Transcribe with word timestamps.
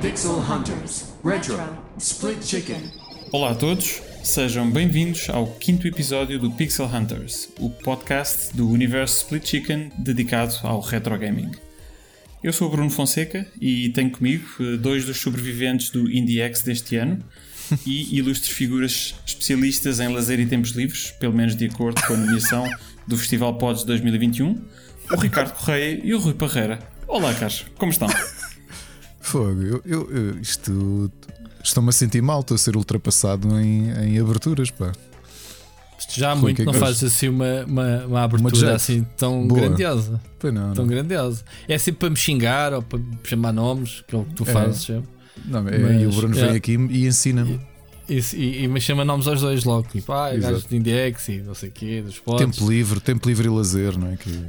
Pixel 0.00 0.38
Hunters 0.38 1.04
Retro 1.24 1.56
Split 1.98 2.44
Chicken. 2.44 2.90
Olá 3.32 3.50
a 3.50 3.54
todos, 3.54 4.02
sejam 4.22 4.70
bem-vindos 4.70 5.28
ao 5.30 5.46
quinto 5.46 5.88
episódio 5.88 6.38
do 6.38 6.50
Pixel 6.52 6.86
Hunters, 6.86 7.48
o 7.58 7.68
podcast 7.68 8.56
do 8.56 8.68
universo 8.70 9.22
Split 9.22 9.44
Chicken 9.44 9.90
dedicado 9.98 10.54
ao 10.62 10.80
retro 10.80 11.18
gaming. 11.18 11.50
Eu 12.42 12.52
sou 12.52 12.68
o 12.68 12.70
Bruno 12.70 12.90
Fonseca 12.90 13.46
e 13.60 13.90
tenho 13.90 14.10
comigo 14.10 14.44
eh, 14.60 14.76
dois 14.76 15.04
dos 15.04 15.18
sobreviventes 15.18 15.90
do 15.90 16.10
IndieX 16.10 16.62
deste 16.62 16.96
ano 16.96 17.18
e 17.86 18.16
ilustres 18.16 18.50
figuras 18.50 19.14
especialistas 19.24 20.00
em 20.00 20.08
lazer 20.08 20.40
e 20.40 20.46
tempos 20.46 20.70
livres, 20.70 21.12
pelo 21.12 21.34
menos 21.34 21.54
de 21.54 21.66
acordo 21.66 22.02
com 22.04 22.14
a 22.14 22.16
nomeação 22.16 22.68
do 23.06 23.16
Festival 23.16 23.56
Pods 23.58 23.84
2021, 23.84 24.60
o 25.12 25.16
Ricardo 25.16 25.52
Correia 25.54 26.00
e 26.02 26.12
o 26.14 26.18
Rui 26.18 26.34
Parreira. 26.34 26.78
Olá, 27.06 27.32
caros, 27.34 27.64
como 27.76 27.92
estão? 27.92 28.08
Fogo, 29.20 29.62
eu, 29.62 29.82
eu, 29.84 30.10
eu- 30.10 30.38
isto. 30.40 31.10
Estou-me 31.64 31.90
a 31.90 31.92
sentir 31.92 32.20
mal, 32.20 32.40
estou 32.40 32.56
a 32.56 32.58
ser 32.58 32.76
ultrapassado 32.76 33.56
em, 33.60 33.88
em 33.92 34.18
aberturas, 34.18 34.68
pá. 34.72 34.90
Já 36.20 36.30
há 36.30 36.32
Rui, 36.34 36.42
muito 36.42 36.56
que 36.56 36.62
é 36.62 36.64
não 36.66 36.74
fazes 36.74 37.04
assim 37.04 37.28
uma, 37.28 37.64
uma, 37.66 38.04
uma 38.06 38.22
abertura 38.22 38.54
jet. 38.54 38.70
assim 38.74 39.06
tão 39.16 39.46
Boa. 39.46 39.60
grandiosa. 39.60 40.20
Pois 40.38 40.52
não, 40.52 40.72
Tão 40.74 40.84
não. 40.84 40.92
grandiosa. 40.92 41.42
É 41.68 41.78
sempre 41.78 42.00
para 42.00 42.10
me 42.10 42.16
xingar 42.16 42.72
ou 42.74 42.82
para 42.82 42.98
me 42.98 43.06
chamar 43.24 43.52
nomes, 43.52 44.02
que 44.06 44.14
é 44.14 44.18
o 44.18 44.24
que 44.24 44.34
tu 44.34 44.42
É. 44.46 44.52
fazes. 44.52 44.82
sempre. 44.84 45.08
Não, 45.46 45.66
é, 45.68 45.78
Mas, 45.78 46.02
e 46.02 46.06
o 46.06 46.10
Bruno 46.12 46.38
é. 46.38 46.46
vem 46.46 46.56
aqui 46.56 46.72
e 46.90 47.06
ensina-me. 47.06 47.60
E, 48.08 48.18
e, 48.34 48.64
e 48.64 48.68
me 48.68 48.80
chama 48.80 49.04
nomes 49.04 49.26
aos 49.26 49.40
dois 49.40 49.64
logo. 49.64 49.88
Tipo, 49.90 50.12
ah, 50.12 50.34
Exato. 50.34 50.52
gajos 50.54 50.68
de 50.68 50.76
Index 50.76 51.28
e 51.28 51.36
não 51.38 51.54
sei 51.54 51.68
o 51.68 51.72
quê, 51.72 52.02
dos 52.02 52.18
pods. 52.18 52.56
Tempo 52.56 52.70
livre, 52.70 53.00
tempo 53.00 53.28
livre 53.28 53.46
e 53.46 53.50
lazer, 53.50 53.96
não 53.98 54.08
é? 54.08 54.16
Que, 54.16 54.44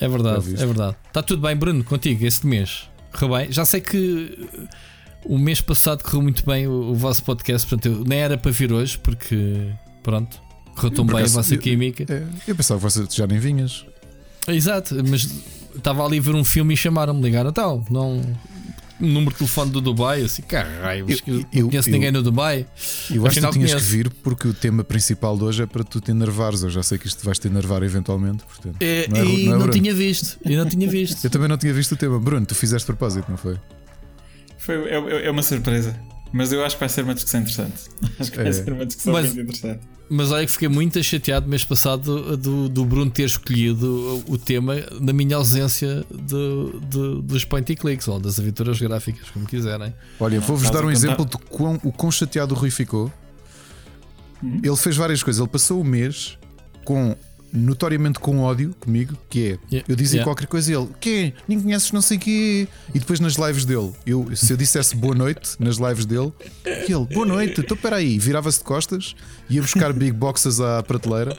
É 0.00 0.08
verdade, 0.08 0.52
é 0.54 0.66
verdade. 0.66 0.96
Está 1.06 1.22
tudo 1.22 1.40
bem, 1.40 1.56
Bruno, 1.56 1.82
contigo 1.84 2.24
este 2.26 2.46
mês. 2.46 2.88
Correu 3.12 3.36
bem. 3.38 3.52
Já 3.52 3.64
sei 3.64 3.80
que 3.80 4.48
o 5.24 5.38
mês 5.38 5.60
passado 5.60 6.02
correu 6.02 6.20
muito 6.22 6.44
bem 6.44 6.66
o, 6.66 6.90
o 6.90 6.94
vosso 6.94 7.22
podcast, 7.24 7.66
portanto, 7.68 7.86
eu 8.00 8.04
nem 8.04 8.18
era 8.18 8.36
para 8.36 8.50
vir 8.50 8.72
hoje, 8.72 8.98
porque 8.98 9.70
pronto, 10.02 10.38
correu 10.74 11.04
bem 11.04 11.22
a 11.22 11.26
vossa 11.26 11.54
eu- 11.54 11.58
química. 11.58 12.04
é, 12.12 12.24
eu 12.48 12.54
pensava 12.54 12.78
que 12.80 12.84
você 12.92 13.06
já 13.10 13.26
nem 13.26 13.38
vinhas. 13.38 13.84
Exato, 14.46 14.94
mas 15.08 15.28
estava 15.74 16.04
ali 16.04 16.18
a 16.18 16.22
ver 16.22 16.34
um 16.34 16.44
filme 16.44 16.74
e 16.74 16.76
chamaram-me, 16.76 17.20
ligaram, 17.22 17.50
então, 17.50 17.84
não. 17.90 18.22
Número 19.00 19.32
de 19.32 19.38
telefone 19.38 19.72
do 19.72 19.80
Dubai, 19.80 20.20
eu 20.22 20.26
assim, 20.26 20.40
caralho, 20.42 21.04
Eu- 21.10 21.18
eu, 21.26 21.44
eu- 21.52 21.62
não 21.64 21.68
conheço 21.70 21.88
eu- 21.88 21.92
ninguém 21.92 22.12
no 22.12 22.22
Dubai. 22.22 22.64
Eu 23.10 23.26
acho 23.26 23.40
que 23.40 23.46
tu 23.46 23.52
tinhas 23.52 23.70
conheço. 23.72 23.76
que 23.76 23.82
vir 23.96 24.08
porque 24.22 24.46
o 24.46 24.54
tema 24.54 24.84
principal 24.84 25.36
de 25.36 25.42
hoje 25.42 25.62
é 25.64 25.66
para 25.66 25.82
tu 25.82 26.00
te 26.00 26.12
enervares. 26.12 26.62
Eu 26.62 26.70
já 26.70 26.80
sei 26.80 26.96
que 26.96 27.08
isto 27.08 27.24
vais 27.24 27.36
te 27.38 27.48
enervar 27.48 27.82
eventualmente. 27.82 28.44
Portanto, 28.44 28.76
É, 28.80 29.08
Não 29.08 29.16
é 29.18 29.24
e 29.24 29.48
não 29.48 29.56
é 29.56 29.58
não, 29.58 29.70
tinha 29.70 29.92
visto, 29.92 30.38
e 30.44 30.54
não 30.56 30.64
tinha 30.66 30.88
visto. 30.88 31.24
eu 31.26 31.28
também 31.30 31.48
não 31.48 31.58
tinha 31.58 31.72
visto 31.74 31.92
o 31.92 31.96
tema. 31.96 32.20
Bruno, 32.20 32.46
tu 32.46 32.54
fizeste 32.54 32.86
propósito, 32.86 33.26
não 33.28 33.36
foi? 33.36 33.56
Foi, 34.58 34.76
é, 34.88 35.26
é 35.26 35.30
uma 35.30 35.42
surpresa, 35.42 35.98
mas 36.34 36.52
eu 36.52 36.62
acho 36.64 36.76
que 36.76 36.80
vai 36.80 36.88
ser 36.90 37.02
uma 37.04 37.14
discussão 37.14 37.40
interessante. 37.40 37.72
Acho 38.20 38.30
que 38.30 38.36
vai 38.36 38.48
É. 38.48 38.52
ser 38.52 38.72
uma 38.72 38.84
discussão 38.84 39.12
Mas- 39.14 39.26
muito 39.32 39.40
interessante. 39.40 39.80
Mas 40.10 40.30
olha 40.30 40.44
que 40.44 40.52
fiquei 40.52 40.68
muito 40.68 41.02
chateado 41.02 41.48
mês 41.48 41.64
passado 41.64 42.36
do, 42.36 42.68
do 42.68 42.84
Bruno 42.84 43.10
ter 43.10 43.22
escolhido 43.24 44.22
o 44.28 44.36
tema 44.36 44.74
na 45.00 45.14
minha 45.14 45.36
ausência 45.36 46.04
de, 46.10 46.86
de- 46.90 47.22
dos 47.22 47.42
point 47.46 47.72
and 47.72 47.76
clicks 47.76 48.06
ou 48.06 48.20
das 48.20 48.38
aventuras 48.38 48.78
gráficas, 48.78 49.30
como 49.30 49.46
quiserem. 49.46 49.94
Olha, 50.20 50.40
vou-vos 50.40 50.68
dar 50.70 50.80
um 50.80 50.82
contar- 50.82 50.92
exemplo 50.92 51.24
de 51.24 51.38
quão, 51.38 51.80
o 51.82 51.90
quão 51.90 52.12
chateado 52.12 52.54
o 52.54 52.58
Rui 52.58 52.70
ficou. 52.70 53.10
Uhum. 54.42 54.60
Ele 54.62 54.76
fez 54.76 54.94
várias 54.96 55.22
coisas. 55.22 55.40
Ele 55.40 55.48
passou 55.48 55.80
o 55.80 55.84
mês 55.84 56.36
com 56.84 57.16
notoriamente 57.54 58.18
com 58.18 58.40
ódio 58.40 58.74
comigo, 58.80 59.16
que 59.30 59.38
é 59.52 59.58
Yeah, 59.70 59.84
eu 59.88 59.94
dizia 59.96 60.18
yeah. 60.18 60.24
qualquer 60.28 60.46
coisa 60.48 60.72
e 60.72 60.74
ele, 60.74 60.88
quê? 61.00 61.32
Nem 61.46 61.60
conheces 61.60 61.92
não 61.92 62.02
sei 62.02 62.18
quê. 62.18 62.66
E 62.92 62.98
depois 62.98 63.20
nas 63.20 63.34
lives 63.34 63.64
dele, 63.64 63.92
eu, 64.04 64.28
se 64.34 64.52
eu 64.52 64.56
dissesse 64.56 64.96
boa 64.96 65.14
noite 65.14 65.50
nas 65.58 65.76
lives 65.76 66.04
dele, 66.04 66.32
e 66.66 66.92
ele, 66.92 67.06
boa 67.12 67.24
noite, 67.24 67.60
então 67.60 67.76
peraí, 67.76 68.18
virava-se 68.18 68.58
de 68.58 68.64
costas, 68.64 69.14
ia 69.48 69.62
buscar 69.62 69.92
big 69.92 70.12
boxes 70.12 70.60
à 70.60 70.82
prateleira. 70.82 71.38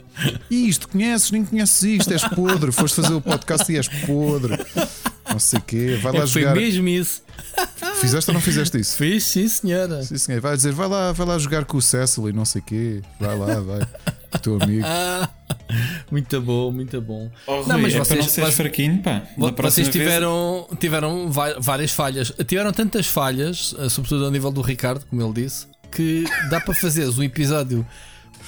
E 0.50 0.68
isto, 0.68 0.88
conheces, 0.88 1.30
nem 1.30 1.44
conheces 1.44 1.82
isto, 1.82 2.12
és 2.12 2.26
podre, 2.28 2.72
foste 2.72 2.96
fazer 3.00 3.14
o 3.14 3.20
podcast 3.20 3.70
e 3.70 3.76
és 3.76 3.88
podre. 3.88 4.58
Não 5.28 5.38
sei 5.40 5.58
o 5.58 5.62
quê, 5.62 5.98
vai 6.02 6.12
lá 6.12 6.20
É, 6.20 6.26
foi 6.26 6.42
jogar. 6.42 6.54
mesmo 6.54 6.88
isso. 6.88 7.22
Fizeste 8.00 8.30
ou 8.30 8.34
não 8.34 8.40
fizeste 8.40 8.78
isso? 8.78 8.96
Fiz, 8.96 9.24
sim, 9.24 9.48
senhora. 9.48 10.02
Sim, 10.02 10.16
senhor. 10.16 10.40
Vai 10.40 10.56
dizer, 10.56 10.72
vai 10.72 10.88
lá, 10.88 11.12
vai 11.12 11.26
lá 11.26 11.38
jogar 11.38 11.64
com 11.64 11.76
o 11.76 11.82
Cecil 11.82 12.28
e 12.28 12.32
não 12.32 12.44
sei 12.44 12.60
o 12.60 12.64
quê. 12.64 13.02
Vai 13.18 13.36
lá, 13.36 13.60
vai. 13.60 13.86
Teu 14.42 14.58
amigo. 14.60 14.84
Muito 16.10 16.40
bom, 16.40 16.70
muito 16.70 17.00
bom. 17.00 17.30
Oh, 17.46 17.56
Rui, 17.60 17.66
Não, 17.68 17.78
mas 17.78 17.92
é 17.92 17.96
para 17.96 18.04
vocês- 18.04 18.18
não 18.20 18.28
seres 18.28 18.48
vocês- 18.50 18.54
fraquinho, 18.56 19.02
pá. 19.02 19.22
Vocês 19.36 19.88
vez- 19.88 19.90
tiveram, 19.90 20.68
tiveram 20.78 21.30
vai- 21.30 21.54
várias 21.58 21.90
falhas. 21.90 22.32
Tiveram 22.46 22.72
tantas 22.72 23.06
falhas, 23.06 23.74
eh, 23.78 23.88
sobretudo 23.88 24.24
ao 24.24 24.30
nível 24.30 24.50
do 24.52 24.60
Ricardo, 24.62 25.04
como 25.06 25.20
ele 25.22 25.42
disse, 25.44 25.66
que 25.90 26.24
dá 26.50 26.60
para 26.60 26.74
fazeres 26.74 27.18
um 27.18 27.22
episódio 27.22 27.84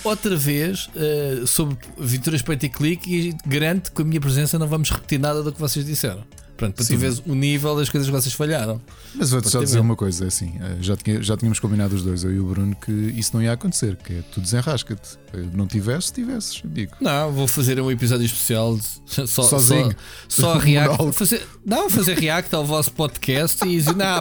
outra 0.04 0.36
vez 0.36 0.88
eh, 0.94 1.42
sobre 1.46 1.76
aventuras 2.00 2.40
point 2.42 2.64
and 2.64 2.70
click 2.70 3.08
e 3.12 3.36
garanto 3.46 3.90
que 3.90 3.96
com 3.96 4.02
a 4.02 4.04
minha 4.04 4.20
presença 4.20 4.58
não 4.58 4.68
vamos 4.68 4.90
repetir 4.90 5.18
nada 5.18 5.42
do 5.42 5.52
que 5.52 5.58
vocês 5.60 5.84
disseram. 5.84 6.22
Pronto, 6.58 6.74
para 6.74 6.84
Sim. 6.84 6.94
tu 6.96 6.98
veres 6.98 7.22
o 7.24 7.34
nível 7.34 7.74
das 7.76 7.88
coisas 7.88 8.06
que 8.10 8.14
vocês 8.14 8.34
falharam. 8.34 8.80
Mas 9.14 9.30
vou-te 9.30 9.48
só 9.48 9.60
dizer 9.62 9.78
uma 9.78 9.94
coisa: 9.94 10.24
é 10.24 10.26
assim, 10.26 10.54
eh, 10.60 10.76
já, 10.80 10.96
tinha- 10.96 11.22
já 11.22 11.36
tínhamos 11.36 11.60
combinado 11.60 11.94
os 11.94 12.02
dois, 12.02 12.24
eu 12.24 12.32
e 12.34 12.40
o 12.40 12.44
Bruno, 12.44 12.74
que 12.74 12.90
isso 12.90 13.30
não 13.32 13.40
ia 13.42 13.52
acontecer. 13.52 13.94
Que 13.96 14.14
é 14.14 14.22
tu 14.32 14.40
desenrasca-te. 14.40 15.16
Eh, 15.32 15.44
Não 15.54 15.66
tivesse, 15.68 16.12
tivesses, 16.12 16.60
amigo. 16.64 16.92
Não, 17.00 17.30
vou 17.32 17.46
fazer 17.46 17.80
um 17.80 17.90
episódio 17.90 18.26
especial 18.26 18.76
de- 18.76 18.84
só, 19.30 19.44
Sozinho. 19.44 19.94
Só, 20.28 20.54
só 20.54 20.58
react. 20.58 20.98
Fazer, 21.14 21.46
não, 21.64 21.88
fazer 21.88 22.18
react 22.18 22.52
ao 22.54 22.64
vosso 22.66 22.90
podcast 22.92 23.64
e 23.64 23.76
dizer, 23.78 23.94
não, 23.94 24.20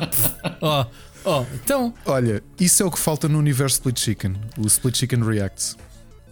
ó, 0.62 0.86
ó, 1.26 1.46
então, 1.56 1.92
Olha, 2.06 2.44
isso 2.60 2.84
é 2.84 2.86
o 2.86 2.92
que 2.92 3.00
falta 3.00 3.28
no 3.28 3.40
universo 3.40 3.78
Split 3.78 4.00
Chicken. 4.00 4.36
O 4.60 4.68
Split 4.68 4.96
Chicken 4.96 5.24
Reacts. 5.24 5.76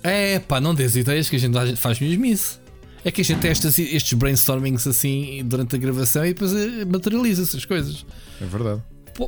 é 0.04 0.38
pá, 0.38 0.62
não 0.62 0.76
dês 0.76 0.96
ideias 0.96 1.28
que 1.28 1.36
a 1.36 1.40
gente 1.40 1.76
faz 1.78 2.00
mesmo 2.00 2.26
isso. 2.28 2.60
É 3.06 3.12
que 3.12 3.22
a 3.22 3.24
gente 3.24 3.40
tem 3.40 3.52
estes 3.52 4.14
brainstormings 4.14 4.88
assim 4.88 5.44
durante 5.46 5.76
a 5.76 5.80
gravação 5.80 6.26
e 6.26 6.34
depois 6.34 6.52
eh, 6.56 6.84
materializa-se 6.86 7.56
as 7.56 7.64
coisas. 7.64 8.04
É 8.42 8.46
verdade. 8.46 8.82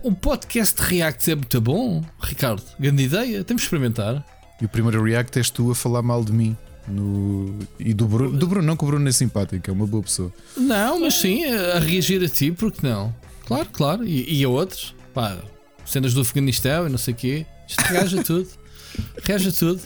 Um 0.03 0.15
podcast 0.15 0.75
de 0.81 0.81
reacts 0.81 1.27
é 1.27 1.35
muito 1.35 1.61
bom, 1.61 2.03
Ricardo. 2.19 2.63
Grande 2.79 3.03
ideia, 3.03 3.43
temos 3.43 3.61
de 3.61 3.67
experimentar. 3.67 4.25
E 4.59 4.65
o 4.65 4.69
primeiro 4.69 5.03
React 5.03 5.37
és 5.37 5.49
tu 5.51 5.69
a 5.69 5.75
falar 5.75 6.01
mal 6.01 6.23
de 6.25 6.33
mim. 6.33 6.57
No... 6.87 7.59
E 7.79 7.93
do 7.93 8.07
Bruno, 8.07 8.35
do 8.35 8.47
Bruno, 8.47 8.65
não 8.65 8.75
que 8.75 8.83
o 8.83 8.87
Bruno 8.87 9.07
é 9.07 9.11
simpático, 9.11 9.69
é 9.69 9.71
uma 9.71 9.85
boa 9.85 10.01
pessoa. 10.01 10.33
Não, 10.57 10.99
mas 10.99 11.13
sim, 11.13 11.45
a 11.45 11.77
reagir 11.77 12.23
a 12.23 12.27
ti, 12.27 12.51
porque 12.51 12.85
não? 12.85 13.13
Claro, 13.45 13.69
claro. 13.71 14.03
E, 14.03 14.39
e 14.39 14.43
a 14.43 14.49
outros, 14.49 14.95
pá, 15.13 15.37
cenas 15.85 16.15
do 16.15 16.21
Afeganistão 16.21 16.87
e 16.87 16.89
não 16.89 16.97
sei 16.97 17.13
o 17.13 17.17
quê. 17.17 17.45
Isto 17.67 17.81
reage 17.81 18.19
a 18.19 18.23
tudo. 18.23 18.47
Reage 19.23 19.49
a 19.49 19.51
tudo. 19.51 19.81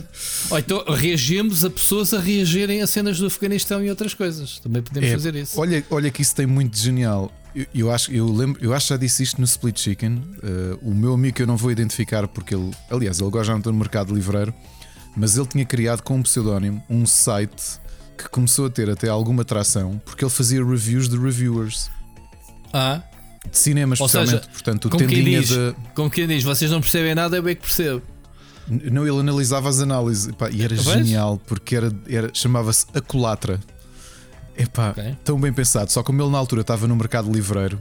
Ou 0.49 0.59
então 0.59 0.83
reagimos 0.87 1.65
a 1.65 1.69
pessoas 1.69 2.13
a 2.13 2.19
reagirem 2.19 2.81
a 2.81 2.87
cenas 2.87 3.17
do 3.17 3.25
Afeganistão 3.25 3.83
e 3.83 3.89
outras 3.89 4.13
coisas. 4.13 4.59
Também 4.59 4.81
podemos 4.81 5.09
É, 5.09 5.13
fazer 5.13 5.35
isso. 5.35 5.59
Olha, 5.59 5.83
olha 5.89 6.11
que 6.11 6.21
isso 6.21 6.35
tem 6.35 6.45
muito 6.45 6.73
de 6.75 6.81
genial. 6.81 7.31
Eu, 7.55 7.65
eu 7.73 7.91
acho, 7.91 8.11
eu, 8.11 8.31
lembro, 8.31 8.63
eu 8.63 8.73
acho 8.73 8.87
que 8.87 8.93
já 8.93 8.97
disse 8.97 9.23
isto 9.23 9.39
no 9.39 9.45
Split 9.45 9.77
Chicken. 9.79 10.13
Uh, 10.43 10.79
o 10.89 10.93
meu 10.93 11.13
amigo 11.13 11.35
que 11.35 11.41
eu 11.43 11.47
não 11.47 11.57
vou 11.57 11.71
identificar 11.71 12.27
porque 12.27 12.55
ele, 12.55 12.71
aliás, 12.89 13.19
ele 13.19 13.27
agora 13.27 13.43
já 13.43 13.51
não 13.53 13.59
está 13.59 13.71
no 13.71 13.77
mercado 13.77 14.13
livreiro, 14.13 14.53
mas 15.17 15.35
ele 15.37 15.47
tinha 15.47 15.65
criado 15.65 16.01
com 16.03 16.15
um 16.17 16.21
pseudónimo 16.23 16.81
um 16.89 17.05
site 17.05 17.79
que 18.17 18.29
começou 18.29 18.67
a 18.67 18.69
ter 18.69 18.89
até 18.89 19.09
alguma 19.09 19.43
tração 19.43 19.99
porque 20.05 20.23
ele 20.23 20.31
fazia 20.31 20.63
reviews 20.63 21.09
de 21.09 21.17
reviewers 21.17 21.89
Ah, 22.71 23.01
de 23.49 23.57
cinema, 23.57 23.95
especialmente. 23.95 24.31
seja, 24.31 24.49
Portanto, 24.51 24.85
o 24.85 24.89
como 24.89 25.05
quem, 25.07 25.17
tendinha 25.17 25.39
diz, 25.41 25.49
de. 25.49 25.75
como 25.95 26.09
quem 26.09 26.27
diz, 26.27 26.43
vocês 26.43 26.69
não 26.69 26.79
percebem 26.79 27.15
nada, 27.15 27.35
eu 27.37 27.47
é 27.47 27.55
que 27.55 27.61
percebo. 27.61 28.01
Não, 28.67 29.05
ele 29.07 29.19
analisava 29.19 29.67
as 29.69 29.79
análises 29.81 30.27
Epá, 30.29 30.49
e 30.49 30.61
era 30.63 30.75
Vês? 30.75 30.85
genial 30.87 31.41
porque 31.45 31.75
era, 31.75 31.91
era, 32.07 32.29
chamava-se 32.33 32.85
A 32.93 33.01
Colatra. 33.01 33.59
Epá, 34.57 34.89
Ok. 34.91 35.15
tão 35.23 35.39
bem 35.39 35.51
pensado. 35.51 35.91
Só 35.91 36.03
como 36.03 36.21
ele 36.21 36.29
na 36.29 36.37
altura 36.37 36.61
estava 36.61 36.87
no 36.87 36.95
mercado 36.95 37.31
livreiro 37.31 37.79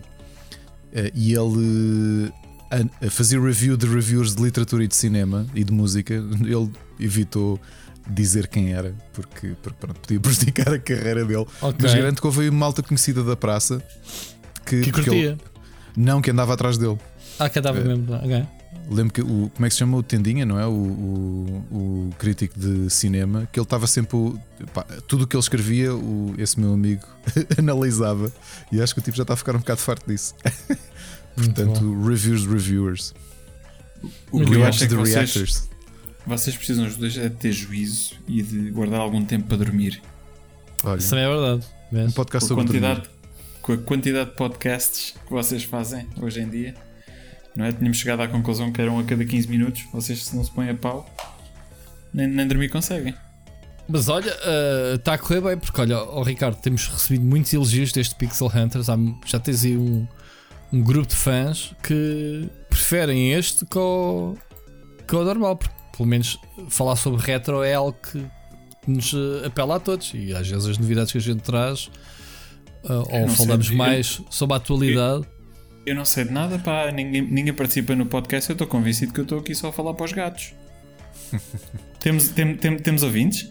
eh, 0.93 1.11
e 1.15 1.32
ele 1.35 2.32
eh, 2.71 2.87
a, 3.03 3.06
a 3.06 3.11
fazer 3.11 3.41
review 3.41 3.77
de 3.77 3.87
reviewers 3.87 4.35
de 4.35 4.43
literatura 4.43 4.85
e 4.85 4.88
de 4.88 4.97
cinema 4.97 5.47
e 5.55 5.62
de 5.65 5.73
música, 5.73 6.15
ele 6.43 6.71
evitou 6.99 7.61
dizer 8.09 8.49
quem 8.49 8.73
era 8.73 8.94
porque, 9.12 9.55
porque 9.62 9.79
pronto, 9.79 10.00
podia 10.00 10.19
prejudicar 10.21 10.73
a 10.73 10.79
carreira 10.79 11.25
dele. 11.25 11.47
Ok. 11.61 11.76
Mas 11.83 11.94
garanto 11.94 12.21
que 12.21 12.26
houve 12.26 12.49
uma 12.49 12.59
malta 12.59 12.83
conhecida 12.83 13.23
da 13.23 13.37
praça 13.37 13.83
que, 14.65 14.81
Que 14.81 14.93
porque 14.93 15.11
ele- 15.11 15.29
curtia. 15.37 15.38
não, 15.97 16.21
que 16.23 16.31
andava 16.31 16.55
atrás 16.55 16.79
dele. 16.79 16.99
Ah, 17.38 17.49
que 17.49 17.59
andava 17.59 17.79
É. 17.79 17.85
mesmo. 17.85 18.12
Ok. 18.15 18.47
Lembro 18.90 19.12
que 19.14 19.20
o, 19.20 19.48
como 19.54 19.64
é 19.66 19.69
que 19.69 19.75
se 19.75 19.78
chama 19.78 19.96
o 19.96 20.02
Tendinha, 20.02 20.44
não 20.44 20.58
é? 20.58 20.66
O, 20.66 20.70
o, 20.72 21.64
o 21.70 22.10
crítico 22.19 22.58
de 22.58 22.90
cinema, 22.90 23.48
que 23.52 23.58
ele 23.60 23.64
estava 23.64 23.87
sempre. 23.87 24.16
o- 24.16 24.38
pá, 24.75 24.82
tudo 25.06 25.25
o 25.25 25.26
que 25.28 25.37
ele 25.37 25.40
escrevia, 25.42 25.94
o, 25.94 26.34
esse 26.38 26.58
meu 26.58 26.72
amigo 26.72 27.06
analisava. 27.56 28.32
E 28.72 28.82
acho 28.82 28.92
que 28.92 29.00
o 29.00 29.02
tipo 29.02 29.16
já 29.16 29.22
está 29.22 29.34
a 29.34 29.37
ficar 29.37 29.54
um 29.54 29.60
bocado 29.60 29.81
farto 29.81 30.10
disso. 30.10 30.34
Portanto, 31.37 32.02
reviews 32.02 32.44
reviewers. 32.46 33.14
O 34.32 34.44
que 34.44 34.54
eu 34.54 34.64
acho 34.64 34.84
é 34.84 34.87
que 34.88 34.94
de 34.94 34.98
vocês, 35.00 35.14
reactors. 35.34 35.69
vocês 36.26 36.56
precisam 36.56 36.87
os 36.87 36.96
dois 36.96 37.16
é 37.16 37.28
de 37.28 37.37
ter 37.37 37.52
juízo 37.52 38.14
e 38.26 38.42
de 38.42 38.70
guardar 38.70 39.00
algum 39.00 39.25
tempo 39.25 39.46
para 39.46 39.58
dormir. 39.58 40.02
Olha, 40.82 40.98
Isso 40.98 41.10
também 41.10 41.25
é 41.25 41.28
verdade. 41.28 41.66
um 41.92 42.10
podcast 42.12 42.48
sobre 42.48 42.64
quantidade, 42.64 43.00
dormir. 43.02 43.14
com 43.62 43.72
a 43.72 43.76
quantidade 43.78 44.31
de 44.31 44.37
podcasts 44.37 45.14
que 45.26 45.31
vocês 45.31 45.62
fazem 45.64 46.06
hoje 46.20 46.40
em 46.40 46.48
dia, 46.48 46.75
não 47.56 47.64
é? 47.64 47.73
Tínhamos 47.73 47.99
chegado 47.99 48.20
à 48.23 48.29
conclusão 48.29 48.73
que 48.73 48.81
eram 48.81 48.99
a 48.99 49.05
cada 49.05 49.25
15 49.25 49.49
minutos. 49.49 49.85
Vocês, 49.93 50.25
se 50.25 50.37
não 50.37 50.44
se 50.44 50.50
põem 50.50 50.70
a 50.70 50.75
pau, 50.75 51.08
nem, 52.12 52.26
nem 52.26 52.47
dormir 52.47 52.69
conseguem. 52.69 53.14
Mas 53.88 54.08
olha, 54.08 54.32
está 54.94 55.14
a 55.14 55.19
correr 55.19 55.41
bem, 55.41 55.58
porque 55.58 55.81
olha, 55.81 55.99
ó 55.99 56.23
Ricardo, 56.23 56.56
temos 56.61 56.87
recebido 56.87 57.25
muitos 57.25 57.52
elogios 57.52 57.91
deste 57.93 58.14
Pixel 58.14 58.47
Hunters. 58.55 58.88
Há- 58.88 58.97
já 59.26 59.41
tens 59.41 59.64
aí 59.64 59.76
um, 59.76 60.06
um 60.73 60.81
grupo 60.81 61.08
de 61.08 61.17
fãs 61.17 61.75
que 61.82 62.49
preferem 62.69 63.32
este 63.32 63.67
que 63.67 63.76
o, 63.79 64.37
que 65.08 65.17
o 65.17 65.25
normal, 65.25 65.56
porque 65.56 65.75
pelo 65.97 66.08
menos 66.08 66.38
falar 66.69 66.94
sobre 66.94 67.20
retro 67.20 67.64
é 67.64 67.75
algo 67.75 67.99
que 68.00 68.25
nos 68.87 69.12
eh, 69.12 69.47
apela 69.49 69.75
a 69.76 69.81
todos. 69.81 70.12
E 70.14 70.32
às 70.35 70.49
vezes 70.49 70.67
as 70.67 70.79
novidades 70.79 71.11
que 71.11 71.19
a 71.19 71.20
gente 71.20 71.41
traz, 71.43 71.91
eh, 72.85 72.93
ou 72.93 73.29
falamos 73.29 73.70
mais 73.70 74.23
sobre 74.31 74.55
a 74.55 74.56
atualidade. 74.58 75.25
Eu 75.25 75.39
não 75.94 76.05
sei 76.05 76.25
de 76.25 76.31
nada, 76.32 76.59
pá, 76.59 76.91
ninguém, 76.93 77.23
ninguém 77.23 77.53
participa 77.55 77.94
no 77.97 78.06
podcast. 78.06 78.50
Eu 78.50 78.55
estou 78.55 78.67
convencido 78.67 79.12
que 79.12 79.21
eu 79.21 79.25
estou 79.25 79.38
aqui 79.38 79.55
só 79.55 79.69
a 79.69 79.73
falar 79.73 79.94
para 79.94 80.05
os 80.05 80.12
gatos. 80.12 80.53
temos, 81.99 82.29
tem, 82.31 82.56
tem- 82.56 82.79
temos 82.79 83.03
ouvintes? 83.03 83.43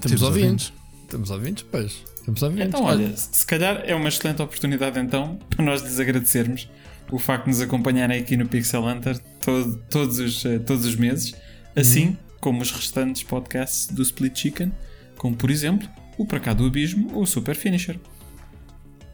Temos 0.00 0.20
Temos 0.20 0.22
ouvintes. 0.22 0.72
Temos 1.08 1.30
ouvintes, 1.30 1.64
pois. 1.70 2.02
Temos 2.24 2.42
ouvintes. 2.42 2.68
Então, 2.68 2.84
olha, 2.84 3.14
se 3.16 3.44
calhar 3.46 3.82
é 3.86 3.94
uma 3.94 4.08
excelente 4.08 4.40
oportunidade 4.42 4.98
então 4.98 5.38
para 5.50 5.64
nós 5.64 5.82
lhes 5.82 5.98
agradecermos 6.00 6.68
o 7.10 7.18
facto 7.18 7.44
de 7.44 7.50
nos 7.50 7.60
acompanharem 7.60 8.18
aqui 8.20 8.36
no 8.36 8.46
Pixel 8.48 8.84
Hunter 8.86 9.18
todo- 9.40 9.76
todos, 9.90 10.18
os, 10.18 10.44
eh, 10.44 10.58
todos 10.60 10.86
os 10.86 10.96
meses, 10.96 11.34
assim 11.76 12.16
como 12.40 12.62
os 12.62 12.70
restantes 12.70 13.22
podcasts 13.22 13.88
do 13.88 14.02
Split 14.02 14.36
Chicken, 14.38 14.72
como 15.18 15.36
por 15.36 15.50
exemplo 15.50 15.86
o 16.16 16.24
Para 16.26 16.40
Cá 16.40 16.52
do 16.54 16.64
Abismo 16.66 17.10
ou 17.14 17.22
o 17.22 17.26
Super 17.26 17.54
Finisher. 17.54 17.98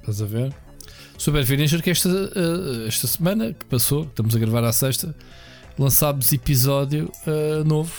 Estás 0.00 0.22
a 0.22 0.26
ver? 0.26 0.54
Super 1.18 1.44
Finisher 1.44 1.82
que 1.82 1.90
esta, 1.90 2.08
eh, 2.08 2.86
esta 2.86 3.08
semana 3.08 3.52
que 3.52 3.64
passou, 3.64 4.04
estamos 4.04 4.36
a 4.36 4.38
gravar 4.38 4.62
à 4.62 4.72
sexta, 4.72 5.12
lançámos 5.76 6.32
episódio 6.32 7.10
eh, 7.26 7.64
novo 7.64 7.92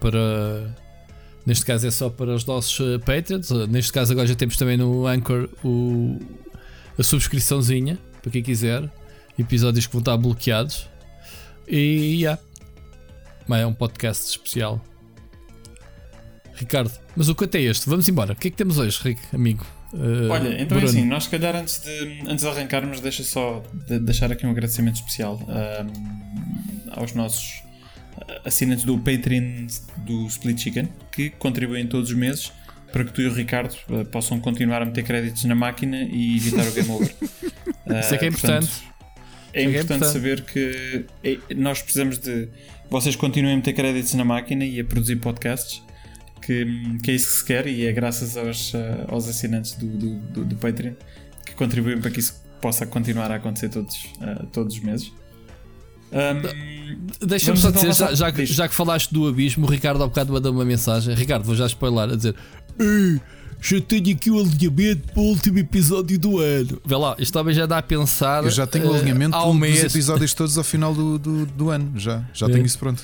para. 0.00 0.74
Neste 1.44 1.64
caso 1.64 1.86
é 1.86 1.90
só 1.90 2.08
para 2.08 2.34
os 2.34 2.44
nossos 2.46 2.80
eh, 2.80 2.98
Patreons. 2.98 3.50
Neste 3.68 3.92
caso 3.92 4.12
agora 4.12 4.26
já 4.26 4.34
temos 4.34 4.56
também 4.56 4.78
no 4.78 5.06
Anchor 5.06 5.48
o, 5.62 6.18
a 6.98 7.02
subscriçãozinha 7.02 7.98
para 8.22 8.32
quem 8.32 8.42
quiser. 8.42 8.90
Episódios 9.38 9.86
que 9.86 9.92
vão 9.92 10.00
estar 10.00 10.16
bloqueados. 10.16 10.88
E 11.68 12.16
yeah. 12.16 12.40
Mas 13.46 13.60
é 13.60 13.66
um 13.66 13.74
podcast 13.74 14.30
especial. 14.30 14.82
Ricardo, 16.54 16.90
mas 17.14 17.28
o 17.28 17.34
quanto 17.34 17.54
é 17.56 17.60
este? 17.60 17.88
Vamos 17.88 18.08
embora. 18.08 18.32
O 18.32 18.36
que 18.36 18.48
é 18.48 18.50
que 18.50 18.56
temos 18.56 18.78
hoje, 18.78 18.98
Rick, 19.02 19.20
amigo? 19.34 19.75
Eh, 19.94 20.28
Olha, 20.28 20.48
então 20.60 20.76
é 20.78 20.80
Bruno. 20.80 20.86
assim, 20.86 21.04
nós 21.04 21.24
se 21.24 21.30
calhar 21.30 21.54
antes 21.54 21.80
de, 21.80 22.20
antes 22.28 22.44
de 22.44 22.48
arrancarmos, 22.48 23.00
deixa 23.00 23.22
só 23.22 23.62
de- 23.86 23.98
deixar 24.00 24.30
aqui 24.32 24.44
um 24.46 24.50
agradecimento 24.50 24.96
especial 24.96 25.40
ahm, 25.48 26.90
aos 26.90 27.12
nossos 27.14 27.62
ah, 28.20 28.42
assinantes 28.46 28.84
do 28.84 28.98
Patreon 28.98 29.66
do 29.98 30.26
Split 30.26 30.58
Chicken 30.60 30.88
que 31.12 31.30
contribuem 31.30 31.86
todos 31.86 32.10
os 32.10 32.16
meses 32.16 32.52
para 32.92 33.04
que 33.04 33.12
tu 33.12 33.20
e 33.22 33.26
o 33.26 33.32
Ricardo 33.34 33.74
ah, 33.90 34.04
possam 34.04 34.40
continuar 34.40 34.82
a 34.82 34.84
meter 34.84 35.04
créditos 35.04 35.44
na 35.44 35.54
máquina 35.54 36.02
e 36.02 36.36
evitar 36.36 36.66
o 36.66 36.72
game 36.72 36.90
over. 36.90 37.14
Isso 38.00 38.14
é 38.14 38.18
que 38.18 38.24
é 38.24 38.28
importante. 38.28 38.66
portanto, 38.66 38.96
é 39.52 39.62
é 39.62 39.62
que 39.62 39.68
é 39.68 39.70
importante 39.70 40.04
importante. 40.04 40.12
saber 40.12 40.40
que 40.42 41.04
é- 41.22 41.54
nós 41.54 41.80
precisamos 41.80 42.18
de 42.18 42.48
vocês 42.90 43.14
continuem 43.16 43.54
a 43.54 43.56
meter 43.56 43.72
créditos 43.72 44.14
na 44.14 44.24
máquina 44.24 44.64
e 44.64 44.80
a 44.80 44.84
produzir 44.84 45.16
podcasts 45.16 45.82
que, 46.40 46.98
que 47.02 47.10
é 47.10 47.14
isso 47.14 47.28
que 47.28 47.34
se 47.34 47.44
quer 47.44 47.66
e 47.66 47.86
é 47.86 47.92
graças 47.92 48.36
aos, 48.36 48.74
ah, 48.74 49.04
aos 49.08 49.28
assinantes 49.28 49.72
do, 49.72 49.86
do, 49.86 50.14
do, 50.32 50.44
do 50.44 50.56
Patreon 50.56 50.92
que 51.44 51.54
contribuem 51.54 52.00
para 52.00 52.10
que 52.10 52.20
isso 52.20 52.34
possa 52.60 52.86
continuar 52.86 53.30
a 53.30 53.36
acontecer 53.36 53.68
todos, 53.68 54.06
ah, 54.20 54.44
todos 54.52 54.74
os 54.76 54.80
meses. 54.82 55.12
Ahm, 56.12 56.42
Deixa-me 57.20 57.58
só 57.58 57.68
então 57.70 57.82
dizer, 57.82 57.94
já, 57.94 58.14
já 58.14 58.32
que, 58.32 58.46
já 58.46 58.68
que 58.68 58.74
falaste 58.74 59.12
do 59.12 59.26
abismo, 59.26 59.66
o 59.66 59.70
Ricardo 59.70 60.02
há 60.02 60.06
bocado 60.06 60.32
mandou 60.32 60.52
uma 60.52 60.64
mensagem. 60.64 61.14
Ricardo, 61.14 61.44
vou 61.44 61.54
já 61.56 61.66
spoiler 61.66 62.10
a 62.12 62.16
dizer: 62.16 62.34
Ei, 62.78 63.20
já 63.60 63.80
tenho 63.80 64.14
aqui 64.14 64.30
o 64.30 64.38
alinhamento 64.38 65.12
para 65.12 65.20
o 65.20 65.26
último 65.26 65.58
episódio 65.58 66.16
do 66.18 66.38
ano. 66.38 66.80
Vê 66.84 66.96
lá, 66.96 67.16
isto 67.18 67.32
também 67.32 67.52
já 67.54 67.66
dá 67.66 67.78
a 67.78 67.82
pensar. 67.82 68.44
Eu 68.44 68.50
já 68.50 68.66
tenho 68.68 68.88
o 68.88 68.94
eh, 68.94 69.00
alinhamento 69.00 69.36
um 69.36 69.50
dos 69.50 69.60
mês. 69.60 69.82
episódios 69.82 70.32
todos 70.32 70.56
ao 70.56 70.62
final 70.64 70.94
do, 70.94 71.18
do, 71.18 71.44
do 71.46 71.70
ano. 71.70 71.92
Já, 71.98 72.24
já 72.32 72.46
É. 72.46 72.50
tenho 72.50 72.64
isso 72.64 72.78
pronto. 72.78 73.02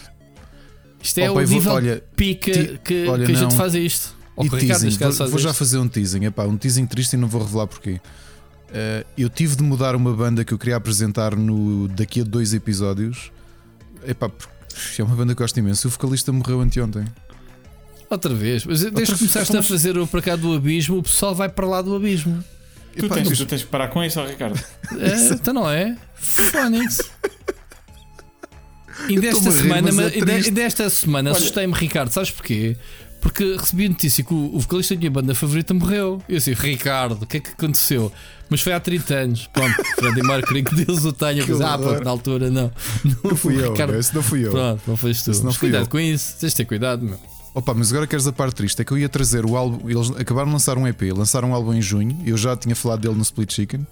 Isto 1.03 1.19
é 1.19 1.31
Opa, 1.31 1.41
o 1.41 1.43
eu 1.43 1.47
vou- 1.49 1.55
nível 1.57 1.73
olha, 1.73 2.05
pica 2.17 2.53
ti- 2.53 2.81
que, 2.85 3.07
olha, 3.07 3.27
que 3.27 3.33
a 3.33 3.35
gente 3.35 3.57
faz 3.57 3.75
isto. 3.75 4.15
Ou 4.37 4.45
E 4.45 4.49
o 4.49 4.53
Ricardo, 4.55 4.81
teasing, 4.81 4.99
caso, 4.99 5.19
vou, 5.19 5.29
vou 5.29 5.39
já 5.39 5.53
fazer 5.53 5.79
um 5.79 5.89
teasing. 5.89 6.25
Epá, 6.25 6.45
um 6.45 6.57
teasing 6.57 6.87
triste 6.87 7.15
e 7.15 7.17
não 7.17 7.29
vou 7.29 7.43
revelar 7.43 7.67
porquê. 7.67 8.01
Eh, 8.73 9.05
eu 9.19 9.29
tive 9.29 9.57
de 9.57 9.63
mudar 9.63 9.95
uma 9.95 10.15
banda 10.15 10.45
que 10.45 10.55
eu 10.55 10.59
queria 10.59 10.77
apresentar 10.77 11.37
no, 11.37 11.87
daqui 11.89 12.21
a 12.23 12.25
dois 12.25 12.55
episódios. 12.55 13.31
Epá, 14.07 14.29
porque 14.29 15.03
é 15.03 15.05
uma 15.05 15.15
banda 15.15 15.35
que 15.35 15.43
eu 15.43 15.45
gosto 15.45 15.59
imenso. 15.59 15.87
O 15.87 15.91
vocalista 15.91 16.33
morreu 16.33 16.61
anteontem. 16.63 17.05
Outra 18.09 18.35
vez, 18.35 18.65
mas 18.65 18.81
desde 18.81 18.99
Outra 19.01 19.13
que 19.15 19.19
começaste 19.19 19.53
vez. 19.53 19.65
a 19.65 19.69
fazer 19.69 19.99
o 19.99 20.07
para 20.07 20.23
cá 20.23 20.37
do 20.37 20.53
abismo, 20.55 20.99
o 20.99 21.03
pessoal 21.03 21.35
vai 21.35 21.49
para 21.49 21.67
lá 21.67 21.83
do 21.83 21.95
abismo. 21.95 22.43
tu, 22.97 23.07
Epá, 23.07 23.15
tens, 23.17 23.37
tu 23.39 23.47
tens 23.47 23.63
que 23.63 23.69
parar 23.69 23.89
com 23.89 24.03
isso, 24.05 24.23
Ricardo. 24.25 24.59
É, 24.99 25.33
então 25.35 25.53
não 25.55 25.69
é? 25.71 25.97
Phonics. 26.15 27.01
E 29.09 29.19
desta 29.21 29.39
estou-me 29.39 29.49
a 29.49 29.53
rir, 29.53 29.63
semana, 29.63 29.93
mas 29.93 30.13
é 30.17 30.25
mas- 30.25 30.47
e 30.47 30.51
desta 30.51 30.91
semana 30.91 31.31
Olha- 31.31 31.39
assustei-me, 31.39 31.73
Ricardo, 31.75 32.11
sabes 32.11 32.31
porquê? 32.31 32.77
Porque 33.21 33.57
recebi 33.57 33.87
a 33.87 33.89
notícia 33.91 34.25
que 34.25 34.35
o, 34.35 34.57
o 34.57 34.59
vocalista 34.59 34.95
da 34.95 34.99
minha 34.99 35.11
banda 35.11 35.33
favorita 35.35 35.73
morreu. 35.73 36.21
Eu 36.29 36.37
disse, 36.39 36.53
Ricardo, 36.55 37.23
o 37.23 37.27
que 37.27 37.37
é 37.37 37.41
que 37.41 37.51
aconteceu? 37.51 38.11
Mas 38.51 38.61
foi 38.61 38.73
há 38.73 38.81
30 38.81 39.15
anos. 39.15 39.47
Pronto, 39.53 39.75
Freddie 39.95 40.23
Mercury, 40.25 40.63
que 40.65 40.75
Deus 40.85 41.05
o 41.05 41.13
tenha. 41.13 41.45
Que 41.45 41.53
Mas, 41.53 41.61
ah, 41.61 41.79
pô, 41.79 41.93
na 42.01 42.11
altura 42.11 42.51
não. 42.51 42.73
Não 43.25 43.37
fui 43.37 43.57
O 43.57 43.61
eu, 43.61 43.71
Ricardo- 43.73 43.95
esse 43.97 44.13
não 44.13 44.23
fui 44.25 44.45
eu. 44.45 44.51
Pronto, 44.51 44.83
não 44.89 44.97
foste 44.97 45.25
tu. 45.25 45.31
Esse 45.31 45.41
não 45.41 45.47
Mas 45.51 45.57
cuidado 45.57 45.83
eu. 45.85 45.89
com 45.89 46.01
isso, 46.01 46.35
tens 46.41 46.51
de 46.51 46.57
ter 46.57 46.65
cuidado, 46.65 47.05
meu. 47.05 47.19
Opa, 47.55 47.75
mas 47.75 47.93
agora 47.93 48.07
queres 48.09 48.27
a 48.27 48.33
parte 48.33 48.57
triste? 48.57 48.81
É 48.83 48.85
que 48.85 48.91
eu 48.93 48.99
ia 48.99 49.09
trazer 49.09 49.45
o 49.47 49.57
álbum. 49.57 49.89
Eles 49.89 50.11
acabaram 50.19 50.49
de 50.49 50.55
lançar 50.55 50.77
um 50.77 50.89
EP, 50.89 51.03
lançaram 51.17 51.51
um 51.51 51.55
álbum 51.55 51.75
em 51.75 51.83
junho. 51.83 52.19
Eu 52.27 52.37
já 52.37 52.57
tinha 52.57 52.75
falado 52.75 53.01
dele 53.03 53.15
no 53.15 53.23
Split 53.23 53.53
Chicken. 53.53 53.87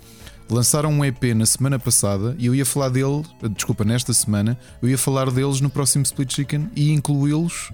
Lançaram 0.50 0.90
um 0.90 1.04
EP 1.04 1.22
na 1.34 1.46
semana 1.46 1.78
passada 1.78 2.34
e 2.38 2.46
eu 2.46 2.54
ia 2.54 2.66
falar 2.66 2.88
dele, 2.88 3.22
desculpa, 3.54 3.84
nesta 3.84 4.12
semana, 4.12 4.58
eu 4.82 4.88
ia 4.88 4.98
falar 4.98 5.30
deles 5.30 5.60
no 5.60 5.70
próximo 5.70 6.02
Split 6.02 6.34
Chicken 6.34 6.68
e 6.74 6.90
incluí-los 6.90 7.70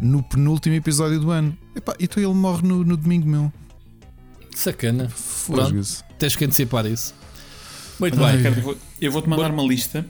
no 0.00 0.22
penúltimo 0.22 0.74
episódio 0.74 1.20
do 1.20 1.30
ano. 1.30 1.56
Epá, 1.74 1.94
então 2.00 2.22
ele 2.22 2.32
morre 2.32 2.66
no, 2.66 2.82
no 2.82 2.96
domingo, 2.96 3.28
meu. 3.28 3.52
Sacana. 4.54 5.10
Fosga-se. 5.10 6.02
Tens 6.18 6.34
que 6.34 6.44
antecipar 6.46 6.86
isso. 6.86 7.14
Muito 8.00 8.18
Olha, 8.18 8.28
bem. 8.28 8.36
Ricardo, 8.38 8.56
eu 8.58 8.62
vou- 8.62 8.76
eu 9.00 9.12
vou-te 9.12 9.28
mandar 9.28 9.50
uma 9.50 9.62
lista 9.62 10.04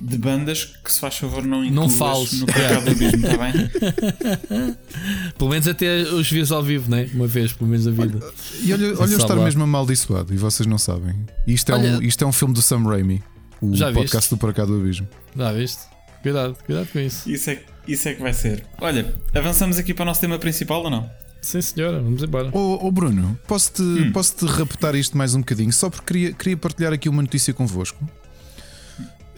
de 0.00 0.16
bandas 0.18 0.64
que 0.64 0.90
se 0.92 0.98
faz 1.00 1.16
favor 1.16 1.44
não 1.44 1.58
Não 1.58 1.84
incluas 1.84 1.92
fales. 1.94 2.40
no 2.40 2.46
Para 2.46 2.80
do 2.80 2.90
Abismo, 2.90 3.26
está 3.26 3.36
bem? 3.36 3.70
Pelo 5.38 5.50
menos 5.50 5.68
até 5.68 6.02
os 6.02 6.30
vês 6.30 6.50
ao 6.50 6.62
vivo, 6.62 6.90
né? 6.90 7.08
Uma 7.14 7.26
vez, 7.26 7.52
pelo 7.52 7.70
menos 7.70 7.86
a 7.86 7.90
vida. 7.90 8.18
E 8.62 8.72
olha, 8.72 8.98
olha 8.98 9.12
eu 9.12 9.18
estar 9.18 9.34
lá. 9.34 9.44
mesmo 9.44 9.62
amaldiçoado 9.62 10.32
e 10.32 10.36
vocês 10.36 10.66
não 10.66 10.78
sabem. 10.78 11.14
Isto 11.46 11.72
é, 11.72 11.76
um, 11.76 11.96
Olha- 11.96 12.06
isto 12.06 12.24
é 12.24 12.26
um 12.26 12.32
filme 12.32 12.54
do 12.54 12.62
Sam 12.62 12.82
Raimi, 12.84 13.22
o 13.60 13.74
Já 13.74 13.86
viste? 13.90 13.98
podcast 14.00 14.30
do 14.30 14.36
Para 14.38 14.52
Cá 14.52 14.64
do 14.64 14.74
Abismo. 14.80 15.06
Já 15.36 15.52
viste? 15.52 15.82
Cuidado, 16.22 16.56
cuidado 16.66 16.88
com 16.92 16.98
isso. 16.98 17.30
Isso 17.30 17.50
é, 17.50 17.62
isso 17.88 18.08
é 18.08 18.14
que 18.14 18.22
vai 18.22 18.32
ser. 18.32 18.64
Olha, 18.80 19.14
avançamos 19.34 19.78
aqui 19.78 19.94
para 19.94 20.02
o 20.02 20.06
nosso 20.06 20.20
tema 20.20 20.38
principal 20.38 20.82
ou 20.84 20.90
não? 20.90 21.10
Sim, 21.40 21.62
senhora, 21.62 22.00
vamos 22.02 22.22
embora. 22.22 22.50
Ô 22.52 22.86
ô, 22.86 22.90
Bruno, 22.92 23.38
posso-te 23.46 23.80
Hum. 23.82 24.12
posso-te 24.12 24.44
raptar 24.44 24.94
isto 24.94 25.16
mais 25.16 25.34
um 25.34 25.38
bocadinho? 25.40 25.72
Só 25.72 25.88
porque 25.88 26.06
queria, 26.12 26.32
queria 26.34 26.56
partilhar 26.56 26.92
aqui 26.92 27.08
uma 27.08 27.22
notícia 27.22 27.54
convosco. 27.54 28.06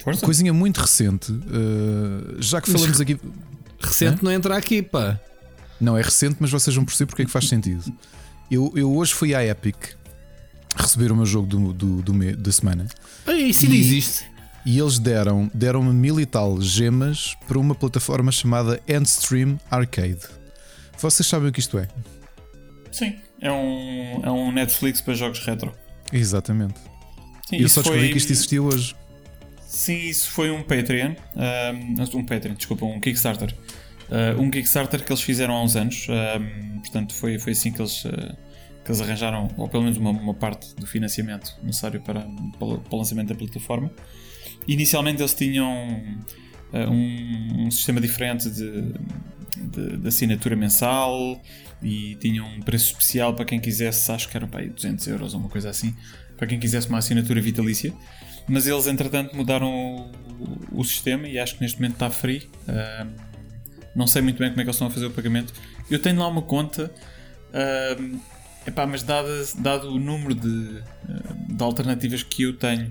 Força. 0.02 0.24
Coisinha 0.24 0.52
muito 0.52 0.78
recente, 0.80 1.30
uh, 1.32 2.36
já 2.42 2.60
que 2.60 2.70
falamos 2.70 3.00
aqui. 3.00 3.18
Recente 3.80 4.22
não 4.24 4.30
entra 4.32 4.56
aqui, 4.56 4.82
pá. 4.82 5.18
Não 5.80 5.96
é 5.96 6.02
recente, 6.02 6.36
mas 6.40 6.50
vocês 6.50 6.74
vão 6.74 6.84
perceber 6.84 7.06
porque 7.08 7.22
é 7.22 7.24
que 7.24 7.30
faz 7.30 7.48
sentido. 7.48 7.84
Eu, 8.50 8.72
eu 8.76 8.94
hoje 8.94 9.12
fui 9.14 9.34
à 9.34 9.44
Epic 9.44 9.76
receber 10.76 11.10
o 11.12 11.16
meu 11.16 11.26
jogo 11.26 11.46
do, 11.46 11.72
do, 11.72 12.02
do 12.02 12.14
me- 12.14 12.34
da 12.34 12.50
semana 12.52 12.86
Ah, 13.26 13.32
isso 13.32 13.64
ainda 13.66 13.76
existe. 13.76 14.24
e 14.64 14.78
eles 14.78 14.98
deram, 14.98 15.50
deram-me 15.52 15.92
mil 15.92 16.18
e 16.20 16.26
tal 16.26 16.60
gemas 16.60 17.36
para 17.46 17.58
uma 17.58 17.74
plataforma 17.74 18.30
chamada 18.32 18.80
Endstream 18.88 19.58
Arcade. 19.70 20.20
Vocês 20.98 21.26
sabem 21.26 21.48
o 21.48 21.52
que 21.52 21.60
isto 21.60 21.78
é? 21.78 21.88
Sim, 22.90 23.16
é 23.40 23.50
um, 23.50 24.20
é 24.24 24.30
um 24.30 24.52
Netflix 24.52 25.00
para 25.00 25.14
jogos 25.14 25.40
retro. 25.44 25.72
Exatamente. 26.12 26.74
Sim, 27.48 27.56
eu 27.56 27.68
só 27.68 27.80
descobri 27.82 28.04
foi- 28.04 28.12
que 28.12 28.18
isto 28.18 28.32
existia 28.32 28.62
hoje. 28.62 28.94
Sim, 29.72 29.94
isso 30.06 30.30
foi 30.30 30.50
um 30.50 30.62
Patreon. 30.62 31.14
Um, 31.34 32.18
um 32.18 32.24
Patreon, 32.26 32.54
desculpa, 32.54 32.84
um 32.84 33.00
Kickstarter. 33.00 33.54
Uh, 34.10 34.38
um 34.38 34.50
Kickstarter 34.50 35.02
que 35.02 35.10
eles 35.10 35.22
fizeram 35.22 35.54
há 35.54 35.62
uns 35.62 35.76
anos. 35.76 36.06
um, 36.10 36.78
portanto, 36.80 37.14
foi, 37.14 37.38
foi 37.38 37.52
assim 37.52 37.72
que 37.72 37.80
eles, 37.80 38.04
uh, 38.04 38.36
que 38.84 38.90
eles 38.90 39.00
arranjaram, 39.00 39.48
ou 39.56 39.66
pelo 39.70 39.82
menos 39.84 39.96
uma, 39.96 40.10
uma 40.10 40.34
parte 40.34 40.74
do 40.76 40.86
financiamento 40.86 41.56
necessário 41.62 42.02
para, 42.02 42.20
para, 42.58 42.66
o- 42.68 42.96
lançamento 42.98 43.28
da 43.28 43.34
plataforma. 43.34 43.90
Inicialmente 44.68 45.22
eles 45.22 45.32
tinham 45.32 45.72
uh, 46.70 46.90
um, 46.90 47.66
um 47.66 47.70
sistema 47.70 47.98
diferente 47.98 48.50
de, 48.50 48.92
de, 49.56 49.96
de 49.96 50.06
assinatura 50.08 50.54
mensal 50.54 51.40
e 51.82 52.14
tinham 52.16 52.46
um 52.46 52.60
preço 52.60 52.92
especial 52.92 53.34
para 53.34 53.46
quem 53.46 53.58
quisesse, 53.58 54.12
acho 54.12 54.28
que 54.28 54.36
eram 54.36 54.48
para 54.48 54.60
aí 54.60 54.68
200 54.68 55.06
euros 55.06 55.32
ou 55.32 55.40
uma 55.40 55.48
coisa 55.48 55.70
assim, 55.70 55.96
para 56.36 56.46
quem 56.46 56.60
quisesse 56.60 56.90
uma 56.90 56.98
assinatura 56.98 57.40
vitalícia. 57.40 57.90
Mas 58.48 58.66
eles 58.66 58.86
entretanto 58.86 59.36
mudaram 59.36 59.70
o, 59.70 60.80
o 60.80 60.84
sistema 60.84 61.28
e 61.28 61.38
acho 61.38 61.56
que 61.56 61.62
neste 61.62 61.78
momento 61.80 61.94
está 61.94 62.10
free. 62.10 62.48
Uh, 62.68 63.32
não 63.94 64.06
sei 64.06 64.22
muito 64.22 64.38
bem 64.38 64.48
como 64.50 64.60
é 64.60 64.64
que 64.64 64.68
eles 64.68 64.76
estão 64.76 64.88
a 64.88 64.90
fazer 64.90 65.06
o 65.06 65.10
pagamento. 65.10 65.52
Eu 65.90 66.00
tenho 66.00 66.18
lá 66.18 66.28
uma 66.28 66.42
conta, 66.42 66.90
uh, 67.50 68.20
epá, 68.66 68.86
mas 68.86 69.02
dado, 69.02 69.28
dado 69.58 69.90
o 69.90 69.98
número 69.98 70.34
de, 70.34 70.48
uh, 70.48 71.56
de 71.56 71.62
alternativas 71.62 72.22
que 72.22 72.44
eu 72.44 72.56
tenho 72.56 72.90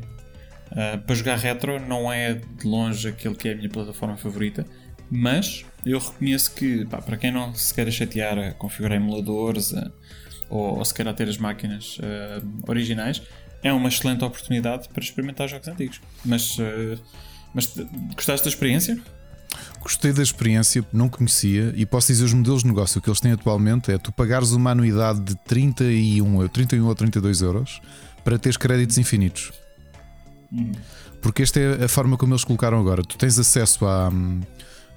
uh, 0.71 0.99
para 1.05 1.15
jogar 1.15 1.37
retro, 1.37 1.79
não 1.79 2.11
é 2.11 2.35
de 2.35 2.67
longe 2.67 3.07
aquele 3.07 3.35
que 3.35 3.49
é 3.49 3.53
a 3.53 3.55
minha 3.55 3.69
plataforma 3.69 4.17
favorita. 4.17 4.65
Mas 5.09 5.65
eu 5.85 5.99
reconheço 5.99 6.53
que, 6.55 6.85
para 6.85 7.17
quem 7.17 7.31
não 7.31 7.53
se 7.53 7.73
queira 7.73 7.91
chatear 7.91 8.37
a 8.37 8.51
configurar 8.53 8.97
emuladores 8.97 9.73
ou, 10.49 10.77
ou 10.77 10.85
se 10.85 10.93
queira 10.93 11.13
ter 11.13 11.27
as 11.27 11.37
máquinas 11.37 11.97
uh, 11.97 12.69
originais, 12.69 13.21
é 13.63 13.71
uma 13.71 13.89
excelente 13.89 14.23
oportunidade 14.23 14.89
para 14.89 15.03
experimentar 15.03 15.47
jogos 15.47 15.67
antigos. 15.67 16.01
Mas, 16.25 16.57
uh, 16.57 16.99
mas 17.53 17.67
gostaste 18.15 18.45
da 18.45 18.49
experiência? 18.49 18.99
Gostei 19.81 20.13
da 20.13 20.21
experiência, 20.21 20.85
não 20.93 21.09
conhecia 21.09 21.73
e 21.75 21.85
posso 21.85 22.07
dizer 22.07 22.23
os 22.23 22.33
modelos 22.33 22.61
de 22.61 22.67
negócio 22.67 23.01
que 23.01 23.09
eles 23.09 23.19
têm 23.19 23.31
atualmente 23.31 23.91
é 23.91 23.97
tu 23.97 24.11
pagares 24.11 24.51
uma 24.51 24.71
anuidade 24.71 25.19
de 25.19 25.35
31, 25.35 26.47
31 26.47 26.85
ou 26.85 26.95
32 26.95 27.41
euros 27.41 27.81
para 28.23 28.37
teres 28.37 28.57
créditos 28.57 28.97
infinitos. 28.97 29.51
Porque 31.21 31.43
esta 31.43 31.59
é 31.59 31.85
a 31.85 31.87
forma 31.87 32.17
como 32.17 32.33
eles 32.33 32.43
colocaram 32.43 32.79
agora. 32.79 33.03
Tu 33.03 33.17
tens 33.17 33.37
acesso 33.37 33.85
a. 33.85 34.11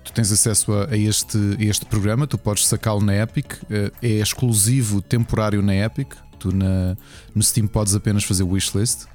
Tu 0.03 0.13
tens 0.13 0.31
acesso 0.31 0.73
a, 0.73 0.91
a 0.91 0.97
este, 0.97 1.39
a 1.59 1.65
este 1.65 1.87
programa, 1.87 2.27
tu 2.27 2.37
podes 2.37 2.67
sacá-lo 2.67 3.01
na 3.03 3.15
Epic, 3.15 3.55
eh, 3.71 3.91
é 4.03 4.19
exclusivo 4.19 5.01
temporário 5.01 5.63
na 5.63 5.75
Epic. 5.75 6.15
Tu 6.45 6.55
na, 6.55 6.95
no 7.35 7.43
Steam 7.43 7.67
podes 7.67 7.95
apenas 7.95 8.23
fazer 8.23 8.43
wishlist. 8.43 9.07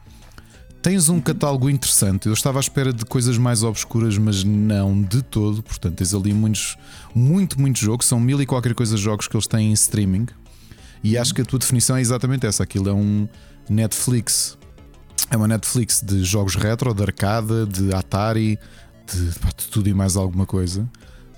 Tens 0.82 1.10
um 1.10 1.22
catálogo 1.22 1.70
interessante. 1.70 2.26
Eu 2.26 2.34
estava 2.34 2.58
à 2.58 2.60
espera 2.62 2.92
de 2.92 3.06
coisas 3.06 3.38
mais 3.38 3.62
obscuras, 3.62 4.18
mas 4.18 4.44
não 4.44 5.00
de 5.00 5.22
todo. 5.22 5.62
Portanto, 5.62 5.94
tens 5.98 6.12
ali 6.12 6.34
muitos, 6.34 6.76
muito, 7.14 7.62
muito 7.62 7.78
jogos. 7.78 8.08
São 8.08 8.20
mil 8.20 8.42
e 8.42 8.48
qualquer 8.48 8.74
coisa 8.74 8.98
jogos 8.98 9.28
que 9.28 9.36
eles 9.36 9.46
têm 9.46 9.70
em 9.70 9.74
streaming. 9.74 10.26
E 11.04 11.20
acho 11.20 11.36
que 11.36 11.42
a 11.42 11.46
tua 11.46 11.60
definição 11.60 11.98
é 11.98 12.02
exatamente 12.02 12.48
essa. 12.48 12.64
Aquilo 12.64 12.90
é 12.90 12.94
um 12.94 13.30
Netflix. 13.70 14.58
É 15.30 15.38
uma 15.38 15.48
Netflix 15.48 16.02
de 16.02 16.24
jogos 16.24 16.56
retro, 16.56 16.96
de 16.96 17.04
arcada, 17.04 17.68
de 17.68 17.94
Atari, 17.94 18.58
de, 19.06 19.30
de 19.30 19.68
tudo 19.70 19.88
e 19.88 19.94
mais 19.94 20.16
alguma 20.16 20.48
coisa. 20.48 20.90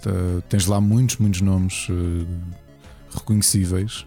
Uh, 0.06 0.42
tens 0.48 0.68
lá 0.68 0.80
muitos, 0.80 1.18
muitos 1.18 1.42
nomes 1.42 1.90
uh, 1.90 2.26
reconhecíveis. 3.14 4.06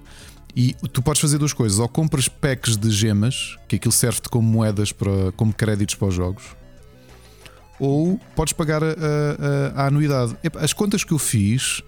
E 0.56 0.74
tu 0.92 1.02
podes 1.02 1.20
fazer 1.20 1.38
duas 1.38 1.52
coisas: 1.52 1.78
ou 1.78 1.88
compras 1.88 2.28
packs 2.28 2.76
de 2.76 2.90
gemas, 2.90 3.56
que 3.66 3.76
aquilo 3.76 3.92
serve-te 3.92 4.28
como 4.28 4.48
moedas, 4.48 4.92
para, 4.92 5.32
como 5.32 5.52
créditos 5.52 5.96
para 5.96 6.08
os 6.08 6.14
jogos, 6.14 6.44
ou 7.78 8.20
podes 8.36 8.52
pagar 8.52 8.82
a, 8.82 8.86
a, 9.74 9.82
a 9.82 9.86
anuidade. 9.86 10.36
As 10.60 10.72
contas 10.72 11.02
que 11.02 11.12
eu 11.12 11.18
fiz, 11.18 11.82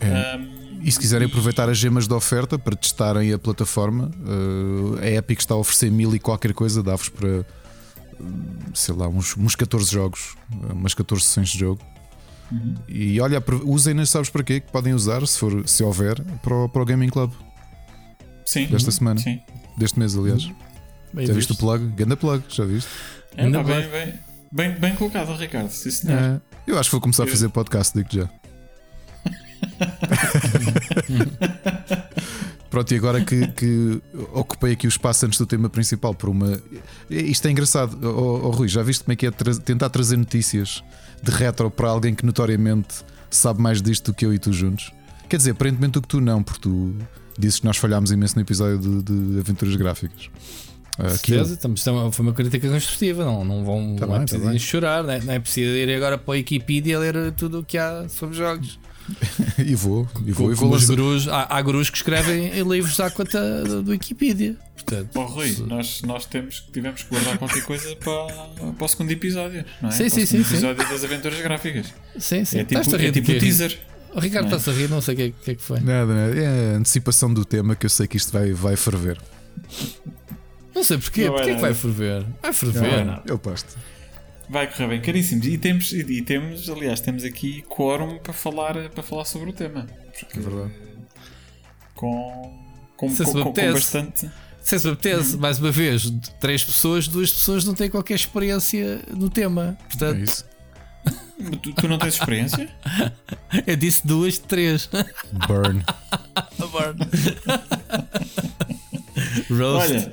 É. 0.00 0.36
Um, 0.36 0.78
e 0.82 0.90
se 0.90 0.98
quiserem 0.98 1.26
e... 1.26 1.30
aproveitar 1.30 1.68
as 1.68 1.76
gemas 1.76 2.06
da 2.06 2.16
oferta 2.16 2.58
para 2.58 2.74
testarem 2.76 3.30
a 3.32 3.38
plataforma, 3.38 4.10
uh, 4.20 4.98
a 5.02 5.10
Epic 5.10 5.40
está 5.40 5.54
a 5.54 5.58
oferecer 5.58 5.90
mil 5.90 6.14
e 6.14 6.20
qualquer 6.20 6.54
coisa, 6.54 6.82
dá-vos 6.82 7.08
para 7.08 7.44
sei 8.74 8.94
lá, 8.94 9.08
uns, 9.08 9.36
uns 9.36 9.54
14 9.54 9.90
jogos, 9.90 10.36
umas 10.70 10.94
14 10.94 11.24
sessões 11.24 11.50
de 11.50 11.58
jogo. 11.58 11.80
Uhum. 12.50 12.74
E 12.88 13.20
olha, 13.20 13.42
usem, 13.64 14.04
sabes 14.04 14.28
para 14.28 14.42
quê? 14.42 14.60
Que 14.60 14.70
podem 14.70 14.92
usar, 14.92 15.26
se, 15.26 15.38
for, 15.38 15.68
se 15.68 15.82
houver, 15.82 16.20
para 16.42 16.54
o, 16.54 16.68
para 16.68 16.82
o 16.82 16.84
Gaming 16.84 17.08
Club. 17.08 17.32
Sim. 18.44 18.66
Desta 18.66 18.90
semana. 18.90 19.20
Sim. 19.20 19.40
Deste 19.76 19.98
mês, 19.98 20.16
aliás. 20.16 20.50
Bem 21.12 21.26
já 21.26 21.32
viste 21.32 21.52
o 21.52 21.56
plug? 21.56 21.86
Ganda 21.94 22.16
plug, 22.16 22.42
já 22.48 22.64
viste? 22.64 22.90
É, 23.36 23.48
tá 23.50 23.62
bem, 23.62 23.88
bem, 23.88 24.14
bem, 24.52 24.72
bem 24.72 24.94
colocado, 24.94 25.34
Ricardo. 25.36 25.70
Sim, 25.70 25.90
senhor. 25.90 26.18
É, 26.18 26.40
eu 26.66 26.78
acho 26.78 26.88
que 26.88 26.92
vou 26.92 27.00
começar 27.00 27.24
eu... 27.24 27.28
a 27.28 27.30
fazer 27.30 27.48
podcast, 27.48 27.96
digo 27.96 28.08
já. 28.10 28.28
Pronto, 32.70 32.94
e 32.94 32.96
agora 32.96 33.24
que, 33.24 33.48
que, 33.48 34.00
ocupei 34.32 34.72
aqui 34.72 34.86
o 34.86 34.88
espaço 34.88 35.26
antes 35.26 35.38
do 35.38 35.44
tema 35.44 35.68
principal 35.68 36.14
por 36.14 36.28
uma. 36.28 36.62
Isto 37.10 37.48
é 37.48 37.50
engraçado, 37.50 37.98
oh, 38.02 38.46
oh 38.46 38.50
Rui, 38.50 38.68
já 38.68 38.80
viste 38.80 39.02
como 39.02 39.12
é 39.12 39.16
que 39.16 39.26
é 39.26 39.30
tra 39.32 39.52
tentar 39.56 39.90
trazer 39.90 40.16
notícias 40.16 40.82
de 41.20 41.32
retro 41.32 41.68
para 41.68 41.88
alguém 41.88 42.14
que 42.14 42.24
notoriamente 42.24 43.04
sabe 43.28 43.60
mais 43.60 43.82
disto 43.82 44.12
do 44.12 44.14
que 44.14 44.24
eu 44.24 44.32
e 44.32 44.38
tu 44.38 44.52
juntos? 44.52 44.92
Quer 45.28 45.36
dizer, 45.36 45.50
aparentemente 45.50 45.94
do 45.94 46.02
que 46.02 46.08
tu 46.08 46.20
não, 46.20 46.44
porque 46.44 46.60
tu 46.60 46.94
dizes 47.36 47.58
que 47.58 47.66
nós 47.66 47.76
falhámos 47.76 48.12
imenso 48.12 48.36
no 48.36 48.42
episódio 48.42 48.78
de, 48.78 49.02
de 49.02 49.40
aventuras 49.40 49.74
gráficas. 49.74 50.30
Certeza, 51.08 51.54
estamos, 51.54 51.82
foi 52.12 52.24
uma 52.24 52.32
crítica 52.32 52.68
construtiva, 52.68 53.24
não, 53.24 53.44
não 53.44 53.64
vão 53.64 53.96
tá 53.96 54.06
não 54.06 54.12
bem, 54.14 54.22
é 54.22 54.26
preciso 54.26 54.52
tá 54.52 54.58
chorar, 54.58 55.02
não 55.02 55.12
é, 55.12 55.20
não 55.20 55.32
é 55.32 55.38
preciso 55.38 55.70
ir 55.70 55.94
agora 55.94 56.18
para 56.18 56.34
a 56.34 56.36
Wikipedia 56.36 56.98
ler 56.98 57.32
tudo 57.32 57.60
o 57.60 57.64
que 57.64 57.78
há 57.78 58.06
sobre 58.08 58.36
jogos. 58.36 58.78
e 59.58 59.74
vou, 59.74 60.08
e 60.24 60.32
vou, 60.32 60.46
Com, 60.46 60.52
e 60.52 60.54
vou 60.54 60.74
os 60.74 60.84
gurus, 60.86 61.28
há, 61.28 61.56
há 61.56 61.62
gurus 61.62 61.90
que 61.90 61.96
escrevem 61.96 62.58
em 62.58 62.62
livros 62.62 62.98
à 63.00 63.10
conta 63.10 63.62
do, 63.64 63.82
do 63.82 63.90
Wikipedia. 63.90 64.56
Portanto, 64.74 65.10
Bom, 65.12 65.26
Rui, 65.26 65.48
se... 65.48 65.62
nós, 65.62 66.02
nós 66.02 66.26
temos, 66.26 66.66
tivemos 66.72 67.02
que 67.02 67.10
guardar 67.10 67.38
qualquer 67.38 67.62
coisa 67.62 67.94
para, 67.96 68.72
para 68.72 68.84
o 68.84 68.88
segundo 68.88 69.10
episódio, 69.10 69.64
não 69.80 69.88
é? 69.88 69.92
Sim, 69.92 69.98
para 69.98 70.10
sim, 70.10 70.26
sim, 70.26 70.40
episódio 70.40 70.82
sim. 70.82 70.92
das 70.92 71.04
aventuras 71.04 71.40
gráficas. 71.40 71.94
Sim, 72.18 72.44
sim. 72.44 72.58
É 72.60 72.64
tipo, 72.64 72.96
é 72.96 73.12
tipo 73.12 73.32
o 73.32 73.38
teaser. 73.38 73.78
O 74.14 74.18
Ricardo 74.18 74.46
está-se 74.46 74.70
a 74.70 74.72
rir, 74.72 74.88
não 74.88 75.00
sei 75.00 75.14
o 75.14 75.16
que, 75.16 75.30
que, 75.30 75.50
é 75.52 75.54
que 75.54 75.62
foi. 75.62 75.80
Nada, 75.80 76.12
nada. 76.12 76.36
É 76.36 76.74
a 76.74 76.78
antecipação 76.78 77.32
do 77.32 77.44
tema 77.44 77.76
que 77.76 77.86
eu 77.86 77.90
sei 77.90 78.08
que 78.08 78.16
isto 78.16 78.32
vai, 78.32 78.52
vai 78.52 78.76
ferver. 78.76 79.18
Não 80.74 80.82
sei 80.82 80.98
porquê, 80.98 81.26
não 81.26 81.34
porquê 81.34 81.50
é 81.50 81.54
que 81.54 81.60
vai 81.60 81.74
ferver? 81.74 82.26
Vai 82.42 82.52
ferver. 82.52 83.04
Não, 83.04 83.22
eu 83.26 83.38
posto. 83.38 83.76
Vai 84.50 84.66
correr 84.66 84.88
bem, 84.88 85.00
caríssimos. 85.00 85.46
E 85.46 85.56
temos, 85.56 85.92
e 85.92 86.22
temos, 86.22 86.68
aliás, 86.68 87.00
temos 87.00 87.22
aqui 87.22 87.62
quórum 87.68 88.18
para 88.18 88.32
falar, 88.32 88.88
para 88.88 89.00
falar 89.00 89.24
sobre 89.24 89.50
o 89.50 89.52
tema. 89.52 89.86
Porque, 90.18 90.38
é 90.38 90.42
verdade. 90.42 90.72
Com, 91.94 92.58
com, 92.96 93.14
com, 93.14 93.24
com, 93.24 93.52
com 93.52 93.72
bastante. 93.72 94.28
Se 94.60 94.78
se 94.78 94.88
apetece, 94.88 95.36
mais 95.36 95.60
uma 95.60 95.70
vez, 95.70 96.12
três 96.40 96.64
pessoas, 96.64 97.06
duas 97.06 97.30
pessoas 97.30 97.64
não 97.64 97.74
têm 97.74 97.88
qualquer 97.88 98.14
experiência 98.14 99.00
no 99.16 99.30
tema. 99.30 99.78
É 99.78 99.82
Portanto, 99.84 100.18
isso. 100.18 100.44
Tu, 101.62 101.72
tu 101.72 101.88
não 101.88 101.98
tens 101.98 102.14
experiência? 102.14 102.68
eu 103.66 103.76
disse 103.76 104.04
duas 104.04 104.34
de 104.34 104.40
três. 104.40 104.90
Burn. 105.46 105.84
Roast. 109.48 109.92
Olha, 109.92 110.12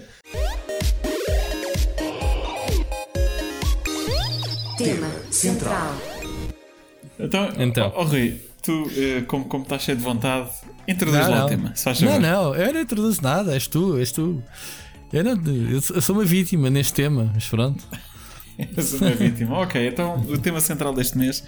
Tema 4.77 5.07
central. 5.31 5.95
então, 7.19 7.49
Então. 7.57 7.93
Oh, 7.95 8.03
Rui, 8.03 8.39
tu, 8.61 8.89
eh, 8.95 9.21
como, 9.27 9.45
como 9.45 9.63
estás 9.63 9.81
cheio 9.83 9.97
de 9.97 10.03
vontade, 10.03 10.49
introduz 10.87 11.19
Não, 11.21 11.29
lá 11.31 11.37
não. 11.39 11.45
o 11.45 11.49
tema. 11.49 11.69
Não, 11.69 11.95
favor. 11.95 12.19
não, 12.19 12.55
eu 12.55 12.73
não 12.73 12.81
introduzo 12.81 13.21
nada, 13.21 13.53
és 13.53 13.67
tu, 13.67 13.97
és 13.97 14.11
tu. 14.11 14.41
Eu, 15.11 15.23
não, 15.23 15.41
eu 15.71 16.01
sou 16.01 16.15
uma 16.15 16.25
vítima 16.25 16.69
neste 16.69 16.93
tema, 16.93 17.31
mas 17.33 17.47
pronto. 17.47 17.83
Eu 18.75 18.81
sou 18.81 18.99
uma 19.01 19.11
vítima. 19.11 19.59
Ok, 19.59 19.87
então 19.87 20.19
o 20.19 20.35
tema 20.39 20.59
central 20.59 20.91
deste 20.91 21.15
mês 21.15 21.43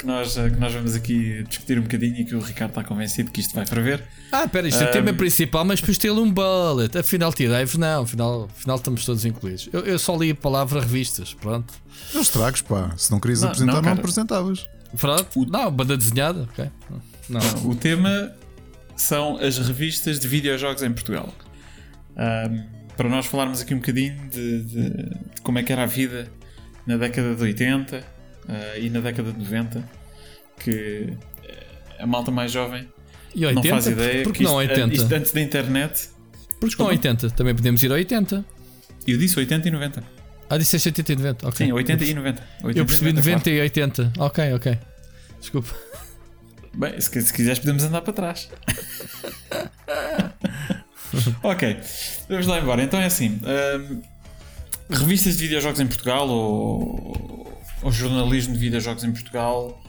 que 0.00 0.06
nós, 0.06 0.36
eh, 0.36 0.48
que 0.50 0.56
nós 0.58 0.72
vamos 0.72 0.94
aqui 0.94 1.42
discutir 1.48 1.78
um 1.78 1.82
bocadinho 1.82 2.16
e 2.16 2.24
que 2.24 2.34
o 2.34 2.40
Ricardo 2.40 2.70
está 2.70 2.82
convencido 2.82 3.30
que 3.30 3.40
isto 3.40 3.54
vai 3.54 3.66
prever. 3.66 4.02
Ah, 4.32 4.44
espera, 4.44 4.66
isto 4.66 4.82
é 4.82 4.86
Ahm. 4.88 4.92
tema 4.92 5.12
principal, 5.12 5.64
mas 5.64 5.80
depois 5.80 5.98
tem 5.98 6.10
um 6.10 6.32
bullet. 6.32 6.96
Afinal, 6.98 7.32
T-Dive, 7.32 7.78
não, 7.78 8.02
afinal, 8.02 8.48
afinal 8.50 8.76
estamos 8.76 9.04
todos 9.04 9.24
incluídos. 9.24 9.68
Eu, 9.72 9.80
eu 9.80 9.98
só 9.98 10.16
li 10.16 10.30
a 10.30 10.34
palavra 10.34 10.80
revistas, 10.80 11.34
pronto. 11.34 11.74
Não 12.14 12.22
estragos, 12.22 12.62
pá. 12.62 12.92
Se 12.96 13.10
não 13.10 13.20
querias 13.20 13.42
Não, 13.42 13.48
apresentar, 13.48 13.72
não, 13.74 13.82
não, 13.82 13.92
apresentavas. 13.92 14.66
Pronto, 14.98 15.46
não, 15.46 15.70
banda 15.70 15.96
desenhada, 15.96 16.48
ok. 16.50 16.70
Não, 17.28 17.40
O 17.70 17.74
tema 17.76 18.32
são 18.96 19.36
as 19.36 19.58
revistas 19.58 20.18
de 20.18 20.26
videojogos 20.26 20.82
em 20.82 20.92
Portugal. 20.92 21.32
Ahm, 22.16 22.64
para 22.96 23.08
nós 23.08 23.26
falarmos 23.26 23.60
aqui 23.60 23.74
um 23.74 23.78
bocadinho 23.78 24.16
de, 24.28 24.62
de- 24.64 24.90
de 24.90 25.40
como 25.42 25.58
é 25.58 25.62
que 25.62 25.72
era 25.72 25.84
a 25.84 25.86
vida 25.86 26.26
na 26.86 26.96
década 26.96 27.34
de 27.34 27.42
80 27.42 28.04
ah, 28.50 28.78
e 28.78 28.90
na 28.90 29.00
década 29.00 29.32
de 29.32 29.38
90, 29.38 29.84
que 30.58 31.16
eh, 31.44 31.66
a 32.00 32.06
malta 32.06 32.32
mais 32.32 32.50
jovem 32.50 32.88
e 33.34 33.46
80? 33.46 33.54
não 33.54 33.74
faz 33.74 33.86
ideia. 33.86 34.22
Porque 34.24 34.38
que 34.38 34.44
não 34.44 34.60
isto, 34.60 34.72
80? 34.72 34.94
isto 34.94 35.14
antes 35.14 35.32
da 35.32 35.40
internet. 35.40 36.08
Porque 36.58 36.82
não 36.82 36.86
80? 36.90 37.30
Também 37.30 37.54
podemos 37.54 37.82
ir 37.82 37.92
a 37.92 37.94
80. 37.94 38.44
Eu 39.06 39.18
disse 39.18 39.38
80 39.38 39.68
e 39.68 39.70
90. 39.70 40.04
Ah, 40.48 40.58
disseste 40.58 40.88
80 40.88 41.12
e 41.12 41.16
90, 41.16 41.48
ok. 41.48 41.66
Sim, 41.66 41.72
80 41.72 42.04
e 42.04 42.14
90. 42.14 42.42
80 42.64 42.78
Eu 42.78 42.86
percebi 42.86 43.12
90, 43.12 43.30
90 43.30 43.50
e 43.50 43.60
80. 43.60 44.12
Ok, 44.18 44.52
ok. 44.54 44.78
Desculpa. 45.40 45.74
Bem, 46.74 47.00
se, 47.00 47.22
se 47.22 47.32
quiseres 47.32 47.60
podemos 47.60 47.84
andar 47.84 48.00
para 48.00 48.12
trás. 48.12 48.50
ok, 51.42 51.76
vamos 52.28 52.46
lá 52.48 52.58
embora. 52.58 52.82
Então 52.82 53.00
é 53.00 53.06
assim: 53.06 53.40
hum, 53.44 54.02
revistas 54.90 55.36
de 55.36 55.44
videojogos 55.44 55.78
em 55.78 55.86
Portugal 55.86 56.28
ou, 56.28 57.59
ou 57.82 57.90
jornalismo 57.92 58.52
de 58.54 58.58
videojogos 58.60 59.04
em 59.04 59.12
Portugal, 59.12 59.82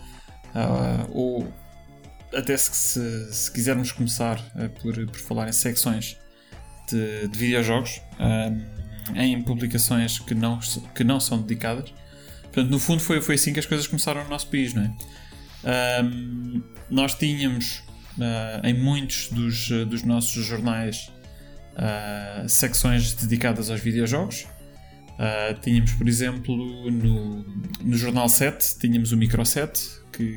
ah, 0.56 1.06
ou 1.10 1.52
até 2.34 2.56
se, 2.58 2.74
se- 2.74 3.34
se 3.34 3.52
quisermos 3.52 3.92
começar 3.92 4.40
ah, 4.56 4.70
por, 4.82 4.94
por 5.08 5.20
falar 5.20 5.48
em 5.50 5.52
secções 5.54 6.18
de, 6.90 7.28
de 7.28 7.38
videojogos 7.38 8.02
hum, 8.20 8.66
em 9.16 9.42
publicações 9.42 10.20
que 10.20 10.34
não, 10.36 10.60
que 10.96 11.04
não 11.04 11.20
são 11.20 11.42
dedicadas. 11.42 11.94
Portanto, 12.44 12.70
no 12.70 12.80
fundo, 12.80 13.02
foi, 13.02 13.22
foi 13.22 13.36
assim 13.36 13.54
que 13.54 13.60
as 13.60 13.66
coisas 13.66 13.88
começaram 13.88 14.24
no 14.24 14.30
nosso 14.30 14.48
país, 14.48 14.74
não 14.74 14.84
é? 14.84 14.92
Nós 16.90 17.14
tínhamos 17.16 17.84
ah, 18.20 18.62
em 18.64 18.74
muitos 18.74 19.30
dos, 19.30 19.70
ah, 19.72 19.86
dos 19.86 20.04
nossos 20.04 20.46
jornais 20.46 21.10
ah, 21.76 22.44
secções 22.48 23.14
dedicadas 23.14 23.70
aos 23.70 23.80
videojogos. 23.80 24.46
Ah, 25.24 25.54
tínhamos, 25.54 25.92
por 25.92 26.10
exemplo, 26.10 26.90
no, 26.90 27.46
no 27.84 27.96
Jornal 27.96 28.28
7, 28.28 28.80
tínhamos 28.80 29.12
o 29.12 29.18
Micro 29.18 29.46
7, 29.46 30.02
que 30.12 30.36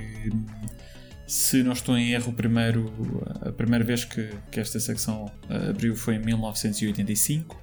se 1.26 1.62
não 1.62 1.72
estou 1.72 1.96
em 1.96 2.12
erro, 2.12 2.34
primeiro, 2.34 2.92
a 3.40 3.50
primeira 3.50 3.82
vez 3.82 4.04
que, 4.04 4.28
que 4.50 4.60
esta 4.60 4.78
secção 4.78 5.32
ah, 5.49 5.70
abriu 5.70 5.97
foi 5.97 6.16
em 6.16 6.18
1985. 6.18 7.58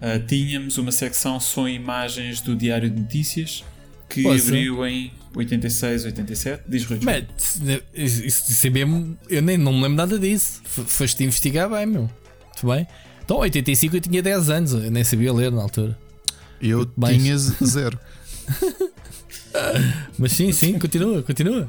Ah, 0.00 0.20
tínhamos 0.20 0.78
uma 0.78 0.92
secção 0.92 1.40
só 1.40 1.68
imagens 1.68 2.40
do 2.40 2.54
Diário 2.54 2.88
de 2.88 3.00
Notícias 3.00 3.64
que 4.08 4.22
Poxa. 4.22 4.44
abriu 4.44 4.86
em 4.86 5.10
86, 5.34 6.04
87. 6.04 6.62
Diz 6.68 6.84
Rui. 6.84 7.00
Mas, 7.02 7.24
isso, 7.92 8.22
isso, 8.24 8.66
é 8.68 8.70
mesmo. 8.70 9.18
Eu 9.28 9.42
nem 9.42 9.58
não 9.58 9.72
me 9.72 9.82
lembro 9.82 9.96
nada 9.96 10.16
disso. 10.16 10.62
Foste 10.64 11.24
investigar 11.24 11.68
bem, 11.68 11.86
meu. 11.86 12.02
Muito 12.02 12.66
bem. 12.68 12.86
Então, 13.24 13.38
85 13.38 13.96
eu 13.96 14.00
tinha 14.00 14.22
10 14.22 14.48
anos, 14.48 14.72
eu 14.74 14.92
nem 14.92 15.02
sabia 15.02 15.32
ler 15.32 15.50
na 15.50 15.60
altura. 15.60 16.05
Eu 16.60 16.90
Mais. 16.96 17.16
tinha 17.16 17.36
zero. 17.38 17.98
Mas 20.18 20.32
sim, 20.32 20.52
sim, 20.52 20.78
continua, 20.78 21.22
continua. 21.22 21.68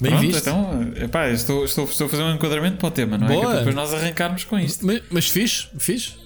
Bem 0.00 0.10
Pronto, 0.10 0.26
visto. 0.26 0.38
então, 0.40 0.92
epá, 0.96 1.30
estou, 1.30 1.64
estou, 1.64 1.84
estou 1.84 2.06
a 2.06 2.10
fazer 2.10 2.22
um 2.22 2.34
enquadramento 2.34 2.76
para 2.76 2.88
o 2.88 2.90
tema, 2.90 3.16
não 3.16 3.26
é? 3.26 3.30
Que 3.30 3.36
é 3.36 3.42
Boa. 3.42 3.54
depois 3.56 3.74
nós 3.74 3.94
arrancarmos 3.94 4.44
com 4.44 4.58
isto. 4.58 4.84
Mas, 4.84 5.02
mas 5.10 5.28
fiz, 5.28 5.70
fiz. 5.78 6.18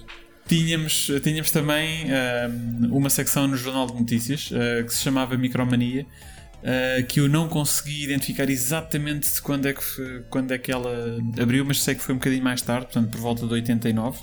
Tínhamos, 0.45 1.09
tínhamos 1.23 1.51
também 1.51 2.07
ahm, 2.11 2.91
uma 2.91 3.09
secção 3.09 3.47
no 3.47 3.55
Jornal 3.55 3.87
de 3.87 3.93
Notícias 3.93 4.49
ah, 4.51 4.83
que 4.83 4.93
se 4.93 5.01
chamava 5.01 5.37
Micromania, 5.37 6.05
ah, 6.61 7.01
que 7.03 7.21
eu 7.21 7.29
não 7.29 7.47
consegui 7.47 8.03
identificar 8.03 8.49
exatamente 8.49 9.33
de 9.33 9.41
quando 9.41 9.67
é, 9.67 9.73
que, 9.73 10.23
quando 10.29 10.51
é 10.51 10.57
que 10.57 10.69
ela 10.69 11.19
abriu, 11.41 11.63
mas 11.63 11.81
sei 11.81 11.95
que 11.95 12.01
foi 12.01 12.13
um 12.13 12.17
bocadinho 12.17 12.43
mais 12.43 12.61
tarde, 12.61 12.87
portanto 12.87 13.09
por 13.11 13.21
volta 13.21 13.47
de 13.47 13.53
89. 13.53 14.19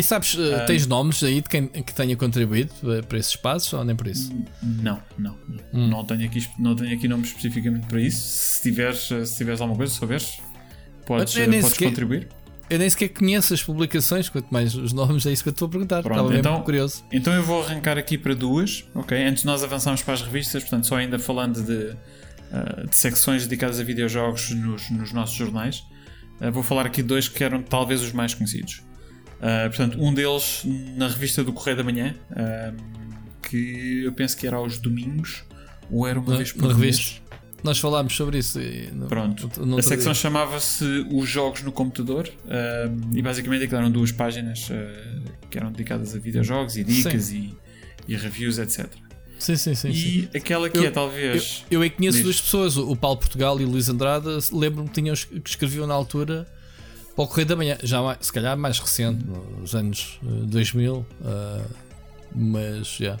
E 0.00 0.02
sabes, 0.02 0.32
uh, 0.34 0.64
tens 0.66 0.86
nomes 0.86 1.22
aí 1.22 1.42
de 1.42 1.48
quem 1.50 1.66
que 1.66 1.92
tenha 1.94 2.16
contribuído 2.16 2.72
uh, 2.82 3.04
para 3.06 3.18
esses 3.18 3.32
espaços 3.32 3.70
ou 3.74 3.84
nem 3.84 3.94
por 3.94 4.06
isso? 4.06 4.32
Não, 4.62 4.98
não, 5.18 5.36
não, 5.74 5.88
não, 5.88 6.04
tenho 6.06 6.24
aqui, 6.24 6.48
não 6.58 6.74
tenho 6.74 6.96
aqui 6.96 7.06
nomes 7.06 7.28
especificamente 7.28 7.86
para 7.86 8.00
isso. 8.00 8.18
Se 8.18 8.62
tiveres, 8.62 8.98
se 9.00 9.36
tiveres 9.36 9.60
alguma 9.60 9.76
coisa, 9.76 9.92
souberes, 9.92 10.40
podes, 11.04 11.34
podes 11.34 11.66
sequer- 11.66 11.88
contribuir. 11.90 12.28
Eu 12.70 12.78
nem 12.78 12.88
sequer 12.88 13.08
conheço 13.08 13.52
as 13.52 13.62
publicações, 13.62 14.30
quanto 14.30 14.48
mais 14.50 14.74
os 14.74 14.94
nomes, 14.94 15.26
é 15.26 15.32
isso 15.32 15.42
que 15.42 15.50
eu 15.50 15.52
estou 15.52 15.68
a 15.68 15.70
perguntar. 15.70 16.02
Pronto, 16.02 16.18
Estava 16.32 16.38
então- 16.38 16.62
curioso. 16.62 17.04
Então 17.12 17.34
eu 17.34 17.42
vou 17.42 17.62
arrancar 17.62 17.98
aqui 17.98 18.16
para 18.16 18.32
duas, 18.32 18.86
ok? 18.94 19.22
Antes 19.22 19.42
de 19.42 19.46
nós 19.46 19.62
avançarmos 19.62 20.02
para 20.02 20.14
as 20.14 20.22
revistas, 20.22 20.62
portanto, 20.62 20.86
só 20.86 20.96
ainda 20.96 21.18
falando 21.18 21.62
de, 21.62 21.94
de 22.88 22.96
secções 22.96 23.42
dedicadas 23.42 23.78
a 23.78 23.84
videojogos 23.84 24.50
nos, 24.52 24.88
nos 24.88 25.12
nossos 25.12 25.36
jornais, 25.36 25.84
vou 26.52 26.62
falar 26.62 26.86
aqui 26.86 27.02
de 27.02 27.08
dois 27.08 27.28
que 27.28 27.44
eram 27.44 27.62
talvez 27.62 28.00
os 28.02 28.12
mais 28.12 28.32
conhecidos. 28.32 28.82
Ah, 29.42 29.68
portanto, 29.68 29.96
um 30.02 30.12
deles 30.12 30.62
na 30.96 31.08
revista 31.08 31.42
do 31.42 31.52
Correio 31.52 31.76
da 31.76 31.84
Manhã, 31.84 32.14
ah, 32.32 32.72
que 33.42 34.02
eu 34.04 34.12
penso 34.12 34.36
que 34.36 34.46
era 34.46 34.56
aos 34.56 34.78
domingos, 34.78 35.44
ou 35.90 36.06
era 36.06 36.18
uma 36.20 36.36
vez 36.36 36.52
por 36.52 36.62
mês. 36.76 36.98
revista. 36.98 37.20
Nós 37.62 37.78
falámos 37.78 38.16
sobre 38.16 38.38
isso. 38.38 38.58
e 38.60 38.90
no- 38.92 39.06
Pronto. 39.06 39.50
no- 39.60 39.66
no 39.66 39.78
a 39.78 39.82
secção 39.82 40.14
chamava-se 40.14 40.84
Os 41.12 41.28
Jogos 41.28 41.62
no 41.62 41.70
Computador 41.70 42.26
um, 42.46 43.16
e 43.16 43.20
basicamente 43.20 43.64
aquilo 43.64 43.80
eram 43.80 43.90
duas 43.90 44.10
páginas 44.12 44.70
uh, 44.70 45.22
que 45.50 45.58
eram 45.58 45.70
dedicadas 45.70 46.14
a 46.14 46.18
videojogos 46.18 46.76
e 46.78 46.84
dicas 46.84 47.30
e, 47.30 47.54
e 48.08 48.16
reviews, 48.16 48.58
etc. 48.58 48.86
Sim, 49.38 49.56
sim, 49.56 49.74
sim. 49.74 49.92
sim. 49.92 50.28
E 50.32 50.36
aquela 50.38 50.70
que 50.70 50.78
Eu- 50.78 50.84
é 50.84 50.90
talvez. 50.90 51.64
Eu 51.70 51.82
aí 51.82 51.90
conheço 51.90 52.16
Diz. 52.18 52.24
duas 52.24 52.40
pessoas, 52.40 52.76
o 52.78 52.94
Paulo 52.96 53.18
Portugal 53.18 53.60
e 53.60 53.64
o 53.64 53.68
Luís 53.68 53.88
Andrade. 53.90 54.26
Lembro-me 54.52 54.88
que, 54.88 54.94
tinham, 54.94 55.14
que 55.14 55.50
escreviam 55.50 55.86
na 55.86 55.94
altura 55.94 56.46
para 57.14 57.24
o 57.24 57.28
Correio 57.28 57.46
da 57.48 57.56
Manhã, 57.56 57.76
já 57.82 58.00
mais- 58.02 58.18
se 58.20 58.32
calhar 58.32 58.56
mais 58.56 58.78
recente, 58.78 59.24
nos 59.58 59.74
anos 59.74 60.18
eh, 60.24 60.46
2000. 60.46 61.06
eh, 61.24 61.64
mas 62.34 62.86
já. 62.96 63.18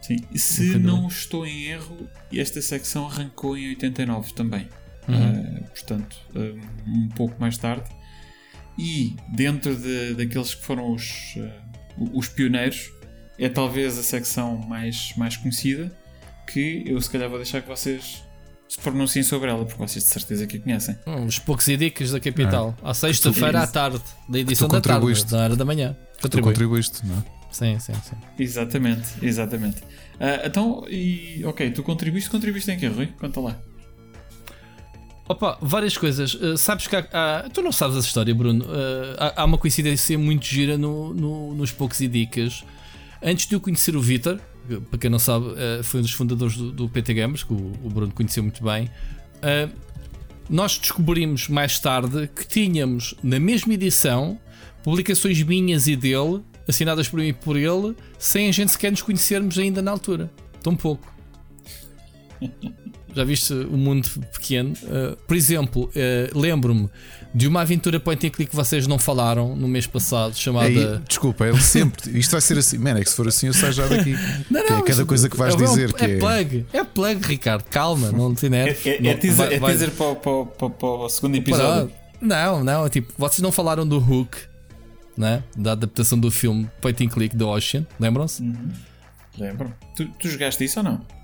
Sim. 0.00 0.16
E 0.32 0.38
se 0.38 0.78
não 0.78 1.08
estou 1.08 1.44
em 1.44 1.64
erro, 1.64 2.08
esta 2.32 2.62
secção 2.62 3.06
arrancou 3.08 3.56
em 3.56 3.70
89 3.70 4.32
também. 4.32 4.68
Uhum. 5.08 5.60
Uh, 5.60 5.64
portanto, 5.70 6.16
um, 6.34 7.00
um 7.04 7.08
pouco 7.08 7.34
mais 7.40 7.58
tarde. 7.58 7.88
E 8.78 9.16
dentro 9.34 9.74
de, 9.74 10.14
daqueles 10.14 10.54
que 10.54 10.62
foram 10.64 10.92
os, 10.92 11.34
uh, 11.36 12.10
os 12.12 12.28
pioneiros, 12.28 12.92
é 13.38 13.48
talvez 13.48 13.98
a 13.98 14.02
secção 14.04 14.56
mais, 14.58 15.12
mais 15.16 15.36
conhecida. 15.36 15.90
Que 16.46 16.84
eu 16.86 17.00
se 17.00 17.10
calhar 17.10 17.28
vou 17.28 17.38
deixar 17.38 17.60
que 17.60 17.68
vocês 17.68 18.22
se 18.68 18.78
pronunciem 18.80 19.22
sobre 19.22 19.50
ela, 19.50 19.64
porque 19.64 19.78
vocês 19.78 20.04
de 20.04 20.10
certeza 20.10 20.46
que 20.46 20.56
a 20.56 20.60
conhecem. 20.60 20.96
Uns 21.06 21.38
poucos 21.38 21.66
e 21.68 21.76
dicas 21.76 22.10
da 22.10 22.20
capital. 22.20 22.76
À 22.82 22.92
sexta-feira 22.94 23.62
à 23.62 23.66
tarde, 23.66 24.00
da 24.28 24.38
edição 24.38 24.68
tu 24.68 24.72
da 24.72 24.80
tarde, 24.80 25.00
contribuíste. 25.00 25.30
da 25.30 25.38
hora 25.38 25.56
da 25.56 25.64
manhã. 25.64 25.96
Tu 26.18 26.22
Contribui. 26.22 26.52
contribuíste, 26.52 27.06
não 27.06 27.16
é? 27.18 27.22
Sim, 27.52 27.78
sim, 27.78 27.92
sim. 27.94 28.16
Exatamente, 28.38 29.06
exatamente. 29.22 29.82
Ah, 30.20 30.42
então, 30.44 30.84
e, 30.88 31.42
ok, 31.44 31.70
tu 31.70 31.82
contribuíste, 31.82 32.28
contribuíste 32.28 32.70
em 32.70 32.78
quê, 32.78 32.86
Rui? 32.88 33.06
Conta 33.18 33.40
lá. 33.40 33.56
Opa, 35.28 35.58
várias 35.60 35.96
coisas. 35.96 36.34
Uh, 36.34 36.56
sabes 36.56 36.86
que 36.86 36.94
há, 36.94 37.06
há- 37.12 37.48
Tu 37.50 37.60
não 37.60 37.72
sabes 37.72 37.96
essa 37.96 38.06
história, 38.06 38.32
Bruno. 38.34 38.64
Uh, 38.64 39.16
há, 39.18 39.42
há 39.42 39.44
uma 39.44 39.58
coincidência 39.58 40.16
muito 40.18 40.44
gira 40.46 40.78
no, 40.78 41.12
no- 41.12 41.54
nos 41.54 41.72
poucos 41.72 42.00
e 42.00 42.06
dicas. 42.06 42.64
Antes 43.22 43.46
de 43.48 43.54
eu 43.54 43.60
conhecer 43.60 43.96
o 43.96 44.00
Vitor, 44.00 44.36
que, 44.38 44.42
para 44.90 44.98
quem 44.98 45.10
não 45.10 45.18
sabe, 45.18 45.46
uh, 45.46 45.82
foi 45.82 46.00
um 46.00 46.02
dos 46.02 46.12
fundadores 46.12 46.56
do, 46.56 46.72
do 46.72 46.88
PT 46.88 47.14
Games, 47.14 47.42
que 47.42 47.52
o, 47.52 47.72
o 47.82 47.90
Bruno 47.90 48.12
conheceu 48.12 48.42
muito 48.42 48.62
bem. 48.62 48.90
uh, 49.36 49.86
nós 50.48 50.78
descobrimos 50.78 51.48
mais 51.48 51.78
tarde 51.80 52.28
que 52.28 52.46
tínhamos 52.46 53.14
na 53.22 53.40
mesma 53.40 53.74
edição 53.74 54.38
publicações 54.82 55.42
minhas 55.42 55.88
e 55.88 55.96
dele, 55.96 56.42
assinadas 56.68 57.08
por 57.08 57.18
mim 57.18 57.28
e 57.28 57.32
por 57.32 57.56
ele, 57.56 57.96
sem 58.18 58.48
a 58.48 58.52
gente 58.52 58.70
sequer 58.70 58.92
nos 58.92 59.02
conhecermos 59.02 59.58
ainda 59.58 59.82
na 59.82 59.90
altura. 59.90 60.30
Tão 60.62 60.76
pouco. 60.76 61.12
Já 63.16 63.24
viste 63.24 63.50
o 63.54 63.78
mundo 63.78 64.06
pequeno? 64.30 64.74
Uh, 64.82 65.16
por 65.26 65.34
exemplo, 65.34 65.84
uh, 65.96 66.38
lembro-me 66.38 66.90
de 67.34 67.48
uma 67.48 67.62
aventura 67.62 67.98
point 67.98 68.26
and 68.26 68.30
click 68.30 68.50
que 68.50 68.54
vocês 68.56 68.86
não 68.86 68.98
falaram 68.98 69.56
no 69.56 69.66
mês 69.66 69.86
passado, 69.86 70.36
chamada. 70.36 70.66
Aí, 70.68 71.00
desculpa, 71.08 71.46
ele 71.46 71.58
sempre. 71.62 72.18
Isto 72.18 72.32
vai 72.32 72.42
ser 72.42 72.58
assim. 72.58 72.76
Man, 72.76 72.90
é 72.98 73.02
que 73.02 73.08
se 73.08 73.16
for 73.16 73.26
assim 73.26 73.46
eu 73.46 73.54
saio 73.54 73.72
já 73.72 73.86
daqui. 73.86 74.14
Não, 74.50 74.60
que 74.66 74.72
é 74.72 74.76
não, 74.76 74.82
cada 74.84 75.04
coisa 75.06 75.30
que 75.30 75.36
vais 75.36 75.54
é, 75.54 75.56
dizer. 75.56 75.88
É, 75.88 75.92
que 75.94 76.04
é, 76.04 76.18
plug, 76.18 76.66
é 76.74 76.84
plug, 76.84 77.26
Ricardo. 77.26 77.64
Calma, 77.70 78.12
não 78.12 78.34
te 78.34 78.46
É, 78.46 78.48
nerves. 78.50 78.86
é, 78.86 79.00
Não, 79.00 79.10
é 79.10 79.14
teaser, 79.14 79.36
vai- 79.46 79.54
é 79.54 79.58
vai- 79.58 79.70
teaser 79.70 79.90
para, 79.92 80.06
o- 80.06 80.16
para, 80.16 80.44
para, 80.44 80.70
para 80.70 80.88
o 80.88 81.08
segundo 81.08 81.36
episódio. 81.36 81.90
Não, 82.20 82.62
não, 82.62 82.86
tipo, 82.90 83.12
vocês 83.16 83.40
não 83.40 83.50
falaram 83.50 83.86
do 83.88 83.96
Hook, 83.96 84.36
né? 85.16 85.42
Da 85.56 85.72
adaptação 85.72 86.18
do 86.18 86.30
filme 86.30 86.68
Point 86.82 87.02
and 87.04 87.08
Click 87.08 87.34
do 87.34 87.48
Ocean, 87.48 87.86
lembram-se? 87.98 88.42
Lembro. 89.38 89.72
Tu, 89.96 90.06
tu 90.18 90.28
jogaste 90.28 90.62
isso 90.64 90.80
ou 90.80 90.84
não? 90.84 91.15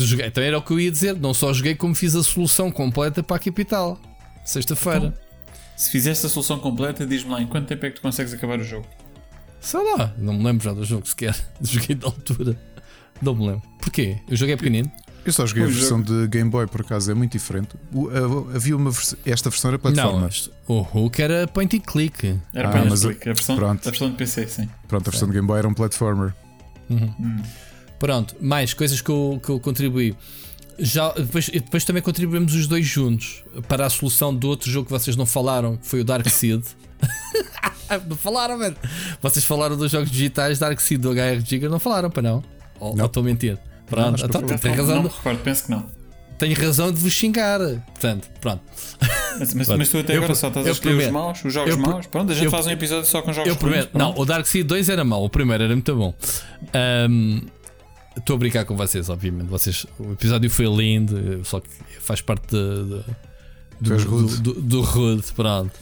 Joguei, 0.00 0.26
então 0.26 0.42
era 0.42 0.58
o 0.58 0.62
que 0.62 0.72
eu 0.72 0.80
ia 0.80 0.90
dizer. 0.90 1.14
Não 1.16 1.32
só 1.32 1.52
joguei, 1.52 1.74
como 1.74 1.94
fiz 1.94 2.14
a 2.16 2.22
solução 2.22 2.70
completa 2.70 3.22
para 3.22 3.36
a 3.36 3.38
capital. 3.38 4.00
Sexta-feira. 4.44 5.14
Se 5.76 5.90
fizeste 5.90 6.26
a 6.26 6.28
solução 6.28 6.58
completa, 6.58 7.06
diz-me 7.06 7.30
lá 7.30 7.40
em 7.40 7.46
quanto 7.46 7.66
tempo 7.68 7.86
é 7.86 7.90
que 7.90 7.96
tu 7.96 8.02
consegues 8.02 8.32
acabar 8.34 8.58
o 8.58 8.64
jogo? 8.64 8.86
Sei 9.60 9.80
lá, 9.96 10.12
não 10.18 10.32
me 10.34 10.42
lembro 10.44 10.64
já 10.64 10.72
do 10.72 10.84
jogo 10.84 11.06
sequer. 11.06 11.34
Joguei 11.62 11.94
da 11.94 12.06
altura. 12.06 12.58
Não 13.22 13.34
me 13.34 13.46
lembro. 13.46 13.62
Porquê? 13.80 14.18
Eu 14.28 14.36
joguei 14.36 14.56
pequenino. 14.56 14.90
Eu 15.24 15.32
só 15.34 15.44
joguei 15.46 15.64
a 15.64 15.66
versão 15.66 16.00
de 16.00 16.26
Game 16.28 16.48
Boy, 16.48 16.66
por 16.66 16.80
acaso, 16.80 17.10
é 17.10 17.14
muito 17.14 17.32
diferente. 17.32 17.76
O- 17.92 18.08
a- 18.08 18.56
havia 18.56 18.74
uma 18.74 18.90
vers- 18.90 19.14
Esta 19.26 19.50
versão 19.50 19.68
era 19.70 19.76
Não, 19.76 19.82
plataforma. 19.82 20.28
isto- 20.28 20.50
o 20.66 20.80
Hook 20.80 21.20
era 21.20 21.46
point 21.46 21.76
and 21.76 21.80
click. 21.80 22.38
Era 22.54 22.68
Ah, 22.68 22.72
para 22.72 22.84
mas 22.86 23.02
Netflix, 23.04 23.20
a 23.26 23.32
versão, 23.34 23.56
pronto. 23.56 23.86
a 23.86 23.90
versão 23.90 24.10
de 24.10 24.16
PC, 24.16 24.46
sim. 24.48 24.68
Pronto, 24.88 25.06
a 25.08 25.10
versão 25.10 25.28
de 25.28 25.34
Game 25.34 25.46
Boy 25.46 25.58
era 25.58 25.68
um 25.68 25.74
platformer. 25.74 26.34
Pronto, 28.00 28.34
mais 28.40 28.74
coisas 28.74 29.00
que 29.00 29.10
eu, 29.10 29.40
que 29.44 29.50
eu 29.50 29.60
contribuí. 29.60 30.16
Já, 30.78 31.12
depois, 31.12 31.48
e 31.48 31.60
depois 31.60 31.84
também 31.84 32.02
contribuímos 32.02 32.54
os 32.54 32.66
dois 32.66 32.84
juntos 32.86 33.44
para 33.68 33.84
a 33.86 33.90
solução 33.90 34.34
do 34.34 34.48
outro 34.48 34.68
jogo 34.70 34.86
que 34.86 34.92
vocês 34.92 35.14
não 35.14 35.26
falaram, 35.26 35.76
que 35.76 35.86
foi 35.86 36.00
o 36.00 36.04
Dark 36.04 36.26
Seed. 36.28 36.64
não 38.08 38.16
falaram, 38.16 38.58
velho. 38.58 38.76
Vocês 39.20 39.44
falaram 39.44 39.76
dos 39.76 39.92
jogos 39.92 40.10
digitais 40.10 40.58
Dark 40.58 40.80
Seed 40.80 41.00
do 41.00 41.10
HR 41.12 41.40
Giga, 41.44 41.68
não 41.68 41.78
falaram 41.78 42.10
para 42.10 42.22
não? 42.22 42.42
Ou 42.80 42.94
Não. 42.96 43.02
ou 43.04 43.06
estou 43.06 43.20
a 43.22 43.24
mentir? 43.26 43.58
Pronto, 43.86 44.16
que 44.18 44.24
então, 44.24 44.40
não. 44.40 44.48
tem 44.58 44.70
não, 44.70 44.78
razão, 44.78 44.96
não 44.96 45.02
me 45.02 45.08
recordo, 45.10 45.38
penso 45.42 45.64
que 45.64 45.70
não. 45.72 45.86
tenho 46.38 46.56
razão 46.58 46.90
de 46.92 46.98
vos 46.98 47.12
xingar. 47.12 47.58
Portanto, 47.60 48.30
pronto. 48.40 48.62
Mas, 49.38 49.52
mas, 49.54 49.66
Pronto. 49.66 49.78
mas 49.78 49.88
tu 49.90 49.98
até 49.98 50.12
Eu 50.14 50.18
agora 50.18 50.34
só 50.34 50.48
estás 50.48 50.66
a 50.66 50.70
escolher 50.70 50.94
os 50.94 51.04
prometo. 51.04 51.12
maus, 51.12 51.44
os 51.44 51.52
jogos 51.52 51.70
Eu 51.70 51.78
maus. 51.78 52.06
Pronto, 52.06 52.32
a 52.32 52.34
gente 52.34 52.44
eu- 52.46 52.50
faz 52.50 52.66
um 52.66 52.70
episódio 52.70 53.04
só 53.04 53.20
com 53.22 53.32
jogos 53.32 53.48
Eu 53.50 53.56
prometo. 53.56 53.90
ruins, 53.92 54.02
Não, 54.02 54.14
o 54.18 54.24
Dark 54.24 54.46
Seed 54.46 54.66
2 54.66 54.88
era 54.88 55.04
mau, 55.04 55.24
o 55.24 55.28
primeiro 55.28 55.62
era 55.64 55.74
muito 55.74 55.94
bom. 55.94 56.14
Ahm, 56.74 57.42
Estou 58.16 58.36
a 58.36 58.38
brincar 58.38 58.64
com 58.64 58.76
vocês, 58.76 59.08
obviamente. 59.08 59.48
Vocês, 59.48 59.86
o 59.98 60.12
episódio 60.12 60.50
foi 60.50 60.66
lindo, 60.66 61.42
só 61.44 61.60
que 61.60 61.68
faz 62.00 62.20
parte 62.20 62.48
de, 62.50 63.02
de- 63.80 63.80
do, 63.80 63.96
rude. 64.10 64.36
do, 64.40 64.52
do, 64.54 64.60
do 64.62 64.80
rude. 64.82 65.32
Pronto. 65.32 65.72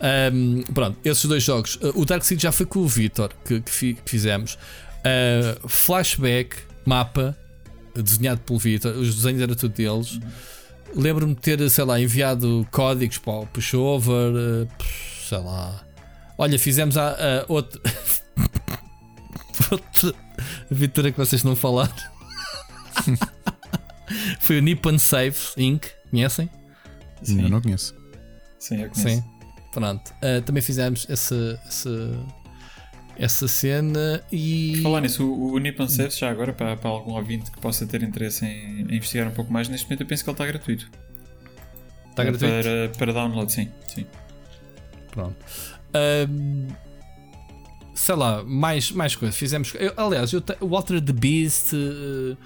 Ahm, 0.00 0.62
pronto, 0.72 0.98
esses 1.04 1.24
dois 1.24 1.42
jogos. 1.42 1.76
Uh, 1.76 1.92
O 2.00 2.04
Dark 2.04 2.22
Seed 2.22 2.40
já 2.40 2.52
foi 2.52 2.66
com 2.66 2.80
o 2.80 2.88
Vitor 2.88 3.30
que, 3.44 3.60
que 3.60 3.70
fi- 3.70 3.94
que 3.94 4.10
fizemos. 4.10 4.54
Uh, 5.00 5.68
flashback, 5.68 6.56
mapa, 6.86 7.36
desenhado 7.94 8.40
pelo 8.42 8.58
Vitor. 8.58 8.94
Os 8.96 9.14
desenhos 9.16 9.42
eram 9.42 9.54
tudo 9.54 9.74
deles. 9.74 10.18
Lembro-me 10.94 11.34
de 11.34 11.40
ter, 11.40 11.70
sei 11.70 11.84
lá, 11.84 12.00
enviado 12.00 12.66
códigos 12.70 13.18
para 13.18 13.32
o 13.32 13.46
pushover, 13.46 14.32
uh, 14.32 14.66
pff, 14.78 15.28
sei 15.28 15.38
lá. 15.38 15.82
Olha, 16.38 16.58
fizemos 16.58 16.96
a, 16.96 17.10
a 17.12 17.44
outra. 17.48 17.80
aventura 20.70 21.10
que 21.12 21.18
vocês 21.18 21.42
não 21.44 21.54
falaram. 21.56 21.94
Foi 24.40 24.58
o 24.58 24.62
Nippon 24.62 24.98
Safe 24.98 25.60
Inc. 25.60 25.86
Conhecem? 26.10 26.50
Sim, 27.22 27.42
Eu 27.42 27.48
não 27.48 27.60
conheço. 27.60 27.94
sim, 28.58 28.82
eu 28.82 28.90
conheço. 28.90 29.22
Sim. 29.22 29.24
Pronto. 29.72 30.12
Uh, 30.14 30.42
também 30.42 30.62
fizemos 30.62 31.06
essa, 31.08 31.60
essa, 31.66 32.26
essa 33.16 33.46
cena 33.46 34.22
e. 34.32 34.80
Falar 34.82 35.00
nisso, 35.02 35.24
o, 35.24 35.52
o 35.52 35.58
Nippon 35.58 35.86
Saves, 35.86 36.18
já 36.18 36.28
agora, 36.28 36.52
para, 36.52 36.76
para 36.76 36.90
algum 36.90 37.12
ouvinte 37.12 37.50
que 37.52 37.60
possa 37.60 37.86
ter 37.86 38.02
interesse 38.02 38.44
em, 38.44 38.80
em 38.80 38.96
investigar 38.96 39.28
um 39.28 39.32
pouco 39.32 39.52
mais, 39.52 39.68
neste 39.68 39.86
momento 39.86 40.00
eu 40.00 40.06
penso 40.06 40.24
que 40.24 40.30
ele 40.30 40.34
está 40.34 40.46
gratuito. 40.46 40.90
Está 42.10 42.24
gratuito? 42.24 42.54
Para, 42.62 42.88
para 42.98 43.12
download, 43.12 43.52
sim. 43.52 43.70
sim. 43.86 44.06
Pronto. 45.12 45.36
Ahm, 45.94 46.66
sei 48.00 48.14
lá, 48.14 48.42
mais, 48.44 48.90
mais 48.92 49.14
coisas. 49.14 49.36
Fizemos. 49.36 49.72
eu- 49.78 49.92
aliás, 49.96 50.32
eu 50.32 50.42
Walter 50.62 51.00
the 51.00 51.12
Beast. 51.12 51.72
eh, 51.74 52.36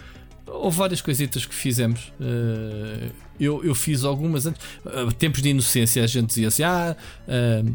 houve 0.46 0.76
várias 0.76 1.00
coisitas 1.00 1.46
que 1.46 1.54
fizemos. 1.54 2.12
Eh, 2.20 3.08
eu, 3.38 3.64
eu 3.64 3.74
fiz 3.74 4.04
algumas 4.04 4.46
antes. 4.46 4.60
eh, 4.86 5.06
tempos 5.18 5.40
de 5.42 5.50
inocência, 5.50 6.02
a 6.02 6.06
gente 6.06 6.26
dizia 6.28 6.48
assim: 6.48 6.62
ah, 6.64 6.96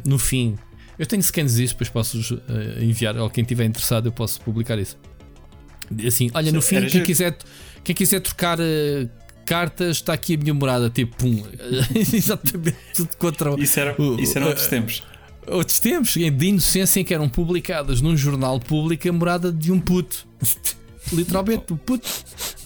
no 0.05 0.19
fim. 0.19 0.57
Eu 0.97 1.05
tenho 1.05 1.23
scans 1.23 1.55
disso, 1.55 1.73
depois 1.75 1.89
posso 1.89 2.41
enviar. 2.81 3.15
Ou 3.17 3.29
quem 3.29 3.41
estiver 3.43 3.63
interessado, 3.65 4.07
eu 4.07 4.11
posso 4.11 4.41
publicar 4.41 4.77
isso. 4.77 4.97
Assim, 6.05 6.29
olha, 6.33 6.51
no 6.51 6.61
Sim, 6.61 6.67
fim, 6.67 6.79
quem 6.81 6.89
giro. 6.89 7.05
quiser, 7.05 7.37
quem 7.83 7.95
quiser 7.95 8.19
trocar 8.19 8.57
cartas, 9.45 9.95
está 9.97 10.11
aqui 10.13 10.35
a 10.35 10.37
minha 10.37 10.53
morada. 10.53 10.89
Tipo, 10.89 11.15
pum. 11.15 11.41
Exatamente, 12.13 12.77
tudo 12.93 13.15
contra 13.17 13.51
o. 13.55 13.57
Isso, 13.59 13.79
era, 13.79 13.95
isso 14.19 14.37
eram 14.37 14.47
outros 14.47 14.67
tempos. 14.67 15.01
Outros 15.51 15.79
tempos 15.79 16.13
de 16.13 16.45
inocência 16.45 16.99
em 16.99 17.03
que 17.03 17.13
eram 17.13 17.27
publicadas 17.29 18.01
num 18.01 18.15
jornal 18.15 18.59
público 18.59 19.07
a 19.07 19.11
morada 19.11 19.51
de 19.51 19.71
um 19.71 19.79
puto. 19.79 20.27
Literalmente, 21.11 21.73
um 21.73 21.77
puto. 21.77 22.07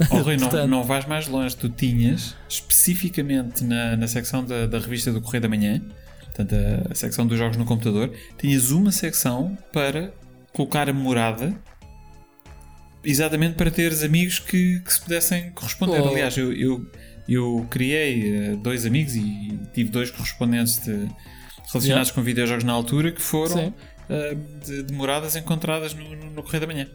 Oh, 0.10 0.18
Rui, 0.18 0.36
não, 0.36 0.50
Portanto- 0.50 0.70
não 0.70 0.84
vais 0.84 1.06
mais 1.06 1.28
longe. 1.28 1.56
Tu 1.56 1.70
tinhas, 1.70 2.36
especificamente 2.50 3.64
na, 3.64 3.96
na 3.96 4.08
secção 4.08 4.44
da, 4.44 4.66
da 4.66 4.80
revista 4.80 5.14
do 5.14 5.22
Correio 5.22 5.42
da 5.44 5.48
Manhã, 5.50 5.82
portanto, 6.26 6.54
a, 6.56 6.92
a 6.92 6.96
secção 6.96 7.26
dos 7.26 7.38
jogos 7.38 7.56
no 7.58 7.64
computador, 7.64 8.12
tinhas 8.38 8.72
uma 8.72 8.92
secção 8.92 9.58
para 9.72 10.14
colocar 10.52 10.90
a 10.90 10.94
morada 10.94 11.56
exatamente 13.04 13.56
para 13.56 13.70
teres 13.72 14.04
amigos 14.04 14.40
que, 14.40 14.80
que 14.80 14.94
se 14.94 15.02
pudessem 15.02 15.52
corresponder. 15.52 16.02
Oh. 16.02 16.10
Aliás, 16.10 16.38
eu, 16.38 16.52
eu, 16.54 16.86
eu 17.28 17.68
criei 17.70 18.36
eh, 18.36 18.56
dois 18.56 18.86
amigos 18.86 19.16
e 19.16 19.58
tive 19.74 19.90
dois 19.90 20.10
correspondentes 20.12 20.80
de- 20.80 21.08
relacionados 21.74 22.12
com 22.12 22.22
videojogos 22.22 22.64
na 22.64 22.74
altura 22.74 23.12
que 23.12 23.22
foram 23.22 23.74
eh, 24.10 24.38
de, 24.66 24.84
de 24.84 24.94
moradas 24.94 25.36
encontradas 25.36 25.94
no, 25.94 26.04
no, 26.16 26.30
no 26.32 26.44
Correio 26.44 26.62
da 26.62 26.68
Manhã. 26.68 26.88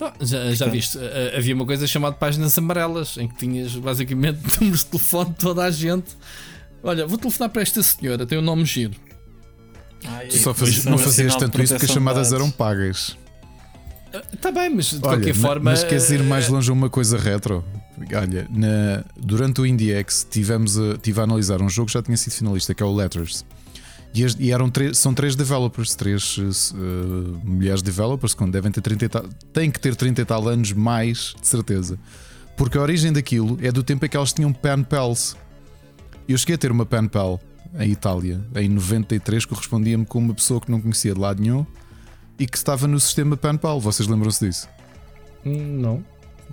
Ah, 0.00 0.12
Já, 0.20 0.52
já 0.52 0.66
viste, 0.66 0.98
ah, 0.98 1.36
havia 1.36 1.54
uma 1.54 1.64
coisa 1.66 1.86
chamada 1.86 2.16
páginas 2.16 2.56
amarelas 2.58 3.16
em 3.18 3.28
que 3.28 3.36
tinhas 3.36 3.74
basicamente 3.76 4.40
números 4.60 4.80
de 4.80 4.86
telefone 4.86 5.30
de 5.30 5.36
toda 5.36 5.62
a 5.64 5.70
gente. 5.70 6.16
Olha, 6.82 7.06
vou 7.06 7.16
telefonar 7.18 7.50
para 7.50 7.62
esta 7.62 7.82
senhora, 7.82 8.26
tem 8.26 8.38
um 8.38 8.42
nome 8.42 8.64
giro. 8.64 8.94
Tu 10.28 10.38
só 10.38 10.52
faz- 10.52 10.84
não 10.84 10.98
fazias 10.98 11.36
tanto 11.36 11.62
isso 11.62 11.74
porque 11.74 11.86
as 11.86 11.92
chamadas 11.92 12.32
eram 12.32 12.50
pagas. 12.50 13.16
Está 14.32 14.50
bem, 14.50 14.68
mas 14.68 14.86
de 14.90 14.96
Olha, 14.96 15.02
qualquer 15.18 15.34
ma- 15.36 15.48
forma. 15.48 15.70
mas 15.70 15.84
queres 15.84 16.10
ir 16.10 16.22
mais 16.24 16.48
longe 16.48 16.68
a 16.68 16.72
uma 16.72 16.90
coisa 16.90 17.16
retro? 17.16 17.64
Olha, 18.14 18.46
na- 18.50 19.04
durante 19.16 19.60
o 19.60 19.66
IndieX 19.66 20.26
tivemos 20.28 20.78
a, 20.78 20.96
tive 20.98 21.20
a 21.20 21.24
analisar 21.24 21.60
um 21.62 21.68
jogo 21.68 21.86
que 21.88 21.92
já 21.94 22.02
tinha 22.02 22.16
sido 22.16 22.32
finalista, 22.32 22.74
que 22.74 22.82
é 22.82 22.86
o 22.86 22.94
Letters. 22.94 23.44
E, 24.14 24.24
as- 24.24 24.36
e 24.38 24.50
eram 24.50 24.68
três- 24.70 24.98
são 24.98 25.14
três 25.14 25.34
developers, 25.36 25.94
três 25.94 26.38
eh, 26.74 26.76
mulheres 27.44 27.82
developers, 27.82 28.34
que 28.34 28.46
devem 28.50 28.70
ter 28.72 28.80
30 28.80 29.04
e 29.04 29.08
tal, 29.08 29.24
têm 29.52 29.70
que 29.70 29.80
ter 29.80 29.94
30 29.96 30.20
e 30.20 30.24
tal 30.24 30.46
anos 30.48 30.72
mais, 30.72 31.34
de 31.40 31.46
certeza. 31.46 31.98
Porque 32.56 32.76
a 32.76 32.82
origem 32.82 33.12
daquilo 33.12 33.58
é 33.62 33.72
do 33.72 33.82
tempo 33.82 34.04
em 34.04 34.08
que 34.08 34.16
elas 34.16 34.32
tinham 34.32 34.52
pen 34.52 34.82
pals. 34.82 35.36
Eu 36.28 36.36
cheguei 36.36 36.54
a 36.54 36.58
ter 36.58 36.70
uma 36.70 36.84
pen 36.84 37.06
pal 37.08 37.40
em 37.78 37.90
Itália, 37.90 38.40
em 38.54 38.68
93, 38.68 39.46
correspondia-me 39.46 40.04
com 40.04 40.18
uma 40.18 40.34
pessoa 40.34 40.60
que 40.60 40.70
não 40.70 40.80
conhecia 40.80 41.14
de 41.14 41.20
lado 41.20 41.40
nenhum 41.40 41.64
e 42.38 42.46
que 42.46 42.56
estava 42.56 42.86
no 42.86 43.00
sistema 43.00 43.34
pen 43.36 43.56
pal. 43.56 43.80
Vocês 43.80 44.06
lembram-se 44.08 44.46
disso? 44.46 44.68
hum, 45.46 45.78
Não. 45.80 46.04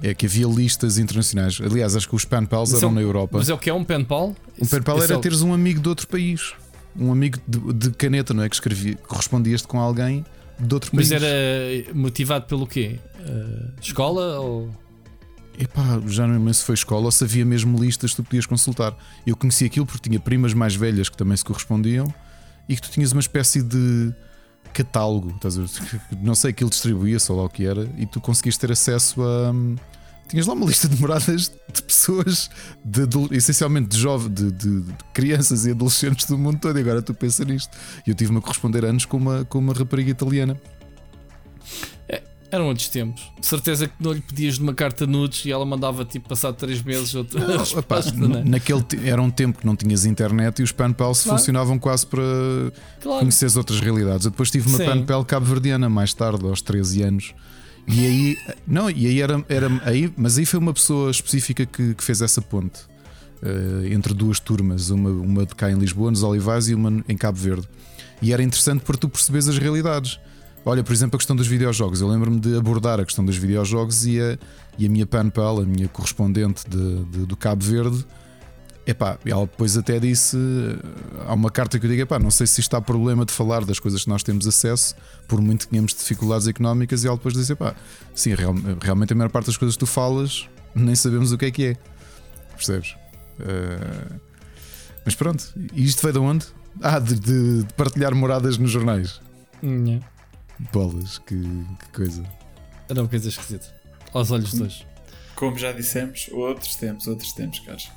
É 0.02 0.14
que 0.14 0.26
havia 0.26 0.48
listas 0.48 0.98
internacionais. 0.98 1.60
Aliás, 1.62 1.96
acho 1.96 2.08
que 2.08 2.16
os 2.16 2.24
pen 2.26 2.46
pals 2.46 2.72
Mas 2.72 2.80
eram 2.82 2.90
é 2.90 2.92
um- 2.92 2.96
na 2.96 3.02
Europa. 3.02 3.38
Mas 3.38 3.50
é 3.50 3.54
o 3.54 3.58
que 3.58 3.70
é 3.70 3.74
um 3.74 3.84
pen 3.84 4.04
pal? 4.04 4.36
Um 4.62 4.66
pen 4.66 4.82
pal 4.82 4.98
Esse 4.98 5.06
era 5.12 5.16
é 5.16 5.22
teres 5.22 5.42
um 5.42 5.54
amigo 5.54 5.82
de 5.82 5.90
outro 5.90 6.08
país. 6.08 6.54
Um 6.98 7.12
amigo 7.12 7.38
de, 7.48 7.74
de 7.74 7.90
caneta, 7.92 8.34
não 8.34 8.44
é? 8.44 8.50
Que 8.50 8.56
escrevia, 8.56 8.96
correspondias-te 8.96 9.68
com 9.68 9.80
alguém 9.80 10.26
de 10.60 10.74
outro 10.74 10.90
Mas 10.94 11.10
país. 11.10 11.22
era 11.24 11.94
motivado 11.94 12.46
pelo 12.46 12.66
quê? 12.66 13.00
Ah, 13.20 13.72
escola 13.82 14.40
ou. 14.40 14.70
Epá, 15.58 16.02
já 16.08 16.26
não 16.26 16.36
lembro 16.36 16.54
se 16.54 16.64
foi 16.64 16.76
escola 16.76 17.06
ou 17.06 17.12
se 17.12 17.24
havia 17.26 17.44
mesmo 17.46 17.78
listas 17.82 18.12
que 18.12 18.18
tu 18.18 18.24
podias 18.24 18.46
consultar. 18.46 18.96
Eu 19.28 19.36
conheci 19.36 19.66
aquilo 19.66 19.86
porque 19.86 20.08
tinha 20.10 20.20
primas 20.20 20.54
mais 20.54 20.74
velhas 20.76 21.10
que 21.10 21.18
também 21.18 21.36
se 21.36 21.44
correspondiam 21.44 22.12
e 22.70 22.76
que 22.76 22.82
tu 22.82 22.90
tinhas 22.90 23.12
uma 23.12 23.20
espécie 23.20 23.62
de 23.62 24.14
catálogo, 24.74 25.32
estás 25.36 25.58
a 25.58 25.62
ver? 25.64 25.70
não 26.24 26.34
sei, 26.36 26.52
aquilo 26.52 26.70
distribuía-se 26.70 27.30
ou 27.32 27.38
lá 27.40 27.44
o 27.46 27.50
que 27.50 27.66
era, 27.66 27.90
e 27.98 28.06
tu 28.06 28.22
conseguias 28.22 28.56
ter 28.58 28.72
acesso 28.72 29.22
a. 29.22 29.54
tinhas 30.30 30.46
lá 30.48 30.54
uma 30.54 30.66
lista 30.66 30.88
de 30.88 31.00
moradas 31.02 31.52
de 31.74 31.82
pessoas, 31.84 32.50
de, 32.86 33.02
adul- 33.02 33.28
essencialmente 33.32 33.90
de, 33.90 33.98
jovens, 33.98 34.34
de, 34.34 34.52
de- 34.52 34.82
de 34.82 34.94
crianças 35.14 35.66
e 35.66 35.72
adolescentes 35.72 36.26
do 36.28 36.38
mundo 36.38 36.60
todo. 36.60 36.78
E 36.78 36.82
agora 36.82 37.02
tu 37.02 37.14
pensa 37.14 37.44
nisto. 37.44 37.76
E 38.08 38.10
eu 38.12 38.16
tive-me 38.16 38.38
a 38.38 38.42
corresponder 38.42 38.86
anos 38.86 39.06
com 39.06 39.18
uma, 39.18 39.44
com 39.46 39.60
uma 39.60 39.74
rapariga 39.74 40.12
italiana. 40.12 40.56
Eram 42.52 42.66
outros 42.68 42.90
tempos. 42.90 43.32
De 43.40 43.46
certeza 43.46 43.88
que 43.88 43.94
não 44.00 44.12
lhe 44.12 44.22
pedias 44.22 44.56
de 44.56 44.62
uma 44.64 44.74
carta 44.74 45.06
nudes 45.06 45.46
e 45.46 45.52
ela 45.52 45.64
mandava 45.64 46.04
tipo 46.04 46.28
passado 46.28 46.56
3 46.56 46.82
meses 46.82 47.14
outra 47.14 47.40
Não, 47.40 47.60
resposta, 47.60 48.10
epá, 48.10 48.28
não 48.28 48.40
é? 48.40 48.44
naquele 48.44 48.84
era 49.04 49.22
um 49.22 49.30
tempo 49.30 49.60
que 49.60 49.66
não 49.68 49.76
tinhas 49.76 50.04
internet 50.04 50.58
e 50.60 50.64
os 50.64 50.72
pen 50.72 50.92
pals 50.92 51.22
Claro. 51.22 51.38
funcionavam 51.38 51.78
quase 51.78 52.08
para 52.08 52.24
Claro. 53.02 53.20
conheceres 53.20 53.56
outras 53.56 53.80
realidades. 53.80 54.26
Eu 54.26 54.32
depois 54.32 54.50
tive 54.50 54.68
uma 54.68 55.06
pal 55.06 55.24
cabo-verdiana 55.24 55.88
mais 55.90 56.12
tarde, 56.16 56.44
aos 56.44 56.60
13 56.64 57.04
anos. 57.04 57.36
E 57.88 58.06
aí, 58.06 58.38
não, 58.68 58.90
e 58.90 59.08
aí 59.08 59.22
era, 59.22 59.44
era 59.50 59.68
aí, 59.84 60.12
mas 60.16 60.38
aí 60.38 60.46
foi 60.46 60.60
uma 60.60 60.74
pessoa 60.74 61.10
específica 61.10 61.66
que, 61.66 61.96
que 61.96 62.04
fez 62.04 62.22
essa 62.22 62.42
ponte 62.42 62.82
eh, 63.42 63.90
entre 63.92 64.14
duas 64.14 64.40
turmas, 64.40 64.90
uma, 64.92 65.10
uma 65.10 65.46
de 65.46 65.56
cá 65.56 65.72
em 65.72 65.76
Lisboa, 65.76 66.12
nos 66.12 66.22
Olivais, 66.22 66.70
e 66.70 66.76
uma 66.76 67.04
em 67.08 67.18
Cabo 67.18 67.38
Verde. 67.40 67.68
E 68.22 68.32
era 68.32 68.44
interessante 68.44 68.82
para 68.84 68.96
tu 68.98 69.10
perceberes 69.10 69.48
as 69.48 69.58
realidades. 69.58 70.20
Olha, 70.66 70.84
por 70.84 70.94
exemplo, 70.94 71.16
a 71.16 71.18
questão 71.20 71.36
dos 71.36 71.48
videojogos. 71.48 72.02
Eu 72.02 72.08
lembro-me 72.10 72.40
de 72.40 72.56
abordar 72.58 73.00
a 73.00 73.06
questão 73.06 73.26
dos 73.26 73.38
videojogos 73.38 74.06
e 74.06 74.20
a, 74.20 74.38
e 74.78 74.86
a 74.86 74.90
minha 74.90 75.06
pen 75.06 75.30
pal, 75.30 75.60
a 75.60 75.66
minha 75.66 75.88
correspondente 75.88 76.70
de- 76.70 77.04
de- 77.06 77.26
do 77.26 77.36
Cabo 77.38 77.64
Verde, 77.64 78.06
epá, 78.90 79.18
ela 79.26 79.42
depois 79.42 79.76
até 79.78 80.00
disse: 80.00 80.38
há 81.28 81.34
uma 81.34 81.50
carta 81.50 81.80
que 81.80 81.86
eu 81.86 81.90
digo, 81.90 82.02
epá, 82.04 82.18
não 82.20 82.32
sei 82.32 82.48
se 82.48 82.62
isto 82.62 82.76
há 82.76 82.82
problema 82.82 83.26
de 83.26 83.32
falar 83.32 83.64
das 83.66 83.80
coisas 83.80 84.04
que 84.04 84.10
nós 84.10 84.24
temos 84.24 84.48
acesso, 84.48 84.96
por 85.28 85.42
muito 85.42 85.66
que 85.66 85.72
tenhamos 85.72 85.94
dificuldades 85.94 86.48
económicas, 86.48 87.04
e 87.04 87.08
ela 87.08 87.16
depois 87.18 87.34
disse: 87.34 87.54
epá, 87.54 87.76
sim, 88.16 88.34
real- 88.34 88.56
realmente 88.82 89.14
a 89.14 89.16
maior 89.16 89.30
parte 89.30 89.48
das 89.48 89.58
coisas 89.58 89.76
que 89.76 89.80
tu 89.80 89.86
falas 89.88 90.48
nem 90.76 90.96
sabemos 90.96 91.32
o 91.32 91.38
que 91.38 91.46
é 91.46 91.52
que 91.52 91.66
é. 91.66 91.78
Percebes? 92.56 92.96
Eh, 93.40 94.12
mas 95.06 95.16
pronto, 95.16 95.44
e 95.74 95.84
isto 95.86 96.02
veio 96.02 96.14
de 96.14 96.20
onde? 96.20 96.46
Ah, 96.82 97.00
de, 97.00 97.16
de- 97.16 97.64
de 97.64 97.74
partilhar 97.74 98.14
moradas 98.14 98.58
nos 98.58 98.70
jornais. 98.72 99.20
Bolas, 100.72 101.18
que, 101.20 101.36
que 101.36 101.90
coisa. 101.94 102.24
Era 102.90 103.02
uma 103.02 103.08
coisa 103.10 103.30
esquisita. 103.30 103.66
Aos 104.14 104.30
olhos 104.32 104.52
de 104.52 104.64
hoje. 104.64 104.86
Como 105.36 105.58
já 105.58 105.72
dissemos, 105.72 106.28
outros 106.34 106.76
tempos, 106.76 107.08
outros 107.08 107.32
tempos, 107.34 107.60
caros. 107.62 107.90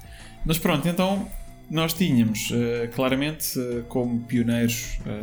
Mas 0.45 0.59
pronto, 0.59 0.87
então 0.89 1.29
nós 1.71 1.95
tínhamos 1.95 2.51
eh, 2.53 2.89
claramente 2.89 3.59
eh, 3.59 3.83
como 3.89 4.21
pioneiros 4.25 4.99
eh, 5.07 5.21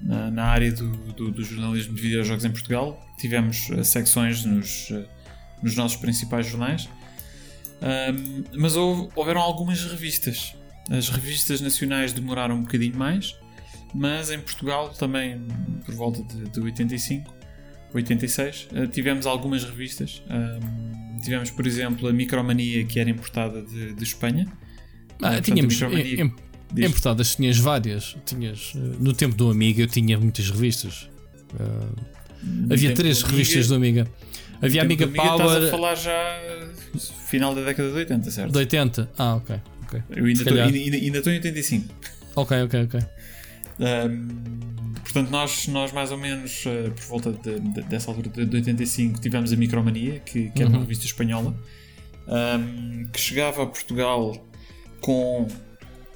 na, 0.00 0.30
na 0.30 0.44
área 0.44 0.70
do, 0.72 0.90
do- 1.12 1.30
do 1.32 1.42
jornalismo 1.44 1.94
de 1.94 2.00
videojogos 2.02 2.44
em 2.44 2.50
Portugal, 2.50 3.04
tivemos 3.18 3.68
secções 3.84 4.44
nos, 4.44 4.90
nos 5.62 5.74
nossos 5.74 5.96
principais 5.96 6.46
jornais, 6.46 6.88
mas 8.56 8.76
houve- 8.76 9.08
houveram 9.16 9.40
algumas 9.40 9.82
revistas. 9.84 10.54
As 10.90 11.08
revistas 11.08 11.60
nacionais 11.60 12.12
demoraram 12.12 12.56
um 12.56 12.62
bocadinho 12.62 12.96
mais, 12.96 13.36
mas 13.94 14.30
em 14.30 14.38
Portugal 14.38 14.90
também 14.90 15.40
por 15.84 15.94
volta 15.94 16.22
de, 16.22 16.48
de 16.48 16.60
85 16.60 17.34
86, 17.94 18.68
eh, 18.72 18.86
tivemos 18.88 19.26
algumas 19.26 19.64
revistas. 19.64 20.22
Tivemos, 21.22 21.50
por 21.50 21.66
exemplo, 21.66 22.08
a 22.08 22.12
Micromania, 22.12 22.84
que 22.84 23.00
era 23.00 23.10
importada 23.10 23.62
de, 23.62 23.92
de 23.92 24.04
Espanha. 24.04 24.46
Ah, 25.20 25.34
Eh, 25.34 25.40
portanto, 25.40 25.44
tínhamos. 25.44 25.74
Micromania 25.74 26.22
Em, 26.22 26.84
importadas 26.84 27.34
tinhas 27.34 27.58
várias. 27.58 28.16
Tinhas, 28.24 28.72
eh, 28.76 28.78
no 29.00 29.12
tempo 29.12 29.34
do 29.34 29.50
Amiga 29.50 29.82
eu 29.82 29.86
tinha 29.88 30.18
muitas 30.18 30.50
revistas. 30.50 31.08
Ah, 31.58 31.88
no 32.42 32.72
havia 32.74 32.94
três 32.94 33.20
do 33.22 33.26
revistas 33.30 33.68
do 33.68 33.74
Amiga. 33.74 34.06
Havia 34.60 34.86
tempo 34.86 35.04
Amiga 35.04 35.06
do 35.06 35.12
Estás 35.12 35.30
a 35.32 35.36
Power 35.36 35.70
falar 35.70 35.94
já 35.94 36.12
eh, 36.12 36.68
final 37.28 37.54
da 37.54 37.62
década 37.62 37.90
de 37.90 37.96
80, 37.96 38.30
certo? 38.30 38.52
de 38.52 38.58
80. 38.58 39.10
Ah, 39.18 39.36
ok. 39.36 39.56
ok. 39.82 40.02
Eu 40.10 40.24
ainda 40.26 41.18
estou 41.18 41.32
em 41.32 41.36
85. 41.36 41.94
Ok, 42.36 42.62
ok, 42.62 42.82
ok. 42.84 43.00
Portanto, 45.02 45.30
nós, 45.30 45.66
nós 45.68 45.92
mais 45.92 46.10
ou 46.10 46.18
menos 46.18 46.64
eh, 46.66 46.90
por 46.90 47.04
volta 47.06 47.32
de- 47.32 47.60
de- 47.60 47.82
dessa 47.82 48.10
altura 48.10 48.28
de, 48.28 48.44
de 48.44 48.56
85 48.56 49.20
tivemos 49.20 49.52
a 49.52 49.56
Micromania, 49.56 50.20
que, 50.20 50.50
que 50.50 50.60
era 50.60 50.68
uma 50.68 50.78
Uhum. 50.78 50.84
revista 50.84 51.06
espanhola, 51.06 51.56
ahm, 52.26 53.06
que 53.12 53.18
chegava 53.20 53.62
a 53.62 53.66
Portugal 53.66 54.36
com 55.00 55.46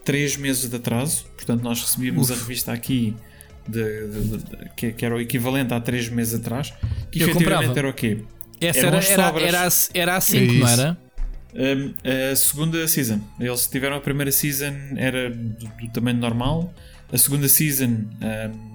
3 0.04 0.36
meses 0.36 0.68
de 0.68 0.76
atraso. 0.76 1.24
Portanto, 1.36 1.62
nós 1.62 1.80
recebíamos 1.80 2.30
a 2.30 2.34
revista 2.34 2.72
aqui. 2.72 3.14
de- 3.68 4.08
de- 4.08 4.20
de- 4.22 4.36
de- 4.38 4.70
que, 4.76 4.90
que 4.92 5.06
era 5.06 5.14
o 5.14 5.20
equivalente 5.20 5.72
a 5.72 5.80
3 5.80 6.08
meses 6.08 6.34
atrás, 6.34 6.72
que 7.12 7.20
Eu 7.22 7.28
efetivamente 7.28 7.66
comprava. 7.68 7.78
era 7.78 7.88
o 7.88 7.94
quê? 7.94 8.18
Essa 8.60 8.78
Eram 8.80 8.88
era, 8.88 8.98
as 8.98 9.08
era, 9.10 9.24
sobras. 9.28 9.44
era, 9.44 9.60
a- 9.68 9.70
era 9.94 10.16
a 10.16 10.20
5, 10.20 10.52
É 10.52 10.58
não 10.58 10.68
era? 10.68 10.98
Um, 11.54 11.94
a 12.32 12.34
segunda 12.34 12.88
season. 12.88 13.20
Eles 13.38 13.66
tiveram 13.68 13.96
a 13.96 14.00
primeira 14.00 14.32
season, 14.32 14.72
era 14.96 15.30
do, 15.30 15.64
do 15.68 15.88
tamanho 15.92 16.18
normal. 16.18 16.74
A 17.12 17.18
segunda 17.18 17.46
season, 17.46 18.06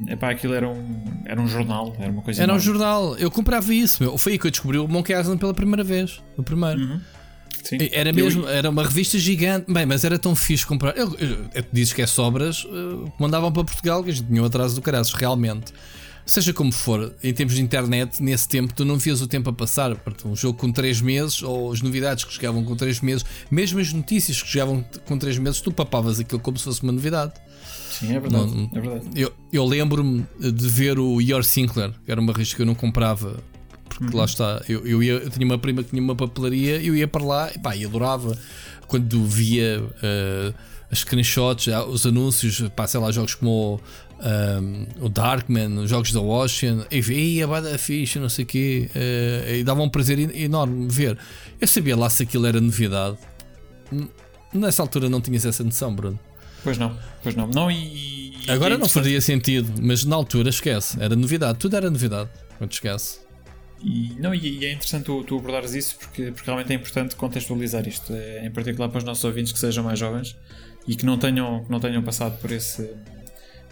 um, 0.06 0.10
epá, 0.12 0.30
aquilo 0.30 0.54
era 0.54 0.70
um, 0.70 1.04
era 1.26 1.42
um 1.42 1.48
jornal, 1.48 1.96
era 2.00 2.12
uma 2.12 2.22
coisa 2.22 2.42
Era 2.42 2.52
um 2.52 2.56
enorme. 2.56 2.66
jornal. 2.66 3.18
Eu 3.18 3.32
comprava 3.32 3.74
isso. 3.74 4.04
Meu. 4.04 4.18
Foi 4.18 4.34
aí 4.34 4.40
que 4.40 4.46
eu 4.46 4.52
descobri 4.52 4.78
o 4.78 4.88
Monkey 4.88 5.14
Island 5.14 5.40
pela 5.40 5.54
primeira 5.56 5.84
vez. 5.84 6.22
O 6.38 6.44
primeiro. 6.44 6.80
Uhum. 6.80 7.02
Sim. 7.64 7.78
Era 7.92 8.14
mesmo, 8.14 8.48
era 8.48 8.70
uma 8.70 8.84
revista 8.84 9.18
gigante. 9.18 9.74
Bem, 9.74 9.86
mas 9.86 10.06
era 10.06 10.18
tão 10.20 10.36
fixe 10.36 10.66
comprar. 10.66 10.96
Eu, 10.96 11.14
eu, 11.20 11.30
eu 11.54 11.66
dizes 11.74 11.94
que 11.94 12.02
é 12.02 12.08
sobras, 12.08 12.66
eh, 12.66 13.12
mandavam 13.20 13.52
para 13.52 13.64
Portugal 13.66 14.04
que 14.04 14.12
a 14.12 14.14
gente 14.14 14.28
tinha 14.28 14.42
um 14.42 14.46
atraso 14.46 14.76
do 14.76 14.82
caraças, 14.82 15.14
realmente. 15.14 15.74
Seja 16.26 16.54
como 16.54 16.72
for, 16.72 17.16
em 17.24 17.34
termos 17.34 17.56
de 17.56 17.62
internet, 17.62 18.22
nesse 18.22 18.48
tempo 18.50 18.74
tu 18.74 18.84
não 18.86 18.98
vias 18.98 19.22
o 19.22 19.28
tempo 19.28 19.50
a 19.50 19.54
passar. 19.54 19.96
Portanto, 19.96 20.30
um 20.30 20.36
jogo 20.36 20.60
com 20.60 20.72
3 20.72 21.02
meses, 21.02 21.42
ou 21.42 21.72
as 21.72 21.82
novidades 21.82 22.24
que 22.24 22.34
chegavam 22.34 22.64
com 22.64 22.76
3 22.76 23.02
meses, 23.02 23.26
mesmo 23.50 23.80
as 23.80 23.92
notícias 23.92 24.42
que 24.42 24.48
chegavam 24.48 24.86
com 25.06 25.18
3 25.18 25.38
meses, 25.38 25.60
tu 25.60 25.72
papavas 25.72 26.20
aquilo 26.20 26.40
como 26.40 26.58
se 26.58 26.66
fosse 26.66 26.84
uma 26.84 26.92
novidade. 26.92 27.34
Sim, 28.00 28.16
é 28.16 28.20
verdade. 28.20 28.52
Não- 28.56 28.70
é 28.74 28.80
verdade. 28.82 29.06
Eu, 29.16 29.34
eu 29.52 29.66
lembro-me 29.66 30.26
de 30.40 30.68
ver 30.70 31.00
o 31.00 31.20
Your 31.22 31.44
Sinclair, 31.44 31.92
que 32.06 32.12
era 32.12 32.20
uma 32.22 32.32
revista 32.34 32.56
que 32.56 32.62
eu 32.62 32.66
não 32.66 32.76
comprava, 32.76 33.38
porque 33.90 34.16
lá 34.16 34.26
está. 34.26 34.62
Eu, 34.68 34.86
eu, 34.86 35.02
ia- 35.02 35.14
eu 35.14 35.30
tinha 35.30 35.46
uma 35.46 35.58
prima 35.58 35.84
que 35.84 35.90
tinha 35.92 36.02
uma 36.02 36.16
papelaria, 36.16 36.82
eu 36.82 36.96
ia 36.96 37.08
para 37.08 37.24
lá 37.24 37.52
e 37.54 37.60
pá, 37.60 37.76
e 37.76 37.86
adorava 37.86 38.38
quando 38.88 39.26
via 39.26 39.84
eh, 40.04 40.54
as 40.92 41.00
screenshots, 41.00 41.68
os 41.90 42.06
anúncios, 42.06 42.62
pá, 42.76 42.88
sei 42.88 43.00
lá, 43.00 43.12
jogos 43.12 43.36
como 43.36 43.50
o, 43.76 43.80
ehm, 44.24 44.86
o 45.02 45.10
Darkman, 45.10 45.80
os 45.80 45.90
jogos 45.90 46.12
da 46.14 46.22
Ocean, 46.22 46.86
e 46.90 47.02
via 47.02 47.44
a 47.44 47.48
bada 47.48 47.78
ficha, 47.78 48.20
não 48.20 48.30
sei 48.30 48.46
o 48.46 48.48
quê, 48.48 48.90
eh, 48.96 49.58
e 49.60 49.64
dava 49.64 49.82
um 49.82 49.90
prazer 49.90 50.18
en- 50.20 50.32
enorme 50.42 50.88
ver. 50.90 51.18
Eu 51.60 51.68
sabia 51.68 51.98
lá 51.98 52.10
se 52.10 52.24
aquilo 52.24 52.46
era 52.46 52.62
novidade. 52.62 53.18
Nessa 54.54 54.82
altura 54.82 55.10
não 55.10 55.20
tinhas 55.20 55.46
essa 55.46 55.64
noção, 55.64 55.94
Bruno. 55.94 56.20
Pois 56.68 56.78
não, 56.78 56.98
pois 57.24 57.34
não. 57.34 57.48
não 57.48 57.72
e, 57.72 58.34
e- 58.46 58.52
Agora 58.52 58.76
é 58.76 58.78
não 58.78 58.90
faria 58.90 59.22
sentido, 59.22 59.74
mas 59.82 60.04
na 60.04 60.18
altura 60.18 60.50
esquece, 60.50 61.02
era 61.02 61.16
novidade, 61.16 61.58
tudo 61.60 61.78
era 61.78 61.90
novidade 61.90 62.30
quando 62.58 62.74
esquece. 62.74 63.20
E, 63.82 64.14
não, 64.20 64.36
e, 64.36 64.60
e 64.60 64.66
é 64.66 64.74
interessante 64.74 65.06
tu, 65.06 65.24
tu 65.24 65.38
abordares 65.38 65.74
isso 65.74 65.96
porque, 65.98 66.24
porque 66.32 66.44
realmente 66.46 66.74
é 66.74 66.76
importante 66.76 67.16
contextualizar 67.16 67.88
isto, 67.88 68.12
é, 68.14 68.46
em 68.46 68.52
particular 68.52 68.90
para 68.90 68.98
os 68.98 69.06
nossos 69.06 69.24
ouvintes 69.24 69.54
que 69.54 69.60
sejam 69.60 69.82
mais 69.82 69.98
jovens 69.98 70.36
e 70.86 70.94
que 70.94 71.06
não 71.06 71.18
tenham, 71.18 71.64
que 71.64 71.72
não 71.72 71.80
tenham 71.80 72.04
passado 72.04 72.38
por, 72.42 72.52
esse, 72.52 72.90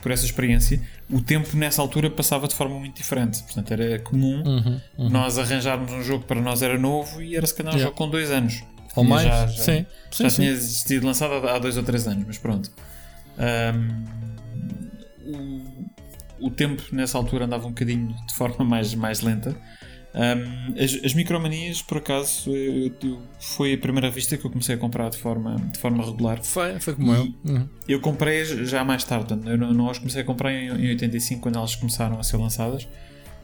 por 0.02 0.12
essa 0.14 0.24
experiência. 0.24 0.80
O 1.10 1.20
tempo 1.22 1.54
nessa 1.58 1.82
altura 1.82 2.10
passava 2.10 2.48
de 2.48 2.56
forma 2.56 2.80
muito 2.80 2.96
diferente, 2.96 3.44
portanto 3.44 3.72
era 3.72 4.00
comum 4.00 4.42
Uhum, 4.46 4.82
uhum. 4.98 5.10
nós 5.10 5.38
arranjarmos 5.38 5.92
um 5.92 6.02
jogo 6.02 6.22
que 6.22 6.28
para 6.30 6.40
nós 6.40 6.62
era 6.62 6.78
novo 6.80 7.22
e 7.22 7.36
era 7.36 7.46
se 7.46 7.54
calhar 7.54 7.74
um 7.74 7.78
Yeah. 7.78 7.90
jogo 7.90 7.98
com 7.98 8.10
dois 8.10 8.32
anos. 8.32 8.64
Ou 8.96 9.04
Tinha 9.04 9.16
mais? 9.16 9.28
Já, 9.28 9.48
já, 9.48 9.64
sim, 9.64 9.86
já 10.12 10.30
sim, 10.30 10.36
tinha 10.44 10.56
sim. 10.58 10.88
sido 10.88 11.06
lançado 11.06 11.34
há 11.48 11.60
dois 11.60 11.78
ou 11.78 11.84
três 11.84 12.08
anos, 12.08 12.24
mas 12.26 12.38
pronto. 12.38 12.72
Ahm, 13.38 14.06
o, 15.26 16.48
o 16.48 16.50
tempo 16.52 16.82
nessa 16.92 17.18
altura 17.18 17.46
andava 17.46 17.66
um 17.66 17.70
bocadinho 17.72 18.16
de 18.28 18.34
forma 18.36 18.64
mais, 18.64 18.94
mais 18.94 19.22
lenta. 19.22 19.56
Ahm, 20.14 20.74
as, 20.82 21.04
as 21.04 21.14
micromanias, 21.14 21.82
por 21.82 21.98
acaso, 21.98 22.50
eu- 22.56 22.92
eu- 23.04 23.22
foi 23.40 23.74
a 23.74 23.78
primeira 23.78 24.10
vista 24.10 24.38
que 24.38 24.46
eu 24.46 24.50
comecei 24.50 24.76
a 24.76 24.78
comprar 24.78 25.10
de 25.10 25.18
forma, 25.18 25.58
de 25.74 25.78
forma 25.78 26.06
regular. 26.06 26.42
Foi, 26.42 26.80
foi 26.80 26.96
como 26.96 27.14
eu. 27.14 27.34
Uhum. 27.44 27.68
Eu 27.88 28.00
comprei 28.00 28.46
já 28.46 28.84
mais 28.86 29.04
tarde, 29.04 29.34
eu 29.46 29.58
não, 29.58 29.74
não 29.74 29.90
as 29.90 29.98
comecei 30.00 30.22
a 30.22 30.26
comprar 30.26 30.54
em, 30.54 30.68
em 30.70 30.90
85 30.92 31.42
quando 31.42 31.58
elas 31.58 31.76
começaram 31.76 32.18
a 32.18 32.24
ser 32.24 32.38
lançadas. 32.38 32.88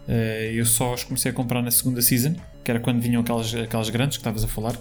Eh, 0.08 0.52
eu 0.56 0.66
só 0.66 0.94
as 0.94 1.04
comecei 1.04 1.30
a 1.32 1.34
comprar 1.34 1.62
na 1.62 1.72
segunda 1.72 2.02
season, 2.02 2.36
que 2.64 2.72
era 2.72 2.80
quando 2.80 3.02
vinham 3.02 3.22
aquelas, 3.22 3.54
aquelas 3.54 3.90
grandes 3.90 4.18
que 4.18 4.22
estavas 4.22 4.44
a 4.44 4.48
falar. 4.48 4.76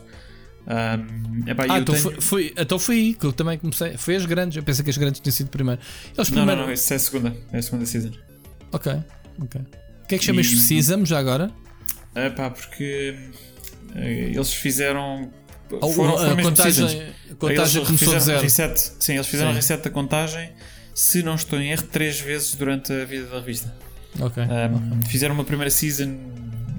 Ahm, 0.73 1.49
epá, 1.49 1.65
Ah, 1.69 1.79
então, 1.81 1.95
tenho- 1.97 1.99
foi, 1.99 2.21
foi, 2.21 2.55
então 2.57 2.79
foi 2.79 2.95
aí 2.97 3.15
que 3.15 3.27
eu 3.27 3.33
também 3.33 3.59
comecei. 3.59 3.97
Foi 3.97 4.15
as 4.15 4.25
grandes, 4.25 4.57
eu 4.57 4.63
pensei 4.63 4.85
que 4.85 4.91
as 4.91 4.97
grandes 4.97 5.21
tinham 5.21 5.35
sido 5.35 5.49
primeiro. 5.51 5.81
Eles 6.17 6.29
Não, 6.31 6.37
primeiro. 6.37 6.61
não, 6.61 6.67
não, 6.69 6.73
essa 6.73 6.95
é 6.95 6.97
a 6.97 7.01
segunda. 7.01 7.37
É 7.53 7.59
a 7.59 7.63
segunda 7.63 7.87
season. 7.87 8.13
Ok, 8.73 8.93
ok. 9.43 9.61
O 9.61 10.07
que 10.07 10.15
é 10.15 10.19
que 10.19 10.25
chamas 10.25 10.47
de 10.47 10.57
Sesame 10.59 11.05
já 11.07 11.19
agora? 11.19 11.51
É 12.15 12.31
pá, 12.31 12.51
porque 12.51 13.17
eh, 13.97 14.31
eles 14.35 14.53
fizeram. 14.53 15.31
Ou- 15.73 15.93
Foram, 15.93 16.15
a 16.15 16.19
foram 16.19 16.37
mesmo 16.37 16.51
contagem, 16.51 16.89
seasons. 16.89 17.03
a 17.31 17.35
contagem 17.35 17.77
Eles 17.77 17.87
começou 17.87 17.97
fizeram 17.99 18.21
zero. 18.21 18.43
reset. 18.43 18.93
Sim, 19.01 19.15
eles 19.15 19.27
fizeram 19.27 19.51
Sim. 19.51 19.57
reset 19.57 19.83
da 19.85 19.91
contagem, 19.91 20.51
se 20.95 21.23
não 21.23 21.35
estou 21.37 21.61
em 21.61 21.71
erro, 21.73 21.83
três 21.85 22.21
vezes 22.21 22.55
durante 22.55 22.93
a 22.93 23.05
vida 23.05 23.27
da 23.27 23.39
revista. 23.41 23.73
Ok. 24.21 24.43
Um, 24.43 25.03
Fizeram 25.09 25.35
uma 25.35 25.45
primeira 25.45 25.71
season 25.71 26.17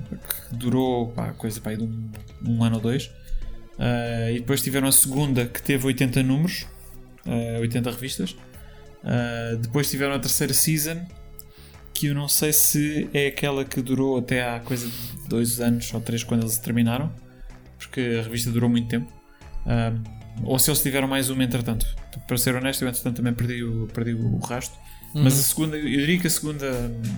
que 0.09 0.55
durou 0.55 1.09
pá, 1.13 1.31
coisa 1.31 1.59
pá, 1.61 1.73
de 1.73 1.83
um, 1.83 2.09
um 2.45 2.63
ano 2.63 2.75
ou 2.75 2.81
dois. 2.81 3.09
Uh, 3.81 4.29
e 4.29 4.39
depois 4.39 4.61
tiveram 4.61 4.87
a 4.87 4.91
segunda 4.91 5.47
que 5.47 5.59
teve 5.59 5.87
80 5.87 6.21
números, 6.21 6.67
uh, 7.25 7.59
80 7.61 7.89
revistas. 7.89 8.31
Uh, 9.03 9.57
depois 9.57 9.89
tiveram 9.89 10.13
a 10.13 10.19
terceira 10.19 10.53
season, 10.53 11.03
que 11.91 12.05
eu 12.05 12.13
não 12.13 12.27
sei 12.27 12.53
se 12.53 13.09
é 13.11 13.25
aquela 13.25 13.65
que 13.65 13.81
durou 13.81 14.19
até 14.19 14.47
há 14.47 14.59
coisa 14.59 14.87
de 14.87 15.27
dois 15.27 15.59
anos 15.59 15.91
ou 15.95 15.99
três 15.99 16.23
quando 16.23 16.43
eles 16.43 16.59
terminaram, 16.59 17.11
porque 17.79 18.17
a 18.19 18.23
revista 18.23 18.51
durou 18.51 18.69
muito 18.69 18.87
tempo. 18.87 19.11
ou 20.43 20.59
se 20.59 20.69
eles 20.69 20.81
tiveram 20.83 21.07
mais 21.07 21.31
uma 21.31 21.43
entretanto. 21.43 21.87
Para 22.27 22.37
ser 22.37 22.55
honesto, 22.55 22.83
eu 22.83 22.87
entretanto 22.87 23.15
também 23.15 23.33
perdi 23.33 23.63
o, 23.63 23.87
perdi 23.87 24.13
o 24.13 24.37
rastro. 24.37 24.79
Uhum. 25.15 25.23
Mas 25.23 25.39
a 25.39 25.43
segunda, 25.43 25.75
eu 25.75 25.83
diria 25.83 26.19
que 26.19 26.27
a 26.27 26.29
segunda, 26.29 26.69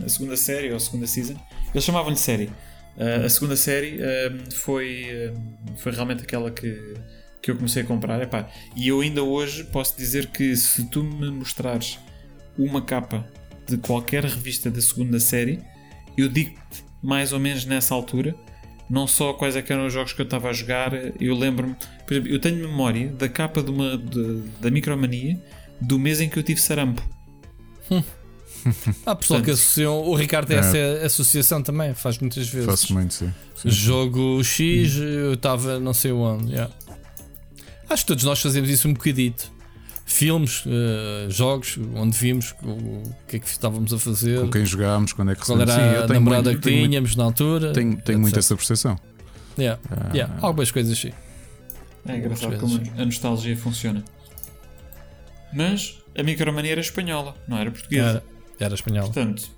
a 0.06 0.10
segunda 0.10 0.38
série 0.38 0.70
ou 0.70 0.78
a 0.78 0.80
segunda 0.80 1.08
season, 1.08 1.36
eles 1.74 1.84
chamavam-lhe 1.84 2.18
série. 2.18 2.50
Uh, 2.98 3.26
a 3.26 3.30
segunda 3.30 3.56
série 3.56 3.98
uh, 3.98 4.54
foi, 4.56 5.08
uh, 5.30 5.78
foi 5.78 5.92
realmente 5.92 6.24
aquela 6.24 6.52
que, 6.52 6.94
que 7.42 7.52
eu 7.52 7.56
comecei 7.56 7.82
a 7.82 7.86
comprar. 7.86 8.22
Epá, 8.22 8.50
e 8.76 8.88
eu 8.88 9.02
ainda 9.02 9.24
hoje 9.24 9.64
posso 9.66 9.98
dizer 9.98 10.28
que 10.28 10.56
se 10.56 10.86
tu 10.86 11.04
me 11.04 11.30
mostrares 11.32 12.00
uma 12.58 12.82
capa 12.82 13.28
de 13.68 13.78
qualquer 13.78 14.24
revista 14.24 14.70
da 14.70 14.82
segunda 14.82 15.20
série, 15.20 15.60
eu 16.18 16.30
digo-te 16.30 16.84
mais 17.02 17.34
ou 17.34 17.40
menos 17.40 17.66
nessa 17.66 17.96
altura, 17.96 18.36
não 18.90 19.08
só 19.08 19.34
quais 19.34 19.56
é 19.56 19.64
eram 19.68 19.88
os 19.88 19.94
jogos 19.94 20.14
que 20.14 20.22
eu 20.22 20.26
estava 20.26 20.50
a 20.50 20.54
jogar, 20.54 20.92
eu 21.20 21.36
lembro-me, 21.36 21.76
por 22.06 22.14
exemplo, 22.14 22.32
eu 22.32 22.40
tenho 22.40 22.58
memória 22.58 23.10
da 23.10 23.28
capa 23.28 23.64
de 23.64 23.72
uma, 23.72 23.98
de, 23.98 24.42
da 24.62 24.70
Micromania 24.70 25.42
do 25.82 25.98
mês 25.98 26.22
em 26.22 26.30
que 26.30 26.38
eu 26.38 26.44
tive 26.44 26.62
sarampo. 26.62 27.02
Hum. 27.90 28.04
Há 29.06 29.16
pessoal 29.16 29.42
que 29.42 29.52
associam. 29.52 30.02
O 30.02 30.16
Ricardo 30.16 30.48
tem 30.48 30.58
é. 30.58 30.60
essa 30.60 31.06
associação 31.06 31.62
também, 31.62 31.94
faz 31.94 32.18
muitas 32.20 32.48
vezes. 32.48 32.66
Faço 32.66 32.94
muito, 32.94 33.14
sim. 33.14 33.34
sim. 33.56 33.70
Jogo 33.70 34.44
X, 34.44 34.96
eu 34.96 35.34
estava 35.34 35.80
não 35.80 35.94
sei 35.94 36.12
onde. 36.12 36.52
Yeah. 36.52 36.74
Acho 37.90 38.04
que 38.04 38.08
todos 38.08 38.24
nós 38.24 38.42
fazemos 38.42 38.70
isso 38.70 38.88
um 38.88 38.94
bocadito. 38.94 39.52
Filmes, 40.06 40.66
uh, 40.66 41.30
jogos, 41.30 41.80
onde 41.96 42.18
vimos 42.18 42.54
o, 42.62 43.04
que 43.28 43.38
é 43.38 43.40
que 43.40 43.48
estávamos 43.48 43.94
a 43.94 44.00
fazer. 44.00 44.42
Com 44.42 44.52
quem 44.52 44.66
jogámos, 44.66 45.14
quando 45.14 45.32
é 45.32 45.36
que 45.36 45.46
Qual 45.46 45.60
era 45.60 45.74
sim, 45.74 46.04
a 46.04 46.08
namorada 46.08 46.52
muito, 46.52 46.62
que 46.62 46.70
tínhamos 46.70 47.12
muito, 47.12 47.18
na 47.18 47.24
altura. 47.24 47.74
Tenho, 47.74 47.98
tenho 48.02 48.20
muito 48.20 48.38
essa 48.38 48.56
percepção. 48.56 49.00
Yeah. 49.58 49.80
Uh, 49.90 50.16
yeah. 50.16 50.36
Algumas 50.42 50.72
coisas 50.72 50.98
sim. 50.98 51.12
É 52.06 52.18
engraçado 52.18 52.58
como 52.58 52.82
a 52.98 53.06
nostalgia 53.06 53.56
funciona. 53.56 54.04
Mas 55.54 56.00
a 56.18 56.24
micromania 56.24 56.72
era 56.74 56.82
espanhola, 56.82 57.36
não 57.48 57.58
era 57.58 57.72
portuguesa. 57.72 58.24
Era, 58.64 58.76
espanhola. 58.76 59.06
Portanto, 59.12 59.52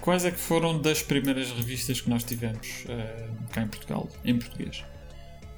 quais 0.00 0.24
é 0.24 0.30
que 0.30 0.38
foram 0.38 0.80
das 0.80 1.02
primeiras 1.02 1.50
revistas 1.50 2.00
que 2.00 2.10
nós 2.10 2.24
tivemos 2.24 2.84
uh, 2.84 3.50
cá 3.50 3.62
em 3.62 3.68
Portugal, 3.68 4.08
em 4.24 4.38
português? 4.38 4.84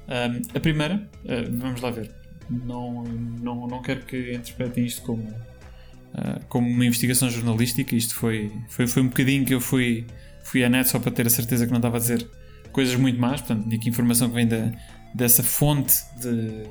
Um, 0.07 0.57
a 0.57 0.59
primeira, 0.59 1.09
uh, 1.23 1.57
vamos 1.57 1.81
lá 1.81 1.91
ver, 1.91 2.11
não, 2.49 3.03
não, 3.03 3.67
não 3.67 3.81
quero 3.81 4.01
que 4.05 4.33
interpretem 4.33 4.85
isto 4.85 5.01
como, 5.01 5.23
uh, 5.23 6.45
como 6.47 6.67
uma 6.69 6.85
investigação 6.85 7.29
jornalística, 7.29 7.95
isto 7.95 8.15
foi, 8.15 8.51
foi, 8.69 8.87
foi 8.87 9.01
um 9.01 9.07
bocadinho 9.07 9.45
que 9.45 9.53
eu 9.53 9.61
fui, 9.61 10.05
fui 10.43 10.63
à 10.63 10.69
net 10.69 10.89
só 10.89 10.99
para 10.99 11.11
ter 11.11 11.25
a 11.25 11.29
certeza 11.29 11.65
que 11.65 11.71
não 11.71 11.79
estava 11.79 11.97
a 11.97 11.99
dizer 11.99 12.29
coisas 12.71 12.95
muito 12.95 13.19
más, 13.19 13.41
portanto, 13.41 13.63
tinha 13.63 13.77
aqui 13.77 13.89
informação 13.89 14.27
que 14.27 14.35
vem 14.35 14.47
da, 14.47 14.71
dessa 15.13 15.41
fonte 15.41 15.95
de, 16.19 16.63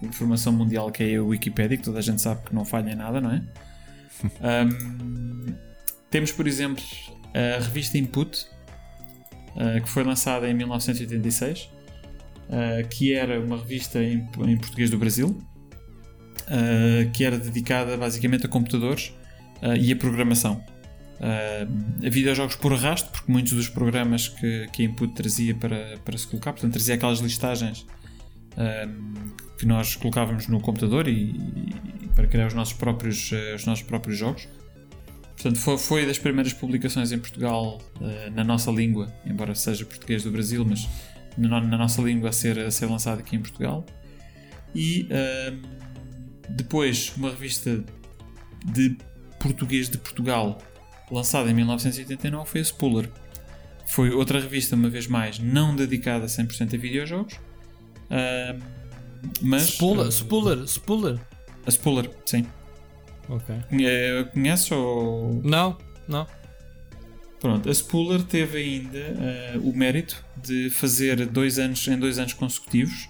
de, 0.00 0.06
informação 0.06 0.52
mundial 0.52 0.90
que 0.92 1.02
é 1.02 1.16
a 1.16 1.22
Wikipedia, 1.22 1.76
que 1.76 1.82
toda 1.82 1.98
a 1.98 2.02
gente 2.02 2.22
sabe 2.22 2.42
que 2.46 2.54
não 2.54 2.64
falha 2.64 2.92
em 2.92 2.94
nada, 2.94 3.20
não 3.20 3.32
é? 3.32 3.42
Um, 4.22 5.54
temos, 6.10 6.30
por 6.32 6.46
exemplo, 6.46 6.82
a 7.34 7.62
revista 7.62 7.98
Input, 7.98 8.46
uh, 9.56 9.82
que 9.82 9.88
foi 9.88 10.04
lançada 10.04 10.48
em 10.48 10.54
1986, 10.54 11.62
uh, 11.62 11.70
ah, 12.50 12.82
que 12.84 13.14
era 13.14 13.40
uma 13.40 13.56
revista 13.56 14.02
em, 14.02 14.28
em 14.46 14.56
português 14.56 14.90
do 14.90 14.98
Brasil, 14.98 15.28
uh, 15.28 17.10
que 17.12 17.24
era 17.24 17.38
dedicada 17.38 17.96
basicamente 17.96 18.46
a 18.46 18.48
computadores 18.48 19.12
e 19.80 19.92
a 19.92 19.96
programação. 19.96 20.62
Uh, 21.14 22.10
videojogos 22.10 22.54
por 22.56 22.74
arrasto, 22.74 23.08
porque 23.10 23.32
muitos 23.32 23.54
dos 23.54 23.68
programas 23.68 24.28
que, 24.28 24.68
que 24.72 24.82
a 24.82 24.84
Input 24.84 25.14
trazia 25.14 25.54
para, 25.54 25.96
para 26.04 26.18
se 26.18 26.26
colocar, 26.26 26.52
portanto, 26.52 26.72
trazia 26.72 26.96
aquelas 26.96 27.20
listagens 27.20 27.86
que 29.58 29.66
nós 29.66 29.96
colocávamos 29.96 30.46
no 30.46 30.60
computador 30.60 31.08
e 31.08 31.34
para 32.24 32.26
criar 32.26 32.46
os 32.46 32.54
nossos 32.54 32.74
próprios, 32.74 33.30
uh, 33.32 33.54
os 33.54 33.66
nossos 33.66 33.84
próprios 33.84 34.18
jogos. 34.18 34.48
Portanto, 35.34 35.58
foi, 35.58 35.78
foi 35.78 36.06
das 36.06 36.18
primeiras 36.18 36.52
publicações 36.52 37.12
em 37.12 37.18
Portugal 37.18 37.78
na 38.34 38.44
nossa 38.44 38.70
língua, 38.70 39.12
embora 39.26 39.54
seja 39.54 39.84
português 39.84 40.22
do 40.22 40.30
Brasil, 40.30 40.64
mas 40.64 40.88
na, 41.36 41.60
na 41.60 41.76
nossa 41.76 42.00
língua 42.00 42.30
a 42.30 42.32
ser, 42.32 42.58
a 42.58 42.70
ser 42.70 42.86
lançado 42.86 43.18
aqui 43.18 43.34
em 43.36 43.40
Portugal. 43.40 43.84
E 44.74 45.08
depois, 46.48 47.12
uma 47.16 47.30
revista 47.30 47.84
de 48.64 48.96
português 49.40 49.90
de 49.90 49.98
Portugal 49.98 50.56
lançada 51.10 51.50
em 51.50 51.54
1989, 51.54 52.50
foi 52.50 52.60
a 52.60 52.64
Spooler. 52.64 53.10
Foi 53.86 54.10
outra 54.10 54.40
revista, 54.40 54.74
uma 54.74 54.88
vez 54.88 55.06
mais, 55.06 55.38
não 55.38 55.76
dedicada 55.76 56.26
100% 56.26 56.74
a 56.74 56.78
videojogos. 56.78 57.34
Uh, 57.34 58.62
mas. 59.42 59.62
Spooler, 59.64 60.06
uh, 60.06 60.12
Spooler, 60.12 60.66
Spooler. 60.66 61.20
A 61.66 61.70
Spooler, 61.70 62.10
sim. 62.24 62.46
Ok. 63.28 63.54
Conheces 64.32 64.70
ou. 64.70 65.40
Não, 65.42 65.76
não. 66.06 66.26
Pronto, 67.40 67.68
a 67.68 67.74
Spooler 67.74 68.22
teve 68.22 68.58
ainda 68.58 69.58
uh, 69.58 69.68
o 69.68 69.76
mérito 69.76 70.24
de 70.42 70.70
fazer 70.70 71.26
dois 71.26 71.58
anos, 71.58 71.86
em 71.86 71.98
dois 71.98 72.18
anos 72.18 72.32
consecutivos 72.32 73.08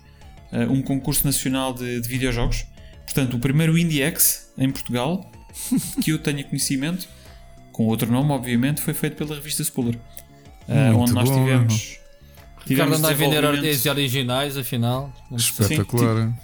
uh, 0.55 0.73
um 0.73 0.83
concurso 0.83 1.25
nacional 1.27 1.73
de, 1.73 2.01
de 2.01 2.09
videojogos. 2.09 2.65
Portanto, 3.05 3.37
o 3.37 3.39
primeiro 3.39 3.77
IndieX 3.77 4.53
em 4.57 4.71
Portugal, 4.71 5.31
que 6.03 6.11
eu 6.11 6.19
tenha 6.19 6.43
conhecimento, 6.45 7.09
com 7.73 7.87
outro 7.87 8.11
nome, 8.11 8.31
obviamente, 8.33 8.81
foi 8.81 8.95
feito 8.95 9.17
pela 9.17 9.35
revista 9.35 9.63
Spooler. 9.63 9.97
Uh, 10.69 10.97
onde 10.97 11.13
nós 11.13 11.29
tivemos. 11.29 11.99
Tivemos 12.67 12.99
anda 12.99 13.11
a 13.11 13.13
vender 13.13 13.45
ordens 13.45 13.85
originais, 13.85 14.57
afinal. 14.57 15.13
Espetacular. 15.37 16.29
Sim, 16.29 16.35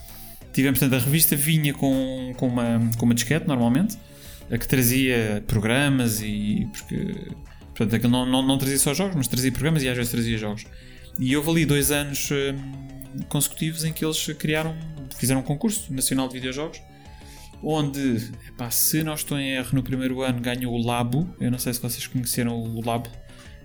tivemos, 0.52 0.78
portanto, 0.78 1.00
a 1.00 1.04
revista 1.04 1.36
vinha 1.36 1.72
com, 1.72 2.32
com, 2.36 2.46
uma, 2.46 2.80
com 2.96 3.04
uma 3.04 3.14
disquete, 3.14 3.46
normalmente, 3.46 3.96
a 4.50 4.58
que 4.58 4.66
trazia 4.66 5.42
programas 5.46 6.20
e. 6.20 6.68
Porque, 6.72 7.14
portanto, 7.74 7.96
aquilo 7.96 8.12
não, 8.12 8.26
não, 8.26 8.46
não 8.46 8.58
trazia 8.58 8.78
só 8.78 8.94
jogos, 8.94 9.16
mas 9.16 9.28
trazia 9.28 9.50
programas 9.52 9.82
e 9.82 9.88
às 9.88 9.96
vezes 9.96 10.10
trazia 10.10 10.38
jogos. 10.38 10.64
E 11.18 11.36
houve 11.36 11.50
ali 11.50 11.66
dois 11.66 11.90
anos 11.90 12.30
hum, 12.30 13.24
consecutivos 13.28 13.84
em 13.84 13.92
que 13.92 14.04
eles 14.04 14.24
criaram, 14.38 14.76
fizeram 15.16 15.40
um 15.40 15.44
concurso 15.44 15.92
nacional 15.92 16.28
de 16.28 16.34
videojogos 16.34 16.80
onde, 17.62 18.30
epá, 18.48 18.70
se 18.70 19.02
não 19.02 19.14
estou 19.14 19.38
em 19.38 19.52
erro, 19.52 19.70
no 19.72 19.82
primeiro 19.82 20.22
ano 20.22 20.40
ganhou 20.40 20.74
o 20.74 20.82
Labo. 20.82 21.28
Eu 21.40 21.50
não 21.50 21.58
sei 21.58 21.72
se 21.74 21.80
vocês 21.80 22.06
conheceram 22.06 22.58
o 22.58 22.84
Labo. 22.84 23.08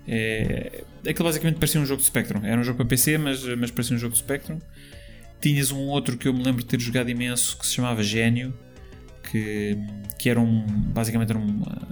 É, 0.08 0.84
aquilo 1.08 1.26
basicamente 1.26 1.58
parecia 1.58 1.80
um 1.80 1.86
jogo 1.86 2.02
de 2.02 2.08
Spectrum. 2.08 2.46
Era 2.46 2.60
um 2.60 2.64
jogo 2.64 2.78
para 2.78 2.86
PC, 2.86 3.18
mas, 3.18 3.44
mas 3.58 3.72
parecia 3.72 3.96
um 3.96 4.00
jogo 4.00 4.14
de 4.14 4.20
Spectrum. 4.20 4.60
Tinhas 5.46 5.70
um 5.70 5.82
outro 5.90 6.18
que 6.18 6.28
eu 6.28 6.34
me 6.34 6.42
lembro 6.42 6.64
de 6.64 6.66
ter 6.66 6.80
jogado 6.80 7.08
imenso 7.08 7.56
que 7.56 7.68
se 7.68 7.76
chamava 7.76 8.02
Gênio, 8.02 8.52
que, 9.30 9.78
que 10.18 10.28
era 10.28 10.40
um, 10.40 10.66
basicamente 10.66 11.30
era 11.30 11.38
uma, 11.38 11.88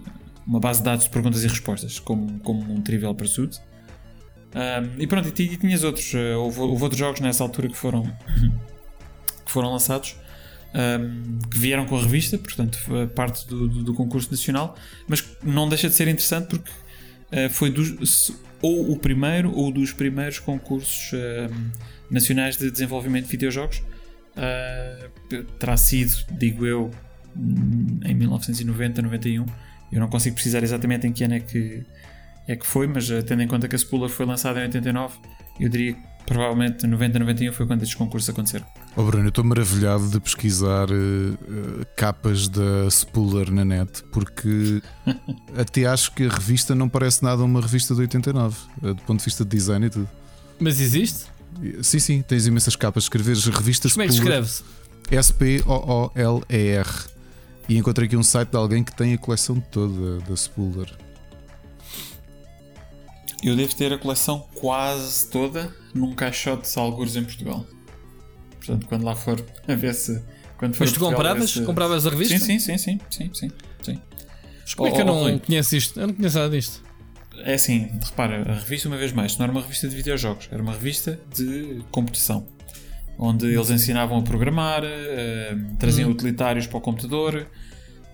uma 0.48 0.60
base 0.60 0.80
de 0.80 0.86
dados 0.86 1.06
de 1.06 1.12
perguntas 1.12 1.44
e 1.44 1.48
respostas, 1.48 2.00
como, 2.00 2.40
como 2.40 2.74
um 2.74 2.82
Trivial 2.82 3.14
Pursuit. 3.14 3.62
Um, 4.56 5.00
e 5.00 5.06
pronto, 5.06 5.28
e, 5.28 5.56
tinhas 5.56 5.84
outros. 5.84 6.16
Eh, 6.16 6.36
houve, 6.36 6.62
houve, 6.62 6.82
outros 6.82 6.98
jogos 6.98 7.20
nessa 7.20 7.44
altura 7.44 7.68
que 7.68 7.78
foram, 7.78 8.02
que 9.46 9.52
foram 9.52 9.72
lançados 9.72 10.16
um, 10.74 11.38
que 11.48 11.60
vieram 11.60 11.86
com 11.86 11.96
a 11.96 12.02
revista, 12.02 12.40
portanto, 12.40 12.80
parte 13.14 13.48
do, 13.48 13.68
do, 13.68 13.84
do, 13.84 13.94
concurso 13.94 14.32
nacional, 14.32 14.76
mas 15.08 15.24
não 15.44 15.70
deixa 15.70 15.88
de 15.88 15.94
ser 15.94 16.08
interessante 16.08 16.48
porque 16.48 16.72
uh, 16.72 17.52
foi 17.52 17.70
dos, 17.70 18.32
ou 18.64 18.92
o 18.92 18.98
primeiro 18.98 19.54
ou 19.54 19.72
dos 19.72 19.92
primeiros 19.92 20.40
concursos 20.40 21.12
uh, 21.12 21.54
nacionais 22.10 22.58
de 22.58 22.72
desenvolvimento 22.72 23.26
de 23.26 23.32
videojogos. 23.32 23.84
Uh, 24.36 25.44
terá 25.60 25.76
sido, 25.78 26.12
digo 26.32 26.66
eu, 26.66 26.90
em 28.06 28.14
1990, 28.16 29.02
91. 29.02 29.46
Eu 29.92 30.00
não 30.00 30.08
consigo 30.08 30.36
precisar 30.36 30.64
exatamente 30.64 31.06
em 31.06 31.12
que 31.12 31.24
ano 31.26 31.36
é 31.36 31.40
que, 31.42 31.84
é 32.48 32.56
que 32.56 32.66
foi, 32.66 32.88
mas 32.88 33.08
tendo 33.28 33.44
em 33.44 33.48
conta 33.48 33.68
que 33.68 33.76
a 33.76 33.78
Spooler 33.78 34.10
foi 34.10 34.26
lançada 34.26 34.60
em 34.60 34.64
89, 34.64 35.20
eu 35.60 35.70
diria 35.70 35.94
que 35.94 36.13
provavelmente 36.26 36.88
90, 36.88 37.20
91 37.20 37.52
foi 37.54 37.66
quando 37.66 37.82
estes 37.84 37.98
concursos 37.98 38.30
aconteceram. 38.30 38.66
Oh 38.96 39.04
Bruno, 39.04 39.26
eu 39.26 39.30
estou 39.30 39.44
maravilhado 39.44 40.08
de 40.10 40.20
pesquisar 40.20 40.90
uh, 40.90 41.86
capas 41.96 42.48
da 42.48 42.90
Spooler 42.90 43.52
na 43.52 43.66
net, 43.66 44.04
porque 44.12 44.82
até 45.58 45.86
acho 45.86 46.12
que 46.14 46.26
a 46.26 46.30
revista 46.30 46.74
não 46.74 46.88
parece 46.88 47.24
nada 47.24 47.44
uma 47.44 47.62
revista 47.62 47.94
de 47.94 48.02
89, 48.02 48.56
uh, 48.56 48.88
eh, 48.90 48.94
do 48.94 49.02
ponto 49.04 49.20
de 49.20 49.26
vista 49.26 49.44
de 49.44 49.50
design 49.50 49.86
e 49.86 49.90
tudo. 49.90 50.10
Mas 50.60 50.80
existe? 50.80 51.26
Sim, 51.82 52.00
sim, 52.00 52.22
tens 52.22 52.48
imensas 52.48 52.76
capas. 52.76 53.04
Escreveres 53.04 53.46
revista 53.46 53.90
Como 53.90 54.08
Spooler. 54.08 54.10
Como 54.10 54.34
é 54.34 54.42
que 54.42 54.46
escreve-se? 54.50 54.64
S-P-O-O-L-E-R. 55.12 56.90
E 57.70 57.78
encontrei 57.78 58.08
aqui 58.08 58.18
um 58.18 58.24
site 58.24 58.50
de 58.50 58.58
alguém 58.58 58.84
que 58.84 58.96
tem 58.96 59.14
a 59.14 59.18
coleção 59.18 59.60
toda 59.60 60.20
da 60.20 60.36
Spooler. 60.36 60.92
Eu 63.44 63.56
devo 63.56 63.76
ter 63.76 63.92
a 63.92 63.98
coleção 63.98 64.48
quase 64.56 65.30
toda 65.30 65.74
num 65.94 66.14
caixote 66.14 66.72
de 66.72 66.80
algures 66.80 67.16
em 67.16 67.24
Portugal. 67.24 67.66
Portanto, 68.58 68.86
quando 68.88 69.04
lá 69.04 69.16
for 69.16 69.44
a 69.68 69.76
ver 69.76 69.94
se. 69.94 70.22
Quando 70.58 70.76
for 70.76 70.84
Mas 70.86 70.92
tu 70.94 71.00
Portugal, 71.00 71.12
compravas? 71.12 71.50
se- 71.52 71.64
Compravas 71.64 72.08
a 72.08 72.10
revista? 72.10 72.40
Sim, 72.40 72.58
sim, 72.60 72.78
sim, 72.78 73.00
sim, 73.10 73.30
sim, 73.34 73.52
sim, 73.84 74.00
como 74.78 74.88
é 74.88 74.92
que 74.92 75.02
eu 75.02 75.04
Oh, 75.04 75.08
não 75.08 75.20
Rui. 75.24 75.40
conheço 75.40 75.76
isto? 75.76 76.00
Eu 76.00 76.08
não 76.08 76.14
conheço 76.14 76.38
nada 76.38 76.50
disto. 76.56 76.82
É 77.44 77.56
assim, 77.56 77.90
repara, 78.02 78.50
a 78.50 78.54
revista, 78.56 78.88
uma 78.88 78.96
vez 78.96 79.12
mais, 79.12 79.36
não 79.38 79.44
era 79.44 79.52
uma 79.52 79.62
revista 79.62 79.90
de 79.90 79.96
videojogos, 79.96 80.48
era 80.52 80.62
uma 80.62 80.72
revista 80.72 81.20
de 81.36 81.84
computação. 81.92 82.48
Onde 83.18 83.48
eles 83.48 83.70
ensinavam 83.70 84.20
a 84.20 84.22
programar, 84.22 84.84
eh, 84.86 85.56
traziam 85.78 86.10
utilitários 86.10 86.66
para 86.68 86.78
o 86.78 86.82
computador. 86.82 87.46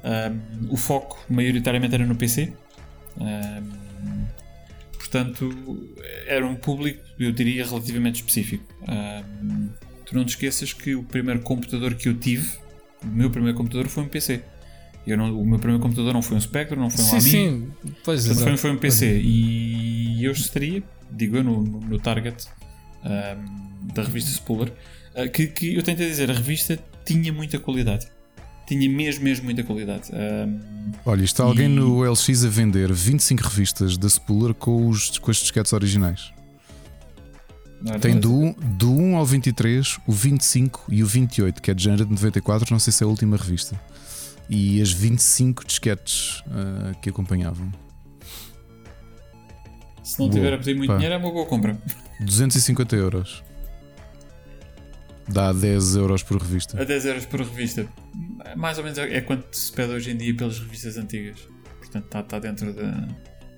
eh, 0.04 0.32
o 0.70 0.78
foco, 0.78 1.20
maioritariamente, 1.30 1.94
era 1.94 2.06
no 2.06 2.16
PC. 2.16 2.54
eh, 3.22 3.62
portanto, 5.10 5.90
era 6.28 6.46
um 6.46 6.56
público, 6.56 7.02
eu 7.20 7.32
diria, 7.32 7.66
relativamente 7.66 8.16
específico. 8.18 8.64
Tu 10.06 10.16
não 10.16 10.24
te 10.26 10.30
esqueças 10.30 10.74
que 10.74 10.96
o 10.96 11.04
primeiro 11.04 11.40
computador 11.42 11.94
que 11.96 12.08
eu 12.10 12.14
tive, 12.18 12.48
o 13.04 13.08
meu 13.08 13.30
primeiro 13.30 13.58
computador, 13.58 13.88
foi 13.88 14.04
um 14.04 14.08
PC. 14.08 14.42
Eu 15.08 15.18
não- 15.18 15.40
o 15.40 15.46
meu 15.46 15.58
primeiro 15.58 15.82
computador 15.82 16.14
não 16.14 16.22
foi 16.22 16.38
um 16.38 16.42
Spectrum, 16.42 16.80
não 16.80 16.90
foi 16.90 17.04
um 17.04 17.08
sim, 17.08 17.16
Amiga. 17.18 17.30
sim. 17.30 17.94
Pois 18.04 18.26
Portanto, 18.28 18.44
foi, 18.48 18.58
foi 18.58 18.72
um 18.72 18.78
PC 18.78 19.20
e 19.24 20.24
eu 20.24 20.32
estaria, 20.32 20.84
digo 21.12 21.38
eu, 21.38 21.44
no, 21.44 21.64
no- 21.64 22.00
target 22.00 22.48
da 23.94 24.04
revista 24.04 24.30
Spooler, 24.32 24.72
ah, 25.16 25.28
que, 25.28 25.48
que 25.48 25.74
eu 25.76 25.82
tentei 25.84 26.08
dizer, 26.08 26.30
a 26.30 26.34
revista 26.34 26.78
tinha 27.06 27.32
muita 27.34 27.58
qualidade. 27.60 28.08
Tinha 28.70 28.88
mesmo, 28.90 29.24
mesmo 29.24 29.46
muita 29.46 29.64
qualidade. 29.64 30.10
Ahm, 30.14 30.60
Olha, 31.06 31.24
está 31.24 31.44
alguém 31.44 31.66
E- 31.66 31.70
no 31.76 32.04
LX 32.10 32.46
a 32.46 32.50
vender 32.50 32.94
25 32.94 33.42
revistas 33.44 33.98
da 33.98 34.08
Spooler 34.08 34.54
com 34.54 34.88
os, 34.88 35.18
com 35.18 35.32
os 35.32 35.38
disquetes 35.38 35.74
originais. 35.74 36.32
não 37.82 38.00
Tem 38.00 38.14
verdade? 38.14 38.20
do, 38.22 38.34
1 38.34 38.54
do 38.78 38.92
1 38.92 39.16
ao 39.18 39.26
23, 39.26 39.98
o 40.06 40.12
25 40.12 40.86
e 40.90 41.04
o 41.04 41.08
28, 41.08 41.62
que 41.62 41.72
é 41.72 41.74
de 41.74 41.84
janeiro 41.84 42.06
de 42.06 42.12
94, 42.12 42.68
não 42.72 42.78
sei 42.80 42.94
se 42.94 43.04
é 43.04 43.06
a 43.06 43.08
última 43.10 43.36
revista. 43.38 43.80
E 44.50 44.80
as 44.82 44.92
25 44.92 45.66
disquetes 45.66 46.44
ah, 46.52 46.94
que 47.02 47.10
acompanhavam. 47.10 47.72
Se 50.04 50.20
não 50.20 50.30
tiver 50.30 50.54
a 50.54 50.58
pedir 50.58 50.76
muito 50.76 50.90
Pá. 50.90 50.96
dinheiro, 50.96 51.16
é 51.16 51.18
uma 51.18 51.32
boa 51.32 51.46
compra. 51.46 51.78
250 52.20 52.96
euros. 52.96 53.44
Dá 55.32 55.52
10 55.54 55.96
euros 55.96 56.24
por 56.24 56.42
revista. 56.42 56.82
A 56.82 56.84
10 56.84 57.06
euros 57.06 57.26
por 57.26 57.40
revista. 57.42 57.88
Mais 58.56 58.78
ou 58.78 58.84
menos 58.84 58.98
é 59.00 59.18
é 59.18 59.22
quanto 59.22 59.46
se 59.56 59.72
pede 59.72 59.94
hoje 59.94 60.12
em 60.12 60.18
dia 60.18 60.34
pelas 60.36 60.60
revistas 60.60 60.98
antigas. 60.98 61.40
Portanto, 61.80 62.06
está, 62.06 62.20
está 62.22 62.40
dentro 62.40 62.74
da, 62.74 63.08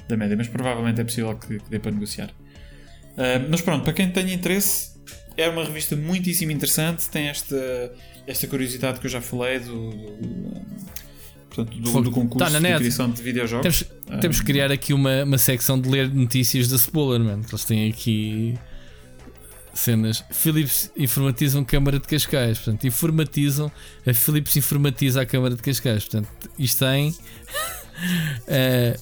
da 0.08 0.18
média. 0.18 0.36
Mas 0.38 0.48
provavelmente 0.48 1.00
é 1.02 1.04
possível 1.04 1.36
que, 1.36 1.60
que 1.60 1.70
dê 1.70 1.80
para 1.80 1.92
negociar. 1.92 2.30
Ah, 3.18 3.46
mas 3.50 3.62
pronto, 3.62 3.84
para 3.84 3.94
quem 3.94 4.10
tenha 4.12 4.34
interesse, 4.34 4.92
é 5.38 5.48
uma 5.50 5.64
revista 5.64 5.96
muitíssimo 5.96 6.52
interessante. 6.52 7.10
Tem 7.10 7.28
esta, 7.28 7.92
esta 8.28 8.48
curiosidade 8.48 9.00
que 9.00 9.06
eu 9.06 9.12
já 9.12 9.22
falei 9.22 9.60
do, 9.60 9.90
do, 9.92 10.62
portanto, 11.50 11.78
do, 11.78 12.02
do 12.02 12.12
concurso 12.12 12.46
Tá 12.46 12.50
na 12.52 12.60
de 12.60 12.64
net. 12.64 12.78
criação 12.80 13.10
de 13.10 13.22
videojogos. 13.22 13.84
Temos, 14.08 14.22
temos 14.22 14.40
que 14.40 14.46
criar 14.46 14.72
aqui 14.72 14.94
uma, 14.94 15.24
uma 15.24 15.38
secção 15.38 15.80
de 15.80 15.90
ler 15.90 16.10
notícias 16.14 16.68
da 16.68 16.76
Spoiler, 16.76 17.20
mano. 17.22 17.44
que 17.44 17.52
Eles 17.54 17.66
têm 17.66 17.90
aqui 17.90 18.58
cenas. 19.74 20.24
Philips 20.32 20.92
informatizam 20.98 21.64
Câmara 21.64 22.00
de 22.00 22.08
Cascais. 22.08 22.58
Portanto, 22.60 22.86
informatizam. 22.88 23.72
A 24.06 24.14
Philips 24.14 24.56
informatiza 24.56 25.22
a 25.22 25.26
Câmara 25.26 25.56
de 25.56 25.62
Cascais. 25.62 26.04
Portanto, 26.06 26.28
isto 26.58 26.80
tem. 26.80 27.16
eh, 28.48 28.98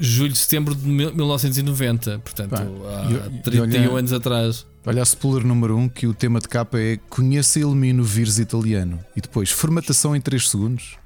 julho, 0.00 0.34
setembro 0.34 0.74
de 0.74 0.86
mil- 0.86 1.14
1990. 1.14 2.18
Portanto, 2.20 2.50
Pá, 2.50 2.62
há 2.62 3.30
e- 3.32 3.36
e 3.36 3.42
31 3.42 3.62
olha- 3.90 3.98
anos 3.98 4.12
atrás. 4.12 4.66
Olha 4.86 5.02
a 5.02 5.04
Spooler 5.04 5.44
número 5.46 5.76
1, 5.76 5.88
que 5.90 6.06
o 6.06 6.14
tema 6.14 6.40
de 6.40 6.48
capa 6.48 6.78
é 6.80 6.96
Conheça 7.10 7.58
e 7.58 7.62
elimine 7.62 8.00
o 8.00 8.04
vírus 8.04 8.38
italiano. 8.38 8.98
E 9.14 9.20
depois, 9.20 9.50
formatação 9.50 10.16
em 10.16 10.20
3 10.20 10.48
segundos. 10.48 10.96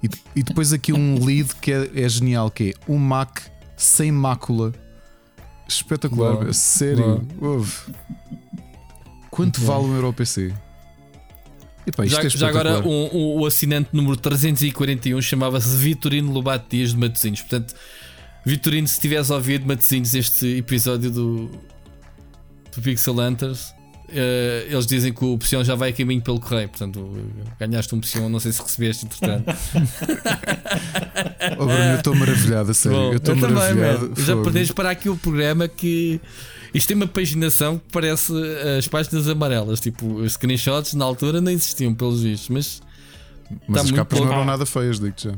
E, 0.00 0.08
e 0.36 0.42
depois 0.44 0.72
aqui 0.72 0.92
um 0.92 1.24
lead 1.24 1.52
que 1.60 1.72
é, 1.72 1.90
é 1.96 2.08
genial, 2.08 2.48
que 2.48 2.70
é 2.70 2.92
um 2.92 2.96
Mac 2.96 3.40
sem 3.76 4.12
mácula. 4.12 4.72
Espetacular, 5.68 6.32
Boa. 6.36 6.50
a 6.50 6.52
sério. 6.54 7.26
Ouve. 7.40 7.72
Quanto 9.30 9.60
vale 9.60 9.84
um 9.84 9.94
Euro 9.94 10.12
PC? 10.12 10.52
Epá, 11.86 12.04
isto 12.04 12.16
Já, 12.20 12.26
é 12.26 12.30
já 12.30 12.48
agora, 12.48 12.80
um- 12.86 13.08
um- 13.14 13.40
o 13.40 13.46
assinante 13.46 13.90
número 13.92 14.16
341 14.16 15.20
chamava-se 15.22 15.68
Vitorino 15.76 16.32
Lobato 16.32 16.66
Dias 16.70 16.90
de 16.90 16.96
Matosinhos. 16.98 17.40
Portanto, 17.40 17.74
Vitorino, 18.44 18.86
se 18.88 18.98
tivesse 19.00 19.32
ouvido 19.32 19.66
Matosinhos 19.66 20.14
este 20.14 20.46
episódio 20.58 21.10
do, 21.10 21.46
do 22.74 22.82
Pixel 22.82 23.14
Hunters, 23.18 23.74
eh, 24.08 24.66
eles 24.70 24.86
dizem 24.86 25.12
que 25.12 25.24
o 25.24 25.34
opção 25.34 25.62
já 25.64 25.74
vai 25.74 25.90
a 25.90 25.92
caminho 25.92 26.20
pelo 26.22 26.40
correio. 26.40 26.68
Portanto, 26.68 27.16
ganhaste 27.58 27.94
um 27.94 27.98
opção, 27.98 28.28
não 28.28 28.40
sei 28.40 28.52
se 28.52 28.62
recebeste, 28.62 29.06
entretanto. 29.06 29.44
Oh, 31.58 31.64
Bruno, 31.66 31.72
eu 31.84 31.96
estou 31.96 32.14
maravilhado, 32.14 32.70
a 32.70 32.74
sério. 32.74 32.98
Bom, 32.98 33.12
eu 33.12 33.16
estou 33.16 33.34
também, 33.34 33.52
maravilhado. 33.54 34.08
man. 34.08 34.24
Já 34.24 34.36
perdeste 34.36 34.74
para 34.74 34.90
aqui 34.90 35.08
o 35.08 35.16
programa 35.16 35.66
que. 35.66 36.20
Isto 36.74 36.88
tem 36.88 36.96
uma 36.96 37.06
paginação 37.06 37.78
que 37.78 37.86
parece 37.90 38.32
as 38.78 38.86
páginas 38.86 39.26
amarelas. 39.28 39.80
Tipo, 39.80 40.06
os 40.16 40.32
screenshots 40.34 40.92
na 40.94 41.04
altura 41.04 41.40
não 41.40 41.50
existiam, 41.50 41.94
pelos 41.94 42.22
vistos, 42.22 42.48
mas 42.50 42.82
Mas 43.66 43.82
tá 43.82 43.86
as 43.86 43.90
capas 43.92 44.18
não 44.18 44.26
pouco. 44.26 44.32
eram 44.40 44.44
nada 44.44 44.66
feias, 44.66 45.00
digo 45.00 45.14
já. 45.16 45.32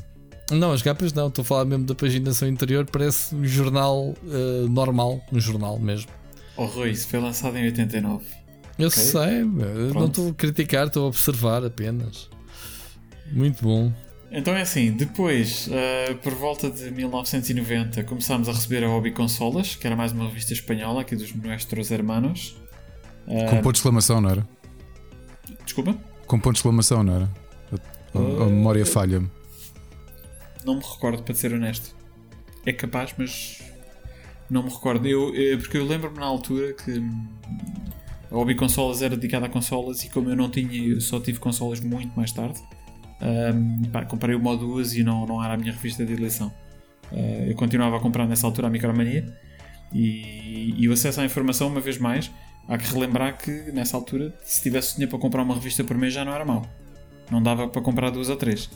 Não, 0.51 0.73
as 0.73 0.83
capas 0.83 1.13
não, 1.13 1.29
estou 1.29 1.43
a 1.43 1.45
falar 1.45 1.65
mesmo 1.65 1.85
da 1.87 1.95
paginação 1.95 2.49
interior, 2.49 2.85
parece 2.91 3.33
um 3.35 3.45
jornal 3.45 4.15
eh, 4.29 4.67
normal, 4.69 5.25
um 5.33 5.39
jornal 5.39 5.79
mesmo. 5.79 6.11
Oh 6.57 6.65
Rui, 6.65 6.91
isso 6.91 7.07
foi 7.07 7.21
lançado 7.21 7.57
em 7.57 7.67
89. 7.67 8.25
Eu 8.81 8.89
Ok. 8.89 9.03
sei, 9.03 9.41
eu 9.43 9.95
não 9.95 10.07
estou 10.07 10.31
a 10.31 10.35
criticar, 10.35 10.87
estou 10.87 11.05
a 11.05 11.09
observar 11.09 11.65
apenas. 11.65 12.29
Muito 13.33 13.63
bom. 13.63 13.93
Então 14.33 14.55
é 14.55 14.63
assim, 14.63 14.93
depois, 14.93 15.69
ah, 15.73 16.15
por 16.23 16.35
volta 16.35 16.71
de 16.71 16.91
1990, 16.91 18.05
começámos 18.05 18.49
a 18.49 18.53
receber 18.53 18.85
a 18.85 18.89
Hobby 18.89 19.11
Consolas, 19.11 19.75
que 19.75 19.87
era 19.87 19.97
mais 19.97 20.13
uma 20.13 20.27
revista 20.29 20.53
espanhola 20.53 21.01
aqui 21.03 21.17
dos 21.17 21.35
Nuestros 21.35 21.91
Hermanos. 21.91 22.57
Ah, 23.27 23.51
Com 23.51 23.57
ponto 23.57 23.73
de 23.73 23.79
exclamação, 23.79 24.21
não 24.21 24.31
era? 24.31 24.49
Desculpa? 25.65 25.97
Com 26.27 26.39
ponto 26.39 26.55
de 26.55 26.59
exclamação, 26.61 27.03
não 27.03 27.15
era? 27.17 27.31
A, 27.73 28.19
a- 28.19 28.45
a 28.45 28.47
memória 28.47 28.87
falha-me. 28.87 29.29
Não 30.65 30.77
me 30.77 30.83
recordo, 30.83 31.23
para 31.23 31.35
ser 31.35 31.53
honesto. 31.53 31.95
É 32.67 32.73
capaz, 32.73 33.13
mas 33.19 33.61
não 34.49 34.63
me 34.63 34.71
recordo. 34.71 35.07
Eu, 35.09 35.35
eh, 35.35 35.57
porque 35.57 35.77
eu 35.79 35.85
lembro-me 35.87 36.19
na 36.19 36.27
altura 36.27 36.73
que 36.73 36.93
hum, 36.99 37.27
a 38.31 38.35
Hobby 38.35 38.55
Consolas 38.55 39.03
era 39.03 39.17
dedicada 39.17 39.47
a 39.47 39.49
consolas 39.49 40.05
e 40.05 40.09
como 40.09 40.31
eu 40.31 40.37
não 40.37 40.49
tinha, 40.49 40.95
eu 40.95 41.01
só 41.01 41.19
tive 41.19 41.39
consolas 41.39 41.81
muito 41.81 42.17
mais 42.17 42.33
tarde. 42.33 42.61
hum, 43.55 43.83
pá, 43.93 44.05
comprei 44.05 44.35
uma 44.35 44.51
ou 44.51 44.57
duas 44.57 44.95
e 44.95 45.03
não, 45.03 45.27
não 45.27 45.43
era 45.43 45.55
a 45.55 45.57
minha 45.57 45.73
revista 45.73 46.05
de 46.05 46.13
eleição. 46.13 46.53
Uh, 47.11 47.49
eu 47.49 47.57
continuava 47.57 47.97
a 47.97 48.01
comprar 48.01 48.27
nessa 48.27 48.47
altura 48.47 48.69
a 48.69 48.71
Micromania 48.71 49.37
e, 49.93 50.75
e 50.79 50.89
o 50.89 50.93
acesso 50.93 51.21
à 51.21 51.25
informação, 51.25 51.67
uma 51.67 51.81
vez 51.81 51.99
mais, 51.99 52.31
há 52.69 52.79
que 52.79 52.93
relembrar 52.93 53.37
que 53.37 53.51
nessa 53.73 53.97
altura, 53.97 54.33
se 54.43 54.63
tivesse 54.63 54.95
dinheiro 54.95 55.11
para 55.11 55.19
comprar 55.19 55.43
uma 55.43 55.55
revista 55.55 55.83
por 55.83 55.97
mês, 55.99 56.15
já 56.15 56.25
não 56.25 56.33
era 56.33 56.45
mau. 56.45 56.65
Não 57.31 57.43
dava 57.43 57.69
para 57.69 57.83
comprar 57.83 58.11
duas 58.11 58.29
ou 58.29 58.37
três. 58.37 58.71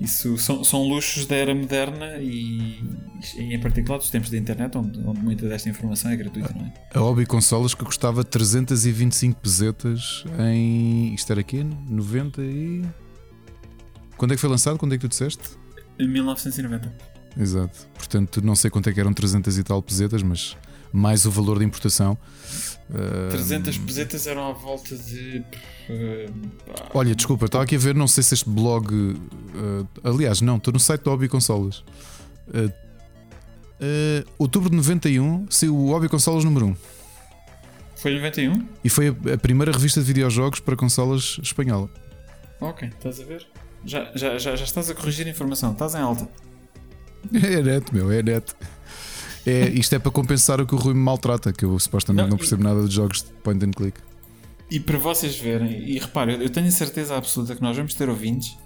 Isso 0.00 0.38
são, 0.38 0.64
são 0.64 0.82
luxos 0.82 1.26
da 1.26 1.36
era 1.36 1.54
moderna 1.54 2.16
e, 2.16 2.82
em 3.36 3.60
particular 3.60 3.98
dos 3.98 4.08
tempos 4.08 4.30
da 4.30 4.38
internet, 4.38 4.76
onde, 4.78 4.98
onde 5.00 5.20
muita 5.20 5.46
desta 5.46 5.68
informação 5.68 6.10
é 6.10 6.16
gratuita, 6.16 6.54
não 6.54 6.64
é? 6.64 6.72
A 6.94 7.00
Hobby 7.00 7.26
Consolas 7.26 7.74
que 7.74 7.84
custava 7.84 8.24
325 8.24 9.38
pesetas 9.38 10.24
em. 10.38 11.12
Isto 11.12 11.32
era 11.32 11.40
aqui? 11.42 11.62
90 11.62 12.40
e. 12.40 12.82
Quando 14.16 14.32
é 14.32 14.34
que 14.36 14.40
foi 14.40 14.48
lançado? 14.48 14.78
Quando 14.78 14.94
é 14.94 14.96
que 14.98 15.02
tu 15.02 15.08
disseste? 15.08 15.50
Em 15.98 16.08
1990. 16.08 16.92
Exato. 17.38 17.86
Portanto, 17.94 18.42
não 18.42 18.56
sei 18.56 18.70
quanto 18.70 18.88
é 18.88 18.92
que 18.94 19.00
eram 19.00 19.12
300 19.12 19.58
e 19.58 19.62
tal 19.62 19.82
pesetas, 19.82 20.22
mas 20.22 20.56
mais 20.92 21.26
o 21.26 21.30
valor 21.30 21.58
de 21.58 21.64
importação. 21.66 22.16
Ah, 22.92 23.30
300 23.30 23.78
pesetas 23.78 24.26
eram 24.26 24.48
à 24.48 24.52
volta 24.52 24.96
de. 24.96 25.44
eh, 25.88 26.28
pá, 26.66 26.86
Olha, 26.94 27.14
desculpa, 27.14 27.44
estava 27.46 27.62
aqui 27.64 27.76
a 27.76 27.78
ver, 27.78 27.94
não 27.94 28.08
sei 28.08 28.22
se 28.22 28.34
este 28.34 28.48
blog. 28.48 28.88
ah, 29.54 29.86
aliás, 30.08 30.40
não, 30.40 30.56
estou 30.56 30.72
no 30.72 30.80
site 30.80 31.02
do 31.02 31.10
Hobby 31.10 31.28
Consolas. 31.28 31.84
Ah, 32.52 34.24
outubro 34.38 34.68
de 34.70 34.76
91 34.76 35.46
saiu 35.50 35.76
o 35.76 35.90
Hobby 35.92 36.08
Consolas 36.08 36.44
número 36.44 36.66
1 36.66 36.76
Foi 37.96 38.12
em 38.12 38.16
91? 38.16 38.66
e 38.84 38.88
foi 38.90 39.08
a, 39.08 39.34
a 39.34 39.38
primeira 39.38 39.72
revista 39.72 40.00
de 40.00 40.06
videojogos 40.06 40.60
para 40.60 40.76
consolas 40.76 41.38
espanhola. 41.42 41.88
Ok, 42.60 42.88
estás 42.88 43.20
a 43.20 43.24
ver? 43.24 43.46
Já, 43.86 44.10
já, 44.14 44.36
já, 44.36 44.54
já 44.56 44.64
estás 44.64 44.90
a 44.90 44.94
corrigir 44.94 45.26
a 45.26 45.30
informação, 45.30 45.72
estás 45.72 45.94
em 45.94 45.98
alta. 46.00 46.28
É 47.34 47.62
net, 47.62 47.94
meu, 47.94 48.10
é 48.10 48.22
net. 48.22 48.54
É, 49.46 49.68
isto 49.70 49.94
é 49.94 49.98
para 49.98 50.10
compensar 50.10 50.60
o 50.60 50.66
que 50.66 50.74
o 50.74 50.78
Rui 50.78 50.94
me 50.94 51.00
maltrata, 51.00 51.52
que 51.52 51.64
eu 51.64 51.78
supostamente 51.78 52.22
Não, 52.22 52.30
não, 52.30 52.36
e- 52.36 52.38
percebo 52.38 52.62
nada 52.62 52.86
de 52.86 52.94
jogos 52.94 53.22
de 53.22 53.30
point 53.42 53.64
and 53.64 53.70
click. 53.70 53.98
E 54.70 54.78
para 54.78 54.98
vocês 54.98 55.36
verem, 55.36 55.88
e 55.88 55.98
repare, 55.98 56.34
eu 56.34 56.48
tenho 56.48 56.68
a 56.68 56.70
certeza 56.70 57.16
absoluta 57.16 57.56
que 57.56 57.62
nós 57.62 57.76
vamos 57.76 57.94
ter 57.94 58.08
ouvintes 58.08 58.56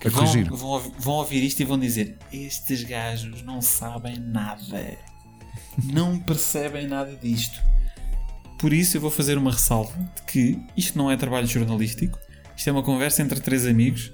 que 0.00 0.08
vão, 0.08 0.26
vão, 0.56 0.92
vão 0.98 1.14
ouvir 1.14 1.42
isto 1.42 1.60
e 1.60 1.64
vão 1.64 1.78
dizer: 1.78 2.18
Estes 2.32 2.82
gajos 2.84 3.42
não 3.42 3.60
sabem 3.60 4.18
nada. 4.18 4.96
não 5.82 6.18
percebem 6.18 6.86
nada 6.86 7.16
disto. 7.16 7.60
Por 8.58 8.72
isso 8.72 8.96
eu 8.96 9.00
vou 9.00 9.10
fazer 9.10 9.36
uma 9.36 9.50
ressalva 9.50 9.92
de 10.16 10.22
que 10.22 10.58
isto 10.76 10.96
não 10.96 11.10
é 11.10 11.16
trabalho 11.16 11.46
jornalístico, 11.46 12.18
isto 12.56 12.68
é 12.68 12.72
uma 12.72 12.82
conversa 12.82 13.22
entre 13.22 13.40
três 13.40 13.66
amigos 13.66 14.12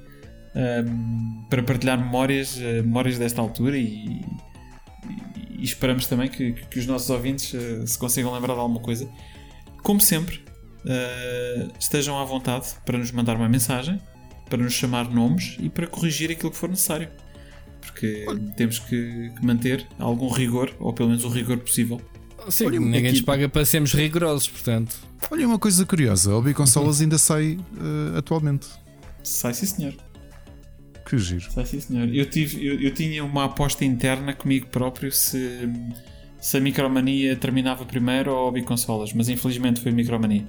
um, 0.54 1.44
para 1.48 1.62
partilhar 1.62 1.98
memórias, 1.98 2.56
uh, 2.56 2.82
memórias 2.82 3.18
desta 3.18 3.40
altura 3.40 3.76
e, 3.78 4.24
e, 5.36 5.49
e 5.60 5.64
esperamos 5.64 6.06
também 6.06 6.28
que, 6.28 6.52
que, 6.52 6.78
os 6.78 6.86
nossos 6.86 7.10
ouvintes 7.10 7.52
uh, 7.52 7.86
se 7.86 7.98
consigam 7.98 8.32
lembrar 8.32 8.54
de 8.54 8.60
alguma 8.60 8.80
coisa. 8.80 9.08
Como 9.82 10.00
sempre, 10.00 10.42
uh, 10.84 11.72
estejam 11.78 12.18
à 12.18 12.24
vontade 12.24 12.68
para 12.84 12.98
nos 12.98 13.12
mandar 13.12 13.36
uma 13.36 13.48
mensagem, 13.48 14.00
para 14.48 14.62
nos 14.62 14.72
chamar 14.72 15.10
nomes 15.10 15.56
e 15.60 15.68
para 15.68 15.86
corrigir 15.86 16.30
aquilo 16.30 16.50
que 16.50 16.56
for 16.56 16.68
necessário. 16.68 17.08
Porque 17.80 18.26
temos 18.56 18.78
que, 18.78 19.32
manter 19.42 19.86
algum 19.98 20.28
rigor, 20.28 20.74
ou 20.78 20.92
pelo 20.92 21.10
menos 21.10 21.24
o 21.24 21.28
rigor 21.28 21.58
possível. 21.58 22.00
Sim, 22.48 22.66
Olha, 22.66 22.80
ninguém 22.80 23.00
aqui... 23.06 23.10
nos 23.12 23.20
paga 23.20 23.48
para 23.48 23.64
sermos 23.64 23.92
rigorosos, 23.92 24.48
portanto. 24.48 24.96
Olha, 25.30 25.46
uma 25.46 25.58
coisa 25.58 25.84
curiosa: 25.84 26.30
a 26.30 26.34
Hobby 26.34 26.54
Consolas 26.54 27.00
ainda 27.00 27.18
sai 27.18 27.58
uh, 27.74 28.16
atualmente. 28.16 28.66
Sai, 29.22 29.52
sim, 29.54 29.66
senhor. 29.66 29.94
Que 31.10 31.18
giro. 31.18 31.50
Sai, 31.50 31.66
sim, 31.66 31.80
senhor. 31.80 32.08
Eu, 32.14 32.24
tive, 32.24 32.64
eu, 32.64 32.80
eu 32.80 32.94
tinha 32.94 33.24
uma 33.24 33.46
aposta 33.46 33.84
interna 33.84 34.32
comigo 34.32 34.68
próprio 34.68 35.10
se, 35.10 35.68
se 36.40 36.56
a 36.56 36.60
Micromania 36.60 37.34
terminava 37.34 37.84
primeiro 37.84 38.30
ou 38.30 38.38
a 38.38 38.42
Hobby 38.42 38.62
Consolas, 38.62 39.12
mas 39.12 39.28
infelizmente 39.28 39.80
foi 39.80 39.90
a 39.90 39.94
Micromania. 39.96 40.46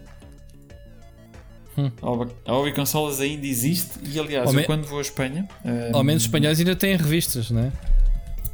Hum. 1.75 1.89
A 2.45 2.51
Hobby 2.51 2.73
Consolas 2.73 3.19
ainda 3.19 3.47
existe 3.47 3.97
e, 4.03 4.19
aliás, 4.19 4.49
ao 4.49 4.53
eu 4.53 4.59
me... 4.59 4.65
quando 4.67 4.85
vou 4.85 4.99
à 4.99 5.01
Espanha. 5.01 5.47
Um... 5.65 5.95
Ao 5.95 6.03
menos 6.03 6.21
os 6.21 6.27
espanhóis 6.27 6.59
ainda 6.59 6.75
têm 6.75 6.95
revistas, 6.95 7.49
não 7.49 7.61
é? 7.61 7.71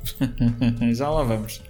Já 0.95 1.10
lá 1.10 1.24
vamos. 1.24 1.62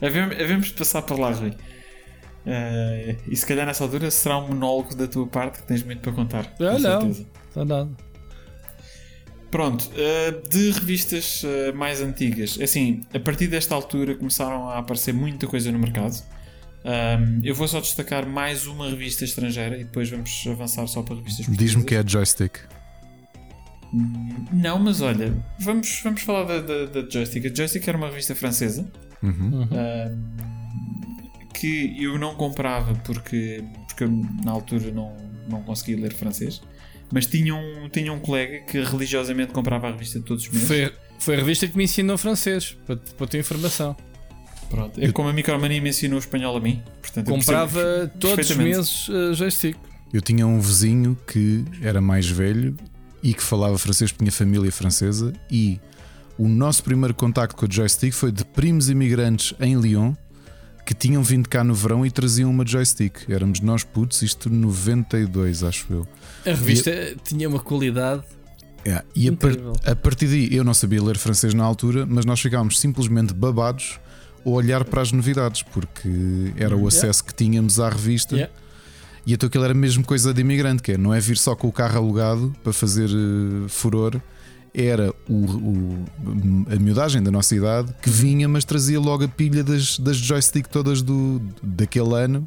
Havemos 0.00 0.68
de 0.68 0.74
passar 0.74 1.02
por 1.02 1.18
lá, 1.18 1.32
Rui. 1.32 1.50
Uh, 1.50 3.16
e 3.26 3.34
se 3.34 3.44
calhar 3.44 3.66
nessa 3.66 3.82
altura 3.82 4.12
será 4.12 4.38
um 4.38 4.46
monólogo 4.46 4.94
da 4.94 5.08
tua 5.08 5.26
parte 5.26 5.58
que 5.60 5.66
tens 5.66 5.82
muito 5.82 6.02
para 6.02 6.12
contar. 6.12 6.54
Não, 6.60 6.78
não, 6.78 7.10
está 7.10 7.64
nada. 7.64 8.09
Pronto, 9.50 9.90
uh, 9.90 10.48
de 10.48 10.70
revistas 10.70 11.42
uh, 11.42 11.76
mais 11.76 12.00
antigas, 12.00 12.56
é 12.60 12.64
assim, 12.64 13.02
a 13.12 13.18
partir 13.18 13.48
desta 13.48 13.74
altura 13.74 14.14
começaram 14.14 14.68
a 14.68 14.78
aparecer 14.78 15.12
muita 15.12 15.46
coisa 15.46 15.72
no 15.72 15.78
mercado. 15.78 16.22
Um, 16.84 17.40
eu 17.42 17.54
vou 17.54 17.66
só 17.66 17.80
destacar 17.80 18.26
mais 18.26 18.66
uma 18.66 18.88
revista 18.88 19.24
estrangeira 19.24 19.76
e 19.76 19.84
depois 19.84 20.08
vamos 20.08 20.44
avançar 20.46 20.86
só 20.86 21.02
para 21.02 21.16
revistas 21.16 21.46
Diz-me 21.48 21.84
que 21.84 21.94
é 21.94 22.02
joystick. 22.06 22.58
Não, 24.52 24.78
mas 24.78 25.00
olha, 25.00 25.36
vamos, 25.58 26.00
vamos 26.02 26.22
falar 26.22 26.44
da, 26.44 26.60
da, 26.60 26.84
da 26.86 27.10
Joystick. 27.10 27.46
A 27.46 27.54
Joystick 27.54 27.86
era 27.88 27.98
uma 27.98 28.06
revista 28.06 28.36
francesa 28.36 28.88
uhum. 29.20 29.68
que 31.52 32.00
eu 32.00 32.16
não 32.16 32.36
comprava 32.36 32.94
porque, 33.04 33.64
porque 33.88 34.06
na 34.44 34.52
altura 34.52 34.92
não, 34.92 35.16
não 35.48 35.60
conseguia 35.64 36.00
ler 36.00 36.14
francês. 36.14 36.62
Mas 37.12 37.26
tinha 37.26 37.54
um, 37.54 37.88
tinha 37.88 38.12
um 38.12 38.20
colega 38.20 38.60
que 38.60 38.80
religiosamente 38.80 39.52
comprava 39.52 39.88
a 39.88 39.92
revista 39.92 40.20
todos 40.20 40.44
os 40.44 40.50
meses. 40.50 40.68
Foi, 40.68 40.92
foi 41.18 41.34
a 41.34 41.38
revista 41.38 41.66
que 41.66 41.76
me 41.76 41.84
ensinou 41.84 42.16
francês, 42.16 42.76
para, 42.86 42.96
para 42.96 43.26
ter 43.26 43.38
informação. 43.38 43.96
Pronto. 44.68 45.00
É 45.02 45.10
como 45.10 45.28
a 45.28 45.32
Micromania 45.32 45.80
me 45.82 45.90
ensinou 45.90 46.16
o 46.16 46.20
espanhol 46.20 46.56
a 46.56 46.60
mim. 46.60 46.80
Portanto, 47.02 47.26
Comprava 47.26 48.10
todos 48.20 48.50
os 48.50 48.56
meses 48.56 49.08
uh, 49.08 49.34
joystick. 49.34 49.76
Eu 50.12 50.20
tinha 50.20 50.46
um 50.46 50.60
vizinho 50.60 51.18
que 51.26 51.64
era 51.82 52.00
mais 52.00 52.28
velho 52.28 52.76
e 53.22 53.34
que 53.34 53.42
falava 53.42 53.76
francês 53.78 54.10
porque 54.10 54.24
tinha 54.24 54.32
família 54.32 54.70
francesa 54.70 55.32
e 55.50 55.80
o 56.38 56.48
nosso 56.48 56.82
primeiro 56.82 57.14
contacto 57.14 57.56
com 57.56 57.66
o 57.66 57.70
joystick 57.70 58.12
foi 58.12 58.32
de 58.32 58.44
primos 58.44 58.88
imigrantes 58.88 59.54
em 59.60 59.78
Lyon 59.78 60.14
que 60.84 60.94
tinham 60.94 61.22
vindo 61.22 61.48
cá 61.48 61.62
no 61.62 61.74
verão 61.74 62.04
e 62.04 62.10
traziam 62.10 62.50
uma 62.50 62.66
joystick. 62.66 63.28
Éramos 63.28 63.60
nós 63.60 63.84
putos, 63.84 64.22
isto 64.22 64.50
92, 64.50 65.62
acho 65.62 65.86
eu. 65.90 66.08
A 66.44 66.50
revista 66.50 66.90
e, 66.90 67.16
tinha 67.22 67.48
uma 67.48 67.60
qualidade. 67.60 68.22
É, 68.84 69.02
e 69.14 69.28
a, 69.28 69.32
par, 69.32 69.52
a, 69.84 69.94
partir 69.94 70.26
daí 70.26 70.54
eu 70.54 70.64
não 70.64 70.72
sabia 70.72 71.02
ler 71.02 71.18
francês 71.18 71.52
na 71.52 71.64
altura, 71.64 72.06
mas 72.06 72.24
nós 72.24 72.40
ficávamos 72.40 72.80
simplesmente 72.80 73.34
babados 73.34 74.00
a 74.44 74.48
olhar 74.48 74.84
para 74.84 75.02
as 75.02 75.12
novidades, 75.12 75.62
porque 75.62 76.08
era 76.56 76.74
o 76.76 76.88
acesso 76.88 77.20
yeah. 77.20 77.22
que 77.22 77.34
tínhamos 77.34 77.78
à 77.78 77.90
revista. 77.90 78.34
Yeah. 78.34 78.52
E 79.26 79.34
então 79.34 79.46
aquilo 79.46 79.64
era 79.64 79.74
mesmo 79.74 80.02
coisa 80.02 80.32
de 80.32 80.40
imigrante, 80.40 80.82
que 80.82 80.92
é, 80.92 80.98
não 80.98 81.12
é 81.12 81.20
vir 81.20 81.36
só 81.36 81.54
com 81.54 81.68
o 81.68 81.72
carro 81.72 81.98
alugado 81.98 82.54
para 82.62 82.72
fazer 82.72 83.10
uh, 83.10 83.68
furor 83.68 84.20
era 84.74 85.12
o, 85.28 85.34
o, 85.34 86.04
a 86.72 86.76
miudagem 86.76 87.22
da 87.22 87.30
nossa 87.30 87.54
idade 87.54 87.92
que 88.00 88.10
vinha, 88.10 88.48
mas 88.48 88.64
trazia 88.64 89.00
logo 89.00 89.24
a 89.24 89.28
pilha 89.28 89.64
das, 89.64 89.98
das 89.98 90.16
joystick 90.16 90.68
todas 90.68 91.02
do, 91.02 91.40
daquele 91.62 92.14
ano. 92.14 92.44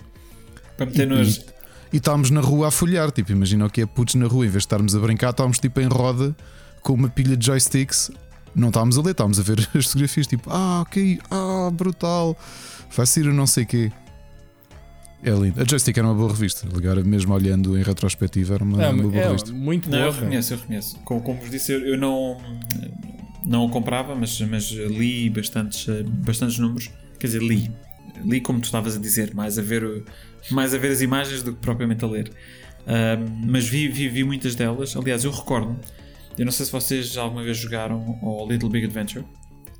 Para 0.77 0.85
meter 0.85 1.07
nos. 1.07 1.37
E, 1.37 1.45
e 1.93 1.97
estávamos 1.97 2.29
na 2.29 2.41
rua 2.41 2.69
a 2.69 2.71
folhar, 2.71 3.11
tipo, 3.11 3.31
imagina 3.31 3.65
o 3.65 3.69
que 3.69 3.81
é 3.81 3.85
putos 3.85 4.15
na 4.15 4.25
rua, 4.25 4.45
em 4.45 4.49
vez 4.49 4.61
de 4.61 4.65
estarmos 4.65 4.95
a 4.95 4.99
brincar, 4.99 5.31
estávamos 5.31 5.59
tipo 5.59 5.79
em 5.79 5.87
roda 5.87 6.35
com 6.81 6.93
uma 6.93 7.09
pilha 7.09 7.37
de 7.37 7.45
joysticks. 7.45 8.11
Não 8.55 8.67
estávamos 8.69 8.97
a 8.97 9.01
ler, 9.01 9.11
estávamos 9.11 9.39
a 9.39 9.43
ver 9.43 9.59
as 9.73 9.85
fotografias, 9.85 10.27
tipo, 10.27 10.49
ah, 10.51 10.81
ok, 10.81 11.19
ah, 11.29 11.69
brutal, 11.71 12.37
vai 12.95 13.05
ser 13.05 13.27
o 13.27 13.33
não 13.33 13.47
sei 13.47 13.65
quê. 13.65 13.91
É 15.23 15.31
lindo. 15.31 15.61
A 15.61 15.65
Joystick 15.65 15.97
era 15.97 16.05
uma 16.05 16.13
boa 16.13 16.29
revista. 16.29 16.67
Agora, 16.75 17.01
mesmo 17.03 17.33
olhando 17.33 17.77
em 17.77 17.81
retrospectiva, 17.81 18.55
era 18.55 18.63
uma, 18.63 18.83
é, 18.83 18.89
uma 18.89 19.03
boa 19.03 19.15
é, 19.15 19.27
revista. 19.27 19.53
Muito 19.53 19.89
boa. 19.89 20.01
Não, 20.01 20.07
eu 20.07 20.13
reconheço, 20.13 20.53
eu 20.53 20.57
reconheço. 20.57 20.99
Como, 21.05 21.21
como 21.21 21.39
vos 21.39 21.49
disse, 21.49 21.71
eu, 21.71 21.79
eu 21.79 21.97
não, 21.97 22.37
não 23.45 23.65
a 23.65 23.69
comprava, 23.69 24.13
mas, 24.15 24.39
mas 24.41 24.69
li 24.71 25.29
bastantes, 25.29 25.87
bastantes 26.25 26.59
números. 26.59 26.89
Quer 27.19 27.27
dizer, 27.27 27.41
li. 27.41 27.71
Li 28.25 28.41
como 28.41 28.59
tu 28.59 28.65
estavas 28.65 28.95
a 28.95 28.99
dizer, 28.99 29.33
mais 29.33 29.57
a 29.57 29.61
ver, 29.61 30.03
mais 30.51 30.73
a 30.73 30.77
ver 30.77 30.91
as 30.91 31.01
imagens 31.01 31.41
do 31.41 31.53
que 31.53 31.59
propriamente 31.59 32.03
a 32.03 32.07
ler. 32.07 32.29
Uh, 32.81 33.47
mas 33.47 33.65
vi, 33.65 33.87
vi, 33.87 34.09
vi 34.09 34.23
muitas 34.23 34.55
delas. 34.55 34.95
Aliás, 34.95 35.23
eu 35.23 35.31
recordo. 35.31 35.79
Eu 36.37 36.45
não 36.45 36.51
sei 36.51 36.65
se 36.65 36.71
vocês 36.71 37.15
alguma 37.17 37.43
vez 37.43 37.57
jogaram 37.57 38.19
ao 38.21 38.47
Little 38.47 38.69
Big 38.69 38.85
Adventure. 38.85 39.25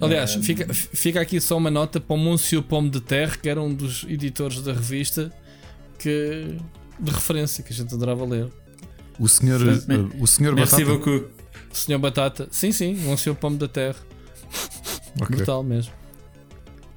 Aliás, 0.05 0.35
fica, 0.35 0.73
fica 0.73 1.21
aqui 1.21 1.39
só 1.39 1.57
uma 1.57 1.71
nota 1.71 1.99
para 1.99 2.15
o 2.15 2.17
Monsieur 2.17 2.63
Pomme 2.63 2.89
de 2.89 3.01
Terre, 3.01 3.37
que 3.37 3.49
era 3.49 3.61
um 3.61 3.73
dos 3.73 4.05
editores 4.07 4.61
da 4.61 4.73
revista 4.73 5.31
que, 5.97 6.57
de 6.99 7.11
referência 7.11 7.63
que 7.63 7.73
a 7.73 7.75
gente 7.75 7.93
adorava 7.93 8.25
ler. 8.25 8.49
O 9.19 9.27
senhor, 9.27 9.61
o 10.19 10.27
senhor 10.27 10.55
Batata. 10.55 10.83
O 10.83 11.75
senhor 11.75 11.99
Batata, 11.99 12.47
sim, 12.51 12.71
sim, 12.71 12.93
Monsieur 12.95 13.35
Pomme 13.35 13.57
de 13.57 13.67
Terre. 13.67 13.97
okay. 15.15 15.37
Brutal 15.37 15.63
mesmo. 15.63 15.93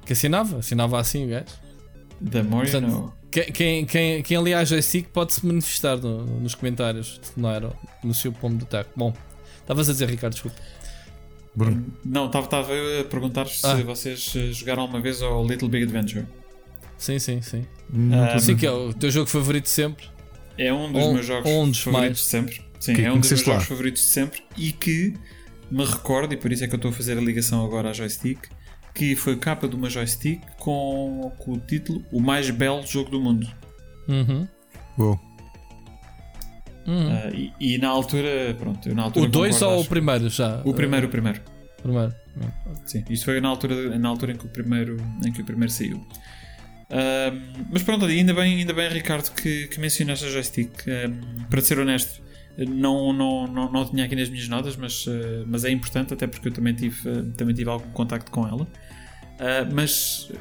Que 0.05 0.13
assinava, 0.13 0.59
assinava 0.59 0.99
assim 0.99 1.25
o 1.25 1.29
gajo. 1.29 1.45
Da 2.19 2.43
Portanto, 2.43 3.13
quem, 3.29 3.85
quem, 3.85 4.23
quem, 4.23 4.37
aliás 4.37 4.71
é 4.71 4.81
SIC 4.81 5.09
pode 5.09 5.33
se 5.33 5.45
manifestar 5.45 5.97
no, 5.97 6.25
nos 6.39 6.55
comentários, 6.55 7.19
não 7.35 7.49
era 7.51 7.71
no 8.03 8.13
seu 8.13 8.31
pomo 8.31 8.57
de 8.57 8.65
terra. 8.65 8.87
Bom, 8.95 9.13
estavas 9.59 9.89
a 9.89 9.91
dizer, 9.91 10.09
Ricardo, 10.09 10.33
desculpa. 10.33 10.57
Bruno. 11.57 11.83
Não, 12.05 12.27
estava 12.27 12.61
a 12.61 13.03
perguntar 13.05 13.47
ah. 13.63 13.75
se 13.75 13.81
vocês 13.81 14.31
eh, 14.35 14.51
jogaram 14.51 14.83
alguma 14.83 15.01
vez 15.01 15.23
ao 15.23 15.43
Little 15.43 15.67
Big 15.67 15.85
Adventure. 15.85 16.23
Sim, 16.99 17.17
sim, 17.17 17.41
sim. 17.41 17.65
Um, 17.91 18.39
sim, 18.39 18.55
que 18.55 18.67
é 18.67 18.71
o 18.71 18.93
teu 18.93 19.09
jogo 19.09 19.27
favorito 19.27 19.67
sempre. 19.67 20.05
É 20.55 20.71
um 20.71 20.91
dos 20.91 21.13
meus 21.13 21.25
jogos 21.25 21.49
favoritos 21.49 21.85
mais. 21.87 22.17
de 22.17 22.23
sempre. 22.23 22.61
Sim, 22.79 22.93
que 22.93 23.01
é 23.01 23.11
um 23.11 23.19
dos 23.19 23.31
meus 23.31 23.41
lá? 23.41 23.53
jogos 23.53 23.67
favoritos 23.67 24.01
de 24.03 24.07
sempre 24.07 24.43
e 24.55 24.71
que 24.71 25.15
me 25.71 25.83
recordo, 25.83 26.31
e 26.31 26.37
por 26.37 26.51
isso 26.51 26.63
é 26.63 26.67
que 26.67 26.75
eu 26.75 26.77
estou 26.77 26.91
a 26.91 26.93
fazer 26.93 27.17
a 27.17 27.21
ligação 27.21 27.65
agora 27.65 27.89
à 27.89 27.93
joystick, 27.93 28.37
que 28.93 29.15
foi 29.15 29.35
capa 29.35 29.67
de 29.67 29.75
uma 29.75 29.89
joystick 29.89 30.41
com, 30.59 31.31
com 31.39 31.53
o 31.53 31.57
título 31.57 32.05
O 32.11 32.21
mais 32.21 32.47
belo 32.51 32.85
jogo 32.85 33.09
do 33.09 33.19
mundo. 33.19 33.47
Uhum. 34.07 34.47
Uou. 34.99 35.19
Uhum. 36.87 37.07
Uh, 37.07 37.35
e, 37.35 37.53
e, 37.59 37.77
na 37.77 37.89
altura, 37.89 38.55
pronto, 38.57 38.95
na 38.95 39.03
altura 39.03 39.25
O 39.25 39.29
2 39.29 39.61
ou 39.61 39.81
o 39.81 39.85
primeiro 39.85 40.29
já? 40.29 40.61
O 40.63 40.73
primeiro, 40.73 41.07
o 41.07 41.09
primeiro. 41.09 41.41
Primeiro. 41.81 42.15
Sim, 42.85 43.03
isso 43.09 43.25
foi 43.25 43.41
na 43.41 43.49
altura, 43.49 43.97
na 43.99 44.09
altura 44.09 44.31
em 44.31 44.35
que 44.35 44.45
o 44.45 44.49
primeiro, 44.49 44.97
em 45.25 45.31
que 45.31 45.41
o 45.41 45.45
primeiro 45.45 45.71
saiu. 45.71 45.97
Uh, 45.97 47.65
mas 47.69 47.83
pronto, 47.83 48.05
ainda 48.05 48.33
bem, 48.33 48.59
ainda 48.59 48.73
bem 48.73 48.89
Ricardo, 48.89 49.29
que, 49.33 49.67
que 49.67 49.79
mencionaste 49.79 50.25
a 50.25 50.29
joystick. 50.29 50.71
Uh, 50.81 51.47
para 51.49 51.61
ser 51.61 51.79
honesto, 51.79 52.21
não, 52.57 53.11
não, 53.11 53.47
não, 53.47 53.71
não 53.71 53.85
tinha 53.85 54.05
aqui 54.05 54.15
nas 54.15 54.29
minhas 54.29 54.47
notas, 54.47 54.75
mas, 54.77 55.05
uh, 55.05 55.43
mas 55.45 55.65
é 55.65 55.71
importante, 55.71 56.13
até 56.13 56.25
porque 56.25 56.47
eu 56.47 56.53
também 56.53 56.73
tive, 56.73 57.23
também 57.33 57.53
tive 57.53 57.69
algum 57.69 57.89
contacto 57.91 58.31
com 58.31 58.47
ela. 58.47 58.67
mas 59.73 60.31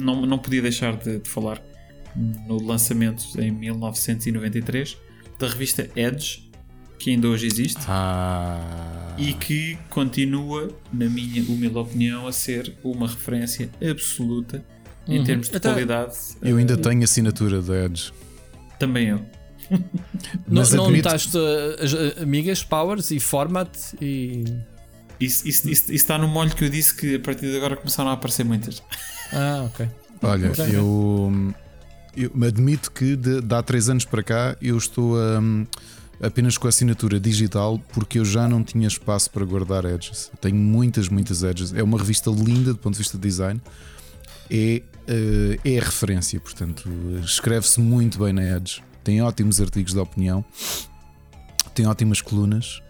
não, 0.00 0.26
não 0.26 0.38
podia 0.38 0.60
deixar 0.60 0.96
de, 0.96 1.20
de 1.20 1.28
falar 1.28 1.62
no 2.16 2.62
lançamento 2.62 3.24
em 3.40 3.50
1993 3.50 4.98
da 5.42 5.48
revista 5.48 5.88
Edge, 5.96 6.48
que 6.98 7.10
ainda 7.10 7.26
hoje 7.26 7.46
existe 7.46 7.80
ah. 7.88 9.14
e 9.18 9.32
que 9.34 9.76
continua, 9.90 10.70
na 10.92 11.06
minha 11.06 11.42
humilde 11.42 11.76
opinião, 11.76 12.28
a 12.28 12.32
ser 12.32 12.72
uma 12.84 13.08
referência 13.08 13.68
absoluta 13.82 14.64
uhum. 15.06 15.16
em 15.16 15.24
termos 15.24 15.48
de 15.48 15.56
Até 15.56 15.68
qualidade. 15.68 16.16
Eu 16.40 16.56
ainda 16.56 16.76
tenho 16.76 17.02
assinatura 17.02 17.60
da 17.60 17.84
Edge. 17.84 18.12
Também 18.78 19.08
eu. 19.08 19.20
não, 20.46 20.62
não 20.62 20.84
admito... 20.84 21.08
notaste 21.08 21.36
as 21.80 22.22
amigas, 22.22 22.62
powers 22.62 23.10
e 23.10 23.18
format 23.18 23.68
e. 24.00 24.44
Isso, 25.18 25.46
isso, 25.48 25.70
isso, 25.70 25.82
isso 25.84 25.92
está 25.92 26.18
no 26.18 26.26
molho 26.26 26.54
que 26.54 26.64
eu 26.64 26.68
disse 26.68 26.96
que 26.96 27.16
a 27.16 27.20
partir 27.20 27.46
de 27.46 27.56
agora 27.56 27.76
começaram 27.76 28.10
a 28.10 28.14
aparecer 28.14 28.44
muitas. 28.44 28.82
Ah, 29.32 29.64
ok. 29.66 29.88
Olha, 30.20 30.52
eu, 30.72 31.52
eu 32.16 32.30
me 32.34 32.46
admito 32.46 32.90
que 32.90 33.16
de, 33.16 33.40
de 33.40 33.54
há 33.54 33.62
3 33.62 33.90
anos 33.90 34.04
para 34.04 34.22
cá 34.22 34.56
eu 34.60 34.76
estou 34.76 35.16
hum, 35.16 35.66
apenas 36.20 36.56
com 36.56 36.66
a 36.66 36.70
assinatura 36.70 37.18
digital 37.18 37.78
porque 37.92 38.18
eu 38.18 38.24
já 38.24 38.48
não 38.48 38.62
tinha 38.62 38.86
espaço 38.86 39.30
para 39.30 39.44
guardar 39.44 39.84
edges. 39.84 40.30
Tenho 40.40 40.56
muitas, 40.56 41.08
muitas 41.08 41.42
edges. 41.42 41.72
É 41.74 41.82
uma 41.82 41.98
revista 41.98 42.30
linda 42.30 42.72
do 42.72 42.78
ponto 42.78 42.94
de 42.94 42.98
vista 42.98 43.18
de 43.18 43.22
design. 43.22 43.60
É, 44.50 44.82
eh, 45.06 45.58
é 45.64 45.78
a 45.78 45.84
referência, 45.84 46.38
portanto, 46.38 46.88
escreve-se 47.24 47.80
muito 47.80 48.18
bem 48.18 48.32
na 48.32 48.56
Edge. 48.56 48.82
Tem 49.02 49.20
ótimos 49.20 49.60
artigos 49.60 49.92
de 49.92 49.98
opinião, 49.98 50.44
tem 51.74 51.86
ótimas 51.86 52.20
colunas. 52.20 52.80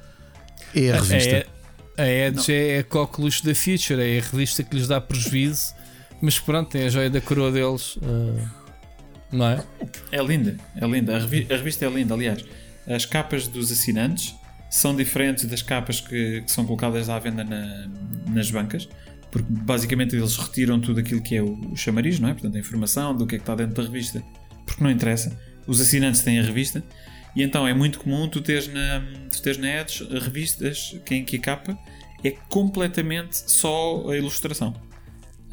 É 0.75 0.93
a 0.93 1.01
revista. 1.01 1.47
A, 1.97 2.03
a 2.03 2.09
Edge 2.09 2.53
é 2.53 2.79
a 2.81 2.85
coqueluche 2.85 3.45
da 3.45 3.55
Future, 3.55 4.01
é 4.01 4.19
a 4.19 4.23
revista 4.23 4.63
que 4.63 4.77
lhes 4.77 4.89
dá 4.89 5.01
prejuízo, 5.01 5.75
mas 6.21 6.39
pronto, 6.39 6.71
tem 6.71 6.85
a 6.85 6.89
joia 6.89 7.09
da 7.09 7.21
coroa 7.21 7.51
deles. 7.51 7.99
ah, 8.03 8.62
não 9.33 9.47
é? 9.47 9.65
É 10.11 10.23
linda, 10.23 10.57
é 10.77 10.87
linda. 10.87 11.17
A, 11.17 11.21
revi- 11.21 11.47
a 11.51 11.57
revista 11.57 11.85
é 11.87 11.91
linda, 11.91 12.15
aliás. 12.15 12.45
As 12.87 13.07
capas 13.07 13.47
dos 13.49 13.71
assinantes 13.73 14.35
são 14.71 14.95
diferentes 14.95 15.45
das 15.45 15.63
capas 15.63 16.01
que, 16.01 16.43
que 16.43 16.51
são 16.53 16.65
colocadas 16.65 17.09
à 17.09 17.19
venda 17.19 17.45
na- 17.45 17.89
nas 18.29 18.51
bancas, 18.51 18.89
porque 19.31 19.47
basicamente 19.51 20.15
eles 20.17 20.37
retiram 20.37 20.81
tudo 20.81 21.01
aquilo 21.01 21.23
que 21.23 21.37
é 21.37 21.43
o, 21.43 21.55
o 21.73 21.77
chamariz, 21.77 22.19
não 22.21 22.29
é? 22.29 22.33
Portanto, 22.33 22.57
a 22.57 22.59
informação 22.59 23.17
do 23.17 23.27
que 23.27 23.37
é 23.37 23.39
que 23.39 23.43
está 23.43 23.55
dentro 23.55 23.75
da 23.75 23.83
revista, 23.83 24.23
porque 24.67 24.83
não 24.83 24.91
interessa. 24.91 25.39
Os 25.67 25.81
assinantes 25.81 26.23
têm 26.23 26.39
a 26.41 26.43
revista, 26.43 26.83
e 27.37 27.43
então 27.43 27.67
é 27.67 27.73
muito 27.73 28.01
comum 28.01 28.29
tu 28.29 28.41
teres 28.41 28.67
na, 28.69 29.03
tu 29.31 29.41
teres 29.41 29.59
na 29.59 29.81
Edge 29.81 30.05
revistas 30.19 30.97
que 31.07 31.15
em 31.15 31.25
que 31.25 31.37
a 31.37 31.41
capa 31.41 31.79
é 32.25 32.33
completamente 32.49 33.37
só 33.51 34.11
a 34.11 34.17
ilustração. 34.17 34.75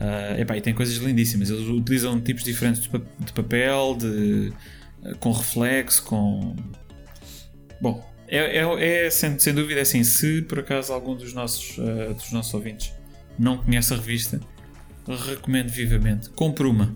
Ah, 0.01 0.39
epá, 0.39 0.55
e 0.55 0.61
tem 0.61 0.73
coisas 0.73 0.95
lindíssimas. 0.95 1.49
Eles 1.49 1.67
utilizam 1.67 2.19
tipos 2.21 2.43
diferentes 2.43 2.81
de, 2.81 2.87
pa- 2.89 3.01
de 3.19 3.33
papel, 3.33 3.97
de, 3.99 4.53
ah, 5.03 5.13
com 5.19 5.31
reflexo, 5.33 6.03
com. 6.03 6.55
Bom, 7.81 8.05
é, 8.27 8.59
é- 8.59 9.05
é, 9.05 9.09
sem, 9.09 9.37
sem 9.39 9.53
dúvida 9.53 9.79
é 9.79 9.83
assim. 9.83 10.03
Se 10.03 10.41
por 10.43 10.59
acaso 10.59 10.93
algum 10.93 11.15
dos 11.15 11.33
nossos, 11.33 11.77
ah, 11.79 12.13
dos 12.13 12.31
nossos 12.31 12.53
ouvintes 12.53 12.93
não 13.37 13.57
conhece 13.57 13.93
a 13.93 13.97
revista, 13.97 14.39
recomendo 15.27 15.69
vivamente. 15.69 16.29
Compre 16.29 16.65
uma. 16.65 16.93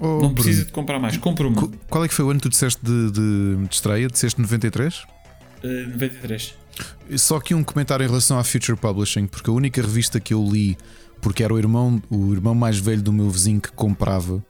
Oh, 0.00 0.06
não 0.06 0.18
Bruno, 0.18 0.34
precisa 0.34 0.64
de 0.64 0.72
comprar 0.72 0.98
mais. 0.98 1.16
Compre 1.18 1.46
uma. 1.46 1.60
qu- 1.60 1.72
Qual 1.88 2.04
é 2.04 2.08
que 2.08 2.14
foi 2.14 2.24
o 2.24 2.30
ano 2.30 2.40
que 2.40 2.48
tu 2.48 2.50
disseste 2.50 2.80
de, 2.84 3.10
de, 3.12 3.66
de 3.68 3.74
estreia? 3.74 4.08
Disseste 4.08 4.40
93? 4.40 5.02
Ah, 5.62 5.88
93. 5.92 6.54
Só 7.16 7.38
que 7.38 7.54
um 7.54 7.62
comentário 7.62 8.02
em 8.04 8.08
relação 8.08 8.38
à 8.38 8.44
Future 8.44 8.76
Publishing, 8.78 9.26
porque 9.26 9.50
a 9.50 9.52
única 9.52 9.82
revista 9.82 10.18
que 10.18 10.32
eu 10.32 10.42
li, 10.42 10.78
porque 11.20 11.42
era 11.42 11.52
o 11.52 11.58
irmão, 11.58 12.00
o 12.10 12.32
irmão 12.32 12.54
mais 12.54 12.78
velho 12.78 13.02
do 13.02 13.12
meu 13.12 13.28
vizinho 13.30 13.60
que 13.60 13.70
comprava, 13.72 14.42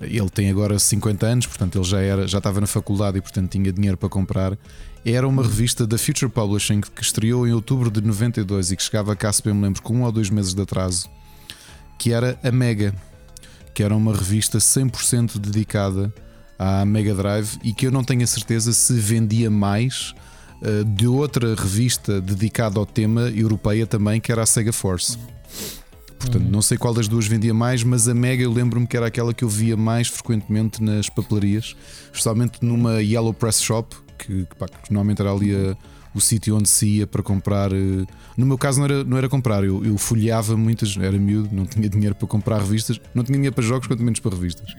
ele 0.00 0.30
tem 0.30 0.50
agora 0.50 0.78
50 0.78 1.26
anos, 1.26 1.46
portanto 1.46 1.76
ele 1.76 1.84
já, 1.84 2.00
era, 2.00 2.26
já 2.26 2.38
estava 2.38 2.60
na 2.60 2.66
faculdade 2.66 3.18
e 3.18 3.20
portanto 3.20 3.50
tinha 3.50 3.72
dinheiro 3.72 3.96
para 3.96 4.08
comprar. 4.08 4.58
Era 5.04 5.26
uma 5.26 5.42
revista 5.42 5.86
da 5.86 5.98
Future 5.98 6.30
Publishing 6.30 6.80
que 6.80 7.02
estreou 7.02 7.46
em 7.46 7.52
outubro 7.52 7.90
de 7.90 8.00
92 8.00 8.72
e 8.72 8.76
que 8.76 8.82
chegava 8.82 9.14
cá, 9.16 9.32
se 9.32 9.42
bem 9.42 9.54
me 9.54 9.62
lembro, 9.62 9.82
com 9.82 9.94
um 9.94 10.02
ou 10.02 10.12
dois 10.12 10.30
meses 10.30 10.54
de 10.54 10.62
atraso, 10.62 11.08
que 11.98 12.12
era 12.12 12.38
a 12.42 12.50
Mega, 12.50 12.94
que 13.74 13.82
era 13.82 13.94
uma 13.94 14.14
revista 14.14 14.58
100% 14.58 15.38
dedicada 15.38 16.12
à 16.58 16.84
Mega 16.84 17.14
Drive 17.14 17.58
e 17.62 17.72
que 17.72 17.86
eu 17.86 17.90
não 17.90 18.04
tenho 18.04 18.22
a 18.22 18.26
certeza 18.26 18.72
se 18.72 18.92
vendia 18.94 19.50
mais 19.50 20.14
uh, 20.62 20.84
de 20.84 21.06
outra 21.06 21.54
revista 21.54 22.20
dedicada 22.20 22.78
ao 22.78 22.86
tema 22.86 23.22
europeia 23.30 23.86
também, 23.86 24.20
que 24.20 24.32
era 24.32 24.42
a 24.42 24.46
Sega 24.46 24.72
Force. 24.72 25.18
Portanto, 26.20 26.44
não 26.50 26.60
sei 26.62 26.76
qual 26.76 26.92
das 26.94 27.08
duas 27.08 27.26
vendia 27.26 27.54
mais, 27.54 27.82
mas 27.82 28.06
a 28.06 28.14
Mega 28.14 28.42
eu 28.42 28.52
lembro-me 28.52 28.86
que 28.86 28.96
era 28.96 29.06
aquela 29.06 29.32
que 29.32 29.42
eu 29.42 29.48
via 29.48 29.76
mais 29.76 30.06
frequentemente 30.08 30.82
nas 30.82 31.08
papelarias, 31.08 31.74
especialmente 32.12 32.58
numa 32.62 33.02
Yellow 33.02 33.32
Press 33.32 33.60
Shop, 33.62 33.96
que, 34.18 34.44
que, 34.44 34.54
pá, 34.56 34.66
que 34.68 34.92
normalmente 34.92 35.20
era 35.22 35.32
ali 35.32 35.54
a- 35.54 35.76
o 36.14 36.20
sítio 36.20 36.56
onde 36.56 36.68
se 36.68 36.86
ia 36.86 37.06
para 37.06 37.22
comprar. 37.22 37.72
eh, 37.72 38.04
No 38.36 38.44
meu 38.44 38.58
caso, 38.58 38.78
não 38.80 38.84
era, 38.84 39.04
não 39.04 39.16
era 39.16 39.28
comprar, 39.28 39.64
eu, 39.64 39.82
eu 39.84 39.96
folheava 39.96 40.56
muitas, 40.56 40.96
era 40.96 41.16
miúdo, 41.18 41.48
não 41.52 41.64
tinha 41.64 41.88
dinheiro 41.88 42.14
para 42.14 42.28
comprar 42.28 42.58
revistas, 42.58 43.00
não 43.14 43.24
tinha 43.24 43.36
dinheiro 43.36 43.54
para 43.54 43.64
jogos, 43.64 43.86
quanto 43.86 44.02
menos 44.02 44.20
para 44.20 44.34
revistas. 44.34 44.74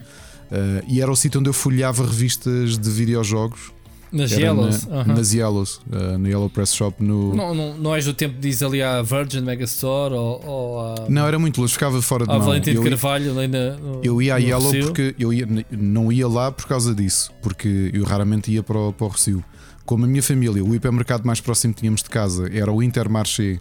Eh, 0.52 0.84
e 0.88 1.02
era 1.02 1.12
o 1.12 1.16
sítio 1.16 1.40
onde 1.40 1.50
eu 1.50 1.54
folheava 1.54 2.06
revistas 2.06 2.78
de 2.78 2.90
videojogos. 2.90 3.72
Nas 4.12 4.32
Era 4.34 4.42
Yellows. 4.42 4.86
na, 4.88 4.96
aham. 5.02 5.14
nas 5.16 5.34
Yellows, 5.34 5.82
eh, 5.92 6.18
no 6.18 6.28
Yellow 6.28 6.50
Press 6.50 6.74
Shop. 6.76 7.02
No... 7.02 7.34
Não, 7.34 7.56
não, 7.56 7.78
não 7.78 7.96
és 7.96 8.04
do 8.06 8.14
tempo 8.14 8.36
de 8.36 8.42
diz 8.50 8.62
ali 8.62 8.82
à 8.84 9.02
Virgin 9.02 9.40
Megastore 9.42 10.14
ou, 10.14 10.46
ou 10.46 10.80
à, 10.82 10.96
Não, 11.08 11.26
era 11.26 11.40
muito 11.40 11.62
longe, 11.62 11.72
ficava 11.74 12.02
fora 12.02 12.26
de 12.26 12.32
mão. 12.34 12.42
Valentim 12.42 12.72
de 12.72 12.76
Eu- 12.78 12.84
Carvalho 12.84 13.38
ali 13.38 13.48
na, 13.48 13.72
no, 13.78 14.02
Eu 14.04 14.22
ia 14.22 14.36
à 14.36 14.38
Yellow 14.38 14.64
Rossio. 14.66 14.84
porque 14.86 15.16
eu 15.18 15.32
ia, 15.32 15.48
não 15.72 16.12
ia 16.12 16.28
lá 16.28 16.52
por 16.52 16.68
causa 16.68 16.94
disso, 16.94 17.32
porque 17.42 17.90
eu 17.94 18.04
raramente 18.04 18.52
ia 18.52 18.62
para 18.62 18.78
o, 18.78 18.92
para 18.92 19.06
o 19.06 19.10
Rocio. 19.10 19.42
Como 19.86 20.04
a 20.06 20.08
minha 20.08 20.22
família, 20.24 20.64
o 20.64 20.76
hipermercado 20.76 21.26
mais 21.26 21.40
próximo 21.40 21.74
que 21.74 21.80
tínhamos 21.80 22.04
de 22.04 22.10
casa 22.10 22.50
era 22.54 22.72
o 22.72 22.84
Intermarché 22.84 23.60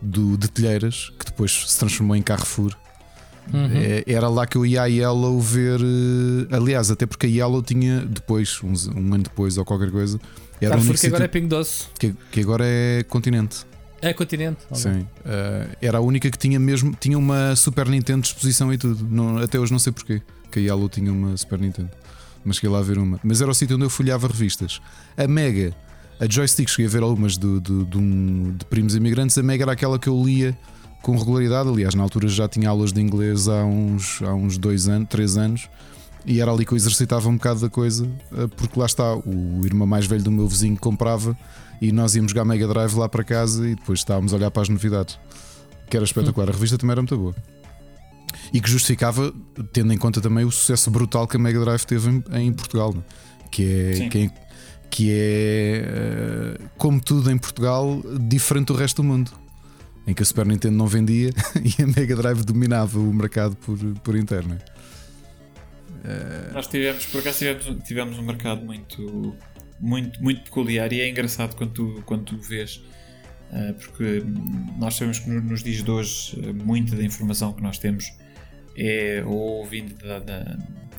do, 0.00 0.36
de 0.38 0.48
Telheiras, 0.48 1.12
que 1.18 1.26
depois 1.26 1.64
se 1.68 1.78
transformou 1.78 2.14
em 2.16 2.22
Carrefour. 2.22 2.74
Uhum. 3.52 3.68
É, 3.74 4.04
Era 4.06 4.28
lá 4.28 4.46
que 4.46 4.56
eu 4.56 4.64
ia 4.66 4.82
à 4.82 4.86
Yellow 4.86 5.40
ver. 5.40 5.80
eh, 5.80 6.54
Aliás, 6.56 6.90
até 6.90 7.06
porque 7.06 7.26
a 7.26 7.28
Yellow 7.28 7.62
tinha 7.62 8.00
depois, 8.00 8.60
uns- 8.62 8.86
um 8.88 9.14
ano 9.14 9.24
depois 9.24 9.56
ou 9.58 9.64
qualquer 9.64 9.90
coisa, 9.90 10.18
era 10.60 10.76
único 10.76 10.94
que 10.98 11.06
agora 11.06 11.24
é 11.24 11.28
Pingo 11.28 11.48
Doce. 11.48 11.84
que, 11.98 12.14
que 12.30 12.40
agora 12.40 12.64
é 12.66 13.02
Continente. 13.04 13.66
É 14.02 14.14
continente. 14.14 14.60
Sim. 14.72 15.06
Eh, 15.26 15.66
era 15.82 15.98
a 15.98 16.00
única 16.00 16.30
que 16.30 16.38
tinha 16.38 16.58
mesmo. 16.58 16.96
Tinha 16.98 17.18
uma 17.18 17.54
Super 17.54 17.86
Nintendo 17.86 18.22
de 18.22 18.28
exposição 18.28 18.72
e 18.72 18.78
tudo. 18.78 19.06
Não- 19.10 19.36
até 19.38 19.58
hoje 19.60 19.72
não 19.72 19.78
sei 19.78 19.92
porquê. 19.92 20.22
Que 20.50 20.58
a 20.58 20.62
Yellow 20.62 20.88
tinha 20.88 21.12
uma 21.12 21.36
Super 21.36 21.58
Nintendo. 21.58 21.90
Mas 22.42 22.56
cheguei 22.56 22.70
lá 22.70 22.78
a 22.78 22.82
ver 22.82 22.96
uma. 22.96 23.20
Mas 23.22 23.42
era 23.42 23.50
o 23.50 23.54
sítio 23.54 23.76
onde 23.76 23.84
eu 23.84 23.90
folhava 23.90 24.26
revistas. 24.26 24.80
A 25.18 25.26
Mega, 25.28 25.76
a 26.18 26.24
joystick, 26.26 26.68
cheguei 26.70 26.86
a 26.86 26.88
ver 26.88 27.02
algumas 27.02 27.36
de, 27.36 27.46
um- 27.98 28.54
de 28.56 28.64
primos 28.64 28.94
imigrantes. 28.96 29.36
A 29.36 29.42
Mega 29.42 29.64
era 29.64 29.72
aquela 29.72 29.98
que 29.98 30.08
eu 30.08 30.24
lia 30.24 30.56
com 31.02 31.16
regularidade. 31.16 31.68
Aliás, 31.68 31.94
na 31.94 32.02
altura 32.02 32.28
já 32.28 32.48
tinha 32.48 32.68
aulas 32.68 32.92
de 32.92 33.00
inglês 33.00 33.48
há 33.48 33.64
uns, 33.64 34.22
há 34.22 34.34
uns 34.34 34.58
dois 34.58 34.88
anos, 34.88 35.08
três 35.08 35.36
anos. 35.36 35.68
E 36.24 36.40
era 36.40 36.52
ali 36.52 36.66
que 36.66 36.72
eu 36.72 36.76
exercitava 36.76 37.28
um 37.28 37.36
bocado 37.36 37.60
da 37.60 37.70
coisa, 37.70 38.06
eh, 38.36 38.46
porque 38.56 38.78
lá 38.78 38.84
está, 38.84 39.16
o 39.16 39.64
irmão 39.64 39.86
mais 39.86 40.06
velho 40.06 40.22
do 40.22 40.30
meu 40.30 40.46
vizinho 40.46 40.76
comprava 40.76 41.36
e 41.80 41.90
nós 41.92 42.14
íamos 42.14 42.32
jogar 42.32 42.44
Mega 42.44 42.68
Drive 42.68 42.94
lá 42.94 43.08
para 43.08 43.24
casa 43.24 43.66
e 43.66 43.74
depois 43.74 44.00
estávamos 44.00 44.32
a 44.32 44.36
olhar 44.36 44.50
para 44.50 44.62
as 44.62 44.68
novidades. 44.68 45.18
Que 45.88 45.96
era 45.96 46.04
espetacular. 46.04 46.48
A 46.48 46.52
revista 46.52 46.76
também 46.76 46.92
era 46.92 47.00
muito 47.00 47.16
boa. 47.16 47.34
E 48.52 48.60
que 48.60 48.70
justificava, 48.70 49.32
tendo 49.72 49.92
em 49.92 49.98
conta 49.98 50.20
também 50.20 50.44
o 50.44 50.50
sucesso 50.50 50.90
brutal 50.90 51.26
que 51.26 51.36
a 51.36 51.40
Mega 51.40 51.58
Drive 51.58 51.84
teve 51.84 52.10
em, 52.10 52.24
em 52.32 52.52
Portugal, 52.52 52.92
né? 52.94 53.02
que 53.50 53.64
é, 53.64 53.94
Sim. 53.94 54.08
que 54.08 54.18
é, 54.18 54.30
que 54.90 55.10
é, 55.10 55.84
eh, 55.86 56.60
como 56.76 57.00
tudo 57.00 57.30
em 57.30 57.38
Portugal, 57.38 58.02
diferente 58.20 58.66
do 58.68 58.74
resto 58.74 59.02
do 59.02 59.08
mundo. 59.08 59.32
Em 60.06 60.14
que 60.14 60.22
a 60.22 60.26
Super 60.26 60.46
Nintendo 60.46 60.76
não 60.76 60.86
vendia 60.86 61.30
e 61.62 61.82
a 61.82 61.86
Mega 61.86 62.16
Drive 62.16 62.42
dominava 62.44 62.98
o 62.98 63.12
mercado 63.14 63.54
por, 63.56 63.78
por 64.02 64.16
interno. 64.16 64.58
Nós 66.52 66.66
tivemos, 66.66 67.06
por 67.06 67.20
acaso 67.20 67.38
tivemos, 67.38 67.84
tivemos 67.86 68.18
um 68.18 68.22
mercado 68.22 68.64
muito, 68.64 69.36
muito, 69.78 70.22
muito 70.22 70.42
peculiar 70.42 70.92
e 70.92 71.00
é 71.00 71.08
engraçado 71.08 71.54
quando 71.54 71.72
tu, 71.72 72.02
quando 72.06 72.24
tu 72.24 72.38
vês, 72.38 72.82
ah, 73.52 73.74
porque 73.78 74.22
nós 74.78 74.94
sabemos 74.94 75.18
que 75.18 75.28
no- 75.28 75.42
nos 75.42 75.62
dias 75.62 75.82
de 75.84 75.90
hoje 75.90 76.40
ah, 76.42 76.52
muita 76.64 76.96
da 76.96 77.04
informação 77.04 77.52
que 77.52 77.62
nós 77.62 77.78
temos 77.78 78.12
é 78.76 79.22
ou 79.26 79.66
vindo 79.66 79.94
da, 80.02 80.18
da, 80.20 80.58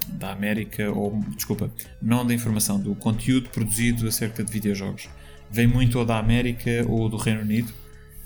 da 0.10 0.32
América, 0.32 0.92
ou 0.92 1.20
desculpa, 1.36 1.72
não 2.02 2.26
da 2.26 2.34
informação, 2.34 2.80
do 2.80 2.94
conteúdo 2.94 3.50
produzido 3.50 4.08
acerca 4.08 4.44
de 4.44 4.52
videojogos. 4.52 5.10
Vem 5.50 5.66
muito 5.66 5.98
ou 5.98 6.06
da 6.06 6.20
América 6.20 6.86
ou 6.88 7.10
do 7.10 7.18
Reino 7.18 7.42
Unido. 7.42 7.74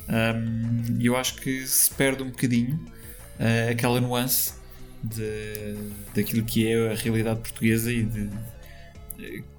Um, 0.08 0.97
eu 0.99 1.18
acho 1.18 1.36
que 1.36 1.66
se 1.66 1.91
perde 1.93 2.24
um 2.24 2.30
bocadinho 2.30 2.80
ah, 3.39 3.72
aquela 3.72 3.99
nuance 3.99 4.53
de, 5.03 5.76
daquilo 6.14 6.43
que 6.43 6.68
é 6.68 6.91
a 6.91 6.95
realidade 6.95 7.39
portuguesa 7.39 7.91
e 7.91 8.03
de, 8.03 8.30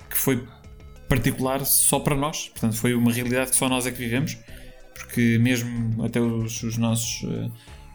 que 0.08 0.16
foi 0.16 0.46
particular 1.08 1.64
só 1.64 2.00
para 2.00 2.16
nós. 2.16 2.48
Portanto, 2.48 2.76
foi 2.76 2.94
uma 2.94 3.12
realidade 3.12 3.50
que 3.50 3.56
só 3.56 3.68
nós 3.68 3.86
é 3.86 3.90
que 3.90 3.98
vivemos, 3.98 4.38
porque 4.94 5.38
mesmo 5.38 6.04
até 6.04 6.20
os, 6.20 6.62
os 6.62 6.76
nossos, 6.76 7.24
eh, 7.24 7.50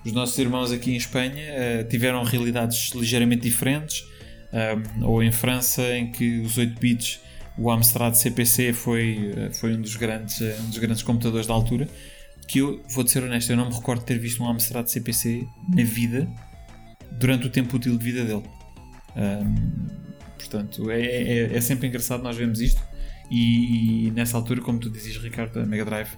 os 0.06 0.12
nossos 0.12 0.38
irmãos 0.38 0.72
aqui 0.72 0.92
em 0.92 0.96
Espanha 0.96 1.44
eh, 1.44 1.84
tiveram 1.84 2.24
realidades 2.24 2.92
ligeiramente 2.94 3.44
diferentes. 3.44 4.06
Um, 4.54 5.06
ou 5.06 5.24
em 5.24 5.32
França, 5.32 5.82
em 5.96 6.12
que 6.12 6.42
os 6.42 6.58
8 6.58 6.78
bits, 6.78 7.22
o 7.58 7.72
Amstrad 7.72 8.16
CPC 8.16 8.74
foi, 8.74 9.34
eh, 9.36 9.50
foi 9.52 9.74
um, 9.74 9.82
dos 9.82 9.96
grandes, 9.96 10.42
eh, 10.42 10.58
um 10.60 10.70
dos 10.70 10.78
grandes 10.78 11.04
computadores 11.04 11.48
da 11.48 11.54
altura. 11.54 11.88
Que 12.48 12.60
eu, 12.60 12.82
vou-te 12.90 13.12
ser 13.12 13.24
honesto, 13.24 13.50
eu 13.50 13.58
não 13.58 13.70
me 13.70 13.74
recordo 13.74 14.00
de 14.00 14.06
ter 14.06 14.20
visto 14.20 14.44
um 14.44 14.50
Amstrad 14.50 14.88
CPC 14.88 15.48
na 15.70 15.84
vida 15.84 16.28
durante 17.14 17.48
o 17.48 17.50
tempo 17.50 17.76
útil 17.78 17.98
de 17.98 18.04
vida 18.04 18.26
dele. 18.26 18.44
Um, 19.16 19.88
portanto, 20.38 20.90
é, 20.90 21.02
é, 21.02 21.56
é 21.56 21.62
sempre 21.62 21.88
engraçado 21.88 22.24
nós 22.24 22.36
vemos 22.36 22.60
isto. 22.60 22.82
E, 23.30 24.08
e 24.08 24.12
nessa 24.12 24.36
altura, 24.36 24.62
como 24.62 24.80
tu 24.80 24.90
dizes, 24.90 25.16
Ricardo, 25.18 25.60
a 25.60 25.66
Mega 25.66 25.86
Drive 25.86 26.10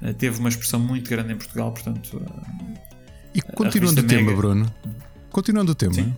Uh, 0.00 0.14
teve 0.14 0.38
uma 0.38 0.48
expressão 0.48 0.78
muito 0.78 1.10
grande 1.10 1.32
em 1.32 1.36
Portugal, 1.36 1.72
portanto. 1.72 2.18
Uh, 2.18 2.74
e 3.34 3.42
continuando 3.42 4.00
o 4.00 4.04
tema, 4.04 4.22
Mega... 4.22 4.36
Bruno. 4.36 4.74
Continuando 5.30 5.72
o 5.72 5.74
tema. 5.74 6.16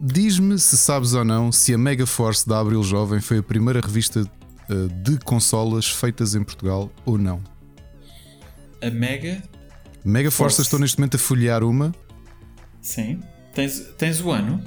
Diz-me 0.00 0.58
se 0.58 0.76
sabes 0.76 1.14
ou 1.14 1.24
não 1.24 1.50
se 1.50 1.74
a 1.74 1.78
Mega 1.78 2.06
Force 2.06 2.46
da 2.48 2.60
Abril 2.60 2.82
Jovem 2.82 3.20
foi 3.20 3.38
a 3.38 3.42
primeira 3.42 3.80
revista 3.80 4.24
de 5.02 5.18
consolas 5.18 5.88
feitas 5.88 6.34
em 6.34 6.44
Portugal 6.44 6.90
ou 7.04 7.16
não. 7.16 7.42
A 8.82 8.90
Mega. 8.90 9.42
Mega 10.04 10.30
Force, 10.30 10.56
Force. 10.56 10.62
estou 10.62 10.78
neste 10.78 10.98
momento 10.98 11.16
a 11.16 11.18
folhear 11.18 11.64
uma. 11.64 11.94
Sim. 12.80 13.20
Tens, 13.54 13.80
tens 13.96 14.20
o 14.20 14.30
ano? 14.30 14.62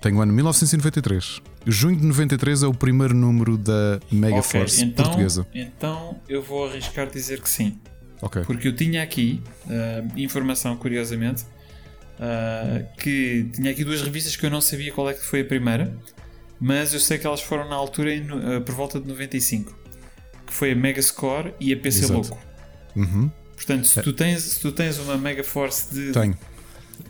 Tenho 0.00 0.16
o 0.16 0.20
ano 0.22 0.32
1993. 0.32 1.42
Junho 1.66 1.96
de 1.96 2.06
93 2.06 2.62
é 2.62 2.66
o 2.66 2.72
primeiro 2.72 3.14
número 3.14 3.58
da 3.58 4.00
Mega 4.10 4.38
okay, 4.38 4.60
Force 4.60 4.82
então, 4.82 5.04
portuguesa. 5.04 5.46
Então 5.54 6.18
eu 6.28 6.42
vou 6.42 6.66
arriscar 6.66 7.10
dizer 7.10 7.42
que 7.42 7.50
sim. 7.50 7.78
Okay. 8.22 8.44
Porque 8.44 8.68
eu 8.68 8.74
tinha 8.74 9.02
aqui 9.02 9.42
uh, 9.66 10.18
informação, 10.18 10.76
curiosamente, 10.76 11.42
uh, 11.42 12.86
que 12.96 13.50
tinha 13.52 13.70
aqui 13.70 13.84
duas 13.84 14.00
revistas 14.02 14.36
que 14.36 14.44
eu 14.44 14.50
não 14.50 14.60
sabia 14.60 14.92
qual 14.92 15.08
é 15.10 15.14
que 15.14 15.24
foi 15.24 15.40
a 15.40 15.44
primeira, 15.44 15.94
mas 16.60 16.92
eu 16.92 17.00
sei 17.00 17.16
que 17.16 17.26
elas 17.26 17.40
foram 17.40 17.68
na 17.68 17.74
altura 17.74 18.14
em, 18.14 18.22
uh, 18.30 18.60
por 18.60 18.74
volta 18.74 19.00
de 19.00 19.08
95, 19.08 19.74
que 20.46 20.52
foi 20.52 20.72
a 20.72 20.76
Mega 20.76 21.00
Score 21.00 21.54
e 21.58 21.72
a 21.72 21.76
PC 21.76 22.04
Exato. 22.04 22.20
Loco. 22.20 22.38
Uhum. 22.94 23.30
Portanto, 23.54 23.86
se, 23.86 23.98
é. 23.98 24.02
tu 24.02 24.12
tens, 24.12 24.42
se 24.42 24.60
tu 24.60 24.70
tens 24.70 24.98
uma 24.98 25.16
Mega 25.16 25.42
Force 25.42 25.94
de. 25.94 26.12
Tenho. 26.12 26.36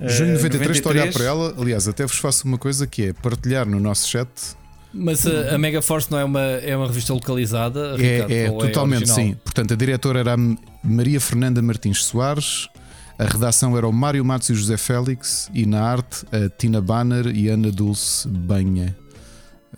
Uh, 0.01 0.09
Junho 0.09 0.37
de 0.37 0.43
93, 0.43 0.43
93, 0.43 0.77
estou 0.77 0.93
a 0.93 0.95
olhar 0.95 1.13
para 1.13 1.25
ela. 1.25 1.55
Aliás, 1.59 1.89
até 1.89 2.07
vos 2.07 2.17
faço 2.17 2.47
uma 2.47 2.59
coisa 2.59 2.87
que 2.87 3.07
é 3.07 3.13
partilhar 3.13 3.67
no 3.67 3.81
nosso 3.81 4.09
chat. 4.09 4.29
Mas 4.93 5.27
a, 5.27 5.55
a 5.55 5.59
Mega 5.59 5.83
Force 5.83 6.11
não 6.11 6.19
é 6.19 6.25
uma, 6.25 6.41
é 6.41 6.77
uma 6.77 6.87
revista 6.87 7.13
localizada? 7.13 7.97
É, 7.99 8.23
Ricardo, 8.23 8.33
é, 8.33 8.45
é 8.45 8.51
totalmente 8.51 9.11
é 9.11 9.15
sim. 9.15 9.37
Portanto, 9.45 9.75
a 9.75 9.77
diretora 9.77 10.21
era 10.21 10.35
a 10.35 10.37
Maria 10.83 11.21
Fernanda 11.21 11.63
Martins 11.63 12.05
Soares, 12.05 12.69
a 13.19 13.25
redação 13.25 13.77
era 13.77 13.87
o 13.87 13.93
Mário 13.93 14.25
Matos 14.25 14.51
e 14.51 14.55
José 14.55 14.77
Félix 14.77 15.51
e 15.55 15.67
na 15.67 15.83
arte 15.83 16.25
a 16.33 16.49
Tina 16.49 16.81
Banner 16.81 17.27
e 17.27 17.49
Ana 17.49 17.71
Dulce 17.71 18.27
Banha. 18.27 18.97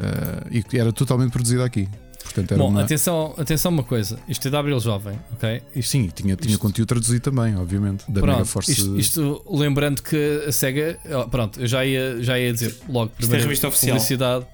Uh, 0.02 0.62
e 0.72 0.78
era 0.78 0.92
totalmente 0.92 1.30
produzida 1.30 1.64
aqui. 1.64 1.88
Portanto, 2.24 2.56
Bom, 2.56 2.68
uma... 2.68 2.82
atenção, 2.82 3.34
atenção 3.36 3.70
uma 3.70 3.82
coisa. 3.82 4.18
Isto 4.26 4.48
é 4.48 4.50
da 4.50 4.60
Abril 4.60 4.80
Jovem, 4.80 5.18
ok? 5.32 5.62
Isto, 5.74 5.90
Sim, 5.90 6.10
tinha, 6.14 6.34
tinha 6.36 6.52
isto... 6.52 6.60
conteúdo 6.60 6.88
traduzido 6.88 7.20
também, 7.20 7.56
obviamente. 7.56 8.04
Da 8.08 8.20
pronto, 8.20 8.36
Mega 8.36 8.44
Force. 8.44 8.72
Isto, 8.72 8.98
isto, 8.98 9.44
lembrando 9.50 10.02
que 10.02 10.44
a 10.46 10.52
SEGA, 10.52 10.98
pronto, 11.30 11.60
eu 11.60 11.66
já 11.66 11.84
ia, 11.84 12.22
já 12.22 12.38
ia 12.38 12.52
dizer 12.52 12.74
logo 12.88 13.10
primeiro. 13.10 13.20
Isto 13.20 13.34
é 13.34 13.36
a 13.36 13.42
revista 13.42 13.68
oficial. 13.68 13.96
Publicidade. 13.96 14.46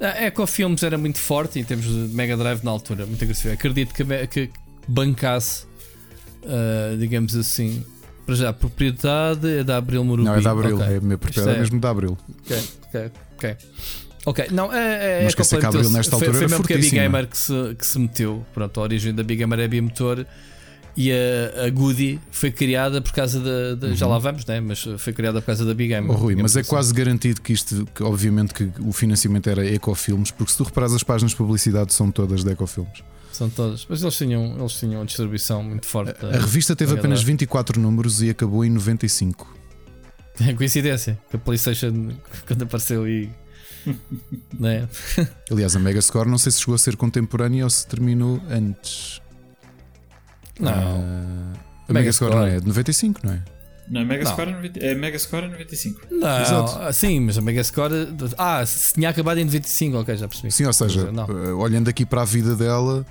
A 0.00 0.24
Ecofilms 0.24 0.82
era 0.82 0.96
muito 0.96 1.18
forte 1.18 1.60
em 1.60 1.64
termos 1.64 1.86
de 1.86 2.14
Mega 2.14 2.36
Drive 2.36 2.64
na 2.64 2.70
altura, 2.70 3.04
muito 3.04 3.22
agressivo. 3.22 3.52
Acredito 3.52 3.94
que, 3.94 4.04
que 4.28 4.50
bancasse, 4.88 5.66
uh, 6.42 6.96
digamos 6.98 7.36
assim, 7.36 7.84
para 8.24 8.34
já, 8.34 8.48
a 8.48 8.52
propriedade 8.52 9.58
é 9.58 9.62
da 9.62 9.76
Abril 9.76 10.02
Morubi. 10.02 10.28
Não, 10.28 10.34
é 10.34 10.40
da 10.40 10.52
Abril, 10.52 10.76
okay. 10.76 10.94
é 10.94 10.96
a 10.96 11.00
minha 11.00 11.18
propriedade 11.18 11.56
é... 11.56 11.60
mesmo 11.60 11.78
da 11.80 11.90
Abril. 11.90 12.16
Ok, 12.44 12.62
ok, 12.86 13.10
ok. 13.34 13.56
Ok, 14.26 14.48
não, 14.50 14.72
é, 14.72 15.22
é 15.22 15.24
Mas 15.24 15.34
que 15.34 15.42
a 15.42 15.68
Abril 15.68 15.90
nesta 15.90 16.14
altura 16.14 16.32
foi, 16.32 16.40
foi 16.40 16.48
mesmo 16.48 16.56
porque 16.58 16.74
a 16.74 16.78
Big 16.78 16.90
Gamer 16.90 17.26
que 17.26 17.38
se, 17.38 17.74
que 17.78 17.86
se 17.86 17.98
meteu. 17.98 18.44
Pronto, 18.52 18.80
a 18.80 18.82
origem 18.82 19.14
da 19.14 19.22
Big 19.22 19.38
Gamer 19.40 19.60
é 19.60 19.68
bimotor 19.68 20.26
e 20.96 21.10
a, 21.12 21.66
a 21.66 21.70
Goody 21.70 22.20
foi 22.30 22.50
criada 22.50 23.00
por 23.00 23.12
causa 23.12 23.40
da. 23.40 23.86
Uhum. 23.86 23.96
Já 23.96 24.06
lá 24.06 24.18
vamos, 24.18 24.44
né? 24.44 24.60
Mas 24.60 24.86
foi 24.98 25.12
criada 25.12 25.40
por 25.40 25.46
causa 25.46 25.64
da 25.64 25.72
Big 25.72 25.88
Gamer. 25.88 26.10
Oh, 26.10 26.14
Rui, 26.14 26.36
mas 26.36 26.56
é 26.56 26.60
assim. 26.60 26.68
quase 26.68 26.92
garantido 26.92 27.40
que 27.40 27.52
isto, 27.52 27.86
que 27.94 28.02
obviamente, 28.02 28.52
que 28.52 28.70
o 28.80 28.92
financiamento 28.92 29.48
era 29.48 29.66
Ecofilmes, 29.66 30.30
porque 30.30 30.52
se 30.52 30.58
tu 30.58 30.64
reparas 30.64 30.92
as 30.92 31.02
páginas 31.02 31.30
de 31.30 31.36
publicidade 31.36 31.94
são 31.94 32.10
todas 32.10 32.44
de 32.44 32.50
Ecofilmes. 32.50 33.02
São 33.32 33.48
todas, 33.48 33.86
mas 33.88 34.02
eles 34.02 34.16
tinham, 34.16 34.56
eles 34.58 34.72
tinham 34.72 35.00
uma 35.00 35.06
distribuição 35.06 35.62
muito 35.62 35.86
forte. 35.86 36.14
A, 36.24 36.36
a 36.36 36.40
revista 36.40 36.76
teve 36.76 36.92
apenas 36.94 37.22
24 37.22 37.80
números 37.80 38.20
e 38.20 38.28
acabou 38.28 38.64
em 38.64 38.70
95. 38.70 39.60
É 40.42 40.54
coincidência 40.54 41.18
que 41.28 41.36
a 41.36 41.38
PlayStation, 41.38 42.12
quando 42.48 42.62
apareceu 42.62 43.06
e. 43.06 43.28
né? 44.58 44.88
Aliás, 45.50 45.76
a 45.76 45.78
Mega 45.78 46.00
Score 46.00 46.28
não 46.28 46.38
sei 46.38 46.52
se 46.52 46.60
chegou 46.60 46.74
a 46.74 46.78
ser 46.78 46.96
contemporânea 46.96 47.64
ou 47.64 47.70
se 47.70 47.86
terminou 47.86 48.40
antes. 48.50 49.20
Não. 50.58 50.70
Uh, 50.72 51.58
a 51.88 51.92
Mega, 51.92 52.12
Score 52.12 52.34
não 52.34 52.46
é 52.46 52.60
de 52.60 52.66
95, 52.66 53.20
não 53.24 53.32
é? 53.32 53.42
Não, 53.90 54.02
a 54.02 54.04
Mega, 54.04 54.22
não. 54.22 54.30
Score, 54.30 54.70
é, 54.78 54.92
a 54.92 54.94
Mega 54.94 55.18
Score 55.18 55.44
é 55.44 55.48
95. 55.48 56.00
Não, 56.10 56.40
Exato. 56.40 56.92
sim, 56.92 57.20
mas 57.20 57.36
a 57.36 57.40
Mega 57.40 57.64
Score. 57.64 57.92
Ah, 58.38 58.64
se 58.64 58.94
tinha 58.94 59.08
acabado 59.08 59.38
em 59.38 59.44
95, 59.44 59.98
ok, 59.98 60.16
já 60.16 60.28
percebi. 60.28 60.52
Sim, 60.52 60.66
ou 60.66 60.72
seja, 60.72 61.10
não. 61.10 61.24
Eh, 61.24 61.52
olhando 61.52 61.88
aqui 61.88 62.06
para 62.06 62.22
a 62.22 62.24
vida 62.24 62.54
dela, 62.54 63.04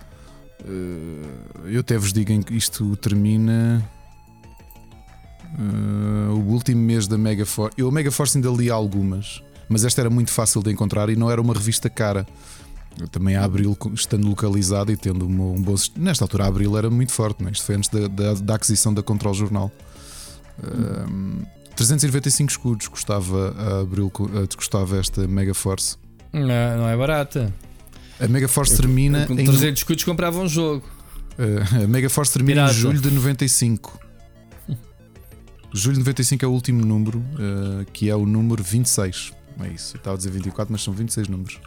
eh, 0.63 1.73
eu 1.73 1.81
até 1.81 1.97
vos 1.97 2.13
digo 2.13 2.43
que 2.45 2.55
isto 2.55 2.95
termina. 2.95 3.83
Uh, 5.57 6.31
o 6.35 6.51
último 6.51 6.79
mês 6.79 7.07
da 7.07 7.17
Mega 7.17 7.43
Force. 7.43 7.73
Eu 7.75 7.89
a 7.89 7.91
Mega 7.91 8.11
Force 8.11 8.37
ainda 8.37 8.49
li 8.49 8.69
algumas, 8.69 9.41
mas 9.69 9.85
esta 9.85 10.01
era 10.01 10.09
muito 10.09 10.31
fácil 10.31 10.61
de 10.61 10.71
encontrar 10.71 11.09
e 11.09 11.15
não 11.15 11.31
era 11.31 11.39
uma 11.39 11.53
revista 11.53 11.89
cara. 11.89 12.27
Eu 12.99 13.07
também 13.07 13.35
a 13.35 13.45
Abril, 13.45 13.77
estando 13.93 14.27
localizada 14.27 14.91
e 14.91 14.97
tendo 14.97 15.25
um 15.25 15.61
bom. 15.61 15.75
Nesta 15.95 16.25
altura, 16.25 16.45
a 16.45 16.47
Abril 16.47 16.77
era 16.77 16.89
muito 16.89 17.13
forte, 17.13 17.41
não 17.41 17.49
é? 17.49 17.51
isto 17.51 17.65
foi 17.65 17.75
antes 17.75 17.89
da, 17.89 18.07
da, 18.07 18.33
da 18.33 18.55
aquisição 18.55 18.93
da 18.93 19.01
Control 19.01 19.33
Jornal. 19.33 19.71
Uh, 20.59 21.45
395 21.75 22.51
escudos 22.51 22.87
custava 22.89 23.55
a 23.57 23.81
Abril, 23.81 24.11
custava 24.57 24.97
esta 24.97 25.25
Mega 25.27 25.53
Force. 25.53 25.95
Não, 26.33 26.41
não 26.77 26.89
é 26.89 26.97
barata. 26.97 27.53
A 28.19 28.27
Mega 28.27 28.49
Force 28.49 28.73
eu, 28.73 28.79
termina. 28.79 29.25
com 29.25 29.35
300 29.35 29.63
em... 29.63 29.73
escudos 29.73 30.03
comprava 30.03 30.39
um 30.39 30.47
jogo. 30.47 30.85
Uh, 31.37 31.85
a 31.85 31.87
Mega 31.87 32.09
Force 32.09 32.33
termina 32.33 32.63
Pirata. 32.63 32.73
em 32.73 32.81
julho 32.81 32.99
de 32.99 33.11
95. 33.11 33.97
julho 35.71 35.93
de 35.93 35.99
95 35.99 36.43
é 36.43 36.47
o 36.47 36.51
último 36.51 36.85
número, 36.85 37.19
uh, 37.19 37.85
que 37.93 38.09
é 38.09 38.15
o 38.15 38.25
número 38.25 38.61
26. 38.61 39.31
É 39.61 39.67
isso, 39.67 39.97
estava 39.97 40.15
a 40.15 40.17
dizer 40.17 40.31
24, 40.31 40.71
mas 40.71 40.81
são 40.81 40.93
26 40.93 41.27
números. 41.27 41.59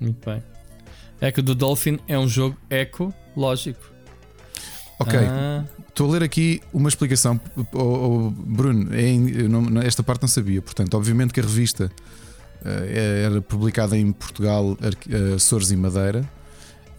Muito 0.00 0.28
bem. 0.28 0.42
Eco 1.20 1.42
do 1.42 1.54
Dolphin 1.54 1.98
é 2.08 2.18
um 2.18 2.26
jogo 2.26 2.56
eco 2.70 3.14
lógico. 3.36 3.90
Ok. 4.98 5.18
Ah. 5.18 5.64
Estou 5.88 6.08
a 6.08 6.12
ler 6.12 6.22
aqui 6.22 6.62
uma 6.72 6.88
explicação. 6.88 7.40
Oh, 7.72 7.78
oh, 7.78 8.30
Bruno, 8.30 8.88
é, 8.94 9.12
não, 9.48 9.82
esta 9.82 10.02
parte 10.02 10.22
não 10.22 10.28
sabia. 10.28 10.62
Portanto, 10.62 10.94
obviamente 10.94 11.32
que 11.32 11.40
a 11.40 11.42
revista 11.42 11.90
uh, 12.62 13.24
era 13.24 13.42
publicada 13.42 13.96
em 13.96 14.12
Portugal, 14.12 14.72
uh, 14.72 15.34
Açores 15.34 15.70
e 15.70 15.76
Madeira. 15.76 16.28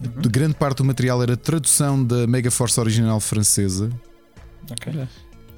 Uhum. 0.00 0.22
Grande 0.30 0.54
parte 0.54 0.78
do 0.78 0.84
material 0.84 1.22
era 1.22 1.36
tradução 1.36 2.02
da 2.04 2.26
Mega 2.26 2.50
Force 2.50 2.78
original 2.78 3.18
francesa. 3.20 3.90
Ok. 4.70 4.92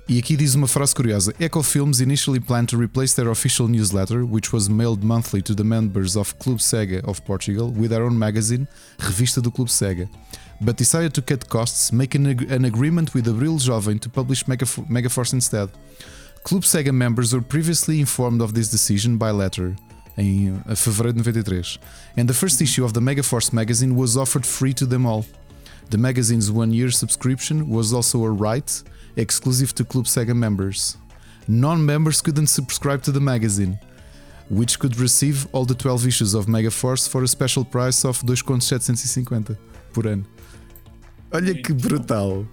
E 0.06 0.18
aqui 0.18 0.36
diz 0.36 0.54
uma 0.54 0.68
frase 0.68 0.94
curiosa: 0.94 1.34
Echo 1.40 1.62
Films 1.62 2.00
initially 2.00 2.38
planned 2.38 2.68
to 2.68 2.76
replace 2.76 3.14
their 3.14 3.30
official 3.30 3.66
newsletter, 3.66 4.22
which 4.22 4.52
was 4.52 4.68
mailed 4.68 5.02
monthly 5.02 5.40
to 5.40 5.54
the 5.54 5.64
members 5.64 6.14
of 6.14 6.34
Club 6.38 6.58
Sega 6.58 7.02
of 7.08 7.22
Portugal, 7.22 7.72
with 7.72 7.88
their 7.88 8.04
own 8.04 8.18
magazine, 8.18 8.68
Revista 8.98 9.40
do 9.40 9.50
Clube 9.50 9.70
Sega, 9.70 10.06
but 10.60 10.76
decided 10.76 11.14
to 11.14 11.22
cut 11.22 11.48
costs, 11.48 11.90
making 11.90 12.26
an 12.26 12.66
agreement 12.66 13.14
with 13.14 13.26
Abril 13.26 13.58
Jovem 13.58 13.98
to 13.98 14.10
publish 14.10 14.46
Mega 14.46 14.66
Megaforce 14.66 15.32
instead. 15.32 15.70
Club 16.42 16.64
Sega 16.64 16.92
members 16.92 17.32
were 17.32 17.40
previously 17.40 17.98
informed 17.98 18.42
of 18.42 18.52
this 18.52 18.68
decision 18.68 19.16
by 19.16 19.30
letter 19.30 19.74
fevereiro 20.16 21.12
de 21.12 21.22
93, 21.22 21.78
and 22.18 22.28
the 22.28 22.34
first 22.34 22.60
issue 22.60 22.84
of 22.84 22.92
the 22.92 23.00
Megaforce 23.00 23.52
magazine 23.54 23.96
was 23.96 24.16
offered 24.16 24.44
free 24.44 24.74
to 24.74 24.86
them 24.86 25.06
all. 25.06 25.24
The 25.90 25.98
magazine's 25.98 26.50
one 26.50 26.72
year 26.72 26.90
subscription 26.90 27.68
was 27.68 27.92
also 27.92 28.22
a 28.24 28.30
right 28.30 28.82
exclusive 29.16 29.74
to 29.74 29.84
Club 29.84 30.06
Sega 30.06 30.34
members. 30.34 30.96
Non 31.46 31.84
members 31.84 32.20
couldn't 32.20 32.48
subscribe 32.48 33.02
to 33.02 33.12
the 33.12 33.20
magazine, 33.20 33.78
which 34.48 34.78
could 34.78 34.96
receive 34.98 35.46
all 35.52 35.64
the 35.64 35.74
12 35.74 36.06
issues 36.06 36.34
of 36.34 36.48
Mega 36.48 36.70
Force 36.70 37.06
for 37.06 37.22
a 37.22 37.28
special 37.28 37.64
price 37.64 38.04
of 38.04 38.24
2,750 38.24 39.58
por 39.92 40.06
ano. 40.06 40.24
Olha 41.32 41.52
Muito 41.52 41.62
que 41.62 41.72
brutal! 41.72 42.28
Bom. 42.28 42.46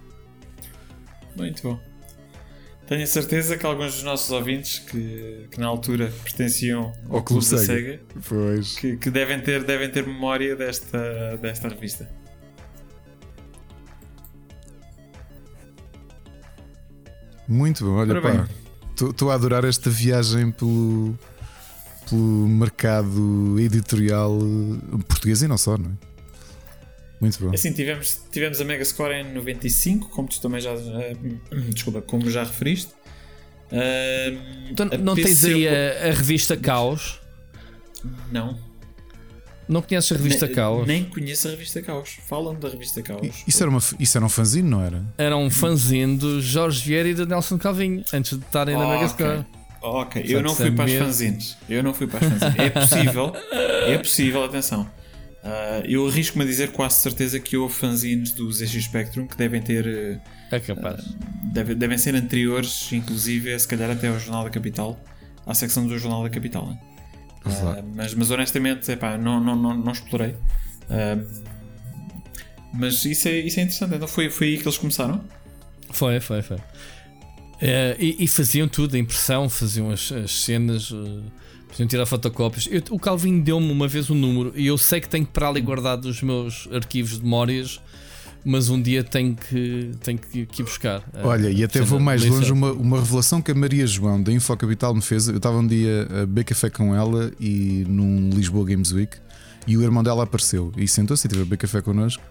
Muito 1.36 1.62
bom. 1.62 1.80
Tenho 2.86 3.04
a 3.04 3.06
certeza 3.06 3.56
que 3.56 3.64
alguns 3.64 3.94
dos 3.94 4.02
nossos 4.02 4.30
ouvintes 4.30 4.80
que, 4.80 5.48
que 5.50 5.58
na 5.58 5.66
altura 5.66 6.12
pertenciam 6.24 6.92
ao, 7.08 7.16
ao 7.16 7.22
Clube, 7.22 7.46
Clube 7.46 7.50
da 7.50 7.58
Sega, 7.58 8.00
Sega 8.20 8.80
que, 8.80 8.96
que, 8.96 9.10
devem, 9.10 9.40
ter, 9.40 9.64
devem 9.64 9.90
ter 9.90 10.06
memória 10.06 10.54
desta, 10.56 11.38
desta 11.40 11.68
revista. 11.68 12.10
Muito 17.52 17.84
bom, 17.84 17.92
olha 17.92 18.20
pá. 18.20 18.48
Estou 18.98 19.30
a 19.30 19.34
adorar 19.34 19.64
esta 19.64 19.90
viagem 19.90 20.50
pelo, 20.50 21.18
pelo 22.08 22.48
mercado 22.48 23.58
editorial 23.58 24.38
português 25.06 25.42
e 25.42 25.48
não 25.48 25.58
só, 25.58 25.76
não 25.76 25.90
é? 25.90 26.12
Muito 27.20 27.38
bom. 27.38 27.54
Assim, 27.54 27.72
tivemos, 27.72 28.20
tivemos 28.32 28.60
a 28.60 28.64
Mega 28.64 28.84
Score 28.84 29.14
em 29.14 29.34
95, 29.34 30.08
como 30.08 30.28
tu 30.28 30.40
também 30.40 30.60
já. 30.60 30.72
desculpa, 31.72 32.00
como 32.02 32.28
já 32.30 32.42
referiste. 32.42 32.92
Uh, 33.70 34.70
então, 34.70 34.86
não 34.98 35.14
tens 35.14 35.44
aí 35.44 35.68
a, 35.68 36.08
a, 36.08 36.12
revista 36.12 36.56
Caos? 36.56 37.20
Não. 38.30 38.58
Não 39.68 39.80
conheces 39.80 40.10
a 40.12 40.16
revista 40.16 40.46
nem, 40.46 40.54
Caos? 40.54 40.86
Nem 40.86 41.04
conheço 41.04 41.48
a 41.48 41.50
revista 41.52 41.80
Caos. 41.82 42.16
Falam 42.28 42.54
da 42.54 42.68
revista 42.68 43.00
Caos. 43.02 43.42
Isso 43.46 43.62
era, 43.62 43.70
uma, 43.70 43.80
isso 43.98 44.18
era 44.18 44.24
um 44.26 44.28
fanzine, 44.28 44.68
não 44.68 44.82
era? 44.82 45.02
Era 45.16 45.36
um 45.36 45.48
fanzine 45.48 46.16
do 46.16 46.40
Jorge 46.42 46.84
Vieira 46.84 47.08
e 47.08 47.14
do 47.14 47.26
Nelson 47.26 47.58
Calvinho, 47.58 48.04
antes 48.12 48.36
de 48.38 48.44
estarem 48.44 48.76
na 48.76 48.84
Oh, 48.86 48.90
Mega 48.90 49.06
ok. 49.06 49.26
Score. 49.26 49.46
Ok, 49.84 50.24
eu 50.28 50.42
não 50.42 50.54
fui 50.54 50.70
para 50.70 50.84
as 50.84 50.92
fanzines. 50.92 51.56
Eu 51.68 51.82
não 51.82 51.92
fui 51.94 52.06
para 52.06 52.24
as 52.26 52.32
fanzines. 52.32 52.58
É 52.58 52.70
possível, 52.70 53.32
é 53.86 53.98
possível, 53.98 54.44
atenção. 54.44 54.88
Ah, 55.44 55.82
eu 55.84 56.06
arrisco-me 56.06 56.44
a 56.44 56.46
dizer 56.46 56.70
quase 56.70 56.96
certeza 57.00 57.40
que 57.40 57.56
houve 57.56 57.74
fanzines 57.74 58.30
do 58.30 58.50
ZX 58.52 58.84
Spectrum 58.84 59.26
que 59.26 59.36
devem 59.36 59.60
ter. 59.60 60.20
É 60.52 60.60
capaz. 60.60 61.02
Deve- 61.52 61.74
devem 61.74 61.98
ser 61.98 62.14
anteriores, 62.14 62.92
inclusive, 62.92 63.58
se 63.58 63.66
calhar 63.66 63.90
até 63.90 64.06
ao 64.08 64.18
Jornal 64.20 64.44
da 64.44 64.50
Capital, 64.50 65.00
à 65.44 65.52
secção 65.52 65.84
do 65.86 65.98
Jornal 65.98 66.22
da 66.22 66.30
Capital. 66.30 66.68
né? 66.68 66.78
Ah, 67.44 67.82
mas, 67.94 68.14
mas 68.14 68.30
honestamente, 68.30 68.90
epá, 68.90 69.18
não, 69.18 69.40
não, 69.42 69.56
não, 69.56 69.76
não 69.76 69.92
explorei. 69.92 70.34
Ah, 70.88 71.18
mas 72.72 73.04
isso 73.04 73.28
é, 73.28 73.38
isso 73.40 73.58
é 73.60 73.64
interessante. 73.64 73.94
Então 73.94 74.08
foi, 74.08 74.30
foi 74.30 74.48
aí 74.48 74.58
que 74.58 74.64
eles 74.64 74.78
começaram? 74.78 75.22
Foi, 75.90 76.20
foi, 76.20 76.40
foi. 76.42 76.58
Eh, 77.60 77.96
e, 77.98 78.24
e 78.24 78.28
faziam 78.28 78.66
tudo, 78.66 78.96
a 78.96 78.98
impressão, 78.98 79.48
faziam 79.48 79.90
as, 79.90 80.10
as 80.10 80.40
cenas, 80.42 80.90
eh, 80.92 81.22
faziam 81.68 81.86
tirar 81.86 82.06
fotocópias. 82.06 82.66
Eu- 82.70 82.82
o 82.90 82.98
Calvin 82.98 83.40
deu-me 83.40 83.70
uma 83.70 83.86
vez 83.86 84.10
um 84.10 84.14
número 84.14 84.52
e 84.56 84.66
eu 84.66 84.76
sei 84.78 85.00
que 85.00 85.08
tenho 85.08 85.26
para 85.26 85.48
ali 85.48 85.60
guardado 85.60 86.06
os 86.06 86.22
meus 86.22 86.68
arquivos 86.72 87.18
de 87.18 87.22
memórias, 87.22 87.80
mas 88.44 88.68
um 88.68 88.80
dia 88.80 89.04
tenho 89.04 89.34
que, 89.34 89.90
tenho 90.02 90.18
que, 90.18 90.46
que 90.46 90.62
ir 90.62 90.64
buscar. 90.64 91.02
Eh, 91.14 91.22
Olha, 91.24 91.48
e 91.48 91.62
até 91.62 91.80
vou 91.80 92.00
mais 92.00 92.24
longe, 92.24 92.50
uma, 92.52 92.72
uma 92.72 92.98
revelação 92.98 93.40
que 93.40 93.50
a 93.50 93.54
Maria 93.54 93.86
João 93.86 94.22
da 94.22 94.32
Infocapital 94.32 94.94
me 94.94 95.02
fez. 95.02 95.28
Eu 95.28 95.36
estava 95.36 95.58
um 95.58 95.66
dia 95.66 96.06
a 96.10 96.26
beber 96.26 96.44
café 96.44 96.70
com 96.70 96.94
ela 96.94 97.32
e 97.38 97.84
num 97.88 98.30
Lisboa 98.30 98.66
Games 98.66 98.92
Week 98.92 99.16
e 99.66 99.76
o 99.76 99.82
irmão 99.82 100.02
dela 100.02 100.24
apareceu 100.24 100.72
e 100.76 100.88
sentou-se 100.88 101.26
e 101.26 101.30
teve 101.30 101.42
a 101.42 101.44
beber 101.44 101.58
café 101.58 101.80
connosco. 101.80 102.22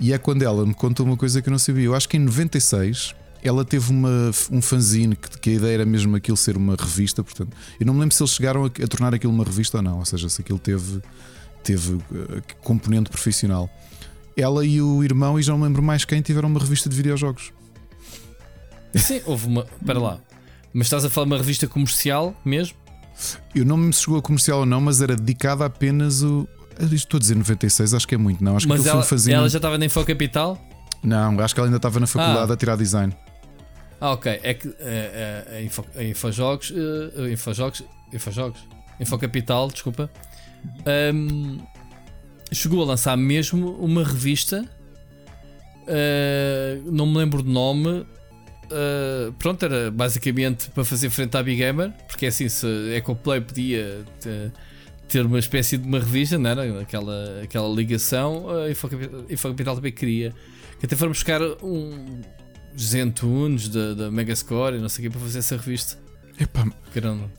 E 0.00 0.12
é 0.12 0.18
quando 0.18 0.42
ela 0.42 0.64
me 0.66 0.74
contou 0.74 1.06
uma 1.06 1.16
coisa 1.16 1.40
que 1.40 1.48
eu 1.48 1.52
não 1.52 1.58
sabia. 1.58 1.84
Eu 1.84 1.94
acho 1.94 2.08
que 2.08 2.16
em 2.16 2.20
96 2.20 3.14
ela 3.42 3.64
teve 3.64 3.90
uma, 3.90 4.30
um 4.50 4.62
fanzine 4.62 5.14
que, 5.14 5.38
que 5.38 5.50
a 5.50 5.52
ideia 5.52 5.74
era 5.74 5.84
mesmo 5.84 6.16
aquilo 6.16 6.36
ser 6.36 6.56
uma 6.56 6.74
revista. 6.74 7.22
Portanto, 7.22 7.54
eu 7.78 7.86
não 7.86 7.92
me 7.92 8.00
lembro 8.00 8.14
se 8.14 8.22
eles 8.22 8.32
chegaram 8.32 8.64
a, 8.64 8.66
a 8.66 8.88
tornar 8.88 9.14
aquilo 9.14 9.32
uma 9.32 9.44
revista 9.44 9.76
ou 9.76 9.82
não, 9.82 9.98
ou 9.98 10.04
seja, 10.04 10.28
se 10.30 10.40
aquilo 10.40 10.58
teve, 10.58 11.00
teve 11.62 11.98
eh, 12.14 12.40
componente 12.62 13.10
profissional. 13.10 13.68
Ela 14.36 14.64
e 14.66 14.80
o 14.82 15.02
irmão, 15.04 15.38
e 15.38 15.42
já 15.42 15.52
não 15.52 15.62
lembro 15.62 15.82
mais 15.82 16.04
quem, 16.04 16.20
tiveram 16.20 16.48
uma 16.48 16.58
revista 16.60 16.88
de 16.88 16.96
videojogos. 16.96 17.52
Sim, 18.94 19.20
houve 19.26 19.46
uma. 19.46 19.66
Espera 19.80 19.98
lá. 19.98 20.18
Mas 20.72 20.86
estás 20.86 21.04
a 21.04 21.10
falar 21.10 21.26
de 21.26 21.32
uma 21.32 21.38
revista 21.38 21.66
comercial 21.68 22.34
mesmo? 22.44 22.76
Eu 23.54 23.64
não 23.64 23.76
me 23.76 23.92
chegou 23.92 24.18
a 24.18 24.22
comercial 24.22 24.60
ou 24.60 24.66
não, 24.66 24.80
mas 24.80 25.00
era 25.00 25.14
dedicada 25.16 25.64
apenas 25.64 26.22
o. 26.22 26.48
Estou 26.92 27.18
a 27.18 27.20
dizer 27.20 27.36
96, 27.36 27.94
acho 27.94 28.08
que 28.08 28.16
é 28.16 28.18
muito, 28.18 28.42
não. 28.42 28.56
Acho 28.56 28.66
que 28.66 28.70
Mas 28.72 28.80
aquilo 28.80 28.94
ela, 28.96 29.04
um 29.04 29.06
fanzine. 29.08 29.34
ela 29.36 29.48
já 29.48 29.58
estava 29.58 29.78
na 29.78 29.86
Infocapital? 29.86 30.58
Não, 31.02 31.38
acho 31.40 31.54
que 31.54 31.60
ela 31.60 31.68
ainda 31.68 31.76
estava 31.76 32.00
na 32.00 32.06
faculdade 32.08 32.50
Ah. 32.50 32.54
a 32.54 32.56
tirar 32.56 32.76
design. 32.76 33.16
Ah, 34.00 34.10
ok. 34.12 34.40
É 34.42 34.54
que 34.54 34.68
eh, 34.68 34.74
eh, 34.80 35.56
a, 35.58 35.62
Info, 35.62 35.84
a 35.94 36.02
Infojogos, 36.02 36.72
eh, 36.74 37.22
a 37.26 37.30
Infojogos, 37.30 37.84
Infojogos, 38.12 38.60
Infocapital, 38.98 39.68
desculpa, 39.68 40.10
ahm, 40.84 41.58
chegou 42.54 42.82
a 42.82 42.86
lançar 42.86 43.16
mesmo 43.16 43.72
uma 43.78 44.02
revista. 44.04 44.64
eh, 45.86 46.78
não 46.86 47.06
me 47.06 47.18
lembro 47.18 47.42
do 47.42 47.50
nome. 47.50 48.06
eh, 48.70 49.30
pronto, 49.38 49.62
era 49.64 49.90
basicamente 49.90 50.70
para 50.70 50.84
fazer 50.84 51.10
frente 51.10 51.36
à 51.36 51.42
Big 51.42 51.58
Gamer, 51.58 51.92
porque 52.08 52.24
é 52.26 52.28
assim, 52.28 52.48
se 52.48 52.66
Ecoplay 52.96 53.40
podia 53.40 54.04
te- 54.20 54.50
ter 55.06 55.26
uma 55.26 55.38
espécie 55.38 55.76
de 55.76 55.86
uma 55.86 55.98
revista, 55.98 56.38
não 56.38 56.48
era? 56.50 56.80
Aquela, 56.80 57.42
aquela 57.42 57.68
ligação, 57.68 58.48
a 58.48 58.70
Infocapital, 58.70 59.24
Infocapital 59.28 59.74
também 59.76 59.92
queria. 59.92 60.32
Que 60.80 60.86
até 60.86 60.96
foram 60.96 61.12
buscar 61.12 61.40
um, 61.62 62.20
Zentunes 62.78 63.68
da, 63.68 63.94
da 63.94 64.10
Megascore 64.10 64.76
e 64.76 64.80
não 64.80 64.88
sei 64.88 65.06
o 65.06 65.10
que 65.10 65.16
para 65.18 65.26
fazer 65.26 65.38
essa 65.40 65.56
revista. 65.56 65.98
Epá, 66.38 66.66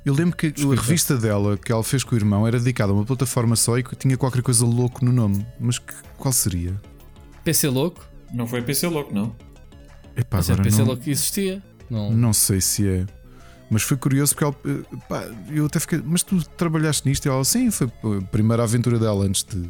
eu 0.06 0.14
lembro 0.14 0.38
que 0.38 0.48
a 0.48 0.50
Desculpa. 0.52 0.82
revista 0.82 1.18
dela 1.18 1.58
que 1.58 1.72
ela 1.72 1.84
fez 1.84 2.04
com 2.04 2.16
o 2.16 2.18
irmão 2.18 2.48
era 2.48 2.58
dedicada 2.58 2.91
a 2.93 2.96
uma 2.96 3.04
plataforma 3.06 3.56
só 3.56 3.78
e 3.78 3.84
que 3.84 3.93
tinha 3.96 4.16
qualquer 4.18 4.41
coisa 4.41 4.66
louco 4.66 5.04
no 5.04 5.12
nome. 5.12 5.46
Mas 5.60 5.78
que- 5.80 5.93
qual 6.18 6.32
seria? 6.32 6.80
PC 7.43 7.68
Louco. 7.68 8.06
Não 8.34 8.48
foi 8.48 8.62
PC 8.62 8.88
Louco, 8.88 9.14
não. 9.14 9.36
Epá, 10.16 10.38
Mas 10.38 10.50
é 10.50 10.54
agora 10.54 10.64
PC 10.64 10.78
não, 10.80 10.86
Louco 10.88 11.04
que 11.04 11.12
existia. 11.12 11.62
Não. 11.89 12.12
não 12.12 12.34
sei 12.34 12.62
se 12.62 12.88
é. 12.88 13.06
Mas 13.70 13.84
foi 13.84 13.98
curioso 13.98 14.34
porque 14.34 14.43
ela, 14.46 14.56
eh, 14.66 14.98
pá, 15.10 15.24
eu 15.52 15.66
até 15.66 15.80
fiquei. 15.80 16.02
Mas 16.04 16.24
tu 16.24 16.41
trabalhaste 16.58 17.08
nisto? 17.08 17.26
E 17.26 17.30
ela, 17.30 17.43
sim, 17.43 17.70
foi 17.72 17.88
a 18.18 18.22
primeira 18.28 18.64
aventura 18.64 18.98
dela 18.98 19.26
antes 19.26 19.43
de. 19.43 19.70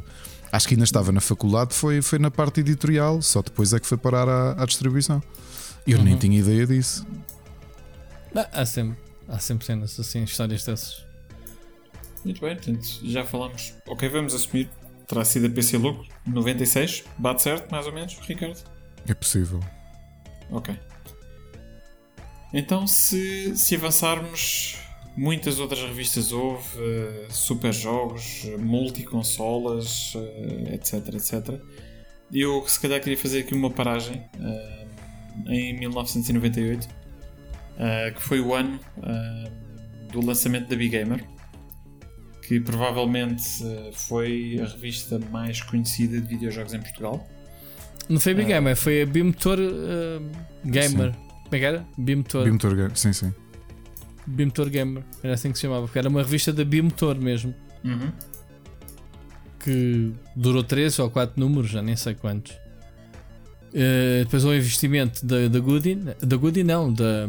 Acho 0.52 0.68
que 0.68 0.76
ainda 0.76 0.84
estava 0.86 1.12
na 1.12 1.20
faculdade, 1.20 1.74
foi, 1.74 2.02
foi 2.02 2.20
na 2.20 2.30
parte 2.30 2.60
editorial, 2.62 3.22
só 3.22 3.42
depois 3.42 3.74
é 3.74 3.80
que 3.80 3.88
foi 3.88 3.98
parar 3.98 4.30
à, 4.30 4.62
à 4.62 4.66
distribuição. 4.66 5.22
Eu 5.88 5.98
nem 6.02 6.14
Uhum. 6.14 6.20
tinha 6.20 6.40
ideia 6.40 6.66
disso. 6.68 7.06
Ah, 8.36 8.48
há 8.54 8.66
sempre. 8.66 8.98
Há 9.28 9.40
sempre 9.40 9.66
cenas 9.66 10.00
assim, 10.00 10.24
histórias 10.24 10.64
dessas. 10.64 11.06
Muito 12.24 12.42
bem, 12.42 12.56
portanto, 12.56 12.88
já 13.04 13.24
falámos. 13.24 13.74
Ok, 13.88 14.08
vamos 14.10 14.34
assumir. 14.34 14.70
Terá 15.08 15.24
sido 15.24 15.46
a 15.46 15.50
PC 15.50 15.78
Louco 15.78 16.06
96. 16.26 17.04
Bate 17.18 17.42
certo, 17.44 17.70
mais 17.72 17.86
ou 17.86 17.94
menos, 17.94 18.18
Ricardo? 18.20 18.60
É 19.08 19.14
possível. 19.14 19.60
Ok. 20.50 20.76
Então, 22.52 22.88
se, 22.88 23.56
se 23.56 23.76
avançarmos, 23.76 24.78
muitas 25.16 25.60
outras 25.60 25.82
revistas 25.82 26.32
houve, 26.32 26.66
eh, 26.78 27.28
super 27.30 27.74
jogos, 27.74 28.46
multiconsolas, 28.58 30.14
eh, 30.16 30.76
etc, 30.76 31.14
etc. 31.14 31.60
Eu, 32.32 32.68
se 32.68 32.80
calhar, 32.80 33.00
queria 33.00 33.18
fazer 33.18 33.40
aqui 33.40 33.54
uma 33.54 33.70
paragem 33.70 34.24
eh, 34.40 34.86
em 35.48 35.80
1998, 35.80 36.88
eh, 37.78 38.12
que 38.12 38.22
foi 38.22 38.40
o 38.40 38.54
ano 38.54 38.80
eh, 39.04 39.52
do 40.12 40.26
lançamento 40.26 40.70
da 40.70 40.76
Big 40.76 40.90
Gamer, 40.90 41.24
que 42.42 42.60
provavelmente 42.60 43.44
eh, 43.64 43.92
foi 43.94 44.60
a 44.62 44.66
revista 44.66 45.20
mais 45.32 45.62
conhecida 45.62 46.20
de 46.22 46.28
videojogos 46.28 46.74
em 46.74 46.80
Portugal. 46.82 47.28
Não 48.08 48.20
foi 48.20 48.34
a 48.34 48.36
Big 48.36 48.52
Ah. 48.54 48.56
Gamer, 48.58 48.76
foi 48.76 49.02
a 49.02 49.06
Bimotor 49.06 49.58
uh, 49.60 50.32
Gamer. 50.64 51.12
Como 51.44 51.56
é 51.56 51.60
que 51.60 51.66
era? 51.66 51.86
Bimotor. 51.98 52.44
Bimotor 52.44 52.76
Game, 52.76 52.92
sim, 52.96 53.12
sim. 53.14 53.34
Bimotor 54.28 54.70
Gamer. 54.70 55.04
Era 55.24 55.34
assim 55.34 55.52
que 55.52 55.58
se 55.58 55.64
chamava, 55.64 55.86
porque 55.88 55.98
era 55.98 56.08
uma 56.10 56.22
revista 56.22 56.54
da 56.54 56.64
Bimotor 56.64 57.16
mesmo. 57.20 57.54
Uhum. 57.84 58.12
que 59.60 60.12
durou 60.36 60.64
3 60.64 61.00
ou 61.00 61.10
4 61.10 61.40
números, 61.40 61.72
já 61.72 61.82
nem 61.82 61.96
sei 61.96 62.14
quantos. 62.14 62.56
Eh, 63.78 64.24
depois 64.24 64.46
o 64.46 64.54
investimento 64.54 65.26
da, 65.26 65.50
da 65.50 65.60
Goody, 65.60 65.96
da 65.96 66.38
Goody 66.38 66.64
não, 66.64 66.94
da, 66.94 67.28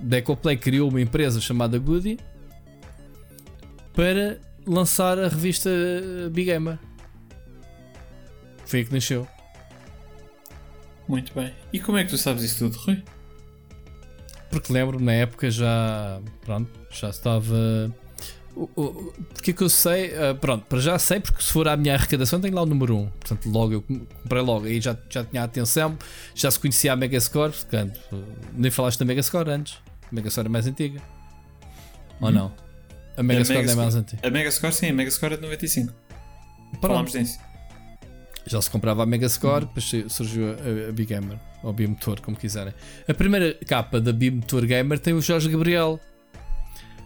da 0.00 0.16
Ecoplay 0.16 0.56
criou 0.56 0.88
uma 0.88 1.02
empresa 1.02 1.38
chamada 1.38 1.78
Goody 1.78 2.18
para 3.92 4.38
lançar 4.66 5.18
a 5.18 5.28
revista 5.28 5.68
Big 6.32 6.50
Gamer. 6.50 6.78
Foi 8.64 8.78
aí 8.78 8.84
que 8.86 8.94
nasceu. 8.94 9.28
Muito 11.06 11.34
bem. 11.34 11.52
E 11.70 11.78
como 11.78 11.98
é 11.98 12.04
que 12.04 12.10
tu 12.10 12.18
sabes 12.18 12.42
isso 12.42 12.70
tudo, 12.70 12.78
Rui? 12.78 13.02
Porque 14.48 14.72
lembro, 14.72 14.98
na 14.98 15.12
época 15.12 15.50
já. 15.50 16.20
Pronto, 16.40 16.70
já 16.90 17.10
estava. 17.10 17.94
O- 18.56 18.70
o- 18.74 19.12
Porque 19.34 19.52
que 19.52 19.62
eu 19.62 19.68
sei? 19.68 20.14
Ah, 20.16 20.34
pronto, 20.34 20.64
para 20.66 20.78
já 20.80 20.98
sei, 20.98 21.20
porque 21.20 21.42
se 21.42 21.52
for 21.52 21.68
à 21.68 21.76
minha 21.76 21.92
arrecadação 21.94 22.40
tenho 22.40 22.54
lá 22.54 22.62
o 22.62 22.66
número 22.66 22.96
1. 22.96 23.06
Portanto, 23.10 23.50
logo 23.50 23.72
eu 23.74 23.82
com- 23.82 23.98
comprei 24.06 24.40
logo. 24.42 24.64
Aí 24.64 24.80
já, 24.80 24.96
já 25.10 25.22
tinha 25.24 25.42
atenção, 25.44 25.98
já 26.34 26.50
se 26.50 26.58
conhecia 26.58 26.92
a 26.92 26.96
Megascore. 26.96 27.52
Portanto, 27.52 28.00
nem 28.54 28.70
falaste 28.70 28.98
da 28.98 29.04
Megascore 29.04 29.50
antes. 29.50 29.74
A 30.10 30.14
Megascore 30.14 30.46
é 30.46 30.48
mais 30.48 30.66
antiga. 30.66 31.00
Ou 32.20 32.30
não? 32.32 32.50
A 33.16 33.22
Megascore 33.22 33.64
não 33.66 33.72
é 33.72 33.76
mais 33.76 33.94
antiga. 33.94 34.26
A 34.26 34.30
Megascore, 34.30 34.72
sim, 34.72 34.88
a 34.88 34.92
Megascore 34.94 35.34
é 35.34 35.36
de 35.36 35.42
95. 35.42 35.92
Pronto, 36.80 36.80
Falámos 36.80 37.12
disso. 37.12 37.38
já 38.46 38.62
se 38.62 38.70
comprava 38.70 39.02
a 39.02 39.06
Megascore, 39.06 39.66
depois 39.66 39.84
su- 39.84 40.08
surgiu 40.08 40.50
a, 40.52 40.88
a 40.88 40.92
Big 40.92 41.06
Gamer, 41.12 41.38
ou 41.62 41.72
Bimotor, 41.74 42.22
como 42.22 42.36
quiserem. 42.38 42.72
A 43.06 43.12
primeira 43.12 43.52
capa 43.66 44.00
da 44.00 44.12
Bimotor 44.12 44.64
Gamer 44.64 44.98
tem 44.98 45.12
o 45.12 45.20
Jorge 45.20 45.48
Gabriel. 45.50 46.00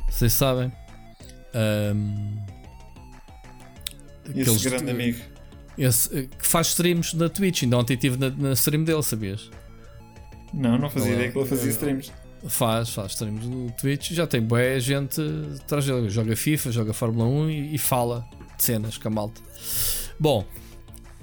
Vocês 0.08 0.32
sabem. 0.32 0.72
Ahm, 1.54 2.36
Esse 4.34 4.68
grande 4.68 4.90
amigo. 4.90 5.18
esse, 5.76 6.16
eh, 6.18 6.28
que 6.38 6.46
faz 6.46 6.68
streams 6.68 7.14
na 7.16 7.28
Twitch. 7.28 7.62
Ainda 7.64 7.78
ontem 7.78 7.94
estive 7.94 8.16
na, 8.16 8.30
na 8.30 8.52
stream 8.52 8.84
dele, 8.84 9.02
sabias? 9.02 9.50
Não, 10.52 10.78
não 10.78 10.90
fazia 10.90 11.12
ideia 11.12 11.32
que 11.32 11.38
ele 11.38 11.48
fazia 11.48 11.70
streams. 11.70 12.12
Faz, 12.48 12.90
faz 12.90 13.12
streams 13.12 13.46
no 13.46 13.70
Twitch. 13.72 14.12
Já 14.12 14.26
tem 14.26 14.40
boa 14.40 14.78
gente 14.80 15.20
dele. 15.20 16.08
Joga 16.10 16.36
FIFA, 16.36 16.72
joga 16.72 16.92
Fórmula 16.92 17.26
1 17.26 17.50
e, 17.50 17.74
e 17.74 17.78
fala 17.78 18.24
de 18.56 18.64
cenas 18.64 18.96
com 18.98 19.08
a 19.08 19.10
malta. 19.10 19.40
Bom, 20.18 20.44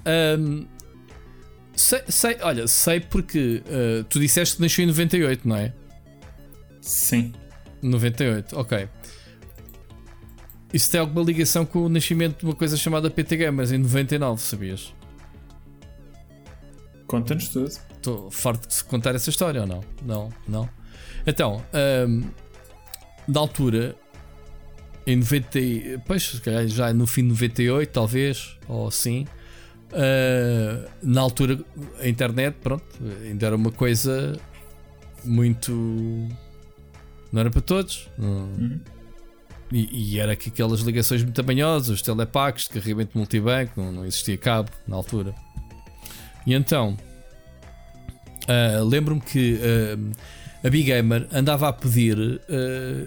ahm, 0.04 0.64
sei, 1.74 2.02
sei- 2.08 2.36
olha, 2.40 2.66
sei 2.68 3.00
porque 3.00 3.62
ah, 3.66 4.04
tu 4.08 4.18
disseste 4.20 4.56
que 4.56 4.62
nasceu 4.62 4.84
em 4.84 4.88
98, 4.88 5.46
não 5.48 5.56
é? 5.56 5.72
Sim. 6.80 7.32
98, 7.82 8.58
ok. 8.58 8.88
Isso 10.72 10.90
tem 10.90 11.00
alguma 11.00 11.24
ligação 11.24 11.64
com 11.64 11.80
o 11.80 11.88
nascimento 11.88 12.38
de 12.40 12.44
uma 12.44 12.54
coisa 12.54 12.76
chamada 12.76 13.10
PT 13.10 13.36
Gamers 13.36 13.72
em 13.72 13.78
99, 13.78 14.40
sabias? 14.42 14.92
Conta-nos 17.06 17.48
tudo. 17.48 17.66
Estou 17.68 18.30
farto 18.30 18.68
de 18.68 18.84
contar 18.84 19.14
essa 19.14 19.30
história 19.30 19.62
ou 19.62 19.66
não? 19.66 19.82
Não, 20.04 20.28
não. 20.46 20.68
Então, 21.26 21.62
ahm, 21.72 22.22
na 23.26 23.40
altura, 23.40 23.96
em 25.06 25.16
90, 25.16 25.58
e- 25.58 25.98
pois, 26.06 26.22
se 26.22 26.40
calhar 26.40 26.66
já 26.68 26.92
no 26.92 27.06
fim 27.06 27.22
de 27.22 27.28
98, 27.28 27.90
talvez, 27.90 28.58
ou 28.68 28.86
assim, 28.88 29.26
ah, 29.92 30.86
na 31.02 31.20
altura 31.22 31.58
a 32.00 32.06
internet, 32.08 32.56
pronto, 32.62 32.84
ainda 33.22 33.46
era 33.46 33.56
uma 33.56 33.72
coisa 33.72 34.38
muito. 35.24 35.72
Não 37.32 37.40
era 37.40 37.50
para 37.50 37.60
todos. 37.62 38.08
não- 38.18 38.78
E, 39.70 40.14
e 40.14 40.18
era 40.18 40.34
que 40.34 40.48
aquelas 40.48 40.80
ligações 40.80 41.22
muito 41.22 41.36
tamanhosas, 41.36 41.88
os 41.88 42.02
telepacks 42.02 42.64
de 42.64 42.70
carregamento 42.70 43.16
multibanco, 43.16 43.80
não, 43.80 43.92
não 43.92 44.04
existia 44.06 44.36
cabo 44.38 44.70
na 44.86 44.96
altura. 44.96 45.34
E 46.46 46.54
então, 46.54 46.96
ah, 48.48 48.82
lembro-me 48.82 49.20
que 49.20 49.60
ah, 49.62 50.66
a 50.66 50.70
Big 50.70 50.84
Gamer 50.84 51.28
andava 51.30 51.68
a 51.68 51.72
pedir, 51.72 52.40
ah, 52.48 53.06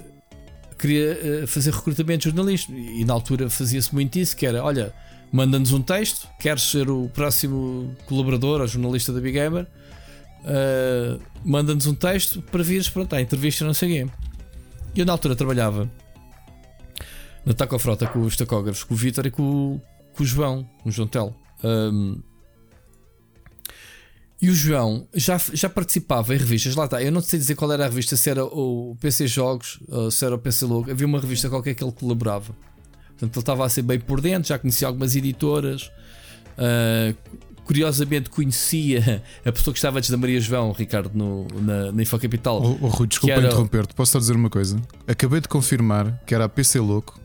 queria 0.77 1.47
fazer 1.47 1.73
recrutamento 1.73 2.29
de 2.29 2.35
jornalistas, 2.35 2.75
e 2.75 3.03
na 3.03 3.13
altura 3.13 3.49
fazia-se 3.49 3.93
muito 3.93 4.19
isso: 4.19 4.37
que 4.37 4.45
era, 4.45 4.63
olha, 4.63 4.93
manda-nos 5.31 5.73
um 5.73 5.81
texto, 5.81 6.27
queres 6.39 6.61
ser 6.61 6.89
o 6.89 7.09
próximo 7.09 7.95
colaborador 8.05 8.61
ou 8.61 8.67
jornalista 8.67 9.11
da 9.11 9.19
Big 9.19 9.33
Gamer, 9.33 9.65
manda-nos 11.43 11.87
um 11.87 11.95
texto 11.95 12.41
para 12.43 12.61
vires 12.61 12.87
pronto, 12.87 13.13
à 13.15 13.21
entrevista, 13.21 13.65
não 13.65 13.73
sei 13.73 13.89
o 13.89 14.07
quê. 14.07 14.13
Eu 14.95 15.05
na 15.05 15.13
altura 15.13 15.35
trabalhava 15.35 15.89
na 17.45 17.53
Tacofrota 17.53 18.05
com 18.07 18.19
os 18.21 18.35
tacógrafos, 18.35 18.83
com 18.83 18.93
o 18.93 18.97
Vitor 18.97 19.25
e 19.25 19.31
com, 19.31 19.43
o- 19.75 19.81
com 20.13 20.23
o 20.23 20.25
João, 20.25 20.69
o 20.85 20.91
João 20.91 21.07
Tel. 21.07 21.35
Ahm, 21.63 22.17
e 24.41 24.49
o 24.49 24.55
João 24.55 25.07
já, 25.13 25.37
já 25.53 25.69
participava 25.69 26.33
em 26.33 26.37
revistas, 26.37 26.75
lá 26.75 26.85
está. 26.85 27.01
Eu 27.01 27.11
não 27.11 27.21
sei 27.21 27.37
dizer 27.37 27.53
qual 27.55 27.71
era 27.71 27.85
a 27.85 27.87
revista, 27.89 28.17
se 28.17 28.27
era 28.29 28.43
o 28.43 28.97
PC 28.99 29.27
Jogos, 29.27 29.79
se 30.11 30.25
era 30.25 30.33
o 30.33 30.39
PC 30.39 30.65
Logo. 30.65 30.89
Havia 30.89 31.05
uma 31.05 31.19
revista 31.19 31.47
qualquer 31.47 31.75
que 31.75 31.83
ele 31.83 31.91
colaborava. 31.91 32.55
Portanto, 33.09 33.35
ele 33.35 33.39
estava 33.41 33.63
a 33.65 33.69
ser 33.69 33.83
bem 33.83 33.99
por 33.99 34.19
dentro, 34.19 34.49
já 34.49 34.57
conhecia 34.57 34.87
algumas 34.87 35.15
editoras. 35.15 35.91
Ah, 36.57 37.13
curiosamente, 37.65 38.31
conhecia 38.31 39.21
a 39.45 39.51
pessoa 39.51 39.71
que 39.73 39.77
estava 39.77 39.99
antes 39.99 40.09
da 40.09 40.17
Maria 40.17 40.41
João, 40.41 40.71
Ricardo, 40.71 41.11
no, 41.13 41.45
na, 41.61 41.91
na 41.91 42.01
Infocapital. 42.01 42.59
Oh, 42.63 42.77
oh, 42.81 42.87
Rui, 42.87 43.07
desculpa 43.07 43.35
era- 43.35 43.45
interromper-te. 43.45 43.93
Posso 43.93 44.13
só 44.13 44.17
dizer 44.17 44.35
uma 44.35 44.49
coisa? 44.49 44.81
Acabei 45.07 45.39
de 45.39 45.47
confirmar 45.47 46.19
que 46.25 46.33
era 46.33 46.45
a 46.45 46.49
PC 46.49 46.79
Louco, 46.79 47.20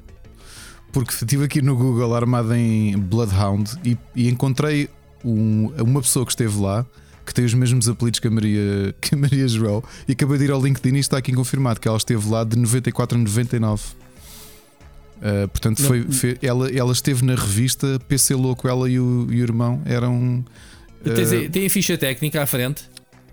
porque 0.96 1.12
estive 1.12 1.44
aqui 1.44 1.60
no 1.60 1.76
Google 1.76 2.14
armado 2.14 2.54
em 2.54 2.96
Bloodhound 2.96 3.70
e, 3.84 3.98
e 4.14 4.30
encontrei 4.30 4.88
um- 5.22 5.70
uma 5.78 6.00
pessoa 6.00 6.24
que 6.24 6.32
esteve 6.32 6.58
lá 6.58 6.86
que 7.26 7.34
tem 7.34 7.44
os 7.44 7.52
mesmos 7.52 7.86
apelidos 7.86 8.18
que 8.18 8.26
a 8.28 8.30
Maria, 8.30 8.94
que 9.02 9.14
a 9.14 9.18
Maria 9.18 9.46
João 9.46 9.84
e 10.08 10.12
acabei 10.12 10.38
de 10.38 10.44
ir 10.44 10.50
ao 10.52 10.62
LinkedIn 10.64 10.96
e 10.96 11.00
está 11.00 11.18
aqui 11.18 11.32
confirmado 11.34 11.78
que 11.80 11.86
ela 11.86 11.98
esteve 11.98 12.26
lá 12.30 12.44
de 12.44 12.56
94 12.56 13.14
a 13.14 13.20
99. 13.20 13.82
Uh, 15.18 15.48
portanto, 15.48 15.80
Não- 15.80 15.86
foi, 15.86 16.02
fe- 16.04 16.38
ela, 16.40 16.70
ela 16.70 16.92
esteve 16.92 17.24
na 17.26 17.34
revista 17.34 17.98
PC 18.08 18.34
Louco, 18.34 18.66
ela 18.66 18.88
e 18.88 18.98
o, 18.98 19.26
e 19.30 19.40
o 19.40 19.42
irmão 19.42 19.82
eram. 19.84 20.42
Uh, 21.04 21.50
tem 21.50 21.66
a 21.66 21.70
ficha 21.70 21.98
técnica 21.98 22.42
à 22.42 22.46
frente? 22.46 22.84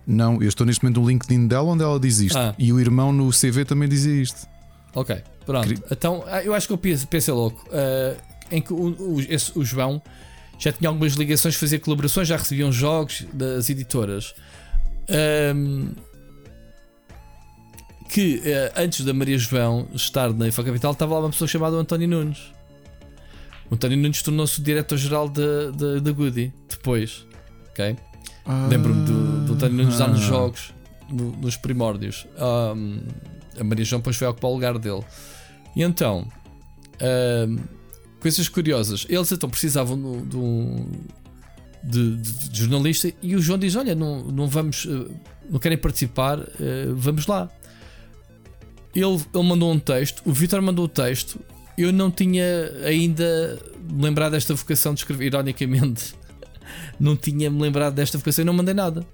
não, 0.05 0.41
eu 0.41 0.49
estou 0.49 0.65
neste 0.67 0.83
momento 0.83 0.99
no 0.99 1.07
LinkedIn 1.07 1.47
dela 1.47 1.69
onde 1.71 1.81
ela 1.81 1.97
diz 1.97 2.19
isto. 2.19 2.37
Ah. 2.37 2.53
E 2.59 2.73
o 2.73 2.79
irmão 2.79 3.13
no 3.13 3.29
CV 3.31 3.63
também 3.63 3.87
dizia 3.87 4.21
isto. 4.21 4.45
Ok, 4.95 5.15
pronto. 5.45 5.67
Queria- 5.67 5.83
Então, 5.91 6.23
ah, 6.27 6.43
eu 6.43 6.53
acho 6.53 6.67
que 6.67 6.73
eu 6.73 6.77
pense- 6.77 7.05
pensei 7.07 7.33
louco. 7.33 7.67
ah, 7.71 8.15
em 8.51 8.61
que 8.61 8.71
o, 8.73 9.13
o, 9.15 9.21
esse- 9.21 9.57
o 9.57 9.63
João 9.65 10.01
já 10.59 10.71
tinha 10.71 10.87
algumas 10.89 11.13
ligações, 11.13 11.55
fazia 11.55 11.79
colaborações, 11.79 12.27
já 12.27 12.37
recebiam 12.37 12.71
jogos 12.71 13.25
das 13.33 13.69
editoras. 13.69 14.33
Ahm, 15.09 15.89
que 18.09 18.41
ah, 18.75 18.81
antes 18.81 19.03
da 19.05 19.13
Maria 19.13 19.37
João 19.37 19.87
estar 19.93 20.31
na 20.33 20.47
Infa 20.47 20.63
Capital, 20.63 20.91
estava 20.91 21.13
lá 21.15 21.21
uma 21.21 21.29
pessoa 21.29 21.47
chamada 21.47 21.75
António 21.75 22.07
Nunes. 22.07 22.39
O 23.71 23.75
António 23.75 23.97
Nunes 23.97 24.21
tornou-se 24.21 24.59
o 24.59 24.63
diretor-geral 24.63 25.27
da, 25.29 25.71
Goody 26.11 26.53
depois. 26.69 27.25
Ok? 27.69 27.95
Lembro-me 28.69 29.05
do, 29.05 29.45
do 29.45 29.53
António 29.53 29.77
Nunes 29.77 29.97
lá 29.99 30.07
nos 30.07 30.21
Ah. 30.21 30.27
jogos, 30.27 30.73
no- 31.09 31.31
nos 31.37 31.57
primórdios. 31.57 32.27
Ahm, 32.37 32.99
a 33.59 33.63
Maria 33.63 33.85
João 33.85 33.99
depois 33.99 34.15
foi 34.15 34.27
ocupar 34.27 34.51
o 34.51 34.53
lugar 34.53 34.77
dele. 34.77 35.03
E 35.75 35.81
então, 35.83 36.27
ahm, 37.01 37.57
coisas 38.19 38.47
curiosas. 38.47 39.05
Eles 39.09 39.31
então 39.31 39.49
precisavam 39.49 39.97
de 40.25 40.37
um 40.37 40.89
de, 41.83 42.15
de- 42.17 42.49
de 42.49 42.59
jornalista 42.59 43.11
e 43.21 43.35
o 43.35 43.41
João 43.41 43.59
diz: 43.59 43.75
Olha, 43.75 43.93
não, 43.95 44.23
não 44.23 44.47
vamos, 44.47 44.87
eh, 44.89 45.11
não 45.49 45.59
querem 45.59 45.77
participar, 45.77 46.39
eh, 46.39 46.87
vamos 46.95 47.27
lá. 47.27 47.49
Ele, 48.95 49.19
ele 49.33 49.43
mandou 49.43 49.71
um 49.71 49.79
texto, 49.79 50.21
o 50.25 50.31
Vitor 50.31 50.61
mandou 50.61 50.85
o 50.85 50.87
texto. 50.87 51.39
Eu 51.77 51.91
não 51.91 52.11
tinha 52.11 52.45
ainda 52.85 53.59
me 53.89 54.03
lembrado 54.03 54.33
desta 54.33 54.53
vocação 54.53 54.93
de 54.93 54.99
escrever, 55.01 55.25
ironicamente. 55.25 56.13
Não 56.99 57.15
tinha 57.15 57.49
me 57.49 57.59
lembrado 57.61 57.93
desta 57.95 58.17
vocação 58.17 58.43
e 58.43 58.45
não 58.45 58.53
mandei 58.53 58.73
nada. 58.73 59.05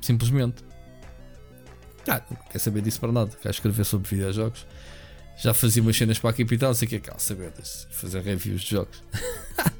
Simplesmente. 0.00 0.62
Ah, 2.08 2.22
não 2.30 2.38
quer 2.50 2.58
saber 2.58 2.82
disso 2.82 3.00
para 3.00 3.12
nada. 3.12 3.30
Quer 3.40 3.50
escrever 3.50 3.84
sobre 3.84 4.08
videojogos. 4.08 4.66
Já 5.36 5.52
fazia 5.52 5.82
umas 5.82 5.96
cenas 5.96 6.18
para 6.18 6.30
a 6.30 6.32
capital, 6.32 6.70
não 6.70 6.74
sei 6.74 6.86
o 6.86 6.88
que 6.88 6.96
é 6.96 7.00
que 7.00 7.10
há, 7.10 7.18
saber 7.18 7.52
fazer 7.90 8.20
reviews 8.22 8.62
de 8.62 8.70
jogos. 8.70 9.02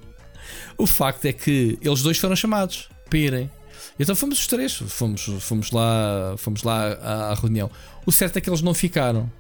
o 0.76 0.86
facto 0.86 1.26
é 1.26 1.32
que 1.32 1.78
eles 1.80 2.02
dois 2.02 2.18
foram 2.18 2.34
chamados 2.34 2.88
para 3.08 3.18
irem. 3.18 3.50
Então 3.98 4.16
fomos 4.16 4.40
os 4.40 4.46
três, 4.48 4.74
fomos, 4.74 5.22
fomos 5.40 5.70
lá, 5.70 6.34
fomos 6.36 6.64
lá 6.64 6.94
à, 6.94 7.30
à 7.30 7.34
reunião. 7.34 7.70
O 8.04 8.10
certo 8.10 8.36
é 8.36 8.40
que 8.40 8.50
eles 8.50 8.62
não 8.62 8.74
ficaram. 8.74 9.30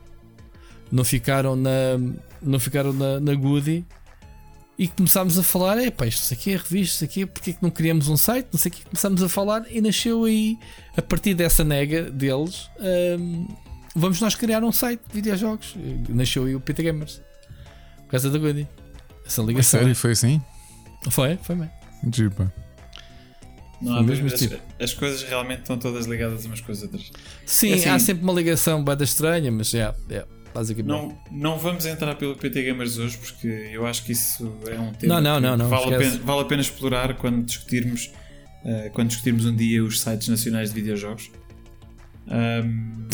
Não 0.92 1.02
ficaram 1.02 1.56
na, 1.56 1.70
não 2.40 2.60
ficaram 2.60 2.92
na, 2.92 3.18
na 3.18 3.34
Goody 3.34 3.84
e 4.78 4.88
começámos 4.88 5.38
a 5.38 5.42
falar: 5.42 5.78
é 5.78 5.90
pá, 5.90 6.06
isto 6.06 6.32
aqui 6.34 6.50
é 6.52 6.56
revista, 6.56 6.82
isto 6.94 7.04
aqui, 7.04 7.22
é, 7.22 7.26
porque 7.26 7.50
é 7.50 7.52
que 7.54 7.62
não 7.62 7.70
criamos 7.70 8.08
um 8.08 8.16
site? 8.16 8.48
Não 8.52 8.58
sei 8.58 8.70
o 8.70 8.74
que. 8.74 8.84
Começámos 8.84 9.22
a 9.22 9.28
falar 9.28 9.64
e 9.70 9.80
nasceu 9.80 10.24
aí, 10.24 10.58
a 10.96 11.02
partir 11.02 11.34
dessa 11.34 11.62
nega 11.64 12.10
deles, 12.10 12.68
hum, 13.18 13.46
vamos 13.94 14.20
nós 14.20 14.34
criar 14.34 14.62
um 14.64 14.72
site 14.72 15.00
de 15.08 15.14
videojogos. 15.14 15.74
Nasceu 16.08 16.44
aí 16.44 16.54
o 16.56 16.60
PT 16.60 16.82
Gamers 16.82 17.20
por 17.98 18.08
causa 18.10 18.30
da 18.30 18.38
Goody. 18.38 18.66
Essa 19.26 19.40
A 19.42 19.44
ligação. 19.44 19.80
sério, 19.80 19.94
foi 19.96 20.10
assim? 20.12 20.42
Foi, 21.10 21.36
foi 21.42 21.56
bem. 21.56 21.70
Giro, 22.12 22.30
pá. 22.32 22.52
Não 23.80 24.02
mesmo 24.02 24.28
dúvida, 24.28 24.36
tipo. 24.36 24.54
as, 24.78 24.90
as 24.90 24.94
coisas 24.94 25.22
realmente 25.22 25.60
estão 25.60 25.76
todas 25.78 26.06
ligadas 26.06 26.44
umas 26.46 26.60
com 26.60 26.72
as 26.72 26.82
outras. 26.82 27.10
Sim, 27.44 27.72
É 27.72 27.74
assim- 27.74 27.88
há 27.90 27.98
sempre 27.98 28.22
uma 28.22 28.32
ligação 28.32 28.82
bada 28.82 29.04
estranha, 29.04 29.50
mas 29.52 29.74
é, 29.74 29.92
é 30.10 30.24
basicamente. 30.54 30.88
Não, 30.88 31.18
não 31.30 31.58
vamos 31.58 31.84
entrar 31.84 32.14
pelo 32.14 32.36
PT 32.36 32.62
Gamers 32.62 32.96
hoje 32.98 33.18
porque 33.18 33.46
eu 33.72 33.84
acho 33.86 34.04
que 34.04 34.12
isso 34.12 34.56
é 34.68 34.78
um 34.78 34.92
tema 34.92 35.20
Não, 35.20 35.20
não, 35.20 35.40
que 35.40 35.46
não, 35.48 35.56
não, 35.56 35.68
vale, 35.68 35.94
a 35.94 35.98
pena, 35.98 36.18
vale 36.24 36.40
a 36.40 36.44
pena 36.44 36.62
explorar 36.62 37.14
quando 37.16 37.44
discutirmos 37.44 38.10
eh, 38.64 38.90
quando 38.94 39.08
discutirmos 39.08 39.44
um 39.44 39.54
dia 39.54 39.82
os 39.84 40.00
sites 40.00 40.28
nacionais 40.28 40.70
de 40.70 40.74
videojogos. 40.80 41.30
Ahm, 42.28 43.04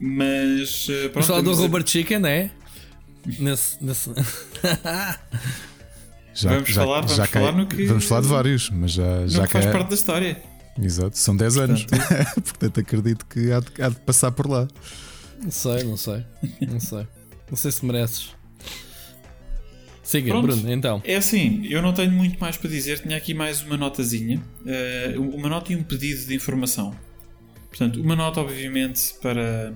mas 0.00 0.86
Vamos 0.86 1.10
pronto, 1.12 1.26
falar 1.26 1.40
do 1.40 1.50
a- 1.50 1.54
Robert 1.56 1.86
Chicken, 1.88 2.26
é? 2.26 2.50
Nesse, 3.38 3.82
nesse... 3.82 4.10
Já, 6.34 6.50
Vamos 6.50 6.68
já, 6.68 6.74
falar- 6.82 7.00
vamos 7.02 7.16
já 7.16 7.26
falar 7.26 7.52
cai- 7.52 7.60
no 7.60 7.66
que- 7.66 7.86
Vamos 7.86 8.04
falar 8.06 8.20
de 8.22 8.26
vários, 8.28 8.70
mas 8.70 8.90
já, 8.92 9.26
já 9.26 9.46
faz 9.46 9.64
cai- 9.64 9.72
parte 9.72 9.88
da 9.88 9.94
história. 9.94 10.42
Exato, 10.80 11.16
são 11.16 11.36
10 11.36 11.56
anos. 11.58 11.86
Portanto, 12.34 12.80
acredito 12.80 13.24
que 13.26 13.52
há 13.52 13.60
de, 13.60 13.82
há 13.82 13.88
de 13.88 13.96
passar 14.00 14.32
por 14.32 14.48
lá. 14.50 14.66
Não 15.42 15.50
sei, 15.50 15.84
não 15.84 15.96
sei. 15.96 16.24
Não 16.60 16.80
sei. 16.80 17.06
Não 17.50 17.56
sei 17.56 17.72
se 17.72 17.84
mereces. 17.84 18.34
Siga, 20.02 20.30
Pronto. 20.30 20.46
Bruno, 20.46 20.70
então. 20.70 21.00
É 21.04 21.16
assim, 21.16 21.66
eu 21.66 21.80
não 21.80 21.92
tenho 21.94 22.12
muito 22.12 22.38
mais 22.38 22.56
para 22.56 22.68
dizer. 22.68 23.00
Tinha 23.00 23.16
aqui 23.16 23.32
mais 23.32 23.62
uma 23.62 23.76
notazinha. 23.76 24.42
eh, 24.66 25.14
uma 25.16 25.48
nota 25.48 25.72
e 25.72 25.76
um 25.76 25.82
pedido 25.82 26.26
de 26.26 26.34
informação. 26.34 26.94
Portanto, 27.68 28.00
uma 28.00 28.14
nota, 28.14 28.40
obviamente, 28.40 29.14
para, 29.20 29.74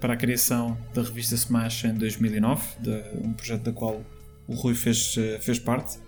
para 0.00 0.12
a 0.12 0.16
criação 0.16 0.76
da 0.94 1.02
revista 1.02 1.34
Smash 1.34 1.84
em 1.84 1.94
2009, 1.94 2.62
de, 2.80 3.02
um 3.24 3.32
projeto 3.32 3.62
da 3.62 3.72
qual 3.72 4.04
o 4.46 4.54
Rui 4.54 4.74
fez, 4.74 5.16
eh, 5.16 5.38
fez 5.40 5.58
parte. 5.58 5.98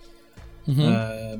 Uhum. 0.67 0.87
Ah, 0.87 1.39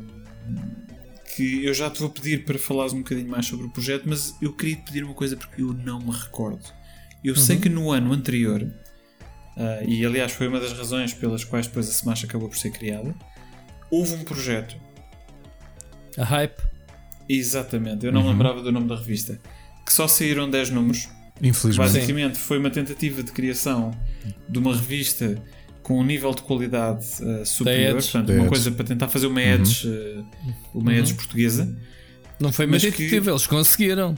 que 1.36 1.66
eu 1.66 1.74
já 1.74 1.90
te 1.90 2.00
vou 2.00 2.10
pedir 2.10 2.46
para 2.46 2.58
falares 2.58 2.94
um 2.94 3.00
bocadinho 3.00 3.30
mais 3.30 3.46
sobre 3.46 3.66
o 3.66 3.70
projeto, 3.70 4.04
mas 4.08 4.36
eu 4.42 4.54
queria 4.54 4.78
te 4.78 4.84
pedir 4.84 5.04
uma 5.04 5.14
coisa 5.14 5.36
porque 5.36 5.62
eu 5.62 5.74
não 5.74 6.00
me 6.00 6.12
recordo. 6.12 6.64
Eu 7.26 7.36
sei 7.36 7.58
que 7.58 7.70
no 7.70 7.92
ano 7.92 8.14
anterior, 8.14 8.68
ah, 9.58 9.80
e 9.86 10.06
aliás 10.06 10.32
foi 10.32 10.48
uma 10.48 10.60
das 10.60 10.74
razões 10.74 11.14
pelas 11.14 11.44
quais 11.44 11.68
depois 11.68 11.88
a 11.90 11.92
Smash 11.92 12.24
acabou 12.26 12.48
por 12.50 12.58
ser 12.58 12.72
criada, 12.72 13.16
houve 13.90 14.14
um 14.14 14.24
projeto, 14.24 14.76
A 16.18 16.24
hype. 16.24 16.62
exatamente, 17.28 18.06
eu 18.06 18.12
não 18.12 18.22
me 18.24 18.30
lembrava 18.30 18.62
do 18.62 18.72
nome 18.72 18.88
da 18.88 18.96
revista, 18.96 19.40
que 19.86 19.94
só 19.94 20.08
saíram 20.08 20.50
10 20.50 20.70
números. 20.70 21.10
Infelizmente. 21.42 21.92
Basicamente 21.94 22.38
foi 22.38 22.58
uma 22.60 22.70
tentativa 22.70 23.22
de 23.22 23.32
criação 23.32 23.92
de 24.48 24.58
uma 24.58 24.74
revista 24.74 25.42
com 25.84 26.00
um 26.00 26.04
nível 26.04 26.34
de 26.34 26.42
qualidade 26.42 27.06
uh, 27.22 27.46
superior, 27.46 27.94
portanto, 28.02 28.32
uma 28.32 28.48
coisa 28.48 28.72
para 28.72 28.86
tentar 28.86 29.08
fazer 29.10 29.28
uma 29.28 29.42
Edge, 29.42 29.88
uh, 29.88 30.26
uma 30.74 30.94
Edge 30.94 31.14
portuguesa. 31.14 31.76
Não 32.40 32.52
foi 32.52 32.66
Mas 32.66 32.84
muito 32.84 32.96
que- 32.96 33.04
eles 33.16 33.48
conseguiram. 33.48 34.16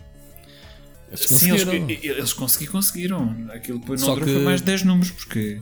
Eles 1.09 1.21
Sim, 1.21 1.49
eles, 1.51 1.63
conseguiram. 1.63 1.89
eles 2.17 2.33
conseguiram, 2.33 2.71
conseguiram. 2.73 3.45
Aquilo 3.53 3.79
depois 3.79 4.01
não 4.01 4.07
Só 4.07 4.13
durou 4.15 4.27
que- 4.27 4.33
foi 4.33 4.43
mais 4.43 4.59
de 4.59 4.65
10 4.65 4.83
números, 4.83 5.11
porque 5.11 5.61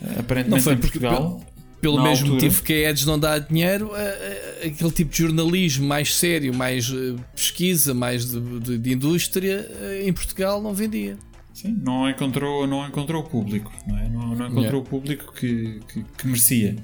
uh, 0.00 0.20
aparentemente 0.20 0.50
Não 0.50 0.60
foi 0.60 0.72
em 0.74 0.76
porque- 0.78 0.98
Portugal. 0.98 1.44
Pelo 1.80 1.96
na 1.96 2.02
mesmo 2.04 2.26
altura. 2.26 2.34
motivo 2.44 2.62
que 2.62 2.72
a 2.72 2.90
Edge 2.90 3.04
não 3.04 3.18
dá 3.18 3.40
dinheiro, 3.40 3.92
a- 3.92 3.98
a- 3.98 4.66
aquele 4.68 4.90
tipo 4.92 5.10
de 5.10 5.18
jornalismo 5.18 5.84
mais 5.84 6.14
sério, 6.14 6.54
mais 6.54 6.88
eh, 6.88 7.16
pesquisa, 7.34 7.92
mais 7.92 8.30
de, 8.30 8.40
de- 8.60 8.78
de 8.78 8.92
indústria, 8.92 9.68
eh, 9.80 10.02
em 10.06 10.12
Portugal 10.12 10.62
não 10.62 10.72
vendia. 10.72 11.16
Sim, 11.52 11.76
não 11.82 12.08
encontrou, 12.08 12.68
não 12.68 12.86
encontrou 12.86 13.22
o 13.22 13.26
público, 13.28 13.72
não, 13.84 13.98
é? 13.98 14.08
não, 14.08 14.20
não 14.28 14.34
encontrou 14.46 14.60
Yeah. 14.62 14.78
o 14.78 14.82
público 14.84 15.32
que, 15.34 15.80
que, 15.92 16.04
que 16.18 16.26
merecia. 16.28 16.76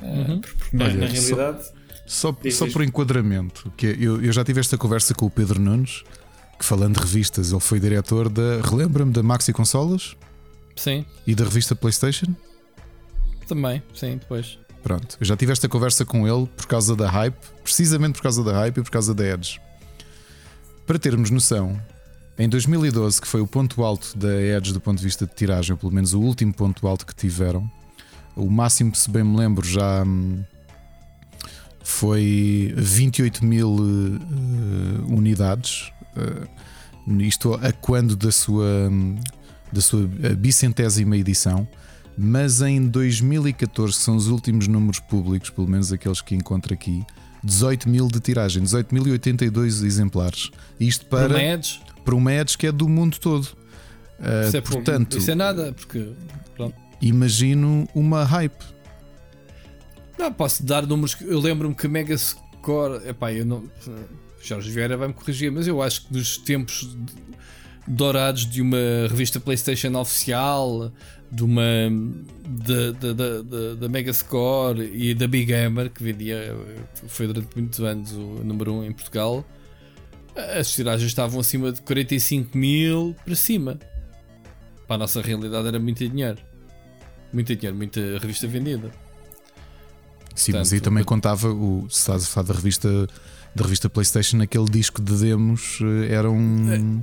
Uh, 0.00 0.06
Uhum. 0.06 0.40
porque 0.40 0.76
na, 0.76 0.84
Olha, 0.84 0.94
na 0.94 1.06
só- 1.08 1.12
realidade, 1.14 1.64
Só, 2.06 2.36
só 2.50 2.64
diz. 2.66 2.72
por 2.72 2.82
enquadramento, 2.84 3.72
que 3.76 3.86
eu, 3.98 4.22
eu 4.22 4.32
já 4.32 4.44
tive 4.44 4.60
esta 4.60 4.78
conversa 4.78 5.14
com 5.14 5.26
o 5.26 5.30
Pedro 5.30 5.60
Nunes, 5.60 6.04
que 6.58 6.64
falando 6.64 6.96
de 6.96 7.00
revistas, 7.00 7.52
ele 7.52 7.60
foi 7.60 7.78
diretor 7.78 8.28
da. 8.28 8.60
Relembra-me 8.62 9.12
da 9.12 9.22
Maxi 9.22 9.52
Consolas 9.52 10.16
Sim, 10.76 11.04
e 11.26 11.34
da 11.34 11.44
revista 11.44 11.74
PlayStation? 11.74 12.34
também, 13.48 13.82
sim, 13.94 14.18
depois. 14.18 14.58
Pronto, 14.82 15.16
eu 15.18 15.26
já 15.26 15.36
tive 15.36 15.50
esta 15.50 15.68
conversa 15.68 16.04
com 16.04 16.28
ele 16.28 16.46
por 16.56 16.66
causa 16.66 16.94
da 16.94 17.10
hype, 17.10 17.36
precisamente 17.64 18.14
por 18.16 18.22
causa 18.22 18.44
da 18.44 18.52
hype 18.52 18.78
e 18.78 18.82
por 18.82 18.90
causa 18.90 19.14
da 19.14 19.26
Edge. 19.26 19.60
Para 20.86 20.98
termos 20.98 21.30
noção, 21.30 21.80
em 22.38 22.48
2012, 22.48 23.20
que 23.20 23.26
foi 23.26 23.40
o 23.40 23.46
ponto 23.46 23.82
alto 23.82 24.16
da 24.16 24.40
Edge 24.40 24.72
do 24.72 24.80
ponto 24.80 24.98
de 24.98 25.04
vista 25.04 25.26
de 25.26 25.34
tiragem, 25.34 25.72
ou 25.72 25.78
pelo 25.78 25.92
menos 25.92 26.14
o 26.14 26.20
último 26.20 26.52
ponto 26.52 26.86
alto 26.86 27.04
que 27.04 27.14
tiveram, 27.14 27.68
o 28.36 28.48
máximo, 28.48 28.94
se 28.94 29.10
bem 29.10 29.24
me 29.24 29.36
lembro, 29.36 29.66
já 29.66 30.04
hum, 30.04 30.44
foi 31.82 32.72
28 32.76 33.44
mil 33.44 33.76
eh, 33.78 35.12
unidades. 35.12 35.90
Eh, 36.18 37.22
isto 37.22 37.54
a 37.54 37.72
quando 37.72 38.16
da 38.16 38.30
sua, 38.30 38.90
da 39.72 39.80
sua 39.80 40.08
eh, 40.22 40.34
bicentésima 40.34 41.16
edição. 41.16 41.68
Mas 42.20 42.60
em 42.60 42.84
2014, 42.88 43.96
que 43.96 44.02
são 44.02 44.16
os 44.16 44.26
últimos 44.26 44.66
números 44.66 44.98
públicos, 44.98 45.50
pelo 45.50 45.68
menos 45.68 45.92
aqueles 45.92 46.20
que 46.20 46.34
encontro 46.34 46.74
aqui, 46.74 47.04
18 47.44 47.88
mil 47.88 48.08
de 48.08 48.18
tiragem, 48.18 48.62
18.082 48.64 49.84
exemplares. 49.84 50.50
Isto 50.80 51.06
Para 52.04 52.14
uma 52.14 52.32
Edge 52.32 52.58
que 52.58 52.66
é 52.66 52.72
do 52.72 52.88
mundo 52.88 53.18
todo. 53.20 53.46
Ah, 54.20 54.46
isso 54.46 54.56
é, 54.56 54.60
portanto, 54.60 55.16
isso 55.16 55.30
é 55.30 55.34
nada, 55.34 55.72
porque 55.72 56.12
pronto. 56.56 56.74
imagino 57.00 57.88
uma 57.94 58.24
hype. 58.24 58.64
Não, 60.18 60.32
posso 60.32 60.64
dar 60.64 60.84
números 60.86 61.16
eu 61.20 61.38
lembro-me 61.38 61.74
que 61.74 61.86
Mega 61.86 62.16
Score, 62.18 63.06
epá, 63.08 63.32
eu 63.32 63.46
não. 63.46 63.62
Jorge 64.42 64.70
Vieira 64.70 64.96
vai-me 64.96 65.14
corrigir, 65.14 65.50
mas 65.50 65.66
eu 65.66 65.82
acho 65.82 66.06
que 66.06 66.12
dos 66.12 66.38
tempos 66.38 66.88
dourados 67.86 68.46
de 68.46 68.60
uma 68.62 68.76
revista 69.08 69.40
PlayStation 69.40 69.94
oficial, 69.98 70.92
de 71.30 71.42
uma 71.42 71.62
da, 72.46 72.92
da, 72.92 73.12
da, 73.12 73.42
da, 73.42 73.74
da 73.74 73.88
Mega 73.88 74.12
Score 74.12 74.80
e 74.94 75.14
da 75.14 75.26
Big 75.26 75.46
Gamer, 75.46 75.90
que 75.90 76.02
vendia, 76.02 76.54
foi 77.08 77.26
durante 77.26 77.48
muitos 77.56 77.80
anos 77.80 78.12
o 78.12 78.42
número 78.44 78.72
1 78.74 78.78
um 78.78 78.84
em 78.84 78.92
Portugal, 78.92 79.44
as 80.58 80.70
tiragens 80.70 81.08
estavam 81.10 81.40
acima 81.40 81.72
de 81.72 81.80
45 81.82 82.56
mil 82.56 83.16
para 83.24 83.34
cima. 83.34 83.78
Para 84.86 84.96
a 84.96 84.98
nossa 84.98 85.20
realidade 85.20 85.66
era 85.68 85.78
muito 85.78 86.08
dinheiro. 86.08 86.38
Muito 87.32 87.54
dinheiro, 87.54 87.76
muita 87.76 88.00
revista 88.18 88.46
vendida. 88.46 88.90
Sim, 90.34 90.52
mas 90.52 90.68
Portanto, 90.68 90.74
aí 90.74 90.80
também 90.80 91.00
mas- 91.02 91.06
contava 91.06 91.48
o 91.52 91.86
se 91.90 91.98
estás 91.98 92.24
a 92.24 92.26
falar 92.26 92.46
da 92.48 92.54
revista 92.54 93.08
da 93.54 93.64
revista 93.64 93.88
PlayStation, 93.90 94.40
aquele 94.40 94.66
disco 94.66 95.02
de 95.02 95.14
demos 95.16 95.78
eh, 95.82 96.12
era 96.14 96.30
um, 96.30 97.02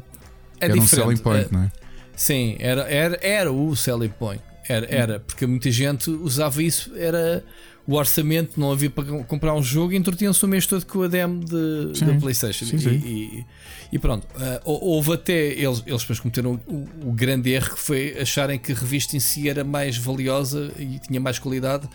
É 0.60 0.66
era 0.68 0.76
um 0.78 0.88
selling 0.88 1.18
point, 1.18 1.48
É- 1.50 1.54
não 1.54 1.64
é? 1.64 1.72
Sim, 2.16 2.56
era, 2.60 2.82
era, 2.84 3.20
era 3.22 3.52
o 3.52 3.76
selling 3.76 4.10
point. 4.10 4.42
Era, 4.68 4.88
era, 4.90 5.20
porque 5.20 5.46
muita 5.46 5.70
gente 5.70 6.10
usava 6.10 6.64
isso, 6.64 6.92
era 6.96 7.44
o 7.86 7.94
orçamento, 7.94 8.60
não 8.60 8.72
havia 8.72 8.90
para 8.90 9.04
comprar 9.26 9.54
um 9.54 9.62
jogo 9.62 9.94
e 9.94 9.96
entretinham-se 9.96 10.44
o 10.44 10.48
mês 10.48 10.66
todo 10.66 10.84
com 10.88 11.04
a 11.04 11.08
demo 11.08 11.44
de, 11.46 11.92
Sim. 12.00 12.06
da 12.06 12.14
PlayStation. 12.16 12.66
Sim, 12.66 12.76
e, 12.78 12.80
sim. 12.80 12.90
E, 13.06 13.46
e 13.92 14.00
pronto, 14.00 14.26
Ah, 14.36 14.60
hou- 14.66 14.82
houve 14.84 15.14
até 15.14 15.34
eles, 15.54 15.84
eles 15.86 16.02
depois 16.02 16.20
cometeram 16.20 16.60
o, 16.66 16.88
o 17.10 17.12
grande 17.12 17.52
erro 17.52 17.76
que 17.76 17.80
foi 17.80 18.18
acharem 18.20 18.58
que 18.58 18.72
a 18.72 18.76
revista 18.76 19.16
em 19.16 19.20
si 19.20 19.48
era 19.48 19.64
mais 19.64 19.98
valiosa 19.98 20.72
e 20.80 20.98
tinha 21.00 21.20
mais 21.20 21.38
qualidade 21.38 21.88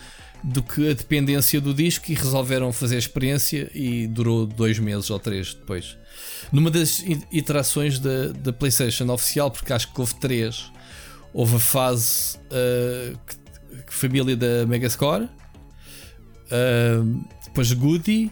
do 0.42 0.62
que 0.62 0.90
a 0.90 0.94
dependência 0.94 1.60
do 1.60 1.74
disco 1.74 2.10
e 2.10 2.14
resolveram 2.14 2.72
fazer 2.72 2.96
a 2.96 2.98
experiência 2.98 3.70
e 3.74 4.06
durou 4.06 4.46
dois 4.46 4.78
meses 4.78 5.10
ou 5.10 5.18
três 5.18 5.52
depois. 5.54 5.96
Numa 6.50 6.70
das 6.70 7.04
iterações 7.30 7.98
da, 7.98 8.28
da 8.28 8.52
PlayStation 8.52 9.10
oficial, 9.12 9.50
porque 9.50 9.72
acho 9.72 9.92
que 9.92 10.00
houve 10.00 10.14
três, 10.14 10.70
houve 11.32 11.56
a 11.56 11.60
fase 11.60 12.38
ah, 12.50 13.14
que- 13.26 13.82
que 13.84 13.94
família 13.94 14.36
da 14.36 14.66
Megascore, 14.66 15.28
ah, 16.50 17.04
depois 17.44 17.72
Goody, 17.72 18.30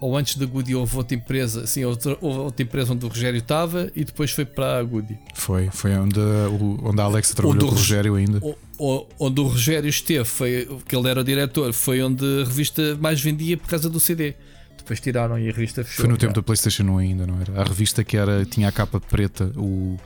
ou 0.00 0.16
antes 0.16 0.36
da 0.36 0.46
Goody 0.46 0.74
houve 0.76 0.96
outra 0.96 1.16
empresa, 1.16 1.66
sim, 1.66 1.84
outra, 1.84 2.16
houve 2.20 2.38
outra 2.38 2.62
empresa 2.62 2.92
onde 2.92 3.04
o 3.04 3.08
Rogério 3.08 3.38
estava 3.38 3.90
e 3.96 4.04
depois 4.04 4.30
foi 4.30 4.44
para 4.44 4.78
a 4.78 4.82
Goody. 4.82 5.18
Foi, 5.34 5.68
foi 5.72 5.96
onde, 5.96 6.20
a- 6.20 6.48
o- 6.48 6.78
onde 6.88 7.00
a 7.00 7.04
Alexa 7.04 7.34
trabalhou 7.34 7.58
do 7.58 7.66
com 7.66 7.72
o 7.72 7.74
Rog- 7.74 7.78
Rogério 7.80 8.14
ainda. 8.14 8.38
O- 8.38 8.50
o- 8.50 8.58
onde 8.78 9.40
o 9.40 9.44
Rogério 9.44 9.88
esteve, 9.88 10.24
foi 10.24 10.68
que 10.86 10.94
ele 10.96 11.08
era 11.08 11.20
o 11.20 11.24
diretor, 11.24 11.72
foi 11.72 12.02
onde 12.02 12.24
a 12.42 12.44
revista 12.44 12.96
mais 13.00 13.20
vendia 13.20 13.56
por 13.56 13.68
causa 13.68 13.88
do 13.90 13.98
CD. 14.00 14.34
Depois 14.76 15.00
tiraram 15.00 15.38
e 15.38 15.48
a 15.48 15.52
revista 15.52 15.84
fechou. 15.84 16.04
Foi 16.04 16.08
no 16.08 16.16
tempo 16.16 16.32
da 16.34 16.42
PlayStation 16.42 16.84
1 16.84 16.98
ainda, 16.98 17.26
não 17.26 17.40
era? 17.40 17.60
A 17.60 17.64
revista 17.64 18.02
que 18.04 18.16
era, 18.16 18.44
tinha 18.46 18.68
a 18.68 18.72
capa 18.72 18.98
preta, 19.00 19.52
o, 19.56 19.96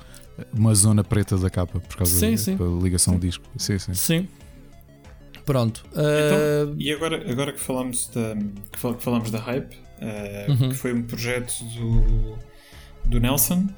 uma 0.52 0.74
zona 0.74 1.04
preta 1.04 1.36
da 1.36 1.48
capa, 1.50 1.78
por 1.78 1.96
causa 1.96 2.18
Sim, 2.18 2.32
da 2.32 2.36
sim. 2.38 2.56
da 2.56 2.64
ligação 2.82 3.14
ao 3.14 3.20
disco. 3.20 3.44
Sim, 3.56 3.78
sim. 3.78 3.94
Sim. 3.94 4.28
Pronto. 5.44 5.84
Então, 5.90 6.02
Ah, 6.02 6.74
e 6.78 6.92
agora, 6.92 7.30
agora 7.30 7.52
que 7.52 7.60
falamos 7.60 8.08
da, 8.14 8.36
que 8.72 9.02
falamos 9.02 9.30
da 9.30 9.38
Hype, 9.40 9.74
uh, 9.74 10.50
Uhum. 10.52 10.68
que 10.70 10.74
foi 10.74 10.92
um 10.92 11.02
projeto 11.02 11.52
do, 11.76 12.38
do 13.06 13.20
Nelson, 13.20 13.68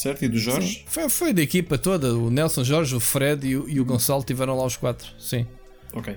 certo? 0.00 0.24
E 0.24 0.28
do 0.28 0.38
Jorge. 0.38 0.78
sim. 0.78 0.84
Foi, 0.86 1.08
foi 1.08 1.32
da 1.32 1.42
equipa 1.42 1.76
toda. 1.78 2.14
O 2.14 2.30
Nelson 2.30 2.64
Jorge, 2.64 2.94
o 2.94 3.00
Fred 3.00 3.46
e 3.46 3.56
o, 3.56 3.68
e 3.68 3.80
o 3.80 3.84
Gonçalo 3.84 4.22
tiveram 4.24 4.56
lá 4.56 4.64
os 4.64 4.76
quatro. 4.76 5.12
Sim. 5.18 5.46
Ok. 5.92 6.16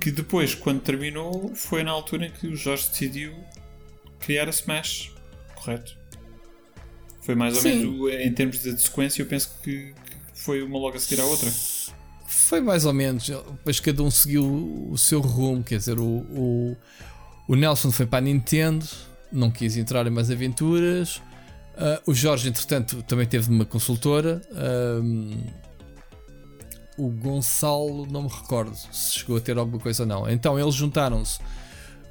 Que 0.00 0.10
depois, 0.10 0.54
quando 0.54 0.80
terminou, 0.80 1.52
foi 1.54 1.82
na 1.82 1.90
altura 1.90 2.26
em 2.26 2.30
que 2.30 2.46
o 2.46 2.56
Jorge 2.56 2.88
decidiu 2.88 3.34
criar 4.18 4.46
a 4.46 4.50
Smash, 4.50 5.12
correto? 5.54 5.96
Foi 7.20 7.34
mais 7.34 7.54
ou 7.54 7.62
Sim. 7.62 7.84
menos 7.84 8.14
em 8.14 8.32
termos 8.32 8.62
de 8.62 8.80
sequência, 8.80 9.22
eu 9.22 9.26
penso 9.26 9.50
que, 9.62 9.92
que 9.92 10.40
foi 10.40 10.62
uma 10.62 10.78
logo 10.78 10.96
a 10.96 11.00
seguir 11.00 11.20
à 11.20 11.24
outra. 11.24 11.50
Foi 12.26 12.60
mais 12.60 12.84
ou 12.84 12.92
menos. 12.92 13.28
Depois 13.28 13.78
cada 13.80 14.02
um 14.02 14.10
seguiu 14.10 14.88
o 14.90 14.96
seu 14.96 15.20
rumo. 15.20 15.62
Quer 15.62 15.78
dizer, 15.78 15.98
o, 15.98 16.04
o, 16.04 16.76
o 17.46 17.54
Nelson 17.54 17.90
foi 17.90 18.06
para 18.06 18.18
a 18.18 18.22
Nintendo, 18.22 18.86
não 19.30 19.50
quis 19.50 19.76
entrar 19.76 20.06
em 20.06 20.10
mais 20.10 20.30
aventuras. 20.30 21.20
Ah, 21.80 22.02
o 22.06 22.12
Jorge, 22.12 22.48
entretanto, 22.48 23.02
também 23.04 23.26
teve 23.26 23.50
uma 23.50 23.64
consultora. 23.64 24.42
O 26.98 27.08
Gonçalo, 27.08 28.06
não 28.06 28.24
me 28.24 28.28
recordo 28.28 28.76
se 28.76 29.18
chegou 29.18 29.38
a 29.38 29.40
ter 29.40 29.56
alguma 29.56 29.80
coisa 29.80 30.02
ou 30.02 30.08
não. 30.08 30.28
Então 30.28 30.58
eles 30.60 30.74
juntaram-se. 30.74 31.40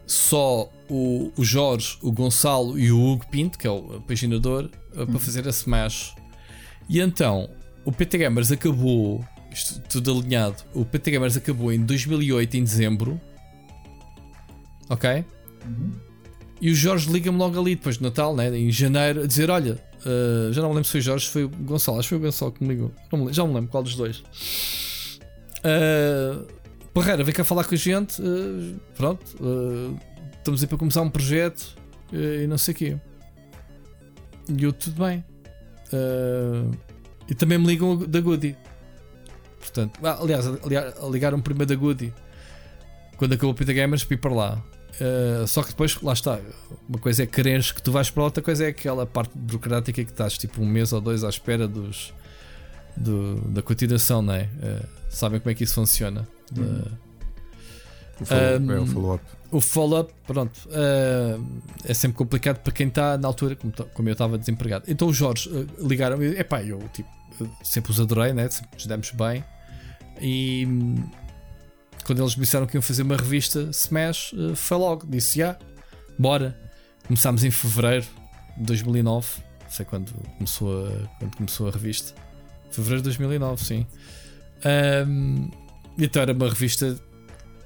Só 0.08 0.68
o, 0.90 1.32
o 1.38 1.44
Jorge, 1.44 2.00
o 2.02 2.12
Gonçalo 2.12 2.80
e 2.80 2.92
o 2.92 3.00
Hugo 3.00 3.28
Pinto, 3.28 3.60
que 3.60 3.68
é 3.68 3.70
o 3.70 4.02
paginador, 4.02 4.68
ah, 4.96 5.06
para 5.06 5.20
fazer 5.20 5.48
a 5.48 5.52
Smash. 5.52 6.16
E 6.90 7.00
então 7.00 7.48
o 7.86 7.92
PT 7.92 8.18
Gamers 8.18 8.52
acabou, 8.52 9.24
isto 9.52 9.80
tudo 9.82 10.12
alinhado, 10.12 10.64
o 10.74 10.84
PT 10.84 11.12
Gamers 11.12 11.38
acabou 11.38 11.72
em 11.72 11.86
2008, 11.86 12.58
em 12.58 12.64
dezembro. 12.64 13.22
Ok? 14.90 15.24
E 16.62 16.72
o 16.72 16.76
Jorge 16.76 17.12
liga-me 17.12 17.38
logo 17.38 17.60
ali, 17.60 17.76
depois 17.76 17.98
de 17.98 18.04
Natal, 18.04 18.36
né, 18.36 18.56
em 18.58 18.72
janeiro, 18.72 19.24
a 19.24 19.28
dizer: 19.28 19.50
Olha, 19.50 19.80
uh, 20.06 20.52
já 20.52 20.62
não 20.62 20.70
me 20.70 20.76
lembro 20.76 20.86
se 20.86 20.92
foi 20.92 21.02
Jorge, 21.02 21.28
foi 21.28 21.44
o 21.46 21.50
Gonçalo, 21.50 22.00
acho 22.00 22.08
que 22.08 22.16
foi 22.16 22.18
o 22.18 22.22
Gonçalo 22.22 22.52
que 22.52 22.64
me 22.64 22.70
ligou. 22.74 22.92
Não 23.12 23.26
me 23.26 23.34
já 23.34 23.44
não 23.44 23.50
me 23.50 23.56
lembro 23.56 23.72
qual 23.72 23.84
dos 23.84 23.96
dois. 23.96 24.24
Uh, 25.60 26.46
Parreira, 26.94 27.24
vem 27.24 27.34
cá 27.34 27.44
falar 27.44 27.64
com 27.64 27.76
a 27.76 27.78
gente. 27.78 28.22
uh, 28.22 28.80
pronto, 28.96 29.24
uh, 29.40 29.98
estamos 30.38 30.62
aí 30.62 30.68
para 30.68 30.78
começar 30.78 31.02
um 31.02 31.10
projeto 31.10 31.78
e 32.12 32.48
não 32.48 32.58
sei 32.58 32.74
o 32.74 32.78
quê. 32.78 32.98
E 34.58 34.64
eu, 34.64 34.74
tudo 34.74 35.06
bem. 35.06 35.24
E 37.30 37.36
também 37.36 37.60
me 37.60 37.68
ligam 37.68 37.96
da 37.96 38.20
Goody. 38.20 38.58
Portanto, 39.60 40.00
ah, 40.04 40.18
aliás, 40.20 40.46
ligaram 41.12 41.40
primeiro 41.40 41.68
da 41.68 41.76
Goody 41.76 42.12
quando 43.16 43.34
acabou 43.34 43.52
o 43.52 43.54
Peter 43.54 43.76
Gamers 43.76 44.08
ir 44.10 44.18
para 44.18 44.34
lá. 44.34 44.64
Uh, 45.02 45.48
só 45.48 45.62
que 45.64 45.70
depois, 45.70 46.00
lá 46.02 46.14
está. 46.14 46.40
Uma 46.88 47.00
coisa 47.00 47.24
é 47.24 47.26
quereres 47.26 47.72
que 47.72 47.82
tu 47.82 47.92
vais 47.92 48.10
para 48.10 48.24
outra 48.24 48.44
coisa 48.44 48.66
é 48.66 48.68
aquela 48.68 49.06
parte 49.06 49.32
burocrática 49.38 50.04
que 50.04 50.12
estás 50.12 50.38
tipo 50.38 50.62
um 50.62 50.66
mês 50.66 50.92
ou 50.92 51.00
dois 51.00 51.24
à 51.24 51.30
espera 51.30 51.68
dos, 51.68 52.14
do- 52.98 53.40
da 53.50 53.62
continuação, 53.62 54.22
não 54.22 54.34
é? 54.34 54.50
Eh, 54.62 54.82
sabem 55.10 55.40
como 55.40 55.52
é 55.52 55.54
que 55.56 55.64
isso 55.64 55.76
funciona. 55.76 56.28
Da- 56.52 56.92
O 58.22 58.26
follow-up, 58.26 58.64
Um, 58.66 58.72
é 58.72 58.80
o 58.82 58.86
follow-up. 58.86 59.24
o 59.52 59.62
follow-up, 59.62 60.14
pronto, 60.28 60.60
é 61.86 61.94
sempre 61.94 62.18
complicado 62.18 62.58
para 62.60 62.74
quem 62.74 62.90
está 62.90 63.18
na 63.18 63.28
altura, 63.30 63.56
como, 63.56 63.72
como 63.94 64.10
eu 64.10 64.14
estava 64.14 64.38
desempregado. 64.38 64.84
Então 64.90 65.08
os 65.08 65.16
Jorge 65.16 65.50
eh, 65.54 65.66
ligaram, 65.82 66.22
e 66.22 66.38
epá, 66.38 66.62
eu 66.62 66.80
tipo, 66.92 67.08
sempre 67.64 67.92
os 67.94 68.00
adorei, 68.02 68.34
né? 68.34 68.50
sempre 68.50 68.72
nos 68.74 68.86
demos 68.86 69.12
bem. 69.12 69.42
E 70.22 70.68
quando 72.10 72.24
eles 72.24 72.34
disseram 72.34 72.66
que 72.66 72.76
iam 72.76 72.82
fazer 72.82 73.04
uma 73.04 73.16
revista 73.16 73.70
Smash, 73.72 74.34
eh, 74.34 74.56
foi 74.56 74.78
logo, 74.78 75.06
disse 75.08 75.38
já, 75.38 75.56
bora. 76.18 76.60
Começámos 77.06 77.44
em 77.44 77.52
fevereiro 77.52 78.08
de 78.58 78.64
2009, 78.64 79.28
sei 79.70 79.86
quando 79.86 80.12
começou 80.36 80.88
a, 80.88 80.90
quando 81.20 81.38
começou 81.38 81.68
a 81.68 81.72
revista. 81.72 82.20
Fevereiro 82.72 83.04
de 83.04 83.10
2009, 83.10 83.64
sim. 83.64 83.86
Ahm, 84.66 85.52
então 86.00 86.24
era 86.24 86.34
uma 86.34 86.50
revista 86.50 87.00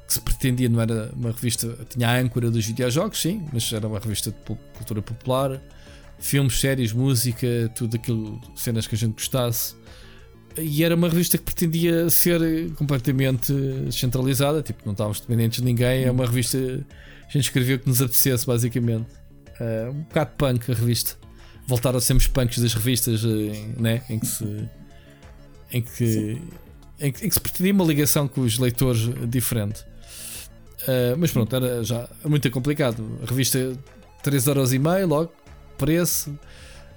que 0.06 0.14
se 0.14 0.20
pretendia, 0.20 0.68
não 0.68 0.82
era 0.82 1.10
uma 1.16 1.32
revista, 1.32 1.78
tinha 1.88 2.10
a 2.10 2.18
âncora 2.18 2.52
dos 2.52 2.66
videojogos, 2.66 3.22
sim, 3.22 3.48
mas 3.54 3.72
era 3.72 3.88
uma 3.88 3.98
revista 3.98 4.30
de 4.30 4.38
cultura 4.74 5.02
popular, 5.02 5.62
filmes, 6.20 6.60
séries, 6.60 6.92
música, 6.92 7.72
tudo 7.76 7.96
aquilo, 7.96 8.42
cenas 8.58 8.88
que 8.88 8.96
a 8.96 8.98
gente 8.98 9.14
gostasse. 9.14 9.74
E 10.58 10.84
era 10.84 10.96
uma 10.96 11.10
revista 11.10 11.38
que 11.38 11.44
pretendia 11.44 12.10
ser 12.10 12.72
completamente 12.76 13.52
descentralizada, 13.86 14.62
tipo, 14.62 14.82
não 14.86 14.94
estávamos 14.94 15.20
dependentes 15.20 15.60
de 15.60 15.66
ninguém, 15.66 16.04
é 16.04 16.12
uma 16.12 16.26
revista, 16.26 16.58
a 16.58 17.32
gente 17.32 17.46
escrevia 17.46 17.76
o 17.78 17.80
que 17.80 17.88
nos 17.88 18.02
apetecesse, 18.02 18.46
basicamente. 18.46 19.08
Ah, 19.60 19.90
um 19.90 20.02
bocado 20.02 20.32
punk 20.38 20.72
a 20.72 20.76
revista. 20.76 21.16
Voltaram 21.68 21.98
a 21.98 22.02
sermos 22.02 22.28
punks 22.28 22.60
das 22.60 22.74
revistas, 22.74 23.24
eh, 23.24 23.66
né? 23.80 24.02
em 24.10 24.20
que 24.20 24.28
se. 24.28 24.70
em 25.72 25.82
que. 25.82 26.42
Em 27.00 27.12
que, 27.12 27.26
em 27.26 27.30
que 27.30 27.34
se 27.34 27.40
pretendia 27.40 27.74
uma 27.74 27.86
ligação 27.86 28.28
com 28.28 28.42
os 28.42 28.60
leitores 28.60 29.10
diferente. 29.30 29.82
Uh, 30.84 31.16
mas 31.18 31.32
pronto, 31.32 31.56
era 31.56 31.84
já 31.84 32.10
muito 32.26 32.50
complicado. 32.52 33.20
A 33.24 33.30
revista 33.30 33.58
3,5€ 34.24 35.08
logo, 35.08 35.34
preço. 35.78 36.30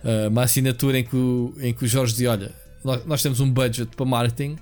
Uh, 0.05 0.29
uma 0.29 0.43
assinatura 0.43 0.99
em 0.99 1.05
que, 1.05 1.17
o, 1.17 1.55
em 1.59 1.73
que 1.73 1.85
o 1.85 1.89
Jorge 1.89 2.15
diz: 2.15 2.27
Olha, 2.27 2.53
nós 3.07 3.23
temos 3.23 3.41
um 3.41 3.51
budget 3.51 3.95
para 3.97 4.07
marketing. 4.07 4.57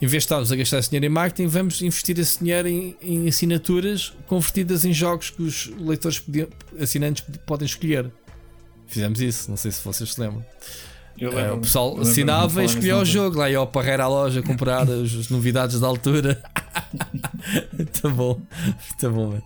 Em 0.00 0.06
vez 0.06 0.12
de 0.22 0.26
estarmos 0.26 0.52
a 0.52 0.56
gastar 0.56 0.78
esse 0.78 0.90
dinheiro 0.90 1.06
em 1.06 1.08
marketing, 1.08 1.48
vamos 1.48 1.82
investir 1.82 2.16
esse 2.20 2.38
dinheiro 2.38 2.68
em, 2.68 2.96
em 3.02 3.26
assinaturas 3.28 4.12
convertidas 4.28 4.84
em 4.84 4.92
jogos 4.92 5.30
que 5.30 5.42
os 5.42 5.66
leitores 5.76 6.20
podiam- 6.20 6.48
assinantes 6.80 7.24
podem 7.44 7.66
escolher. 7.66 8.08
Fizemos 8.86 9.20
isso, 9.20 9.50
não 9.50 9.56
sei 9.56 9.72
se 9.72 9.82
vocês 9.84 10.14
se 10.14 10.20
lembram. 10.20 10.44
Eu 11.18 11.32
É, 11.32 11.34
lembro-me- 11.34 11.58
o 11.58 11.60
pessoal 11.62 12.00
assinava 12.00 12.62
e 12.62 12.66
escolhia 12.66 12.96
o 12.96 13.04
jogo. 13.04 13.38
Lá 13.38 13.50
ia 13.50 13.58
ao 13.58 13.66
Parreira 13.66 14.04
à 14.04 14.08
loja 14.08 14.40
comprar 14.40 14.82
as, 14.88 15.12
as 15.14 15.28
novidades 15.30 15.80
da 15.80 15.88
altura. 15.88 16.40
Muito 17.72 18.08
bom, 18.14 18.40
muito 18.40 19.10
bom, 19.10 19.26
mano. 19.30 19.42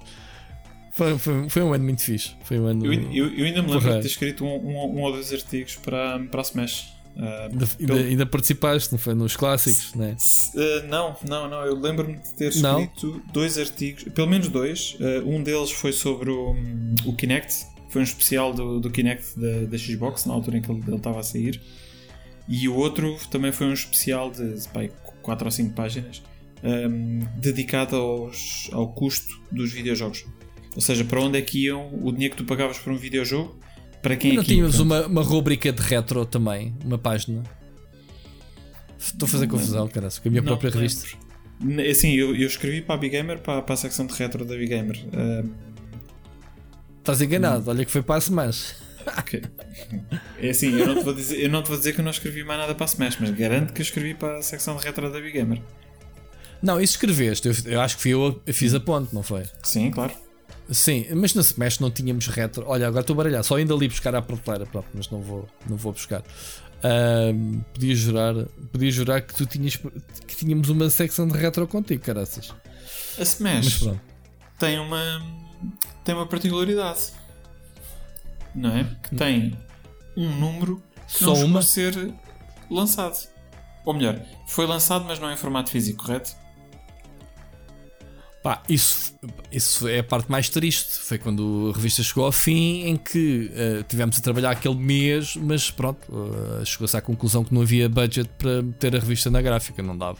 Foi, 0.92 1.18
foi, 1.18 1.48
foi 1.48 1.62
um 1.62 1.72
ano 1.72 1.84
muito 1.84 2.02
fixe. 2.02 2.32
Foi 2.44 2.58
um 2.60 2.66
ano. 2.66 2.84
Eu, 2.84 2.92
eu- 2.92 3.34
eu 3.34 3.44
ainda 3.46 3.62
me 3.62 3.70
lembro 3.72 3.90
de 3.94 4.00
ter 4.02 4.06
escrito 4.06 4.44
um, 4.44 4.48
um- 4.54 4.98
um 4.98 5.00
ou 5.00 5.12
dois 5.12 5.32
artigos 5.32 5.76
para, 5.76 6.18
para 6.30 6.40
a 6.40 6.44
Smash. 6.44 6.92
Ah, 7.16 7.48
Ainda, 7.50 7.68
ainda, 7.78 7.94
ainda 7.94 8.26
participaste, 8.26 8.92
não 8.92 8.98
foi? 8.98 9.14
Nos 9.14 9.36
clássicos, 9.36 9.94
né? 9.94 10.16
Uh, 10.54 10.86
não, 10.88 11.16
não, 11.28 11.48
não. 11.48 11.64
Eu 11.64 11.78
lembro-me 11.78 12.16
de 12.18 12.32
ter 12.34 12.54
Não? 12.56 12.82
escrito 12.82 13.22
dois 13.32 13.58
artigos, 13.58 14.04
pelo 14.04 14.28
menos 14.28 14.48
dois. 14.48 14.96
Uh, 14.98 15.28
um 15.28 15.42
deles 15.42 15.70
foi 15.70 15.92
sobre 15.92 16.30
o, 16.30 16.54
o 17.04 17.14
Kinect, 17.14 17.66
foi 17.90 18.00
um 18.00 18.04
especial 18.04 18.54
do, 18.54 18.80
do 18.80 18.90
Kinect 18.90 19.38
da, 19.38 19.66
da 19.66 19.78
Xbox, 19.78 20.24
na 20.24 20.32
altura 20.32 20.58
em 20.58 20.62
que 20.62 20.70
ele 20.70 20.82
ele 20.86 20.96
estava 20.96 21.20
a 21.20 21.22
sair. 21.22 21.60
E 22.48 22.68
o 22.68 22.74
outro 22.74 23.16
também 23.30 23.52
foi 23.52 23.66
um 23.66 23.72
especial 23.72 24.30
de 24.30 24.56
4 25.22 25.44
ou 25.44 25.50
5 25.50 25.74
páginas, 25.74 26.22
um, 26.64 27.20
dedicado 27.36 27.96
aos, 27.96 28.68
ao 28.72 28.88
custo 28.92 29.40
dos 29.50 29.72
videojogos. 29.72 30.24
Ou 30.74 30.80
seja, 30.80 31.04
para 31.04 31.20
onde 31.20 31.38
é 31.38 31.42
que 31.42 31.66
iam 31.66 31.90
o 32.02 32.10
dinheiro 32.10 32.34
que 32.34 32.42
tu 32.42 32.46
pagavas 32.46 32.78
por 32.78 32.92
um 32.92 32.96
videojogo? 32.96 33.58
Para 34.02 34.16
quem 34.16 34.34
Não 34.34 34.42
é 34.42 34.44
tínhamos 34.44 34.80
uma, 34.80 35.06
uma 35.06 35.22
rubrica 35.22 35.72
de 35.72 35.80
retro 35.80 36.26
também, 36.26 36.74
uma 36.84 36.98
página. 36.98 37.44
Estou 38.98 39.26
a 39.26 39.28
fazer 39.28 39.46
confusão, 39.46 39.86
cara, 39.88 40.08
com 40.10 40.28
a 40.28 40.30
minha 40.30 40.42
Não 40.42 40.46
própria 40.46 40.70
me 40.70 40.76
revista. 40.76 41.16
Assim, 41.88 42.12
eu, 42.14 42.34
eu 42.34 42.46
escrevi 42.48 42.82
para 42.82 42.96
a 42.96 42.98
Big 42.98 43.16
Gamer, 43.16 43.38
para, 43.38 43.62
para 43.62 43.74
a 43.74 43.76
secção 43.76 44.04
de 44.06 44.14
retro 44.14 44.44
da 44.44 44.56
Big 44.56 44.66
Gamer. 44.66 44.98
Um, 45.14 45.50
Estás 46.98 47.20
enganado, 47.22 47.70
olha 47.70 47.84
que 47.84 47.90
foi 47.90 48.02
para 48.02 48.16
a 48.16 48.18
Smash. 48.18 48.76
Ok. 49.18 49.42
É 50.40 50.50
assim, 50.50 50.78
eu 50.78 50.86
não, 50.86 50.94
te 50.96 51.04
vou 51.04 51.14
dizer, 51.14 51.40
eu 51.40 51.50
não 51.50 51.62
te 51.62 51.68
vou 51.68 51.76
dizer 51.76 51.92
que 51.92 52.00
eu 52.00 52.04
não 52.04 52.12
escrevi 52.12 52.44
mais 52.44 52.60
nada 52.60 52.74
para 52.74 52.84
a 52.84 52.88
Smash, 52.88 53.18
mas 53.20 53.30
garanto 53.30 53.72
que 53.72 53.80
eu 53.80 53.84
escrevi 53.84 54.14
para 54.14 54.38
a 54.38 54.42
secção 54.42 54.76
de 54.76 54.84
retro 54.84 55.10
da 55.12 55.20
Big 55.20 55.32
Gamer. 55.32 55.60
Não, 56.62 56.80
isso 56.80 56.94
escreveste, 56.94 57.48
eu, 57.48 57.54
eu 57.72 57.80
acho 57.80 57.96
que 57.96 58.02
fui 58.02 58.12
eu 58.12 58.42
a 58.48 58.52
fiz 58.52 58.74
a 58.74 58.80
ponte, 58.80 59.12
não 59.12 59.22
foi? 59.22 59.44
Sim, 59.64 59.90
claro. 59.90 60.12
Sim, 60.72 61.06
mas 61.14 61.34
na 61.34 61.42
Smash 61.42 61.78
não 61.78 61.90
tínhamos 61.90 62.26
retro. 62.28 62.64
Olha, 62.66 62.86
agora 62.88 63.02
estou 63.02 63.14
a 63.14 63.16
baralhar, 63.18 63.44
só 63.44 63.56
ainda 63.56 63.74
ali 63.74 63.88
buscar 63.88 64.14
à 64.14 64.22
prateleira, 64.22 64.66
pronto, 64.66 64.88
mas 64.94 65.10
não 65.10 65.20
vou, 65.20 65.48
não 65.68 65.76
vou 65.76 65.92
buscar. 65.92 66.22
Ahm, 66.82 67.60
podia 67.72 67.94
jurar, 67.94 68.34
podia 68.72 68.90
jurar 68.90 69.22
que 69.22 69.34
tu 69.34 69.46
tinhas 69.46 69.76
que 69.76 70.36
tínhamos 70.36 70.68
uma 70.68 70.90
secção 70.90 71.28
de 71.28 71.38
retro 71.38 71.66
contigo, 71.68 72.02
caraças. 72.02 72.50
A 72.50 73.18
Mas 73.18 73.34
Smash 73.34 73.88
tem 74.58 74.78
uma 74.78 75.22
tem 76.04 76.14
uma 76.14 76.26
particularidade, 76.26 77.12
não 78.54 78.70
é? 78.70 78.84
Que 79.02 79.14
tem 79.14 79.56
um 80.16 80.28
número 80.38 80.82
que 81.06 81.18
Só 81.18 81.34
não 81.34 81.44
uma? 81.44 81.58
a 81.60 81.62
ser 81.62 82.12
lançado. 82.70 83.28
Ou 83.84 83.94
melhor, 83.94 84.20
foi 84.48 84.66
lançado, 84.66 85.04
mas 85.04 85.18
não 85.18 85.30
em 85.32 85.36
formato 85.36 85.70
físico, 85.70 86.04
correto? 86.04 86.34
Pá, 88.42 88.60
isso, 88.68 89.14
isso 89.52 89.86
é 89.86 90.00
a 90.00 90.04
parte 90.04 90.28
mais 90.30 90.48
triste. 90.48 90.98
Foi 90.98 91.16
quando 91.16 91.70
a 91.72 91.76
revista 91.76 92.02
chegou 92.02 92.24
ao 92.24 92.32
fim, 92.32 92.82
em 92.86 92.96
que 92.96 93.50
eh, 93.54 93.84
tivemos 93.88 94.18
a 94.18 94.20
trabalhar 94.20 94.50
aquele 94.50 94.74
mês, 94.74 95.36
mas 95.36 95.70
pronto, 95.70 96.00
eh, 96.60 96.64
chegou-se 96.64 96.96
à 96.96 97.00
conclusão 97.00 97.44
que 97.44 97.54
não 97.54 97.62
havia 97.62 97.88
budget 97.88 98.28
para 98.38 98.60
meter 98.62 98.96
a 98.96 98.98
revista 98.98 99.30
na 99.30 99.40
gráfica, 99.40 99.80
não 99.80 99.96
dava. 99.96 100.18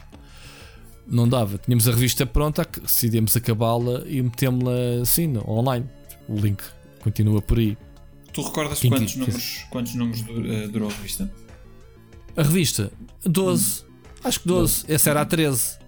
Não 1.05 1.29
dava. 1.29 1.59
Tínhamos 1.59 1.89
a 1.89 1.91
revista 1.91 2.25
pronta, 2.25 2.65
decidimos 2.81 3.37
acabá-la 3.37 4.03
e 4.07 4.23
metemos-la 4.23 5.03
assim, 5.03 5.37
online. 5.39 5.85
O 6.29 6.37
link 6.37 6.63
continua 7.01 7.43
por 7.43 7.59
aí. 7.59 7.77
Tu 8.33 8.41
recordas 8.41 8.79
Quem 8.79 8.89
quantos 8.91 9.07
quis- 9.15 9.17
números, 9.17 9.65
quantos 9.69 9.95
números 9.97 10.25
eh, 10.49 10.69
durou 10.69 10.89
a 10.89 10.93
revista? 10.93 11.29
A 12.37 12.43
revista, 12.45 12.93
12. 13.25 13.85
Acho 14.23 14.41
que 14.41 14.47
12. 14.47 14.85
Essa 14.87 15.11
era 15.11 15.23
a 15.23 15.25
13. 15.27 15.82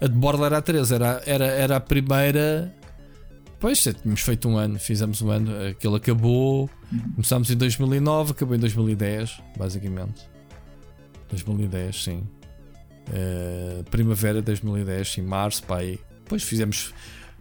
A 0.00 0.06
de 0.06 0.14
Borla 0.14 0.46
era 0.46 0.58
a 0.58 0.62
13. 0.62 0.94
Era, 0.94 1.22
era, 1.26 1.44
era 1.46 1.76
a 1.76 1.80
primeira. 1.80 2.74
Pois, 3.58 3.82
já 3.82 3.92
tínhamos 3.92 4.20
feito 4.20 4.48
um 4.48 4.56
ano. 4.56 4.78
Fizemos 4.78 5.20
um 5.22 5.30
ano. 5.30 5.50
Aquele 5.68 5.96
acabou. 5.96 6.70
Começámos 7.14 7.50
em 7.50 7.56
2009, 7.56 8.32
acabou 8.32 8.54
em 8.54 8.58
2010, 8.58 9.40
basicamente. 9.56 10.28
2010, 11.30 12.04
sim. 12.04 12.22
Eh, 13.12 13.82
primavera 13.90 14.40
de 14.40 14.46
2010, 14.46 15.08
sim. 15.08 15.22
Março, 15.22 15.62
pá, 15.64 15.78
aí. 15.78 15.98
Depois 16.24 16.42
fizemos 16.42 16.94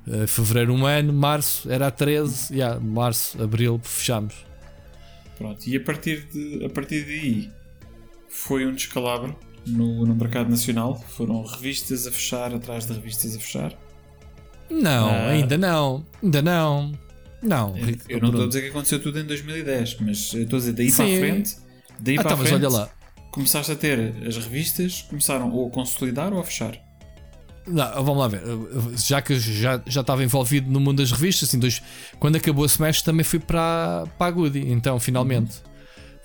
eh, 0.10 0.26
fevereiro 0.26 0.74
um 0.74 0.86
ano, 0.86 1.12
março 1.12 1.70
era 1.70 1.88
a 1.88 1.92
13, 1.92 2.54
yeah, 2.54 2.80
março, 2.80 3.42
abril, 3.42 3.80
fechámos. 3.84 4.46
Pronto, 5.38 5.68
e 5.68 5.76
a 5.76 5.82
partir, 5.82 6.26
de, 6.32 6.66
a 6.66 6.70
partir 6.70 7.04
daí 7.06 7.52
foi 8.30 8.66
um 8.66 8.74
descalabro 8.74 9.38
no, 9.68 10.06
no 10.06 10.16
mercado 10.16 10.50
nacional. 10.50 10.96
Foram 11.10 11.44
revistas 11.44 12.08
a 12.08 12.12
fechar 12.12 12.54
atrás 12.54 12.86
de 12.86 12.94
revistas 12.94 13.36
a 13.36 13.40
fechar. 13.40 13.74
Não, 14.70 15.08
Ah. 15.10 15.28
ainda 15.30 15.58
não, 15.58 16.06
ainda 16.24 16.42
não. 16.42 16.92
Não, 17.42 17.76
Eu 18.10 18.20
não 18.20 18.30
estou 18.30 18.44
a 18.46 18.48
dizer 18.48 18.62
que 18.62 18.68
aconteceu 18.70 19.00
tudo 19.02 19.20
em 19.20 19.24
2010, 19.26 19.98
mas 20.02 20.34
eu 20.34 20.42
estou 20.44 20.58
a 20.58 20.60
dizer 20.60 20.74
daí 20.74 20.90
Sim. 20.90 20.98
para 20.98 21.06
a 21.06 21.20
frente. 21.20 21.58
Daí 22.00 22.16
Ah, 22.18 22.22
para 22.22 22.30
tá, 22.30 22.34
a 22.34 22.38
mas 22.38 22.50
frente, 22.50 22.66
olha 22.66 22.76
lá. 22.78 22.90
começaste 23.32 23.72
a 23.72 23.76
ter 23.76 24.14
as 24.28 24.36
revistas, 24.38 25.04
começaram 25.04 25.52
ou 25.52 25.68
a 25.68 25.72
consolidar 25.72 26.34
ou 26.34 26.40
a 26.40 26.44
fechar. 26.44 26.76
Não, 27.68 27.86
vamos 28.04 28.18
lá 28.18 28.28
ver. 28.28 28.42
Já 28.98 29.22
que 29.22 29.38
já, 29.40 29.82
já 29.86 30.02
estava 30.02 30.24
envolvido 30.24 30.70
no 30.72 30.80
mundo 30.80 30.98
das 30.98 31.12
revistas, 31.12 31.50
assim, 31.50 31.60
dois, 31.60 31.82
quando 32.20 32.38
acabou 32.38 32.64
a 32.64 32.68
Smash 32.68 33.02
também 33.04 33.24
fui 33.24 33.40
para, 33.40 34.06
para 34.18 34.28
a 34.28 34.32
Goody. 34.32 34.72
Então, 34.72 35.00
finalmente. 35.00 35.62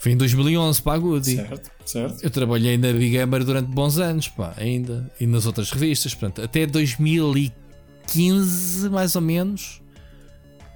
Foi 0.02 0.10
em 0.10 0.16
2011 0.16 0.82
para 0.82 0.94
a 0.94 0.98
Goody. 0.98 1.36
Certo, 1.36 1.70
certo. 1.86 2.24
Eu 2.24 2.30
trabalhei 2.30 2.76
na 2.76 2.92
Big 2.92 3.10
Gamer 3.10 3.44
durante 3.44 3.68
bons 3.68 3.98
anos, 3.98 4.26
pá, 4.26 4.52
ainda. 4.56 5.08
E 5.20 5.26
nas 5.28 5.46
outras 5.46 5.70
revistas. 5.70 6.12
Portanto, 6.12 6.42
até 6.42 6.66
2015, 6.66 8.90
mais 8.90 9.14
ou 9.14 9.22
menos, 9.22 9.80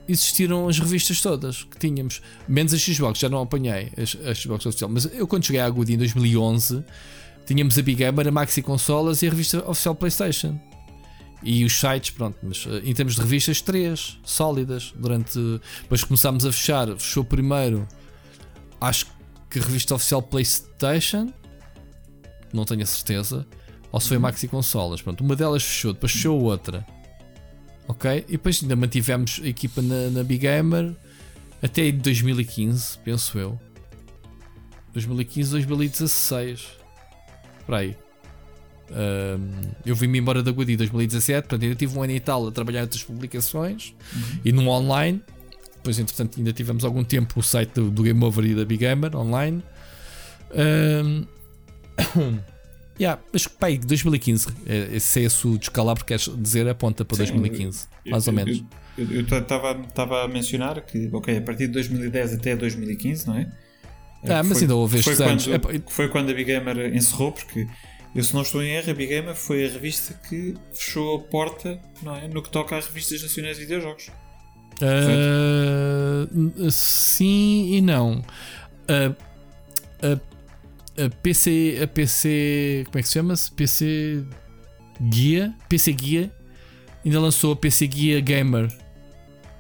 existiram 0.08 0.68
as 0.68 0.78
revistas 0.78 1.20
todas 1.20 1.64
que 1.64 1.76
tínhamos. 1.76 2.22
Menos 2.46 2.72
a 2.72 2.78
Xbox, 2.78 3.18
já 3.18 3.28
não 3.28 3.42
apanhei 3.42 3.90
a 3.96 4.04
Xbox 4.32 4.64
oficial. 4.64 4.88
Mas 4.88 5.06
eu, 5.12 5.26
quando 5.26 5.44
cheguei 5.44 5.60
à 5.60 5.68
Goody 5.68 5.94
em 5.94 5.98
2011, 5.98 6.84
tínhamos 7.44 7.76
a 7.76 7.82
Big 7.82 7.98
Gamer, 7.98 8.28
a 8.28 8.30
Maxi 8.30 8.62
Consolas 8.62 9.22
e 9.22 9.26
a 9.26 9.30
revista 9.30 9.68
oficial 9.68 9.96
PlayStation. 9.96 10.56
E 11.42 11.64
os 11.64 11.80
sites, 11.80 12.10
pronto, 12.10 12.38
mas 12.44 12.64
eh, 12.70 12.82
em 12.84 12.94
termos 12.94 13.16
de 13.16 13.22
revistas, 13.22 13.60
três 13.60 14.20
sólidas. 14.22 14.94
Durante. 14.96 15.36
Depois 15.82 16.04
começámos 16.04 16.46
a 16.46 16.52
fechar, 16.52 16.86
fechou 16.96 17.24
primeiro, 17.24 17.88
acho 18.80 19.06
que 19.06 19.15
a 19.54 19.62
revista 19.62 19.94
oficial 19.94 20.22
PlayStation. 20.22 21.32
não 22.52 22.64
tenho 22.64 22.82
a 22.82 22.86
certeza. 22.86 23.46
Ou 23.92 24.00
se 24.00 24.08
foi 24.08 24.18
Maxi 24.18 24.48
Consolas. 24.48 25.00
Pronto, 25.00 25.22
uma 25.22 25.36
delas 25.36 25.62
fechou, 25.62 25.92
depois 25.92 26.12
fechou 26.12 26.40
outra. 26.42 26.86
Ok? 27.88 28.24
E 28.28 28.32
depois 28.32 28.60
ainda 28.62 28.76
mantivemos 28.76 29.40
a 29.42 29.46
equipa 29.46 29.80
na, 29.80 30.10
na 30.10 30.24
Big 30.24 30.40
Gamer 30.40 30.94
até 31.62 31.90
2015, 31.90 32.98
penso 32.98 33.38
eu. 33.38 33.58
2015, 34.92 35.50
2016. 35.50 36.66
Para 37.66 37.78
aí. 37.78 37.96
Um, 38.88 39.50
eu 39.84 39.96
vim-me 39.96 40.18
embora 40.18 40.42
da 40.42 40.52
Guadi 40.52 40.74
em 40.74 40.76
2017, 40.76 41.48
portanto 41.48 41.62
ainda 41.64 41.74
tive 41.74 41.98
um 41.98 42.02
ano 42.02 42.12
e 42.12 42.20
tal 42.20 42.46
a 42.46 42.52
trabalhar 42.52 42.80
em 42.80 42.82
outras 42.82 43.02
publicações 43.02 43.94
uhum. 44.14 44.40
e 44.44 44.52
no 44.52 44.68
online. 44.68 45.22
Depois, 45.86 46.00
entretanto, 46.00 46.38
ainda 46.38 46.52
tivemos 46.52 46.84
algum 46.84 47.04
tempo 47.04 47.38
o 47.38 47.42
site 47.44 47.74
do, 47.74 47.92
do 47.92 48.02
Game 48.02 48.22
Over 48.24 48.44
e 48.44 48.54
da 48.56 48.64
Big 48.64 48.80
Gamer 48.80 49.14
online. 49.14 49.62
Um, 50.52 51.24
yeah, 52.98 53.22
mas 53.32 53.46
pai, 53.46 53.78
2015, 53.78 54.48
esse 54.92 55.20
é 55.20 55.22
esse 55.22 55.46
o 55.46 55.56
descalabro 55.56 56.04
que 56.04 56.08
queres 56.08 56.28
dizer, 56.42 56.68
aponta 56.68 57.04
para 57.04 57.18
Sim, 57.18 57.34
2015, 57.34 57.86
eu, 58.04 58.10
mais 58.10 58.26
ou 58.26 58.32
eu, 58.32 58.36
menos. 58.36 58.64
Eu 58.98 59.20
estava 59.20 60.24
a 60.24 60.26
mencionar 60.26 60.84
que, 60.84 61.08
ok, 61.12 61.38
a 61.38 61.42
partir 61.42 61.68
de 61.68 61.74
2010 61.74 62.34
até 62.34 62.56
2015, 62.56 63.28
não 63.28 63.36
é? 63.36 63.48
Ah, 64.28 64.42
mas 64.42 64.60
ainda 64.60 64.74
houve 64.74 64.98
estes 64.98 65.16
foi 65.16 65.24
anos. 65.24 65.46
Quando, 65.46 65.70
é, 65.70 65.82
foi 65.86 66.08
quando 66.08 66.30
a 66.30 66.34
Big 66.34 66.46
Gamer 66.46 66.92
encerrou, 66.96 67.30
porque 67.30 67.64
eu, 68.12 68.24
se 68.24 68.34
não 68.34 68.42
estou 68.42 68.60
em 68.60 68.70
erro, 68.70 68.90
a 68.90 68.94
Big 68.94 69.08
Gamer 69.08 69.36
foi 69.36 69.64
a 69.64 69.68
revista 69.68 70.14
que 70.28 70.56
fechou 70.74 71.14
a 71.14 71.20
porta 71.20 71.80
não 72.02 72.16
é, 72.16 72.26
no 72.26 72.42
que 72.42 72.50
toca 72.50 72.76
às 72.76 72.86
revistas 72.86 73.22
nacionais 73.22 73.56
de 73.56 73.62
videojogos. 73.62 74.10
Uh, 74.82 76.70
sim 76.70 77.74
e 77.74 77.80
não. 77.80 78.22
Uh, 78.88 79.16
a, 80.02 81.04
a, 81.04 81.10
PC, 81.22 81.80
a 81.82 81.86
PC. 81.86 82.84
Como 82.86 82.98
é 82.98 83.02
que 83.02 83.08
se 83.08 83.14
chama-se? 83.14 83.50
PC 83.52 84.24
Guia. 85.00 85.54
PC 85.68 85.92
Guia 85.92 86.32
ainda 87.04 87.20
lançou 87.20 87.52
a 87.52 87.56
PC 87.56 87.86
Guia 87.86 88.20
Gamer. 88.20 88.70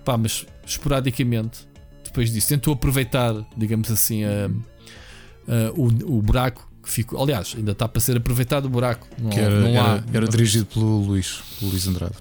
Pá, 0.04 0.16
mas 0.16 0.46
esporadicamente. 0.66 1.66
Depois 2.04 2.32
disso, 2.32 2.48
tentou 2.48 2.74
aproveitar, 2.74 3.34
digamos 3.56 3.90
assim, 3.90 4.24
a, 4.24 4.46
a, 4.46 5.72
o, 5.74 5.86
o 6.16 6.22
buraco 6.22 6.70
que 6.82 6.90
ficou. 6.90 7.22
Aliás, 7.22 7.54
ainda 7.56 7.72
está 7.72 7.86
para 7.86 8.00
ser 8.00 8.16
aproveitado 8.16 8.66
o 8.66 8.68
buraco. 8.68 9.06
Não, 9.18 9.30
que 9.30 9.38
era, 9.38 9.60
não 9.60 9.80
há, 9.80 9.96
era, 9.96 10.04
era 10.14 10.28
dirigido 10.28 10.66
pelo 10.66 11.00
Luís, 11.00 11.42
pelo 11.58 11.70
Luís 11.70 11.86
Andrade. 11.86 12.14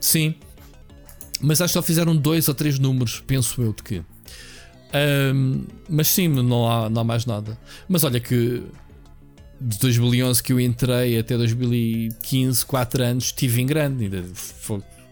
Sim, 0.00 0.34
mas 1.40 1.60
acho 1.60 1.72
que 1.72 1.78
só 1.78 1.82
fizeram 1.82 2.16
dois 2.16 2.48
ou 2.48 2.54
três 2.54 2.78
números, 2.78 3.22
penso 3.26 3.62
eu, 3.62 3.72
de 3.72 3.82
que. 3.82 4.02
Um, 5.34 5.64
mas 5.88 6.08
sim, 6.08 6.28
não 6.28 6.68
há, 6.68 6.90
não 6.90 7.02
há 7.02 7.04
mais 7.04 7.24
nada. 7.24 7.58
Mas 7.88 8.04
olha 8.04 8.18
que 8.18 8.62
de 9.60 9.78
2011 9.78 10.42
que 10.42 10.52
eu 10.52 10.60
entrei 10.60 11.18
até 11.18 11.36
2015, 11.36 12.64
4 12.64 13.02
anos, 13.02 13.24
estive 13.26 13.60
em 13.60 13.66
grande, 13.66 14.04
ainda 14.04 14.24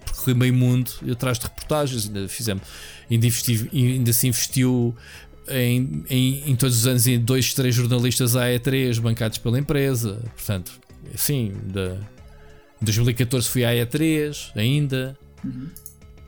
percorri 0.04 0.34
meio 0.34 0.54
mundo 0.54 0.90
atrás 1.10 1.38
de 1.38 1.44
reportagens, 1.44 2.06
ainda 2.06 2.26
fizemos, 2.28 2.62
ainda, 3.10 3.26
investi, 3.26 3.68
ainda 3.72 4.12
se 4.12 4.26
investiu 4.26 4.96
em, 5.48 6.04
em, 6.08 6.50
em, 6.50 6.56
todos 6.56 6.78
os 6.78 6.86
anos 6.86 7.06
em 7.06 7.18
dois, 7.18 7.52
três 7.54 7.74
jornalistas 7.74 8.34
AE3 8.34 9.00
bancados 9.00 9.38
pela 9.38 9.58
empresa. 9.58 10.20
Portanto, 10.34 10.72
sim, 11.14 11.52
de, 11.66 11.92
em 12.80 12.84
2014 12.84 13.48
fui 13.48 13.64
à 13.64 13.70
AE3 13.70 14.50
ainda. 14.56 15.16
Uhum. 15.44 15.68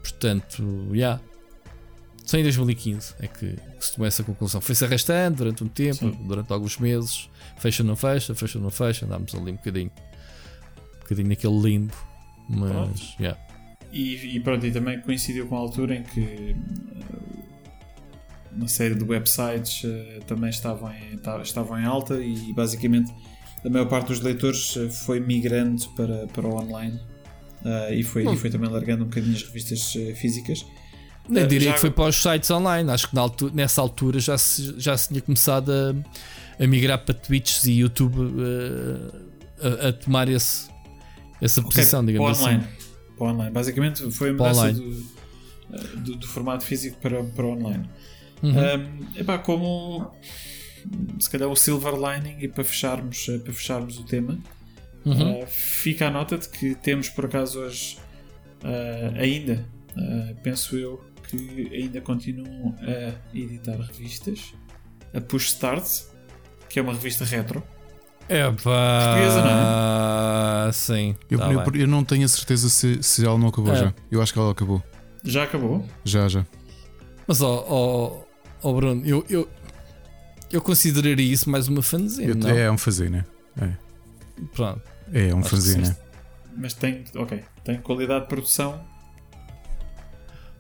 Portanto, 0.03 0.87
já. 0.89 0.95
Yeah. 0.95 1.21
Só 2.25 2.39
em 2.39 2.45
2015 2.45 3.15
é 3.19 3.27
que 3.27 3.57
se 3.81 3.95
tomou 3.95 4.07
essa 4.07 4.23
conclusão. 4.23 4.61
Foi-se 4.61 4.85
arrastando 4.85 5.39
durante 5.39 5.65
um 5.65 5.67
tempo, 5.67 5.97
Sim. 5.97 6.17
durante 6.29 6.53
alguns 6.53 6.79
meses. 6.79 7.29
Fecha, 7.59 7.83
não 7.83 7.97
fecha, 7.97 8.35
fecha, 8.37 8.59
não 8.59 8.71
fecha. 8.71 9.05
Andámos 9.05 9.35
ali 9.35 9.51
um 9.51 9.57
bocadinho, 9.57 9.91
um 9.91 11.01
bocadinho 11.01 11.29
naquele 11.29 11.59
limbo. 11.59 11.95
Mas, 12.49 13.17
yeah. 13.19 13.37
E, 13.93 14.37
e, 14.37 14.41
pronto, 14.41 14.65
e 14.65 14.71
também 14.71 15.01
coincidiu 15.01 15.49
com 15.49 15.57
a 15.57 15.59
altura 15.59 15.97
em 15.97 16.03
que 16.05 16.55
uh, 16.55 17.45
uma 18.53 18.69
série 18.69 18.95
de 18.95 19.03
websites 19.05 19.83
uh, 19.83 20.25
também 20.27 20.51
estavam 20.51 20.93
em, 20.93 21.19
estavam 21.43 21.81
em 21.81 21.85
alta 21.85 22.15
e 22.23 22.53
basicamente 22.53 23.13
a 23.65 23.69
maior 23.69 23.89
parte 23.89 24.09
dos 24.09 24.21
leitores 24.21 24.77
uh, 24.77 24.89
foi 24.89 25.19
migrando 25.19 25.89
para, 25.97 26.29
para 26.29 26.47
o 26.47 26.55
online 26.55 27.01
Uh, 27.65 27.93
e, 27.93 28.03
foi, 28.03 28.27
e 28.27 28.37
foi 28.37 28.49
também 28.49 28.71
largando 28.71 29.05
um 29.05 29.07
bocadinho 29.07 29.37
as 29.37 29.43
revistas 29.43 29.95
uh, 29.95 30.15
físicas. 30.15 30.65
Nem 31.29 31.45
uh, 31.45 31.47
diria 31.47 31.69
já... 31.69 31.75
que 31.75 31.81
foi 31.81 31.91
para 31.91 32.09
os 32.09 32.17
sites 32.17 32.51
online, 32.51 32.91
acho 32.91 33.09
que 33.09 33.19
altura, 33.19 33.53
nessa 33.55 33.81
altura 33.81 34.19
já 34.19 34.39
se, 34.39 34.75
já 34.79 34.97
se 34.97 35.09
tinha 35.09 35.21
começado 35.21 35.71
a, 35.71 36.65
a 36.65 36.67
migrar 36.67 36.99
para 37.05 37.15
Twitch 37.15 37.65
e 37.65 37.81
YouTube 37.81 38.17
a, 39.63 39.89
a, 39.89 39.93
tomar 39.93 40.29
esse, 40.29 40.71
essa 41.41 41.61
okay, 41.61 41.71
posição, 41.71 42.05
digamos 42.05 42.39
para 42.39 42.49
online. 42.49 42.65
assim. 42.65 43.17
Para 43.17 43.27
online. 43.27 43.51
Basicamente 43.51 44.11
foi 44.11 44.31
a 44.31 44.33
mudança 44.33 44.73
do, 44.73 45.07
do, 45.97 46.17
do, 46.17 46.27
formato 46.27 46.65
físico 46.65 46.97
para, 47.01 47.23
para 47.23 47.47
online. 47.47 47.89
Uhum. 48.43 48.53
Um, 48.53 49.21
epá, 49.21 49.39
como 49.39 50.11
se 51.19 51.29
calhar 51.29 51.49
o 51.49 51.57
silver 51.57 51.93
lining 51.95 52.39
e 52.41 52.49
para 52.49 52.65
fecharmos, 52.65 53.27
para 53.45 53.53
fecharmos 53.53 53.99
o 53.99 54.05
tema. 54.05 54.39
Uhum. 55.05 55.41
Uh, 55.41 55.47
fica 55.47 56.09
a 56.09 56.11
nota 56.11 56.37
de 56.37 56.49
que 56.49 56.75
temos 56.75 57.09
por 57.09 57.25
acaso 57.25 57.61
hoje 57.61 57.99
uh, 58.63 59.19
ainda, 59.19 59.65
uh, 59.97 60.35
penso 60.43 60.77
eu, 60.77 61.03
que 61.29 61.71
ainda 61.73 62.01
continuam 62.01 62.77
a 62.83 63.37
editar 63.37 63.77
revistas. 63.77 64.53
A 65.13 65.21
Push 65.21 65.47
Start, 65.47 65.85
que 66.69 66.79
é 66.79 66.83
uma 66.83 66.93
revista 66.93 67.25
retro. 67.25 67.63
É 68.29 68.45
pá. 68.45 68.53
Portuguesa, 68.53 69.43
não 69.43 70.69
é? 70.69 70.73
Sim. 70.73 71.17
Eu, 71.29 71.39
tá 71.39 71.53
eu, 71.53 71.81
eu, 71.81 71.87
não 71.89 72.05
tenho 72.05 72.25
a 72.25 72.29
certeza 72.29 72.69
se, 72.69 73.03
se 73.03 73.27
ela 73.27 73.37
não 73.37 73.49
acabou 73.49 73.73
é. 73.73 73.77
já. 73.77 73.95
Eu 74.09 74.23
acho 74.23 74.33
que 74.33 74.39
ela 74.39 74.53
acabou. 74.53 74.81
Já 75.25 75.43
acabou? 75.45 75.85
Já, 76.05 76.29
já. 76.29 76.47
Mas, 77.27 77.43
ó, 77.43 77.67
oh, 77.69 78.25
oh, 78.63 78.75
Bruno, 78.75 79.05
eu, 79.05 79.25
eu, 79.29 79.49
eu 80.51 80.63
consideraria 80.63 81.33
isso 81.33 81.51
mais 81.51 81.67
uma 81.67 81.83
fanzine. 81.83 82.35
não? 82.35 82.49
É, 82.49 82.63
é 82.63 82.71
um 82.71 82.79
fanzine, 82.79 83.11
né? 83.11 83.25
É. 83.61 83.90
Pronto. 84.55 84.83
É 85.13 85.35
um 85.35 85.43
fanzine. 85.43 85.89
Né? 85.89 85.97
Mas 86.57 86.75
tem, 86.75 87.05
ok, 87.15 87.43
tem 87.65 87.79
qualidade 87.79 88.23
de 88.23 88.29
produção. 88.29 88.81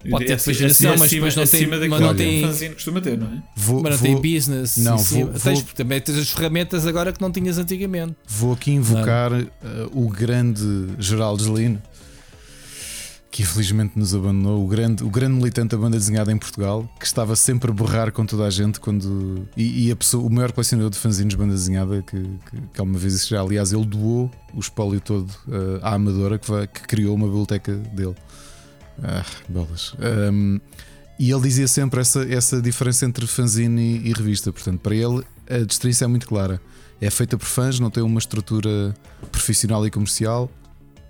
Pode 0.08 0.24
ter 0.24 0.36
depois 0.36 0.56
geração, 0.56 0.96
mas 0.96 1.10
depois 1.10 1.36
não 1.36 1.46
tem. 1.46 1.66
Mas 1.66 2.00
não 2.00 2.14
tem 2.16 2.42
fanzine 2.42 2.74
costuma 2.74 3.00
ter, 3.02 3.18
não 3.18 3.26
é? 3.26 3.42
Vou, 3.54 3.82
mas 3.82 3.92
não 3.92 3.98
vou, 3.98 4.20
tem 4.20 4.34
business. 4.34 4.76
Não, 4.78 4.96
vou, 4.96 5.26
vou, 5.26 5.40
tens, 5.40 5.62
também 5.62 6.00
tens 6.00 6.16
as 6.16 6.30
ferramentas 6.30 6.86
agora 6.86 7.12
que 7.12 7.20
não 7.20 7.30
tinhas 7.30 7.58
antigamente. 7.58 8.16
Vou 8.26 8.54
aqui 8.54 8.72
invocar 8.72 9.30
uh, 9.30 9.46
o 9.92 10.08
grande 10.08 10.62
Geraldo 10.98 11.42
Zelino 11.42 11.82
que 13.30 13.42
infelizmente 13.42 13.96
nos 13.96 14.14
abandonou, 14.14 14.64
o 14.64 14.66
grande, 14.66 15.04
o 15.04 15.08
grande 15.08 15.34
militante 15.34 15.68
da 15.68 15.78
banda 15.78 15.96
desenhada 15.96 16.32
em 16.32 16.36
Portugal, 16.36 16.88
que 16.98 17.06
estava 17.06 17.36
sempre 17.36 17.70
a 17.70 17.74
borrar 17.74 18.10
com 18.10 18.26
toda 18.26 18.44
a 18.44 18.50
gente 18.50 18.80
quando. 18.80 19.48
E, 19.56 19.86
e 19.86 19.92
a 19.92 19.96
pessoa, 19.96 20.26
o 20.26 20.30
maior 20.30 20.50
colecionador 20.50 20.90
de 20.90 20.98
fanzines 20.98 21.30
de 21.30 21.36
banda 21.36 21.52
desenhada, 21.52 22.02
que, 22.02 22.20
que, 22.20 22.60
que 22.74 22.80
alguma 22.80 22.98
vez 22.98 23.26
já, 23.26 23.40
aliás, 23.40 23.72
ele 23.72 23.86
doou 23.86 24.30
o 24.52 24.58
espólio 24.58 25.00
todo 25.00 25.30
uh, 25.46 25.78
à 25.82 25.94
Amadora, 25.94 26.38
que, 26.38 26.50
vai, 26.50 26.66
que, 26.66 26.80
criou 26.82 27.14
uma 27.14 27.26
biblioteca 27.26 27.72
dele. 27.72 28.16
Ah, 29.02 29.24
bolas. 29.48 29.94
Um, 30.32 30.60
e 31.18 31.30
ele 31.30 31.42
dizia 31.42 31.68
sempre 31.68 32.00
essa, 32.00 32.22
essa 32.32 32.60
diferença 32.60 33.06
entre 33.06 33.26
fanzine 33.26 33.98
e, 33.98 34.08
e 34.08 34.12
revista. 34.12 34.52
Portanto, 34.52 34.80
para 34.80 34.94
ele 34.94 35.22
a 35.48 35.58
distinção 35.64 36.06
é 36.06 36.08
muito 36.08 36.26
clara. 36.26 36.60
É 37.00 37.08
feita 37.10 37.38
por 37.38 37.46
fãs, 37.46 37.78
não 37.78 37.90
tem 37.90 38.02
uma 38.02 38.18
estrutura 38.18 38.94
profissional 39.30 39.86
e 39.86 39.90
comercial, 39.90 40.50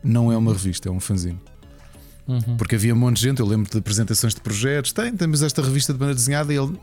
não 0.04 0.30
é 0.30 0.36
uma 0.36 0.52
revista, 0.52 0.88
é 0.88 0.92
um 0.92 1.00
fanzine. 1.00 1.40
Uhum. 2.30 2.56
Porque 2.56 2.76
havia 2.76 2.94
um 2.94 2.98
monte 2.98 3.16
de 3.16 3.22
gente, 3.22 3.40
eu 3.40 3.46
lembro 3.46 3.70
de 3.70 3.78
apresentações 3.78 4.34
de 4.34 4.40
projetos. 4.40 4.92
Tem, 4.92 5.14
temos 5.14 5.42
esta 5.42 5.60
revista 5.62 5.92
de 5.92 5.98
banda 5.98 6.14
desenhada 6.14 6.52
e 6.52 6.56
ele, 6.56 6.78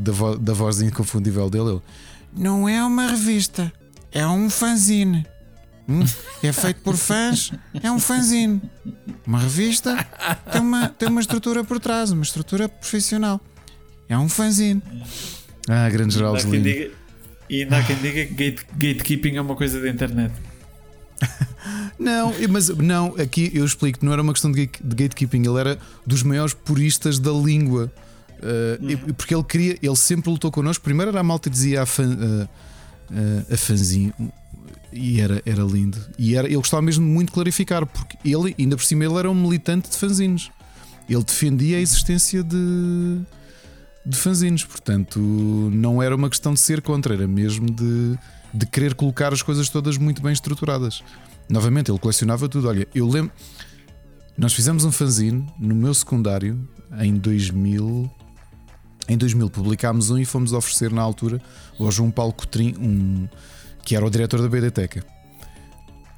da, 0.00 0.12
vo, 0.12 0.36
da 0.36 0.52
voz 0.52 0.80
inconfundível 0.80 1.50
dele, 1.50 1.70
ele 1.70 1.82
não 2.32 2.68
é 2.68 2.84
uma 2.84 3.06
revista, 3.06 3.72
é 4.12 4.26
um 4.26 4.50
fanzine. 4.50 5.26
Hum? 5.88 6.04
É 6.42 6.52
feito 6.52 6.82
por 6.82 6.96
fãs, 6.96 7.50
é 7.82 7.90
um 7.90 7.98
fanzine. 7.98 8.60
Uma 9.26 9.38
revista 9.38 10.06
tem 10.52 10.60
uma, 10.60 10.88
tem 10.88 11.08
uma 11.08 11.20
estrutura 11.20 11.64
por 11.64 11.80
trás, 11.80 12.10
uma 12.10 12.22
estrutura 12.22 12.68
profissional. 12.68 13.40
É 14.08 14.18
um 14.18 14.28
fanzine. 14.28 14.82
Ah, 15.66 15.88
grande 15.88 16.14
geral 16.14 16.36
de 16.36 16.90
E 17.48 17.62
ainda 17.62 17.78
há 17.78 17.82
quem 17.82 17.96
diga 17.96 18.26
que 18.26 18.34
gate, 18.34 18.62
gatekeeping 18.72 19.36
é 19.36 19.40
uma 19.40 19.56
coisa 19.56 19.80
da 19.80 19.88
internet. 19.88 20.32
Não, 21.98 22.32
mas 22.48 22.68
não, 22.68 23.16
aqui 23.20 23.50
eu 23.52 23.64
explico, 23.64 24.04
não 24.04 24.12
era 24.12 24.22
uma 24.22 24.32
questão 24.32 24.52
de, 24.52 24.70
gatekeeping, 24.82 25.42
ele 25.44 25.58
era 25.58 25.78
dos 26.06 26.22
maiores 26.22 26.54
puristas 26.54 27.18
da 27.18 27.32
língua. 27.32 27.92
Uh, 28.38 28.84
uhum. 28.84 29.14
Porque 29.14 29.34
ele 29.34 29.42
queria, 29.42 29.78
ele 29.82 29.96
sempre 29.96 30.30
lutou 30.30 30.50
connosco. 30.52 30.84
Primeiro 30.84 31.10
era 31.10 31.18
a 31.18 31.24
malta 31.24 31.50
que 31.50 31.56
dizia 31.56 31.82
a, 31.82 31.86
fan, 31.86 32.06
uh, 32.06 32.44
uh, 32.44 33.52
a 33.52 33.56
fanzinho 33.56 34.14
e 34.92 35.20
era, 35.20 35.42
era 35.44 35.62
lindo. 35.62 35.98
E 36.18 36.36
era, 36.36 36.46
ele 36.46 36.56
gostava 36.56 36.82
mesmo 36.82 37.04
de 37.04 37.10
muito 37.10 37.32
clarificar, 37.32 37.84
porque 37.86 38.16
ele, 38.24 38.54
ainda 38.58 38.76
por 38.76 38.84
cima, 38.84 39.04
ele 39.04 39.14
era 39.16 39.30
um 39.30 39.34
militante 39.34 39.90
de 39.90 39.96
fanzines. 39.96 40.50
Ele 41.08 41.22
defendia 41.22 41.78
a 41.78 41.80
existência 41.80 42.42
de, 42.42 43.20
de 44.04 44.16
fanzines, 44.16 44.64
portanto, 44.64 45.18
não 45.72 46.02
era 46.02 46.14
uma 46.14 46.28
questão 46.28 46.54
de 46.54 46.60
ser 46.60 46.82
contra, 46.82 47.14
era 47.14 47.26
mesmo 47.26 47.70
de 47.70 48.18
de 48.58 48.66
querer 48.66 48.94
colocar 48.94 49.32
as 49.32 49.40
coisas 49.40 49.68
todas 49.68 49.96
muito 49.96 50.20
bem 50.20 50.32
estruturadas. 50.32 51.02
Novamente, 51.48 51.90
ele 51.90 51.98
colecionava 51.98 52.48
tudo. 52.48 52.68
Olha, 52.68 52.88
eu 52.92 53.08
lembro. 53.08 53.32
Nós 54.36 54.52
fizemos 54.52 54.84
um 54.84 54.90
fanzine 54.90 55.46
no 55.58 55.74
meu 55.74 55.94
secundário 55.94 56.58
em 57.00 57.14
2000. 57.14 58.10
Em 59.08 59.16
2000 59.16 59.48
publicámos 59.50 60.10
um 60.10 60.18
e 60.18 60.24
fomos 60.24 60.52
oferecer 60.52 60.92
na 60.92 61.00
altura 61.00 61.40
ao 61.78 61.90
João 61.90 62.10
Paulo 62.10 62.32
Cotrim, 62.32 62.74
um, 62.78 63.26
que 63.82 63.96
era 63.96 64.04
o 64.04 64.10
diretor 64.10 64.42
da 64.42 64.48
BDTeca. 64.48 65.04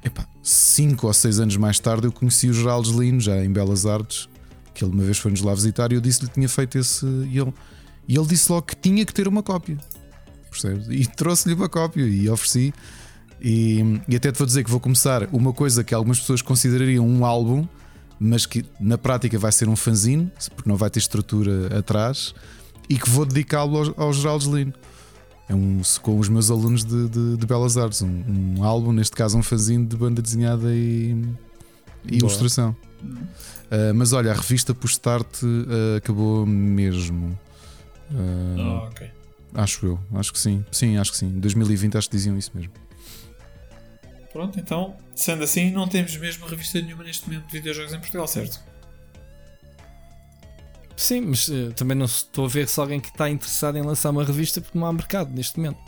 Epá, 0.03 0.27
cinco 0.43 1.07
ou 1.07 1.13
seis 1.13 1.39
anos 1.39 1.55
mais 1.55 1.79
tarde 1.79 2.07
eu 2.07 2.11
conheci 2.11 2.49
o 2.49 2.53
Geraldo 2.53 2.99
Lino, 2.99 3.21
já 3.21 3.45
em 3.45 3.51
Belas 3.51 3.85
Artes, 3.85 4.27
que 4.73 4.83
ele 4.83 4.91
uma 4.91 5.03
vez 5.03 5.19
foi-nos 5.19 5.41
lá 5.41 5.53
visitar 5.53 5.91
e 5.91 5.95
eu 5.95 6.01
disse-lhe 6.01 6.27
que 6.27 6.33
tinha 6.33 6.49
feito 6.49 6.77
esse. 6.77 7.05
E 7.05 7.39
ele, 7.39 7.53
e 8.07 8.17
ele 8.17 8.27
disse 8.27 8.51
logo 8.51 8.65
que 8.65 8.75
tinha 8.75 9.05
que 9.05 9.13
ter 9.13 9.27
uma 9.27 9.41
cópia. 9.41 9.77
Percebes? 10.51 10.87
E 10.89 11.07
trouxe-lhe 11.07 11.55
uma 11.55 11.69
cópia 11.69 12.03
e 12.03 12.29
ofereci. 12.29 12.73
E, 13.41 14.01
e 14.07 14.15
até 14.15 14.31
te 14.31 14.37
vou 14.37 14.45
dizer 14.45 14.63
que 14.63 14.69
vou 14.69 14.79
começar 14.79 15.27
uma 15.31 15.53
coisa 15.53 15.83
que 15.83 15.95
algumas 15.95 16.19
pessoas 16.19 16.41
considerariam 16.41 17.07
um 17.07 17.25
álbum, 17.25 17.65
mas 18.19 18.45
que 18.45 18.63
na 18.79 18.97
prática 18.97 19.39
vai 19.39 19.51
ser 19.51 19.67
um 19.67 19.75
fanzine, 19.75 20.31
porque 20.55 20.69
não 20.69 20.75
vai 20.75 20.91
ter 20.91 20.99
estrutura 20.99 21.79
atrás, 21.79 22.35
e 22.87 22.99
que 22.99 23.09
vou 23.09 23.25
dedicá-lo 23.25 23.77
ao, 23.77 24.07
ao 24.07 24.13
Geraldo 24.13 24.55
Lino. 24.55 24.73
É 25.49 25.55
um, 25.55 25.81
com 26.01 26.19
os 26.19 26.29
meus 26.29 26.51
alunos 26.51 26.83
de, 26.83 27.09
de, 27.09 27.37
de 27.37 27.45
Belas 27.45 27.77
Artes. 27.77 28.01
Um, 28.01 28.57
um, 28.57 28.63
álbum, 28.63 28.91
neste 28.91 29.15
caso, 29.15 29.37
um 29.37 29.43
fanzine 29.43 29.85
de 29.85 29.97
banda 29.97 30.21
desenhada 30.21 30.73
e, 30.73 31.25
e 32.05 32.17
ilustração. 32.17 32.75
Uh, 33.01 33.93
mas 33.95 34.13
olha, 34.13 34.31
a 34.31 34.35
revista 34.35 34.73
por 34.73 34.87
Start 34.87 35.43
uh, 35.43 35.97
acabou 35.97 36.45
mesmo. 36.45 37.37
Uh, 38.11 38.59
oh, 38.59 38.87
ok. 38.87 39.09
Acho 39.53 39.85
eu, 39.85 39.99
acho 40.13 40.31
que 40.31 40.39
sim. 40.39 40.65
Sim, 40.71 40.97
acho 40.97 41.11
que 41.11 41.17
sim. 41.17 41.39
2020 41.39 41.97
acho 41.97 42.09
que 42.09 42.15
diziam 42.15 42.37
isso 42.37 42.51
mesmo. 42.55 42.71
Pronto, 44.31 44.59
então, 44.59 44.95
sendo 45.13 45.43
assim, 45.43 45.71
não 45.71 45.87
temos 45.87 46.15
mesmo 46.15 46.45
revista 46.47 46.81
nenhuma 46.81 47.03
neste 47.03 47.27
momento 47.27 47.47
de 47.47 47.51
videojogos 47.51 47.93
em 47.93 47.99
Portugal, 47.99 48.27
certo? 48.27 48.61
Sim, 50.95 51.21
mas 51.21 51.47
uh, 51.47 51.73
também 51.73 51.97
não 51.97 52.05
estou 52.05 52.45
a 52.45 52.47
ver 52.47 52.67
se 52.67 52.79
alguém 52.79 52.99
que 52.99 53.09
está 53.09 53.29
interessado 53.29 53.77
em 53.77 53.81
lançar 53.81 54.11
uma 54.11 54.23
revista 54.23 54.61
porque 54.61 54.77
não 54.77 54.85
há 54.85 54.93
mercado 54.93 55.33
neste 55.33 55.59
momento. 55.59 55.79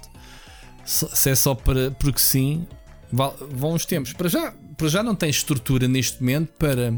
Se, 0.84 1.08
se 1.16 1.30
é 1.30 1.36
só 1.36 1.56
para 1.56 1.92
porque 1.92 2.20
sim, 2.20 2.68
vão 3.12 3.74
os 3.74 3.86
tempos. 3.86 4.12
Para 4.12 4.28
já, 4.28 4.54
para 4.76 4.88
já 4.90 5.04
não 5.04 5.16
tem 5.16 5.30
estrutura 5.30 5.88
neste 5.88 6.20
momento 6.20 6.52
para 6.54 6.94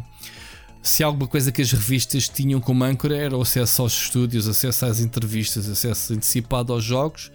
se 0.85 1.03
alguma 1.03 1.27
coisa 1.27 1.51
que 1.51 1.63
as 1.63 1.71
revistas 1.71 2.29
tinham 2.29 2.61
como 2.61 2.83
âncora 2.83 3.17
era 3.17 3.35
o 3.35 3.41
acesso 3.41 3.81
aos 3.81 3.93
estúdios, 3.93 4.47
acesso 4.47 4.85
às 4.85 4.99
entrevistas, 4.99 5.67
acesso 5.67 6.13
antecipado 6.13 6.71
aos 6.71 6.83
jogos, 6.83 7.31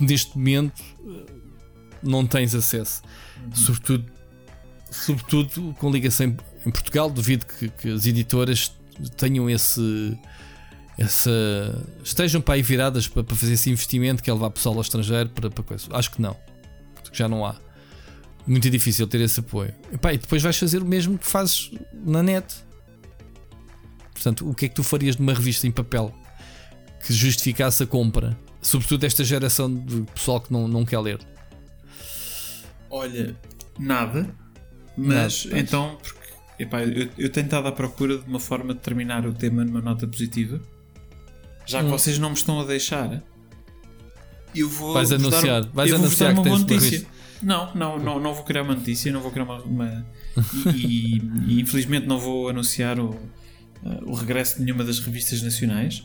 neste 0.00 0.36
momento 0.36 0.82
eh, 1.06 1.32
não 2.02 2.26
tens 2.26 2.54
acesso. 2.54 3.02
Uhum. 3.44 3.54
Sobretudo, 3.54 4.06
sobretudo 4.90 5.74
com 5.78 5.90
ligação 5.90 6.34
em 6.64 6.70
Portugal, 6.70 7.10
duvido 7.10 7.44
que, 7.44 7.68
que 7.68 7.90
as 7.90 8.06
editoras 8.06 8.72
tenham 9.18 9.48
esse. 9.50 10.18
Essa, 10.96 11.30
estejam 12.02 12.40
para 12.40 12.54
aí 12.54 12.62
viradas 12.62 13.06
para, 13.06 13.22
para 13.22 13.36
fazer 13.36 13.54
esse 13.54 13.70
investimento 13.70 14.22
que 14.22 14.30
é 14.30 14.32
levar 14.32 14.50
pessoal 14.50 14.74
ao 14.74 14.80
estrangeiro 14.80 15.28
para, 15.28 15.50
para 15.50 15.64
coisa. 15.64 15.86
Acho 15.92 16.10
que 16.10 16.22
não, 16.22 16.34
já 17.12 17.28
não 17.28 17.44
há. 17.44 17.56
Muito 18.46 18.70
difícil 18.70 19.06
ter 19.06 19.20
esse 19.20 19.40
apoio. 19.40 19.74
E, 19.92 19.98
pá, 19.98 20.14
e 20.14 20.18
depois 20.18 20.42
vais 20.42 20.56
fazer 20.56 20.82
o 20.82 20.86
mesmo 20.86 21.18
que 21.18 21.26
fazes 21.26 21.70
na 21.92 22.22
net. 22.22 22.69
Portanto, 24.20 24.46
o 24.46 24.54
que 24.54 24.66
é 24.66 24.68
que 24.68 24.74
tu 24.74 24.82
farias 24.82 25.16
numa 25.16 25.32
revista 25.32 25.66
em 25.66 25.70
papel 25.70 26.14
que 27.06 27.10
justificasse 27.10 27.82
a 27.82 27.86
compra? 27.86 28.36
Sobretudo 28.60 29.04
esta 29.04 29.24
geração 29.24 29.74
de 29.74 30.02
pessoal 30.12 30.42
que 30.42 30.52
não, 30.52 30.68
não 30.68 30.84
quer 30.84 30.98
ler. 30.98 31.18
Olha, 32.90 33.34
nada. 33.78 34.28
Mas 34.94 35.46
nada, 35.46 35.58
então, 35.58 35.98
porque 36.02 36.20
epá, 36.58 36.82
eu, 36.82 37.08
eu 37.16 37.30
tenho 37.30 37.46
estado 37.46 37.66
à 37.66 37.72
procura 37.72 38.18
de 38.18 38.28
uma 38.28 38.38
forma 38.38 38.74
de 38.74 38.80
terminar 38.80 39.24
o 39.24 39.32
tema 39.32 39.64
numa 39.64 39.80
nota 39.80 40.06
positiva. 40.06 40.60
Já 41.64 41.80
que 41.80 41.86
hum. 41.86 41.90
vocês 41.90 42.18
não 42.18 42.28
me 42.28 42.36
estão 42.36 42.60
a 42.60 42.64
deixar, 42.64 43.22
eu 44.54 44.68
vou. 44.68 44.92
Vais 44.92 45.12
anunciar, 45.12 45.62
dar, 45.62 45.70
vais 45.72 45.94
anunciar 45.94 46.34
uma 46.34 46.42
boa 46.42 46.58
notícia. 46.58 47.06
Não, 47.42 47.74
não, 47.74 47.98
não, 47.98 48.20
não 48.20 48.34
vou 48.34 48.44
criar 48.44 48.64
uma 48.64 48.74
notícia, 48.74 49.10
não 49.10 49.22
vou 49.22 49.30
criar 49.30 49.44
uma. 49.44 49.62
uma 49.62 50.06
e, 50.76 51.16
e, 51.16 51.22
e, 51.48 51.60
infelizmente 51.62 52.06
não 52.06 52.18
vou 52.18 52.50
anunciar 52.50 53.00
o, 53.00 53.18
o 54.04 54.14
regresso 54.14 54.58
de 54.58 54.64
nenhuma 54.64 54.84
das 54.84 54.98
revistas 55.00 55.42
nacionais. 55.42 56.04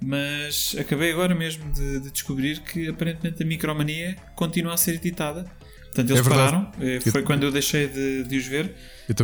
Mas 0.00 0.76
acabei 0.78 1.10
agora 1.10 1.34
mesmo 1.34 1.72
de, 1.72 2.00
de 2.00 2.10
descobrir 2.12 2.60
que 2.60 2.88
aparentemente 2.88 3.42
a 3.42 3.46
Micromania 3.46 4.16
continua 4.36 4.74
a 4.74 4.76
ser 4.76 4.94
editada 4.94 5.44
Portanto, 5.88 6.10
eles 6.10 6.26
é 6.26 6.28
pararam. 6.28 6.70
Eh, 6.80 7.00
foi 7.00 7.20
eu... 7.20 7.24
quando 7.24 7.42
eu 7.44 7.52
deixei 7.52 7.88
de, 7.88 8.24
de 8.24 8.36
os 8.36 8.46
ver. 8.46 8.74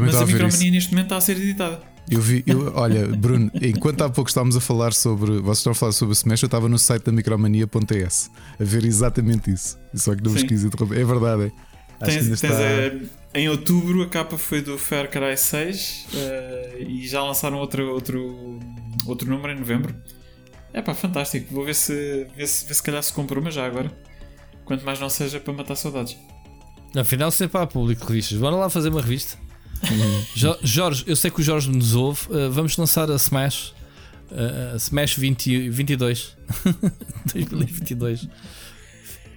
mas 0.01 0.17
a 0.17 0.27
Micromania 0.27 0.71
neste 0.71 0.91
momento 0.91 1.07
está 1.07 1.17
a 1.17 1.21
ser 1.21 1.37
editada. 1.37 1.81
Eu 2.11 2.21
vi, 2.21 2.45
eu, 2.47 2.73
olha, 2.75 3.07
Bruno, 3.07 3.51
enquanto 3.63 4.03
há 4.03 4.11
pouco 4.11 4.29
estávamos 4.29 4.57
a 4.57 4.61
falar 4.61 4.93
sobre. 4.93 5.39
Vocês 5.41 5.59
estão 5.59 5.73
a 5.73 5.75
falar 5.75 5.93
sobre 5.93 6.13
o 6.13 6.17
Smash, 6.17 6.43
eu 6.43 6.47
estava 6.47 6.69
no 6.69 6.79
site 6.79 7.05
da 7.05 7.13
micromania.es 7.13 8.31
a 8.61 8.65
ver 8.65 8.85
exatamente 8.85 9.51
isso. 9.51 9.79
Só 9.95 10.15
que 10.15 10.23
não 10.23 10.33
vos 10.33 10.43
quis 10.43 10.65
interromper. 10.65 10.99
É 10.99 11.05
verdade. 11.05 11.45
É. 11.45 11.74
Tens, 12.05 12.41
tens 12.41 12.53
a, 12.53 13.39
em 13.39 13.49
outubro 13.49 14.03
a 14.03 14.09
capa 14.09 14.39
foi 14.39 14.63
do 14.63 14.79
Far 14.79 15.09
Cry 15.11 15.37
6 15.37 16.07
uh, 16.13 16.17
eh, 16.17 16.77
e 16.89 17.09
já 17.09 17.23
lançaram 17.23 17.59
outro, 17.59 17.93
outro, 17.93 18.61
outro 19.07 19.29
número 19.29 19.53
em 19.53 19.59
novembro. 19.59 19.95
É 20.73 20.83
pá, 20.83 20.95
fantástico. 20.95 21.53
Vou 21.55 21.65
ver 21.65 21.75
se, 21.75 22.27
ver 22.37 22.47
se, 22.47 22.67
ver 22.67 22.75
se 22.75 22.83
calhar 22.83 23.03
se 23.03 23.13
compra 23.13 23.39
uma 23.39 23.51
já 23.51 23.67
agora. 23.67 23.93
Quanto 24.65 24.85
mais 24.85 24.99
não 25.01 25.11
seja 25.11 25.39
para 25.41 25.53
matar 25.53 25.77
saudades. 25.77 26.17
Afinal, 26.97 27.31
sempre 27.31 27.61
há 27.61 27.67
público 27.67 28.07
revistas. 28.07 28.39
Bora 28.39 28.57
lá 28.57 28.71
fazer 28.71 28.89
uma 28.89 29.01
revista. 29.03 29.37
Uhum. 29.91 30.57
Jorge, 30.63 31.05
eu 31.07 31.17
sei 31.17 31.31
que 31.31 31.41
o 31.41 31.45
Jorge 31.45 31.71
nos 31.71 31.95
ouve. 31.95 32.27
Uh, 32.29 32.51
vamos 32.51 32.77
lançar 32.77 33.11
a 33.11 33.17
Smash. 33.17 33.75
Uh, 34.31 34.77
Smash 34.77 35.17
20, 35.17 35.71
22. 35.71 36.37
2022. 37.33 38.29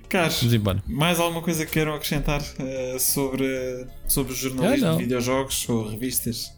Carlos, 0.10 0.42
mais 0.88 1.20
alguma 1.20 1.42
coisa 1.42 1.66
que 1.66 1.72
queiram 1.72 1.94
acrescentar 1.94 2.42
uh, 2.42 3.00
sobre, 3.00 3.86
sobre 4.08 4.34
jornalismo 4.34 4.94
de 4.94 4.98
videojogos 5.04 5.68
ou 5.68 5.90
revistas? 5.90 6.54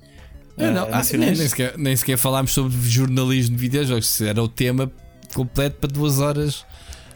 Uh, 0.55 0.71
não, 0.71 0.87
ah, 0.91 1.01
nem, 1.11 1.19
nem, 1.19 1.35
sequer, 1.35 1.77
nem 1.77 1.95
sequer 1.95 2.17
falámos 2.17 2.51
sobre 2.51 2.77
jornalismo 2.87 3.55
de 3.55 3.61
videojogos. 3.61 4.21
Era 4.21 4.43
o 4.43 4.47
tema 4.47 4.91
completo 5.33 5.77
para 5.77 5.89
duas 5.89 6.19
horas. 6.19 6.65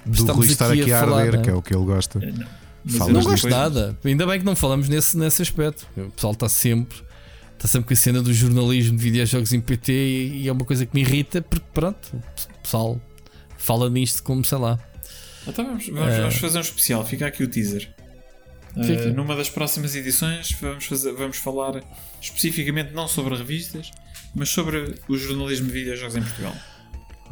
Do 0.05 0.33
Rui 0.33 0.47
estar 0.47 0.71
aqui, 0.71 0.91
a, 0.91 0.99
falar, 0.99 1.21
arder, 1.21 1.41
que 1.41 1.49
é 1.49 1.53
o 1.53 1.61
que 1.61 1.75
ele 1.75 1.85
gosta. 1.85 2.19
Não. 2.19 3.09
Não 3.09 3.23
gosto 3.23 3.47
nada. 3.47 3.97
Ainda 4.03 4.25
bem 4.25 4.39
que 4.39 4.45
não 4.45 4.55
falamos 4.55 4.89
nesse, 4.89 5.17
nesse 5.17 5.41
aspecto. 5.41 5.87
O 5.95 6.09
pessoal 6.11 6.33
está 6.33 6.49
sempre. 6.49 6.97
Está 7.53 7.67
sempre 7.67 7.87
com 7.87 7.93
a 7.93 7.97
cena 7.97 8.21
do 8.21 8.33
jornalismo 8.33 8.97
de 8.97 9.03
videojogos 9.03 9.53
em 9.53 9.61
PT 9.61 9.93
e, 9.93 10.41
e 10.41 10.47
é 10.49 10.51
uma 10.51 10.65
coisa 10.65 10.85
que 10.85 10.93
me 10.93 11.01
irrita 11.01 11.41
porque 11.41 11.65
pronto, 11.73 12.09
o 12.13 12.61
pessoal 12.61 12.99
fala 13.57 13.89
nisto 13.89 14.21
como 14.23 14.43
sei 14.43 14.57
lá. 14.57 14.77
Então 15.47 15.65
vamos, 15.65 15.87
vamos, 15.87 16.13
uh, 16.13 16.21
vamos 16.21 16.35
fazer 16.35 16.57
um 16.57 16.61
especial, 16.61 17.05
fica 17.05 17.27
aqui 17.27 17.43
o 17.43 17.47
teaser. 17.47 17.89
Uh, 18.75 19.13
numa 19.13 19.35
das 19.35 19.49
próximas 19.49 19.95
edições 19.95 20.51
vamos, 20.59 20.85
fazer, 20.85 21.11
vamos 21.13 21.37
falar 21.37 21.83
especificamente 22.19 22.91
não 22.91 23.07
sobre 23.07 23.35
revistas, 23.35 23.91
mas 24.33 24.49
sobre 24.49 24.95
o 25.07 25.15
jornalismo 25.15 25.67
de 25.67 25.73
videojogos 25.73 26.15
em 26.15 26.21
Portugal. 26.23 26.55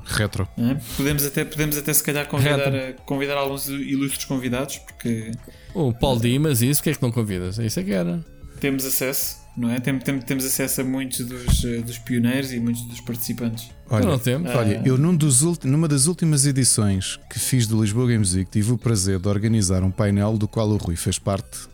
Retro. 0.06 0.48
É? 0.58 0.78
Podemos, 0.98 1.26
até, 1.26 1.46
podemos 1.46 1.78
até 1.78 1.94
se 1.94 2.04
calhar 2.04 2.28
convidar, 2.28 2.94
convidar 3.06 3.38
alguns 3.38 3.68
ilustres 3.68 4.26
convidados, 4.26 4.78
porque. 4.80 5.32
O 5.74 5.94
Paulo 5.94 6.20
Dimas, 6.20 6.62
isso, 6.62 6.84
que 6.84 6.90
é 6.90 6.94
que 6.94 7.02
não 7.02 7.12
convidas? 7.12 7.58
Isso 7.58 7.80
é 7.80 7.84
que 7.84 7.92
era. 7.92 8.24
Temos 8.60 8.86
acesso, 8.86 9.38
não 9.56 9.70
é? 9.70 9.80
Tem, 9.80 9.98
tem, 10.00 10.20
temos 10.20 10.46
acesso 10.46 10.82
a 10.82 10.84
muitos 10.84 11.26
dos, 11.26 11.62
dos 11.86 11.98
pioneiros 11.98 12.52
e 12.52 12.60
muitos 12.60 12.84
dos 12.84 13.02
participantes. 13.02 13.70
Olha, 13.90 14.06
não 14.06 14.20
temos. 14.20 14.50
olha 14.52 14.82
eu 14.86 14.98
num 14.98 15.16
dos 15.16 15.42
numa 15.64 15.88
das 15.88 16.08
últimas 16.08 16.46
edições 16.46 17.20
que 17.30 17.38
fiz 17.38 17.68
do 17.68 17.82
Lisboa 17.82 18.08
Games 18.08 18.34
Week 18.34 18.50
tive 18.50 18.72
o 18.72 18.78
prazer 18.78 19.20
de 19.20 19.28
organizar 19.28 19.84
um 19.84 19.92
painel 19.92 20.38
do 20.38 20.48
qual 20.48 20.70
o 20.70 20.78
Rui 20.78 20.96
fez 20.96 21.20
parte 21.20 21.70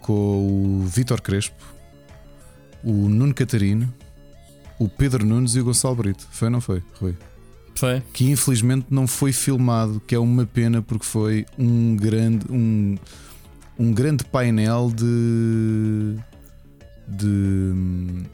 com 0.00 0.12
o 0.12 0.86
Vitor 0.86 1.20
Crespo, 1.20 1.62
o 2.82 3.08
Nuno 3.08 3.34
Catarino, 3.34 3.92
o 4.78 4.88
Pedro 4.88 5.24
Nunes 5.24 5.54
e 5.54 5.60
o 5.60 5.64
Gonçalo 5.64 5.94
Brito. 5.94 6.26
Foi 6.30 6.46
ou 6.46 6.52
não 6.52 6.60
foi, 6.60 6.82
Rui? 7.00 7.16
Foi. 7.74 8.02
Que 8.12 8.30
infelizmente 8.30 8.86
não 8.90 9.06
foi 9.06 9.32
filmado, 9.32 10.00
que 10.06 10.14
é 10.14 10.18
uma 10.18 10.44
pena 10.44 10.82
porque 10.82 11.04
foi 11.04 11.46
um 11.58 11.96
grande 11.96 12.46
um, 12.50 12.96
um 13.78 13.92
grande 13.92 14.24
painel 14.24 14.92
de 14.94 16.16
de 17.16 18.24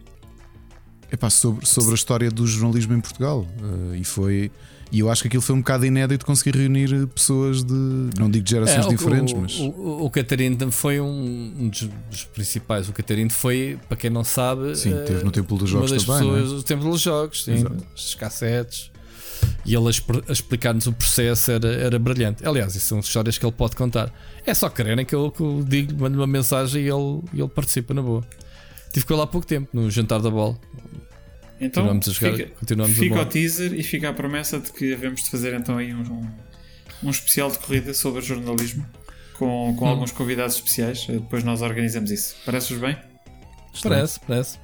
epá, 1.13 1.31
sobre, 1.31 1.67
sobre 1.67 1.93
a 1.93 1.95
história 1.95 2.31
do 2.31 2.47
jornalismo 2.47 2.95
em 2.95 3.01
Portugal 3.01 3.47
uh, 3.61 3.95
e 3.95 4.05
foi 4.05 4.51
e 4.91 5.01
eu 5.01 5.11
acho 5.11 5.23
que 5.23 5.29
aquilo 5.29 5.43
foi 5.43 5.55
um 5.55 5.59
bocado 5.59 5.85
inédito 5.85 6.25
conseguir 6.25 6.57
reunir 6.57 7.07
pessoas 7.09 7.63
de 7.63 7.75
não 8.19 8.31
digo 8.31 8.45
de 8.45 8.51
gerações 8.51 8.87
é, 8.87 8.89
o, 8.89 8.89
diferentes, 8.89 9.35
o, 9.35 9.37
mas 9.39 9.59
o, 9.59 10.05
o 10.05 10.11
Catarino 10.11 10.73
foi 10.73 10.99
um, 10.99 11.55
um 11.59 11.69
dos, 11.69 12.25
principais. 12.33 12.89
O 12.89 12.93
Catarino 12.93 13.31
foi, 13.31 13.79
para 13.87 13.99
quem 13.99 14.09
não 14.09 14.25
sabe, 14.25 14.75
sim, 14.77 14.91
teve 15.07 15.25
no 15.25 15.31
Templo 15.31 15.59
dos 15.59 15.69
Jogos 15.69 15.91
uma 15.91 15.97
das 15.97 16.07
também, 16.07 16.21
pessoas 16.21 16.53
é? 16.53 16.55
do 16.55 16.63
Templo 16.63 16.91
dos 16.91 17.01
Jogos, 17.01 17.45
sim, 17.45 17.67
os 17.95 18.15
cassetes. 18.15 18.91
E 19.65 19.75
ele 19.75 19.87
a, 19.87 20.33
explicar-nos 20.33 20.87
o 20.87 20.93
processo 20.93 21.53
era, 21.53 21.69
era 21.69 21.99
brilhante. 21.99 22.47
Aliás, 22.47 22.75
isso 22.75 22.87
são 22.87 23.01
histórias 23.01 23.37
que 23.37 23.45
ele 23.45 23.53
pode 23.53 23.77
contar. 23.77 24.13
É 24.45 24.55
só 24.55 24.69
quererem 24.69 25.05
que 25.05 25.15
eu, 25.15 25.31
que 25.31 25.41
eu 25.43 25.63
digo, 25.67 26.01
mando 26.01 26.19
uma 26.19 26.27
mensagem 26.27 26.83
e 26.83 26.89
ele, 26.89 27.21
e 27.35 27.41
ele 27.41 27.49
participa 27.49 27.93
na 27.93 28.03
boa. 28.03 28.25
Tive 28.93 29.07
com 29.07 29.15
ele 29.15 29.23
há 29.23 29.27
pouco 29.27 29.47
tempo, 29.47 29.69
no 29.73 29.91
jantar 29.91 30.21
da 30.21 30.31
bola. 30.31 30.59
Então, 31.61 31.85
Continuamos 31.85 32.09
a 32.09 32.13
jogar, 32.13 32.37
fica, 32.37 32.51
continuamos 32.59 32.97
fica 32.97 33.21
o 33.21 33.27
teaser 33.27 33.75
e 33.75 33.83
fica 33.83 34.09
a 34.09 34.13
promessa 34.13 34.61
de 34.61 34.73
que 34.73 34.93
havemos 34.95 35.25
de 35.25 35.31
fazer 35.31 35.55
então 35.55 35.77
aí 35.77 35.93
um, 35.93 36.01
um, 36.03 36.29
um 37.05 37.11
especial 37.11 37.51
de 37.51 37.59
corrida 37.59 37.93
sobre 37.93 38.23
jornalismo 38.23 38.87
com, 39.35 39.71
Hum. 39.71 39.77
com 39.77 39.87
alguns 39.89 40.13
convidados 40.13 40.55
especiais. 40.57 41.07
Eh, 41.09 41.13
Depois 41.15 41.43
nós 41.45 41.63
organizamos 41.63 42.11
isso. 42.11 42.37
Parece-vos 42.45 42.81
bem? 42.81 42.97
Parece, 43.83 44.21
parece. 44.21 44.59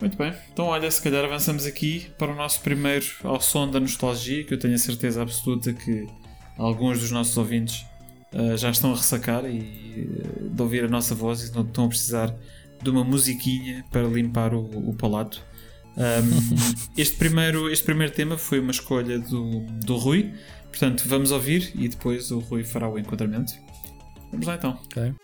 Muito 0.00 0.16
bem. 0.16 0.32
Então, 0.52 0.66
olha, 0.66 0.90
se 0.90 1.00
calhar 1.02 1.24
avançamos 1.24 1.66
aqui 1.66 2.06
para 2.18 2.32
o 2.32 2.34
nosso 2.34 2.60
primeiro 2.60 3.04
ao 3.22 3.40
som 3.40 3.70
da 3.70 3.78
nostalgia, 3.78 4.44
que 4.44 4.54
eu 4.54 4.58
tenho 4.58 4.74
a 4.74 4.78
certeza 4.78 5.20
absoluta 5.22 5.72
que 5.74 6.06
alguns 6.56 7.00
dos 7.00 7.10
nossos 7.10 7.36
ouvintes 7.36 7.84
eh, 8.32 8.56
já 8.56 8.70
estão 8.70 8.92
a 8.92 8.96
ressacar 8.96 9.44
e 9.44 9.58
eh, 9.58 10.48
de 10.54 10.62
ouvir 10.62 10.84
a 10.84 10.88
nossa 10.88 11.14
voz 11.14 11.42
e 11.48 11.54
não 11.54 11.62
estão 11.62 11.84
a 11.84 11.88
precisar 11.88 12.34
de 12.82 12.90
uma 12.90 13.04
musiquinha 13.04 13.84
para 13.90 14.02
limpar 14.02 14.54
o, 14.54 14.64
o 14.64 14.94
palato. 14.94 15.42
Um, 15.96 16.90
este, 16.96 17.16
primeiro, 17.16 17.70
este 17.70 17.84
primeiro 17.84 18.12
tema 18.12 18.38
foi 18.38 18.60
uma 18.60 18.70
escolha 18.70 19.18
do, 19.18 19.60
do 19.84 19.96
Rui, 19.96 20.32
portanto, 20.68 21.04
vamos 21.06 21.30
ouvir 21.30 21.72
e 21.74 21.88
depois 21.88 22.30
o 22.30 22.38
Rui 22.38 22.64
fará 22.64 22.88
o 22.88 22.98
enquadramento. 22.98 23.52
Vamos 24.30 24.46
lá 24.46 24.54
então. 24.54 24.78
Ok. 24.84 25.14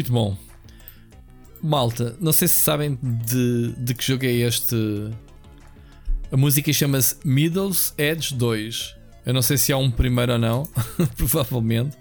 Muito 0.00 0.12
bom. 0.12 0.34
Malta, 1.62 2.16
não 2.18 2.32
sei 2.32 2.48
se 2.48 2.54
sabem 2.54 2.98
de, 3.02 3.74
de 3.76 3.92
que 3.92 4.02
jogo 4.02 4.24
é 4.24 4.30
este. 4.30 4.74
A 6.32 6.38
música 6.38 6.72
chama-se 6.72 7.16
Middle's 7.22 7.92
Edge 7.98 8.34
2. 8.34 8.96
Eu 9.26 9.34
não 9.34 9.42
sei 9.42 9.58
se 9.58 9.74
há 9.74 9.76
um 9.76 9.90
primeiro 9.90 10.32
ou 10.32 10.38
não, 10.38 10.66
provavelmente. 11.18 11.98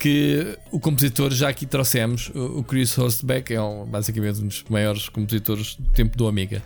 Que 0.00 0.58
o 0.72 0.80
compositor 0.80 1.30
já 1.30 1.48
aqui 1.48 1.64
trouxemos, 1.64 2.32
o 2.34 2.64
Chris 2.64 2.92
Hostbeck, 2.96 3.54
é 3.54 3.62
um, 3.62 3.86
basicamente 3.86 4.40
um 4.40 4.48
dos 4.48 4.64
maiores 4.68 5.08
compositores 5.08 5.76
do 5.76 5.92
tempo 5.92 6.18
do 6.18 6.26
Amiga. 6.26 6.60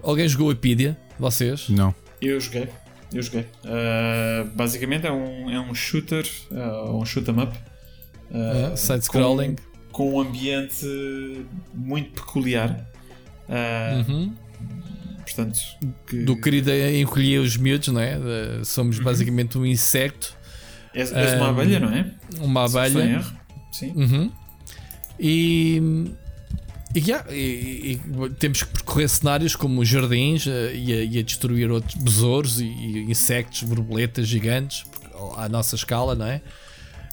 Alguém 0.00 0.28
jogou 0.28 0.52
Epidia? 0.52 0.96
Vocês? 1.18 1.68
Não. 1.68 1.92
Eu 2.22 2.38
joguei. 2.38 2.68
Eu 3.12 3.20
joguei. 3.20 3.46
Uh, 3.64 4.48
basicamente 4.54 5.08
é 5.08 5.10
um, 5.10 5.50
é 5.50 5.58
um 5.58 5.74
shooter, 5.74 6.24
uh, 6.52 6.96
um 6.96 7.04
shoot 7.04 7.28
'em 7.28 7.42
up. 7.42 7.58
Uh, 8.30 8.72
Uh, 8.72 8.76
Side-scrolling. 8.76 9.56
Com, 9.92 10.10
com 10.10 10.14
um 10.16 10.20
ambiente 10.20 10.86
muito 11.74 12.10
peculiar. 12.22 12.86
Uh, 13.48 14.10
Uhum. 14.10 14.34
Portanto, 15.22 15.58
que 16.06 16.22
Do 16.24 16.40
querido 16.40 16.70
encolher 16.72 17.38
os 17.40 17.56
miúdos, 17.56 17.88
não 17.88 18.00
é? 18.00 18.16
De- 18.16 18.64
Somos 18.64 18.98
basicamente 19.00 19.58
um 19.58 19.66
insecto, 19.66 20.34
és, 20.94 21.12
és 21.12 21.34
uma 21.34 21.46
um, 21.46 21.50
abelha, 21.50 21.80
não 21.80 21.88
é? 21.92 22.10
uma 22.40 22.64
abelha. 22.64 22.98
erro. 23.00 23.32
Sim. 23.72 23.92
Uhum. 23.96 24.30
E 25.18 25.82
E, 26.94 26.98
yeah, 27.00 27.26
e- 27.30 27.92
e 28.24 28.30
temos 28.38 28.62
que 28.62 28.70
percorrer 28.72 29.08
cenários 29.08 29.54
como 29.56 29.80
os 29.82 29.88
jardins 29.88 30.46
eh, 30.46 30.72
e, 30.74 30.92
a, 30.92 31.04
e 31.04 31.18
a 31.18 31.22
destruir 31.22 31.70
outros 31.70 31.94
besouros 31.96 32.60
e, 32.60 32.64
e 32.64 33.10
insectos, 33.10 33.64
borboletas 33.64 34.26
gigantes 34.26 34.84
à 35.36 35.48
nossa 35.48 35.74
escala, 35.76 36.14
não 36.14 36.26
é? 36.26 36.40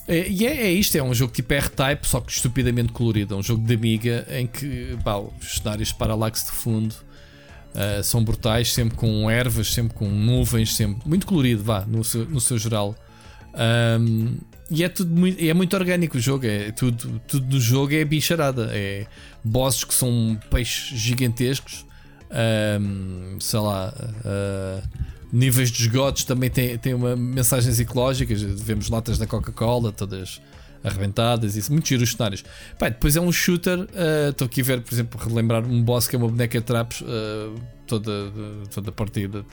Eh, 0.08 0.28
E 0.30 0.46
é, 0.46 0.68
é 0.68 0.72
isto, 0.72 0.98
é 0.98 1.04
um 1.04 1.14
jogo 1.14 1.34
tipo 1.34 1.54
R-Type, 1.54 2.08
só 2.08 2.20
que 2.22 2.32
estupidamente 2.32 2.92
colorido. 2.92 3.36
É 3.36 3.38
um 3.38 3.44
jogo 3.44 3.66
de 3.66 3.74
amiga 3.74 4.26
em 4.30 4.48
que 4.48 4.98
pá, 5.04 5.18
os 5.18 5.58
cenários 5.58 5.90
de 5.90 5.96
paralaxe 5.96 6.46
de 6.46 6.52
fundo 6.52 6.96
eh, 7.76 8.02
são 8.04 8.24
brutais, 8.24 8.72
sempre 8.74 8.96
com 8.96 9.30
ervas, 9.30 9.74
sempre 9.74 9.94
com 9.96 10.08
nuvens, 10.08 10.76
sempre 10.76 11.08
muito 11.08 11.26
colorido, 11.26 11.64
vá, 11.64 11.82
no 11.86 12.04
seu, 12.04 12.26
no 12.26 12.40
seu 12.40 12.58
geral. 12.58 12.96
Ahm, 13.54 14.38
e 14.70 14.84
é 14.84 14.90
tudo 14.90 15.14
muito, 15.16 15.44
é 15.44 15.54
muito 15.54 15.76
orgânico 15.76 16.18
o 16.18 16.20
jogo, 16.20 16.46
é 16.46 16.72
tudo, 16.72 17.20
tudo 17.28 17.46
no 17.56 17.62
jogo 17.62 17.94
é 17.94 18.04
bicharada, 18.04 18.70
é 18.74 19.06
bosses 19.44 19.84
que 19.84 19.94
são 19.94 20.40
peixes 20.50 20.98
gigantescos, 20.98 21.86
ahm, 22.32 23.38
sei 23.40 23.60
lá, 23.60 23.94
ah, 24.26 24.82
níveis 25.34 25.72
de 25.72 25.82
esgotos 25.82 26.24
também 26.24 26.50
tem, 26.50 26.78
tem 26.78 26.94
uma, 26.94 27.16
mensagens 27.16 27.80
ecológicas, 27.80 28.42
vemos 28.42 28.90
latas 28.90 29.18
da 29.18 29.26
Coca-Cola 29.26 29.92
todas 29.92 30.40
arrebentadas, 30.84 31.56
isso, 31.56 31.72
muito 31.72 31.88
giro 31.88 32.04
os 32.04 32.12
cenários. 32.12 32.44
Pá, 32.78 32.90
depois 32.90 33.16
é 33.16 33.22
um 33.22 33.32
shooter, 33.32 33.88
ah, 33.96 34.30
estou 34.30 34.46
aqui 34.46 34.62
a 34.62 34.64
ver, 34.64 34.82
por 34.82 34.94
exemplo, 34.94 35.20
relembrar 35.20 35.66
um 35.66 35.82
boss 35.82 36.08
que 36.08 36.16
é 36.16 36.20
uma 36.20 36.28
boneca 36.28 36.60
de 36.60 36.66
trapos 36.66 37.04
ah, 37.08 37.60
toda, 37.88 38.12
toda 38.70 38.92
partida 38.92 39.44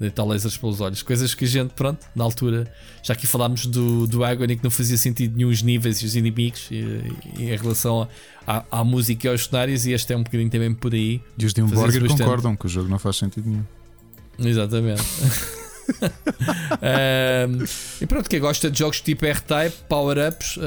deitar 0.00 0.24
lasers 0.24 0.56
pelos 0.56 0.80
olhos. 0.80 1.02
Coisas 1.02 1.34
que 1.34 1.44
a 1.44 1.48
gente, 1.48 1.74
pronto, 1.74 2.06
na 2.16 2.24
altura, 2.24 2.72
já 3.02 3.12
aqui 3.12 3.26
falámos 3.26 3.66
do, 3.66 4.06
do 4.06 4.24
Agony 4.24 4.56
que 4.56 4.64
não 4.64 4.70
fazia 4.70 4.96
sentido 4.96 5.36
nenhum 5.36 5.50
os 5.50 5.62
níveis 5.62 5.98
e 5.98 6.06
os 6.06 6.16
inimigos 6.16 6.68
e, 6.70 7.02
e 7.38 7.52
em 7.52 7.56
relação 7.56 8.08
à, 8.46 8.64
à 8.70 8.82
música 8.82 9.26
e 9.26 9.30
aos 9.30 9.44
cenários, 9.44 9.84
e 9.84 9.92
este 9.92 10.12
é 10.14 10.16
um 10.16 10.22
bocadinho 10.22 10.48
também 10.48 10.72
por 10.72 10.94
aí. 10.94 11.20
E 11.38 11.44
os 11.44 11.52
de 11.52 11.60
Fazia-se 11.60 11.82
Burger 11.82 12.00
bastante. 12.00 12.22
concordam 12.22 12.56
que 12.56 12.64
o 12.64 12.68
jogo 12.68 12.88
não 12.88 12.98
faz 12.98 13.16
sentido 13.16 13.48
nenhum. 13.50 13.64
Exatamente. 14.44 15.02
E 18.00 18.06
pronto, 18.06 18.28
quem 18.28 18.40
gosta 18.40 18.70
de 18.70 18.78
jogos 18.78 19.00
tipo 19.00 19.26
R-Type, 19.26 19.76
power-ups, 19.88 20.58
ah, 20.58 20.62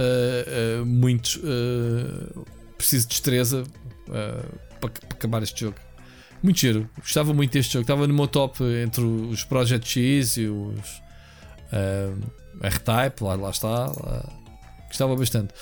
ah, 0.82 0.86
muitos 0.86 1.40
ah, 1.44 2.42
preciso 2.78 3.08
de 3.08 3.10
destreza 3.14 3.64
para, 4.06 4.90
para 4.90 4.92
acabar 5.12 5.44
este 5.44 5.62
jogo. 5.62 5.78
Muito 6.42 6.60
giro, 6.60 6.90
gostava 7.00 7.34
muito 7.34 7.54
deste 7.54 7.72
jogo. 7.74 7.84
Estava 7.84 8.06
no 8.06 8.14
meu 8.14 8.28
top 8.28 8.62
entre 8.84 9.02
os 9.02 9.44
Project 9.46 9.88
X 10.00 10.38
e 10.38 10.48
os 10.48 11.02
R-Type, 12.62 13.24
lá, 13.24 13.36
lá 13.36 13.50
está. 13.50 13.70
lá. 13.70 14.30
Gostava 14.88 15.16
bastante. 15.16 15.54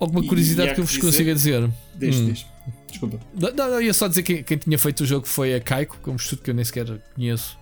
Alguma 0.00 0.24
curiosidade 0.26 0.74
que 0.74 0.80
eu 0.80 0.84
vos 0.84 0.92
dizer- 0.94 1.04
consiga 1.06 1.34
dizer? 1.34 1.62
Hum. 1.64 2.34
Desculpa. 2.92 3.18
Não, 3.34 3.50
não, 3.54 3.70
não, 3.72 3.80
ia 3.82 3.92
só 3.94 4.06
dizer 4.06 4.22
que 4.22 4.42
quem 4.42 4.56
tinha 4.58 4.78
feito 4.78 5.00
o 5.02 5.06
jogo 5.06 5.26
foi 5.26 5.54
a 5.54 5.60
Kaiko, 5.60 5.98
que 6.04 6.08
é 6.08 6.12
um 6.12 6.16
estudo 6.16 6.42
que 6.42 6.50
eu 6.50 6.54
nem 6.54 6.64
sequer 6.64 6.86
conheço 7.14 7.58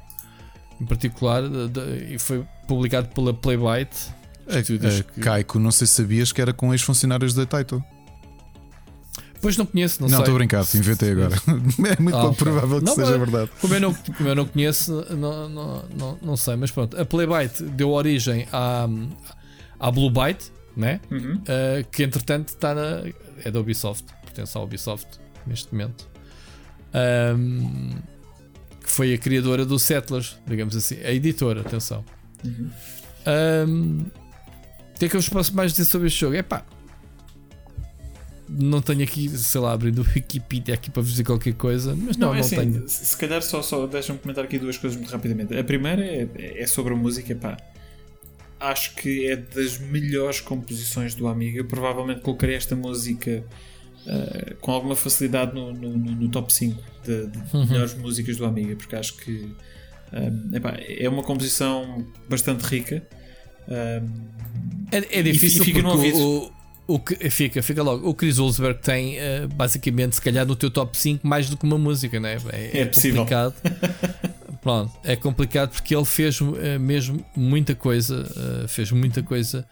em 0.80 0.84
particular, 0.84 1.42
de- 1.48 1.68
de- 1.68 2.14
e 2.14 2.18
foi 2.18 2.44
publicado 2.66 3.08
pela 3.08 3.32
Playbyte. 3.32 4.08
A, 4.48 5.20
Kaiko, 5.20 5.58
não 5.58 5.70
sei 5.70 5.86
se 5.86 5.94
sabias 5.94 6.32
que 6.32 6.40
era 6.42 6.52
com 6.52 6.72
ex-funcionários 6.74 7.32
da 7.34 7.46
Taito. 7.46 7.82
Pois 9.42 9.56
não 9.56 9.64
conheço, 9.64 10.02
não, 10.02 10.08
Não, 10.08 10.16
sei. 10.18 10.22
estou 10.24 10.34
a 10.34 10.38
brincar, 10.38 10.64
inventei 10.74 11.12
agora. 11.12 11.34
É 11.98 12.02
muito 12.02 12.16
Ah, 12.16 12.20
pouco 12.22 12.36
provável 12.36 12.78
que 12.78 12.84
Não, 12.84 12.94
seja 12.94 13.10
mas- 13.16 13.30
verdade. 13.30 13.50
Como 13.60 13.74
eu 13.74 13.80
não, 13.80 13.94
como 13.94 14.28
eu 14.28 14.34
não 14.34 14.44
conheço, 14.46 15.06
não, 15.16 15.48
não, 15.48 15.84
não, 15.96 16.18
não 16.20 16.36
sei, 16.36 16.56
mas 16.56 16.70
pronto. 16.70 17.00
A 17.00 17.04
Playbyte 17.06 17.62
deu 17.62 17.90
origem 17.90 18.46
à, 18.52 18.86
à 19.78 19.90
Blue 19.90 20.10
Byte, 20.10 20.52
né? 20.76 21.00
Uhum. 21.10 21.34
Uh, 21.36 21.84
que 21.90 22.02
entretanto 22.02 22.48
está 22.48 22.74
na. 22.74 23.02
é 23.44 23.50
da 23.50 23.60
Ubisoft, 23.60 24.04
pertence 24.32 24.56
à 24.56 24.60
Ubisoft 24.60 25.06
neste 25.46 25.72
momento. 25.72 26.08
Um, 26.94 27.90
que 28.82 28.90
foi 28.90 29.14
a 29.14 29.18
criadora 29.18 29.64
do 29.64 29.78
Settlers, 29.78 30.38
digamos 30.46 30.74
assim, 30.74 30.96
a 31.02 31.12
editora, 31.12 31.60
atenção. 31.60 32.04
Uhum. 32.44 32.70
Um, 33.68 33.98
o 34.94 34.98
que 34.98 35.04
é 35.04 35.08
que 35.08 35.16
eu 35.16 35.20
vos 35.20 35.28
posso 35.28 35.54
mais 35.54 35.72
dizer 35.72 35.84
sobre 35.84 36.08
este 36.08 36.20
jogo? 36.20 36.36
É 36.36 36.42
pá, 36.42 36.64
não 38.48 38.82
tenho 38.82 39.02
aqui, 39.02 39.28
sei 39.28 39.60
lá, 39.60 39.72
abrindo 39.72 40.02
o 40.02 40.06
Wikipedia 40.14 40.74
aqui 40.74 40.90
para 40.90 41.02
vos 41.02 41.12
dizer 41.12 41.24
qualquer 41.24 41.54
coisa, 41.54 41.94
mas 41.94 42.16
não, 42.16 42.28
Não, 42.28 42.34
é 42.34 42.40
assim, 42.40 42.56
tenho. 42.56 42.88
se 42.88 43.16
calhar 43.16 43.40
só, 43.42 43.62
só 43.62 43.86
deixa-me 43.86 44.18
comentar 44.18 44.44
aqui 44.44 44.58
duas 44.58 44.76
coisas 44.76 44.98
muito 44.98 45.10
rapidamente. 45.10 45.56
A 45.56 45.62
primeira 45.62 46.04
é, 46.04 46.28
é 46.36 46.66
sobre 46.66 46.92
a 46.92 46.96
música, 46.96 47.34
pá. 47.34 47.56
Acho 48.58 48.94
que 48.94 49.26
é 49.26 49.36
das 49.36 49.78
melhores 49.78 50.40
composições 50.40 51.14
do 51.14 51.28
Amiga. 51.28 51.58
Eu 51.58 51.64
provavelmente 51.64 52.20
colocarei 52.20 52.56
esta 52.56 52.76
música 52.76 53.42
ah, 54.06 54.54
com 54.60 54.72
alguma 54.72 54.96
facilidade 54.96 55.54
no, 55.54 55.72
no- 55.72 55.96
no- 55.96 56.28
top 56.30 56.52
5 56.52 56.82
de, 57.04 57.26
de 57.26 57.38
Uhum. 57.54 57.66
melhores 57.66 57.94
músicas 57.94 58.36
do 58.36 58.44
Amiga, 58.44 58.76
porque 58.76 58.96
acho 58.96 59.16
que 59.16 59.54
ah, 60.12 60.56
epá, 60.56 60.76
é 60.78 61.08
uma 61.08 61.22
composição 61.22 62.06
bastante 62.28 62.62
rica. 62.62 63.02
É, 63.68 65.18
é 65.20 65.22
difícil 65.22 65.62
e 65.62 65.64
fica 65.66 65.82
porque 65.82 66.12
o, 66.12 66.50
o 66.88 66.98
que 66.98 67.30
fica, 67.30 67.62
fica 67.62 67.82
logo. 67.82 68.08
O 68.08 68.14
Chris 68.14 68.38
Olsberg 68.40 68.80
tem 68.82 69.16
eh, 69.18 69.46
basicamente, 69.46 70.16
se 70.16 70.20
calhar, 70.22 70.44
no 70.44 70.56
teu 70.56 70.70
top 70.70 70.96
5 70.98 71.24
mais 71.26 71.48
do 71.48 71.56
que 71.56 71.64
uma 71.64 71.78
música, 71.78 72.18
né? 72.18 72.36
É, 72.52 72.80
É 72.80 72.84
possível. 72.86 73.20
complicado. 73.20 73.54
Pronto, 74.60 74.92
é 75.04 75.14
complicado 75.16 75.70
porque 75.70 75.94
ele 75.94 76.04
fez 76.04 76.38
eh, 76.60 76.78
mesmo 76.78 77.24
muita 77.36 77.74
coisa. 77.76 78.26
eh, 78.64 78.66
fez 78.68 78.90
muita 78.90 79.22
coisa. 79.22 79.64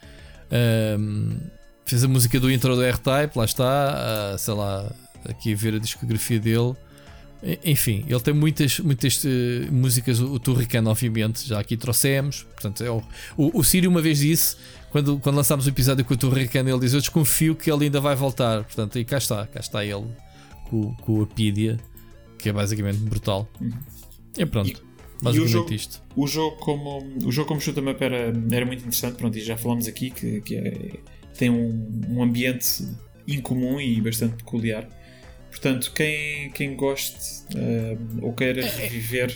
Fez 1.89 2.05
a 2.05 2.09
música 2.09 2.39
do 2.39 2.51
intro 2.51 2.75
do 2.77 2.83
R-Type, 2.83 3.37
lá 3.39 3.45
está. 3.45 4.33
ah, 4.35 4.39
sei 4.39 4.55
lá, 4.55 4.93
aqui 5.25 5.53
a 5.53 5.57
ver 5.57 5.75
a 5.75 5.79
discografia 5.79 6.39
dele. 6.39 6.75
Enfim, 7.65 8.05
ele 8.09 8.19
tem 8.21 8.35
muitas, 8.35 8.81
muitas 8.81 9.25
eh, 9.25 9.69
músicas, 9.71 10.19
o, 10.19 10.41
Turrican, 10.41 10.83
obviamente, 10.87 11.47
já 11.47 11.61
aqui 11.61 11.77
trouxemos. 11.77 12.43
Portanto, 12.43 12.83
é 12.83 12.91
o, 12.91 13.01
o, 13.37 13.61
o 13.61 13.63
Sírio 13.63 13.89
uma 13.89 14.03
vez 14.03 14.19
disse, 14.19 14.57
quando, 14.91 15.21
quando 15.21 15.37
lançámos 15.37 15.65
o 15.65 15.69
episódio 15.69 16.05
com 16.05 16.15
o 16.15 16.17
Turrican, 16.17 16.61
ele 16.69 16.81
diz: 16.81 16.95
Eu 16.95 17.01
desconfio 17.01 17.55
que 17.55 17.71
ele 17.71 17.85
ainda 17.85 18.01
vai 18.01 18.17
voltar. 18.17 18.65
Portanto, 18.65 18.99
e 18.99 19.05
cá 19.05 19.19
está, 19.19 19.47
cá 19.47 19.61
está 19.61 19.85
ele 19.85 20.07
com, 20.69 20.93
com 20.97 21.21
o 21.21 21.23
Apidia, 21.23 21.79
que 22.39 22.49
é 22.49 22.53
basicamente 22.53 22.99
brutal. 22.99 23.49
E 24.37 24.45
pronto, 24.45 24.71
E- 24.71 24.73
e 24.73 24.77
o 25.21 25.23
basicamente 25.23 25.53
jogo- 25.53 25.75
isto. 25.75 26.03
O 26.17 26.27
jogo 26.27 26.57
como 26.57 26.99
o 27.25 27.31
jogo 27.31 27.47
como 27.47 27.61
shoot 27.61 27.79
'em 27.79 27.89
up 27.89 28.03
era, 28.03 28.33
era 28.51 28.67
muito 28.67 28.81
interessante, 28.81 29.15
pronto, 29.17 29.39
e 29.39 29.41
já 29.41 29.57
falámos 29.57 29.87
aqui 29.87 30.11
que, 30.11 30.41
que 30.41 30.57
é- 30.57 30.99
tem 31.39 31.49
um, 31.51 32.03
um 32.11 32.23
ambiente 32.23 32.87
incomum 33.27 33.81
e 33.81 34.01
bastante 34.01 34.37
peculiar. 34.37 34.87
Portanto, 35.51 35.93
quem, 35.95 36.51
quem 36.51 36.77
goste 36.77 37.17
eh, 37.57 37.97
ou 38.21 38.33
queira 38.35 38.63
reviver 38.67 39.35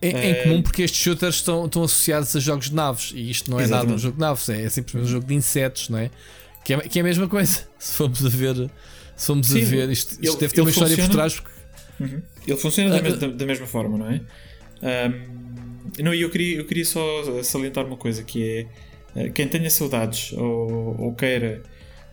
É, 0.00 0.08
é 0.08 0.12
Eh, 0.12 0.40
incomum 0.42 0.62
porque 0.62 0.82
estes 0.82 1.00
shooters 1.00 1.36
estão, 1.36 1.66
estão 1.66 1.82
associados 1.82 2.34
a 2.36 2.40
jogos 2.40 2.68
de 2.70 2.74
naves 2.74 3.12
e 3.14 3.30
isto 3.30 3.50
não 3.50 3.58
é 3.58 3.62
nada 3.62 3.74
um 3.74 3.76
Exatamente. 3.96 4.02
jogo 4.02 4.14
de 4.14 4.20
naves, 4.20 4.48
é, 4.48 4.68
simplesmente 4.68 5.08
um 5.08 5.12
jogo 5.12 5.26
de 5.26 5.34
insetos, 5.34 5.88
não 5.88 5.98
é? 5.98 6.10
Que 6.64 6.74
é, 6.74 6.78
que 6.80 6.98
é 6.98 7.02
a 7.02 7.04
mesma 7.04 7.26
coisa. 7.28 7.66
Se 7.78 7.96
formos 7.96 8.24
a 8.24 8.28
ver, 8.28 8.70
se 9.16 9.26
formos 9.26 9.46
Sim, 9.48 9.62
a 9.62 9.64
ver, 9.64 9.90
isto, 9.90 10.12
isto 10.12 10.24
ele- 10.24 10.36
deve 10.36 10.54
ter 10.54 10.60
uma 10.60 10.70
ele 10.70 10.70
história 10.72 10.96
por 10.96 11.02
funciona- 11.02 11.12
trás. 11.28 11.34
Porque, 11.40 11.54
Uhum. 12.00 12.22
Ele 12.48 12.56
funciona 12.58 12.90
da, 12.90 12.98
Ah, 12.98 13.02
mes- 13.02 13.14
ah. 13.14 13.16
da- 13.18 13.26
da 13.28 13.46
mesma 13.46 13.66
forma, 13.68 13.96
não 13.96 14.10
é? 14.10 14.20
Ahm, 14.82 15.14
não, 16.02 16.12
e 16.14 16.22
eu 16.22 16.30
queria, 16.30 16.56
eu 16.58 16.64
queria 16.64 16.84
só 16.84 17.00
salientar 17.42 17.86
uma 17.86 17.96
coisa 17.96 18.22
que 18.24 18.42
é 18.42 18.66
quem 19.34 19.48
tenha 19.48 19.70
saudades 19.70 20.32
ou, 20.32 21.00
ou 21.00 21.14
queira 21.14 21.62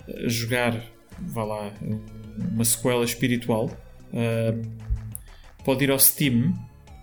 eh, 0.08 0.30
jogar, 0.30 0.82
vá 1.20 1.44
lá, 1.44 1.72
um- 1.82 2.00
uma 2.54 2.64
sequela 2.66 3.04
espiritual, 3.04 3.70
ahm, 4.14 4.62
pode 5.66 5.84
ir 5.84 5.92
ao 5.92 6.00
Steam 6.00 6.54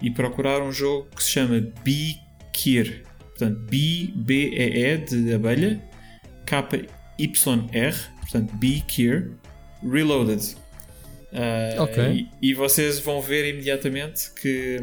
e 0.03 0.11
procurar 0.11 0.63
um 0.63 0.73
jogo 0.73 1.09
que 1.15 1.23
se 1.23 1.31
chama 1.31 1.61
Bee 1.85 2.17
Kier. 2.53 3.03
Portanto, 3.31 3.59
B, 3.71 4.11
B-E-E 4.17 4.97
de 4.99 5.33
abelha, 5.35 5.81
K-Y-R, 6.47 7.95
portanto, 8.21 8.57
Bee 8.57 8.81
Kier, 8.83 9.31
Reloaded. 9.83 10.57
Ah, 11.33 11.83
Ok. 11.83 12.29
e, 12.43 12.51
e 12.51 12.55
vocês 12.55 12.99
vão 13.01 13.21
ver 13.21 13.49
imediatamente 13.51 14.31
que, 14.41 14.79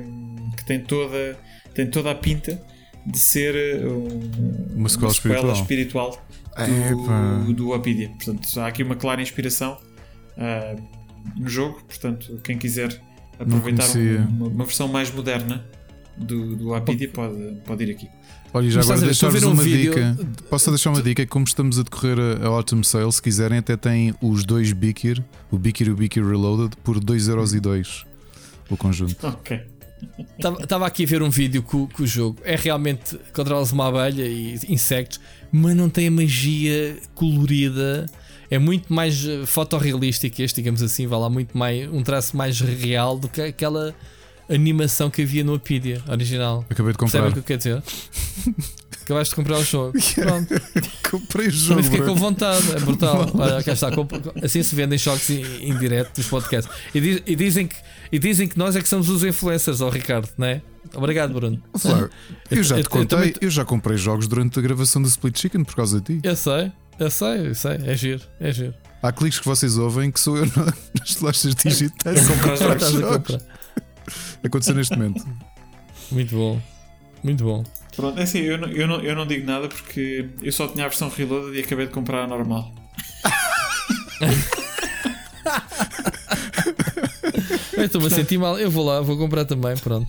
que 0.58 0.66
tem, 0.66 0.80
toda, 0.80 1.38
tem 1.74 1.88
toda 1.90 2.12
a 2.12 2.16
pinta 2.16 2.62
de 3.06 3.20
ser 3.20 3.86
uh, 3.86 3.90
um- 3.92 4.80
Uma 4.80 4.90
sequela 4.90 5.12
espiritual, 5.54 6.26
Epá. 6.58 7.44
do, 7.46 7.54
do 7.54 7.74
Apidia. 7.74 8.10
Portanto, 8.10 8.48
há 8.60 8.68
aqui 8.68 8.82
uma 8.84 8.96
clara 8.96 9.22
inspiração 9.22 9.78
ah, 10.38 10.76
no 11.38 11.48
jogo. 11.50 11.82
Portanto, 11.88 12.40
quem 12.44 12.58
quiser 12.58 13.02
aproveitar 13.40 13.86
um- 13.98 14.26
uma, 14.28 14.48
uma 14.48 14.66
versão 14.66 14.88
mais 14.88 15.12
moderna 15.14 15.66
do, 16.18 16.56
do 16.56 16.74
pode, 17.14 17.56
pode 17.66 17.84
ir 17.84 17.92
aqui. 17.92 18.08
Olha, 18.54 18.70
já 18.70 18.78
Mas 18.80 18.90
agora 18.90 19.06
deixar-vos 19.08 19.44
um 19.44 19.52
uma 19.52 19.64
vídeo- 19.64 19.94
dica. 19.94 20.18
Posso 20.50 20.70
deixar 20.70 20.90
uma 20.92 21.02
dica? 21.02 21.28
Como 21.28 21.44
estamos 21.46 21.78
a 21.78 21.84
decorrer 21.84 22.18
a, 22.18 22.46
a 22.46 22.48
Autumn 22.48 22.84
Sale, 22.84 23.12
se 23.12 23.22
quiserem, 23.22 23.58
até 23.58 23.76
tem 23.76 24.16
os 24.22 24.46
dois 24.46 24.72
Bikir, 24.72 25.22
o 25.52 25.58
Bikir 25.58 25.88
e 25.88 25.92
o 25.92 25.96
Bikir 25.96 26.26
Reloaded, 26.26 26.78
por 26.82 26.98
2,02€ 27.04 28.06
o 28.70 28.78
conjunto. 28.78 29.28
Ok. 29.28 29.62
Estava 30.62 30.86
aqui 30.86 31.04
a 31.04 31.08
ver 31.08 31.22
um 31.22 31.30
vídeo 31.30 31.64
com, 31.64 31.88
com 31.88 32.04
o 32.04 32.08
jogo. 32.08 32.40
É 32.44 32.56
realmente 32.56 33.18
controla-se 33.34 33.74
uma 33.74 33.88
abelha 33.88 34.24
e 34.24 34.60
insectos, 34.70 35.20
mas 35.52 35.76
não 35.76 35.90
tem 35.90 36.08
a 36.08 36.12
magia 36.12 36.98
colorida. 37.14 38.06
é 38.50 38.60
muito 38.60 38.94
mais 38.94 39.26
eh, 39.26 39.46
fotorrealístico 39.46 40.42
este, 40.42 40.62
digamos 40.62 40.82
assim, 40.82 41.08
vai 41.08 41.20
lá 41.20 41.30
muito 41.30 41.58
mais 41.58 41.92
um 41.92 42.04
traço 42.04 42.38
mais 42.38 42.60
real 42.60 43.18
do 43.18 43.28
que 43.28 43.42
aquela 43.42 43.96
animação 44.50 45.10
que 45.10 45.22
havia 45.24 45.44
no 45.44 45.54
Apidia 45.56 46.02
original. 46.08 46.66
Acabei 46.70 46.92
de 46.92 46.98
comprar. 46.98 47.28
o 47.30 47.34
que 47.34 47.40
eu 47.40 47.44
quero 47.44 47.58
dizer? 47.58 47.84
Acabaste 49.04 49.32
de 49.32 49.36
comprar 49.36 49.58
o 49.60 49.64
jogo. 49.64 49.94
Pronto. 50.16 50.56
Comprei 51.12 51.48
o 51.48 51.52
jogo. 51.52 51.76
Também 51.82 51.92
fiquei 51.92 52.06
com 52.08 52.16
vontade, 52.16 52.72
é 52.76 52.80
brutal. 52.80 53.30
Olha, 53.38 53.64
cá 53.64 53.74
está. 53.74 53.90
Assim 54.44 54.64
se 54.64 54.74
vendem 54.76 54.98
choques 54.98 55.30
em, 55.30 55.78
direto 55.78 56.16
dos 56.16 56.26
podcasts. 56.28 56.74
E, 56.94 57.00
diz- 57.00 57.22
e 57.26 57.36
dizem 57.36 57.68
que, 57.68 57.76
e 58.12 58.18
dizem 58.18 58.48
que 58.48 58.58
nós 58.58 58.76
é 58.76 58.82
que 58.82 58.88
somos 58.90 59.08
os 59.10 59.24
influencers, 59.24 59.80
ó 59.82 59.90
Ricardo, 59.90 60.28
não 60.38 60.48
é? 60.48 60.62
Obrigado, 60.96 61.34
Bruno. 61.34 61.62
Flávio, 61.78 62.10
eu 62.50 62.64
já 62.64 62.78
Eu- 62.78 62.82
te 62.82 62.86
eu 62.86 62.90
contei, 62.90 63.06
também- 63.18 63.34
eu 63.42 63.50
já 63.52 63.64
comprei 63.64 63.96
jogos 63.98 64.28
durante 64.28 64.58
a 64.58 64.62
gravação 64.62 65.00
do 65.02 65.08
Split 65.08 65.38
Chicken 65.40 65.64
por 65.64 65.76
causa 65.76 66.02
de 66.02 66.16
ti. 66.16 66.28
Eu 66.28 66.36
sei, 66.36 66.72
eu 67.00 67.12
sei, 67.12 67.48
eu 67.50 67.54
sei. 67.56 67.80
É 67.86 67.96
giro, 67.96 68.22
é 68.40 68.52
giro. 68.52 68.74
Há 69.04 69.12
cliques 69.12 69.40
que 69.40 69.46
vocês 69.46 69.78
ouvem 69.78 70.10
que 70.10 70.20
sou 70.20 70.36
eu 70.38 70.46
na- 70.48 70.74
nas 71.00 71.20
lojas 71.22 71.54
digitais 71.54 72.28
a 72.28 72.34
comprar 72.38 72.80
jogos. 72.80 73.38
Comprar. 74.06 74.48
Aconteceu 74.48 74.76
neste 74.76 74.96
momento. 74.98 75.26
Muito 76.12 76.36
bom, 76.36 76.62
muito 77.24 77.44
bom. 77.44 77.64
Pronto, 77.96 78.20
é 78.20 78.24
assim, 78.24 78.40
eu 78.40 78.58
não, 78.58 78.68
eu, 78.68 78.88
não, 78.88 79.00
eu 79.02 79.16
não 79.16 79.26
digo 79.26 79.46
nada 79.48 79.68
porque 79.68 80.28
eu 80.42 80.52
só 80.52 80.68
tinha 80.68 80.86
a 80.86 80.90
versão 80.90 81.10
reloaded 81.10 81.58
e 81.58 81.62
acabei 81.64 81.86
de 81.88 81.92
comprar 81.94 82.24
a 82.24 82.28
normal. 82.28 82.74
Eu 87.74 87.86
estou-me 87.86 88.08
a 88.08 88.10
sentir 88.10 88.38
mal, 88.38 88.58
eu 88.58 88.72
vou 88.72 88.86
lá, 88.86 89.02
vou 89.02 89.18
comprar 89.18 89.46
também. 89.46 89.76
Pronto. 89.78 90.08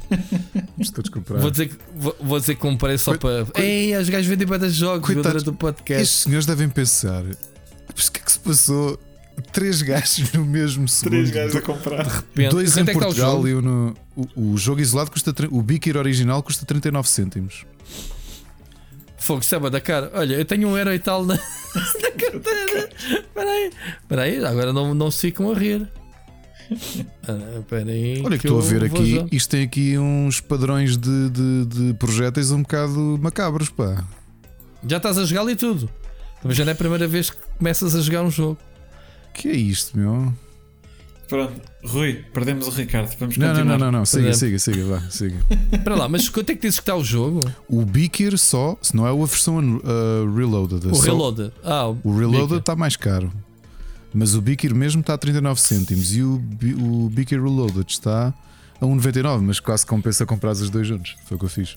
Vou 1.40 1.50
dizer, 1.50 1.68
que- 1.68 1.76
vou, 1.94 2.16
vou 2.20 2.38
dizer 2.40 2.54
que 2.54 2.60
comprei 2.60 2.96
só 2.96 3.16
para. 3.18 3.46
Ei, 3.56 3.96
os 3.96 4.08
gajos 4.08 4.26
vendem 4.26 4.46
para 4.46 4.68
jogos 4.68 5.06
Coitados. 5.06 5.42
durante 5.42 5.50
o 5.50 5.58
podcast. 5.58 6.02
Estes 6.02 6.20
senhores 6.22 6.46
devem 6.46 6.68
pensar: 6.68 7.24
mas 7.94 8.06
o 8.06 8.12
que 8.12 8.20
é 8.20 8.22
que 8.22 8.32
se 8.32 8.38
passou? 8.38 8.98
Três 9.52 9.82
gajos 9.82 10.32
no 10.32 10.44
mesmo 10.44 10.88
segundo. 10.88 11.10
Três 11.12 11.30
gajos 11.30 11.56
a 11.56 11.60
comprar. 11.62 12.06
Repente. 12.06 12.50
Dois 12.50 12.76
em 12.76 12.84
Quanto 12.84 12.88
é 12.88 12.92
está 12.92 12.98
o 12.98 13.04
Portugal 13.06 13.32
jogo? 13.32 13.48
e 13.48 13.54
um 13.54 13.60
no. 13.62 13.94
O, 14.16 14.52
o 14.52 14.58
jogo 14.58 14.80
isolado 14.80 15.10
custa. 15.10 15.34
O 15.50 15.62
Beaker 15.62 15.96
original 15.96 16.42
custa 16.42 16.64
39 16.64 17.08
cêntimos. 17.08 17.64
Fogo, 19.18 19.40
estava 19.40 19.70
da 19.70 19.80
cara. 19.80 20.10
Olha, 20.14 20.34
eu 20.36 20.44
tenho 20.44 20.68
um 20.68 20.76
euro 20.76 20.92
e 20.92 20.98
tal 20.98 21.24
na, 21.24 21.34
na 21.74 22.10
carteira. 22.12 22.88
Espera 22.98 23.50
aí, 23.50 23.70
espera 24.00 24.22
aí, 24.22 24.44
agora 24.44 24.72
não, 24.72 24.94
não 24.94 25.10
se 25.10 25.20
ficam 25.22 25.50
a 25.50 25.54
rir. 25.54 25.86
Ah, 27.28 27.58
Espera 27.60 27.90
aí. 27.90 28.22
Olha, 28.24 28.38
que 28.38 28.46
estou 28.46 28.58
a 28.60 28.62
ver 28.62 28.84
aqui. 28.84 29.16
já. 29.16 29.26
Isto 29.30 29.50
tem 29.50 29.62
aqui 29.64 29.98
uns 29.98 30.40
padrões 30.40 30.96
de, 30.96 31.30
de, 31.30 31.64
de 31.66 31.94
projéteis 31.94 32.50
um 32.50 32.62
bocado 32.62 33.18
macabros, 33.20 33.68
pá. 33.68 34.04
Já 34.86 34.96
estás 34.96 35.18
a 35.18 35.24
jogar 35.24 35.50
e 35.50 35.56
tudo. 35.56 35.88
Mas 36.44 36.56
já 36.56 36.64
não 36.64 36.70
é 36.70 36.74
a 36.74 36.76
primeira 36.76 37.06
vez 37.08 37.30
que 37.30 37.36
começas 37.58 37.94
a 37.94 38.00
jogar 38.00 38.22
um 38.22 38.30
jogo. 38.30 38.58
Que 39.36 39.48
é 39.48 39.52
isto, 39.56 39.98
meu? 39.98 40.32
Pronto, 41.28 41.60
Rui, 41.84 42.24
perdemos 42.32 42.68
o 42.68 42.70
Ricardo. 42.70 43.14
Vamos 43.18 43.36
Não, 43.36 43.48
não, 43.48 43.54
continuar. 43.54 43.78
não, 43.78 43.86
não, 43.92 43.98
não. 43.98 44.06
Siga, 44.06 44.28
exemplo. 44.28 44.58
siga, 44.58 44.78
siga, 44.78 44.84
vá, 45.00 45.10
siga. 45.10 45.36
Espera 45.72 45.96
lá, 45.96 46.08
mas 46.08 46.28
quanto 46.28 46.50
é 46.50 46.54
que 46.54 46.62
dizes 46.62 46.78
que 46.78 46.82
está 46.84 46.94
o 46.94 47.02
jogo? 47.02 47.40
O 47.68 47.84
Beaker 47.84 48.38
só, 48.38 48.78
se 48.80 48.94
não 48.94 49.06
é 49.06 49.10
a 49.10 49.26
versão 49.26 49.58
uh, 49.58 50.34
Reloaded. 50.36 50.86
é 50.86 50.90
O 50.92 50.94
só- 50.94 51.02
Reloaded. 51.02 51.52
Ah, 51.64 51.88
O 51.88 52.16
Reloaded 52.16 52.40
Beaker. 52.42 52.58
está 52.58 52.76
mais 52.76 52.96
caro. 52.96 53.32
Mas 54.14 54.34
o 54.34 54.40
Beaker 54.40 54.72
mesmo 54.74 55.00
está 55.00 55.14
a 55.14 55.18
39 55.18 55.60
cêntimos 55.60 56.14
e 56.14 56.22
o, 56.22 56.40
o 56.78 57.10
Beaker 57.10 57.42
Reloaded 57.42 57.84
está 57.90 58.32
a 58.80 58.84
1,99, 58.84 59.40
mas 59.40 59.60
quase 59.60 59.86
compensa 59.86 60.26
comprar 60.26 60.52
os 60.52 60.70
dois 60.70 60.86
juntos. 60.86 61.16
Foi 61.24 61.36
o 61.36 61.38
que 61.38 61.46
eu 61.46 61.48
fiz. 61.48 61.76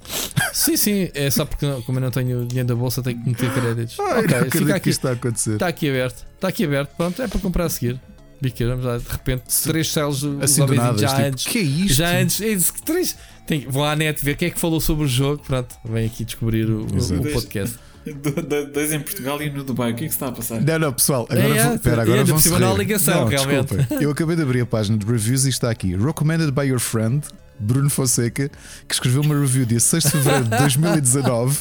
Sim, 0.54 0.76
sim, 0.76 1.10
é 1.14 1.30
só 1.30 1.46
porque 1.46 1.66
como 1.86 2.00
eu 2.00 2.02
não 2.02 2.12
tenho 2.12 2.46
dinheiro 2.46 2.68
da 2.68 2.76
bolsa, 2.76 3.02
tenho 3.02 3.22
que 3.22 3.30
meter 3.30 3.52
créditos. 3.54 4.00
Ai, 4.00 4.06
não 4.06 4.20
ok, 4.20 4.24
acredito 4.24 4.52
fica 4.52 4.66
que 4.66 4.72
aqui. 4.74 4.90
está 4.90 5.10
a 5.10 5.14
acontecer. 5.14 5.54
Está 5.54 5.68
aqui 5.68 5.90
aberto. 5.90 6.26
Está 6.36 6.48
aqui 6.48 6.66
aberto. 6.66 6.96
Pronto, 6.96 7.22
é 7.22 7.28
para 7.28 7.40
comprar 7.40 7.66
a 7.66 7.70
seguir. 7.70 8.00
Biqueira, 8.42 8.78
de 8.78 9.10
repente, 9.10 9.44
três 9.64 9.92
céus 9.92 10.24
assim 10.42 10.66
do 10.66 10.74
nada. 10.74 10.98
já 10.98 11.10
tipo, 11.10 11.22
antes. 11.22 11.46
que 11.46 11.58
é 11.58 11.62
isto? 11.62 11.94
Já 11.94 12.18
antes, 12.18 12.42
é 12.42 12.58
três. 12.86 13.18
Tem, 13.46 13.66
vou 13.68 13.84
à 13.84 13.96
net 13.96 14.24
ver 14.24 14.38
quem 14.38 14.48
é 14.48 14.52
que 14.52 14.60
falou 14.60 14.80
sobre 14.80 15.06
o 15.06 15.08
jogo. 15.08 15.44
Pronto, 15.46 15.76
vem 15.84 16.06
aqui 16.06 16.24
descobrir 16.24 16.70
o, 16.70 16.84
o 16.84 17.34
podcast. 17.34 17.78
Do- 18.06 18.42
do- 18.42 18.66
Dois 18.72 18.92
em 18.94 19.00
Portugal 19.00 19.42
e 19.42 19.50
um 19.50 19.54
no 19.54 19.64
Dubai. 19.64 19.92
O 19.92 19.96
que 19.96 20.06
é 20.06 20.08
que 20.08 20.14
se 20.14 20.16
está 20.18 20.28
a 20.28 20.32
passar? 20.32 20.62
Não, 20.62 20.80
não, 20.80 20.94
pessoal, 20.94 21.28
agora, 21.30 21.48
É, 21.56 21.64
vou, 21.66 21.74
é, 21.74 21.78
pera, 21.78 22.02
agora 22.02 22.40
cima 22.40 22.60
não 22.60 22.72
há 22.74 22.78
ligação, 22.78 23.22
não, 23.22 23.28
realmente. 23.28 23.76
desculpa. 23.76 24.04
Eu 24.04 24.12
acabei 24.12 24.36
de 24.36 24.42
abrir 24.42 24.62
a 24.62 24.66
página 24.66 24.98
de 24.98 25.06
reviews 25.06 25.46
e 25.46 25.50
está 25.50 25.70
aqui. 25.70 25.96
Recommended 25.96 26.52
by 26.52 26.64
your 26.64 26.80
friend, 26.80 27.24
Bruno 27.60 27.90
Fonseca, 27.90 28.50
que 28.88 28.94
escreveu 28.94 29.22
uma 29.22 29.38
review 29.38 29.66
dia 29.66 29.80
6 29.82 30.04
de 30.06 30.12
fevereiro 30.12 30.44
de 30.46 30.58
2019 30.58 31.60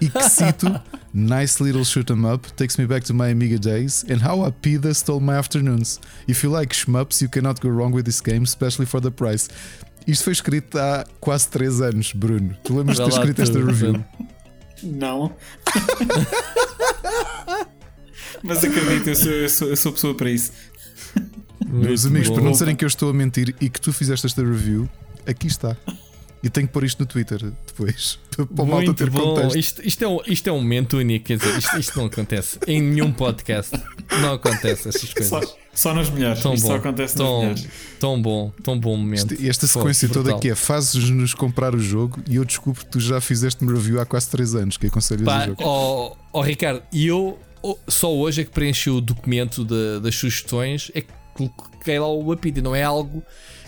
e 0.00 0.08
que 0.10 0.28
cito: 0.28 0.66
Nice 1.14 1.62
little 1.62 1.84
shoot 1.84 2.12
'em 2.12 2.24
up, 2.26 2.52
takes 2.54 2.76
me 2.76 2.86
back 2.86 3.06
to 3.06 3.14
my 3.14 3.30
Amiga 3.30 3.58
days, 3.58 4.04
and 4.10 4.18
how 4.26 4.44
a 4.44 4.50
pida 4.52 4.92
stole 4.92 5.20
my 5.20 5.34
afternoons. 5.34 6.00
If 6.28 6.42
you 6.44 6.52
like 6.52 6.74
shmups, 6.74 7.22
you 7.22 7.28
cannot 7.28 7.60
go 7.60 7.68
wrong 7.68 7.92
with 7.94 8.04
this 8.04 8.20
game, 8.20 8.42
especially 8.42 8.86
for 8.86 9.00
the 9.00 9.10
price. 9.10 9.48
Isto 10.06 10.24
foi 10.24 10.32
escrito 10.32 10.78
há 10.78 11.04
quase 11.20 11.46
3 11.48 11.80
anos, 11.80 12.12
Bruno. 12.12 12.56
Tu 12.64 12.76
lembras 12.76 12.96
de 12.98 13.04
ter 13.04 13.10
escrito 13.10 13.42
esta 13.42 13.58
review? 13.60 14.04
Não. 14.82 15.34
Mas 18.42 18.64
acredito, 18.64 19.08
eu 19.08 19.16
sou, 19.16 19.32
eu 19.32 19.48
sou, 19.48 19.68
eu 19.68 19.76
sou 19.76 19.92
pessoa 19.92 20.14
para 20.14 20.30
isso. 20.30 20.52
Meus 21.66 22.04
Muito 22.04 22.06
amigos, 22.08 22.28
bom. 22.28 22.34
para 22.34 22.44
não 22.44 22.52
disserem 22.52 22.76
que 22.76 22.84
eu 22.84 22.88
estou 22.88 23.10
a 23.10 23.14
mentir 23.14 23.54
e 23.60 23.68
que 23.68 23.80
tu 23.80 23.92
fizeste 23.92 24.26
esta 24.26 24.42
review, 24.42 24.88
aqui 25.26 25.46
está. 25.46 25.76
E 26.42 26.48
tenho 26.48 26.66
que 26.66 26.72
pôr 26.72 26.84
isto 26.84 27.00
no 27.00 27.06
Twitter 27.06 27.38
depois, 27.66 28.18
para 28.34 28.44
o 28.44 28.66
malta 28.66 28.86
Muito 28.86 28.94
ter 28.94 29.10
bom. 29.10 29.34
contexto. 29.34 29.58
Isto, 29.58 29.86
isto, 29.86 30.04
é 30.04 30.08
um, 30.08 30.18
isto 30.26 30.48
é 30.48 30.52
um 30.52 30.60
momento 30.60 30.96
único. 30.96 31.26
Quer 31.26 31.36
dizer, 31.36 31.58
isto, 31.58 31.78
isto 31.78 31.98
não 31.98 32.06
acontece 32.06 32.58
em 32.66 32.80
nenhum 32.80 33.12
podcast. 33.12 33.78
Não 34.22 34.34
acontece 34.34 34.88
essas 34.88 35.12
coisas. 35.12 35.54
Só, 35.80 35.94
nas 35.94 36.10
mulheres. 36.10 36.40
Tão 36.42 36.54
Isto 36.54 36.62
bom. 36.64 36.68
só 36.68 36.76
acontece 36.76 37.16
nas 37.18 37.26
tão, 37.26 37.36
mulheres. 37.38 37.68
tão 37.98 38.22
bom, 38.22 38.52
tão 38.62 38.78
bom 38.78 38.96
momento. 38.96 39.32
Este- 39.34 39.48
esta 39.48 39.66
Pô, 39.66 39.72
sequência 39.74 40.08
toda 40.08 40.20
brutal. 40.22 40.38
aqui 40.38 40.50
é 40.50 40.54
fazes-nos 40.54 41.34
comprar 41.34 41.74
o 41.74 41.78
jogo 41.80 42.20
e 42.28 42.36
eu 42.36 42.44
descubro 42.44 42.84
que 42.84 42.90
tu 42.90 43.00
já 43.00 43.20
fizeste-me 43.20 43.72
review 43.72 44.00
há 44.00 44.06
quase 44.06 44.28
3 44.28 44.54
anos, 44.54 44.76
que 44.76 44.86
aconselhas 44.86 45.22
o 45.22 45.26
Pá, 45.26 45.46
jogo. 45.46 45.62
ó, 45.64 46.12
ó, 46.32 46.40
Ricardo, 46.42 46.82
e 46.92 47.06
eu 47.06 47.38
ó, 47.62 47.74
só 47.88 48.12
hoje 48.14 48.42
é 48.42 48.44
que 48.44 48.50
preenchi 48.50 48.90
o 48.90 49.00
documento 49.00 49.64
de- 49.64 50.00
das 50.00 50.14
sugestões, 50.14 50.90
é 50.94 51.00
que 51.00 51.08
coloquei 51.34 51.98
lá 51.98 52.08
o 52.08 52.30
Apid, 52.32 52.60
não 52.60 52.74
é 52.74 52.82
algo 52.82 53.22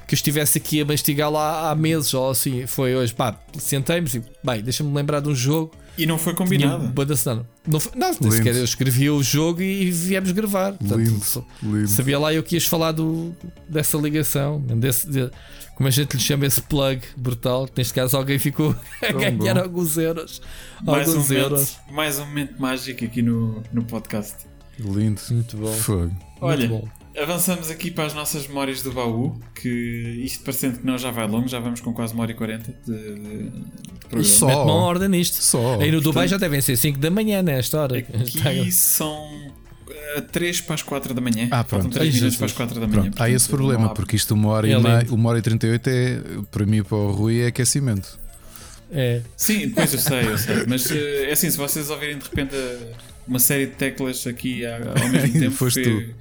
que 0.07 0.15
eu 0.15 0.17
estivesse 0.17 0.59
aqui 0.59 0.81
a 0.81 0.85
mastigar 0.85 1.31
lá 1.31 1.71
há 1.71 1.75
meses 1.75 2.13
ou 2.13 2.29
assim. 2.31 2.67
Foi 2.67 2.95
hoje, 2.95 3.15
pá, 3.15 3.39
sentei-me 3.59 4.07
e, 4.13 4.23
bem, 4.45 4.61
deixa-me 4.63 4.93
lembrar 4.95 5.21
de 5.21 5.29
um 5.29 5.35
jogo. 5.35 5.73
E 5.99 6.07
não 6.07 6.17
foi 6.17 6.35
combinado. 6.35 6.89
banda 6.89 7.15
sonora. 7.17 7.47
Não, 7.67 7.79
foi- 7.79 7.93
não 7.95 8.11
nem 8.21 8.31
sequer 8.31 8.57
eu 8.57 8.65
escrevi 8.65 9.11
o 9.11 9.23
jogo 9.23 9.61
e 9.61 9.91
viemos 9.91 10.31
gravar. 10.33 10.73
Portanto, 10.73 10.99
Lindo. 10.99 11.25
só- 11.25 11.45
Lindo. 11.63 11.89
Sabia 11.89 12.19
lá 12.19 12.33
eu 12.33 12.43
que 12.43 12.57
ias 12.57 12.65
falar 12.65 12.93
do, 12.93 13.35
dessa 13.69 13.99
ligação, 13.99 14.59
desse, 14.61 15.07
de- 15.09 15.31
como 15.75 15.87
a 15.89 15.91
gente 15.91 16.15
lhe 16.17 16.23
chama 16.23 16.47
esse 16.47 16.63
plug 16.63 17.03
brutal. 17.17 17.67
que 17.67 17.73
Neste 17.77 17.93
caso, 17.95 18.17
alguém 18.17 18.39
ficou 18.39 18.75
a 19.03 19.13
ganhar 19.13 19.55
bom. 19.55 19.61
alguns 19.61 19.97
euros. 19.99 20.41
Mais 20.83 21.09
um, 21.09 21.13
alguns 21.13 21.31
euros. 21.31 21.61
momento, 21.77 21.95
mais 21.95 22.19
um 22.19 22.25
momento 22.27 22.55
mágico 22.61 23.05
aqui 23.05 23.21
no, 23.23 23.63
no 23.73 23.85
podcast. 23.85 24.37
Lindo. 24.79 25.21
Muito 25.31 25.57
bom. 25.57 25.73
Fogo. 25.73 26.11
Olha, 26.41 26.69
Muito 26.69 26.87
bom. 26.87 27.02
Avançamos 27.21 27.71
aqui 27.71 27.91
para 27.91 28.05
as 28.07 28.15
nossas 28.15 28.47
memórias 28.47 28.83
do 28.83 28.93
baú. 28.93 29.39
Que 29.55 29.69
isto 30.25 30.43
parecendo 30.45 30.79
que 30.79 30.87
não 30.87 30.97
já 30.99 31.11
vai 31.11 31.27
longo, 31.27 31.49
já 31.49 31.59
vamos 31.61 31.81
com 31.81 31.93
quase 31.93 32.15
uma 32.15 32.23
hora 32.23 32.33
e 32.33 32.35
quarenta 32.35 32.75
de, 32.87 32.93
de, 32.93 33.49
de 33.51 33.53
programa. 34.09 34.25
Só. 34.25 34.47
Mete 34.47 34.57
uma 34.57 34.75
ordem 34.75 35.09
nisto. 35.09 35.35
Só. 35.43 35.81
Aí 35.81 35.91
no 35.91 36.01
Dubai 36.01 36.25
portanto- 36.25 36.31
já 36.31 36.37
devem 36.39 36.61
ser 36.61 36.77
5 36.77 36.99
da 36.99 37.11
manhã 37.11 37.43
nesta 37.43 37.81
hora. 37.81 37.99
Aqui 37.99 38.71
são 38.73 39.53
3 40.31 40.61
para 40.63 40.75
as 40.75 40.83
4 40.83 41.15
da 41.15 41.21
manhã. 41.21 41.49
Ah, 41.51 41.65
Faltam 41.65 41.81
pronto. 41.91 41.93
3 41.95 42.09
Ai, 42.15 42.19
minutos 42.21 42.37
para 42.37 42.47
as 42.47 42.53
4 42.53 42.81
da 42.81 42.87
manhã. 42.87 43.03
Pronto, 43.03 43.23
há 43.23 43.31
esse 43.31 43.49
portanto, 43.49 43.57
problema, 43.67 43.87
há- 43.93 43.95
porque 43.95 44.17
isto 44.17 44.35
uma 44.35 44.49
hora, 44.51 44.67
É 44.69 44.73
e 44.73 44.75
lindo. 44.75 45.15
uma 45.15 45.29
hora 45.31 45.39
e 45.39 45.43
38 45.43 45.87
é, 45.89 46.21
para 46.51 46.67
mim 46.67 46.79
e 46.79 46.83
para 46.83 46.97
o 46.97 47.13
Rui, 47.13 47.41
é 47.41 47.47
aquecimento. 47.47 48.19
É. 48.91 49.23
Sim, 49.37 49.69
depois 49.69 49.93
eu 49.93 49.99
sei, 50.01 50.27
eu 50.27 50.37
sei. 50.39 50.67
Mas 50.67 50.91
eh, 50.91 51.29
é 51.29 51.33
assim, 51.33 51.51
se 51.51 51.57
vocês 51.57 51.89
ouvirem 51.89 52.19
de 52.19 52.25
repente 52.25 52.55
eh, 52.55 52.93
uma 53.27 53.39
série 53.39 53.67
de 53.67 53.73
teclas 53.73 54.27
aqui 54.27 54.67
ao 54.67 55.09
mesmo 55.09 55.33
tempo, 55.41 55.57
Foste 55.57 55.83
fui, 55.83 56.15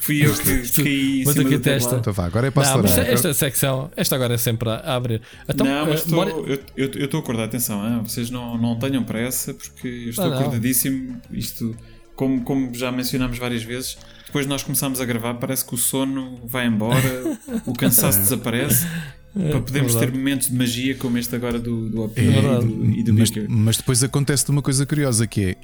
fui 0.00 0.24
eu 0.24 0.34
que 0.34 0.82
caí 0.82 1.20
em 1.20 1.24
Bota 1.24 1.38
cima 1.38 1.48
aqui 1.50 1.58
testa. 1.58 1.96
Então 1.96 2.12
vá, 2.12 2.26
agora 2.26 2.48
é 2.48 2.50
para 2.50 2.68
Não, 2.68 2.82
mas 2.82 2.92
acelerar. 2.92 3.14
esta 3.14 3.34
secção, 3.34 3.90
esta 3.96 4.14
agora 4.14 4.34
é 4.34 4.38
sempre 4.38 4.68
a 4.70 4.94
abrir. 4.96 5.20
Então, 5.48 5.66
não, 5.66 5.86
mas 5.86 6.00
eh, 6.00 6.02
estou, 6.04 6.14
bora- 6.16 6.30
eu 6.30 6.58
eu- 6.76 6.90
eu 6.94 7.04
estou 7.04 7.18
a 7.18 7.22
acordar, 7.22 7.44
atenção, 7.44 7.86
hein? 7.86 8.00
vocês 8.02 8.30
não, 8.30 8.56
não 8.58 8.76
tenham 8.78 9.02
pressa, 9.04 9.54
porque 9.54 9.86
eu 9.88 10.10
estou 10.10 10.24
Ah, 10.32 10.38
acordadíssimo. 10.40 11.20
Isto, 11.30 11.76
como, 12.16 12.42
como 12.42 12.74
já 12.74 12.90
mencionámos 12.92 13.38
várias 13.38 13.62
vezes, 13.62 13.96
depois 14.26 14.44
de 14.44 14.48
nós 14.50 14.62
começamos 14.62 15.00
a 15.00 15.04
gravar, 15.04 15.34
parece 15.34 15.64
que 15.64 15.74
o 15.74 15.78
sono 15.78 16.38
vai 16.44 16.66
embora, 16.66 17.38
o 17.66 17.72
cansaço 17.72 18.18
desaparece, 18.20 18.86
para 19.32 19.60
podermos 19.60 19.94
ter 19.94 20.08
É. 20.08 20.10
momentos 20.10 20.48
de 20.48 20.54
magia 20.56 20.94
como 20.96 21.16
este 21.16 21.34
agora 21.36 21.58
do, 21.58 21.88
do 21.88 22.04
Up 22.04 22.20
É, 22.20 22.24
e 22.24 22.30
do, 22.32 22.84
e 22.86 23.02
do 23.04 23.14
mas, 23.14 23.30
mas 23.48 23.76
depois 23.76 24.02
acontece 24.02 24.48
uma 24.50 24.60
coisa 24.62 24.84
curiosa 24.84 25.26
que 25.26 25.44
é 25.44 25.56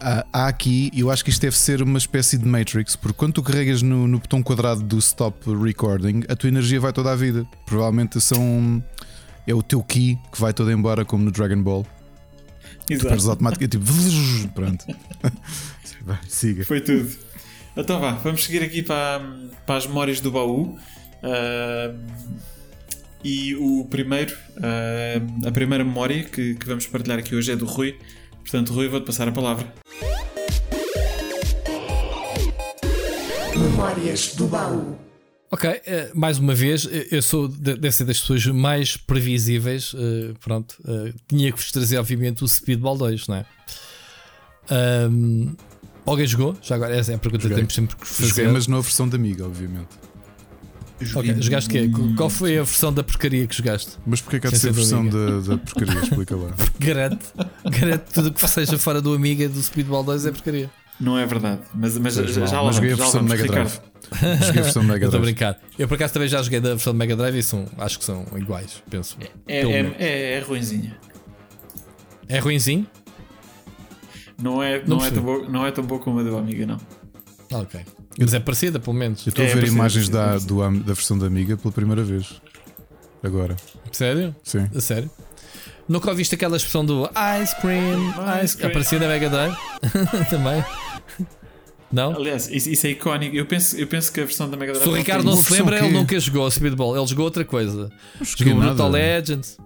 há, 0.00 0.24
há 0.32 0.48
aqui, 0.48 0.90
eu 0.94 1.10
acho 1.10 1.24
que 1.24 1.30
isto 1.30 1.40
deve 1.40 1.56
ser 1.56 1.82
uma 1.82 1.98
espécie 1.98 2.38
de 2.38 2.46
Matrix, 2.46 2.96
porque 2.96 3.16
quando 3.16 3.34
tu 3.34 3.42
carregas 3.42 3.82
no, 3.82 4.06
no 4.06 4.18
botão 4.18 4.42
quadrado 4.42 4.82
do 4.82 4.98
stop 4.98 5.38
recording, 5.62 6.22
a 6.28 6.36
tua 6.36 6.48
energia 6.48 6.80
vai 6.80 6.92
toda 6.92 7.12
à 7.12 7.16
vida. 7.16 7.46
Provavelmente 7.66 8.20
são 8.20 8.82
é 9.46 9.54
o 9.54 9.62
teu 9.62 9.82
ki 9.82 10.18
que 10.30 10.40
vai 10.40 10.52
todo 10.52 10.70
embora, 10.70 11.04
como 11.04 11.24
no 11.24 11.30
Dragon 11.30 11.62
Ball. 11.62 11.86
Tu 12.86 12.94
Exato. 12.94 13.30
automaticamente 13.30 13.78
tipo 13.78 14.48
pronto. 14.54 14.84
Vai, 16.04 16.18
siga. 16.26 16.64
Foi 16.64 16.80
tudo. 16.80 17.10
Então 17.76 18.00
vá, 18.00 18.12
vamos 18.12 18.44
seguir 18.44 18.62
aqui 18.62 18.82
para, 18.82 19.20
para 19.66 19.76
as 19.76 19.86
memórias 19.86 20.20
do 20.20 20.30
baú. 20.30 20.78
Uh, 21.22 21.98
e 23.22 23.54
o 23.56 23.86
primeiro, 23.90 24.34
uh, 24.56 25.46
a 25.46 25.50
primeira 25.50 25.84
memória 25.84 26.24
que, 26.24 26.54
que 26.54 26.66
vamos 26.66 26.86
partilhar 26.86 27.18
aqui 27.18 27.34
hoje 27.34 27.52
é 27.52 27.56
do 27.56 27.66
Rui. 27.66 27.98
Portanto, 28.50 28.72
Rui, 28.72 28.88
vou-te 28.88 29.04
passar 29.04 29.28
a 29.28 29.32
palavra. 29.32 29.70
Memórias 33.54 34.34
do 34.34 34.46
baú. 34.46 34.96
Ok, 35.50 35.68
uh, 35.68 36.18
mais 36.18 36.38
uma 36.38 36.54
vez, 36.54 36.88
eu 37.10 37.20
sou 37.20 37.46
deve 37.46 37.92
ser 37.92 38.04
das 38.04 38.20
pessoas 38.20 38.46
mais 38.46 38.96
previsíveis. 38.96 39.92
Uh, 39.92 40.34
pronto, 40.40 40.76
tinha 41.28 41.52
que 41.52 41.58
vos 41.58 41.70
trazer, 41.70 41.98
obviamente, 41.98 42.42
o 42.42 42.48
Speedball 42.48 42.96
2, 42.96 43.28
não 43.28 43.36
é? 43.36 43.46
Um, 45.10 45.54
alguém 46.06 46.26
jogou? 46.26 46.56
Já 46.62 46.76
agora, 46.76 46.96
essa 46.96 47.12
é 47.12 47.16
a 47.16 47.18
pergunta 47.18 47.46
que 47.48 47.54
temos 47.54 47.74
sempre 47.74 47.96
que 47.96 48.06
fazer. 48.06 48.28
Joguei, 48.28 48.48
mas 48.48 48.66
na 48.66 48.80
versão 48.80 49.06
da 49.06 49.16
Amiga, 49.16 49.44
obviamente. 49.44 50.07
Ok, 51.14 51.36
jogaste 51.40 51.70
quê? 51.70 51.90
Qual 52.16 52.28
foi 52.28 52.58
a 52.58 52.62
versão 52.62 52.92
da 52.92 53.04
porcaria 53.04 53.46
que 53.46 53.56
jogaste? 53.56 53.92
Mas 54.06 54.20
porquê 54.20 54.40
que 54.40 54.46
há 54.48 54.50
de 54.50 54.58
ser 54.58 54.70
a 54.70 54.72
versão 54.72 55.06
da, 55.06 55.40
da 55.40 55.58
porcaria? 55.58 56.00
Explica 56.02 56.36
lá. 56.36 56.50
garante, 56.78 57.26
garante 57.64 58.04
tudo 58.12 58.32
que 58.32 58.48
seja 58.48 58.78
fora 58.78 59.00
do 59.00 59.14
Amiga 59.14 59.48
do 59.48 59.62
Speedball 59.62 60.02
2 60.02 60.26
é 60.26 60.32
porcaria. 60.32 60.70
Não 61.00 61.16
é 61.16 61.24
verdade, 61.24 61.60
mas, 61.72 61.96
mas 61.96 62.14
já, 62.14 62.24
já, 62.24 62.46
já 62.46 62.62
mas 62.62 62.74
joguei 62.74 62.92
a 62.92 62.96
versão 62.96 63.22
Mega 63.22 63.44
Drive. 63.44 63.80
Joguei 64.44 64.60
a 64.60 64.64
versão 64.64 64.82
Mega 64.84 64.98
Drive. 64.98 65.04
Estou 65.04 65.20
a 65.20 65.22
brincar. 65.22 65.60
Eu 65.78 65.86
por 65.86 65.94
acaso 65.94 66.12
também 66.14 66.28
já 66.28 66.42
joguei 66.42 66.60
da 66.60 66.70
versão 66.70 66.92
de 66.92 66.98
Mega 66.98 67.14
Drive 67.14 67.36
e 67.36 67.42
são, 67.42 67.66
acho 67.78 67.98
que 68.00 68.04
são 68.04 68.26
iguais, 68.36 68.82
penso. 68.90 69.16
É, 69.46 69.60
é, 69.60 69.94
é, 69.98 70.32
é 70.34 70.40
ruinzinha. 70.40 70.96
É 72.28 72.40
ruinzinho? 72.40 72.86
Não 74.42 74.62
é, 74.62 74.82
não, 74.84 74.98
não, 74.98 75.04
é 75.04 75.10
tão 75.10 75.22
boa, 75.22 75.48
não 75.48 75.66
é 75.66 75.70
tão 75.70 75.84
boa 75.84 76.00
como 76.00 76.18
a 76.20 76.22
da 76.22 76.36
Amiga, 76.36 76.66
não. 76.66 76.78
Ok. 77.52 77.80
Mas 78.18 78.34
é 78.34 78.40
parecida, 78.40 78.80
pelo 78.80 78.96
menos. 78.96 79.24
Eu 79.26 79.30
estou 79.30 79.44
é, 79.44 79.46
a 79.46 79.54
ver 79.54 79.60
parecida, 79.60 79.76
imagens 79.76 80.08
da, 80.08 80.38
do, 80.38 80.58
da 80.80 80.92
versão 80.92 81.16
da 81.16 81.26
Amiga 81.26 81.56
pela 81.56 81.72
primeira 81.72 82.02
vez. 82.02 82.40
Agora. 83.22 83.56
Sério? 83.92 84.34
Sim. 84.42 84.68
A 84.74 84.80
sério? 84.80 85.10
Nunca 85.88 86.10
ouviste 86.10 86.34
aquela 86.34 86.56
expressão 86.56 86.84
do 86.84 87.08
ice 87.42 87.56
cream, 87.60 88.14
ice 88.44 88.56
cream. 88.56 88.70
Aparecia 88.70 88.98
na 88.98 89.08
Mega 89.08 89.30
Drive? 89.30 89.56
Também. 90.28 90.64
Não? 91.90 92.14
Aliás, 92.14 92.50
isso, 92.50 92.68
isso, 92.68 92.86
é 92.86 92.90
icónico. 92.90 93.34
Eu 93.34 93.46
penso, 93.46 93.76
eu 93.76 93.86
penso 93.86 94.12
que 94.12 94.20
a 94.20 94.24
versão 94.24 94.50
da 94.50 94.56
Mega 94.56 94.72
Drive. 94.72 94.84
Se 94.84 94.90
o 94.90 94.94
Ricardo 94.94 95.24
não 95.24 95.36
se 95.36 95.52
lembra, 95.52 95.78
ele 95.78 95.92
nunca 95.92 96.18
jogou 96.20 96.50
Speedball. 96.50 96.96
Ele 96.96 97.06
jogou 97.06 97.24
outra 97.24 97.44
coisa. 97.44 97.90
Jogou 98.20 98.56
Brutal 98.56 98.90
Legends. 98.90 99.56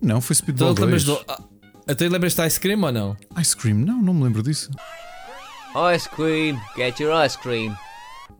Não, 0.00 0.20
foi 0.20 0.36
Speedball. 0.36 0.72
Então, 0.72 0.88
2. 0.88 1.04
Do... 1.04 1.20
Ah, 1.28 1.42
até 1.86 2.08
lembras-te 2.08 2.40
de 2.40 2.46
Ice 2.46 2.60
Cream 2.60 2.82
ou 2.82 2.92
não? 2.92 3.16
Ice 3.38 3.56
Cream? 3.56 3.78
Não, 3.78 4.00
não 4.00 4.14
me 4.14 4.24
lembro 4.24 4.42
disso. 4.42 4.70
Ice 5.94 6.08
Cream, 6.08 6.58
get 6.76 6.98
your 7.00 7.12
ice 7.24 7.36
cream. 7.36 7.76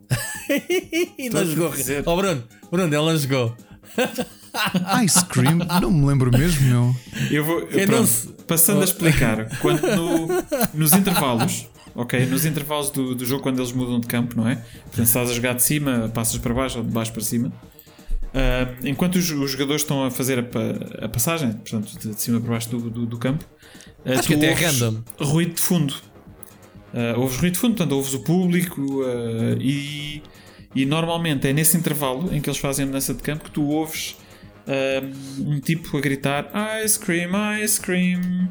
e 1.19 1.29
não 1.31 1.45
jogou. 1.45 1.73
Oh, 2.05 2.17
Bruno, 2.17 2.45
Bruno, 2.71 2.87
ele 2.87 2.97
não 2.97 3.17
jogou. 3.17 3.57
Ice 5.05 5.25
Cream? 5.27 5.59
Não 5.81 5.91
me 5.91 6.07
lembro 6.07 6.31
mesmo, 6.31 6.67
meu. 6.67 6.97
Eu 7.31 7.45
vou. 7.45 7.61
Eu, 7.63 7.87
pronto, 7.87 8.07
se... 8.07 8.29
Passando 8.47 8.81
a 8.81 8.85
explicar, 8.85 9.49
quando 9.59 9.83
no, 9.83 10.29
nos 10.73 10.93
intervalos 10.93 11.67
ok? 11.97 12.27
Nos 12.27 12.45
intervalos 12.45 12.91
do, 12.91 13.15
do 13.15 13.25
jogo, 13.25 13.43
quando 13.43 13.59
eles 13.59 13.73
mudam 13.73 13.99
de 13.99 14.07
campo, 14.07 14.37
não 14.37 14.47
é? 14.47 14.57
Portanto, 14.57 15.07
estás 15.07 15.31
a 15.31 15.33
jogar 15.33 15.55
de 15.55 15.63
cima, 15.63 16.11
passas 16.13 16.39
para 16.39 16.53
baixo 16.53 16.79
ou 16.79 16.85
de 16.85 16.91
baixo 16.91 17.13
para 17.13 17.23
cima. 17.23 17.49
Uh, 17.49 18.87
enquanto 18.87 19.17
os, 19.17 19.31
os, 19.31 19.51
jogadores 19.51 19.81
estão 19.81 20.05
a 20.05 20.11
fazer 20.11 20.39
a, 20.39 21.05
a 21.07 21.09
passagem, 21.09 21.53
portanto, 21.53 21.99
de, 21.99 22.11
de, 22.11 22.21
cima 22.21 22.39
para 22.39 22.51
baixo 22.51 22.69
do, 22.69 22.91
do, 22.91 23.07
do 23.07 23.19
campo, 23.19 23.45
uh, 24.05 24.13
acho 24.13 24.29
que 24.29 24.35
até 24.35 24.49
é 24.49 24.53
random. 24.53 25.03
Ruído 25.19 25.55
de 25.55 25.61
fundo. 25.61 25.95
Uh, 26.95 27.21
ouves 27.21 27.37
ruído 27.39 27.55
de 27.55 27.59
fundo, 27.59 27.77
portanto, 27.77 27.93
ouves 27.93 28.15
o 28.15 28.21
público 28.21 29.03
e, 29.61 30.23
e 30.75 30.87
normalmente 30.87 31.49
é 31.49 31.53
nesse 31.53 31.77
intervalo 31.77 32.35
em 32.35 32.41
que 32.41 32.49
eles 32.49 32.59
fazem 32.59 32.85
a 32.85 32.87
mudança 32.87 33.13
de 33.13 33.23
campo 33.23 33.45
que 33.45 33.51
tu 33.51 33.69
ouves 33.69 34.17
um 35.39 35.61
tipo 35.61 35.97
a 35.97 36.01
gritar 36.01 36.51
Ice 36.85 36.99
cream, 36.99 37.31
ice 37.63 37.81
cream. 37.81 38.49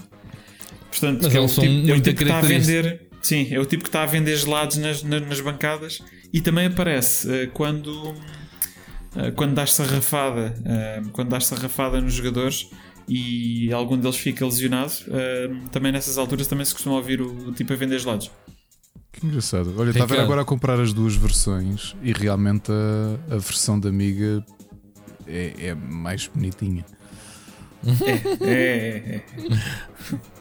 Portanto, 0.90 1.24
Mas 1.24 1.36
é 1.36 1.40
o 1.40 1.48
tipo, 1.48 1.92
é 1.92 1.94
o 1.94 2.02
tipo 2.02 2.18
que 2.18 2.24
está 2.24 2.38
a 2.38 2.42
vender 2.42 3.06
Sim, 3.26 3.48
é 3.50 3.60
o 3.60 3.66
tipo 3.66 3.82
que 3.82 3.90
está 3.90 4.04
a 4.04 4.06
vender 4.06 4.38
gelados 4.38 4.78
nas, 4.78 5.02
nas 5.02 5.42
bancadas 5.42 6.00
e 6.32 6.40
também 6.40 6.68
aparece 6.68 7.28
uh, 7.28 7.52
quando, 7.54 8.12
uh, 8.12 9.32
quando 9.36 9.56
dás 9.56 9.74
sarrafada, 9.74 10.54
uh, 10.60 11.10
quando 11.10 11.30
dás 11.30 11.48
sarrafada 11.48 12.00
nos 12.00 12.14
jogadores 12.14 12.70
e 13.08 13.72
algum 13.72 13.98
deles 13.98 14.18
fica 14.18 14.46
lesionado, 14.46 14.94
também 15.72 15.92
nessas 15.92 16.18
alturas 16.18 16.48
também 16.48 16.66
se 16.66 16.74
costuma 16.74 16.96
ouvir 16.96 17.22
o, 17.22 17.50
o 17.50 17.52
tipo 17.52 17.72
a 17.74 17.76
vender 17.76 18.00
gelados. 18.00 18.32
Que 19.12 19.26
engraçado. 19.26 19.74
Olha, 19.78 19.92
estava 19.92 20.22
agora 20.22 20.42
a 20.42 20.46
comprar 20.46 20.80
as 20.80 20.92
duas 20.92 21.16
versões 21.16 21.96
e 22.04 22.12
realmente 22.12 22.72
a, 22.72 23.36
a 23.36 23.38
versão 23.38 23.80
da 23.80 23.88
Amiga 23.88 24.46
é, 25.26 25.54
é 25.68 25.74
mais 25.74 26.28
bonitinha. 26.28 26.86
é, 28.42 28.50
é, 28.50 29.16
é. 29.16 29.24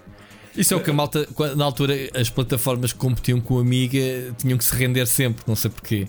Isso 0.57 0.73
é 0.73 0.77
o 0.77 0.81
que 0.81 0.91
a 0.91 0.93
malta, 0.93 1.27
na 1.57 1.65
altura, 1.65 1.95
as 2.15 2.31
plataformas 2.31 2.93
que 2.93 2.99
competiam 2.99 3.41
com 3.41 3.59
a 3.59 3.61
Amiga 3.61 3.99
tinham 4.39 4.57
que 4.57 4.65
se 4.65 4.75
render 4.75 5.07
sempre, 5.07 5.45
não 5.47 5.57
sei 5.57 5.71
porquê. 5.71 6.09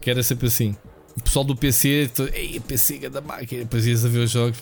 Que 0.00 0.10
era 0.10 0.22
sempre 0.22 0.48
assim. 0.48 0.76
O 1.16 1.22
pessoal 1.22 1.44
do 1.44 1.56
PC, 1.56 2.10
ei, 2.34 2.60
PC 2.60 3.08
da 3.08 3.22
máquina, 3.22 3.62
depois 3.62 3.86
ias 3.86 4.04
a 4.04 4.08
ver 4.08 4.18
os 4.18 4.30
jogos. 4.30 4.58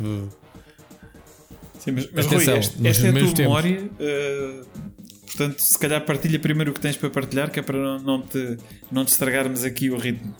Sim, 1.82 1.92
mas, 1.92 2.08
mas 2.12 2.26
Atenção, 2.26 2.54
Rui, 2.54 2.60
este, 2.60 2.86
esta 2.86 3.06
é 3.06 3.10
a 3.10 3.12
tua 3.12 3.20
tempos. 3.20 3.38
memória. 3.38 3.90
Uh, 3.98 4.66
portanto, 5.26 5.58
se 5.60 5.78
calhar 5.78 6.04
partilha 6.04 6.38
primeiro 6.38 6.70
o 6.70 6.74
que 6.74 6.80
tens 6.80 6.96
para 6.96 7.10
partilhar, 7.10 7.50
que 7.50 7.58
é 7.58 7.62
para 7.62 7.78
não, 7.78 7.98
não, 7.98 8.22
te, 8.22 8.56
não 8.90 9.04
te 9.04 9.08
estragarmos 9.08 9.64
aqui 9.64 9.90
o 9.90 9.96
ritmo. 9.96 10.34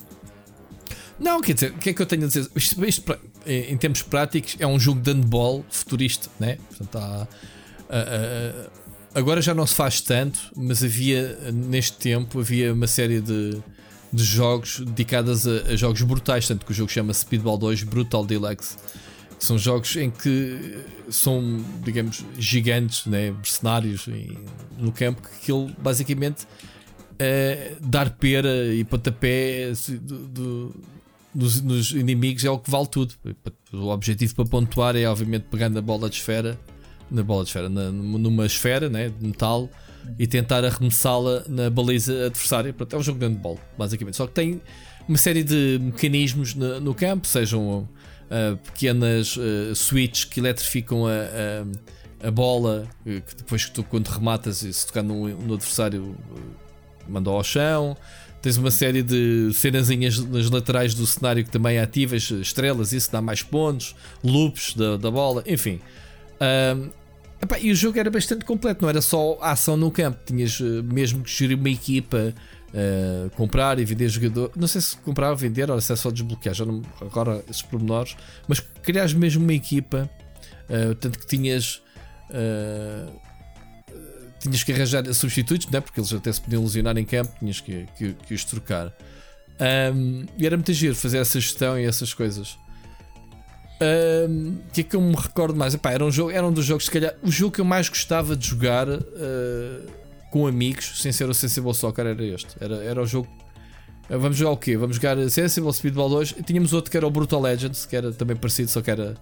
Não, 1.19 1.41
quer 1.41 1.55
dizer, 1.55 1.71
o 1.71 1.79
que 1.79 1.91
é 1.91 1.93
que 1.93 2.03
eu 2.03 2.07
tenho 2.07 2.25
a 2.25 2.27
dizer? 2.27 2.49
Isto, 2.55 2.85
isto, 2.85 3.19
em 3.47 3.77
termos 3.77 4.03
práticos, 4.03 4.57
é 4.59 4.67
um 4.67 4.79
jogo 4.79 5.01
de 5.01 5.13
handball 5.13 5.65
futurista, 5.71 6.29
né? 6.41 6.59
Portanto, 6.69 6.97
há 6.97 7.29
Uh, 7.93 8.71
agora 9.15 9.43
já 9.43 9.53
não 9.53 9.67
se 9.67 9.75
faz 9.75 10.01
tanto, 10.01 10.41
mas 10.57 10.83
havia 10.83 11.37
neste 11.53 11.99
tempo 11.99 12.41
havia 12.41 12.73
uma 12.73 12.87
série 12.87 13.21
de, 13.21 13.63
de 14.11 14.25
jogos 14.25 14.81
dedicados 14.81 15.47
a, 15.47 15.73
a, 15.73 15.77
jogos 15.77 16.01
brutais, 16.01 16.49
tanto 16.49 16.65
que 16.65 16.73
o 16.73 16.75
jogo 16.75 16.91
chama 16.91 17.13
Speedball 17.13 17.59
2 17.59 17.83
Brutal 17.83 18.25
Deluxe. 18.25 18.77
São 19.43 19.59
jogos 19.59 19.97
em 19.97 20.09
que 20.09 20.79
são, 21.11 21.65
digamos, 21.83 22.25
gigantes, 22.39 23.07
né, 23.07 23.35
cenários 23.43 24.07
no 24.79 24.93
campo, 24.93 25.21
que 25.43 25.51
ele 25.51 25.75
basicamente 25.79 26.47
é 27.19 27.73
dar 27.81 28.11
pera 28.11 28.73
e 28.73 28.85
pontapé 28.85 29.73
do, 30.01 30.29
do, 30.29 30.75
dos, 31.35 31.61
dos 31.61 31.91
inimigos 31.91 32.45
é 32.45 32.51
o 32.51 32.59
que 32.59 32.71
vale 32.71 32.87
tudo. 32.87 33.15
O 33.73 33.89
objetivo 33.89 34.33
para 34.37 34.45
pontuar 34.45 34.95
é, 34.95 35.07
obviamente, 35.07 35.47
pegando 35.51 35.77
a 35.77 35.83
bola 35.83 36.09
de 36.09 36.17
esfera 36.17 36.57
na 37.11 37.23
bola 37.23 37.43
de 37.43 37.51
esfera, 37.51 37.69
na, 37.69 37.91
numa 37.91 38.47
esfera 38.47 38.89
né, 38.89 39.11
de 39.11 39.27
metal 39.27 39.69
e 40.19 40.27
tentar 40.27 40.65
arremessá-la 40.65 41.45
na 41.49 41.69
baliza 41.69 42.27
adversária. 42.27 42.73
Pronto, 42.73 42.95
é 42.95 42.99
um 42.99 43.03
jogo 43.03 43.19
de 43.19 43.27
handball, 43.27 43.59
basicamente. 43.77 44.17
Só 44.17 44.27
que 44.27 44.33
tem 44.33 44.61
uma 45.09 45.19
série 45.19 45.45
de 45.45 45.79
mecanismos 45.81 46.55
no, 46.55 46.81
no 46.81 46.95
campo, 46.95 47.27
sejam 47.27 47.89
uh, 48.33 48.57
pequenas 48.57 49.37
uh, 49.37 49.75
switches 49.75 50.25
que 50.25 50.41
eletrificam 50.41 51.07
a, 51.07 51.11
a, 51.11 52.29
a, 52.29 52.31
bola, 52.31 52.89
que 53.05 53.37
depois 53.37 53.67
que 53.67 53.73
tu, 53.73 53.85
quando 53.85 54.09
rematas, 54.09 54.59
se 54.59 54.87
tocar 54.87 55.03
no, 55.03 55.29
no 55.29 55.55
adversário, 55.55 56.17
manda 57.09 57.31
ao 57.31 57.45
chão. 57.45 57.97
Tens 58.41 58.57
uma 58.57 58.73
série 58.73 59.03
de 59.03 59.53
cenazinhas 59.55 60.19
nas 60.19 60.51
laterais 60.51 60.95
do 60.95 61.07
cenário 61.07 61.45
que 61.45 61.51
também 61.51 61.79
ativas, 61.79 62.29
estrelas, 62.31 62.93
isso 62.93 63.13
dá 63.13 63.21
mais 63.23 63.41
pontos, 63.43 63.95
loops 64.25 64.75
da, 64.75 64.97
da 64.97 65.11
bola, 65.11 65.45
enfim. 65.47 65.81
Um, 66.41 66.91
Epá, 67.41 67.59
e 67.59 67.73
o 67.73 67.75
jogo 67.75 67.99
era 67.99 68.09
bastante 68.09 68.45
completo, 68.45 68.83
não 68.83 68.89
era 68.89 69.03
só 69.03 69.37
ação 69.41 69.77
no 69.77 69.91
campo, 69.91 70.17
tinhas 70.25 70.61
mesmo 70.61 71.25
que 71.25 71.31
gerir 71.31 71.59
uma 71.59 71.71
equipa, 71.71 72.33
uh, 72.73 73.31
comprar 73.31 73.79
e 73.79 73.85
vender 73.85 74.09
jogador. 74.09 74.51
Não 74.57 74.67
sei 74.67 74.81
se 74.81 74.97
comprar 74.99 75.31
ou 75.31 75.37
vender, 75.37 75.71
ou 75.71 75.81
se 75.81 75.93
é 75.93 75.97
só 75.97 76.11
desbloquear, 76.11 76.55
já 76.55 76.65
não, 76.65 76.83
agora 77.01 77.45
esses 77.49 77.63
pormenores, 77.63 78.17
mas 78.49 78.61
criares 78.61 79.15
mesmo 79.15 79.43
uma 79.43 79.55
equipa, 79.55 80.11
uh, 80.69 80.95
tanto 80.97 81.19
que 81.19 81.27
tinhas. 81.27 81.83
tinhas 84.41 84.65
que 84.65 84.73
arranjar 84.73 85.05
substitutos, 85.15 85.69
não 85.71 85.79
é? 85.79 85.81
porque 85.81 86.01
eles 86.01 86.13
até 86.13 86.33
se 86.33 86.41
podiam 86.41 86.63
lesionar 86.63 86.99
em 86.99 87.05
campo, 87.05 87.33
tinhas 87.39 87.61
que, 87.61 87.87
que, 87.97 88.15
que 88.15 88.35
os 88.35 88.45
trocar. 88.45 88.93
Um, 89.95 90.27
e 90.37 90.47
era 90.47 90.57
muito 90.57 90.73
giro 90.73 90.95
fazer 90.97 91.19
essa 91.19 91.39
gestão 91.39 91.79
e 91.79 91.85
essas 91.85 92.13
coisas. 92.13 92.59
O 93.81 94.31
um, 94.31 94.59
que 94.73 94.81
é 94.81 94.85
que 94.85 94.97
eu 94.97 95.01
me 95.01 95.15
recordo 95.15 95.57
mais? 95.57 95.75
Epá, 95.75 95.93
era, 95.93 96.05
um 96.05 96.11
jogo, 96.11 96.31
era 96.31 96.47
um 96.47 96.53
dos 96.53 96.65
jogos, 96.65 96.85
se 96.85 96.91
calhar, 96.91 97.15
o 97.23 97.31
jogo 97.31 97.53
que 97.53 97.61
eu 97.61 97.65
mais 97.65 97.89
gostava 97.89 98.37
de 98.37 98.47
jogar 98.47 98.89
uh, 98.89 99.01
com 100.33 100.47
amigos, 100.47 100.95
sem 100.97 101.13
ser 101.13 101.29
o 101.29 101.35
Sensible 101.35 101.75
Soccer, 101.75 102.07
era 102.07 102.25
este. 102.25 102.57
Era, 102.59 102.77
era 102.77 103.03
o 103.03 103.07
jogo. 103.07 103.29
Uh, 104.11 104.19
vamos 104.19 104.39
jogar 104.39 104.53
o 104.53 104.57
quê? 104.57 104.77
Vamos 104.79 104.97
jogar 104.97 105.17
Sensible 105.29 105.73
Speedball 105.73 106.09
2. 106.09 106.37
E 106.39 106.43
tínhamos 106.43 106.73
outro 106.73 106.91
que 106.91 106.97
era 106.97 107.07
o 107.07 107.11
Brutal 107.11 107.41
Legends, 107.43 107.85
que 107.85 107.95
era 107.95 108.11
também 108.13 108.35
parecido, 108.35 108.71
só 108.71 108.81
que 108.81 108.91
era, 108.91 109.15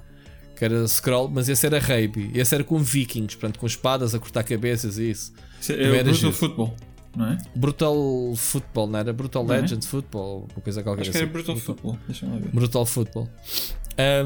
que 0.56 0.64
era 0.64 0.86
scroll, 0.86 1.28
mas 1.28 1.48
esse 1.48 1.66
era 1.66 1.80
Raby. 1.80 2.30
Esse 2.32 2.54
era 2.54 2.62
com 2.62 2.78
vikings, 2.78 3.36
portanto, 3.36 3.58
com 3.58 3.66
espadas 3.66 4.14
a 4.14 4.20
cortar 4.20 4.44
cabeças 4.44 4.98
e 4.98 5.10
isso. 5.10 5.32
É 5.68 6.00
o 6.00 6.04
Brutal 6.04 6.32
Football. 6.32 6.76
não 7.16 7.26
é? 7.26 7.38
Brutal 7.56 8.32
Football, 8.36 8.86
não 8.86 8.98
era? 9.00 9.12
Brutal 9.12 9.44
Não 9.44 9.54
é? 9.54 9.60
Legends 9.60 9.86
Football, 9.88 10.46
uma 10.54 10.62
coisa 10.62 10.82
qualquer 10.82 11.02
Acho 11.02 11.10
que 11.10 11.16
era 11.16 11.26
assim. 11.26 11.32
Brutal 11.32 11.56
Football. 11.56 11.98
Deixa-me 12.06 12.32
lá 12.32 12.38
ver. 12.38 12.48
Brutal 12.50 12.86
Football. 12.86 13.28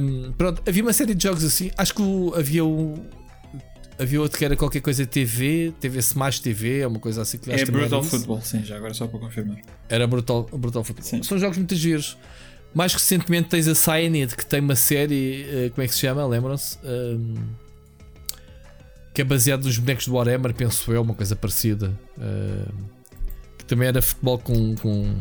Um, 0.01 0.33
pronto, 0.33 0.63
havia 0.69 0.83
uma 0.83 0.93
série 0.93 1.15
de 1.15 1.23
jogos 1.23 1.43
assim. 1.45 1.71
Acho 1.79 1.95
que 1.95 2.03
havia 2.37 2.63
o. 2.65 2.95
Havia 3.99 4.21
outro 4.21 4.37
que 4.39 4.45
era 4.45 4.57
qualquer 4.57 4.81
coisa 4.81 5.07
TV, 5.07 5.73
TV 5.81 5.99
Smash 6.01 6.41
TV, 6.41 6.81
é 6.81 6.87
uma 6.87 6.99
coisa 6.99 7.23
assim 7.23 7.39
que 7.39 7.53
acho 7.53 7.63
É 7.63 7.67
Brutal. 7.67 8.03
Football, 8.03 8.41
sim, 8.43 8.65
já 8.65 8.77
agora 8.77 8.93
só 8.93 9.07
para 9.07 9.21
confirmar. 9.21 9.59
Era 9.89 10.07
Brutal, 10.07 10.49
Brutal 10.53 10.83
Football. 10.83 11.05
Sim. 11.07 11.23
São 11.23 11.39
jogos 11.39 11.57
muito 11.57 11.75
giros. 11.77 12.17
Mais 12.75 12.93
recentemente 12.93 13.49
tens 13.51 13.69
a 13.69 13.75
Cyanide 13.75 14.35
que 14.37 14.45
tem 14.45 14.59
uma 14.59 14.75
série, 14.75 15.45
eh, 15.49 15.71
como 15.73 15.85
é 15.85 15.87
que 15.87 15.95
se 15.95 16.01
chama? 16.01 16.27
Lembram-se? 16.27 16.77
Um, 16.83 17.35
que 19.15 19.21
é 19.21 19.25
baseado 19.25 19.63
nos 19.65 19.79
bonecos 19.79 20.09
do 20.09 20.15
Warhammer, 20.15 20.53
penso 20.53 20.93
eu, 20.93 21.01
uma 21.03 21.15
coisa 21.15 21.37
parecida. 21.37 21.97
Um, 22.19 22.65
que 23.57 23.65
também 23.65 23.87
era 23.87 24.03
futebol 24.03 24.39
com. 24.41 24.75
com... 24.75 25.15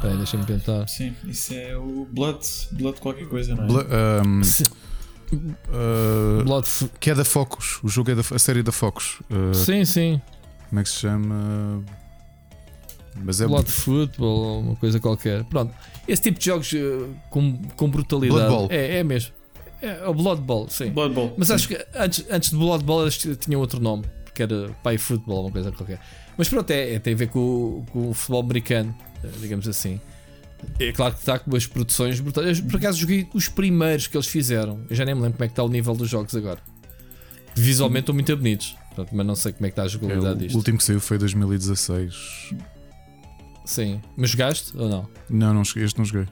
Peraí, 0.00 0.16
deixa-me 0.18 0.44
tentar. 0.44 0.86
Sim, 0.86 1.14
isso 1.26 1.52
é 1.52 1.76
o 1.76 2.06
Blood, 2.12 2.46
Blood 2.72 3.00
qualquer 3.00 3.26
coisa, 3.26 3.56
não 3.56 3.64
é? 3.64 3.66
Bla- 3.66 3.86
ahm, 4.22 4.42
Ah, 5.70 6.42
Blood 6.44 6.66
que 7.00 7.10
é 7.10 7.14
da 7.14 7.24
Focus. 7.24 7.80
O 7.82 7.88
jogo 7.88 8.10
é 8.10 8.14
da 8.14 8.22
a 8.34 8.38
série 8.38 8.62
da 8.62 8.72
Focus. 8.72 9.20
Ah, 9.30 9.52
Sim, 9.54 9.84
sim. 9.84 10.20
como 10.68 10.80
é 10.80 10.82
que 10.84 10.88
se 10.88 10.96
chama? 10.96 11.84
Mas 13.16 13.40
é 13.40 13.46
Blood 13.46 13.70
Football, 13.70 14.60
uma 14.60 14.76
coisa 14.76 15.00
qualquer. 15.00 15.44
Pronto. 15.44 15.74
Esse 16.06 16.22
tipo 16.22 16.38
de 16.38 16.44
jogos 16.46 16.72
eh, 16.72 17.06
com, 17.30 17.58
com 17.76 17.90
brutalidade. 17.90 18.68
É, 18.70 18.98
é 18.98 19.04
mesmo. 19.04 19.32
É 19.82 20.06
o 20.08 20.14
Blood 20.14 20.40
Bowl, 20.42 20.68
sim. 20.68 20.90
Blood 20.90 21.14
Bowl. 21.14 21.34
Mas 21.36 21.48
sim. 21.48 21.54
acho 21.54 21.68
que 21.68 21.86
antes, 21.94 22.24
antes 22.30 22.50
de 22.50 22.56
Blood 22.56 22.84
Bowl 22.84 23.02
eles 23.02 23.18
tinham 23.40 23.60
outro 23.60 23.80
nome, 23.80 24.04
porque 24.24 24.42
era 24.42 24.70
Pai 24.82 24.98
Football, 24.98 25.42
uma 25.46 25.50
coisa 25.52 25.72
qualquer. 25.72 26.00
Mas 26.36 26.48
pronto, 26.48 26.70
é, 26.70 26.94
é- 26.94 26.98
tem 27.00 27.14
a 27.14 27.16
ver 27.16 27.28
com, 27.28 27.38
o- 27.40 27.86
com 27.90 28.10
o 28.10 28.14
futebol 28.14 28.40
americano, 28.42 28.94
eh, 29.24 29.28
digamos 29.40 29.66
assim. 29.68 30.00
É 30.78 30.92
claro 30.92 31.14
que 31.14 31.20
está 31.20 31.38
com 31.38 31.54
as 31.56 31.66
produções 31.66 32.20
brutais. 32.20 32.60
Por 32.60 32.76
acaso 32.76 32.98
joguei 32.98 33.28
os 33.34 33.48
primeiros 33.48 34.06
que 34.06 34.16
eles 34.16 34.26
fizeram. 34.26 34.80
Eu 34.88 34.96
já 34.96 35.04
nem 35.04 35.14
me 35.14 35.20
lembro 35.22 35.36
como 35.36 35.44
é 35.44 35.48
que 35.48 35.52
está 35.52 35.62
o 35.62 35.68
nível 35.68 35.94
dos 35.94 36.08
jogos 36.08 36.34
agora. 36.36 36.60
Visualmente 37.54 38.00
estão 38.00 38.14
muito 38.14 38.36
bonitos, 38.36 38.76
mas 39.12 39.26
não 39.26 39.34
sei 39.34 39.52
como 39.52 39.66
é 39.66 39.70
que 39.70 39.72
está 39.72 39.82
a 39.82 39.86
É, 39.86 39.88
jogabilidade 39.88 40.34
o 40.34 40.38
disto. 40.38 40.56
último 40.56 40.78
que 40.78 40.84
saiu 40.84 41.00
foi 41.00 41.18
2016. 41.18 42.54
Sim. 43.64 44.00
Mas 44.16 44.30
jogaste 44.30 44.76
ou 44.76 44.88
não? 44.88 45.08
Não, 45.28 45.52
não 45.54 45.64
cheguei, 45.64 45.84
este 45.84 45.98
não 45.98 46.04
joguei. 46.04 46.26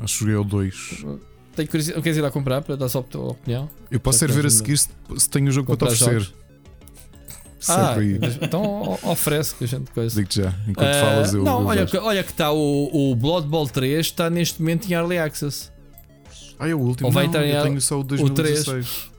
Acho 0.00 0.14
que 0.14 0.20
joguei 0.20 0.34
o 0.36 0.44
2. 0.44 1.04
Tenho 1.54 1.68
curiosidade. 1.68 2.02
Queres 2.02 2.18
ir 2.18 2.20
lá 2.20 2.30
comprar 2.30 2.62
para 2.62 2.76
dar 2.76 2.88
só 2.88 3.00
a 3.00 3.02
tua 3.02 3.30
opinião? 3.32 3.68
Eu 3.90 3.98
posso 3.98 4.18
Já 4.20 4.26
ser 4.26 4.32
ver 4.34 4.46
a 4.46 4.50
seguir 4.50 4.76
se, 4.78 4.88
se 5.16 5.28
tenho 5.30 5.48
o 5.48 5.50
jogo 5.50 5.66
para 5.76 5.88
te 5.88 5.94
oferecer. 5.94 6.20
jogos. 6.20 6.45
Sempre 7.66 7.82
Ah, 7.82 7.94
aí. 7.98 8.18
mas 8.20 8.36
então 8.40 8.62
o- 9.02 9.10
oferece 9.10 9.54
que 9.54 9.64
a 9.64 9.66
gente 9.66 9.90
coisa. 9.90 10.14
Digo-te 10.14 10.42
já. 10.42 10.54
Enquanto 10.68 10.88
Ah, 10.88 11.00
falas, 11.00 11.34
eu. 11.34 11.42
não, 11.44 11.60
eu 11.62 11.66
olha, 11.66 11.86
que- 11.86 11.96
olha 11.98 12.22
que 12.22 12.30
está 12.30 12.52
o, 12.52 13.10
o 13.12 13.16
Blood 13.16 13.48
Bowl 13.48 13.66
3 13.68 14.06
está 14.06 14.30
neste 14.30 14.60
momento 14.60 14.88
em 14.88 14.92
Early 14.94 15.18
Access. 15.18 15.70
Ah, 16.58 16.68
é 16.68 16.74
o 16.74 16.78
último. 16.78 17.06
Ou 17.08 17.12
vai 17.12 17.24
não, 17.24 17.30
entrar 17.30 17.46
eu 17.46 17.62
tenho 17.62 17.80
só 17.80 17.96
o 17.96 18.00
o 18.00 18.04
três. 18.04 18.64
2016. 18.64 19.10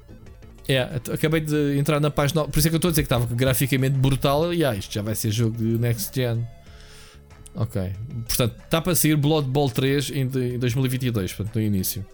É, 0.67 0.79
at- 0.81 1.09
acabei 1.09 1.39
de 1.41 1.77
entrar 1.77 1.99
na 1.99 2.09
página. 2.09 2.45
Por 2.45 2.57
isso 2.59 2.67
é 2.67 2.71
que 2.71 2.75
eu 2.75 2.77
estou 2.77 2.89
a 2.89 2.91
dizer 2.91 3.03
que 3.03 3.05
estava 3.05 3.25
graficamente 3.33 3.95
brutal. 3.97 4.53
E 4.53 4.63
ah, 4.65 4.75
isto 4.75 4.93
já 4.93 5.01
vai 5.01 5.15
ser 5.15 5.31
jogo 5.31 5.57
de 5.57 5.63
Next 5.77 6.11
Gen. 6.13 6.45
Ok. 7.55 7.81
Portanto, 8.27 8.55
está 8.63 8.81
para 8.81 8.95
sair 8.95 9.15
Blood 9.15 9.47
Bowl 9.49 9.69
3 9.69 10.09
em, 10.11 10.21
em 10.21 10.59
2022, 10.59 11.33
portanto, 11.33 11.55
no 11.55 11.61
início. 11.61 12.05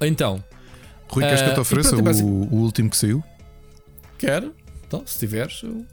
Então, 0.00 0.42
Rui, 1.08 1.24
queres 1.24 1.40
que 1.40 1.46
eu 1.48 1.50
Ah, 1.50 1.54
te 1.54 1.58
e 1.58 1.60
ofereça 1.60 1.94
é 1.96 1.98
o, 1.98 2.26
o 2.26 2.54
último 2.62 2.90
que 2.90 2.96
saiu? 2.96 3.22
quero. 4.18 4.54
Então, 4.86 5.02
se 5.06 5.18
tiveres, 5.18 5.62
eu, 5.64 5.84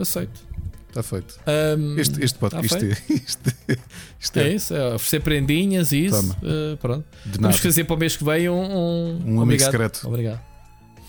aceito. 0.00 0.40
Está 0.88 1.02
feito. 1.02 1.38
Ahm, 1.46 1.98
Este, 1.98 2.24
este 2.24 2.38
tá 2.38 2.48
podcast. 2.48 2.76
Isto, 2.86 2.86
é- 2.86 3.14
isto, 3.14 3.48
é- 3.68 3.76
isto 4.18 4.36
é 4.38 4.42
é 4.48 4.54
isso, 4.54 4.74
é 4.74 4.94
oferecer 4.94 5.20
prendinhas 5.20 5.92
e 5.92 6.06
isso. 6.06 6.36
Eh, 6.42 6.76
pronto. 6.76 7.04
Vamos 7.38 7.58
fazer 7.58 7.84
para 7.84 7.94
o 7.96 7.98
mês 7.98 8.16
que 8.16 8.24
vem 8.24 8.48
um. 8.48 8.54
Um, 8.54 9.10
Um 9.12 9.18
amigo 9.18 9.42
obrigado. 9.42 9.70
secreto. 9.70 10.00
Obrigado. 10.08 10.40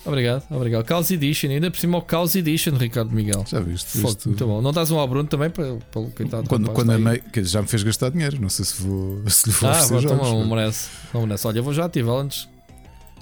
Obrigado, 0.04 0.44
obrigado. 0.50 0.84
Caos 0.84 1.10
Edition, 1.10 1.48
ainda 1.50 1.70
por 1.70 1.78
cima 1.78 1.98
o 1.98 2.02
Caos 2.02 2.34
Edition, 2.34 2.72
Ricardo 2.76 3.10
Miguel. 3.14 3.44
Já 3.46 3.60
viste? 3.60 3.98
Fogo, 3.98 4.08
Isto- 4.10 4.28
muito 4.28 4.46
bom. 4.46 4.62
Não 4.62 4.72
dás 4.72 4.90
um 4.90 4.98
ao 4.98 5.06
Bruno 5.08 5.28
também 5.28 5.50
para, 5.50 5.74
para 5.90 6.00
o 6.00 6.10
coitado 6.10 6.48
Quando, 6.48 6.70
quando 6.70 6.90
aí. 6.90 6.96
amei, 6.96 7.18
que 7.18 7.42
já 7.44 7.60
me 7.60 7.68
fez 7.68 7.82
gastar 7.82 8.10
dinheiro. 8.10 8.40
Não 8.40 8.48
sei 8.48 8.64
se, 8.64 8.80
vou, 8.82 9.22
se 9.28 9.48
lhe 9.48 9.54
vou 9.54 9.68
Ah, 9.70 9.80
jogos. 9.80 10.04
não 10.04 10.46
merece. 10.48 10.88
Não 11.12 11.22
merece. 11.22 11.46
Olha, 11.46 11.58
eu 11.58 11.62
vou 11.64 11.74
já 11.74 11.84
ativá-lo 11.86 12.20
antes. 12.20 12.48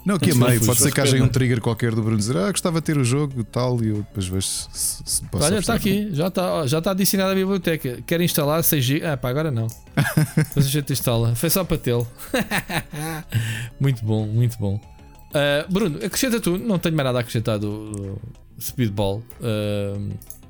Não, 0.07 0.19
que 0.21 0.31
amei. 0.31 0.59
fui, 0.59 0.67
Pode 0.69 0.79
ser 0.79 0.93
que 0.93 1.01
haja 1.01 1.21
um 1.21 1.27
trigger 1.27 1.61
qualquer 1.61 1.93
do 1.93 2.01
Bruno 2.01 2.17
dizer 2.17 2.37
Ah, 2.37 2.51
gostava 2.53 2.81
de 2.81 2.87
ter 2.87 2.97
o 2.97 3.03
jogo 3.03 3.43
tal. 3.43 3.83
E 3.83 3.89
eu 3.89 3.97
depois 3.97 4.29
vejo 4.29 4.47
se, 4.47 4.69
se, 4.73 5.03
se 5.05 5.23
posso 5.25 5.45
Olha, 5.45 5.59
está 5.59 5.75
aqui, 5.75 6.09
já 6.13 6.29
está, 6.29 6.65
já 6.67 6.79
está 6.79 6.93
adicionado 6.93 7.33
à 7.33 7.35
biblioteca. 7.35 7.99
Quer 8.07 8.21
instalar 8.21 8.63
6 8.63 8.85
GB? 8.85 9.05
Ah, 9.05 9.17
pá, 9.17 9.31
agora 9.31 9.51
não. 9.51 9.67
Mas 10.55 10.65
a 10.65 10.69
gente 10.69 10.93
instala. 10.93 11.35
Foi 11.35 11.51
só 11.51 11.65
para 11.65 11.77
tê-lo. 11.77 12.07
muito 13.81 14.05
bom, 14.05 14.27
muito 14.27 14.57
bom. 14.59 14.81
Ah, 15.35 15.67
Bruno, 15.69 15.97
acrescenta 15.99 16.39
tu. 16.39 16.57
Não 16.57 16.79
tenho 16.79 16.95
mais 16.95 17.07
nada 17.07 17.19
a 17.19 17.21
acrescentar 17.23 17.59
do, 17.59 17.91
do 17.91 18.21
Speedball. 18.61 19.23
Ah, 19.43 19.99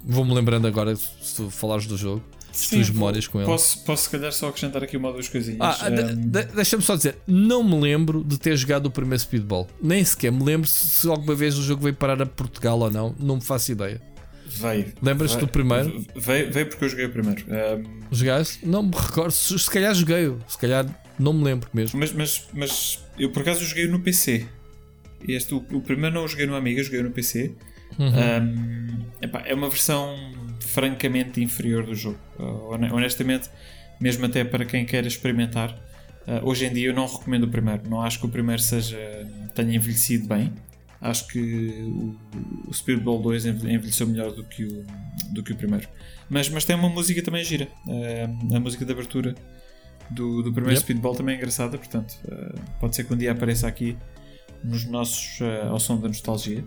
Vou-me 0.08 0.32
lembrando 0.32 0.68
agora 0.68 0.94
se 0.94 1.34
tu 1.34 1.50
falares 1.50 1.84
do 1.86 1.96
jogo. 1.96 2.22
As 2.60 2.66
tuas 2.68 2.90
memórias 2.90 3.26
com 3.26 3.38
ele. 3.38 3.46
Posso, 3.46 3.84
posso, 3.84 4.04
se 4.04 4.10
calhar, 4.10 4.32
só 4.32 4.48
acrescentar 4.48 4.82
aqui 4.82 4.96
uma 4.96 5.08
ou 5.08 5.14
duas 5.14 5.28
coisinhas. 5.28 5.58
Ah, 5.60 5.88
Um, 5.88 6.14
de- 6.30 6.44
deixa-me 6.44 6.82
só 6.82 6.96
dizer, 6.96 7.16
não 7.26 7.62
me 7.62 7.78
lembro 7.80 8.24
de 8.24 8.38
ter 8.38 8.56
jogado 8.56 8.86
o 8.86 8.90
primeiro 8.90 9.18
Speedball. 9.22 9.68
Nem 9.82 10.04
sequer 10.04 10.32
me 10.32 10.42
lembro 10.44 10.68
se 10.68 11.00
se 11.00 11.08
alguma 11.08 11.34
vez 11.34 11.58
o 11.58 11.62
jogo 11.62 11.82
veio 11.82 11.94
parar 11.94 12.20
a 12.22 12.26
Portugal 12.26 12.78
ou 12.80 12.90
não. 12.90 13.14
Não 13.18 13.36
me 13.36 13.42
faço 13.42 13.72
ideia. 13.72 14.00
veio. 14.46 14.92
Lembras-te 15.02 15.38
do 15.38 15.48
primeiro? 15.48 16.04
Veio, 16.16 16.50
veio 16.52 16.66
porque 16.66 16.84
eu 16.84 16.88
joguei 16.88 17.06
o 17.06 17.10
primeiro. 17.10 17.44
Um, 17.48 18.14
Jogaste? 18.14 18.66
Não 18.66 18.82
me 18.82 18.92
recordo. 18.96 19.32
Se, 19.32 19.58
se 19.58 19.70
calhar 19.70 19.94
joguei-o. 19.94 20.38
Se 20.48 20.56
calhar 20.58 20.86
não 21.18 21.32
me 21.32 21.44
lembro 21.44 21.68
mesmo. 21.74 21.98
mas, 21.98 22.12
mas, 22.12 22.48
mas 22.54 23.04
eu 23.18 23.30
por 23.30 23.42
acaso 23.42 23.64
joguei 23.64 23.86
no 23.86 24.00
PC. 24.00 24.46
Este, 25.26 25.54
o, 25.54 25.58
o 25.72 25.80
primeiro 25.80 26.14
não 26.14 26.24
o 26.24 26.28
joguei 26.28 26.46
no 26.46 26.54
Amiga, 26.54 26.82
joguei 26.82 27.02
no 27.02 27.10
PC. 27.10 27.52
Uhum. 27.98 28.06
Um, 28.08 28.98
epá, 29.22 29.42
é 29.46 29.54
uma 29.54 29.68
versão 29.68 30.14
francamente 30.76 31.42
inferior 31.42 31.86
do 31.86 31.94
jogo. 31.94 32.18
Hone- 32.38 32.90
honestamente, 32.92 33.48
mesmo 33.98 34.26
até 34.26 34.44
para 34.44 34.66
quem 34.66 34.84
quer 34.84 35.06
experimentar. 35.06 35.70
uh, 36.28 36.46
hoje 36.46 36.66
em 36.66 36.72
dia 36.72 36.88
eu 36.88 36.94
não 36.94 37.06
recomendo 37.06 37.44
o 37.44 37.48
primeiro. 37.48 37.88
Não 37.88 38.02
acho 38.02 38.18
que 38.20 38.26
o 38.26 38.28
primeiro 38.28 38.60
seja, 38.60 38.98
tenha 39.54 39.74
envelhecido 39.74 40.28
bem. 40.28 40.52
Acho 41.00 41.26
que 41.28 41.38
o, 41.38 42.14
o 42.68 42.74
Speedball 42.74 43.22
2 43.22 43.46
enve- 43.46 43.72
envelheceu 43.72 44.06
melhor 44.06 44.32
do 44.32 44.44
que 44.44 44.64
o, 44.64 44.84
do 45.32 45.42
que 45.42 45.52
o 45.52 45.56
primeiro. 45.56 45.88
Mas, 46.28 46.48
mas 46.50 46.64
tem 46.66 46.76
uma 46.76 46.88
música 46.90 47.22
também 47.22 47.42
gira. 47.42 47.68
Uh, 47.86 48.54
a 48.56 48.60
música 48.60 48.84
de 48.84 48.92
abertura 48.92 49.34
do, 50.10 50.42
do 50.42 50.52
primeiro 50.52 50.72
Yep. 50.76 50.80
Speedball 50.82 51.14
também 51.14 51.34
é 51.36 51.38
engraçada. 51.38 51.78
Portanto, 51.78 52.14
pode 52.80 52.94
ser 52.96 53.04
que 53.04 53.14
um 53.14 53.16
dia 53.16 53.32
apareça 53.32 53.66
aqui 53.66 53.96
nos 54.62 54.84
nossos 54.84 55.38
ao 55.70 55.80
som 55.80 55.98
da 55.98 56.08
nostalgia. 56.08 56.62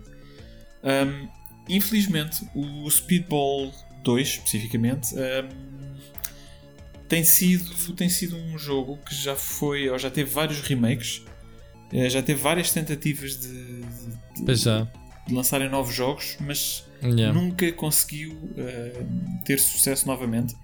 Um, 0.82 1.28
infelizmente, 1.68 2.44
o 2.54 2.88
Speedball 2.90 3.72
2, 4.02 4.28
especificamente, 4.28 5.14
um, 5.14 5.90
tem, 7.08 7.24
sido, 7.24 7.94
tem 7.94 8.08
sido 8.08 8.36
um 8.36 8.56
jogo 8.58 8.98
que 8.98 9.14
já 9.14 9.34
foi, 9.36 9.88
ou 9.88 9.98
já 9.98 10.10
teve 10.10 10.30
vários 10.30 10.60
remakes, 10.60 11.22
eh, 11.92 12.08
já 12.08 12.22
teve 12.22 12.40
várias 12.40 12.70
tentativas 12.72 13.36
de, 13.40 13.82
de- 14.44 14.54
já. 14.54 14.86
de 15.26 15.34
lançarem 15.34 15.68
novos 15.68 15.94
jogos, 15.94 16.36
mas 16.40 16.84
Yeah. 17.02 17.32
nunca 17.32 17.72
conseguiu 17.72 18.32
uh, 18.32 19.42
ter 19.46 19.58
sucesso 19.58 20.06
novamente. 20.06 20.54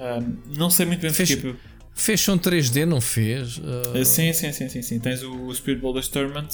Um, 0.00 0.56
não 0.58 0.68
sei 0.68 0.84
muito 0.84 1.00
bem 1.00 1.12
Fez- 1.12 1.32
porquê. 1.36 1.56
Fez 1.94 2.28
um 2.28 2.36
3D, 2.36 2.84
não 2.86 3.00
fez? 3.00 3.58
Uh, 3.58 4.04
sim, 4.04 4.32
sim, 4.32 4.50
sim, 4.52 4.68
sim, 4.68 4.82
sim. 4.82 4.98
Tens 4.98 5.22
o 5.22 5.54
Speedball 5.54 5.92
2 5.92 6.08
Tournament, 6.08 6.48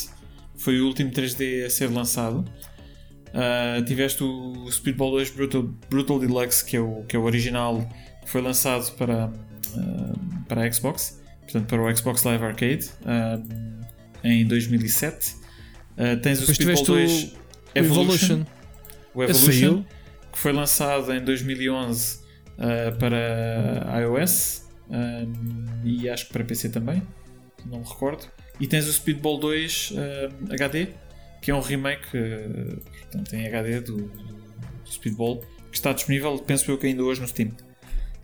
foi 0.54 0.82
o 0.82 0.86
último 0.86 1.10
3D 1.10 1.64
a 1.64 1.70
ser 1.70 1.86
lançado. 1.90 2.44
Uh, 3.34 3.84
tiveste 3.84 4.22
o 4.24 4.70
Speedball 4.70 5.10
2 5.12 5.30
Brutal, 5.30 5.62
Brutal 5.90 6.18
Deluxe, 6.18 6.64
que 6.64 6.76
é, 6.76 6.80
o, 6.80 7.02
que 7.06 7.16
é 7.16 7.18
o 7.18 7.22
original, 7.24 7.86
que 8.22 8.30
foi 8.30 8.40
lançado 8.40 8.90
para, 8.96 9.26
uh, 9.28 10.44
para 10.48 10.62
a 10.62 10.72
Xbox, 10.72 11.20
portanto 11.42 11.66
para 11.66 11.82
o 11.82 11.96
Xbox 11.96 12.22
Live 12.22 12.44
Arcade, 12.44 12.90
uh, 13.02 13.76
em 14.24 14.46
2007. 14.46 15.34
Uh, 15.98 16.16
tens 16.22 16.38
o 16.38 16.46
Depois 16.46 16.56
Speedball 16.56 16.84
tiveste 16.84 16.90
o- 16.90 16.94
2 16.94 17.34
o 17.74 17.78
Evolution. 17.78 18.44
o 19.14 19.22
Evolution, 19.22 19.84
que 20.32 20.38
foi 20.38 20.52
lançado 20.52 21.12
em 21.12 21.22
2011 21.22 22.20
uh, 22.58 22.96
para 22.98 24.00
iOS 24.00 24.64
e 25.84 26.08
acho 26.08 26.26
que 26.26 26.32
para 26.32 26.44
PC 26.44 26.68
também, 26.70 27.02
não 27.66 27.80
me 27.80 27.84
recordo. 27.86 28.24
E 28.58 28.66
tens 28.66 28.86
o 28.86 28.92
Speedball 28.92 29.38
2 29.38 29.90
uh, 29.92 30.52
HD, 30.54 30.88
que 31.46 31.50
é 31.52 31.54
um 31.54 31.60
remake 31.60 32.08
uh, 32.18 32.80
portanto, 32.80 33.32
em 33.36 33.46
HD 33.46 33.80
do, 33.80 33.96
do 34.08 34.90
Speedball, 34.90 35.38
que 35.70 35.76
está 35.76 35.92
disponível, 35.92 36.36
penso 36.40 36.68
eu 36.68 36.76
que 36.76 36.88
ainda 36.88 37.04
hoje 37.04 37.20
no 37.20 37.28
Steam. 37.28 37.50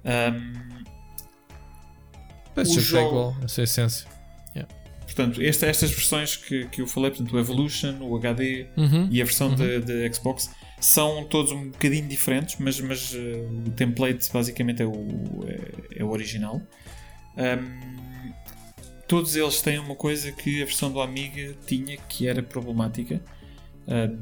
Um, 0.04 0.82
Parece 2.52 2.78
é 2.78 2.80
jogo- 2.82 3.08
igual, 3.08 3.36
essa 3.44 3.60
é 3.60 3.62
a 3.62 3.64
essência. 3.64 4.08
portanto, 5.04 5.40
esta- 5.42 5.66
estas 5.66 5.90
versões 5.92 6.36
que, 6.36 6.66
que 6.68 6.80
eu 6.82 6.86
falei, 6.88 7.10
portanto, 7.12 7.32
o 7.34 7.38
Evolution, 7.38 7.98
o 8.00 8.16
HD, 8.16 8.66
Uhum. 8.76 9.06
e 9.10 9.22
a 9.22 9.24
versão 9.24 9.54
de, 9.54 9.78
de 9.80 10.12
Xbox 10.14 10.50
são 10.80 11.24
todos 11.26 11.52
um 11.52 11.70
bocadinho 11.70 12.08
diferentes, 12.08 12.56
mas, 12.58 12.80
mas 12.80 13.12
uh, 13.12 13.18
o 13.66 13.70
template 13.70 14.28
basicamente 14.32 14.82
é 14.82 14.86
o, 14.86 15.44
é, 15.46 16.00
é 16.00 16.04
o 16.04 16.10
original. 16.10 16.60
Um, 17.36 18.11
todos 19.12 19.36
eles 19.36 19.60
têm 19.60 19.78
uma 19.78 19.94
coisa 19.94 20.32
que 20.32 20.62
a 20.62 20.64
versão 20.64 20.90
do 20.90 20.98
Amiga 20.98 21.54
tinha 21.66 21.98
que 21.98 22.26
era 22.26 22.42
problemática. 22.42 23.20
Uh, 23.86 24.18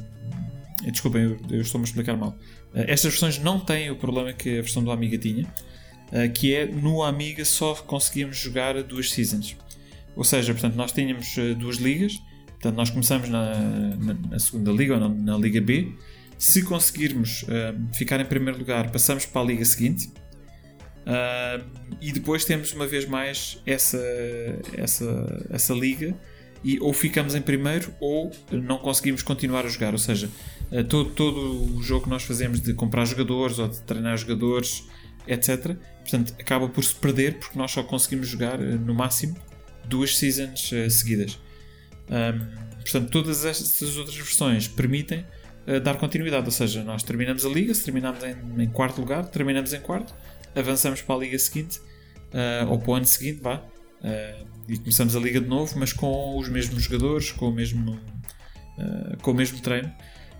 desculpem, 0.91 1.23
eu, 1.23 1.39
eu 1.49 1.61
estou-me 1.61 1.85
a 1.85 1.89
explicar 1.89 2.17
mal. 2.17 2.31
Uh, 2.75 2.83
estas 2.89 3.13
versões 3.13 3.39
não 3.39 3.61
têm 3.61 3.89
o 3.89 3.95
problema 3.95 4.33
que 4.33 4.59
a 4.59 4.63
versão 4.63 4.83
do 4.83 4.91
Amiga 4.91 5.17
tinha, 5.17 5.45
uh, 5.45 6.33
que 6.35 6.53
é 6.53 6.67
no 6.67 7.05
Amiga 7.05 7.45
só 7.45 7.73
conseguíamos 7.77 8.37
jogar 8.37 8.83
duas 8.83 9.13
seasons. 9.13 9.57
Ou 10.17 10.25
seja, 10.25 10.53
portanto, 10.53 10.75
nós 10.75 10.91
tínhamos 10.91 11.37
duas 11.57 11.77
ligas, 11.77 12.21
portanto, 12.49 12.75
nós 12.75 12.91
começamos 12.91 13.29
na, 13.29 13.55
na, 13.97 14.15
na 14.15 14.39
segunda 14.41 14.73
liga 14.73 14.95
ou 14.95 15.01
na, 15.01 15.09
na, 15.09 15.39
Liga 15.39 15.61
B. 15.61 15.93
Se 16.37 16.65
conseguirmos 16.65 17.45
ficar 17.95 18.19
em 18.21 18.25
primeiro 18.25 18.59
lugar, 18.59 18.91
passamos 18.91 19.25
para 19.25 19.41
a 19.41 19.45
liga 19.45 19.65
seguinte. 19.65 20.11
Uh, 21.01 21.65
e 22.01 22.13
depois 22.13 22.45
temos 22.45 22.73
uma 22.73 22.87
vez 22.87 23.07
mais 23.07 23.61
essa, 23.65 24.01
essa, 24.77 25.47
essa 25.51 25.73
liga 25.73 26.15
e 26.63 26.79
ou 26.79 26.93
ficamos 26.93 27.35
em 27.35 27.41
primeiro 27.41 27.93
ou 27.99 28.31
não 28.53 28.79
conseguimos 28.79 29.23
continuar 29.23 29.65
a 29.65 29.69
jogar. 29.69 29.93
Ou 29.93 29.99
seja, 29.99 30.29
uh, 30.71 30.85
todo, 30.85 31.11
todo 31.11 31.77
o 31.77 31.83
jogo 31.83 32.05
que 32.05 32.11
nós 32.11 32.23
fazemos 32.23 32.61
de 32.61 32.75
comprar 32.75 33.05
jogadores 33.07 33.59
ou 33.59 33.69
de 33.69 33.81
treinar 33.81 34.17
jogadores, 34.17 34.89
etc., 35.27 35.77
portanto, 36.01 36.35
acaba 36.39 36.69
por 36.69 36.85
se 36.85 36.95
perder 36.95 37.39
porque 37.39 37.59
nós 37.59 37.71
só 37.71 37.83
conseguimos 37.83 38.29
jogar 38.29 38.61
uh, 38.61 38.79
no 38.79 38.95
máximo 38.95 39.37
duas 39.87 40.17
seasons 40.17 40.71
seguidas. 40.91 41.39
Um, 42.09 42.81
portanto, 42.83 43.11
todas 43.11 43.45
estas 43.45 43.97
outras 43.97 44.17
versões 44.17 44.69
permitem 44.69 45.25
dar 45.85 45.97
continuidade, 45.97 46.47
ou 46.47 46.53
seja, 46.53 46.83
nós 46.83 47.03
terminamos 47.03 47.45
a 47.45 47.49
liga, 47.49 47.73
se 47.75 47.85
terminamos 47.85 48.23
em, 48.25 48.63
em 48.63 48.69
quarto 48.69 49.01
lugar, 49.01 49.27
terminamos 49.29 49.73
em 49.73 49.81
quarto 49.81 50.15
avançamos 50.55 51.03
para 51.03 51.15
a 51.15 51.19
liga 51.19 51.39
seguinte, 51.39 51.81
uh, 52.31 52.71
ou 52.71 52.79
para 52.79 52.91
o 52.91 52.95
ano 52.95 53.07
seguinte, 53.07 53.41
vá, 53.41 53.57
uh, 53.57 54.47
e 54.69 54.79
começamos 54.79 55.17
a 55.17 55.21
liga 55.21 55.41
de 55.41 55.49
novo, 55.49 55.79
mas 55.79 55.93
com 55.93 56.39
os 56.39 56.49
mesmos 56.49 56.83
jogadores, 56.83 57.33
com 57.33 57.49
o 57.49 57.53
mesmo, 57.53 57.93
uh, 57.93 59.17
com 59.23 59.33
o 59.33 59.35
mesmo 59.35 59.61
treino. 59.61 59.93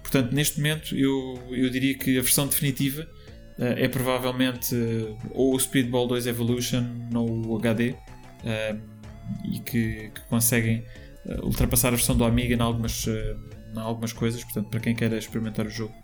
Portanto, 0.03 0.33
neste 0.33 0.59
momento, 0.59 0.97
eu, 0.97 1.41
eu 1.51 1.71
diria 1.71 1.97
que 1.97 2.19
a 2.19 2.23
versão 2.23 2.47
definitiva 2.47 3.07
é 3.59 3.87
provavelmente 3.89 4.75
ou 5.33 5.55
o 5.55 5.61
Speedball 5.61 6.09
2 6.09 6.27
Evolution 6.27 6.83
ou 7.15 7.47
o 7.47 7.57
HD, 7.59 7.95
e 9.45 9.59
que, 9.59 10.11
que 10.15 10.21
conseguem 10.31 10.83
ultrapassar 11.43 11.89
a 11.89 11.91
versão 11.91 12.17
do 12.17 12.25
Amiga 12.25 12.55
em 12.55 12.61
algumas, 12.61 13.07
em 13.07 13.79
algumas 13.79 14.15
coisas. 14.15 14.43
Portanto, 14.43 14.71
para 14.71 14.81
quem 14.81 14.97
quer 14.97 15.13
experimentar 15.13 15.67
o 15.67 15.71
jogo, 15.71 15.95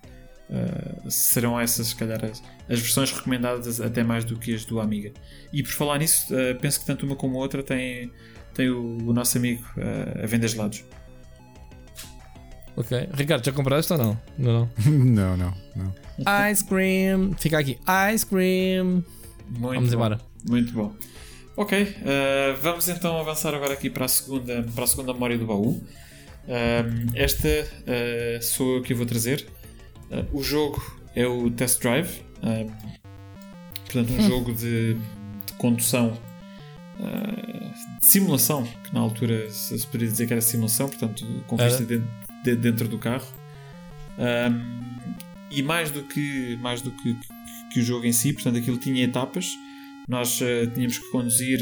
Uh, 0.49 1.11
serão 1.11 1.59
essas, 1.59 1.89
se 1.89 1.97
calhar, 1.97 2.25
as, 2.25 2.41
as, 2.69 2.79
versões 2.79 3.11
recomendadas 3.11 3.81
até 3.81 4.05
mais 4.05 4.25
do 4.25 4.39
que 4.39 4.55
as 4.55 4.65
do 4.65 4.79
Amiga. 4.79 5.13
E 5.53 5.61
por 5.61 5.73
falar 5.73 5.99
nisso, 5.99 6.33
uh, 6.33 6.57
penso 6.61 6.79
que 6.79 6.87
tanto 6.87 7.05
uma 7.05 7.17
como 7.17 7.37
a 7.37 7.41
outra 7.41 7.65
tem, 7.65 8.13
tem 8.55 8.71
o, 8.71 9.09
o 9.09 9.13
nosso 9.13 9.37
amigo 9.39 9.65
uh, 9.77 10.23
a 10.23 10.27
vender 10.27 10.47
gelados. 10.47 10.85
Ok. 12.77 13.09
Ricardo, 13.15 13.45
já 13.45 13.53
compraste 13.53 13.93
ou 13.93 13.99
não? 13.99 14.21
Não, 14.39 14.71
não. 14.87 15.37
não, 15.37 15.55
não. 15.75 16.51
Ice 16.51 16.65
cream. 16.65 17.33
Fica 17.39 17.59
aqui. 17.59 17.79
Ice 18.15 18.25
cream. 18.25 19.03
Muito 19.49 19.75
vamos 19.75 19.91
bom. 19.91 19.97
embora. 19.97 20.21
Muito 20.49 20.73
bom. 20.73 20.95
Ok, 21.57 21.97
vamos 22.61 22.87
então 22.91 23.19
avançar 23.19 23.55
agora 23.55 23.73
aqui 23.73 23.89
para 23.89 24.05
a 24.05 24.09
segunda, 24.09 24.63
para 24.75 24.85
a 24.85 24.87
segunda 24.87 25.15
memória 25.15 25.39
do 25.39 25.47
baú. 25.47 25.83
esta 27.15 27.49
sou 28.43 28.77
eu 28.77 28.83
que 28.83 28.93
vou 28.93 29.07
trazer. 29.07 29.47
Uh, 30.11 30.39
o 30.39 30.43
jogo 30.43 30.81
é 31.15 31.27
o 31.27 31.51
Test 31.51 31.81
Drive, 31.81 32.21
uh, 32.39 32.71
portanto, 33.85 34.13
um 34.13 34.19
hum. 34.19 34.29
jogo 34.29 34.53
de, 34.53 34.95
de 34.95 35.53
condução, 35.59 36.19
uh, 37.01 38.01
de 38.01 38.07
simulação, 38.07 38.65
que 38.85 38.95
na 38.95 39.01
altura 39.01 39.51
se, 39.51 39.79
se 39.79 39.87
poderia 39.87 40.09
dizer 40.09 40.27
que 40.27 40.33
era 40.33 40.43
simulação, 40.43 40.89
portanto, 40.89 41.25
com 41.47 41.57
vista 41.57 41.85
dentro, 41.85 42.09
de, 42.45 42.57
dentro, 42.57 42.89
do 42.89 42.99
carro. 42.99 43.27
Um, 44.19 44.81
e 45.51 45.63
mais 45.63 45.91
do 45.91 46.03
que 46.03 46.57
mais 46.61 46.81
do 46.81 46.91
que, 46.91 47.17
que, 47.73 47.81
o 47.81 47.83
jogo 47.83 48.07
em 48.07 48.13
si, 48.13 48.33
portanto, 48.33 48.59
aquilo 48.59 48.79
tinha 48.79 49.05
etapas. 49.05 49.55
Nós 50.09 50.39
tínhamos 50.75 50.99
que 50.99 51.11
conduzir 51.11 51.59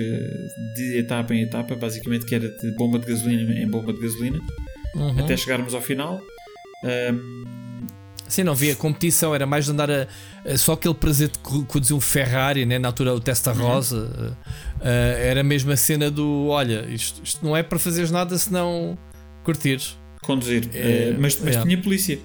de 0.76 0.98
etapa 0.98 1.34
em 1.34 1.42
etapa, 1.42 1.74
basicamente 1.74 2.26
que 2.26 2.34
era 2.34 2.48
de 2.48 2.70
bomba 2.76 2.98
de 2.98 3.06
gasolina 3.06 3.54
em 3.54 3.66
bomba 3.66 3.92
de 3.92 4.00
gasolina, 4.00 4.38
uhum. 4.94 5.18
até 5.18 5.34
chegarmos 5.34 5.74
ao 5.74 5.80
final. 5.80 6.20
Um, 6.84 7.44
Sim, 8.28 8.42
não 8.42 8.52
havia 8.52 8.74
competição, 8.74 9.34
era 9.34 9.46
mais 9.46 9.66
de 9.66 9.70
andar 9.70 9.90
a, 9.90 10.08
a 10.44 10.56
só 10.56 10.72
aquele 10.72 10.94
prazer 10.94 11.28
de 11.28 11.38
conduzir 11.38 11.94
um 11.94 12.00
Ferrari, 12.00 12.64
né? 12.64 12.78
na 12.78 12.88
altura 12.88 13.14
o 13.14 13.20
Testa 13.20 13.52
uhum. 13.52 13.58
Rosa. 13.58 13.96
Uhum. 13.96 14.28
Uh, 14.80 15.18
era 15.18 15.42
mesmo 15.42 15.70
a 15.70 15.76
cena 15.76 16.10
do: 16.10 16.48
olha, 16.48 16.86
isto, 16.88 17.20
isto 17.22 17.44
não 17.44 17.56
é 17.56 17.62
para 17.62 17.78
fazeres 17.78 18.10
nada 18.10 18.36
senão 18.38 18.98
curtires. 19.42 19.98
Conduzir. 20.22 20.68
É, 20.74 21.12
uh, 21.14 21.20
mas, 21.20 21.38
mas 21.40 21.56
é. 21.56 21.62
tinha 21.62 21.78
polícia. 21.78 22.18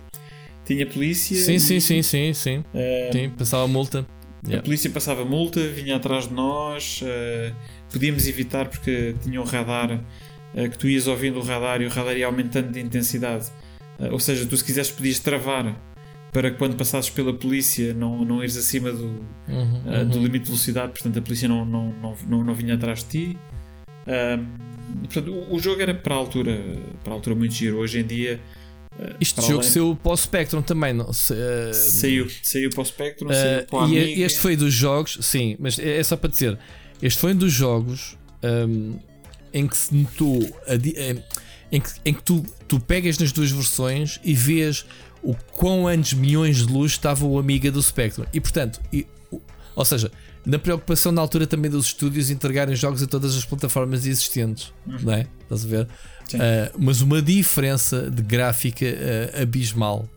Tinha 0.65 0.85
polícia. 0.85 1.35
Sim, 1.37 1.55
e... 1.55 1.59
sim, 1.59 1.79
sim, 1.79 2.01
sim, 2.01 2.33
sim. 2.33 2.57
Uh, 2.73 3.11
sim, 3.11 3.29
passava 3.29 3.67
multa. 3.67 4.05
A 4.53 4.61
polícia 4.61 4.89
passava 4.89 5.25
multa, 5.25 5.59
vinha 5.67 5.97
atrás 5.97 6.29
de 6.29 6.33
nós, 6.33 7.03
podíamos 7.91 8.25
evitar 8.25 8.69
porque 8.69 9.13
tinha 9.21 9.39
um 9.41 9.43
radar 9.43 9.99
que 10.53 10.77
tu 10.77 10.87
ias 10.87 11.07
ouvindo 11.07 11.39
o 11.39 11.43
radar 11.43 11.81
e 11.81 11.85
o 11.85 11.89
radar 11.89 12.15
ia 12.15 12.25
aumentando 12.25 12.71
de 12.71 12.79
intensidade. 12.79 13.47
ou 14.09 14.17
seja, 14.17 14.45
tu 14.45 14.55
se 14.55 14.63
quisesse 14.63 14.93
podias 14.93 15.19
travar 15.19 15.75
para 16.31 16.51
quando 16.51 16.75
passasses 16.75 17.09
pela 17.09 17.33
polícia 17.33 17.93
não, 17.93 18.23
não 18.23 18.43
ires 18.43 18.57
acima 18.57 18.91
do, 18.91 19.05
uhum, 19.47 19.81
uh, 19.85 20.05
do 20.05 20.17
uhum. 20.17 20.23
limite 20.23 20.45
de 20.45 20.51
velocidade, 20.51 20.91
portanto 20.91 21.17
a 21.17 21.21
polícia 21.21 21.47
não, 21.47 21.65
não, 21.65 21.93
não, 21.93 22.15
não, 22.27 22.43
não 22.43 22.53
vinha 22.53 22.75
atrás 22.75 23.03
de 23.03 23.09
ti. 23.09 23.37
portanto, 24.05 25.31
o, 25.31 25.55
o, 25.55 25.59
jogo 25.59 25.81
era 25.81 25.93
para 25.93 26.13
a 26.13 26.17
altura, 26.17 26.61
para 27.03 27.13
a 27.13 27.15
altura 27.15 27.35
muito 27.35 27.53
giro. 27.53 27.77
Hoje 27.77 27.99
em 27.99 28.05
dia. 28.05 28.39
Uh, 28.99 29.15
este 29.21 29.41
jogo 29.41 29.59
além... 29.59 29.69
saiu 29.69 29.95
para 29.95 30.11
o 30.11 30.17
Spectrum 30.17 30.61
também, 30.61 30.93
não? 30.93 31.11
Se, 31.13 31.33
uh, 31.33 31.73
saiu, 31.73 32.27
saiu 32.43 32.69
para 32.69 32.81
o 32.81 32.85
Spectrum, 32.85 33.29
saiu 33.29 33.65
para 33.65 33.85
a 33.85 33.89
E 33.89 34.21
este 34.21 34.39
foi 34.39 34.55
dos 34.55 34.73
jogos, 34.73 35.17
sim, 35.21 35.55
mas 35.59 35.79
é, 35.79 35.97
é 35.97 36.03
só 36.03 36.17
para 36.17 36.29
dizer, 36.29 36.59
este 37.01 37.19
foi 37.19 37.33
um 37.33 37.37
dos 37.37 37.53
jogos 37.53 38.17
um, 38.43 38.99
em 39.53 39.67
que 39.67 39.77
se 39.77 39.95
notou 39.95 40.39
a, 40.67 40.75
em 41.71 41.79
que, 41.79 41.89
em 42.03 42.13
que 42.13 42.23
tu, 42.23 42.43
tu 42.67 42.79
pegas 42.79 43.17
nas 43.17 43.31
duas 43.31 43.51
versões 43.51 44.19
e 44.23 44.33
vês 44.33 44.85
o 45.21 45.35
quão 45.51 45.87
anos 45.87 46.13
milhões 46.13 46.65
de 46.65 46.71
luz 46.71 46.93
estava 46.93 47.25
o 47.25 47.39
Amiga 47.39 47.71
do 47.71 47.81
Spectrum. 47.81 48.25
E 48.33 48.39
portanto, 48.39 48.79
e, 48.91 49.05
ou 49.75 49.85
seja, 49.85 50.11
na 50.45 50.57
preocupação 50.57 51.11
na 51.11 51.21
altura 51.21 51.45
também 51.45 51.69
dos 51.69 51.87
estúdios 51.87 52.29
entregarem 52.29 52.75
jogos 52.75 53.03
a 53.03 53.07
todas 53.07 53.35
as 53.35 53.45
plataformas 53.45 54.05
existentes, 54.05 54.73
uhum. 54.87 54.97
não 55.01 55.13
é? 55.13 55.27
Estás 55.43 55.65
a 55.65 55.67
ver? 55.67 55.83
Uh, 55.85 56.77
mas 56.77 57.01
uma 57.01 57.21
diferença 57.21 58.09
de 58.09 58.21
gráfica 58.21 58.85
uh, 58.85 59.41
abismal. 59.41 60.07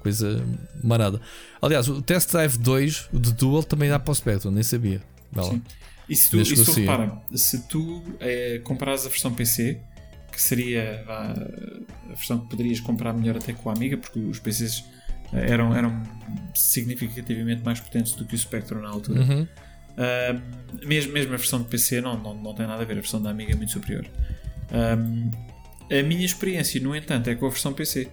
Coisa 0.00 0.42
marada. 0.82 1.20
Aliás, 1.60 1.88
o 1.88 2.00
Test 2.00 2.30
Drive 2.30 2.56
2, 2.58 3.08
o 3.12 3.18
de 3.18 3.32
Dual, 3.32 3.64
também 3.64 3.90
dá 3.90 3.98
para 3.98 4.12
o 4.12 4.14
Spectrum, 4.14 4.52
nem 4.52 4.62
sabia. 4.62 5.02
Sim. 5.42 5.62
E 6.08 6.14
se 6.14 6.30
tu, 6.30 6.40
e 6.40 6.46
se 6.46 6.64
tu 6.64 6.72
repara, 6.72 7.20
se 7.34 7.58
tu 7.68 8.02
é, 8.20 8.60
comprares 8.62 9.04
a 9.04 9.08
versão 9.08 9.34
PC, 9.34 9.80
que 10.36 10.42
seria 10.42 11.02
a, 11.08 12.08
versão 12.08 12.38
que 12.38 12.50
poderias 12.50 12.78
comprar 12.78 13.14
melhor 13.14 13.38
até 13.38 13.54
com 13.54 13.70
a 13.70 13.72
Amiga, 13.72 13.96
porque 13.96 14.18
os 14.18 14.38
PCs 14.38 14.84
eh, 15.32 15.50
eram, 15.50 15.74
eram 15.74 16.02
significativamente 16.54 17.62
mais 17.64 17.80
potentes 17.80 18.12
do 18.12 18.26
que 18.26 18.34
o 18.34 18.38
Spectrum 18.38 18.82
na 18.82 18.90
altura. 18.90 19.22
Uhum. 19.22 19.42
Uh, 19.42 20.86
mesmo, 20.86 21.14
mesmo 21.14 21.32
a 21.32 21.38
versão 21.38 21.62
de 21.62 21.68
PC 21.68 22.02
não, 22.02 22.18
não, 22.18 22.34
não 22.34 22.54
tem 22.54 22.66
nada 22.66 22.82
a 22.82 22.84
ver, 22.84 22.92
a 22.92 22.96
versão 22.96 23.20
da 23.22 23.30
Amiga 23.30 23.52
é 23.52 23.56
muito 23.56 23.72
superior. 23.72 24.06
Um, 24.70 25.30
a 25.90 26.02
minha 26.02 26.26
experiência, 26.26 26.78
no 26.82 26.94
entanto, 26.94 27.30
é 27.30 27.34
com 27.34 27.46
a 27.46 27.48
versão 27.48 27.72
PC, 27.72 28.06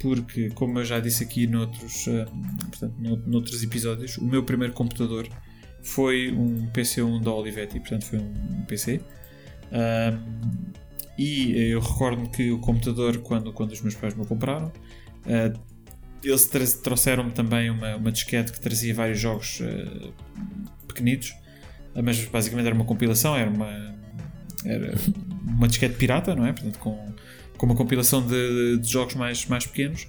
porque, 0.00 0.50
como 0.50 0.80
eu 0.80 0.84
já 0.84 0.98
disse 0.98 1.22
aqui 1.22 1.46
noutros, 1.46 2.08
uh, 2.08 2.26
portanto, 2.68 2.94
noutros 3.28 3.62
episódios, 3.62 4.18
o 4.18 4.24
meu 4.24 4.42
primeiro 4.42 4.72
computador 4.72 5.28
foi 5.84 6.32
um 6.32 6.68
PC1 6.72 7.22
da 7.22 7.32
Olivetti, 7.32 7.78
portanto, 7.78 8.06
foi 8.06 8.18
um 8.18 8.64
PC. 8.66 9.00
E 11.20 11.54
eh, 11.54 11.74
eu 11.74 11.80
recordo-me 11.80 12.30
que 12.30 12.50
o 12.50 12.58
computador, 12.58 13.18
quando, 13.18 13.52
quando 13.52 13.72
os 13.72 13.82
meus 13.82 13.94
pais 13.94 14.14
me 14.14 14.24
compraram, 14.24 14.68
uh, 15.26 15.60
eles 16.24 16.46
trouxeram-me 16.82 17.30
também 17.30 17.68
uma, 17.68 17.96
uma 17.96 18.10
disquete 18.10 18.50
que 18.50 18.58
trazia 18.58 18.94
vários 18.94 19.20
jogos 19.20 19.60
uh, 19.60 20.14
pequenitos, 20.88 21.34
mas 22.02 22.24
basicamente 22.24 22.64
era 22.68 22.74
uma 22.74 22.86
compilação, 22.86 23.36
era 23.36 23.50
uma, 23.50 23.94
era 24.64 24.94
uma 25.46 25.68
disquete 25.68 25.96
pirata, 25.96 26.34
não 26.34 26.46
é? 26.46 26.54
Portanto, 26.54 26.78
com, 26.78 27.14
com 27.54 27.66
uma 27.66 27.74
compilação 27.74 28.26
de, 28.26 28.78
de 28.78 28.90
jogos 28.90 29.14
mais, 29.14 29.44
mais 29.44 29.66
pequenos. 29.66 30.08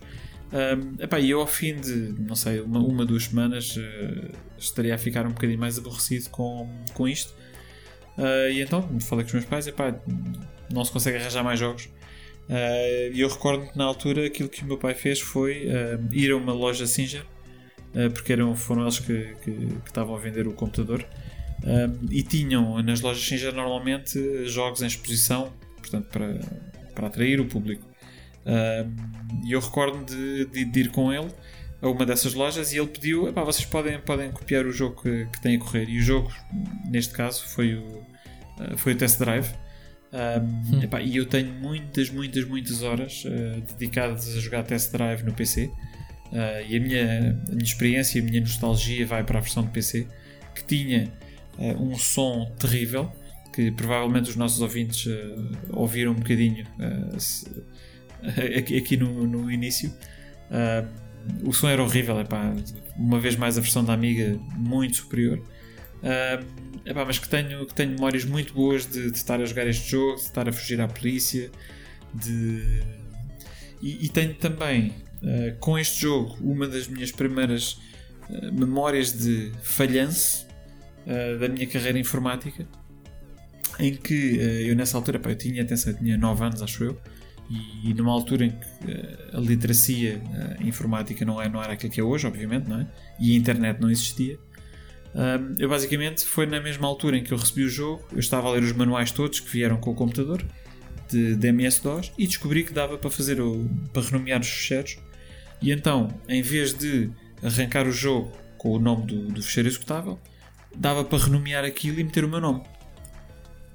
Um, 0.54 1.04
epá, 1.04 1.20
e 1.20 1.30
eu 1.30 1.42
ao 1.42 1.48
fim 1.48 1.76
de, 1.76 2.16
não 2.20 2.36
sei, 2.36 2.62
uma, 2.62 2.80
uma 2.80 3.06
duas 3.06 3.26
semanas 3.26 3.76
uh, 3.76 4.32
estaria 4.58 4.96
a 4.96 4.98
ficar 4.98 5.26
um 5.26 5.32
bocadinho 5.32 5.60
mais 5.60 5.78
aborrecido 5.78 6.30
com, 6.30 6.70
com 6.94 7.06
isto. 7.06 7.34
Uh, 8.18 8.50
e 8.50 8.62
então 8.62 8.82
falei 9.02 9.26
com 9.26 9.28
os 9.28 9.34
meus 9.34 9.46
pais, 9.46 9.68
epá, 9.68 9.94
não 10.74 10.84
se 10.86 10.92
consegue 10.92 11.18
arranjar 11.18 11.44
mais 11.44 11.60
jogos. 11.60 11.90
Uh, 12.50 13.14
E 13.14 13.22
eu 13.22 13.30
recordo 13.30 13.72
que 13.72 13.78
na 13.78 13.86
altura 13.86 14.26
aquilo 14.26 14.50
que 14.50 14.64
o 14.64 14.66
meu 14.66 14.78
pai 14.78 14.94
fez 14.94 15.20
foi 15.22 15.68
uh, 15.68 16.14
ir 16.14 16.32
a 16.32 16.36
uma 16.36 16.54
loja 16.54 16.86
Singer, 16.86 17.24
uh, 17.96 18.12
porque 18.12 18.34
eram, 18.34 18.56
foram 18.56 18.82
eles 18.82 19.00
que, 19.00 19.36
que, 19.44 19.52
que 19.52 19.88
estavam 19.88 20.16
a 20.16 20.20
vender 20.20 20.48
o 20.48 20.54
computador, 20.54 21.06
e 22.10 22.24
tinham 22.24 22.82
nas 22.82 23.02
lojas 23.02 23.24
Singer 23.24 23.54
normalmente 23.54 24.48
jogos 24.48 24.82
em 24.82 24.88
exposição, 24.88 25.54
portanto, 25.78 26.08
para, 26.08 26.40
para 26.96 27.08
atrair 27.08 27.40
o 27.40 27.46
público. 27.46 27.88
E 29.46 29.52
eu 29.52 29.60
recordo 29.60 30.04
de, 30.04 30.46
de, 30.46 30.66
de 30.66 30.80
ir 30.80 30.90
com 30.90 31.14
ele 31.14 31.30
a 31.80 31.88
uma 31.88 32.04
dessas 32.04 32.34
lojas 32.34 32.74
e 32.74 32.80
ele 32.80 32.88
pediu: 32.88 33.28
"Epá, 33.28 33.44
vocês 33.44 33.64
podem, 33.64 34.00
podem 34.00 34.32
copiar 34.32 34.66
o 34.66 34.72
jogo 34.72 35.04
que, 35.04 35.28
que 35.28 35.40
tem 35.40 35.56
a 35.56 35.60
correr. 35.60 35.88
E 35.88 36.00
o 36.00 36.02
jogo, 36.02 36.32
neste 36.90 37.14
caso, 37.14 37.46
foi 37.48 37.76
o, 37.76 38.04
foi 38.78 38.94
o 38.94 38.98
Test 38.98 39.20
Drive. 39.20 39.54
Um, 40.14 40.84
epá, 40.84 41.02
e 41.02 41.16
eu 41.16 41.26
tenho 41.26 41.54
muitas, 41.54 42.10
muitas, 42.10 42.46
muitas 42.46 42.84
horas 42.84 43.24
uh, 43.26 43.62
dedicadas 43.62 44.36
a 44.36 44.40
jogar 44.40 44.64
Test 44.64 44.92
Drive 44.92 45.24
no 45.24 45.34
PC. 45.34 45.66
Uh, 45.66 46.66
e 46.68 46.78
a 46.78 46.80
minha, 46.80 47.40
a 47.48 47.52
minha 47.52 47.64
experiência, 47.64 48.22
a 48.22 48.26
minha 48.26 48.42
nostalgia 48.42 49.06
vai 49.06 49.24
para 49.24 49.38
a 49.40 49.42
versão 49.42 49.64
de 49.64 49.70
PC 49.70 50.08
que 50.56 50.64
tinha 50.66 51.12
uh, 51.58 51.82
um 51.82 51.98
som 51.98 52.52
terrível. 52.60 53.12
Que 53.54 53.70
provavelmente 53.70 54.30
os 54.30 54.36
nossos 54.38 54.62
ouvintes 54.62 55.06
uh, 55.06 55.52
ouviram 55.72 56.12
um 56.14 56.16
bocadinho 56.16 56.66
uh, 56.80 57.20
se- 57.20 57.46
aqui, 58.58 58.78
aqui 58.78 58.98
no, 58.98 59.28
no 59.28 59.52
início. 59.52 59.94
Uh, 60.50 60.88
o 61.44 61.54
som 61.54 61.68
era 61.70 61.84
horrível, 61.84 62.20
epá, 62.20 62.54
uma 62.98 63.20
vez 63.20 63.36
mais 63.36 63.58
a 63.58 63.62
versão 63.62 63.84
da 63.84 63.94
Amiga 63.94 64.40
muito 64.58 64.98
superior. 64.98 65.42
Uh, 66.02 66.44
epá, 66.86 67.06
mas 67.06 67.20
que 67.20 67.30
tenho, 67.30 67.66
que 67.66 67.74
tenho 67.74 67.92
memórias 67.92 68.26
muito 68.26 68.54
boas 68.54 68.86
de, 68.86 69.12
de 69.12 69.18
estar 69.18 69.40
a 69.40 69.46
jogar 69.46 69.68
este 69.68 69.92
jogo, 69.92 70.16
de 70.16 70.22
estar 70.22 70.50
a 70.50 70.52
fugir 70.52 70.82
à 70.82 70.88
polícia, 70.88 71.52
de... 72.14 72.82
E, 73.82 74.06
e 74.06 74.10
tenho 74.10 74.34
também 74.36 74.90
uh, 75.22 75.56
com 75.60 75.78
este 75.78 76.02
jogo 76.02 76.38
uma 76.42 76.68
das 76.68 76.88
minhas 76.88 77.12
primeiras 77.12 77.80
uh, 78.30 78.52
memórias 78.52 79.12
de 79.18 79.52
falhanço 79.64 80.50
da 81.40 81.50
minha 81.50 81.66
carreira 81.66 81.98
informática 81.98 82.64
em 83.80 83.96
que 83.96 84.38
eu 84.68 84.76
nessa 84.76 84.96
altura 84.96 85.20
eu 85.24 85.36
tinha 85.36 85.64
atenção, 85.64 85.94
eu 85.94 85.98
tinha 85.98 86.16
9 86.16 86.44
anos 86.46 86.62
acho 86.62 86.84
eu 86.84 87.02
e, 87.84 87.94
numa 87.96 88.12
altura 88.12 88.46
em 88.46 88.52
que 88.52 89.36
a 89.36 89.40
literacia 89.40 90.22
informática 90.62 91.26
não, 91.26 91.42
é, 91.42 91.50
não 91.50 91.62
era 91.62 91.74
aquilo 91.74 91.92
que 91.92 92.00
é 92.00 92.04
hoje, 92.04 92.26
obviamente, 92.26 92.68
não 92.68 92.82
é? 92.82 92.88
e 93.20 93.34
a 93.34 93.38
internet 93.38 93.82
não 93.82 93.90
existia. 93.90 94.40
Um, 95.14 95.56
eu 95.60 95.68
basicamente 95.68 96.26
foi 96.26 96.46
na 96.46 96.62
mesma 96.62 96.88
altura 96.88 97.18
em 97.18 97.24
que 97.24 97.34
eu 97.34 97.38
recebi 97.38 97.64
o 97.64 97.70
jogo, 97.70 98.06
eu 98.14 98.20
estava 98.20 98.48
a 98.48 98.52
ler 98.52 98.64
os 98.64 98.72
manuais 98.72 99.12
todos 99.12 99.40
que 99.40 99.50
vieram 99.50 99.78
com 99.78 99.92
o 99.92 99.96
computador 99.96 100.44
de, 101.10 101.36
de 101.36 101.48
MS-DOS 101.48 102.14
e 102.18 102.26
descobri 102.26 102.64
que 102.64 102.72
dava 102.72 102.98
para 102.98 103.10
fazer 103.10 103.42
o, 103.42 103.70
para 103.92 104.02
renomear 104.04 104.40
os 104.40 104.48
ficheiros. 104.48 104.98
E 105.62 105.72
então, 105.72 106.08
em 106.28 106.42
vez 106.42 106.74
de 106.74 107.10
arrancar 107.44 107.88
o 107.88 107.92
jogo 107.92 108.32
com 108.58 108.72
o 108.72 108.80
nome 108.80 109.06
do, 109.06 109.28
do 109.28 109.42
ficheiro 109.42 109.68
executável, 109.68 110.20
dava 110.76 111.04
para 111.04 111.18
renomear 111.18 111.66
aquilo 111.66 112.00
e 112.00 112.04
meter 112.04 112.24
o 112.24 112.30
meu 112.30 112.40
nome. 112.40 112.64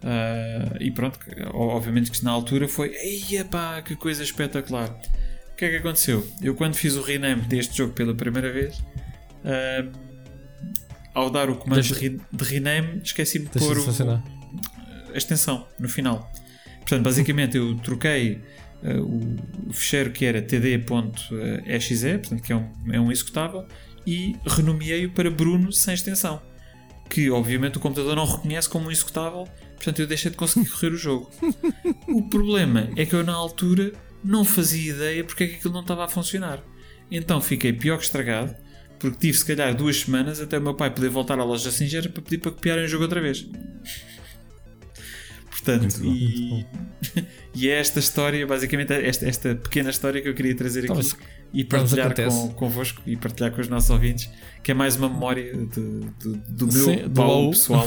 Ah, 0.03 0.77
e 0.81 0.91
pronto, 0.91 1.19
obviamente 1.53 2.11
que 2.11 2.25
na 2.25 2.31
altura 2.31 2.69
foi 2.69 2.95
Eia 2.95 3.45
pá, 3.45 3.83
que 3.83 3.97
coisa 3.97 4.23
espetacular. 4.23 4.91
O 5.53 5.57
que 5.57 5.65
é 5.65 5.71
que 5.71 5.77
aconteceu? 5.77 6.27
Eu 6.43 6.55
quando 6.55 6.75
fiz 6.75 6.97
o 6.97 7.03
rename 7.03 7.43
deste 7.43 7.77
jogo 7.77 7.93
pela 7.93 8.15
primeira 8.15 8.53
vez, 8.53 8.83
ah, 9.45 9.85
ao 11.17 11.31
dar 11.31 11.49
o 11.49 11.57
comando 11.57 11.81
Deixa- 11.81 11.99
de, 11.99 12.21
de 12.31 12.45
rename, 12.45 13.01
esqueci-me 13.03 13.47
de 13.47 13.59
pôr 13.59 13.79
o, 13.79 13.83
a 15.15 15.17
extensão 15.17 15.67
no 15.81 15.89
final. 15.89 16.31
Portanto, 16.81 17.03
basicamente 17.03 17.57
eu 17.57 17.75
troquei 17.79 18.43
uh, 18.83 19.01
o, 19.01 19.71
o 19.71 19.73
ficheiro 19.73 20.11
que 20.13 20.27
era 20.27 20.43
td.exe, 20.43 22.19
portanto, 22.19 22.43
que 22.43 22.53
é 22.53 22.57
um, 22.57 22.71
é 22.93 23.01
um 23.01 23.11
executável, 23.11 23.67
e 24.07 24.37
renomeei-o 24.47 25.11
para 25.11 25.31
Bruno 25.31 25.73
sem 25.73 25.95
extensão. 25.95 26.43
Que 27.09 27.31
obviamente 27.31 27.79
o 27.79 27.81
computador 27.81 28.15
não 28.15 28.27
reconhece 28.27 28.69
como 28.69 28.89
um 28.89 28.91
executável, 28.91 29.49
portanto 29.75 30.01
eu 30.01 30.07
deixei 30.07 30.31
de 30.31 30.37
conseguir 30.37 30.69
correr 30.69 30.93
o 30.93 30.99
jogo. 30.99 31.31
O 32.09 32.29
problema 32.29 32.91
é 32.95 33.07
que 33.07 33.15
eu 33.15 33.25
na 33.25 33.33
altura 33.33 33.93
não 34.23 34.45
fazia 34.45 34.93
ideia 34.93 35.25
porque 35.25 35.45
é 35.45 35.47
que 35.47 35.55
aquilo 35.55 35.73
não 35.73 35.81
estava 35.81 36.05
a 36.05 36.09
funcionar. 36.09 36.63
Então 37.11 37.41
fiquei 37.41 37.73
pior 37.73 37.97
que 37.97 38.05
estragado, 38.05 38.55
porque 38.98 39.18
tive 39.18 39.36
se 39.39 39.44
calhar 39.44 39.74
duas 39.74 40.01
semanas 40.01 40.40
até 40.40 40.59
o 40.59 40.62
meu 40.62 40.74
pai 40.74 40.90
poder 40.90 41.09
voltar 41.10 41.39
à 41.39 41.44
loja 41.44 41.70
Singer 41.70 42.10
para 42.10 42.23
pedir 42.23 42.39
para 42.39 42.51
copiarem 42.52 42.85
o 42.85 42.89
jogo 42.89 43.05
outra 43.05 43.20
vez. 43.20 43.47
Portanto, 45.51 45.98
bom, 46.01 46.12
e, 46.12 46.66
e 47.55 47.68
é 47.68 47.78
esta 47.81 47.98
história, 47.98 48.47
basicamente 48.47 48.93
é 48.93 49.09
esta, 49.09 49.27
esta 49.27 49.55
pequena 49.55 49.90
história 49.90 50.20
que 50.23 50.28
eu 50.28 50.35
queria 50.35 50.55
trazer 50.55 50.81
aqui 50.81 50.86
Então, 50.93 50.97
mas- 50.97 51.16
e 51.55 51.66
mas 51.70 51.94
partilhar 51.94 52.28
com, 52.31 52.48
convosco 52.51 53.01
e 53.06 53.16
partilhar 53.16 53.51
com 53.52 53.60
os 53.60 53.68
nossos 53.68 53.89
ouvintes, 53.90 54.28
que 54.62 54.73
é 54.73 54.74
mais 54.74 54.97
uma 54.97 55.09
memória 55.09 55.52
de- 55.56 56.36
do 56.48 56.66
meu 56.66 56.85
Sim, 56.85 56.97
do 57.05 57.09
baú 57.09 57.28
baú. 57.28 57.51
pessoal. 57.51 57.86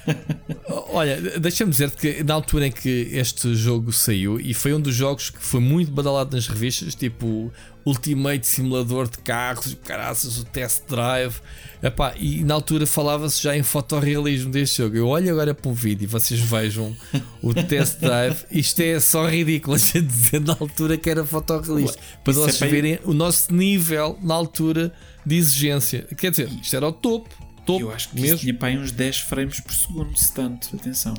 Olha, 0.92 1.20
deixa-me 1.38 1.70
dizer-te 1.70 1.96
que 1.96 2.22
na 2.24 2.34
altura 2.34 2.68
em 2.68 2.72
que 2.72 2.88
este 3.12 3.54
jogo 3.54 3.92
saiu, 3.92 4.40
e 4.40 4.54
foi 4.54 4.72
um 4.72 4.80
dos 4.80 4.94
jogos 4.94 5.28
que 5.28 5.42
foi 5.42 5.60
muito 5.60 5.90
badalado 5.90 6.34
nas 6.34 6.46
revistas, 6.48 6.94
tipo 6.94 7.52
Ultimate 7.88 8.46
Simulador 8.46 9.08
de 9.08 9.18
Carros, 9.18 9.76
caraças, 9.84 10.38
o 10.38 10.44
Test 10.44 10.82
Drive, 10.88 11.36
epá, 11.82 12.14
e 12.16 12.44
na 12.44 12.54
altura 12.54 12.86
falava-se 12.86 13.42
já 13.42 13.56
em 13.56 13.62
fotorrealismo 13.62 14.50
deste 14.50 14.78
jogo. 14.78 14.96
Eu 14.96 15.08
olho 15.08 15.30
agora 15.32 15.54
para 15.54 15.70
um 15.70 15.74
vídeo 15.74 16.04
e 16.04 16.06
vocês 16.06 16.38
vejam 16.40 16.94
o 17.42 17.54
Test 17.54 17.98
Drive, 18.00 18.44
isto 18.50 18.80
é 18.80 19.00
só 19.00 19.26
ridículo 19.26 19.74
a 19.76 19.78
gente 19.78 20.02
dizer 20.02 20.40
na 20.40 20.52
altura 20.58 20.96
que 20.96 21.08
era 21.08 21.24
fotorrealista, 21.24 21.98
para 22.22 22.30
isso 22.32 22.40
é 22.40 22.44
vocês 22.44 22.60
bem- 22.60 22.70
verem 22.70 22.98
o 23.04 23.12
nosso 23.14 23.52
nível 23.52 24.18
na 24.22 24.34
altura 24.34 24.92
de 25.24 25.36
exigência. 25.36 26.06
Quer 26.16 26.30
dizer, 26.30 26.48
isto 26.62 26.74
era 26.76 26.86
o 26.88 26.92
topo. 26.92 27.28
Topo 27.66 27.80
Eu 27.82 27.92
acho 27.92 28.08
que 28.10 28.20
mesmo. 28.20 28.38
tinha 28.38 28.54
para 28.54 28.68
aí 28.68 28.78
uns 28.78 28.90
10 28.92 29.18
frames 29.20 29.60
por 29.60 29.72
segundo, 29.74 30.16
se 30.18 30.32
tanto. 30.32 30.74
Atenção. 30.74 31.14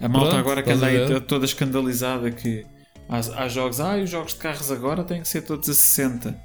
A 0.00 0.08
malta 0.08 0.30
Pronto, 0.30 0.40
agora 0.40 0.62
que 0.62 0.70
anda 0.72 0.86
aí 0.86 1.20
toda 1.20 1.44
escandalizada 1.44 2.30
que 2.30 2.66
há, 3.08 3.18
há 3.44 3.48
jogos, 3.48 3.80
ah, 3.80 3.96
os 3.96 4.10
jogos 4.10 4.32
de 4.32 4.38
carros 4.38 4.70
agora 4.70 5.04
têm 5.04 5.20
que 5.22 5.28
ser 5.28 5.42
todos 5.42 5.68
a 5.68 5.74
60. 5.74 6.36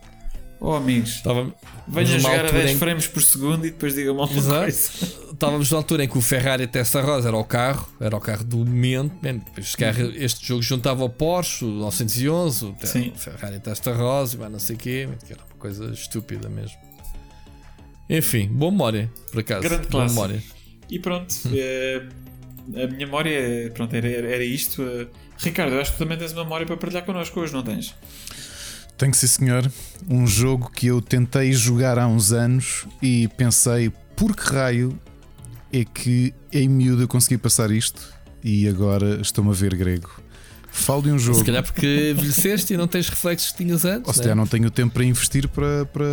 Oh 0.64 0.74
amigos, 0.76 1.16
Estava, 1.16 1.52
venham 1.88 2.20
jogar 2.20 2.38
a 2.38 2.42
altura 2.44 2.60
10 2.62 2.72
em- 2.72 2.78
frames 2.78 3.08
por 3.08 3.24
segundo 3.24 3.66
e 3.66 3.72
depois 3.72 3.96
digam-me 3.96 4.22
alguma 4.22 4.40
Exato. 4.40 4.60
coisa. 4.62 4.90
Estávamos 5.34 5.72
na 5.72 5.78
altura 5.78 6.04
em 6.04 6.08
que 6.08 6.16
o 6.16 6.22
Ferrari 6.22 6.68
Testa 6.68 7.02
Rosa 7.02 7.30
era 7.30 7.38
o 7.38 7.44
carro, 7.44 7.90
era 8.00 8.16
o 8.16 8.20
carro 8.20 8.44
do 8.44 8.58
momento. 8.58 9.16
Man, 9.24 9.42
este, 9.58 9.76
carro- 9.76 10.12
este 10.16 10.46
jogo 10.46 10.62
juntava 10.62 11.04
o 11.04 11.10
Porsche, 11.10 11.66
o 11.66 11.68
911, 11.68 12.66
o, 12.66 12.76
Sim. 12.84 13.12
o 13.16 13.18
Ferrari 13.18 13.60
Testa 13.60 13.92
Rosa, 13.92 14.36
e 14.36 14.40
mais 14.40 14.52
não 14.52 14.60
sei 14.60 14.76
o 14.76 14.80
quê, 14.80 15.10
que 15.26 15.34
era 15.34 15.42
uma 15.44 15.58
coisa 15.58 15.92
estúpida 15.92 16.48
mesmo. 16.48 16.78
Enfim, 18.08 18.48
boa 18.48 18.72
memória, 18.72 19.12
por 19.32 19.40
acaso. 19.40 19.62
Grande 19.62 19.88
boa 19.88 20.04
clássico. 20.06 20.22
memória. 20.22 20.44
E 20.92 21.00
pronto, 21.00 21.34
eh, 21.56 22.04
a 22.76 22.88
minha 22.88 23.06
memória 23.08 23.72
pronto, 23.74 23.96
era, 23.96 24.08
era 24.08 24.28
era 24.30 24.44
isto. 24.44 24.84
Ricardo, 25.44 25.74
eu 25.74 25.82
acho 25.82 25.92
que 25.92 25.98
tu 25.98 26.04
também 26.04 26.18
tens 26.18 26.32
uma 26.34 26.44
memória 26.44 26.66
para 26.66 26.78
partilhar 26.78 27.06
connosco 27.06 27.40
hoje, 27.40 27.54
não 27.54 27.64
tens? 27.64 27.96
Que 28.98 29.18
ser, 29.18 29.28
senhor. 29.28 29.72
Um 30.08 30.28
jogo 30.28 30.72
que 30.72 30.86
eu 30.86 31.02
tentei 31.02 31.52
jogar 31.54 31.98
há 31.98 32.08
uns 32.08 32.32
anos 32.32 32.86
e 33.02 33.28
pensei, 33.30 33.92
por 34.16 34.36
que 34.36 34.54
raio 34.54 35.00
é 35.74 35.84
que 35.84 36.32
em 36.54 36.70
miúdo 36.70 37.02
eu 37.02 37.08
consegui 37.08 37.38
passar 37.40 37.72
isto 37.72 38.14
e 38.44 38.68
agora 38.68 39.20
estou-me 39.20 39.50
a 39.50 39.54
ver 39.54 39.76
grego. 39.76 40.22
Falo 40.72 41.02
de 41.02 41.12
um 41.12 41.18
jogo. 41.20 41.40
Se 41.40 41.44
calhar 41.46 41.64
porque 41.64 42.12
envelheceste 42.12 42.74
e 42.74 42.78
não 42.78 42.88
tens 42.88 43.10
reflexos 43.10 43.52
que 43.52 43.58
tinhas 43.58 43.84
antes. 43.84 44.08
Ou 44.08 44.14
se 44.14 44.20
né? 44.20 44.24
calhar 44.26 44.38
não 44.38 44.46
tenho 44.48 44.70
tempo 44.70 44.94
para 44.94 45.04
investir 45.04 45.48
para, 45.50 45.86
para, 45.86 46.06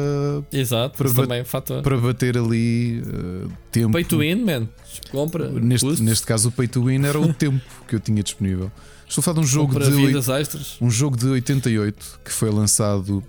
Exato, 0.51 0.97
para 0.97 1.09
bat- 1.09 1.23
também 1.29 1.41
é 1.41 1.45
fator. 1.45 1.83
para 1.83 1.97
bater 1.99 2.37
ali 2.39 3.03
eh, 3.07 3.49
tempo. 3.71 3.93
Pay 3.93 4.05
to 4.05 4.19
win, 4.19 4.45
man. 4.45 4.67
Compra. 5.11 5.49
Neste, 5.49 5.87
custo, 5.87 6.03
neste 6.03 6.27
caso, 6.27 6.49
o 6.49 6.53
Pay 6.53 6.67
to 6.69 6.85
Win 6.85 7.05
era 7.05 7.21
o 7.21 7.33
tempo 7.35 7.61
que 7.87 7.95
eu 7.95 8.01
tinha 8.01 8.23
disponível. 8.23 8.73
Estou 9.09 9.21
a 9.21 9.23
falar 9.23 9.35
de 9.37 9.41
um 9.41 9.47
jogo 9.49 9.79
de, 9.79 9.91
vidas 9.91 10.29
extras. 10.29 10.77
um 10.81 10.91
jogo 10.91 11.17
de 11.17 11.27
88 11.27 12.21
que 12.25 12.31
foi 12.33 12.51
lançado 12.51 13.23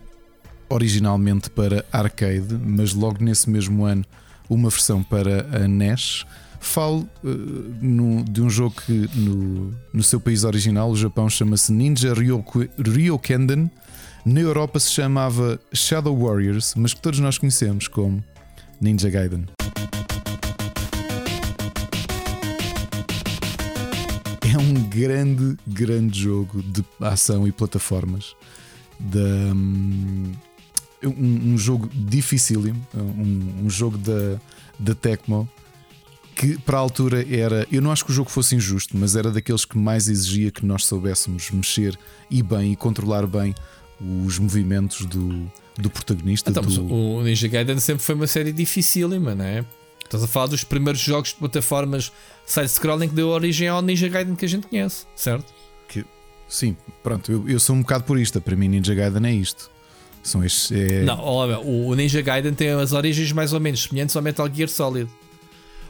originalmente 0.70 1.50
para 1.50 1.84
arcade, 1.92 2.54
mas 2.64 2.94
logo 2.94 3.24
nesse 3.24 3.50
mesmo 3.50 3.86
ano 3.86 4.06
uma 4.50 4.70
versão 4.70 5.02
para 5.02 5.46
a 5.64 5.68
NES. 5.68 6.26
Falo 6.60 7.08
eh, 7.24 7.28
no- 7.82 8.24
de 8.24 8.42
um 8.42 8.50
jogo 8.50 8.76
que 8.86 9.10
no, 9.16 9.74
no 9.94 10.04
seu 10.04 10.20
país 10.20 10.44
original, 10.44 10.92
o 10.92 10.96
Japão, 10.96 11.30
chama-se 11.30 11.72
Ninja 11.72 12.14
Ryoku- 12.14 12.68
Ryokenden. 12.78 13.72
Na 14.26 14.42
Europa 14.42 14.80
se 14.80 14.92
chamava 14.92 15.58
Shadow 15.74 16.16
Warriors, 16.18 16.74
mas 16.76 16.94
que 16.94 17.02
todos 17.02 17.20
nós 17.20 17.38
conhecemos 17.38 17.88
como 17.88 18.22
Ninja 18.82 19.10
Gaiden. 19.10 19.46
Grande, 24.90 25.58
grande 25.68 26.20
jogo 26.20 26.62
de 26.62 26.84
ação 27.00 27.48
e 27.48 27.52
plataformas. 27.52 28.36
Da, 29.00 29.20
hum, 29.20 30.32
um, 31.04 31.54
um 31.54 31.58
jogo 31.58 31.90
dificílimo, 31.94 32.86
um, 32.94 33.66
um 33.66 33.70
jogo 33.70 33.98
da, 33.98 34.40
da 34.78 34.94
Tecmo 34.94 35.50
que 36.36 36.58
para 36.60 36.78
a 36.78 36.80
altura 36.80 37.26
era. 37.30 37.68
Eu 37.70 37.82
não 37.82 37.92
acho 37.92 38.06
que 38.06 38.12
o 38.12 38.14
jogo 38.14 38.30
fosse 38.30 38.56
injusto, 38.56 38.98
mas 38.98 39.16
era 39.18 39.30
daqueles 39.30 39.66
que 39.66 39.78
mais 39.78 40.08
exigia 40.08 40.50
que 40.50 40.66
nós 40.66 40.86
soubéssemos 40.86 41.52
mexer 41.52 42.00
e 42.32 42.42
bem 42.42 42.72
e 42.72 42.76
controlar 42.78 43.28
bem 43.28 43.54
os 44.26 44.40
movimentos 44.40 45.06
do, 45.06 45.52
do 45.78 45.90
protagonista. 45.90 46.50
Então, 46.50 46.64
do... 46.64 46.94
o 46.94 47.22
Ninja 47.24 47.50
Gaiden 47.50 47.78
sempre 47.80 48.04
foi 48.04 48.16
uma 48.16 48.28
série 48.28 48.54
dificílima, 48.54 49.36
não 49.36 49.44
é? 49.44 49.66
Estás 50.10 50.24
a 50.24 50.28
falar 50.28 50.48
dos 50.48 50.64
primeiros 50.64 51.00
jogos 51.00 51.30
de 51.30 51.36
plataformas 51.36 52.12
side-scrolling 52.44 53.10
que 53.10 53.14
deu 53.16 53.28
origem 53.28 53.68
ao 53.68 53.80
Ninja 53.80 54.08
Gaiden 54.08 54.36
que 54.36 54.44
a 54.44 54.50
gente 54.50 54.66
conhece, 54.66 55.06
certo? 55.16 55.54
que- 55.88 56.04
Sim, 56.48 56.76
pronto, 57.04 57.32
eu, 57.32 57.48
eu 57.48 57.60
sou 57.60 57.76
um 57.76 57.82
bocado 57.82 58.06
purista. 58.06 58.42
Para 58.42 58.56
mim, 58.56 58.68
Ninja 58.70 58.96
Gaiden 58.96 59.24
é 59.30 59.34
isto. 59.36 59.70
São 60.24 60.44
estes. 60.44 60.72
É... 60.72 61.04
Não, 61.04 61.20
olha, 61.20 61.60
o 61.60 61.94
Ninja 61.94 62.22
Gaiden 62.22 62.56
tem 62.56 62.70
as 62.72 62.92
origens 62.92 63.32
mais 63.32 63.54
ou 63.54 63.60
menos 63.60 63.84
semelhantes 63.84 64.16
ao 64.16 64.24
Metal 64.24 64.50
Gear 64.52 64.68
Solid. 64.68 65.08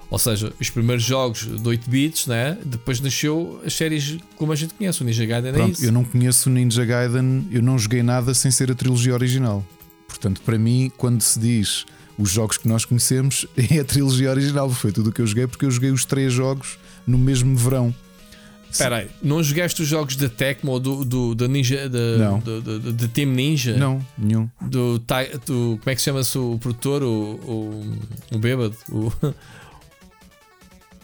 Ou 0.10 0.20
seja, 0.20 0.52
os 0.60 0.70
primeiros 0.70 1.04
jogos 1.06 1.46
de 1.46 1.66
8 1.68 1.90
bits, 1.90 2.28
né? 2.28 2.58
depois 2.66 3.00
nasceu 3.00 3.62
as 3.66 3.74
séries 3.74 4.18
como 4.36 4.52
a 4.52 4.56
gente 4.56 4.74
conhece. 4.74 5.02
O 5.02 5.06
Ninja 5.06 5.26
Gaiden 5.26 5.52
é 5.52 5.54
Pronto, 5.54 5.72
isso. 5.74 5.86
eu 5.86 5.92
não 5.94 6.04
conheço 6.04 6.50
o 6.50 6.52
Ninja 6.52 6.84
Gaiden, 6.84 7.48
eu 7.52 7.62
não 7.62 7.80
joguei 7.80 8.04
nada 8.04 8.34
sem 8.34 8.52
ser 8.52 8.70
a 8.70 8.76
trilogia 8.76 9.14
original. 9.14 9.64
Portanto, 10.10 10.42
para 10.42 10.58
mim, 10.58 10.92
quando 10.98 11.22
se 11.22 11.40
diz 11.40 11.86
os 12.20 12.30
jogos 12.30 12.58
que 12.58 12.68
nós 12.68 12.86
conhecemos, 12.86 13.48
é 13.58 13.80
a 13.80 13.86
trilogia 13.86 14.30
original. 14.30 14.70
Foi 14.70 14.92
tudo 14.92 15.10
o 15.10 15.14
que 15.14 15.22
eu 15.22 15.28
joguei, 15.28 15.48
porque 15.48 15.66
eu 15.66 15.72
joguei 15.72 15.90
os 15.92 16.06
três 16.06 16.32
jogos 16.34 16.78
no 17.08 17.18
mesmo 17.18 17.56
verão. 17.58 17.94
Espera 18.72 18.98
aí, 18.98 19.08
não 19.24 19.42
jogaste 19.42 19.82
os 19.82 19.88
jogos 19.88 20.16
da 20.16 20.30
Tecmo 20.30 20.72
ou 20.74 20.80
do, 20.80 21.04
do, 21.04 21.34
do 21.34 21.48
Ninja, 21.50 21.90
da- 21.90 22.18
Não. 22.20 22.38
do, 22.40 22.62
do, 22.62 22.80
do- 22.80 22.94
do 22.94 23.08
Team 23.08 23.32
Ninja? 23.32 23.76
Não, 23.76 24.00
nenhum. 24.16 24.48
Do, 24.62 25.00
do- 25.00 25.80
como 25.80 25.82
é 25.88 25.96
que 25.96 26.02
se 26.02 26.06
chama-se 26.06 26.38
o 26.38 26.56
produtor? 26.60 27.02
O, 27.02 27.08
o, 27.10 27.98
o 28.36 28.38
bêbado? 28.38 28.76
O- 28.92 29.12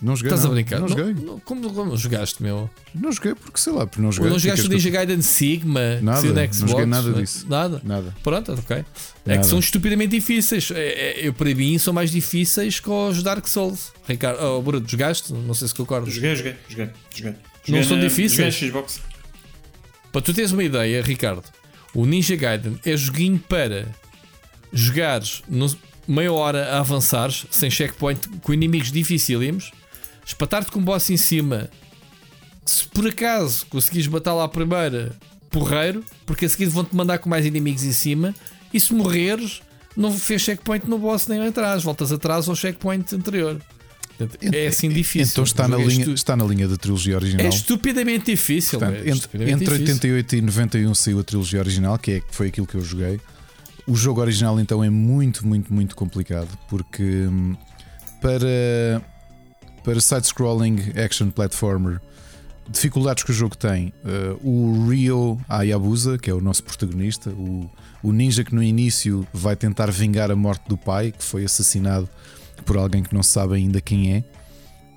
Não 0.02 0.16
joguei. 0.16 0.30
Estás 0.34 0.44
a 0.46 0.48
não. 0.50 0.54
brincar? 0.56 0.80
Não 0.80 0.88
joguei. 0.90 1.14
Não- 1.14 1.40
como, 1.40 1.74
como 1.74 1.96
jogaste, 1.98 2.44
meu? 2.44 2.70
Não 2.94 3.12
joguei 3.12 3.34
porque 3.34 3.58
sei 3.60 3.72
lá, 3.74 3.88
porque 3.88 4.02
não 4.02 4.08
Ou 4.08 4.12
joguei. 4.12 4.32
não 4.32 4.38
jogaste 4.40 4.66
o 4.66 4.70
Ninja 4.70 4.90
Gaiden 4.90 5.22
Sigma? 5.22 5.80
Nada, 6.02 6.22
na 6.34 6.34
não 6.46 6.54
Xbox, 6.54 6.70
joguei 6.72 6.86
nada 6.86 7.10
né? 7.12 7.22
disso. 7.22 7.46
Nada? 7.50 7.82
Nada. 7.84 8.16
Pronto, 8.22 8.52
ok. 8.54 8.76
É 8.78 8.84
Nada. 9.26 9.40
que 9.40 9.46
são 9.48 9.58
estupidamente 9.60 10.12
difíceis. 10.12 10.70
É, 10.72 10.76
é, 11.22 11.28
eu, 11.28 11.34
para 11.34 11.54
mim, 11.56 11.78
são 11.78 11.94
mais 11.94 12.12
difíceis 12.12 12.80
que 12.80 12.90
os 12.90 13.24
Dark 13.24 13.48
Souls. 13.48 13.94
Ricardo, 14.08 14.40
oh, 14.44 14.62
Bruno, 14.62 14.86
jogaste? 14.88 15.34
Não 15.34 15.54
sei 15.54 15.68
se 15.70 15.74
concordas. 15.74 16.14
Joguei, 16.14 16.36
joguei, 16.36 16.56
joguei. 16.68 16.90
joguei. 17.16 17.32
Não 17.32 17.40
Joguei 17.66 17.84
são 17.84 17.98
na- 17.98 18.04
difíceis? 18.04 18.54
Joguei 18.54 18.70
Xbox. 18.70 19.02
Para 20.12 20.22
tu 20.22 20.34
teres 20.34 20.52
uma 20.52 20.64
ideia, 20.64 21.02
Ricardo, 21.02 21.44
o 21.94 22.06
Ninja 22.06 22.36
Gaiden 22.36 22.80
é 22.86 22.96
joguinho 22.96 23.40
para 23.40 23.88
jogares 24.72 25.42
no- 25.48 25.76
meia 26.08 26.32
hora 26.32 26.66
a 26.76 26.80
avançares 26.80 27.46
sem 27.50 27.70
checkpoint 27.70 28.28
com 28.42 28.54
inimigos 28.54 28.92
dificílimos, 28.92 29.72
espatar-te 30.26 30.72
com 30.72 30.80
um 30.80 30.84
boss 30.84 31.10
em 31.10 31.18
cima. 31.18 31.70
Se 32.66 32.88
por 32.88 33.08
acaso 33.08 33.66
conseguires 33.68 34.08
bater 34.08 34.32
lá 34.32 34.46
a 34.46 34.48
primeira, 34.48 35.16
porreiro, 35.50 36.04
porque 36.26 36.46
a 36.46 36.50
seguir 36.50 36.66
vão-te 36.66 36.96
mandar 36.96 37.20
com 37.20 37.30
mais 37.30 37.46
inimigos 37.46 37.84
em 37.84 37.94
cima, 37.94 38.34
e 38.74 38.80
se 38.80 38.94
morreres, 38.94 39.62
não 39.96 40.12
fez 40.12 40.42
checkpoint 40.42 40.90
no 40.90 40.98
boss 40.98 41.28
nem 41.28 41.46
atrás, 41.48 41.84
voltas 41.84 42.12
atrás 42.12 42.50
ao 42.50 42.56
checkpoint 42.56 43.16
anterior. 43.16 43.62
Portanto, 44.18 44.38
é 44.54 44.68
assim 44.68 44.90
difícil. 44.90 45.32
Então 45.32 45.44
está 45.44 45.68
na, 45.68 45.80
é 45.80 45.84
linha, 45.84 46.14
está 46.14 46.36
na 46.38 46.46
linha 46.46 46.68
da 46.68 46.78
trilogia 46.78 47.18
original. 47.18 47.46
É 47.46 47.50
estupidamente 47.50 48.32
difícil. 48.32 48.80
Portanto, 48.80 48.98
é 48.98 49.02
entre, 49.02 49.12
estupidamente 49.12 49.64
entre 49.64 49.78
difícil. 49.78 50.16
88 50.16 50.36
e 50.36 50.42
91 50.42 50.96
saiu 50.96 51.20
a 51.20 51.24
trilogia 51.24 51.60
original, 51.60 51.98
que 51.98 52.12
é, 52.12 52.20
que 52.22 52.34
foi 52.34 52.48
aquilo 52.48 52.66
que 52.66 52.76
eu 52.76 52.82
joguei. 52.82 53.20
O 53.86 53.96
jogo 53.96 54.22
original 54.22 54.60
então 54.60 54.84
é 54.84 54.90
muito, 54.90 55.46
muito, 55.46 55.72
muito 55.72 55.96
complicado, 55.96 56.48
porque 56.70 57.04
hum, 57.04 57.56
para, 58.22 59.02
para 59.86 60.02
side-scrolling 60.02 60.94
action 60.98 61.30
platformer, 61.30 62.02
dificuldades 62.68 63.24
que 63.24 63.30
o 63.30 63.34
jogo 63.34 63.56
tem, 63.56 63.94
eh, 64.04 64.36
o 64.44 64.88
Ryo 64.90 65.40
Hayabusa, 65.48 66.18
que 66.18 66.28
é 66.28 66.34
o 66.34 66.42
nosso 66.42 66.64
protagonista, 66.64 67.30
o, 67.30 67.70
o 68.02 68.12
ninja 68.12 68.44
que 68.44 68.56
no 68.56 68.64
início 68.64 69.28
vai 69.32 69.56
tentar 69.56 69.92
vingar 69.92 70.32
a 70.32 70.36
morte 70.36 70.68
do 70.68 70.76
pai, 70.76 71.12
que 71.12 71.24
foi 71.24 71.46
assassinado 71.46 72.10
por 72.66 72.78
alguém 72.78 73.04
que 73.04 73.14
não 73.14 73.22
se 73.22 73.30
sabe 73.30 73.54
ainda 73.54 73.80
quem 73.80 74.16
é. 74.16 74.24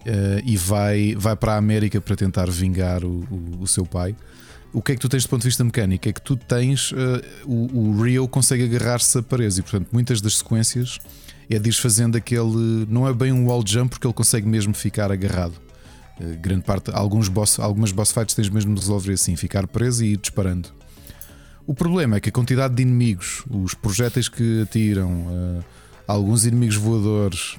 eh, 0.06 0.42
e 0.42 0.56
vai, 0.56 1.14
vai 1.16 1.36
para 1.36 1.52
a 1.52 1.56
América 1.58 2.00
para 2.00 2.16
tentar 2.16 2.50
vingar 2.50 3.04
o, 3.04 3.26
o, 3.30 3.58
o 3.60 3.66
seu 3.66 3.84
pai. 3.84 4.16
O 4.72 4.80
que 4.80 4.92
é 4.92 4.94
que 4.94 5.00
tu 5.02 5.08
tens 5.08 5.24
do 5.24 5.28
ponto 5.28 5.42
de 5.42 5.48
vista 5.48 5.62
mecânico? 5.62 6.08
É 6.08 6.12
que 6.14 6.22
tu 6.22 6.34
tens. 6.34 6.94
eh, 6.96 7.24
o, 7.44 7.78
o 7.78 8.02
Rio 8.02 8.26
consegue 8.26 8.64
agarrar-se 8.64 9.18
a 9.18 9.22
paredes 9.22 9.58
e, 9.58 9.62
portanto, 9.62 9.88
muitas 9.92 10.22
das 10.22 10.38
sequências 10.38 10.98
é 11.50 11.58
de 11.58 11.70
ir 11.70 11.72
fazendo 11.72 12.16
aquele. 12.16 12.86
Não 12.88 13.06
é 13.08 13.12
bem 13.12 13.32
um 13.32 13.46
wall 13.46 13.62
jump, 13.66 13.90
porque 13.90 14.06
ele 14.06 14.14
consegue 14.14 14.46
mesmo 14.46 14.74
ficar 14.74 15.10
agarrado. 15.10 15.54
Eh, 16.20 16.36
grande 16.40 16.62
parte, 16.62 16.90
alguns 16.92 17.28
boss, 17.28 17.58
algumas 17.58 17.92
boss 17.92 18.12
fights 18.12 18.34
tens 18.34 18.48
mesmo 18.48 18.74
de 18.74 18.80
resolver 18.80 19.12
assim, 19.12 19.36
ficar 19.36 19.66
preso 19.66 20.04
e 20.04 20.12
ir 20.12 20.16
disparando. 20.16 20.68
O 21.66 21.74
problema 21.74 22.16
é 22.16 22.20
que 22.20 22.28
a 22.28 22.32
quantidade 22.32 22.74
de 22.74 22.82
inimigos, 22.82 23.44
os 23.50 23.74
projéteis 23.74 24.28
que 24.28 24.62
atiram, 24.62 25.26
eh, 25.30 25.64
alguns 26.06 26.44
inimigos 26.46 26.76
voadores 26.76 27.56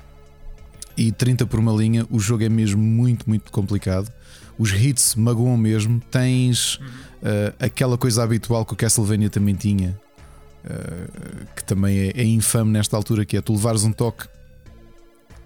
e 0.98 1.11
30 1.11 1.45
por 1.45 1.60
uma 1.60 1.72
linha, 1.72 2.06
o 2.10 2.20
jogo 2.20 2.44
é 2.44 2.49
mesmo 2.49 2.82
muito, 2.82 3.30
muito 3.30 3.52
complicado. 3.52 4.11
Os 4.57 4.72
hits 4.72 5.16
magoam 5.16 5.56
mesmo. 5.56 6.02
Tens 6.11 6.80
eh, 7.24 7.53
aquela 7.60 7.98
coisa 7.98 8.24
habitual 8.24 8.66
que 8.66 8.74
o 8.74 8.76
Castlevania 8.76 9.30
também 9.30 9.56
tinha, 9.56 9.98
que 11.56 11.64
também 11.64 11.98
é, 11.99 12.11
é 12.22 12.23
infame 12.23 12.72
nesta 12.72 12.95
altura, 12.98 13.26
que 13.26 13.38
é 13.38 13.41
tu 13.41 13.53
levares 13.53 13.84
um 13.84 13.91
toque 13.91 14.27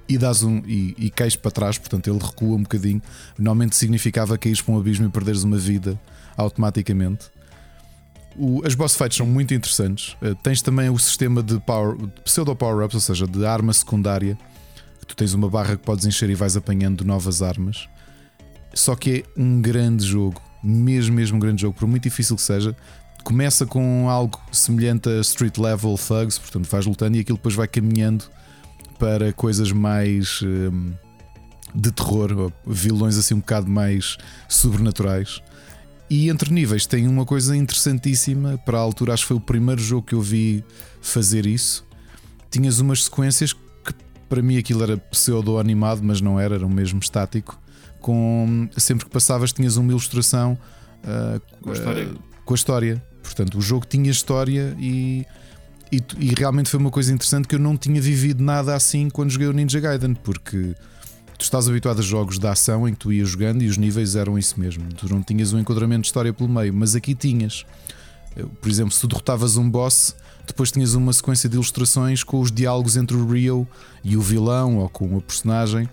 e 0.08 0.18
dás 0.18 0.44
um 0.44 0.58
e, 0.66 0.94
e 0.98 1.10
cais 1.10 1.36
para 1.36 1.52
trás, 1.52 1.78
portanto 1.78 2.10
ele 2.10 2.20
recua 2.20 2.56
um 2.56 2.64
bocadinho. 2.64 3.02
Normalmente 3.38 3.76
significava 3.76 4.38
cair 4.38 4.62
para 4.62 4.74
um 4.74 4.78
abismo 4.80 5.06
e 5.06 5.10
perderes 5.10 5.44
uma 5.44 5.58
vida 5.58 6.00
automaticamente. 6.36 7.26
O- 8.36 8.66
as 8.66 8.74
boss 8.76 8.96
fights 8.96 9.18
são 9.18 9.26
muito 9.28 9.54
interessantes. 9.54 10.18
Eh, 10.22 10.34
tens 10.44 10.62
também 10.62 10.90
o 10.90 10.98
sistema 10.98 11.42
de, 11.44 11.60
power, 11.60 11.96
de 11.96 12.08
pseudo 12.24 12.56
power-ups, 12.56 12.96
ou 12.96 13.00
seja, 13.02 13.28
de 13.28 13.46
arma 13.46 13.72
secundária. 13.72 14.38
Tu 15.08 15.16
tens 15.16 15.34
uma 15.34 15.50
barra 15.50 15.78
que 15.78 15.84
podes 15.84 16.06
encher 16.06 16.30
e 16.30 16.36
vais 16.36 16.58
apanhando 16.58 17.04
novas 17.06 17.42
armas. 17.42 17.88
Só 18.74 18.96
que 18.96 19.24
é 19.38 19.40
um 19.42 19.62
grande 19.62 20.04
jogo, 20.06 20.42
mesmo, 20.64 21.16
mesmo 21.16 21.38
um 21.38 21.40
grande 21.40 21.62
jogo, 21.62 21.78
por 21.78 21.88
muito 21.88 22.04
difícil 22.04 22.36
que 22.36 22.42
seja. 22.42 22.76
Começa 23.24 23.66
com 23.66 24.10
algo 24.10 24.40
semelhante 24.52 25.10
a 25.10 25.22
Street 25.22 25.58
Level 25.58 25.98
Thugs, 25.98 26.38
portanto 26.38 26.68
vais 26.70 26.86
lutando 26.86 27.18
e 27.18 27.22
aquilo 27.22 27.38
depois 27.38 27.56
vai 27.56 27.68
caminhando 27.68 28.26
para 29.00 29.32
coisas 29.34 29.72
mais 29.72 30.42
hum, 30.42 30.94
de 31.74 31.92
terror, 31.92 32.32
ou 32.38 32.54
vilões 32.66 33.18
assim 33.18 33.34
um 33.34 33.40
bocado 33.40 33.70
mais 33.70 34.18
sobrenaturais. 34.48 35.42
E 36.10 36.30
entre 36.30 36.54
níveis 36.54 36.86
tem 36.86 37.08
uma 37.08 37.26
coisa 37.26 37.56
interessantíssima. 37.56 38.58
Para 38.60 38.78
a 38.78 38.82
altura, 38.82 39.14
acho 39.14 39.24
que 39.24 39.30
foi 39.30 39.38
o 39.38 39.42
primeiro 39.42 39.82
jogo 39.82 40.06
que 40.06 40.14
eu 40.14 40.22
vi 40.22 40.64
fazer 41.02 41.46
isso. 41.46 41.86
Tinhas 42.52 42.80
umas 42.80 43.06
sequências 43.06 43.54
que 43.54 43.94
para 44.30 44.42
mim 44.42 44.58
aquilo 44.58 44.84
era 44.84 44.98
pseudo-animado, 44.98 46.02
mas 46.04 46.22
não 46.22 46.40
era, 46.40 46.56
era 46.56 46.66
um 46.66 46.70
mesmo 46.70 47.00
estático. 47.00 47.60
Com, 48.00 48.68
sempre 48.78 49.06
que 49.06 49.12
passavas, 49.12 49.54
tinhas 49.54 49.78
uma 49.78 49.90
ilustração 49.90 50.58
ah, 51.04 51.40
Com 51.62 51.70
a 51.70 51.74
história. 51.74 52.10
ah, 52.12 52.34
com 52.46 52.54
a 52.54 52.56
história. 52.56 53.04
Portanto, 53.24 53.58
o 53.58 53.62
jogo 53.62 53.88
tinha 53.88 54.12
história 54.12 54.76
e, 54.78 55.26
e, 55.92 56.04
e 56.20 56.34
realmente 56.38 56.70
foi 56.70 56.80
uma 56.80 56.92
coisa 56.92 57.12
interessante 57.12 57.48
que 57.48 57.56
eu 57.56 57.60
não 57.60 57.76
tinha 57.76 58.00
vivido 58.00 58.44
nada 58.44 58.76
assim 58.76 59.10
quando 59.10 59.32
joguei 59.32 59.48
o 59.48 59.54
Ninja 59.54 59.80
Gaiden, 59.80 60.14
porque 60.14 60.76
tu 61.38 61.42
estás 61.42 61.68
habituado 61.68 62.00
a 62.00 62.04
jogos 62.04 62.38
de 62.38 62.46
ação 62.46 62.88
em 62.88 62.94
que 62.94 63.00
tu 63.00 63.12
ias 63.12 63.30
jogando 63.30 63.64
e 63.64 63.68
os 63.68 63.78
níveis 63.78 64.16
eram 64.16 64.38
isso 64.38 64.60
mesmo. 64.60 64.84
Tu 64.94 65.10
não 65.10 65.24
tinhas 65.24 65.54
um 65.54 65.60
enquadramento 65.60 66.02
de 66.02 66.08
história 66.08 66.34
pelo 66.34 66.50
meio, 66.50 66.74
mas 66.74 66.96
aqui 66.96 67.16
tinhas. 67.16 67.66
Por 68.62 68.70
exemplo, 68.70 68.92
se 68.92 69.00
tu 69.00 69.08
derrotavas 69.08 69.58
um 69.58 69.70
boss, 69.70 70.16
depois 70.46 70.72
tinhas 70.72 70.94
uma 70.94 71.14
sequência 71.14 71.48
de 71.48 71.56
ilustrações 71.56 72.24
com 72.24 72.40
os 72.40 72.52
diálogos 72.52 72.98
entre 72.98 73.16
o 73.16 73.26
Rio 73.26 73.68
e 74.04 74.18
o 74.18 74.22
vilão 74.22 74.78
ou 74.78 74.90
com 74.90 75.06
uma 75.06 75.22
personagem, 75.22 75.90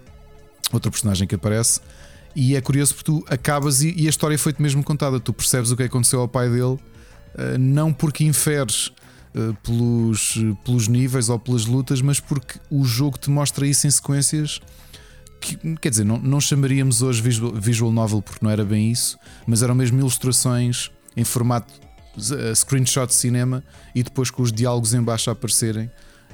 outra 0.73 0.91
personagem 0.91 1.27
que 1.27 1.35
aparece. 1.35 1.81
E 2.35 2.55
é 2.55 2.61
curioso 2.61 2.95
porque 2.95 3.11
tu 3.11 3.25
acabas 3.29 3.83
e, 3.83 3.93
e 3.97 4.07
a 4.07 4.11
história 4.11 4.39
foi-te 4.39 4.63
mesmo 4.63 4.83
contada. 4.83 5.21
Tu 5.21 5.33
percebes 5.33 5.71
o 5.71 5.77
que 5.77 5.83
aconteceu 5.83 6.21
ao 6.21 6.29
pai 6.29 6.49
dele, 6.49 6.79
não 7.59 7.93
porque 7.93 8.25
inferes 8.25 8.93
eh, 9.33 9.55
pelos, 9.63 10.39
pelos 10.65 10.89
níveis 10.89 11.29
ou 11.29 11.39
pelas 11.39 11.65
lutas, 11.65 12.03
mas 12.03 12.19
porque 12.19 12.59
o 12.69 12.85
jogo 12.85 13.17
te 13.17 13.31
mostra 13.31 13.65
isso 13.65 13.87
em 13.87 13.91
sequências 13.91 14.61
que, 15.41 15.57
quer 15.77 15.91
dizer, 15.91 16.05
não, 16.05 16.19
não 16.19 16.41
chamaríamos 16.41 17.01
hoje 17.01 17.23
visual, 17.23 17.53
visual 17.53 17.93
novel 17.93 18.21
porque 18.21 18.45
não 18.45 18.51
era 18.51 18.65
bem 18.65 18.91
isso, 18.91 19.17
mas 19.47 19.63
eram 19.63 19.75
mesmo 19.75 20.01
ilustrações 20.01 20.91
em 21.17 21.23
formato 21.23 21.73
eh, 22.17 22.53
screenshot 22.57 23.07
de 23.07 23.15
cinema 23.15 23.63
e 23.95 24.03
depois 24.03 24.33
com 24.33 24.43
os 24.43 24.53
diálogos 24.53 24.95
em 24.95 25.01
baixo 25.01 25.31
a 25.31 25.33
aparecerem 25.33 25.89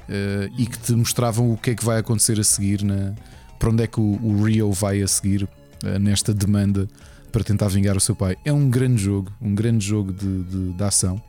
eh, 0.09 0.49
e 0.57 0.65
que 0.65 0.79
te 0.79 0.93
mostravam 0.93 1.51
o 1.51 1.57
que 1.57 1.69
é 1.69 1.75
que 1.75 1.85
vai 1.85 1.99
acontecer 1.99 2.39
a 2.39 2.43
seguir, 2.43 2.83
na, 2.83 3.13
para 3.59 3.69
onde 3.69 3.83
é 3.83 3.87
que 3.87 3.99
o, 3.99 4.19
o 4.23 4.43
Rio 4.43 4.71
vai 4.71 5.03
a 5.03 5.07
seguir 5.07 5.47
eh, 5.83 5.99
nesta 5.99 6.33
demanda 6.33 6.87
para 7.31 7.43
tentar 7.43 7.67
vingar 7.67 7.95
o 7.95 7.99
seu 7.99 8.15
pai. 8.15 8.35
É 8.43 8.51
um 8.51 8.69
grande 8.69 9.01
jogo, 9.01 9.31
um 9.41 9.53
grande 9.53 9.85
jogo 9.85 10.11
de, 10.11 10.43
de, 10.43 10.73
de 10.73 10.83
ação, 10.83 11.21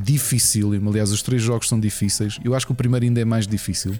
dificílimo. 0.00 0.90
Aliás, 0.90 1.10
os 1.10 1.22
três 1.22 1.42
jogos 1.42 1.68
são 1.68 1.78
difíceis. 1.78 2.38
Eu 2.44 2.54
acho 2.54 2.66
que 2.66 2.72
o 2.72 2.74
primeiro 2.74 3.04
ainda 3.04 3.20
é 3.20 3.24
mais 3.24 3.46
difícil. 3.46 3.98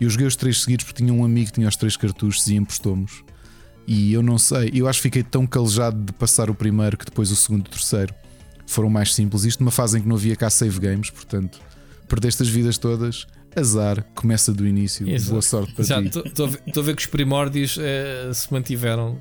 Eu 0.00 0.10
joguei 0.10 0.26
os 0.26 0.36
três 0.36 0.60
seguidos 0.62 0.84
porque 0.84 1.02
tinha 1.02 1.12
um 1.12 1.24
amigo 1.24 1.46
que 1.46 1.52
tinha 1.52 1.68
os 1.68 1.76
três 1.76 1.96
cartuchos 1.96 2.46
e 2.46 2.54
emprestou-nos. 2.54 3.24
E 3.86 4.12
eu 4.12 4.22
não 4.22 4.38
sei, 4.38 4.70
eu 4.74 4.88
acho 4.88 4.98
que 4.98 5.04
fiquei 5.04 5.22
tão 5.22 5.46
calejado 5.46 6.02
de 6.02 6.12
passar 6.12 6.48
o 6.48 6.54
primeiro 6.54 6.96
que 6.96 7.04
depois 7.04 7.30
o 7.30 7.36
segundo 7.36 7.66
e 7.66 7.68
o 7.68 7.70
terceiro 7.70 8.14
foram 8.66 8.88
mais 8.88 9.14
simples. 9.14 9.44
Isto 9.44 9.60
numa 9.60 9.70
fase 9.70 9.98
em 9.98 10.02
que 10.02 10.08
não 10.08 10.16
havia 10.16 10.34
cá 10.36 10.48
save 10.48 10.80
games, 10.80 11.10
portanto, 11.10 11.60
perdeste 12.08 12.42
as 12.42 12.48
vidas 12.48 12.78
todas. 12.78 13.26
Azar, 13.54 14.04
começa 14.14 14.52
do 14.52 14.66
início. 14.66 15.08
Exato. 15.08 15.30
Boa 15.30 15.42
sorte 15.42 15.72
para 15.74 15.84
ti. 15.84 16.10
Estou 16.26 16.82
a 16.82 16.82
ver 16.82 16.96
que 16.96 17.02
os 17.02 17.06
primórdios 17.06 17.78
eh, 17.78 18.30
se 18.32 18.52
mantiveram. 18.52 19.20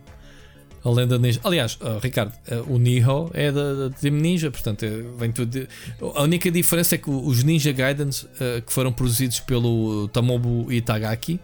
A 0.86 0.90
lenda 0.90 1.18
ninja. 1.18 1.40
Aliás, 1.46 1.78
oh, 1.82 1.98
Ricardo, 2.00 2.34
eh, 2.48 2.62
o 2.68 2.78
Niho 2.78 3.32
é 3.34 3.52
da, 3.52 3.74
da 3.74 3.90
Team 3.90 4.16
Ninja, 4.16 4.52
portanto, 4.52 4.84
é- 4.84 5.02
vem 5.18 5.32
tudo. 5.32 5.50
de- 5.50 5.68
A 6.16 6.24
única 6.24 6.52
diferença 6.52 6.96
é 6.96 6.98
que 6.98 7.10
os 7.10 7.42
Ninja 7.44 7.72
Gaidens 7.72 8.28
eh, 8.40 8.62
que 8.66 8.74
foram 8.74 8.92
produzidos 8.92 9.40
pelo 9.40 10.10
Tamobu 10.10 10.70
Itagaki, 10.72 11.40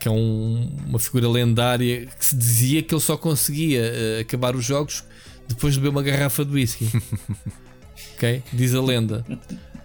que 0.00 0.08
é 0.08 0.10
um- 0.10 0.68
uma 0.88 0.98
figura 0.98 1.28
lendária 1.28 2.06
que 2.06 2.24
se 2.24 2.34
dizia 2.36 2.82
que 2.82 2.92
ele 2.92 3.00
só 3.00 3.16
conseguia 3.16 3.80
eh, 3.84 4.20
acabar 4.22 4.56
os 4.56 4.64
jogos 4.64 5.04
depois 5.46 5.74
de 5.74 5.80
beber 5.80 5.90
uma 5.90 6.02
garrafa 6.02 6.44
de 6.44 6.52
whisky. 6.52 6.88
ok? 8.16 8.42
Diz 8.52 8.74
a 8.74 8.82
lenda. 8.82 9.24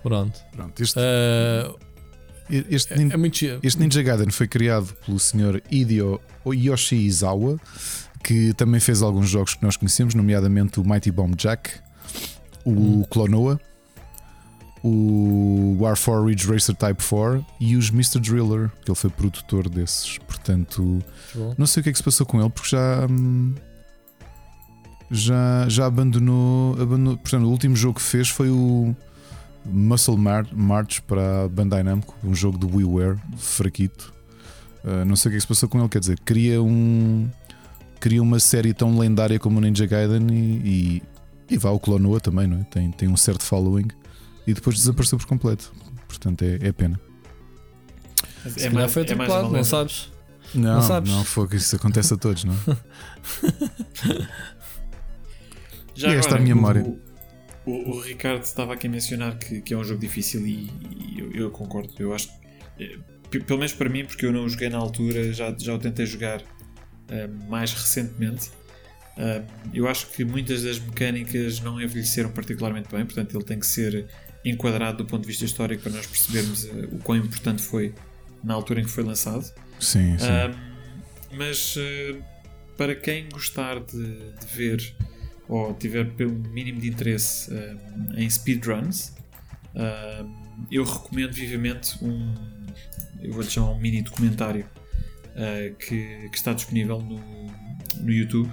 Pronto. 0.01 0.39
Pronto, 0.51 0.81
este, 0.81 0.99
Eh, 0.99 2.65
este, 2.71 2.93
é, 2.93 2.97
nin- 2.97 3.11
é 3.13 3.17
muito 3.17 3.45
este 3.61 3.79
Ninja 3.79 4.01
Gaiden 4.01 4.31
foi 4.31 4.47
criado 4.47 4.87
pelo 5.05 5.19
Sr. 5.19 5.61
Hideo 5.69 6.19
Yoshizawa, 6.47 7.59
que 8.23 8.53
também 8.53 8.79
fez 8.79 9.01
alguns 9.01 9.29
jogos 9.29 9.53
que 9.55 9.63
nós 9.63 9.75
conhecemos, 9.77 10.13
nomeadamente 10.13 10.79
o 10.79 10.83
Mighty 10.87 11.11
Bomb 11.11 11.35
Jack, 11.35 11.69
o 12.65 13.05
Clonoa, 13.09 13.59
o 14.83 15.75
War 15.79 15.97
4 15.97 16.25
Ridge 16.25 16.47
Racer 16.51 16.75
Type 16.75 17.03
4 17.03 17.45
e 17.59 17.75
os 17.75 17.89
Mr. 17.89 18.19
Driller, 18.19 18.69
que 18.83 18.89
ele 18.91 18.95
foi 18.95 19.09
produtor 19.09 19.67
desses. 19.69 20.17
Portanto, 20.19 21.03
não 21.57 21.65
sei 21.67 21.81
o 21.81 21.83
que 21.83 21.89
é 21.89 21.91
que 21.91 21.97
se 21.97 22.03
passou 22.03 22.25
com 22.25 22.39
ele, 22.39 22.49
porque 22.49 22.69
já. 22.69 23.05
hum, 23.09 23.53
Já, 25.11 25.65
já 25.67 25.85
abandonou, 25.87 26.73
abandonou. 26.81 27.17
Portanto, 27.17 27.43
o 27.45 27.49
último 27.49 27.75
jogo 27.75 27.95
que 27.95 28.01
fez 28.05 28.29
foi 28.29 28.49
o 28.49 28.95
Muscle 29.65 30.15
Mar- 30.17 30.47
March 30.53 30.99
para 31.01 31.45
a 31.45 31.49
Bandai 31.49 31.81
Namco, 31.83 32.15
um 32.23 32.33
jogo 32.35 32.57
do 32.57 32.67
WiiWare, 32.75 33.17
fraquito. 33.37 34.13
Uh, 34.83 35.03
não 35.05 35.15
sei 35.15 35.29
o 35.29 35.31
que 35.31 35.35
é 35.35 35.39
que 35.39 35.41
se 35.41 35.47
passou 35.47 35.67
com 35.67 35.79
ele, 35.79 35.89
quer 35.89 35.99
dizer, 35.99 36.19
queria 36.19 36.61
um. 36.61 37.27
Queria 38.01 38.21
uma 38.21 38.39
série 38.39 38.73
tão 38.73 38.97
lendária 38.97 39.37
como 39.39 39.57
o 39.57 39.61
Ninja 39.61 39.85
Gaiden 39.85 40.27
e, 40.31 40.67
e, 41.49 41.53
e 41.53 41.57
vá 41.57 41.69
o 41.71 41.79
Clonoa 41.79 42.19
também, 42.19 42.47
não 42.47 42.61
é? 42.61 42.63
Tem, 42.63 42.91
tem 42.91 43.09
um 43.09 43.17
certo 43.17 43.43
following 43.43 43.87
e 44.47 44.53
depois 44.53 44.77
desapareceu 44.77 45.17
por 45.17 45.27
completo. 45.27 45.71
Portanto, 46.07 46.41
é, 46.43 46.59
é 46.61 46.71
pena. 46.71 46.99
É 48.45 48.49
foi 48.49 48.63
é 48.63 48.69
mais 48.69 48.97
atropelado, 48.97 49.47
uma 49.49 49.57
não 49.57 49.63
sabes? 49.63 50.11
Não, 50.55 50.75
Não 50.75 50.81
sabes? 50.81 51.11
não 51.11 51.23
foi 51.25 51.47
que 51.47 51.57
isso 51.57 51.75
acontece 51.75 52.13
a 52.13 52.17
todos, 52.17 52.43
não 52.45 52.53
é? 52.53 54.27
Já 55.95 56.09
E 56.09 56.15
esta 56.15 56.35
agora, 56.35 56.37
é 56.37 56.39
a 56.39 56.43
minha 56.43 56.53
o- 56.53 56.57
memória. 56.57 56.99
O, 57.65 57.71
o 57.97 57.99
Ricardo 58.01 58.41
estava 58.43 58.73
aqui 58.73 58.87
a 58.87 58.89
mencionar 58.89 59.37
que, 59.37 59.61
que 59.61 59.73
é 59.73 59.77
um 59.77 59.83
jogo 59.83 59.99
difícil 59.99 60.47
e, 60.47 60.71
e 60.89 61.15
eu, 61.19 61.31
eu 61.33 61.51
concordo. 61.51 61.93
Eu 61.99 62.13
acho 62.13 62.29
que, 62.29 62.83
eh, 62.83 62.97
pe- 63.29 63.41
pelo 63.41 63.59
menos 63.59 63.73
para 63.73 63.89
mim, 63.89 64.05
porque 64.05 64.25
eu 64.25 64.31
não 64.31 64.45
o 64.45 64.49
joguei 64.49 64.69
na 64.69 64.77
altura, 64.77 65.31
já, 65.33 65.53
já 65.57 65.75
o 65.75 65.77
tentei 65.77 66.05
jogar 66.05 66.41
mais 67.47 67.73
recentemente. 67.73 68.51
Eh, 69.19 69.43
eu 69.73 69.87
acho 69.87 70.07
que 70.07 70.23
muitas 70.23 70.63
das 70.63 70.79
mecânicas 70.79 71.59
não 71.59 71.79
envelheceram 71.79 72.31
particularmente 72.31 72.87
bem, 72.89 73.05
portanto, 73.05 73.35
ele 73.35 73.43
tem 73.43 73.59
que 73.59 73.67
ser 73.67 74.07
enquadrado 74.45 74.99
do 74.99 75.05
ponto 75.05 75.23
de 75.23 75.27
vista 75.27 75.43
histórico 75.43 75.83
para 75.83 75.91
nós 75.91 76.07
percebermos 76.07 76.65
eh, 76.65 76.87
o 76.89 76.99
quão 76.99 77.17
importante 77.17 77.61
foi 77.61 77.93
na 78.41 78.53
altura 78.53 78.79
em 78.79 78.85
que 78.85 78.89
foi 78.89 79.03
lançado. 79.03 79.43
Sim, 79.77 80.17
sim. 80.17 80.25
Mas 81.33 81.75
eh, 81.77 82.15
para 82.77 82.95
quem 82.95 83.27
gostar 83.27 83.81
de, 83.81 84.31
de 84.39 84.45
ver 84.55 84.95
ou 85.49 85.73
tiver 85.73 86.11
pelo 86.13 86.31
mínimo 86.31 86.79
de 86.79 86.87
interesse 86.87 87.51
em 88.15 88.29
speedruns, 88.29 89.15
eu 90.71 90.83
recomendo 90.83 91.33
vivamente 91.33 91.97
um. 92.03 92.35
Eu 93.19 93.33
vou-lhe 93.33 93.49
chamar 93.49 93.71
um 93.71 93.79
mini 93.79 94.03
documentário 94.03 94.65
ah, 95.39 95.73
que, 95.79 96.27
que 96.29 96.37
está 96.37 96.53
disponível 96.53 97.01
no, 97.01 97.19
no 98.01 98.11
YouTube 98.11 98.51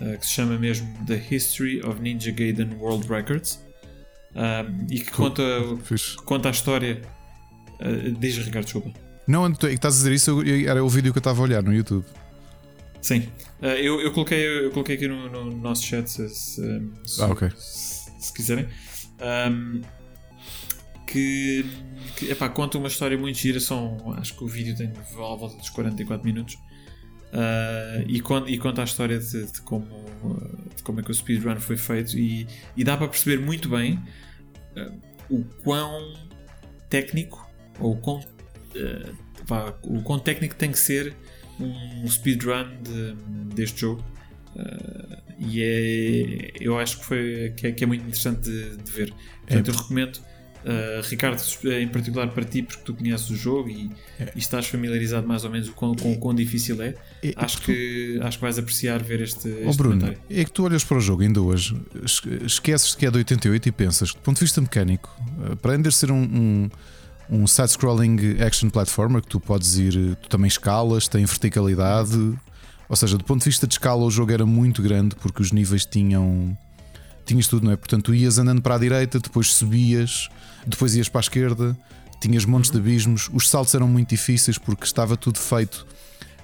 ah, 0.00 0.16
que 0.16 0.24
se 0.26 0.32
chama 0.32 0.56
mesmo 0.58 0.88
The 1.06 1.20
History 1.30 1.82
of 1.82 2.00
Ninja 2.00 2.30
Gaiden 2.30 2.74
World 2.78 3.06
Records 3.08 3.60
ahm, 4.34 4.86
e 4.90 5.00
que 5.00 5.10
conta, 5.10 5.42
conta 6.24 6.48
a 6.48 6.52
história. 6.52 7.02
ah, 7.80 7.84
diz 8.18 8.36
Ricardo, 8.38 8.64
desculpa. 8.64 8.90
Não, 9.26 9.46
é 9.46 9.52
que 9.52 9.66
estás 9.66 9.94
a 9.94 9.98
dizer 9.98 10.12
isso, 10.12 10.42
era 10.66 10.82
o 10.82 10.88
vídeo 10.88 11.12
que 11.12 11.18
eu 11.18 11.20
estava 11.20 11.40
a 11.40 11.42
olhar 11.44 11.62
no 11.62 11.72
YouTube. 11.74 12.04
Sim, 13.02 13.28
Uh, 13.62 13.66
eu, 13.76 14.00
eu, 14.00 14.10
coloquei, 14.10 14.42
eu 14.66 14.70
coloquei 14.70 14.94
aqui 14.96 15.06
no, 15.06 15.28
no 15.28 15.54
nosso 15.58 15.84
chat 15.84 16.08
se, 16.10 16.26
se, 16.30 16.62
se- 17.04 17.22
Ah, 17.22 17.26
ok. 17.26 17.50
se- 17.58 18.10
se 18.18 18.32
quiserem. 18.32 18.66
Um, 19.20 19.82
que, 21.10 21.64
que 22.16 22.30
epá, 22.30 22.48
conta 22.48 22.78
uma 22.78 22.88
história 22.88 23.18
muito 23.18 23.38
gira. 23.38 23.60
São, 23.60 24.14
acho 24.16 24.36
que 24.36 24.44
o 24.44 24.46
vídeo 24.46 24.76
tem 24.76 24.88
à 24.88 25.34
volta 25.34 25.56
dos 25.56 25.68
44 25.70 26.24
minutos. 26.24 26.54
Uh, 26.54 28.04
e, 28.08 28.20
conta, 28.20 28.50
e 28.50 28.58
conta 28.58 28.80
a 28.82 28.84
história 28.84 29.18
de, 29.18 29.46
de 29.46 29.60
como, 29.62 29.86
de 30.74 30.82
como 30.82 31.00
é 31.00 31.02
que 31.02 31.10
o 31.10 31.14
speedrun 31.14 31.56
foi 31.60 31.76
feito. 31.76 32.18
E, 32.18 32.46
e 32.76 32.84
dá 32.84 32.96
para 32.96 33.08
perceber 33.08 33.42
muito 33.42 33.68
bem 33.68 34.00
uh, 34.76 35.00
o 35.28 35.44
quão 35.62 36.14
técnico 36.88 37.48
ou 37.78 37.92
o 37.92 37.96
quão, 37.96 38.18
uh, 38.18 39.74
o 39.82 40.02
quão 40.02 40.18
técnico 40.18 40.54
tem 40.54 40.70
que 40.70 40.78
ser 40.78 41.14
um 41.58 42.08
speedrun 42.08 42.68
de, 42.82 43.14
deste 43.54 43.80
jogo. 43.80 44.04
E 45.38 45.62
é, 45.62 46.50
eu 46.60 46.78
acho 46.78 46.98
que, 46.98 47.04
foi, 47.04 47.54
que, 47.56 47.66
é, 47.66 47.72
que 47.72 47.84
é 47.84 47.86
muito 47.86 48.02
interessante 48.02 48.42
de, 48.42 48.76
de 48.76 48.90
ver. 48.92 49.14
Portanto, 49.46 49.68
eu 49.68 49.74
recomendo, 49.74 50.20
uh, 50.64 51.00
Ricardo, 51.08 51.40
em 51.80 51.88
particular 51.88 52.28
para 52.28 52.44
ti, 52.44 52.62
porque 52.62 52.82
tu 52.84 52.94
conheces 52.94 53.28
o 53.30 53.36
jogo 53.36 53.68
e, 53.68 53.90
e 54.34 54.38
estás 54.38 54.66
familiarizado 54.66 55.26
mais 55.26 55.44
ou 55.44 55.50
menos 55.50 55.68
com, 55.70 55.94
com 55.94 56.12
o 56.12 56.18
quão 56.18 56.34
difícil 56.34 56.80
é. 56.82 56.94
É- 57.22 57.32
Acho 57.36 57.60
que, 57.62 58.18
acho 58.22 58.38
que 58.38 58.42
vais 58.42 58.58
apreciar 58.58 59.02
ver 59.02 59.20
este, 59.20 59.48
este 59.48 59.66
Oh 59.66 59.72
Bruno, 59.74 59.96
documentário. 60.00 60.18
é 60.30 60.44
que 60.44 60.50
tu 60.52 60.64
olhas 60.64 60.84
para 60.84 60.98
o 60.98 61.00
jogo 61.00 61.22
ainda 61.22 61.40
hoje, 61.40 61.76
es- 62.04 62.22
esqueces 62.44 62.94
que 62.94 63.06
é 63.06 63.10
de 63.10 63.18
88 63.18 63.68
e 63.68 63.72
pensas 63.72 64.10
que, 64.12 64.18
do 64.18 64.22
ponto 64.22 64.36
de 64.38 64.44
vista 64.44 64.60
mecânico, 64.60 65.08
eh, 65.50 65.54
para 65.56 65.72
ainda 65.72 65.90
ser 65.90 66.10
um, 66.10 66.22
um, 66.22 66.70
um 67.30 67.46
side-scrolling 67.46 68.40
action 68.40 68.68
platformer 68.70 69.22
que 69.22 69.28
tu 69.28 69.38
podes 69.40 69.76
ir, 69.78 69.96
eh, 69.96 70.14
tu 70.22 70.28
também 70.28 70.48
escalas, 70.48 71.06
tem 71.08 71.24
verticalidade, 71.24 72.16
ou 72.88 72.96
seja, 72.96 73.16
do 73.16 73.24
ponto 73.24 73.40
de 73.40 73.44
vista 73.46 73.66
de 73.66 73.74
escala, 73.74 74.02
o 74.04 74.10
jogo 74.10 74.32
era 74.32 74.44
muito 74.44 74.82
grande 74.82 75.14
porque 75.16 75.40
os 75.42 75.52
níveis 75.52 75.84
tinham. 75.86 76.56
Tinhas 77.30 77.46
tudo, 77.46 77.64
não 77.64 77.70
é? 77.70 77.76
Portanto, 77.76 78.06
tu 78.06 78.14
ias 78.14 78.38
andando 78.38 78.60
para 78.60 78.74
a 78.74 78.78
direita, 78.78 79.20
depois 79.20 79.54
subias, 79.54 80.28
depois 80.66 80.96
ias 80.96 81.08
para 81.08 81.20
a 81.20 81.22
esquerda, 81.22 81.78
tinhas 82.20 82.44
montes 82.44 82.72
de 82.72 82.78
abismos. 82.78 83.30
Os 83.32 83.48
saltos 83.48 83.72
eram 83.72 83.86
muito 83.86 84.08
difíceis 84.08 84.58
porque 84.58 84.82
estava 84.84 85.16
tudo 85.16 85.38
feito 85.38 85.86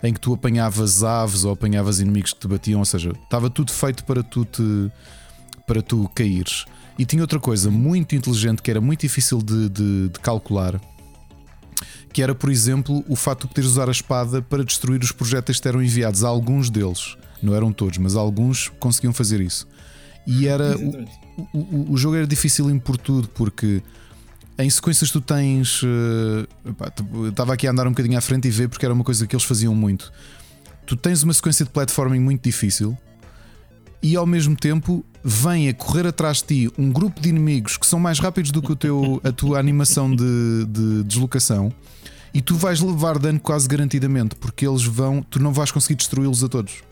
em 0.00 0.14
que 0.14 0.20
tu 0.20 0.32
apanhavas 0.32 1.02
aves 1.02 1.42
ou 1.42 1.50
apanhavas 1.52 1.98
inimigos 1.98 2.32
que 2.32 2.38
te 2.38 2.46
batiam, 2.46 2.78
ou 2.78 2.84
seja, 2.84 3.10
estava 3.24 3.50
tudo 3.50 3.72
feito 3.72 4.04
para 4.04 4.22
tu 4.22 4.44
te 4.44 4.62
para 5.66 5.82
tu 5.82 6.08
caíres. 6.14 6.66
E 6.96 7.04
tinha 7.04 7.20
outra 7.20 7.40
coisa 7.40 7.68
muito 7.68 8.14
inteligente 8.14 8.62
que 8.62 8.70
era 8.70 8.80
muito 8.80 9.00
difícil 9.00 9.38
de, 9.42 9.68
de- 9.68 10.08
de 10.10 10.20
calcular, 10.20 10.80
que 12.12 12.22
era, 12.22 12.32
por 12.32 12.48
exemplo, 12.48 13.04
o 13.08 13.16
facto 13.16 13.42
de 13.42 13.48
poderes 13.48 13.70
usar 13.72 13.88
a 13.88 13.90
espada 13.90 14.40
para 14.40 14.62
destruir 14.62 15.02
os 15.02 15.10
projéteis 15.10 15.58
que 15.58 15.66
eram 15.66 15.82
enviados. 15.82 16.22
Alguns 16.22 16.70
deles, 16.70 17.16
não 17.42 17.56
eram 17.56 17.72
todos, 17.72 17.98
mas 17.98 18.14
alguns 18.14 18.68
conseguiam 18.78 19.12
fazer 19.12 19.40
isso. 19.40 19.66
E 20.26 20.46
era 20.48 20.76
o, 20.76 21.58
o, 21.58 21.92
o- 21.92 21.96
jogo 21.96 22.16
era 22.16 22.26
difícil 22.26 22.66
por 22.80 22.96
tudo, 22.96 23.28
porque 23.28 23.82
em 24.58 24.68
sequências 24.68 25.10
tu 25.10 25.20
tens. 25.20 25.82
eh, 25.84 26.46
Estava 27.28 27.54
aqui 27.54 27.66
a 27.66 27.70
andar 27.70 27.86
um 27.86 27.90
bocadinho 27.90 28.18
à 28.18 28.20
frente 28.20 28.48
e 28.48 28.50
ver 28.50 28.68
porque 28.68 28.84
era 28.84 28.92
uma 28.94 29.04
coisa 29.04 29.26
que 29.26 29.36
eles 29.36 29.44
faziam 29.44 29.74
muito. 29.74 30.12
Tu 30.86 30.96
tens 30.96 31.22
uma 31.22 31.32
sequência 31.34 31.64
de 31.64 31.70
platforming 31.70 32.20
muito 32.20 32.42
difícil 32.42 32.96
e 34.02 34.14
ao 34.16 34.26
mesmo 34.26 34.54
tempo 34.56 35.04
vem 35.24 35.68
a 35.68 35.74
correr 35.74 36.06
atrás 36.06 36.38
de 36.38 36.44
ti 36.68 36.72
um 36.78 36.92
grupo 36.92 37.20
de 37.20 37.28
inimigos 37.28 37.76
que 37.76 37.86
são 37.86 37.98
mais 37.98 38.18
rápidos 38.20 38.50
do 38.52 38.62
que 38.62 38.70
o 38.70 38.76
teu, 38.76 39.20
a 39.24 39.32
tua 39.32 39.58
animação 39.58 40.14
de, 40.14 40.64
de 40.68 41.02
deslocação 41.02 41.72
e 42.32 42.40
tu 42.40 42.54
vais 42.54 42.80
levar 42.80 43.18
dano 43.18 43.40
quase 43.40 43.66
garantidamente 43.66 44.36
porque 44.36 44.66
eles 44.66 44.84
vão, 44.84 45.22
tu 45.22 45.40
não 45.42 45.52
vais 45.52 45.72
conseguir 45.72 45.96
destruí-los 45.96 46.44
a 46.44 46.48
todos. 46.48 46.82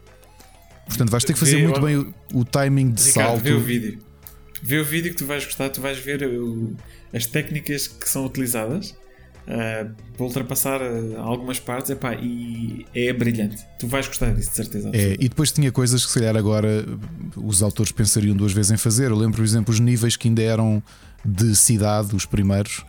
Portanto, 0.87 1.11
vais 1.11 1.25
ter 1.25 1.33
que 1.33 1.39
fazer 1.39 1.57
Vê, 1.57 1.63
muito 1.65 1.79
ó- 1.79 1.83
bem 1.85 1.97
o, 1.97 2.15
o 2.33 2.45
timing 2.45 2.91
de 2.91 3.03
Ricardo, 3.05 3.29
salto. 3.31 3.43
vê 3.43 3.53
o 3.53 3.61
vídeo. 3.61 3.99
Vê 4.63 4.79
o 4.79 4.85
vídeo 4.85 5.11
que 5.11 5.17
tu 5.17 5.27
vais 5.27 5.45
gostar, 5.45 5.69
tu 5.71 5.81
vais 5.81 5.99
ver 5.99 6.23
o- 6.27 6.75
as 7.13 7.27
técnicas 7.27 7.87
que 7.87 8.09
são 8.09 8.25
utilizadas 8.25 8.95
ah, 9.47 9.87
para 10.17 10.25
ultrapassar 10.25 10.81
ah, 10.83 11.21
algumas 11.21 11.59
partes 11.59 11.91
epá, 11.91 12.15
e 12.15 12.87
é 12.95 13.13
brilhante. 13.13 13.59
Tu 13.79 13.87
vais 13.87 14.07
gostar 14.07 14.33
disso, 14.35 14.51
de 14.51 14.57
certeza. 14.57 14.91
É, 14.93 15.15
e 15.15 15.29
depois 15.29 15.53
tinha 15.53 15.71
coisas 15.71 16.05
que 16.05 16.11
se 16.13 16.19
calhar 16.19 16.37
agora 16.37 16.87
os 17.37 17.63
autores 17.63 17.93
pensariam 17.93 18.35
duas 18.37 18.53
vezes 18.53 18.71
em 18.73 18.77
fazer. 18.77 19.11
Eu 19.11 19.17
lembro, 19.17 19.37
por 19.37 19.45
exemplo, 19.45 19.73
os 19.73 19.81
níveis 19.81 20.17
que 20.17 20.29
ainda 20.29 20.43
eram 20.43 20.83
de 21.25 21.55
cidade, 21.57 22.15
os 22.17 22.25
primeiros. 22.27 22.85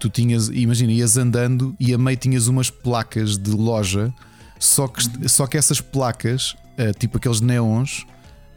tu 0.00 0.08
tinhas, 0.10 0.48
imagina, 0.48 0.92
ias 0.92 1.16
andando 1.16 1.74
e 1.80 1.94
a 1.94 1.98
meio 1.98 2.16
tinhas 2.16 2.46
umas 2.48 2.70
placas 2.70 3.38
de 3.38 3.50
loja, 3.52 4.12
só 4.58 4.86
que, 4.88 5.28
só 5.28 5.46
que 5.46 5.56
essas 5.56 5.80
placas, 5.80 6.54
eh, 6.58 6.63
tipo 6.98 7.18
aqueles 7.18 7.40
neons, 7.40 8.06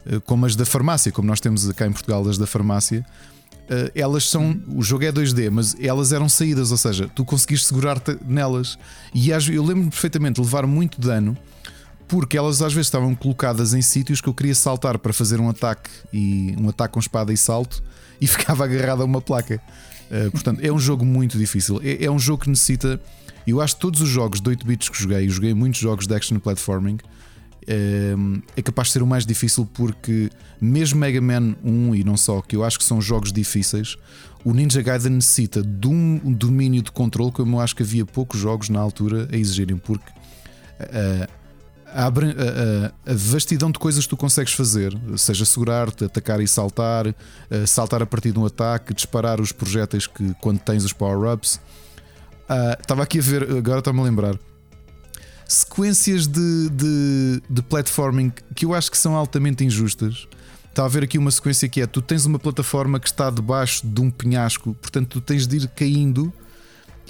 eh, 0.06 0.20
como 0.24 0.46
as 0.46 0.56
da 0.56 0.64
farmácia, 0.64 1.12
como 1.12 1.28
nós 1.28 1.40
temos 1.40 1.70
cá 1.72 1.86
em 1.86 1.92
Portugal, 1.92 2.26
as 2.28 2.38
da 2.38 2.46
farmácia, 2.46 3.04
eh, 3.68 3.92
elas 3.94 4.28
são. 4.28 4.60
O 4.68 4.82
jogo 4.82 5.04
é 5.04 5.12
2D, 5.12 5.50
mas 5.50 5.76
elas 5.80 6.12
eram 6.12 6.28
saídas, 6.28 6.70
ou 6.70 6.76
seja, 6.78 7.08
tu 7.14 7.24
conseguiste 7.24 7.66
segurar-te 7.66 8.16
nelas. 8.26 8.78
E 9.14 9.32
às- 9.32 9.48
eu 9.48 9.62
lembro-me 9.64 9.90
perfeitamente 9.90 10.36
de 10.40 10.46
levar 10.46 10.66
muito 10.66 11.00
dano. 11.00 11.36
Porque 12.06 12.38
elas 12.38 12.62
às 12.62 12.72
vezes 12.72 12.86
estavam 12.86 13.14
colocadas 13.14 13.74
em 13.74 13.82
sítios 13.82 14.22
que 14.22 14.28
eu 14.30 14.32
queria 14.32 14.54
saltar 14.54 14.98
para 14.98 15.12
fazer 15.12 15.38
um 15.40 15.48
ataque 15.50 15.90
e 16.10 16.56
um 16.58 16.70
ataque 16.70 16.94
com 16.94 17.00
espada 17.00 17.30
e 17.34 17.36
salto 17.36 17.82
e 18.18 18.26
ficava 18.26 18.64
agarrado 18.64 19.02
a 19.02 19.04
uma 19.04 19.20
placa. 19.20 19.60
Uh, 20.10 20.30
portanto, 20.30 20.60
é 20.62 20.72
um 20.72 20.78
jogo 20.78 21.04
muito 21.04 21.36
difícil. 21.36 21.78
É, 21.84 22.06
é 22.06 22.10
um 22.10 22.18
jogo 22.18 22.44
que 22.44 22.48
necessita. 22.48 22.98
Eu 23.46 23.60
acho 23.60 23.74
que 23.74 23.80
todos 23.82 24.00
os 24.00 24.08
jogos 24.08 24.40
de 24.40 24.48
8 24.48 24.66
bits 24.66 24.88
que 24.88 24.98
joguei, 25.02 25.26
eu 25.26 25.30
joguei 25.30 25.52
muitos 25.52 25.78
jogos 25.80 26.06
de 26.06 26.14
action 26.14 26.38
platforming, 26.38 26.96
é 28.56 28.62
capaz 28.62 28.88
de 28.88 28.94
ser 28.94 29.02
o 29.02 29.06
mais 29.06 29.26
difícil 29.26 29.68
porque, 29.74 30.30
mesmo 30.60 30.98
Mega 31.00 31.20
Man 31.20 31.54
1 31.62 31.94
e 31.96 32.04
não 32.04 32.16
só, 32.16 32.40
que 32.40 32.56
eu 32.56 32.64
acho 32.64 32.78
que 32.78 32.84
são 32.84 33.00
jogos 33.00 33.32
difíceis, 33.32 33.96
o 34.44 34.52
Ninja 34.54 34.80
Gaiden 34.80 35.12
necessita 35.12 35.62
de 35.62 35.86
um 35.88 36.18
domínio 36.32 36.82
de 36.82 36.90
controle 36.90 37.32
como 37.32 37.56
eu 37.56 37.60
acho 37.60 37.76
que 37.76 37.82
havia 37.82 38.06
poucos 38.06 38.40
jogos 38.40 38.68
na 38.68 38.80
altura 38.80 39.28
a 39.30 39.36
exigirem, 39.36 39.76
porque 39.76 40.08
uh, 40.80 41.28
a, 41.92 42.04
abran- 42.06 42.34
a- 42.36 42.86
a- 43.08 43.12
a 43.12 43.14
vastidão 43.14 43.70
de 43.70 43.78
coisas 43.78 44.04
que 44.04 44.10
tu 44.10 44.16
consegues 44.16 44.52
fazer, 44.52 44.96
seja 45.16 45.44
segurar-te, 45.44 46.04
atacar 46.04 46.40
e 46.40 46.46
saltar, 46.48 47.06
eh, 47.08 47.66
saltar 47.66 48.02
a 48.02 48.06
partir 48.06 48.30
de 48.32 48.38
um 48.38 48.44
ataque, 48.46 48.92
disparar 48.94 49.40
os 49.40 49.52
projéteis 49.52 50.06
que 50.06 50.34
quando 50.40 50.58
tens 50.60 50.84
os 50.84 50.92
power-ups. 50.92 51.60
Ah, 52.48 52.76
Estava 52.80 53.02
aqui 53.02 53.18
a 53.18 53.22
ver, 53.22 53.42
agora 53.56 53.78
está-me 53.80 54.00
a 54.00 54.02
lembrar. 54.02 54.38
Sequências 55.50 56.26
de, 56.26 56.68
de, 56.68 57.42
de 57.48 57.62
platforming 57.62 58.30
que 58.54 58.66
eu 58.66 58.74
acho 58.74 58.90
que 58.90 58.98
são 58.98 59.16
altamente 59.16 59.64
injustas. 59.64 60.28
Está 60.68 60.84
a 60.84 60.88
ver 60.88 61.02
aqui 61.04 61.16
uma 61.16 61.30
sequência 61.30 61.66
que 61.68 61.80
é: 61.80 61.86
tu 61.86 62.02
tens 62.02 62.26
uma 62.26 62.38
plataforma 62.38 63.00
que 63.00 63.08
está 63.08 63.30
debaixo 63.30 63.86
de 63.86 64.00
um 64.00 64.10
penhasco, 64.10 64.74
portanto, 64.74 65.08
tu 65.08 65.20
tens 65.22 65.46
de 65.46 65.56
ir 65.56 65.68
caindo 65.68 66.30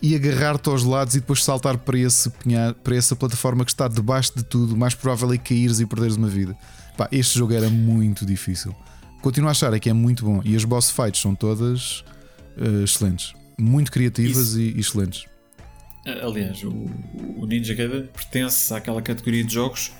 e 0.01 0.15
agarrar-te 0.15 0.69
aos 0.69 0.85
lados 0.85 1.17
e 1.17 1.21
depois 1.21 1.43
saltar 1.43 1.77
para, 1.79 1.99
esse 1.99 2.31
penha- 2.31 2.73
para 2.85 2.95
essa 2.95 3.17
plataforma 3.17 3.65
que 3.65 3.73
está 3.73 3.89
debaixo 3.89 4.33
de 4.37 4.45
tudo, 4.45 4.77
mais 4.77 4.95
provável 4.95 5.33
é 5.33 5.37
caíres 5.39 5.81
e 5.81 5.87
perderes 5.87 6.15
uma 6.17 6.29
vida. 6.29 6.57
Pá, 6.97 7.09
este 7.11 7.37
jogo 7.37 7.53
era 7.53 7.69
muito 7.69 8.25
difícil. 8.25 8.73
Continuo 9.21 9.49
a 9.49 9.51
achar 9.51 9.75
é 9.75 9.81
que 9.81 9.91
é 9.91 9.93
muito 9.93 10.25
bom 10.25 10.41
e 10.45 10.55
as 10.55 10.65
boss 10.65 10.93
fights 10.93 11.21
são 11.21 11.35
todas 11.35 12.05
eh, 12.57 12.85
excelentes, 12.85 13.35
muito 13.59 13.91
criativas 13.91 14.55
e, 14.55 14.73
e 14.77 14.79
excelentes. 14.81 15.25
Aliás, 16.23 16.63
o, 16.65 16.87
o 17.37 17.47
Ninja 17.47 17.75
Gaiden 17.75 18.09
pertence 18.13 18.73
àquela 18.73 19.03
categoria 19.03 19.45
de 19.45 19.53
jogos 19.55 19.93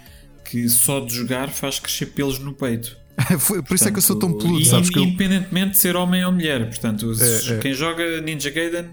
que 0.45 0.69
só 0.69 1.01
de 1.01 1.15
jogar 1.15 1.49
faz 1.51 1.79
crescer 1.79 2.07
pelos 2.07 2.39
no 2.39 2.53
peito. 2.55 2.97
Por 3.67 3.75
isso 3.75 3.89
é 3.89 3.91
que 3.91 3.99
eu 3.99 4.03
sou 4.03 4.17
tão 4.17 4.31
Portanto, 4.31 4.49
peludo, 4.49 4.65
sabes? 4.65 4.91
Que 4.91 4.99
eu, 4.99 5.05
Independentemente 5.05 5.73
de 5.73 5.79
ser 5.79 5.97
homem 5.97 6.25
ou 6.25 6.33
mulher. 6.33 6.67
Portanto, 6.69 7.13
É, 7.21 7.55
é. 7.55 7.59
quem 7.59 7.75
joga 7.75 8.21
Ninja 8.21 8.51
Gaiden 8.51 8.87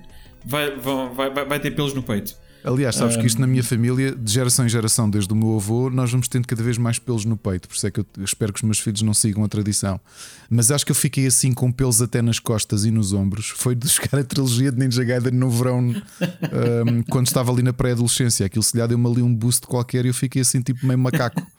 vai, 0.43 0.75
vai, 0.75 1.29
vai, 1.29 1.45
vai 1.45 1.59
ter 1.59 1.71
pelos 1.71 1.93
no 1.93 2.03
peito. 2.03 2.35
Aliás, 2.65 2.95
sabes 2.95 3.15
que 3.15 3.25
isto 3.25 3.39
na 3.39 3.47
minha 3.47 3.63
família, 3.63 4.15
de 4.15 4.31
geração 4.31 4.65
em 4.65 4.69
geração, 4.69 5.09
desde 5.09 5.31
o 5.31 5.35
meu 5.35 5.55
avô, 5.55 5.89
nós 5.89 6.11
vamos 6.11 6.27
tendo 6.27 6.47
cada 6.47 6.61
vez 6.63 6.77
mais 6.77 6.99
pelos 6.99 7.25
no 7.25 7.37
peito. 7.37 7.67
Por 7.67 7.75
isso 7.75 7.87
é 7.87 7.91
que 7.91 7.99
eu 7.99 8.05
espero 8.23 8.51
que 8.51 8.59
os 8.59 8.63
meus 8.63 8.79
filhos 8.79 9.01
não 9.01 9.13
sigam 9.13 9.43
a 9.43 9.47
tradição. 9.47 9.99
Mas 10.49 10.71
acho 10.71 10.85
que 10.85 10.91
eu 10.91 10.95
fiquei 10.95 11.27
assim 11.27 11.53
com 11.53 11.71
pelos 11.71 12.01
até 12.01 12.21
nas 12.21 12.39
costas 12.39 12.85
e 12.85 12.91
nos 12.91 13.13
ombros. 13.13 13.49
Foi 13.49 13.75
de 13.75 13.87
chegar 13.89 14.19
a 14.19 14.23
trilogia 14.23 14.71
de 14.71 14.79
Ninja 14.79 15.03
Gaiden 15.03 15.33
no 15.33 15.49
verão, 15.49 15.93
ahm, 16.19 17.03
quando 17.09 17.27
estava 17.27 17.51
ali 17.51 17.61
na 17.61 17.73
pré-adolescência. 17.73 18.45
Aquilo 18.45 18.63
se 18.63 18.77
lhe 18.77 18.87
deu-me 18.87 19.07
ali 19.07 19.21
um 19.21 19.33
boost 19.33 19.67
qualquer 19.67 20.05
e 20.05 20.09
eu 20.09 20.13
fiquei 20.13 20.41
assim, 20.41 20.61
tipo 20.61 20.85
meio 20.85 20.99
macaco. 20.99 21.45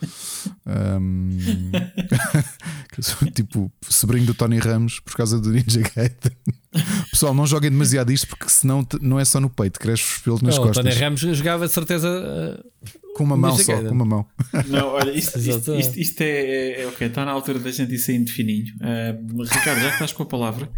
Sou, 2.98 3.30
tipo 3.30 3.70
sobrinho 3.88 4.24
do 4.26 4.34
Tony 4.34 4.58
Ramos 4.58 5.00
por 5.00 5.14
causa 5.14 5.38
do 5.38 5.50
Ninja 5.50 5.82
Gaiden. 5.94 6.32
Pessoal, 7.10 7.34
não 7.34 7.46
joguem 7.46 7.70
demasiado 7.70 8.12
isto 8.12 8.26
porque 8.26 8.48
senão 8.48 8.86
não 9.00 9.18
é 9.18 9.24
só 9.24 9.40
no 9.40 9.48
peito, 9.48 9.78
cresce 9.78 10.02
os 10.04 10.18
pelos 10.18 10.42
nas 10.42 10.56
Não, 10.56 10.64
costas. 10.64 10.84
Ramos 10.98 11.20
jogava 11.20 11.66
de 11.66 11.72
certeza. 11.72 12.08
uh, 12.08 13.14
Com 13.14 13.24
uma 13.24 13.36
mão 13.36 13.56
só, 13.56 13.82
com 13.82 13.94
uma 13.94 14.04
mão. 14.04 14.26
Não, 14.68 14.88
olha, 14.88 15.10
isto, 15.10 15.38
isto, 15.40 15.74
isto, 15.74 15.98
isto 15.98 16.20
é, 16.20 16.26
é, 16.26 16.82
é 16.82 16.86
ok, 16.86 17.06
está 17.06 17.24
na 17.24 17.32
altura 17.32 17.58
da 17.58 17.70
gente 17.70 17.94
ir 17.94 17.98
saindo 17.98 18.26
de 18.26 18.32
fininho. 18.32 18.66
Ah, 18.80 19.16
Ricardo, 19.54 19.80
já 19.80 19.88
que 19.88 19.94
estás 19.94 20.12
com 20.12 20.22
a 20.22 20.26
palavra, 20.26 20.70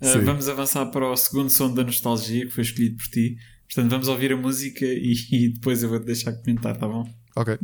Sim. 0.00 0.20
vamos 0.20 0.48
avançar 0.48 0.86
para 0.86 1.10
o 1.10 1.16
segundo 1.16 1.50
som 1.50 1.72
da 1.72 1.84
nostalgia 1.84 2.46
que 2.46 2.52
foi 2.52 2.62
escolhido 2.62 2.96
por 2.96 3.06
ti. 3.08 3.36
Portanto, 3.66 3.90
vamos 3.90 4.08
ouvir 4.08 4.32
a 4.32 4.36
música 4.36 4.84
e, 4.84 5.14
e 5.30 5.48
depois 5.50 5.82
eu 5.82 5.88
vou-te 5.88 6.06
deixar 6.06 6.32
comentar, 6.32 6.76
tá 6.76 6.86
bom? 6.88 7.08
Ok. 7.36 7.58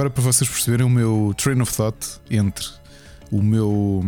Agora 0.00 0.08
para 0.08 0.22
vocês 0.22 0.48
perceberem 0.48 0.86
o 0.86 0.88
meu 0.88 1.34
train 1.36 1.60
of 1.60 1.76
thought 1.76 2.18
entre 2.30 2.66
o 3.30 3.42
meu 3.42 4.02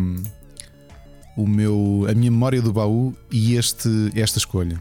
o 1.36 1.46
meu 1.46 2.06
a 2.08 2.14
minha 2.14 2.30
memória 2.30 2.62
do 2.62 2.72
baú 2.72 3.14
e 3.30 3.56
este 3.56 4.10
esta 4.14 4.38
escolha. 4.38 4.80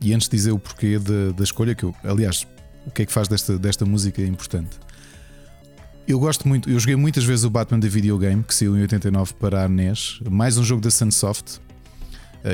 e 0.00 0.14
antes 0.14 0.30
de 0.30 0.34
dizer 0.34 0.52
o 0.52 0.58
porquê 0.58 0.98
da, 0.98 1.32
da 1.36 1.44
escolha, 1.44 1.74
que 1.74 1.84
eu, 1.84 1.94
aliás, 2.02 2.46
o 2.86 2.90
que 2.90 3.02
é 3.02 3.06
que 3.06 3.12
faz 3.12 3.28
desta, 3.28 3.58
desta 3.58 3.84
música 3.84 4.22
importante? 4.22 4.78
Eu 6.08 6.18
gosto 6.18 6.48
muito, 6.48 6.70
eu 6.70 6.80
joguei 6.80 6.96
muitas 6.96 7.24
vezes 7.24 7.44
o 7.44 7.50
Batman 7.50 7.78
da 7.78 7.88
videogame, 7.88 8.42
que 8.42 8.54
saiu 8.54 8.78
em 8.78 8.80
89 8.80 9.34
para 9.34 9.64
a 9.64 9.68
NES, 9.68 10.20
mais 10.30 10.56
um 10.56 10.64
jogo 10.64 10.80
da 10.80 10.90
Sunsoft, 10.90 11.60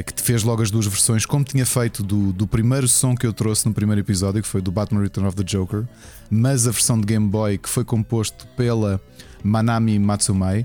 que 0.00 0.14
te 0.14 0.22
fez 0.22 0.44
logo 0.44 0.62
as 0.62 0.70
duas 0.70 0.86
versões, 0.86 1.26
como 1.26 1.44
tinha 1.44 1.66
feito 1.66 2.02
do, 2.02 2.32
do 2.32 2.46
primeiro 2.46 2.86
som 2.86 3.16
que 3.16 3.26
eu 3.26 3.32
trouxe 3.32 3.66
no 3.66 3.74
primeiro 3.74 4.00
episódio, 4.00 4.40
que 4.40 4.48
foi 4.48 4.62
do 4.62 4.70
Batman 4.70 5.02
Return 5.02 5.28
of 5.28 5.36
the 5.36 5.42
Joker, 5.42 5.84
mas 6.30 6.68
a 6.68 6.70
versão 6.70 6.98
de 6.98 7.04
Game 7.04 7.28
Boy 7.28 7.58
que 7.58 7.68
foi 7.68 7.84
composto 7.84 8.46
pela 8.56 9.00
Manami 9.42 9.98
Matsumai. 9.98 10.64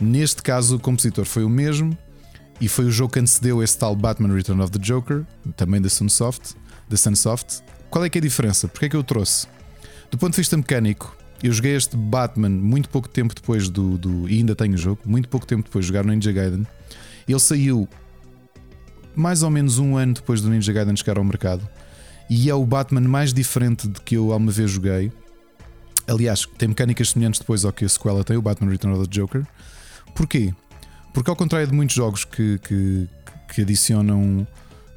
Neste 0.00 0.42
caso, 0.42 0.76
o 0.76 0.78
compositor 0.80 1.24
foi 1.24 1.44
o 1.44 1.48
mesmo 1.48 1.96
e 2.60 2.68
foi 2.68 2.86
o 2.86 2.90
jogo 2.90 3.12
que 3.12 3.20
antecedeu 3.20 3.62
esse 3.62 3.78
tal 3.78 3.94
Batman 3.94 4.34
Return 4.34 4.60
of 4.60 4.72
the 4.72 4.78
Joker, 4.78 5.24
também 5.56 5.80
da 5.80 5.88
Sunsoft. 5.88 6.54
Da 6.88 6.96
Sunsoft. 6.96 7.62
Qual 7.88 8.04
é 8.04 8.10
que 8.10 8.18
é 8.18 8.20
a 8.20 8.22
diferença? 8.22 8.68
Porque 8.68 8.86
é 8.86 8.88
que 8.88 8.96
eu 8.96 9.04
trouxe? 9.04 9.46
Do 10.10 10.18
ponto 10.18 10.32
de 10.32 10.36
vista 10.36 10.56
mecânico, 10.56 11.16
eu 11.42 11.52
joguei 11.52 11.76
este 11.76 11.96
Batman 11.96 12.50
muito 12.50 12.88
pouco 12.88 13.08
tempo 13.08 13.34
depois 13.34 13.68
do, 13.68 13.96
do. 13.98 14.28
E 14.28 14.38
ainda 14.38 14.54
tenho 14.54 14.74
o 14.74 14.78
jogo, 14.78 15.00
muito 15.04 15.28
pouco 15.28 15.46
tempo 15.46 15.64
depois 15.64 15.84
de 15.84 15.88
jogar 15.88 16.04
no 16.04 16.12
Ninja 16.12 16.32
Gaiden. 16.32 16.66
Ele 17.28 17.40
saiu 17.40 17.88
mais 19.16 19.42
ou 19.42 19.50
menos 19.50 19.78
um 19.78 19.96
ano 19.96 20.14
depois 20.14 20.40
do 20.40 20.50
Ninja 20.50 20.72
Gaiden 20.72 20.94
chegar 20.94 21.18
ao 21.18 21.24
mercado. 21.24 21.66
E 22.28 22.50
é 22.50 22.54
o 22.54 22.64
Batman 22.64 23.00
mais 23.00 23.32
diferente 23.32 23.88
de 23.88 24.00
que 24.00 24.16
eu 24.16 24.32
alguma 24.32 24.52
vez 24.52 24.70
joguei. 24.70 25.10
Aliás, 26.06 26.46
tem 26.58 26.68
mecânicas 26.68 27.10
semelhantes 27.10 27.40
depois 27.40 27.64
ao 27.64 27.72
que 27.72 27.84
a 27.84 27.88
sequela 27.88 28.22
tem, 28.22 28.36
o 28.36 28.42
Batman 28.42 28.70
Return 28.70 28.96
of 28.96 29.08
the 29.08 29.14
Joker. 29.14 29.44
Porquê? 30.14 30.52
Porque 31.14 31.30
ao 31.30 31.36
contrário 31.36 31.66
de 31.66 31.74
muitos 31.74 31.96
jogos 31.96 32.24
que, 32.24 32.58
que, 32.58 33.08
que 33.52 33.62
adicionam, 33.62 34.46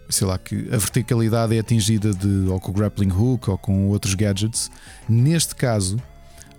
sei 0.09 0.27
lá, 0.27 0.37
que 0.37 0.67
a 0.71 0.77
verticalidade 0.77 1.55
é 1.55 1.59
atingida 1.59 2.13
de, 2.13 2.49
ou 2.49 2.59
com 2.59 2.71
o 2.71 2.73
grappling 2.73 3.11
hook 3.11 3.49
ou 3.49 3.57
com 3.57 3.87
outros 3.87 4.13
gadgets, 4.15 4.69
neste 5.07 5.55
caso 5.55 5.97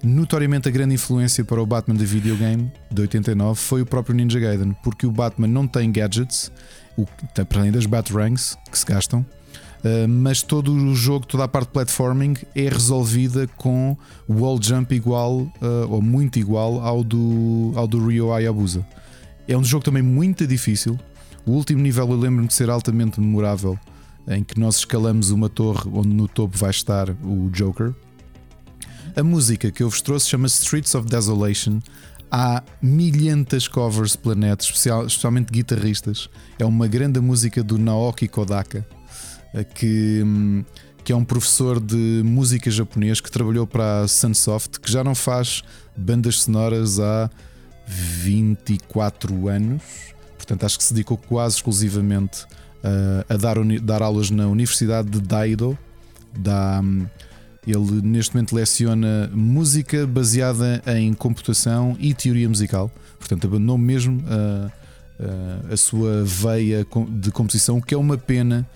Notoriamente, 0.03 0.67
a 0.67 0.73
grande 0.73 0.95
influência 0.95 1.45
para 1.45 1.61
o 1.61 1.67
Batman 1.67 1.95
de 1.95 2.07
videogame 2.07 2.73
de 2.91 3.03
89 3.03 3.61
foi 3.61 3.83
o 3.83 3.87
próprio 3.87 4.15
Ninja 4.15 4.41
Gaiden, 4.41 4.75
porque 4.83 5.07
o 5.07 5.11
Batman 5.11 5.47
não 5.47 5.67
tem 5.67 5.93
gadgets, 5.93 6.51
o, 6.97 7.07
para 7.45 7.61
além 7.61 7.73
das 7.73 7.87
Batrangs 7.87 8.57
que 8.71 8.79
se 8.79 8.85
gastam, 8.85 9.21
uh, 9.21 10.09
mas 10.09 10.43
todo 10.43 10.73
o 10.73 10.95
jogo, 10.95 11.27
toda 11.27 11.45
a 11.45 11.49
parte 11.49 11.67
de 11.67 11.73
platforming 11.73 12.35
é 12.55 12.69
resolvida 12.69 13.47
com 13.57 13.97
wall 14.29 14.61
jump 14.63 14.95
igual 14.95 15.41
uh, 15.41 15.51
ou 15.89 16.03
muito 16.03 16.39
igual 16.39 16.81
ao 16.81 17.03
do, 17.03 17.73
ao 17.77 17.87
do 17.87 18.07
Ryo 18.07 18.33
Hayabusa. 18.33 18.87
É 19.49 19.57
um 19.57 19.65
jogo 19.65 19.85
também 19.85 20.03
muito 20.03 20.47
difícil. 20.47 20.99
O 21.47 21.53
último 21.53 21.81
nível 21.81 22.09
eu 22.11 22.17
lembro-me 22.17 22.47
de 22.47 22.55
ser 22.55 22.71
altamente 22.71 23.21
memorável, 23.21 23.79
em 24.29 24.45
que 24.45 24.61
nós 24.61 24.77
escalamos 24.77 25.31
uma 25.31 25.49
torre 25.49 25.91
onde 25.93 26.09
no 26.09 26.29
topo 26.29 26.57
vai 26.57 26.71
estar 26.71 27.11
o 27.11 27.49
Joker 27.51 27.95
a 29.17 29.23
música 29.23 29.71
que 29.71 29.83
eu 29.83 29.91
vos 29.91 30.01
trouxe 30.01 30.29
chama-se 30.29 30.63
Streets 30.63 30.95
of 30.95 31.09
Desolation. 31.09 31.81
Há 32.31 32.63
milhentas 32.81 33.67
covers 33.67 34.15
pela 34.15 34.35
net, 34.35 34.63
especial, 34.63 35.07
especialmente 35.07 35.53
guitarristas. 35.53 36.29
É 36.59 36.65
uma 36.65 36.87
grande 36.87 37.19
música 37.21 37.63
do 37.63 37.77
Naoki 37.77 38.29
Kodaka, 38.29 38.87
eh, 39.53 39.65
que, 39.65 40.23
hum, 40.25 40.65
que 41.03 41.13
é 41.13 41.17
um 41.17 41.25
professor 41.25 41.81
de 41.81 42.23
música 42.25 42.71
japonês 42.71 43.21
que 43.21 43.31
trabalhou 43.31 43.67
para 43.67 44.03
a 44.03 44.09
Sunsoft, 44.09 44.79
que 44.79 44.91
já 44.91 45.03
não 45.03 45.15
faz 45.15 45.63
bandas 45.97 46.43
sonoras 46.43 47.01
há 47.01 47.29
24 47.87 49.49
anos. 49.49 49.83
Portanto, 50.37 50.65
acho 50.65 50.79
que 50.79 50.85
se 50.85 50.95
dedicou 50.95 51.17
quase 51.17 51.57
exclusivamente 51.57 52.45
uh, 52.85 53.25
a 53.29 53.37
dar, 53.37 53.57
dar 53.83 54.03
aulas 54.03 54.31
na 54.31 54.47
Universidade 54.47 55.11
de 55.11 55.21
Daido, 55.21 55.77
da. 56.39 56.81
Ele 57.67 58.01
neste 58.03 58.35
momento 58.35 58.55
leciona 58.55 59.31
música 59.35 60.07
baseada 60.07 60.83
em 60.87 61.13
computação 61.13 61.97
e 62.01 62.15
teoria 62.15 62.49
musical. 62.49 62.91
Portanto, 63.19 63.47
abandonou 63.47 63.77
mesmo 63.77 64.23
a, 64.27 64.71
a, 65.71 65.75
a 65.75 65.77
sua 65.77 66.25
veia 66.25 66.87
de 67.11 67.31
composição, 67.31 67.79
o 67.79 67.83
que 67.83 67.95
é 67.95 67.99
uma 67.99 68.17
pena, 68.17 68.67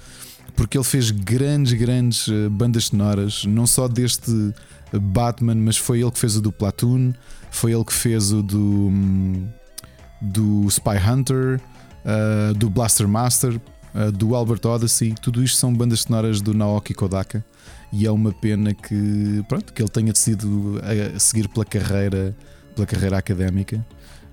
porque 0.54 0.76
ele 0.76 0.84
fez 0.84 1.10
grandes, 1.10 1.72
grandes 1.72 2.28
eh, 2.28 2.48
bandas 2.50 2.86
sonoras, 2.86 3.44
não 3.46 3.66
só 3.66 3.88
deste 3.88 4.52
Batman, 4.92 5.56
mas 5.56 5.76
foi 5.76 6.02
ele 6.02 6.10
que 6.10 6.18
fez 6.18 6.36
o 6.36 6.42
do 6.42 6.52
Platoon, 6.52 7.12
foi 7.50 7.72
ele 7.72 7.84
que 7.84 7.92
fez 7.92 8.32
o 8.32 8.42
do, 8.42 8.58
hum, 8.58 9.48
do 10.20 10.68
Spy 10.68 10.98
Hunter, 10.98 11.60
do 12.56 12.68
Blaster 12.68 13.08
Master, 13.08 13.58
do 14.12 14.34
Albert 14.34 14.60
Odyssey. 14.66 15.14
Tudo 15.20 15.42
isto 15.42 15.56
são 15.56 15.72
bandas 15.72 16.02
sonoras 16.02 16.40
do 16.40 16.52
Naoki 16.52 16.92
Kodaka 16.92 17.42
e 17.94 18.06
é 18.06 18.10
uma 18.10 18.32
pena 18.32 18.74
que, 18.74 19.44
pronto, 19.48 19.72
que 19.72 19.80
ele 19.80 19.88
tenha 19.88 20.12
decidido 20.12 20.80
a 21.14 21.18
seguir 21.20 21.46
pela 21.48 21.64
carreira, 21.64 22.36
pela 22.74 22.86
carreira 22.86 23.16
académica. 23.16 23.86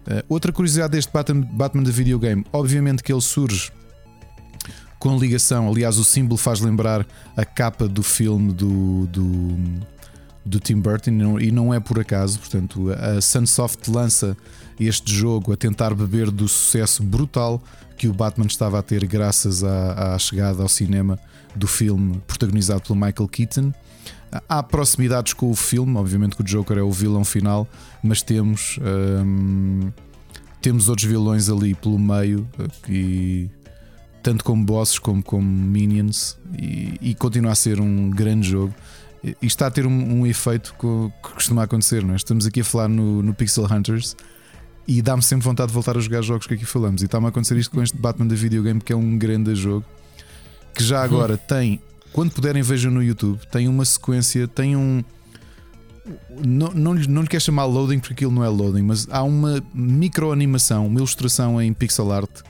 Uh, 0.07 0.25
outra 0.27 0.51
curiosidade 0.51 0.93
deste 0.93 1.14
Batman, 1.14 1.41
Batman 1.41 1.83
de 1.83 1.91
videogame, 1.91 2.43
obviamente 2.51 3.03
que 3.03 3.14
ele 3.14 3.22
surge 3.22 3.72
com 4.98 5.15
ligação, 5.15 5.67
aliás, 5.67 5.98
o 5.98 6.03
símbolo 6.03 6.38
faz 6.38 6.59
lembrar 6.59 7.06
a 7.38 7.45
capa 7.45 7.88
do 7.88 8.01
filme 8.01 8.51
do, 8.51 9.07
do, 9.07 9.57
do 10.43 10.59
Tim 10.59 10.80
Burton 10.80 11.40
e 11.40 11.51
não 11.51 11.73
é 11.73 11.80
por 11.80 11.99
acaso. 11.99 12.40
Portanto, 12.40 12.91
a 12.91 13.22
Sunsoft 13.22 13.90
lança 13.90 14.35
este 14.80 15.14
jogo 15.14 15.53
a 15.53 15.57
tentar 15.57 15.93
beber 15.93 16.30
do 16.30 16.48
sucesso 16.48 17.03
brutal 17.03 17.64
que 17.98 18.07
o 18.07 18.14
Batman 18.14 18.45
estava 18.45 18.80
a 18.80 18.81
ter 18.81 19.06
graças 19.06 19.64
à, 19.64 20.15
à 20.15 20.19
chegada 20.19 20.61
ao 20.61 20.69
cinema 20.69 21.19
do 21.55 21.67
filme 21.67 22.21
protagonizado 22.27 22.81
pelo 22.81 22.95
Michael 22.95 23.27
Keaton. 23.27 23.73
Há 24.47 24.63
proximidades 24.63 25.33
com 25.33 25.51
o 25.51 25.55
filme, 25.55 25.97
obviamente 25.97 26.35
que 26.35 26.41
o 26.41 26.45
Joker 26.45 26.77
é 26.77 26.81
o 26.81 26.91
vilão 26.91 27.25
final, 27.25 27.67
mas 28.01 28.21
temos 28.21 28.80
hum, 29.25 29.91
temos 30.61 30.88
outros 30.88 31.07
vilões 31.07 31.49
ali 31.49 31.75
pelo 31.75 31.99
meio 31.99 32.47
e 32.88 33.49
tanto 34.23 34.43
como 34.43 34.63
bosses 34.63 34.99
como 34.99 35.21
como 35.21 35.45
minions 35.45 36.38
e, 36.57 36.97
e 37.01 37.15
continua 37.15 37.51
a 37.51 37.55
ser 37.55 37.81
um 37.81 38.09
grande 38.09 38.47
jogo 38.47 38.73
e 39.23 39.35
está 39.45 39.67
a 39.67 39.71
ter 39.71 39.85
um, 39.85 40.19
um 40.19 40.25
efeito 40.25 40.73
que, 40.80 41.30
costuma 41.33 41.63
acontecer. 41.63 42.03
Não 42.03 42.13
é? 42.13 42.17
Estamos 42.17 42.45
aqui 42.45 42.61
a 42.61 42.63
falar 42.63 42.88
no, 42.88 43.21
no 43.21 43.33
Pixel 43.33 43.65
Hunters 43.65 44.15
e 44.88 45.01
dá-me 45.01 45.21
sempre 45.21 45.45
vontade 45.45 45.67
de 45.67 45.73
voltar 45.73 45.95
a 45.95 45.99
jogar 45.99 46.21
jogos 46.21 46.47
que 46.47 46.55
aqui 46.55 46.65
falamos. 46.65 47.01
E 47.01 47.05
está-me 47.05 47.27
a 47.27 47.30
acontecer 47.30 47.57
isto 47.57 47.71
com 47.71 47.83
este 47.83 47.97
Batman 47.97 48.27
da 48.27 48.35
videogame, 48.35 48.81
que 48.81 48.91
é 48.91 48.95
um 48.95 49.17
grande 49.17 49.53
jogo 49.55 49.85
que 50.74 50.83
já 50.83 51.03
agora 51.03 51.38
tem, 51.38 51.82
quando 52.11 52.32
puderem 52.32 52.61
vejam 52.61 52.91
no 52.91 53.03
YouTube, 53.03 53.40
tem 53.51 53.67
uma 53.67 53.85
sequência, 53.85 54.48
tem 54.48 54.75
um. 54.75 55.03
Não, 56.45 56.72
não, 56.74 56.93
não 56.93 57.22
lhe 57.22 57.27
quer 57.27 57.40
chamar 57.40 57.66
loading 57.66 58.00
porque 58.00 58.14
aquilo 58.14 58.32
não 58.32 58.43
é 58.43 58.50
loading, 58.50 58.82
mas 58.82 59.08
há 59.09 59.24
uma 59.24 59.64
micro 59.74 60.32
animação, 60.32 60.88
uma 60.88 61.00
ilustração 61.00 61.61
em 61.61 61.74
pixel 61.74 62.11
art 62.11 62.41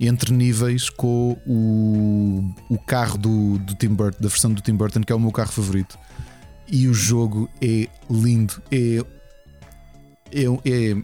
entre 0.00 0.32
níveis 0.32 0.90
com 0.90 1.38
o, 1.46 2.44
o 2.68 2.78
carro 2.78 3.16
do, 3.18 3.58
do 3.58 3.74
Tim 3.74 3.88
Burton, 3.88 4.18
da 4.20 4.28
versão 4.28 4.52
do 4.52 4.60
Tim 4.60 4.74
Burton, 4.74 5.00
que 5.00 5.12
é 5.12 5.14
o 5.14 5.20
meu 5.20 5.30
carro 5.30 5.52
favorito. 5.52 5.98
E 6.66 6.88
o 6.88 6.94
jogo 6.94 7.48
é 7.60 7.88
lindo, 8.10 8.60
é, 8.70 9.04
é, 10.32 10.44
é 10.64 10.96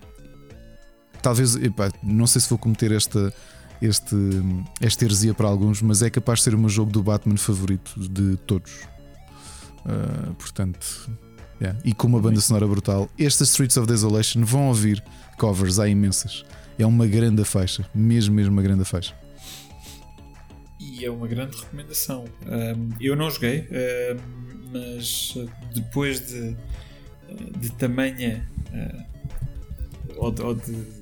talvez, 1.20 1.54
epá, 1.56 1.90
não 2.02 2.26
sei 2.26 2.40
se 2.40 2.48
vou 2.48 2.58
cometer 2.58 2.92
esta, 2.92 3.32
este, 3.80 4.16
esta 4.80 5.04
heresia 5.04 5.34
para 5.34 5.48
alguns, 5.48 5.80
mas 5.80 6.02
é 6.02 6.10
capaz 6.10 6.40
de 6.40 6.44
ser 6.44 6.54
o 6.54 6.58
meu 6.58 6.68
jogo 6.68 6.90
do 6.90 7.02
Batman 7.02 7.36
favorito 7.36 7.94
de 7.98 8.36
todos. 8.38 8.72
Uh, 9.84 10.34
portanto, 10.34 11.10
yeah. 11.60 11.78
e 11.84 11.94
com 11.94 12.06
uma 12.06 12.20
banda 12.20 12.40
sonora 12.40 12.66
brutal. 12.66 13.08
Esta 13.18 13.44
Streets 13.44 13.76
of 13.76 13.86
Desolation 13.86 14.44
vão 14.44 14.68
ouvir 14.68 15.02
covers, 15.38 15.78
há 15.78 15.88
imensas. 15.88 16.44
É 16.78 16.86
uma 16.86 17.06
grande 17.06 17.44
faixa, 17.44 17.88
mesmo, 17.94 18.34
mesmo 18.34 18.52
uma 18.52 18.62
grande 18.62 18.84
faixa. 18.84 19.14
E 20.78 21.04
é 21.04 21.10
uma 21.10 21.26
grande 21.26 21.56
recomendação. 21.56 22.24
Um, 22.46 22.90
eu 23.00 23.16
não 23.16 23.30
joguei, 23.30 23.68
um, 23.70 24.70
mas 24.72 25.34
depois 25.74 26.26
de, 26.26 26.56
de 27.58 27.72
tamanha 27.72 28.46
uh, 28.72 29.10
ou 30.16 30.30
de, 30.30 30.42
ou 30.42 30.54
de 30.54 30.99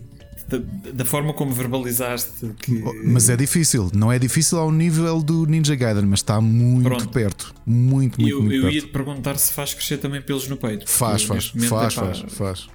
da, 0.48 0.92
da, 0.92 1.04
forma 1.04 1.34
como 1.34 1.52
verbalizaste 1.52 2.54
que... 2.58 2.82
Oh, 2.82 2.92
mas 3.04 3.28
é 3.28 3.36
difícil, 3.36 3.90
não 3.94 4.10
é 4.10 4.18
difícil 4.18 4.58
ao 4.58 4.72
nível 4.72 5.20
do 5.20 5.44
Ninja 5.44 5.74
Gaiden, 5.74 6.06
mas 6.06 6.20
está 6.20 6.40
muito 6.40 6.88
Pronto. 6.88 7.08
perto. 7.10 7.54
Muito, 7.66 8.20
muito, 8.20 8.34
eu, 8.34 8.40
muito 8.40 8.54
eu 8.54 8.62
perto. 8.62 8.74
ia 8.74 8.80
te 8.80 8.88
perguntar 8.88 9.36
se 9.36 9.52
faz 9.52 9.74
crescer 9.74 9.98
também 9.98 10.22
pelos 10.22 10.48
no 10.48 10.56
peito. 10.56 10.88
Faz, 10.88 11.22
faz, 11.22 11.48
faz, 11.48 11.64
é 11.64 12.00
faz, 12.00 12.32
faz. 12.32 12.68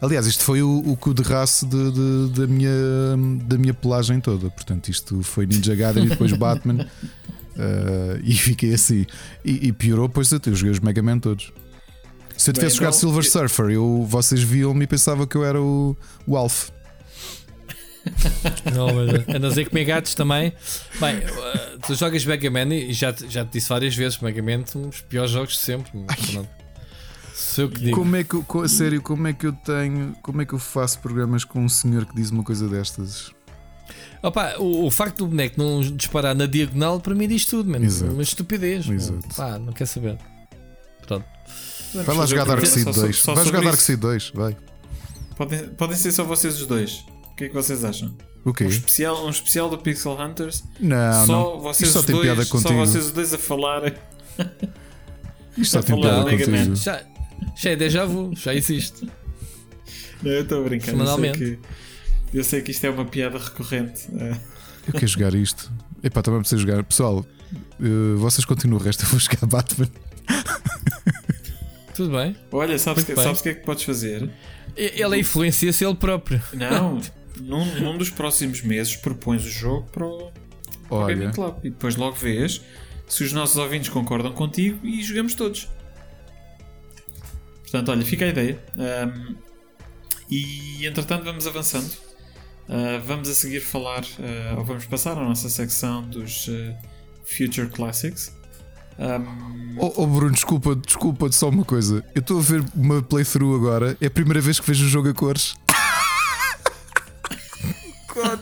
Aliás, 0.00 0.26
isto 0.26 0.44
foi 0.44 0.62
o, 0.62 0.78
o 0.78 0.96
cu 0.96 1.14
de 1.14 1.22
raço 1.22 1.66
de, 1.66 1.92
de, 1.92 2.40
da, 2.40 2.46
minha, 2.46 2.70
da 3.44 3.58
minha 3.58 3.74
pelagem 3.74 4.20
toda. 4.20 4.50
Portanto, 4.50 4.88
isto 4.88 5.22
foi 5.22 5.46
Ninja 5.46 5.74
Gaiden 5.74 6.04
e 6.04 6.08
depois 6.08 6.32
Batman. 6.36 6.86
Uh, 7.54 8.20
e 8.22 8.34
fiquei 8.34 8.74
assim. 8.74 9.06
E, 9.44 9.68
e 9.68 9.72
piorou, 9.72 10.08
pois 10.08 10.30
eu 10.32 10.40
joguei 10.54 10.72
os 10.72 10.80
Mega 10.80 11.02
Man 11.02 11.18
todos. 11.18 11.52
Se 12.36 12.50
eu 12.50 12.54
tivesse 12.54 12.78
Bem, 12.78 12.86
jogado 12.86 12.96
então, 12.96 13.00
Silver 13.00 13.24
eu... 13.24 13.30
Surfer, 13.30 13.70
eu, 13.70 14.06
vocês 14.08 14.42
viam-me 14.42 14.84
e 14.84 14.86
pensavam 14.86 15.26
que 15.26 15.36
eu 15.36 15.44
era 15.44 15.60
o, 15.60 15.96
o 16.26 16.36
Alf. 16.36 16.70
Não, 18.74 18.88
mas 18.94 19.34
anda 19.34 19.46
a 19.46 19.50
dizer 19.50 19.68
comer 19.68 19.84
gatos 19.84 20.14
também. 20.14 20.52
Bem, 21.00 21.16
uh, 21.18 21.78
tu 21.86 21.94
jogas 21.94 22.24
Mega 22.24 22.50
Man 22.50 22.74
e 22.74 22.92
já, 22.92 23.12
te- 23.12 23.28
já 23.28 23.44
te 23.44 23.52
disse 23.52 23.68
várias 23.68 23.94
vezes: 23.94 24.18
Mega 24.18 24.42
Man 24.42 24.52
é 24.52 24.78
um 24.78 24.88
dos 24.88 25.00
piores 25.00 25.30
jogos 25.30 25.54
de 25.54 25.60
sempre. 25.60 25.90
Eu 27.58 27.68
que 27.70 27.80
digo. 27.80 27.96
Como 27.96 28.14
é 28.16 28.24
que 28.24 28.34
eu, 28.34 28.42
co- 28.42 28.62
a 28.62 28.68
sério, 28.68 29.00
como 29.02 29.26
é 29.26 29.32
que 29.32 29.46
eu 29.46 29.52
tenho, 29.52 30.14
como 30.22 30.42
é 30.42 30.44
que 30.46 30.52
eu 30.52 30.58
faço 30.58 30.98
programas 30.98 31.44
com 31.44 31.60
um 31.60 31.68
senhor 31.68 32.04
que 32.04 32.14
diz 32.14 32.30
uma 32.30 32.42
coisa 32.42 32.68
destas? 32.68 33.30
Opa, 34.22 34.56
o, 34.58 34.86
o 34.86 34.90
facto 34.90 35.18
do 35.18 35.26
boneco 35.26 35.54
não 35.60 35.80
disparar 35.82 36.34
na 36.34 36.46
diagonal 36.46 36.98
para 37.00 37.14
mim 37.14 37.28
diz 37.28 37.44
tudo, 37.44 37.70
mano. 37.70 37.84
Exato. 37.84 38.12
Uma 38.12 38.22
estupidez. 38.22 38.88
Exato. 38.88 39.28
Pá, 39.36 39.58
não 39.58 39.72
quer 39.72 39.86
saber. 39.86 40.16
Pronto. 41.06 41.24
Vai 41.94 42.16
lá 42.16 42.26
jogar 42.26 42.44
Dark 42.44 42.64
Seed 42.66 42.84
só- 42.84 42.92
2. 42.92 43.16
só 43.20 43.34
Vai 43.34 43.44
jogar 43.44 43.62
Dark. 43.62 43.78
Seed 43.80 44.00
2, 44.00 44.30
vai. 44.34 44.56
Podem, 45.36 45.68
podem 45.70 45.96
ser 45.96 46.12
só 46.12 46.24
vocês 46.24 46.60
os 46.60 46.66
dois. 46.66 47.04
O 47.34 47.36
que 47.36 47.44
é 47.44 47.48
que 47.48 47.54
vocês 47.54 47.84
acham? 47.84 48.16
O 48.44 48.52
quê? 48.52 48.64
Um 48.64 48.68
especial, 48.68 49.26
um 49.26 49.30
especial 49.30 49.68
do 49.68 49.78
Pixel 49.78 50.12
Hunters. 50.20 50.62
Não, 50.78 51.26
só 51.26 51.32
não. 51.54 51.60
vocês 51.60 51.88
Isto 51.88 51.92
só 51.94 52.00
os 52.00 52.06
tem 52.06 52.14
dois, 52.14 52.26
piada 52.26 52.44
só 52.44 52.50
contigo. 52.58 52.74
vocês 52.86 53.04
os 53.06 53.12
dois 53.12 53.34
a 53.34 53.38
falarem. 53.38 53.94
Isto 55.58 55.72
só 55.72 55.78
a 55.78 55.82
tem 55.82 56.00
falar 56.02 56.24
piada 56.24 56.44
contigo. 56.44 56.76
Já, 56.76 57.02
já 57.56 57.70
é 57.70 57.76
déjà 57.76 58.04
vu, 58.04 58.32
já 58.36 58.54
existe. 58.54 59.08
Não, 60.22 60.30
eu 60.32 60.42
estou 60.42 60.60
a 60.60 60.64
brincar. 60.68 60.88
Eu 60.92 60.96
sei, 60.96 61.06
Semanalmente. 61.06 61.38
que, 61.38 61.58
eu 62.38 62.44
sei 62.44 62.62
que 62.62 62.70
isto 62.70 62.84
é 62.86 62.90
uma 62.90 63.04
piada 63.04 63.38
recorrente. 63.38 64.02
eh, 64.18 64.36
Eu 64.86 64.92
quero 64.92 65.06
jogar 65.08 65.34
isto. 65.34 65.72
Epá, 66.02 66.20
também 66.22 66.40
preciso 66.40 66.60
jogar. 66.62 66.84
Pessoal, 66.84 67.24
eh, 67.80 68.14
vocês 68.16 68.44
continuam 68.44 68.80
o 68.80 68.84
resto, 68.84 69.04
eu 69.04 69.08
vou 69.08 69.18
jogar 69.18 69.46
Batman. 69.46 69.88
Tudo 71.94 72.10
bem. 72.16 72.36
Olha, 72.52 72.78
sabes 72.78 73.04
o 73.04 73.06
que, 73.06 73.14
sabes 73.14 73.40
que 73.40 73.48
é 73.50 73.54
que 73.54 73.64
podes 73.64 73.84
fazer? 73.84 74.28
Ele 74.76 75.18
influencia-se 75.18 75.84
ele 75.84 75.94
próprio. 75.94 76.42
Não, 76.52 77.00
num, 77.40 77.64
num 77.80 77.98
dos 77.98 78.10
próximos 78.10 78.62
meses 78.62 78.96
propões 78.96 79.44
o 79.44 79.50
jogo 79.50 79.88
para 79.90 80.06
o, 80.06 80.32
para 80.88 80.96
o 80.96 81.06
Gaming 81.06 81.32
Club 81.32 81.56
e 81.64 81.70
depois 81.70 81.96
logo 81.96 82.16
vês 82.16 82.60
se 83.06 83.22
os 83.24 83.32
nossos 83.32 83.56
ouvintes 83.56 83.88
concordam 83.88 84.32
contigo 84.32 84.84
e 84.86 85.02
jogamos 85.02 85.34
todos. 85.34 85.68
Portanto, 87.62 87.90
olha, 87.90 88.04
fica 88.04 88.24
a 88.24 88.28
ideia. 88.28 88.58
Ahm, 88.78 89.34
e 90.30 90.86
entretanto, 90.86 91.24
vamos 91.24 91.46
avançando. 91.46 91.90
Ah, 92.68 93.00
vamos 93.04 93.28
a 93.28 93.34
seguir 93.34 93.60
falar, 93.60 94.04
ah, 94.20 94.58
ou 94.58 94.64
vamos 94.64 94.86
passar 94.86 95.18
à 95.18 95.22
nossa 95.22 95.48
secção 95.48 96.02
dos 96.02 96.48
ah, 96.48 96.76
Future 97.24 97.68
Classics. 97.68 98.34
Ahm, 98.98 99.54
Oh, 99.76 99.92
oh, 99.96 100.06
Bruno, 100.06 100.32
desculpa, 100.32 100.76
desculpa 100.76 101.30
só 101.32 101.48
uma 101.48 101.64
coisa. 101.64 102.04
Eu 102.14 102.20
estou 102.20 102.38
a 102.38 102.42
ver 102.42 102.64
uma 102.76 103.02
playthrough 103.02 103.56
agora. 103.56 103.96
É 104.00 104.06
a 104.06 104.10
primeira 104.10 104.40
vez 104.40 104.60
que 104.60 104.66
vejo 104.66 104.84
o 104.84 104.88
jogo 104.88 105.08
a 105.08 105.14
cores. 105.14 105.56
God. 108.14 108.40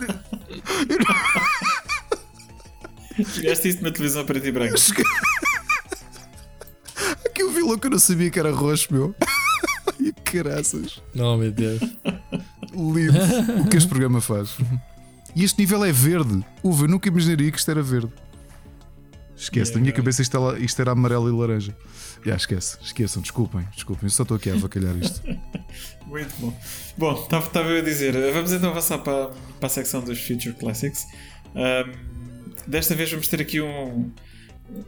jogaste 3.18 3.68
isto 3.68 3.82
na 3.82 3.90
televisão 3.90 4.24
preto 4.24 4.46
e 4.46 4.52
branco. 4.52 4.74
Aqui 7.26 7.42
o 7.42 7.50
vilão 7.50 7.78
que 7.78 7.86
eu 7.86 7.90
não 7.90 7.98
sabia 7.98 8.30
que 8.30 8.38
era 8.38 8.52
roxo, 8.52 8.92
meu. 8.92 9.14
E 10.00 10.12
caraças. 10.12 11.00
Não, 11.14 11.36
meu 11.36 11.52
Deus. 11.52 11.80
Lindo. 12.72 13.12
O 13.60 13.68
que 13.68 13.76
este 13.76 13.88
programa 13.88 14.20
faz. 14.20 14.56
E 15.34 15.44
este 15.44 15.60
nível 15.60 15.84
é 15.84 15.92
verde. 15.92 16.44
Uva, 16.62 16.84
eu 16.84 16.88
nunca 16.88 17.08
imaginaria 17.08 17.52
que 17.52 17.58
isto 17.58 17.70
era 17.70 17.82
verde. 17.82 18.12
Esquece, 19.36 19.74
na 19.74 19.80
minha 19.80 19.92
cabeça 19.92 20.22
isto 20.22 20.36
era, 20.36 20.58
isto 20.58 20.80
era 20.80 20.90
amarelo 20.92 21.28
e 21.28 21.32
laranja. 21.32 21.76
Já, 22.24 22.36
esquece, 22.36 22.78
esqueçam, 22.80 23.20
desculpem, 23.20 23.66
desculpem, 23.74 24.06
eu 24.06 24.10
só 24.10 24.22
estou 24.22 24.36
aqui 24.36 24.50
a 24.50 24.54
avacalhar 24.54 24.96
isto. 24.96 25.22
Muito 26.06 26.32
bom. 26.38 26.56
Bom, 26.96 27.14
estava 27.14 27.68
eu 27.68 27.78
a 27.78 27.80
dizer, 27.80 28.12
vamos 28.32 28.52
então 28.52 28.70
avançar 28.70 28.98
para, 28.98 29.28
para 29.58 29.66
a 29.66 29.68
secção 29.68 30.02
dos 30.02 30.20
Future 30.20 30.54
Classics. 30.54 31.06
Ahm, 31.54 31.92
desta 32.66 32.94
vez 32.94 33.10
vamos 33.10 33.26
ter 33.26 33.40
aqui 33.40 33.60
um, 33.60 34.12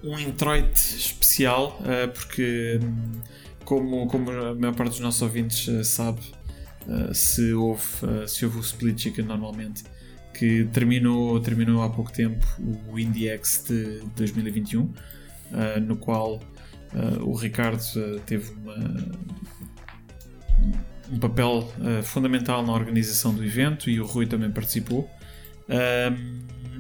um 0.03 0.19
introit 0.19 0.73
especial, 0.75 1.81
ah, 1.85 2.09
porque, 2.09 2.79
hum, 2.83 3.21
como, 3.65 4.07
como 4.07 4.31
a 4.31 4.55
maior 4.55 4.75
parte 4.75 4.91
dos 4.91 5.01
nossos 5.01 5.23
ouvintes 5.23 5.69
ah, 5.69 5.83
sabe, 5.83 6.21
ah, 6.89 7.13
se, 7.13 7.53
houve, 7.53 7.83
se 8.29 8.45
houve 8.45 8.59
o 8.59 8.61
Split 8.61 8.99
Chicken 9.01 9.25
normalmente, 9.25 9.83
que 10.35 10.69
terminou, 10.73 11.41
terminou 11.41 11.83
há 11.83 11.91
pouco 11.91 12.13
tempo 12.13 12.45
o 12.89 12.99
IndieX 12.99 13.65
de 13.69 14.03
2021, 14.17 14.93
ah, 15.53 15.81
no 15.81 15.97
qual 15.97 16.41
ah, 16.95 17.23
o 17.23 17.35
Ricardo 17.35 17.83
ah, 17.97 18.21
teve 18.25 18.53
uma, 18.53 18.77
um 21.11 21.19
papel 21.19 21.71
uh, 21.79 22.03
fundamental 22.03 22.65
na 22.65 22.73
organização 22.73 23.35
do 23.35 23.45
evento 23.45 23.91
e 23.91 24.01
o 24.01 24.07
Rui 24.07 24.27
também 24.27 24.51
participou. 24.51 25.11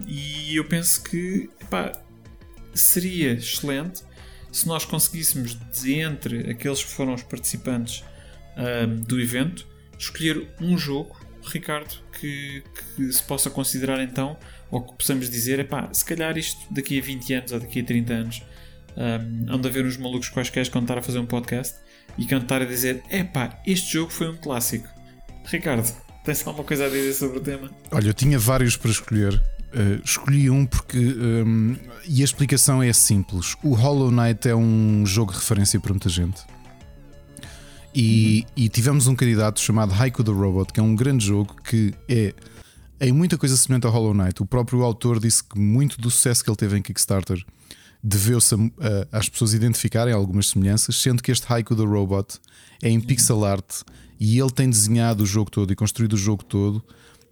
E 0.06 0.56
eu 0.56 0.64
penso 0.66 1.02
que 1.02 1.48
epá, 1.60 1.92
seria 2.74 3.32
excelente 3.32 4.02
se 4.52 4.66
nós 4.68 4.84
conseguíssemos, 4.84 5.58
de 5.72 5.94
entre 5.94 6.50
aqueles 6.50 6.84
que 6.84 6.90
foram 6.90 7.14
os 7.14 7.22
participantes 7.22 8.04
do 9.06 9.18
evento, 9.20 9.66
escolher 9.98 10.46
um 10.60 10.76
jogo, 10.76 11.18
Ricardo, 11.42 11.96
que, 12.20 12.62
que 12.96 13.12
se 13.12 13.22
possa 13.22 13.50
considerar 13.50 14.00
então, 14.02 14.36
ou 14.70 14.82
que 14.82 14.94
possamos 14.94 15.30
dizer, 15.30 15.58
epá, 15.60 15.88
se 15.92 16.04
calhar 16.04 16.36
isto 16.36 16.60
daqui 16.72 16.98
a 16.98 17.02
20 17.02 17.34
anos 17.34 17.52
ou 17.52 17.60
daqui 17.60 17.80
a 17.80 17.84
30 17.84 18.12
anos, 18.12 18.42
um, 18.97 19.60
de 19.60 19.68
haver 19.68 19.84
uns 19.84 19.97
malucos 19.97 20.28
quaisquer 20.28 20.64
que 20.64 20.73
vão 20.73 20.82
estar 20.82 20.98
a 20.98 21.02
fazer 21.02 21.18
um 21.18 21.26
podcast 21.26 21.76
e 22.16 22.24
que 22.24 22.34
vão 22.34 22.42
estar 22.42 22.62
a 22.62 22.64
dizer: 22.64 23.02
epá, 23.10 23.58
este 23.66 23.92
jogo 23.92 24.10
foi 24.10 24.28
um 24.28 24.36
clássico. 24.36 24.89
Ricardo, 25.44 25.90
tens 26.24 26.47
alguma 26.47 26.64
coisa 26.64 26.86
a 26.86 26.89
dizer 26.89 27.12
sobre 27.14 27.39
o 27.39 27.40
tema? 27.40 27.70
Olha, 27.90 28.08
eu 28.08 28.14
tinha 28.14 28.39
vários 28.39 28.76
para 28.76 28.90
escolher. 28.90 29.34
Uh, 29.74 30.00
escolhi 30.05 30.48
um 30.48 30.64
porque. 30.64 30.98
um, 30.98 31.76
e 32.06 32.20
a 32.20 32.24
explicação 32.24 32.82
é 32.82 32.92
simples: 32.92 33.56
o 33.62 33.74
Hollow 33.74 34.10
Knight 34.10 34.48
é 34.48 34.55
um 34.55 35.05
jogo 35.05 35.32
de 35.32 35.39
referência 35.39 35.81
para 35.81 35.92
muita 35.92 36.08
gente. 36.08 36.42
E, 37.97 38.44
e 38.56 38.68
tivemos 38.68 39.06
um 39.06 39.14
candidato 39.14 39.60
chamado 39.60 39.94
Haiku 39.94 40.24
the 40.24 40.32
Robot, 40.32 40.73
que 40.73 40.81
é 40.81 40.82
um 40.82 40.97
grande 40.97 41.24
jogo 41.24 41.55
que 41.62 41.94
é 42.08 42.34
em 43.00 43.12
muita 43.12 43.39
coisa 43.39 43.56
semelhante 43.56 43.86
ao 43.86 43.92
Hollow 43.92 44.14
Knight. 44.14 44.42
O 44.42 44.47
próprio 44.47 44.82
autor 44.82 45.20
disse 45.20 45.44
que 45.44 45.58
muito 45.58 46.00
do 46.00 46.10
sucesso 46.10 46.42
que 46.42 46.50
ele 46.50 46.56
teve 46.56 46.76
em 46.76 46.82
Kickstarter 46.82 47.44
deveu-se 48.05 48.55
às 49.10 49.31
pessoas 49.31 49.55
identificarem 49.55 50.12
algumas 50.12 50.50
semelhanças, 50.50 50.97
sendo 50.97 51.23
que 51.23 51.33
este 51.33 51.50
Haiku 51.50 51.74
the 51.74 51.83
Robot 51.83 52.39
é 52.83 52.91
em 52.91 53.00
pixel 53.00 53.44
art 53.44 53.83
e 54.20 54.39
ele 54.39 54.50
tem 54.50 54.68
desenhado 54.68 55.23
o 55.23 55.26
jogo 55.26 55.50
todo 55.50 55.73
e 55.73 55.76
construído 55.76 56.12
o 56.12 56.18
jogo 56.18 56.44
todo 56.44 56.84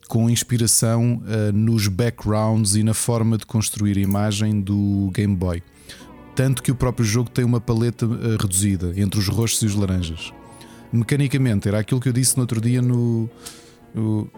com 0.08 0.28
inspiração 0.28 1.22
ah, 1.26 1.52
nos 1.52 1.88
backgrounds 1.88 2.74
e 2.74 2.82
na 2.82 2.92
forma 2.92 3.38
de 3.38 3.46
construir 3.46 3.96
imagem 3.96 4.60
do 4.60 5.10
Game 5.14 5.34
Boy. 5.34 5.62
Tanto 6.34 6.62
que 6.62 6.70
o 6.70 6.74
próprio 6.74 7.04
jogo 7.04 7.30
tem 7.30 7.44
uma 7.44 7.60
paleta 7.60 8.06
ah, 8.06 8.36
reduzida 8.40 8.92
entre 8.96 9.18
os 9.18 9.28
roxos 9.28 9.62
e 9.62 9.66
os 9.66 9.74
laranjas. 9.74 10.32
Mecanicamente, 10.92 11.66
era 11.66 11.78
aquilo 11.78 11.98
que 11.98 12.10
eu 12.10 12.12
disse 12.12 12.36
no 12.36 12.42
outro 12.42 12.60
dia 12.60 12.82
no. 12.82 13.26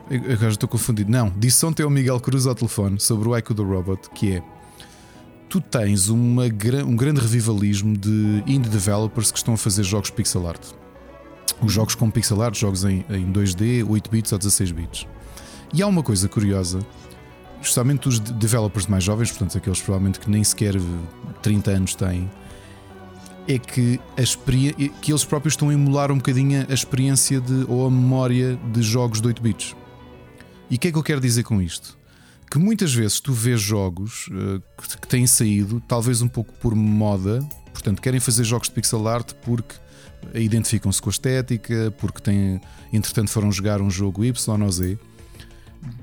agora 0.09 0.39
já 0.39 0.49
estou 0.51 0.69
confundido. 0.69 1.11
Não, 1.11 1.33
disse 1.37 1.67
ontem 1.67 1.83
ao 1.83 1.91
Miguel 1.91 2.21
Cruz 2.21 2.47
ao 2.47 2.55
telefone 2.55 3.01
sobre 3.01 3.29
o 3.29 3.35
Haiku 3.35 3.53
the 3.53 3.63
Robot, 3.63 4.11
que 4.15 4.35
é 4.35 4.43
tu 5.48 5.60
tens 5.60 6.08
uma, 6.08 6.44
um 6.86 6.97
grande 6.97 7.20
revivalismo 7.20 7.97
de 7.97 8.42
indie 8.47 8.68
developers 8.68 9.31
que 9.31 9.39
estão 9.39 9.55
a 9.55 9.56
fazer 9.56 9.82
jogos 9.84 10.10
pixel 10.10 10.48
art. 10.48 10.60
Os 11.62 11.73
jogos 11.73 11.94
com 11.94 12.10
pixel 12.10 12.42
art, 12.42 12.56
jogos 12.56 12.84
em, 12.84 13.05
em 13.08 13.31
2D, 13.32 13.89
8 13.89 14.10
bits 14.10 14.32
ou 14.32 14.39
16 14.39 14.73
bits. 14.73 15.06
E 15.73 15.82
há 15.82 15.86
uma 15.86 16.02
coisa 16.02 16.28
curiosa, 16.28 16.81
justamente 17.62 18.08
os 18.08 18.20
de- 18.20 18.32
developers 18.32 18.86
mais 18.86 19.05
jovens, 19.05 19.31
portanto 19.31 19.56
aqueles 19.58 19.81
provavelmente 19.81 20.20
que 20.20 20.28
nem 20.31 20.42
sequer 20.42 20.74
30 21.42 21.70
anos 21.70 21.94
têm, 21.94 22.31
é 23.47 23.58
que, 23.58 24.00
a 24.16 24.90
que 25.00 25.12
eles 25.12 25.24
próprios 25.24 25.52
estão 25.52 25.68
a 25.68 25.74
emular 25.74 26.10
um 26.10 26.16
bocadinho 26.16 26.66
a 26.68 26.73
experiência 26.73 27.40
de, 27.40 27.66
ou 27.68 27.86
a 27.86 27.90
memória 27.90 28.58
de 28.73 28.82
jogos 28.82 29.20
de 29.20 29.26
8 29.28 29.42
bits. 29.42 29.76
E 30.70 30.76
o 30.76 30.78
que 30.78 30.89
é 30.89 30.92
que 30.92 30.98
eu 30.98 31.02
quero 31.02 31.20
dizer 31.20 31.42
com 31.42 31.60
isto? 31.60 31.97
Que 32.55 32.58
muitas 32.60 32.94
vezes 32.94 33.18
tu 33.18 33.33
vês 33.33 33.60
jogos 33.60 34.28
eh, 34.31 34.60
que, 35.00 35.08
têm 35.08 35.26
saído, 35.26 35.83
talvez 35.89 36.23
um 36.23 36.28
pouco 36.28 36.52
por 36.60 36.73
moda, 36.73 37.41
portanto, 37.73 38.00
querem 38.00 38.20
fazer 38.20 38.44
jogos 38.44 38.68
de 38.68 38.74
pixel 38.74 39.08
art 39.08 39.33
porque 39.44 39.74
identificam-se 40.33 41.02
com 41.02 41.08
a 41.08 41.10
estética, 41.10 41.92
porque 41.99 42.20
têm, 42.23 42.60
entretanto, 42.92 43.28
foram 43.31 43.50
jogar 43.50 43.83
um 43.83 43.91
jogo 43.91 44.24
Y 44.24 44.33
ou 44.62 44.70
Z, 44.70 44.97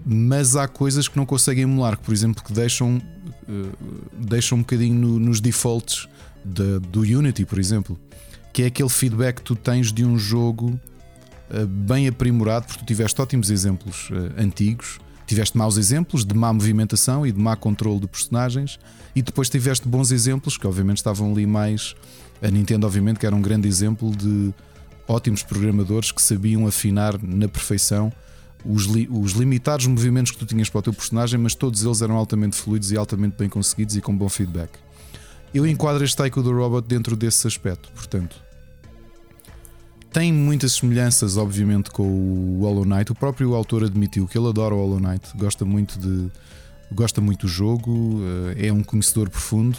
mas 0.06 0.58
há 0.58 0.68
coisas 0.68 1.08
que 1.08 1.16
não 1.16 1.26
conseguem 1.26 1.64
emular, 1.64 1.96
que, 1.98 2.04
por 2.04 2.14
exemplo, 2.14 2.44
que 2.44 2.52
deixam, 2.52 3.02
eh, 3.48 3.70
deixam 4.18 4.58
um 4.58 4.62
bocadinho 4.62 4.96
no- 4.96 5.20
nos 5.22 5.40
defaults 5.40 6.06
da- 6.44 6.80
do 6.80 7.00
Unity, 7.00 7.46
por 7.46 7.60
exemplo, 7.60 7.98
que 8.52 8.64
é 8.64 8.66
aquele 8.66 8.90
feedback 8.90 9.38
que 9.38 9.44
tu 9.44 9.56
tens 9.56 9.94
de 9.94 10.04
um 10.04 10.18
jogo 10.20 10.78
eh, 11.50 11.66
bem 11.66 12.10
aprimorado, 12.10 12.66
porque 12.68 12.80
tu 12.84 12.86
tiveste 12.86 13.22
ótimos 13.22 13.50
exemplos 13.50 14.10
eh, 14.12 14.42
antigos 14.44 15.00
Tiveste 15.32 15.58
maus 15.58 15.78
exemplos 15.78 16.26
de 16.26 16.36
má 16.36 16.52
movimentação 16.52 17.26
e 17.26 17.32
de 17.32 17.40
má 17.40 17.56
controle 17.56 18.02
de 18.02 18.08
personagens, 18.08 18.78
e 19.16 19.22
depois 19.22 19.48
tiveste 19.48 19.88
bons 19.88 20.12
exemplos 20.12 20.58
que, 20.58 20.68
obviamente, 20.68 20.98
estavam 20.98 21.32
ali 21.32 21.48
mais. 21.48 21.96
A 22.42 22.52
Nintendo, 22.52 22.86
obviamente, 22.86 23.18
que 23.18 23.26
era 23.26 23.34
um 23.34 23.42
grande 23.42 23.66
exemplo 23.66 24.14
de 24.14 24.54
ótimos 25.08 25.42
programadores 25.42 26.12
que 26.12 26.22
sabiam 26.22 26.68
afinar 26.68 27.18
na 27.24 27.48
perfeição 27.48 28.12
os, 28.66 28.84
li- 28.84 29.08
os 29.10 29.32
limitados 29.32 29.88
movimentos 29.88 30.34
que 30.34 30.38
tu 30.38 30.46
tinhas 30.46 30.70
para 30.70 30.80
o 30.80 30.82
teu 30.82 30.94
personagem, 30.94 31.40
mas 31.40 31.56
todos 31.56 31.82
eles 31.86 32.02
eram 32.02 32.18
altamente 32.18 32.58
fluidos 32.58 32.92
e 32.92 32.98
altamente 32.98 33.38
bem 33.40 33.48
conseguidos 33.48 33.96
e 33.96 34.02
com 34.02 34.14
bom 34.14 34.28
feedback. 34.28 34.72
Eu 35.54 35.66
enquadro 35.66 36.04
este 36.04 36.18
Taiko 36.18 36.44
do 36.44 36.52
Robot 36.52 36.86
dentro 36.86 37.16
desse 37.16 37.48
aspecto, 37.48 37.90
portanto. 37.96 38.36
Tem 40.12 40.32
muitas 40.34 40.74
semelhanças, 40.74 41.38
obviamente, 41.38 41.90
com 41.90 42.04
o 42.04 42.60
Hollow 42.62 42.84
Knight. 42.86 43.12
O 43.12 43.16
próprio 43.16 43.54
autor 43.56 43.84
admitiu 43.86 44.28
que 44.28 44.38
ele 44.38 44.48
adora 44.50 44.76
o 44.76 44.78
Hollow 44.78 45.00
Knight, 45.00 45.30
gosta 45.38 45.64
muito 45.64 45.98
de 46.00 46.30
gosta 46.94 47.22
muito 47.22 47.46
do 47.46 47.48
jogo, 47.48 48.20
eh, 48.58 48.68
é 48.68 48.74
um 48.74 48.84
conhecedor 48.84 49.30
profundo 49.30 49.78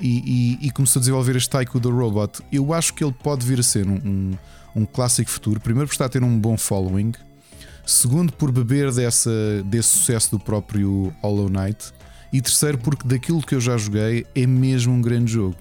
e, 0.00 0.56
e- 0.62 0.66
e 0.68 0.70
começou 0.70 0.98
a 0.98 1.02
desenvolver 1.02 1.36
este 1.36 1.50
Taiko 1.50 1.78
do 1.78 1.90
Robot. 1.90 2.40
Eu 2.50 2.72
acho 2.72 2.94
que 2.94 3.04
ele 3.04 3.12
pode 3.12 3.44
vir 3.44 3.60
a 3.60 3.62
ser 3.62 3.86
um, 3.86 3.96
um, 3.96 4.30
um 4.74 4.86
clássico 4.86 5.30
futuro. 5.30 5.60
Primeiro, 5.60 5.86
por 5.86 5.92
estar 5.92 6.06
a 6.06 6.08
ter 6.08 6.22
um 6.24 6.38
bom 6.40 6.56
following. 6.56 7.12
Segundo, 7.84 8.32
por 8.32 8.50
beber 8.50 8.90
dessa, 8.90 9.30
desse 9.66 9.88
sucesso 9.88 10.30
do 10.30 10.38
próprio 10.40 11.12
Hollow 11.20 11.50
Knight. 11.50 11.92
E 12.32 12.40
terceiro, 12.40 12.78
porque 12.78 13.06
daquilo 13.06 13.42
que 13.42 13.54
eu 13.54 13.60
já 13.60 13.76
joguei 13.76 14.24
é 14.34 14.46
mesmo 14.46 14.94
um 14.94 15.02
grande 15.02 15.30
jogo. 15.32 15.56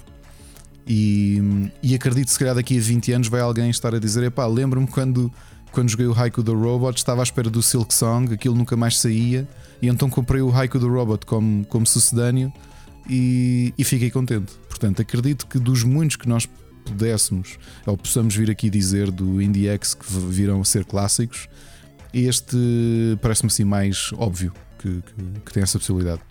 E, 0.92 1.40
e 1.84 1.94
acredito 1.94 2.26
que 2.26 2.34
se 2.34 2.40
calhar 2.40 2.56
daqui 2.56 2.76
a 2.76 2.82
20 2.82 3.12
anos 3.12 3.28
vai 3.28 3.42
alguém 3.42 3.70
estar 3.70 3.94
a 3.94 4.00
dizer: 4.00 4.24
epá, 4.24 4.48
lembro-me 4.48 4.88
quando, 4.88 5.32
quando 5.72 5.88
joguei 5.88 6.08
o 6.08 6.14
Haiku 6.20 6.42
do 6.42 6.54
Robot, 6.60 6.98
estava 6.98 7.22
à 7.22 7.24
espera 7.24 7.48
do 7.48 7.62
Silk 7.62 7.94
Song, 7.94 8.34
aquilo 8.34 8.56
nunca 8.56 8.76
mais 8.76 8.98
saía, 8.98 9.48
e 9.80 9.88
então 9.88 10.10
comprei 10.10 10.42
o 10.42 10.52
Haiku 10.52 10.80
do 10.80 10.90
Robot 10.90 11.28
como, 11.28 11.64
como 11.66 11.86
sucedâneo 11.86 12.52
e, 13.08 13.72
e 13.78 13.84
fiquei 13.84 14.10
contente. 14.10 14.52
Portanto, 14.68 15.02
acredito 15.04 15.46
que 15.46 15.60
dos 15.60 15.84
muitos 15.84 16.16
que 16.16 16.28
nós 16.28 16.48
pudéssemos 16.86 17.60
ou 17.86 17.96
possamos 17.96 18.36
vir 18.36 18.50
aqui 18.50 18.68
dizer 18.68 19.12
do 19.12 19.40
IndieX 19.40 19.94
que 19.94 20.12
v- 20.12 20.28
virão 20.32 20.60
a 20.60 20.66
ser 20.66 20.86
clássicos, 20.86 21.48
este 22.12 22.58
parece-me 23.22 23.48
assim 23.48 23.64
mais 23.64 24.10
óbvio 24.18 24.52
que, 24.80 24.90
que, 24.90 25.40
que 25.46 25.54
tem 25.54 25.62
essa 25.62 25.78
possibilidade. 25.78 26.22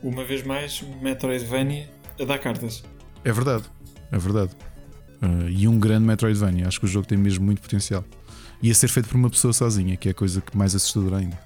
Uma 0.00 0.24
vez 0.24 0.44
mais, 0.44 0.84
Metroidvania 1.02 1.88
a 2.20 2.24
dar 2.24 2.38
cartas. 2.38 2.84
É 3.26 3.32
verdade, 3.32 3.64
é 4.12 4.18
verdade. 4.18 4.52
Uh, 5.22 5.48
e 5.48 5.66
um 5.66 5.78
grande 5.80 6.06
Metroidvania. 6.06 6.68
Acho 6.68 6.78
que 6.80 6.86
o 6.86 6.88
jogo 6.88 7.06
tem 7.06 7.18
mesmo 7.18 7.44
muito 7.44 7.60
potencial. 7.60 8.04
E 8.62 8.70
a 8.70 8.74
ser 8.74 8.88
feito 8.88 9.08
por 9.08 9.16
uma 9.16 9.28
pessoa 9.30 9.52
sozinha, 9.52 9.96
que 9.96 10.08
é 10.08 10.12
a 10.12 10.14
coisa 10.14 10.40
que 10.40 10.56
mais 10.56 10.74
assustadora 10.74 11.18
ainda. 11.18 11.38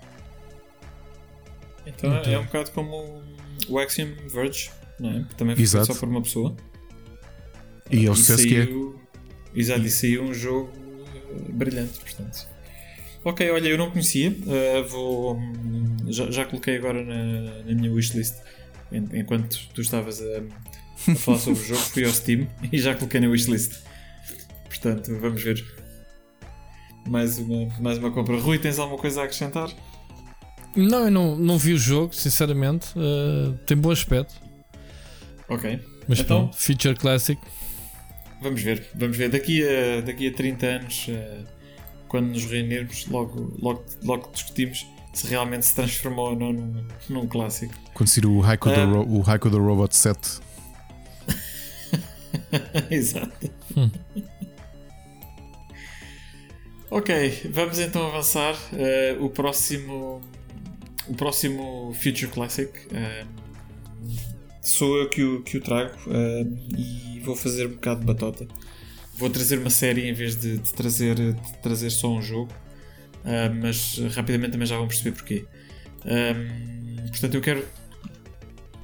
Então 1.86 2.14
é 2.14 2.38
um 2.38 2.44
bocado 2.44 2.70
como 2.72 3.22
o 3.68 3.78
Axiom 3.78 4.08
Verge, 4.32 4.70
não 4.98 5.10
é? 5.10 5.24
Também 5.36 5.56
foi 5.56 5.64
feito 5.66 5.76
Exato. 5.82 5.86
só 5.86 5.94
por 5.94 6.08
uma 6.08 6.22
pessoa. 6.22 6.56
E 7.90 8.06
é 8.06 8.10
o 8.10 8.14
sucesso 8.14 8.46
que 8.46 8.56
é. 8.56 8.64
saiu- 8.66 9.00
Exato, 9.54 9.80
e 9.80 9.90
saiu 9.90 10.22
um 10.22 10.32
jogo 10.34 10.70
eh, 11.04 11.50
brilhante, 11.52 11.98
portanto. 11.98 12.46
Ok, 13.24 13.50
olha, 13.50 13.68
eu 13.68 13.76
não 13.76 13.90
conhecia, 13.90 14.34
eh, 14.46 14.82
vou. 14.82 15.36
hum, 15.36 15.96
Já, 16.08 16.30
já 16.30 16.44
coloquei 16.44 16.76
agora 16.76 17.02
na, 17.04 17.64
na 17.64 17.74
minha 17.74 17.92
wishlist. 17.92 18.36
En- 18.92 19.08
Enquanto 19.12 19.58
tu 19.74 19.80
estavas 19.80 20.20
a, 20.22 20.42
a 21.08 21.14
falar 21.14 21.38
sobre 21.38 21.60
o 21.60 21.64
jogo, 21.64 21.80
fui 21.80 22.04
ao 22.04 22.12
Steam 22.12 22.46
e 22.72 22.78
já 22.78 22.94
coloquei 22.94 23.20
na 23.20 23.28
wishlist. 23.28 23.78
Portanto, 24.68 25.16
vamos 25.20 25.42
ver. 25.42 25.64
Mais 27.06 27.38
uma, 27.38 27.68
mais 27.80 27.98
uma 27.98 28.10
compra. 28.10 28.38
Rui, 28.38 28.58
tens 28.58 28.78
alguma 28.78 28.98
coisa 28.98 29.22
a 29.22 29.24
acrescentar? 29.24 29.70
Não, 30.76 31.04
eu 31.06 31.10
não, 31.10 31.36
não 31.36 31.58
vi 31.58 31.72
o 31.72 31.78
jogo, 31.78 32.14
sinceramente. 32.14 32.88
Uh, 32.96 33.54
tem 33.66 33.76
bom 33.76 33.90
aspecto. 33.90 34.34
Ok. 35.48 35.80
Mas 36.06 36.20
Então? 36.20 36.42
pronto, 36.42 36.56
Feature 36.56 36.94
Classic. 36.94 37.40
Vamos 38.42 38.62
ver, 38.62 38.86
vamos 38.94 39.16
ver. 39.16 39.28
Daqui 39.30 39.62
a, 39.66 40.00
daqui 40.00 40.28
a 40.28 40.32
30 40.32 40.66
anos, 40.66 41.06
eh, 41.08 41.38
quando 42.08 42.28
nos 42.28 42.44
reunirmos, 42.46 43.06
logo, 43.08 43.54
logo, 43.60 43.84
logo 44.02 44.30
discutimos 44.32 44.86
se 45.12 45.26
realmente 45.26 45.66
se 45.66 45.74
transformou 45.74 46.30
ou 46.30 46.36
não 46.36 46.52
num, 46.52 46.84
num 47.08 47.26
clássico. 47.26 47.74
Quando 47.92 48.08
sair 48.08 48.24
o 48.26 48.42
Haiku, 48.42 48.68
Ah. 48.70 48.86
do, 48.86 48.92
Ro- 49.02 49.18
o 49.18 49.28
Haiku 49.30 49.50
do 49.50 49.58
Robot 49.58 49.94
7. 49.94 50.38
Exato. 52.90 53.50
ok, 56.90 57.50
vamos 57.50 57.78
então 57.78 58.06
avançar. 58.06 58.56
Eh, 58.72 59.16
o 59.20 59.28
próximo. 59.30 60.20
O 61.08 61.14
próximo 61.14 61.92
Future 61.94 62.28
Classic 62.28 62.70
eh, 62.92 63.24
sou 64.62 64.96
eu 64.98 65.08
que 65.08 65.22
o, 65.22 65.42
que 65.42 65.56
o 65.56 65.60
trago 65.60 65.94
eh, 66.08 66.46
e 66.76 67.20
vou 67.20 67.34
fazer 67.34 67.66
um 67.66 67.70
bocado 67.70 68.00
de 68.00 68.06
batota. 68.06 68.46
Vou 69.14 69.28
trazer 69.28 69.58
uma 69.58 69.70
série 69.70 70.08
em 70.08 70.12
vez 70.12 70.36
de, 70.36 70.58
de 70.58 70.72
trazer, 70.72 71.14
de 71.16 71.58
trazer 71.62 71.90
só 71.90 72.08
um 72.10 72.22
jogo, 72.22 72.52
eh, 73.24 73.48
mas 73.48 73.98
rapidamente 74.14 74.52
também 74.52 74.66
já 74.66 74.76
vão 74.76 74.86
perceber 74.86 75.12
porquê. 75.12 75.44
Eh, 76.04 76.34
portanto, 77.08 77.34
eu 77.34 77.40
quero 77.40 77.66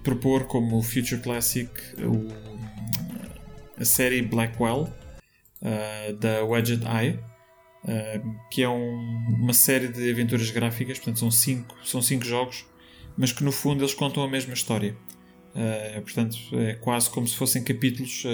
propor 0.02 0.44
como 0.44 0.82
Future 0.82 1.20
Classic 1.20 1.70
o, 1.98 2.28
a 3.78 3.84
série 3.84 4.22
Blackwell 4.22 4.82
uh, 5.62 6.12
da 6.18 6.44
Wedget 6.44 6.82
Eye, 6.84 7.18
uh, 7.84 8.48
que 8.50 8.62
é 8.62 8.68
um- 8.68 9.26
uma 9.40 9.52
série 9.52 9.88
de 9.88 10.10
aventuras 10.10 10.50
gráficas, 10.50 10.98
portanto 10.98 11.18
são 11.18 11.30
cinco, 11.30 11.76
são 11.84 12.00
cinco 12.02 12.24
jogos, 12.24 12.64
mas 13.16 13.32
que 13.32 13.42
no 13.44 13.52
fundo 13.52 13.82
eles 13.82 13.94
contam 13.94 14.22
a 14.22 14.28
mesma 14.28 14.54
história. 14.54 14.96
Uh, 15.54 16.02
portanto, 16.02 16.36
é 16.52 16.74
quase 16.74 17.08
como 17.10 17.26
se 17.26 17.36
fossem 17.36 17.62
capítulos 17.64 18.24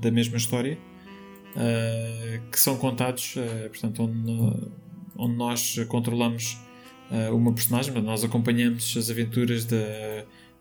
da 0.00 0.10
mesma 0.10 0.36
história 0.38 0.78
que 2.52 2.60
são 2.60 2.76
contados, 2.76 3.34
portanto, 3.68 4.04
onde, 4.04 4.70
onde 5.16 5.34
nós 5.34 5.76
controlamos 5.88 6.56
uma 7.32 7.52
personagem, 7.52 7.92
nós 8.00 8.22
acompanhamos 8.22 8.96
as 8.96 9.10
aventuras 9.10 9.64
da 9.64 9.76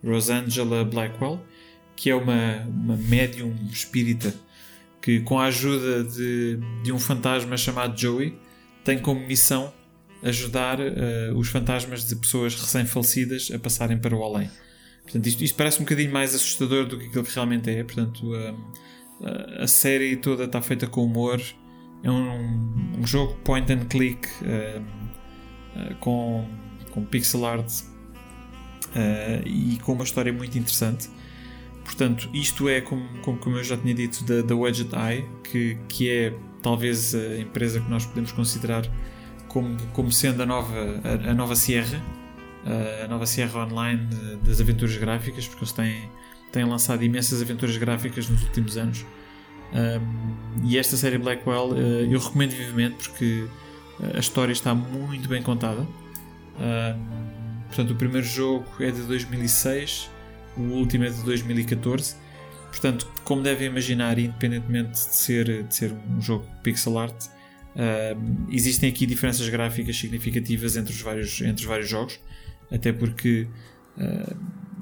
Rosangela 0.03 0.84
Blackwell, 0.84 1.40
que 1.98 2.09
é 2.09 2.16
uma, 2.16 2.61
uma 2.67 2.95
médium 2.95 3.53
espírita 3.69 4.34
que, 5.01 5.19
com 5.19 5.38
a 5.40 5.45
ajuda 5.48 6.03
de, 6.06 6.58
de 6.84 6.92
um 6.93 7.00
fantasma 7.00 7.58
chamado 7.58 8.00
Joey, 8.00 8.38
tem 8.85 8.98
como 9.00 9.19
missão 9.27 9.74
ajudar 10.24 10.80
eh, 10.80 11.32
os 11.35 11.50
fantasmas 11.50 12.08
de 12.08 12.16
pessoas 12.16 12.56
recém-falecidas 12.56 13.51
a 13.53 13.59
passarem 13.59 13.98
para 13.98 14.16
o 14.16 14.24
além. 14.24 14.50
Portanto, 15.03 15.26
isto, 15.27 15.43
isto 15.43 15.56
parece 15.58 15.77
um 15.80 15.84
bocadinho 15.84 16.11
mais 16.14 16.34
assustador 16.34 16.85
do 16.85 16.98
que 16.98 17.08
aquilo 17.08 17.24
que 17.24 17.34
realmente 17.35 17.69
é. 17.69 17.84
Portanto, 17.84 18.34
a, 18.34 18.56
a- 19.27 19.64
a 19.64 19.67
série 19.67 20.16
toda 20.17 20.43
está 20.45 20.61
feita 20.61 20.88
com 20.88 21.03
humor. 21.03 21.42
É 22.03 22.11
um, 22.11 23.00
um 23.00 23.06
jogo 23.08 23.34
point 23.43 23.72
and 23.74 23.85
click 23.85 24.27
eh, 24.43 24.82
com, 26.00 26.48
com 26.92 27.03
pixel 27.06 27.45
art 27.45 27.72
eh, 28.95 29.42
e 29.45 29.77
com 29.84 29.93
uma 29.93 30.03
história 30.03 30.32
muito 30.34 30.58
interessante. 30.58 31.09
Portanto, 31.88 32.30
isto 32.33 32.67
é, 32.67 32.82
como, 32.82 33.07
como, 33.22 33.38
como 33.38 33.56
eu 33.56 33.64
já 33.64 33.77
tinha 33.77 33.93
dito, 33.93 34.22
da, 34.25 34.41
da 34.41 34.53
Wedget 34.53 34.91
Eye, 34.93 35.25
que, 35.41 35.77
que 35.88 36.09
é 36.09 36.33
talvez 36.61 37.16
a 37.16 37.40
empresa 37.40 37.80
que 37.80 37.90
nós 37.90 38.06
podemos 38.06 38.33
considerar 38.33 38.85
como, 39.48 39.77
como 39.93 40.11
sendo 40.11 40.43
a 40.43 40.45
nova, 40.45 40.75
a, 41.01 41.32
a 41.32 41.33
nova 41.33 41.56
Sierra, 41.56 42.03
a 43.03 43.07
nova 43.07 43.25
Sierra 43.25 43.66
Online 43.66 44.06
das 44.43 44.59
aventuras 44.59 44.98
gráficas, 44.98 45.48
porque 45.48 45.64
eles 45.64 45.72
têm, 45.72 46.09
têm 46.51 46.66
lançado 46.66 47.01
imensas 47.06 47.41
aventuras 47.41 47.77
gráficas 47.77 48.30
nos 48.30 48.43
últimos 48.43 48.75
anos. 48.75 49.06
Um, 49.72 50.67
e 50.67 50.77
esta 50.77 50.98
série 50.98 51.17
Blackwell 51.17 51.72
eh, 51.74 52.07
eu 52.14 52.19
recomendo 52.19 52.51
vivamente 52.51 52.95
porque 53.09 53.48
a 54.14 54.19
história 54.19 54.51
está 54.51 54.75
muito 54.75 55.30
bem 55.30 55.41
contada. 55.41 55.82
Um, 56.59 57.67
portanto, 57.67 57.91
o 57.91 57.95
primeiro 57.95 58.27
jogo 58.27 58.66
é 58.82 58.91
de 58.91 59.03
2006, 59.03 60.09
o 60.58 60.74
último 60.74 61.06
é 61.06 61.10
de 61.10 61.24
2014. 61.24 62.16
Portanto, 62.69 63.08
como 63.24 63.42
devem 63.42 63.68
imaginar, 63.68 64.19
independentemente 64.19 64.92
de 64.92 64.98
ser, 65.00 65.64
de 65.64 65.74
ser 65.74 65.94
um 66.10 66.22
jogo 66.22 66.45
pixel 66.61 66.98
art, 67.00 67.26
um, 67.76 68.52
existem 68.52 68.90
aqui 68.90 69.06
diferenças 69.06 69.48
gráficas 69.50 69.98
significativas 69.98 70.76
entre 70.76 70.94
os 70.94 71.02
vários, 71.02 71.42
entre 71.42 71.61
os 71.61 71.68
vários 71.68 71.90
jogos, 71.90 72.19
até 72.72 72.92
porque 72.92 73.48
uh, 73.98 74.36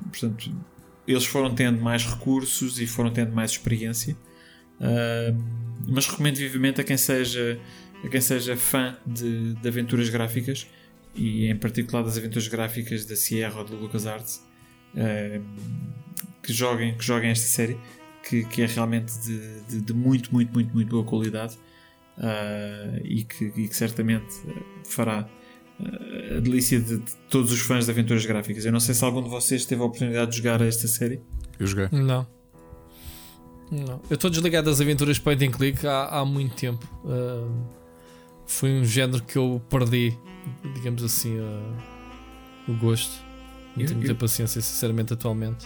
portanto, 0.09 0.51
eles 1.07 1.25
foram 1.25 1.53
tendo 1.53 1.81
mais 1.81 2.05
recursos 2.05 2.79
e 2.79 2.87
foram 2.87 3.11
tendo 3.11 3.33
mais 3.33 3.51
experiência. 3.51 4.15
Uh, 4.79 5.37
mas 5.87 6.07
recomendo 6.07 6.37
vivamente 6.37 6.81
a 6.81 6.83
quem 6.83 6.97
seja, 6.97 7.59
a 8.03 8.07
quem 8.07 8.21
seja 8.21 8.57
fã 8.57 8.97
de, 9.05 9.53
de 9.53 9.67
aventuras 9.67 10.09
gráficas 10.09 10.67
e 11.13 11.47
em 11.47 11.55
particular 11.55 12.03
das 12.03 12.17
aventuras 12.17 12.47
gráficas 12.47 13.05
da 13.05 13.15
Sierra 13.15 13.59
ou 13.59 13.65
da 13.65 13.75
LucasArts 13.75 14.37
uh, 14.37 14.54
que, 16.41 16.53
joguem, 16.53 16.97
que 16.97 17.03
joguem 17.03 17.29
esta 17.29 17.47
série 17.47 17.77
que, 18.27 18.43
que 18.45 18.61
é 18.61 18.65
realmente 18.65 19.13
de, 19.19 19.61
de, 19.61 19.81
de 19.81 19.93
muito, 19.93 20.33
muito, 20.33 20.51
muito, 20.51 20.73
muito 20.73 20.89
boa 20.89 21.03
qualidade 21.03 21.57
uh, 22.17 22.99
e, 23.03 23.23
que, 23.23 23.45
e 23.55 23.67
que 23.67 23.75
certamente 23.75 24.35
fará 24.83 25.27
uh, 25.79 26.37
a 26.37 26.39
delícia 26.39 26.79
de, 26.79 26.97
de 26.97 27.15
todos 27.29 27.51
os 27.51 27.59
fãs 27.59 27.85
de 27.85 27.91
aventuras 27.91 28.25
gráficas. 28.25 28.65
Eu 28.65 28.71
não 28.71 28.79
sei 28.79 28.95
se 28.95 29.03
algum 29.05 29.21
de 29.21 29.29
vocês 29.29 29.65
teve 29.65 29.81
a 29.81 29.85
oportunidade 29.85 30.31
de 30.31 30.37
jogar 30.37 30.61
esta 30.61 30.87
série. 30.87 31.21
Eu 31.59 31.67
joguei. 31.67 31.87
Não. 31.91 32.27
Não. 33.71 34.01
Eu 34.09 34.15
estou 34.15 34.29
desligado 34.29 34.69
das 34.69 34.79
aventuras 34.79 35.17
point 35.17 35.43
and 35.45 35.51
click 35.51 35.85
há, 35.85 36.19
há 36.19 36.25
muito 36.25 36.55
tempo. 36.55 36.85
Uh, 37.03 37.51
foi 38.45 38.71
um 38.71 38.85
género 38.85 39.23
que 39.23 39.37
eu 39.37 39.61
perdi, 39.69 40.17
digamos 40.75 41.03
assim, 41.03 41.39
uh, 41.39 41.75
o 42.67 42.73
gosto. 42.73 43.24
Não 43.75 43.81
Eu- 43.83 43.87
tenho 43.87 43.91
eu- 43.91 44.05
muita 44.05 44.15
paciência, 44.15 44.61
sinceramente, 44.61 45.13
atualmente. 45.13 45.65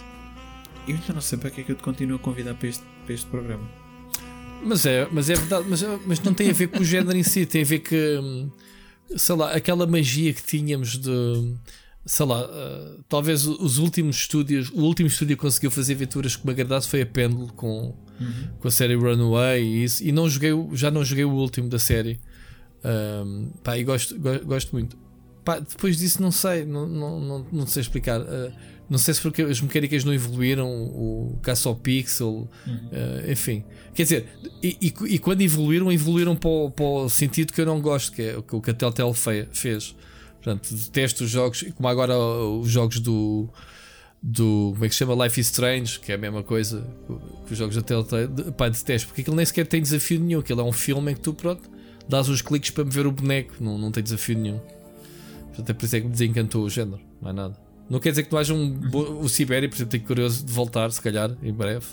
Eu 0.88 0.94
ainda 0.96 1.12
não 1.14 1.20
sei 1.20 1.38
para 1.38 1.50
que 1.50 1.60
é 1.60 1.64
que 1.64 1.72
eu 1.72 1.76
te 1.76 1.82
continuo 1.82 2.16
a 2.16 2.18
convidar 2.18 2.54
para 2.54 2.68
este, 2.68 2.82
para 3.04 3.14
este 3.14 3.26
programa. 3.26 3.68
Mas 4.64 4.84
é, 4.84 5.08
mas 5.10 5.30
é 5.30 5.34
verdade, 5.34 5.66
mas, 5.68 5.82
mas 6.06 6.20
não 6.20 6.34
tem 6.34 6.50
a 6.50 6.52
ver 6.52 6.68
com 6.68 6.80
o 6.80 6.84
género 6.84 7.16
em 7.16 7.22
si, 7.22 7.46
tem 7.46 7.62
a 7.62 7.64
ver 7.64 7.78
que, 7.78 8.18
hum, 8.22 8.50
sei 9.16 9.34
lá, 9.36 9.52
aquela 9.52 9.86
magia 9.86 10.32
que 10.34 10.42
tínhamos 10.42 10.98
de, 10.98 11.54
sei 12.04 12.26
lá, 12.26 12.42
uh, 12.44 13.02
talvez 13.08 13.46
os 13.46 13.78
últimos 13.78 14.16
estúdios, 14.16 14.68
o 14.70 14.80
último 14.82 15.06
estúdio 15.08 15.36
que 15.36 15.40
conseguiu 15.42 15.70
fazer 15.70 15.94
aventuras 15.94 16.36
que 16.36 16.44
me 16.44 16.52
agradasse 16.52 16.88
foi 16.88 17.00
a 17.02 17.06
Pendle 17.06 17.46
com, 17.56 17.94
com 18.58 18.68
a 18.68 18.70
série 18.70 18.94
Runaway 18.96 19.62
e 19.62 19.84
isso, 19.84 20.04
e 20.04 20.12
não 20.12 20.28
joguei, 20.28 20.50
já 20.74 20.90
não 20.90 21.02
joguei 21.04 21.24
o 21.24 21.30
último 21.32 21.68
da 21.68 21.78
série. 21.78 22.20
Um, 22.84 23.50
pá, 23.62 23.78
e 23.78 23.84
gosto, 23.84 24.18
go- 24.18 24.40
gosto 24.44 24.72
muito. 24.72 24.96
Pá, 25.44 25.58
depois 25.58 25.96
disso 25.98 26.20
não 26.22 26.30
sei, 26.30 26.64
não, 26.64 26.86
não, 26.86 27.20
não, 27.20 27.46
não 27.52 27.66
sei 27.66 27.80
explicar. 27.82 28.20
Uh, 28.20 28.52
não 28.88 28.98
sei 28.98 29.14
se 29.14 29.20
porque 29.20 29.42
as 29.42 29.60
mecânicas 29.60 30.02
não 30.04 30.12
evoluíram, 30.12 30.68
o 30.68 31.38
caça 31.42 31.68
ao 31.68 31.76
pixel, 31.76 32.48
uh, 32.66 33.30
enfim. 33.30 33.62
Quer 33.94 34.02
dizer, 34.02 34.26
e, 34.62 34.76
e- 34.80 35.14
e 35.14 35.18
quando 35.18 35.40
evoluíram, 35.42 35.90
evoluíram 35.92 36.34
para 36.36 36.50
o, 36.50 36.70
para 36.70 36.84
o 36.84 37.08
sentido 37.08 37.52
que 37.52 37.60
eu 37.60 37.66
não 37.66 37.80
gosto, 37.80 38.12
que 38.12 38.22
é 38.22 38.36
o 38.36 38.42
que 38.42 38.56
o 38.56 38.60
que 38.60 38.70
a 38.70 38.74
Telltale 38.74 39.14
fe- 39.14 39.46
fez. 39.52 39.94
Portanto, 40.42 40.74
detesto 40.74 41.24
os 41.24 41.30
jogos, 41.30 41.64
como 41.76 41.86
agora 41.88 42.18
os 42.18 42.68
jogos 42.70 42.98
do. 42.98 43.48
do 44.22 44.70
como 44.72 44.84
é 44.84 44.88
que 44.88 44.94
se 44.94 44.98
chama? 44.98 45.24
Life 45.24 45.40
is 45.40 45.46
Strange, 45.46 46.00
que 46.00 46.10
é 46.12 46.14
a 46.16 46.18
mesma 46.18 46.42
coisa 46.42 46.84
que 47.46 47.52
os 47.52 47.58
jogos 47.58 47.76
da 47.76 47.82
Telltale. 47.82 48.28
Pá, 48.56 48.68
detesto, 48.68 49.08
porque 49.08 49.20
aquilo 49.22 49.36
nem 49.36 49.46
sequer 49.46 49.66
tem 49.66 49.80
desafio 49.80 50.18
nenhum. 50.18 50.40
Aquilo 50.40 50.60
é 50.60 50.64
um 50.64 50.72
filme 50.72 51.12
em 51.12 51.14
que 51.14 51.20
tu, 51.20 51.32
pronto, 51.32 51.62
dás 52.08 52.28
os 52.28 52.42
cliques 52.42 52.70
para 52.70 52.84
me 52.84 52.90
ver 52.90 53.06
o 53.06 53.12
boneco, 53.12 53.54
não, 53.60 53.78
não 53.78 53.90
tem 53.92 54.02
desafio 54.02 54.36
nenhum. 54.38 54.60
Portanto, 55.50 55.70
é 55.70 55.72
por 55.74 55.84
isso 55.84 55.96
é 55.96 56.00
que 56.00 56.06
me 56.06 56.12
desencantou 56.12 56.64
o 56.64 56.70
género, 56.70 57.00
não 57.20 57.30
é 57.30 57.32
nada. 57.32 57.70
Não 57.88 57.98
quer 57.98 58.10
dizer 58.10 58.22
que 58.22 58.32
não 58.32 58.38
haja 58.38 58.54
um. 58.54 58.78
O 59.20 59.28
Sibéria, 59.28 59.68
por 59.68 59.74
exemplo, 59.74 59.90
tenho 59.90 60.04
curioso 60.04 60.46
de 60.46 60.52
voltar, 60.52 60.90
se 60.92 61.02
calhar, 61.02 61.36
em 61.42 61.52
breve. 61.52 61.86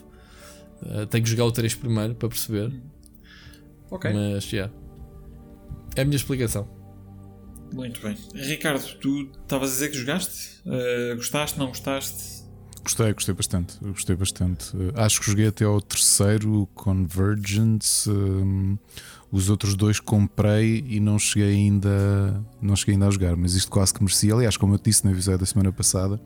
Uh, 0.81 1.07
tenho 1.07 1.23
que 1.23 1.29
jogar 1.31 1.45
o 1.45 1.51
3 1.51 1.73
primeiro 1.73 2.13
para 2.13 2.29
perceber. 2.29 2.71
Ok. 3.89 4.13
Mas, 4.13 4.43
já. 4.43 4.69
É 5.95 6.01
a 6.01 6.05
minha 6.05 6.15
explicação. 6.15 6.69
Muito 7.73 7.99
bem. 7.99 8.15
Ricardo, 8.35 8.83
tu 8.99 9.31
estavas 9.41 9.71
a 9.71 9.73
dizer 9.73 9.89
que 9.89 9.97
jogaste? 9.97 10.61
Uh, 10.65 11.15
gostaste, 11.15 11.57
não 11.57 11.67
gostaste? 11.67 12.45
Gostei, 12.83 13.11
gostei 13.13 13.33
bastante. 13.33 13.77
Gostei 13.81 14.15
bastante. 14.15 14.77
Uh, 14.77 14.93
acho 14.95 15.19
que 15.19 15.25
joguei 15.25 15.47
até 15.47 15.65
ao 15.65 15.81
terceiro, 15.81 16.61
o 16.61 16.67
Convergence. 16.67 18.09
um, 18.09 18.77
os 19.31 19.49
outros 19.49 19.75
dois 19.75 19.99
comprei 19.99 20.83
e 20.87 20.99
não 20.99 21.19
cheguei 21.19 21.53
ainda, 21.53 22.43
não 22.61 22.75
cheguei 22.75 22.95
ainda 22.95 23.07
a 23.07 23.11
jogar, 23.11 23.35
mas 23.35 23.53
isto 23.55 23.69
quase 23.69 23.93
que 23.93 24.01
merecia. 24.01 24.33
Aliás, 24.33 24.55
como 24.55 24.73
eu 24.75 24.79
disse 24.81 25.03
no 25.03 25.11
episódio 25.11 25.39
da 25.39 25.45
semana 25.45 25.71
passada, 25.71 26.19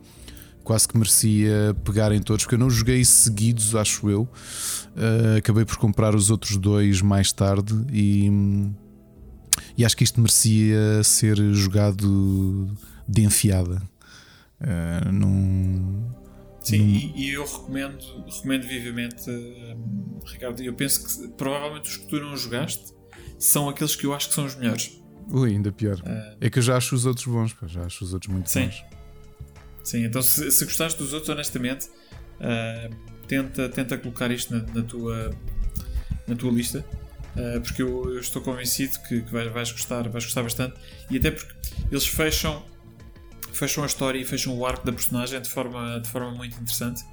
quase 0.62 0.86
que 0.86 0.96
merecia 0.96 1.76
pegar 1.84 2.12
em 2.12 2.20
todos, 2.20 2.44
porque 2.44 2.54
eu 2.54 2.58
não 2.58 2.70
joguei 2.70 3.04
seguidos, 3.04 3.74
acho 3.74 4.08
eu. 4.08 4.22
Uh, 4.22 5.38
acabei 5.38 5.64
por 5.64 5.76
comprar 5.76 6.14
os 6.14 6.30
outros 6.30 6.56
dois 6.56 7.02
mais 7.02 7.32
tarde 7.32 7.74
e, 7.92 8.30
e 9.76 9.84
acho 9.84 9.96
que 9.96 10.04
isto 10.04 10.20
merecia 10.20 11.02
ser 11.02 11.36
jogado 11.52 12.68
de 13.08 13.22
enfiada. 13.24 13.82
Uh, 14.60 15.10
num, 15.10 16.04
Sim, 16.64 16.78
Num- 16.78 16.94
e, 16.94 17.12
e 17.28 17.30
eu 17.32 17.44
recomendo, 17.44 18.24
recomendo 18.24 18.66
vivamente, 18.66 19.28
hum, 19.30 20.20
Ricardo. 20.26 20.62
Eu 20.62 20.74
penso 20.74 21.04
que 21.22 21.28
provavelmente 21.36 21.88
os 21.90 21.96
que 21.96 22.06
tu 22.06 22.20
não 22.20 22.36
jogaste 22.36 22.92
são 23.38 23.68
aqueles 23.68 23.96
que 23.96 24.06
eu 24.06 24.14
acho 24.14 24.28
que 24.28 24.34
são 24.34 24.44
os 24.46 24.54
melhores. 24.54 25.00
Ui, 25.30 25.50
ainda 25.50 25.72
pior. 25.72 26.00
Ah. 26.06 26.36
É 26.40 26.48
que 26.50 26.58
eu 26.58 26.62
já 26.62 26.76
acho 26.76 26.94
os 26.94 27.06
outros 27.06 27.26
bons, 27.26 27.52
pá, 27.52 27.66
já 27.66 27.84
acho 27.84 28.04
os 28.04 28.12
outros 28.14 28.32
muito 28.32 28.48
Sim. 28.50 28.66
bons. 28.66 28.84
Sim, 29.84 30.04
então 30.04 30.22
se, 30.22 30.50
se 30.52 30.64
gostaste 30.64 30.98
dos 30.98 31.12
outros, 31.12 31.28
honestamente, 31.30 31.88
ah, 32.40 32.88
tenta, 33.26 33.68
tenta 33.68 33.98
colocar 33.98 34.30
isto 34.30 34.54
na, 34.56 34.62
na 34.72 34.82
tua, 34.82 35.30
na 36.28 36.36
tua 36.36 36.52
lista. 36.52 36.84
ah, 37.36 37.60
porque 37.60 37.82
eu, 37.82 38.14
eu 38.14 38.20
estou 38.20 38.40
convencido 38.42 38.98
que, 39.08 39.22
que 39.22 39.32
vais, 39.32 39.52
vais 39.52 39.72
gostar, 39.72 40.08
vais 40.08 40.24
gostar 40.24 40.42
bastante. 40.44 40.74
E 41.10 41.16
até 41.16 41.30
porque 41.32 41.52
eles 41.90 42.06
fecham, 42.06 42.64
fecham 43.52 43.82
a 43.84 43.86
história 43.86 44.18
e 44.18 44.24
fecham 44.24 44.56
o 44.56 44.66
arco 44.66 44.84
da 44.84 44.92
personagem 44.92 45.40
de 45.40 45.48
forma, 45.48 46.00
de 46.00 46.08
forma 46.08 46.30
muito 46.32 46.54
interessante. 46.60 47.04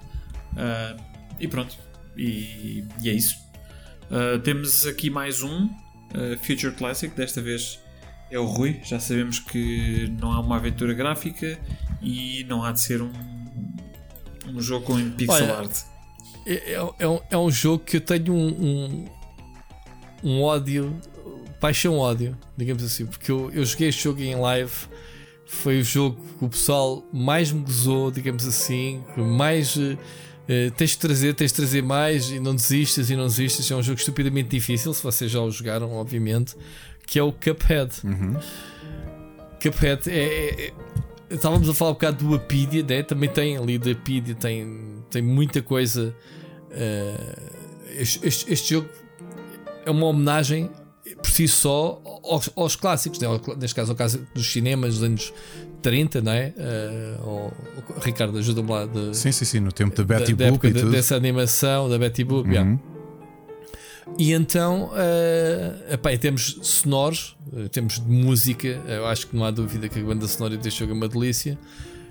Ah, 0.57 0.95
e 1.39 1.47
pronto, 1.47 1.77
e, 2.17 2.83
e 3.01 3.09
é 3.09 3.13
isso. 3.13 3.35
Ah, 4.11 4.39
temos 4.43 4.85
aqui 4.85 5.09
mais 5.09 5.41
um 5.41 5.69
ah, 6.13 6.37
Future 6.41 6.73
Classic, 6.73 7.15
desta 7.15 7.41
vez 7.41 7.79
é 8.31 8.37
o 8.39 8.45
Rui. 8.45 8.79
Já 8.83 8.99
sabemos 8.99 9.39
que 9.39 10.11
não 10.21 10.33
é 10.33 10.39
uma 10.39 10.57
aventura 10.57 10.93
gráfica 10.93 11.57
e 12.01 12.45
não 12.47 12.63
há 12.63 12.71
de 12.71 12.81
ser 12.81 13.01
um, 13.01 13.11
um 14.47 14.61
jogo 14.61 14.85
com 14.85 15.11
pixel 15.11 15.45
Olha, 15.45 15.57
art. 15.57 15.77
É, 16.45 16.73
é- 16.73 16.93
é 16.99 17.07
um, 17.07 17.19
é 17.31 17.37
um 17.37 17.51
jogo 17.51 17.83
que 17.83 17.97
eu 17.97 18.01
tenho 18.01 18.33
um, 18.33 18.47
um, 18.47 19.05
um 20.23 20.41
ódio, 20.43 20.99
paixão-ódio, 21.59 22.37
digamos 22.57 22.83
assim, 22.83 23.05
porque 23.05 23.31
eu, 23.31 23.51
eu 23.51 23.65
joguei 23.65 23.89
este 23.89 24.03
jogo 24.03 24.21
em 24.21 24.35
live. 24.35 24.73
Foi 25.51 25.79
o 25.79 25.83
jogo 25.83 26.15
que 26.37 26.45
o 26.45 26.49
pessoal 26.49 27.03
mais 27.11 27.51
me 27.51 27.61
gozou, 27.61 28.11
digamos 28.11 28.45
assim, 28.47 29.03
mais 29.17 29.75
eh, 30.47 30.69
tens 30.77 30.91
de 30.91 30.97
trazer, 30.99 31.33
tens 31.33 31.51
de 31.51 31.55
trazer 31.55 31.81
mais 31.81 32.29
e 32.29 32.39
não 32.39 32.53
desistas 32.55 33.09
e 33.09 33.15
não 33.15 33.25
desistas. 33.25 33.69
É 33.71 33.75
um 33.75 33.81
jogo 33.81 33.99
estupidamente 33.99 34.49
difícil, 34.49 34.93
se 34.93 35.01
vocês 35.01 35.29
já 35.31 35.41
o 35.41 35.49
jogaram, 35.49 35.91
obviamente, 35.93 36.55
que 37.07 37.17
é 37.17 37.23
o 37.23 37.31
Cuphead. 37.31 37.91
Uhum. 38.03 38.35
Cuphead 39.61 40.09
é, 40.09 40.17
é- 40.23 40.65
é- 40.67 40.73
Estávamos 41.31 41.67
a 41.69 41.73
falar 41.73 41.91
um 41.91 41.93
bocado 41.95 42.25
do 42.27 42.35
Apidia, 42.35 42.81
né? 42.83 43.03
também 43.03 43.29
tem 43.29 43.57
ali 43.57 43.77
da 43.77 43.91
Apidia, 43.91 44.33
tem, 44.35 45.03
tem 45.11 45.21
muita 45.21 45.61
coisa. 45.61 46.15
este, 47.97 48.25
este- 48.27 48.51
este 48.53 48.73
jogo 48.75 48.87
é 49.85 49.91
uma 49.91 50.05
homenagem 50.07 50.69
por 51.21 51.29
si 51.31 51.47
só 51.47 52.01
aos, 52.23 52.49
aos 52.55 52.75
clássicos, 52.75 53.19
né? 53.19 53.27
Neste 53.59 53.75
caso, 53.75 53.91
ao 53.91 53.95
caso 53.97 54.25
dos 54.33 54.51
cinemas 54.51 54.95
dos 54.95 55.03
anos 55.03 55.33
30, 55.81 56.21
não 56.21 56.31
é? 56.31 56.53
Ao- 57.21 57.51
Ricardo, 58.01 58.37
ajuda-me 58.37 58.69
lá 58.69 58.85
de, 58.85 59.15
Sim, 59.15 59.31
sim, 59.31 59.45
sim, 59.45 59.59
no 59.59 59.71
tempo 59.71 59.95
da 59.95 60.03
Betty 60.19 60.33
da 60.33 60.49
Boop 60.49 60.65
e 60.67 60.71
de- 60.73 60.79
tudo. 60.81 60.91
dessa 60.91 61.15
animação 61.15 61.89
da 61.89 61.97
Betty 61.97 62.23
Boop. 62.23 62.47
yeah. 62.49 62.69
Uhum. 62.69 62.79
E 64.17 64.33
então, 64.33 64.85
uh, 64.89 65.93
epá, 65.93 66.11
em 66.11 66.17
termos 66.17 66.57
sonoros, 66.63 67.37
eh, 67.55 67.67
temos 67.69 67.99
música, 67.99 68.67
eu 68.67 69.05
acho 69.05 69.27
que 69.27 69.35
não 69.35 69.45
há 69.45 69.51
dúvida 69.51 69.87
que 69.87 69.99
a 69.99 70.03
banda 70.03 70.27
sonora 70.27 70.57
deste 70.57 70.79
jogo 70.79 70.93
é 70.93 70.95
uma 70.95 71.07
delícia. 71.07 71.59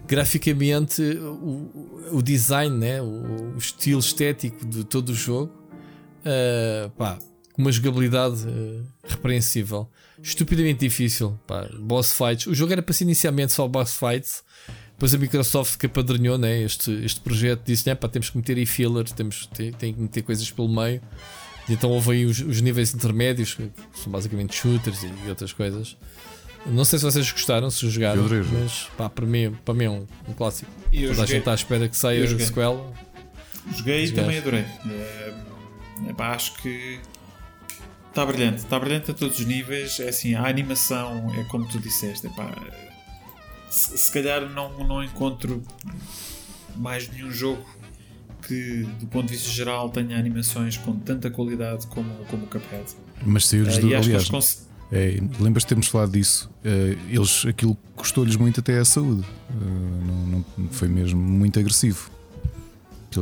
Graficamente, 0.07 1.03
o, 1.03 1.89
o 2.13 2.23
design, 2.23 2.75
né? 2.79 3.03
o, 3.03 3.53
o 3.55 3.59
estilo 3.59 3.99
estético 4.01 4.65
de 4.65 4.85
todo 4.85 5.09
o 5.11 5.15
jogo, 5.15 5.53
uh, 6.25 6.89
pá, 6.91 7.19
uma 7.59 7.73
jogabilidade 7.73 8.47
uh, 8.47 8.87
repreensível. 9.03 9.89
Estupidamente 10.23 10.81
difícil. 10.81 11.39
Pá, 11.47 11.69
boss 11.79 12.13
fights. 12.13 12.47
O 12.47 12.55
jogo 12.55 12.73
era 12.73 12.81
para 12.81 12.95
ser 12.95 13.05
inicialmente 13.05 13.53
só 13.53 13.67
boss 13.67 13.95
fights. 13.99 14.45
Depois 14.93 15.15
a 15.15 15.19
Microsoft 15.19 15.77
que 15.77 15.87
apadrinhou 15.87 16.39
né, 16.39 16.63
este, 16.63 16.91
este 17.05 17.21
projeto 17.21 17.63
disse: 17.65 17.87
né, 17.89 17.95
pá, 17.95 18.09
temos 18.09 18.31
que 18.31 18.37
meter 18.37 18.57
aí 18.57 18.67
fillers, 18.67 19.13
temos, 19.13 19.47
tem, 19.49 19.73
tem 19.73 19.93
que 19.93 20.01
meter 20.01 20.23
coisas 20.23 20.51
pelo 20.51 20.69
meio. 20.69 21.03
E 21.69 21.73
então 21.73 21.91
houve 21.91 22.13
aí 22.13 22.25
os, 22.25 22.41
os 22.41 22.61
níveis 22.61 22.95
intermédios, 22.95 23.55
que 23.55 23.71
são 23.93 24.11
basicamente 24.11 24.57
shooters 24.57 25.03
e, 25.03 25.13
e 25.27 25.29
outras 25.29 25.53
coisas. 25.53 25.97
Não 26.67 26.85
sei 26.85 26.99
se 26.99 27.05
vocês 27.05 27.31
gostaram, 27.31 27.71
se 27.71 27.89
jogaram, 27.89 28.25
mas 28.61 28.89
pá, 28.97 29.09
para 29.09 29.25
mim, 29.25 29.57
para 29.65 29.75
mim 29.75 29.85
é 29.85 29.91
um, 29.91 30.07
um 30.29 30.33
clássico. 30.33 30.71
E 30.93 31.01
Toda 31.03 31.11
a 31.11 31.15
joguei, 31.15 31.27
gente 31.27 31.39
está 31.39 31.53
à 31.53 31.55
espera 31.55 31.89
que 31.89 31.97
saia 31.97 32.23
a 32.25 32.27
joguei. 32.27 32.47
sequela. 32.47 32.93
joguei 33.77 34.05
e 34.05 34.13
também 34.13 34.39
adorei. 34.39 34.65
É, 34.91 35.35
epá, 36.11 36.35
acho 36.35 36.55
que 36.55 36.99
está 38.23 38.27
brilhante, 38.27 38.57
está 38.59 38.79
brilhante 38.81 39.11
a 39.11 39.15
todos 39.15 39.39
os 39.39 39.47
níveis. 39.47 40.01
É 40.01 40.09
assim, 40.09 40.35
a 40.35 40.47
animação 40.47 41.33
é 41.39 41.45
como 41.45 41.67
tu 41.69 41.79
disseste. 41.79 42.27
epá, 42.27 42.51
se, 43.71 43.97
se 43.99 44.13
calhar 44.13 44.49
não, 44.51 44.77
não 44.87 45.03
encontro 45.05 45.63
mais 46.77 47.09
nenhum 47.09 47.31
jogo 47.31 47.65
que, 48.47 48.87
do 49.01 49.07
ponto 49.07 49.27
de 49.27 49.35
vista 49.37 49.51
geral, 49.51 49.91
tenha 49.91 50.19
animações 50.19 50.77
com 50.77 50.97
tanta 50.97 51.31
qualidade 51.31 51.87
como, 51.89 52.11
como 52.27 52.45
o 52.45 52.47
Cuphead. 52.49 52.85
Mas 53.25 53.47
saiu-lhes 53.47 53.77
Eh, 53.77 53.81
do. 53.81 53.95
Aliás, 53.95 54.29
cons- 54.29 54.67
é, 54.91 55.21
lembras 55.39 55.65
de 55.65 55.69
termos 55.69 55.87
falado 55.89 56.13
disso? 56.13 56.51
Eh, 56.65 56.97
eles, 57.11 57.45
aquilo 57.47 57.77
custou-lhes 57.95 58.37
muito 58.37 58.61
até 58.61 58.79
a 58.79 58.85
saúde. 58.85 59.25
Eh, 59.51 59.55
não, 60.07 60.45
não- 60.57 60.69
foi 60.71 60.89
mesmo 60.89 61.21
muito 61.21 61.59
agressivo. 61.59 62.11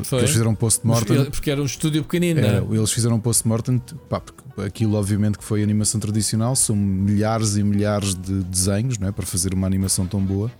Foi. 0.04 0.18
Eles 0.18 0.30
fizeram 0.30 0.50
um 0.50 0.54
post-mortem. 0.54 1.24
Porque 1.30 1.50
era 1.50 1.62
um 1.62 1.64
estúdio 1.64 2.02
pequenino, 2.02 2.40
Era, 2.40 2.60
não 2.60 2.72
é? 2.74 2.76
eles 2.78 2.92
fizeram 2.92 3.16
um 3.16 3.20
post-mortem, 3.20 3.78
pá, 4.10 4.20
porque 4.20 4.42
aquilo 4.64 4.94
obviamente 4.94 5.38
que 5.38 5.44
foi 5.44 5.62
animação 5.62 6.00
tradicional, 6.00 6.54
são 6.56 6.74
milhares 6.76 7.56
e 7.56 7.62
milhares 7.62 8.14
de 8.14 8.42
desenhos 8.44 8.98
não 8.98 9.08
é, 9.08 9.12
para 9.12 9.26
fazer 9.26 9.52
uma 9.54 9.66
animação 9.66 10.06
tão 10.06 10.20
boa. 10.20 10.50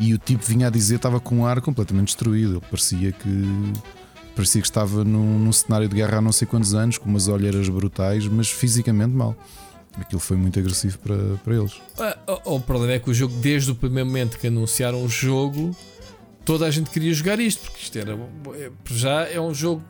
E 0.00 0.14
o 0.14 0.18
tipo 0.18 0.44
vinha 0.44 0.68
a 0.68 0.70
dizer 0.70 0.96
estava 0.96 1.18
com 1.18 1.38
um 1.38 1.46
ar 1.46 1.60
completamente 1.60 2.06
destruído. 2.08 2.52
Ele 2.58 2.60
parecia 2.70 3.10
que 3.12 3.72
parecia 4.36 4.60
que 4.60 4.66
estava 4.68 5.02
num, 5.04 5.38
num 5.38 5.52
cenário 5.52 5.88
de 5.88 5.96
guerra 5.96 6.18
há 6.18 6.20
não 6.20 6.30
sei 6.30 6.46
quantos 6.46 6.72
anos, 6.74 6.96
com 6.98 7.08
umas 7.08 7.26
olheiras 7.26 7.68
brutais, 7.68 8.26
mas 8.28 8.48
fisicamente 8.48 9.12
mal. 9.12 9.36
Aquilo 10.00 10.20
foi 10.20 10.36
muito 10.36 10.56
agressivo 10.58 10.96
para, 11.00 11.16
para 11.44 11.56
eles. 11.56 11.72
Ah, 11.98 12.16
o- 12.46 12.54
o 12.56 12.60
problema 12.60 12.92
é 12.92 12.98
que 13.00 13.10
o 13.10 13.14
jogo, 13.14 13.34
desde 13.40 13.72
o 13.72 13.74
primeiro 13.74 14.06
momento 14.06 14.38
que 14.38 14.46
anunciaram 14.46 15.02
o 15.04 15.08
jogo, 15.08 15.76
toda 16.44 16.66
a 16.66 16.70
gente 16.70 16.88
queria 16.90 17.12
jogar 17.12 17.40
isto, 17.40 17.62
porque 17.68 17.82
isto 17.82 17.98
era. 17.98 18.12
é- 18.54 18.70
Já 18.92 19.22
é 19.28 19.40
um 19.40 19.52
jogo. 19.52 19.82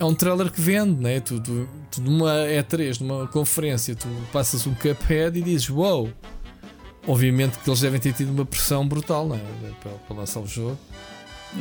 É 0.00 0.04
um 0.04 0.14
trailer 0.14 0.50
que 0.52 0.60
vende, 0.60 1.02
né? 1.02 1.18
Tu, 1.20 1.40
tu, 1.40 1.68
tu 1.90 2.00
numa 2.00 2.30
E3, 2.46 3.00
numa 3.00 3.26
conferência, 3.26 3.94
tu 3.96 4.06
passas 4.32 4.66
um 4.66 4.74
Cuphead 4.74 5.38
e 5.38 5.42
dizes 5.42 5.68
wow. 5.68 6.12
Obviamente 7.06 7.58
que 7.58 7.68
eles 7.68 7.80
devem 7.80 7.98
ter 7.98 8.12
tido 8.12 8.30
uma 8.30 8.44
pressão 8.44 8.86
brutal, 8.86 9.26
né? 9.28 9.40
Para, 9.82 9.92
para 9.92 10.16
lançar 10.16 10.40
o 10.40 10.46
jogo. 10.46 10.78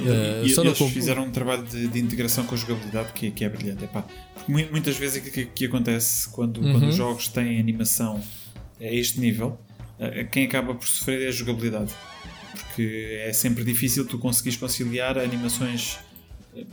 Eh, 0.06 0.44
e, 0.46 0.50
só 0.50 0.62
e 0.64 0.68
eles 0.68 0.78
comp- 0.78 0.92
fizeram 0.92 1.24
um 1.24 1.32
trabalho 1.32 1.64
de, 1.64 1.88
de 1.88 2.00
integração 2.00 2.46
com 2.46 2.54
a 2.54 2.58
jogabilidade 2.58 3.14
que, 3.14 3.32
que 3.32 3.44
é 3.46 3.50
brilhante. 3.50 3.86
Epá, 3.86 4.06
muitas 4.48 4.98
vezes 4.98 5.26
o 5.26 5.32
que, 5.32 5.46
que 5.46 5.66
acontece 5.66 6.30
quando, 6.30 6.58
Uhum. 6.62 6.74
quando 6.74 6.88
os 6.90 6.96
jogos 6.96 7.28
têm 7.30 7.60
animação 7.60 8.22
a 8.80 8.84
este 8.86 9.20
nível, 9.22 9.58
eh, 9.98 10.26
quem 10.26 10.46
acaba 10.46 10.76
por 10.76 10.86
sofrer 10.88 11.24
é 11.24 11.28
a 11.30 11.32
jogabilidade. 11.32 11.92
Porque 12.52 13.18
é 13.26 13.32
sempre 13.32 13.64
difícil 13.64 14.06
tu 14.06 14.20
conseguires 14.20 14.60
conciliar 14.60 15.18
animações 15.18 15.98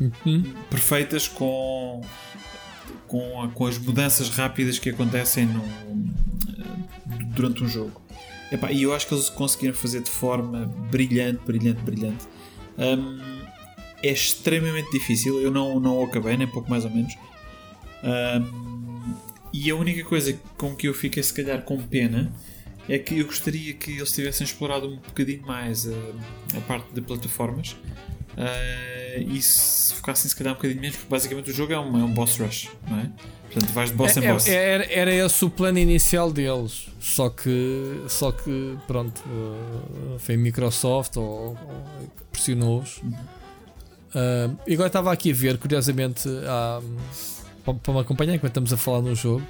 Uhum. 0.01 0.43
perfeitas 0.71 1.29
com, 1.29 2.01
com, 3.07 3.43
a- 3.43 3.49
com 3.49 3.67
as 3.67 3.79
mudanças 3.79 4.29
rápidas 4.31 4.79
que 4.79 4.91
acontecem 4.91 5.47
no, 5.47 5.65
durante 7.35 7.63
um 7.65 7.69
jogo. 7.69 8.01
Epá, 8.53 8.71
e 8.71 8.83
eu 8.83 8.95
acho 8.95 9.07
que 9.07 9.15
eles 9.15 9.29
conseguiram 9.31 9.75
fazer 9.75 10.03
de 10.03 10.11
forma 10.11 10.67
brilhante, 10.91 11.41
brilhante, 11.45 11.81
brilhante. 11.83 12.25
Hum, 12.79 13.19
é 14.03 14.11
extremamente 14.13 14.91
difícil, 14.93 15.41
eu 15.41 15.51
não, 15.51 15.81
não 15.81 15.99
o 15.99 16.05
acabei, 16.05 16.37
nem 16.37 16.47
pouco 16.47 16.71
mais 16.71 16.85
ou 16.85 16.91
menos. 16.91 17.15
Hum, 18.03 19.15
e 19.53 19.71
a 19.71 19.77
única 19.77 20.05
coisa 20.05 20.39
com 20.59 20.75
que 20.75 20.89
eu 20.89 20.95
fiquei, 20.95 21.23
se 21.23 21.33
calhar, 21.33 21.63
com 21.63 21.79
pena 21.83 22.33
é 22.89 22.99
que 22.99 23.19
eu 23.19 23.27
gostaria 23.27 23.73
que 23.73 23.93
eles 23.93 24.13
tivessem 24.13 24.45
explorado 24.45 24.87
um 24.89 24.97
bocadinho 24.97 25.43
mais 25.47 25.87
a, 25.89 26.59
a 26.59 26.61
parte 26.63 26.93
de 26.93 27.01
plataformas 27.01 27.75
ah, 28.37 29.19
e 29.19 29.41
se 29.41 29.95
focassem, 29.95 30.29
se 30.29 30.37
calhar, 30.37 30.53
um 30.53 30.57
bocadinho 30.57 30.81
menos, 30.81 30.97
porque 30.97 31.11
basicamente 31.11 31.51
o 31.51 31.55
jogo 31.55 31.73
é 31.73 31.79
um, 31.79 32.01
é 32.01 32.05
um 32.05 32.13
boss 32.13 32.39
rush, 32.39 32.69
não 32.89 32.99
é? 33.01 33.11
Portanto, 33.51 33.73
vais 33.73 33.91
de 33.91 33.97
boss 33.97 34.17
em 34.17 34.25
É- 34.25 34.33
boss. 34.33 34.49
é- 34.49 34.53
era, 34.73 34.93
era 34.93 35.15
esse 35.15 35.45
o 35.45 35.51
plano 35.51 35.79
inicial 35.79 36.33
deles. 36.33 36.89
Só 37.01 37.29
que, 37.31 38.03
só 38.09 38.33
que 38.33 38.77
pronto, 38.87 39.23
uh, 39.27 40.19
foi 40.19 40.35
a 40.35 40.39
Microsoft 40.39 41.17
ou, 41.17 41.51
ou 41.51 41.57
pressionou-os. 42.33 42.97
Uh, 42.99 44.57
e 44.67 44.75
agora 44.75 44.87
estava 44.89 45.13
aqui 45.13 45.31
a 45.31 45.35
ver, 45.35 45.59
curiosamente, 45.59 46.29
há, 46.49 46.81
para, 47.65 47.75
para 47.75 47.95
me 47.95 48.01
acompanhar 48.01 48.35
enquanto 48.35 48.51
estamos 48.51 48.73
a 48.73 48.77
falar 48.77 49.03
no 49.03 49.15
jogo, 49.15 49.43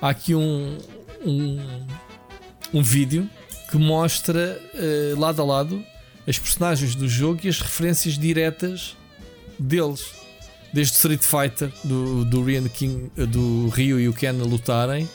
há 0.00 0.08
aqui 0.08 0.34
um, 0.34 0.78
um, 1.24 1.86
um 2.72 2.82
vídeo 2.82 3.28
que 3.70 3.76
mostra 3.76 4.60
uh, 4.74 5.20
lado 5.20 5.42
a 5.42 5.44
lado 5.44 5.84
as 6.26 6.38
personagens 6.38 6.94
do 6.94 7.08
jogo 7.08 7.40
e 7.44 7.48
as 7.48 7.60
referências 7.60 8.18
diretas 8.18 8.96
deles. 9.58 10.04
Desde 10.72 10.94
Street 10.94 11.22
Fighter 11.22 11.70
do, 11.84 12.24
do, 12.24 12.42
Ryan 12.42 12.66
King, 12.68 13.08
do 13.28 13.68
Ryu 13.68 14.00
e 14.00 14.08
o 14.08 14.12
Ken 14.12 14.30
a 14.30 14.44
lutarem 14.44 15.08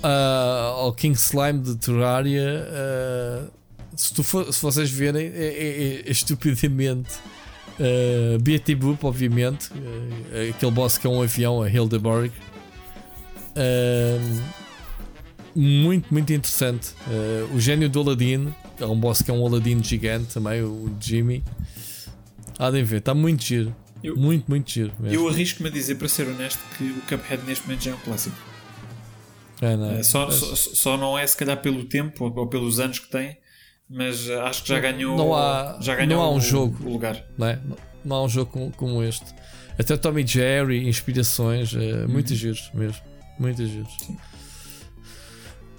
ah, 0.00 0.74
ao 0.76 0.92
King 0.92 1.18
Slime 1.18 1.58
de 1.60 1.74
Terraria 1.74 2.64
ah, 2.70 3.48
se, 3.96 4.14
tu 4.14 4.22
for- 4.22 4.52
se 4.54 4.62
vocês 4.62 4.88
verem 4.88 5.26
é, 5.26 5.28
é- 5.28 6.02
é 6.06 6.10
estupidamente 6.10 7.14
uh, 7.80 8.38
Beatty 8.38 8.76
Boop 8.76 9.04
obviamente 9.06 9.70
ah, 9.74 10.50
aquele 10.50 10.70
boss 10.70 10.98
que 10.98 11.06
é 11.08 11.10
um 11.10 11.20
avião 11.20 11.60
a 11.62 11.68
Hildeborg 11.68 12.30
Ah, 13.56 14.42
muito 15.54 16.12
muito 16.12 16.32
interessante 16.32 16.90
Ah, 17.08 17.48
o 17.52 17.58
gênio 17.58 17.88
do 17.88 18.00
Aladdin 18.00 18.54
é 18.80 18.86
um 18.86 18.98
boss 18.98 19.22
que 19.22 19.30
é 19.30 19.34
um 19.34 19.46
Aladdin 19.46 19.82
gigante 19.82 20.34
também 20.34 20.62
o 20.62 20.94
Jimmy 21.00 21.42
há 22.58 22.70
de 22.70 22.82
ver, 22.82 22.98
está 22.98 23.14
muito 23.14 23.42
giro 23.44 23.74
Eu- 24.02 24.16
muito, 24.16 24.46
muito 24.48 24.70
giro. 24.70 24.92
mesmo. 24.98 25.14
Eu 25.14 25.28
arrisco-me 25.28 25.68
a 25.68 25.72
dizer, 25.72 25.94
para 25.96 26.08
ser 26.08 26.26
honesto, 26.28 26.58
que 26.76 26.84
o 26.84 27.00
Cuphead 27.02 27.42
neste 27.44 27.66
momento 27.66 27.84
já 27.84 27.90
é 27.90 27.94
um 27.94 27.98
clássico. 27.98 28.36
É, 29.60 29.76
não 29.76 29.90
é? 29.90 30.00
Eh, 30.00 30.02
só, 30.02 30.26
Mas 30.26 30.34
só, 30.36 30.54
só 30.54 30.96
não 30.96 31.18
é 31.18 31.26
se 31.26 31.36
calhar 31.36 31.60
pelo 31.62 31.84
tempo 31.84 32.30
ou, 32.34 32.46
pelos 32.46 32.78
anos 32.78 32.98
que 32.98 33.08
tem, 33.10 33.38
mas 33.88 34.28
eh, 34.28 34.38
acho 34.40 34.62
que 34.62 34.68
já 34.68 34.78
ganhou, 34.80 35.16
Não 35.16 35.34
há- 35.34 35.78
já 35.80 35.94
ganhou 35.94 36.16
não 36.18 36.22
há 36.22 36.30
um 36.30 36.36
o, 36.36 36.40
jogo. 36.40 36.76
o 36.86 36.92
lugar. 36.92 37.24
não, 37.38 37.46
é? 37.46 37.58
Não- 37.64 37.76
não 38.04 38.16
há 38.16 38.22
um 38.24 38.28
jogo 38.28 38.50
como, 38.52 38.70
como 38.72 39.02
este. 39.02 39.24
Até 39.78 39.96
Tommy 39.96 40.26
Jerry, 40.26 40.86
inspirações, 40.88 41.74
é, 41.74 42.06
muitos 42.06 42.36
giros 42.36 42.70
mesmo. 42.74 43.00
Muitos 43.38 43.68
giros. 43.68 43.92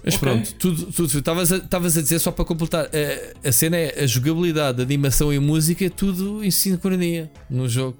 Mas 0.08 0.14
Ok. 0.14 0.20
pronto, 0.26 0.54
tudo, 0.54 0.86
tudo 0.90 1.18
estavas 1.18 1.52
a, 1.52 1.56
estavas 1.58 1.98
a 1.98 2.00
dizer 2.00 2.18
só 2.18 2.32
para 2.32 2.42
completar. 2.46 2.88
eh, 2.94 3.34
a 3.44 3.52
cena 3.52 3.76
é 3.76 4.04
a 4.04 4.06
jogabilidade, 4.06 4.80
a 4.80 4.82
animação 4.82 5.30
e 5.30 5.36
a 5.36 5.40
música, 5.40 5.84
é 5.84 5.90
tudo 5.90 6.42
em 6.42 6.50
sincronia 6.50 7.30
no 7.50 7.68
jogo. 7.68 7.98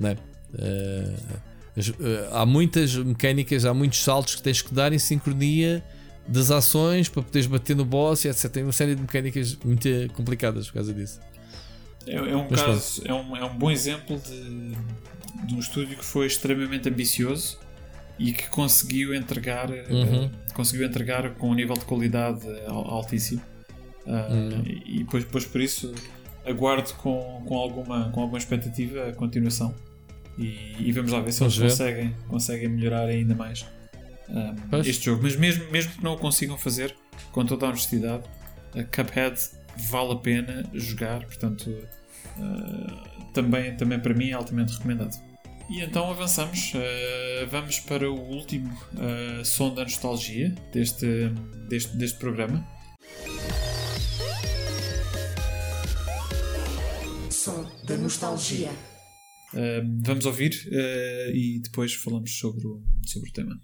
Não 0.00 0.10
é? 0.10 0.16
Eh, 0.58 2.28
há 2.32 2.44
muitas 2.44 2.96
mecânicas, 2.96 3.64
há 3.64 3.72
muitos 3.72 4.02
saltos 4.02 4.34
que 4.34 4.42
tens 4.42 4.60
que 4.60 4.74
dar 4.74 4.92
em 4.92 4.98
sincronia 4.98 5.84
das 6.26 6.50
ações 6.50 7.08
para 7.08 7.22
poderes 7.22 7.46
bater 7.46 7.76
no 7.76 7.84
boss 7.84 8.24
e 8.24 8.28
etc. 8.28 8.50
Tem 8.50 8.62
uma 8.64 8.72
série 8.72 8.96
de 8.96 9.00
mecânicas 9.02 9.56
muito 9.64 9.88
complicadas 10.14 10.66
por 10.66 10.74
causa 10.74 10.92
disso. 10.92 11.20
É, 12.08 12.16
é 12.16 12.36
um 12.36 12.48
Mas 12.50 12.60
caso, 12.60 13.02
é 13.04 13.14
um, 13.14 13.36
é 13.36 13.44
um 13.44 13.56
bom 13.56 13.70
exemplo 13.70 14.18
de, 14.18 15.46
de 15.46 15.54
um 15.54 15.60
estúdio 15.60 15.96
que 15.96 16.04
foi 16.04 16.26
extremamente 16.26 16.88
ambicioso 16.88 17.58
e 18.18 18.32
que 18.32 18.48
conseguiu 18.48 19.14
entregar, 19.14 19.70
eh, 19.70 19.84
Uhum. 19.90 20.30
conseguiu 20.54 20.86
entregar 20.86 21.30
com 21.34 21.50
um 21.50 21.54
nível 21.54 21.74
de 21.76 21.84
qualidade 21.84 22.46
eh, 22.48 22.64
al- 22.66 22.88
altíssimo. 22.90 23.42
Ah, 24.06 24.28
Uhum. 24.30 24.62
E 24.86 24.98
depois, 25.00 25.24
depois 25.24 25.44
por 25.44 25.60
isso 25.60 25.92
aguardo 26.46 26.92
com, 26.94 27.42
com, 27.46 27.56
alguma, 27.58 28.10
com 28.10 28.20
alguma 28.20 28.38
expectativa 28.38 29.08
a 29.08 29.12
continuação. 29.14 29.74
E, 30.38 30.76
e 30.78 30.92
vamos 30.92 31.12
lá 31.12 31.20
ver 31.20 31.32
se 31.32 31.40
Vamos 31.40 31.58
eles 31.58 31.76
ver. 31.78 31.84
conseguem, 31.84 32.16
conseguem 32.28 32.68
melhorar 32.68 33.06
ainda 33.08 33.34
mais 33.34 33.66
ah, 34.28 34.54
este 34.84 35.06
jogo. 35.06 35.22
Mas 35.22 35.34
mesmo, 35.36 35.70
mesmo 35.70 35.92
que 35.92 36.04
não 36.04 36.12
o 36.14 36.18
consigam 36.18 36.56
fazer, 36.58 36.94
com 37.32 37.44
toda 37.44 37.66
a 37.66 37.68
honestidade, 37.70 38.22
a 38.74 38.84
Cuphead 38.84 39.38
vale 39.90 40.12
a 40.12 40.16
pena 40.16 40.62
jogar, 40.74 41.24
portanto, 41.24 41.74
ah, 42.38 43.02
também, 43.32 43.76
também 43.76 43.98
para 43.98 44.14
mim 44.14 44.28
é 44.30 44.32
altamente 44.34 44.72
recomendado. 44.74 45.16
E 45.68 45.80
então 45.80 46.08
avançamos, 46.08 46.72
ah, 46.76 47.46
vamos 47.46 47.80
para 47.80 48.08
o 48.08 48.14
último 48.14 48.70
ah, 48.96 49.44
som 49.44 49.74
da 49.74 49.82
nostalgia 49.82 50.54
deste, 50.72 51.06
deste, 51.68 51.96
deste 51.96 52.18
programa. 52.18 52.64
Som 57.30 57.68
da 57.84 57.96
nostalgia. 57.96 58.70
Ah, 59.54 59.82
vamos 60.02 60.24
ouvir 60.24 60.52
e 61.34 61.58
depois 61.60 61.94
falamos 61.94 62.38
sobre 62.38 62.64
o, 62.64 62.82
sobre 63.04 63.30
o 63.30 63.32
tema. 63.32 63.60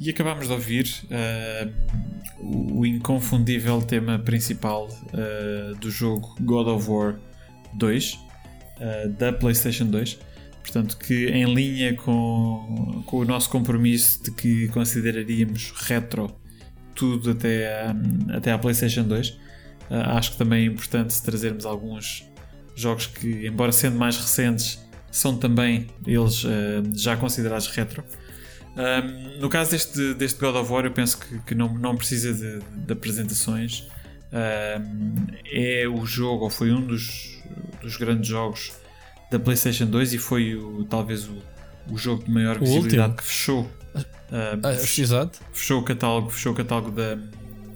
E 0.00 0.08
acabámos 0.08 0.46
de 0.46 0.52
ouvir 0.54 0.88
uh, 1.10 2.74
o, 2.78 2.86
inconfundível 2.86 3.82
tema 3.82 4.18
principal 4.18 4.88
uh, 4.88 5.74
do 5.74 5.90
jogo 5.90 6.34
God 6.40 6.68
of 6.68 6.90
War 6.90 7.20
2 7.74 8.14
uh, 8.14 9.08
da 9.10 9.30
PlayStation 9.30 9.84
2. 9.84 10.18
Portanto, 10.62 10.96
que 10.96 11.26
em 11.26 11.44
linha 11.52 11.94
com, 11.96 13.02
com 13.04 13.18
o 13.18 13.24
nosso 13.26 13.50
compromisso 13.50 14.22
de 14.24 14.30
que 14.30 14.68
consideraríamos 14.68 15.70
retro 15.76 16.34
tudo 16.94 17.32
até 17.32 17.82
a, 17.82 17.94
até 18.36 18.56
PlayStation 18.56 19.02
2, 19.02 19.38
acho 19.90 20.32
que 20.32 20.38
também 20.38 20.62
é 20.62 20.66
importante 20.66 21.22
trazermos 21.22 21.66
alguns 21.66 22.24
jogos 22.74 23.06
que, 23.06 23.46
embora 23.46 23.72
sendo 23.72 23.98
mais 23.98 24.16
recentes, 24.16 24.78
são 25.10 25.36
também 25.36 25.88
eles 26.06 26.44
já 26.94 27.16
considerados 27.16 27.66
retro. 27.66 28.04
Um, 28.76 29.40
no 29.40 29.48
caso 29.48 29.72
deste, 29.72 30.14
deste 30.14 30.38
God 30.38 30.56
of 30.56 30.70
War, 30.72 30.84
eu 30.84 30.92
penso 30.92 31.18
que, 31.18 31.38
que 31.40 31.54
não, 31.54 31.72
não 31.74 31.96
precisa 31.96 32.32
de, 32.32 32.60
de 32.86 32.92
apresentações. 32.92 33.88
Um, 34.32 35.26
é 35.44 35.88
o 35.88 36.06
jogo, 36.06 36.44
ou 36.44 36.50
foi 36.50 36.70
um 36.72 36.80
dos, 36.80 37.42
dos 37.82 37.96
grandes 37.96 38.28
jogos 38.28 38.72
da 39.30 39.38
PlayStation 39.38 39.86
2 39.86 40.14
e 40.14 40.18
foi 40.18 40.54
o, 40.54 40.84
talvez 40.84 41.28
o, 41.28 41.42
o 41.90 41.96
jogo 41.96 42.24
de 42.24 42.30
maior 42.30 42.58
visibilidade 42.58 43.16
que 43.16 43.24
fechou. 43.24 43.62
Uh, 43.94 44.60
ah, 44.62 44.74
fechou, 45.52 45.80
o 45.80 45.82
catálogo, 45.82 46.30
fechou 46.30 46.52
o 46.52 46.54
catálogo 46.54 46.92
da, 46.92 47.18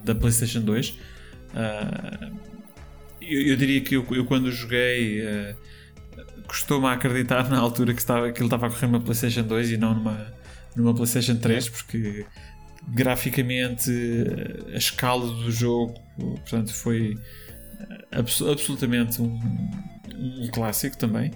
da 0.04 0.14
PlayStation 0.14 0.60
2. 0.60 0.90
Uh, 0.90 2.38
eu, 3.20 3.42
eu, 3.48 3.56
diria 3.56 3.80
que 3.80 3.96
eu, 3.96 4.06
eu 4.12 4.24
quando 4.24 4.50
joguei 4.50 5.22
uh, 5.22 5.56
costuma 6.46 6.92
acreditar 6.92 7.48
na 7.48 7.58
altura 7.58 7.92
que, 7.94 8.00
estava, 8.00 8.30
que 8.30 8.38
ele 8.38 8.46
estava 8.46 8.66
a 8.66 8.70
correr 8.70 8.86
numa 8.86 9.00
PlayStation 9.00 9.42
2 9.42 9.72
e 9.72 9.76
não 9.76 9.94
numa, 9.94 10.33
numa 10.76 10.94
PlayStation 10.94 11.36
3, 11.36 11.68
porque 11.68 12.26
graficamente 12.88 13.90
a 14.72 14.76
escala 14.76 15.26
do 15.26 15.50
jogo 15.50 15.94
portanto, 16.16 16.72
foi 16.72 17.16
abs 18.10 18.40
absolutamente 18.42 19.20
um, 19.20 19.40
um, 20.14 20.48
clássico 20.52 20.96
também. 20.96 21.30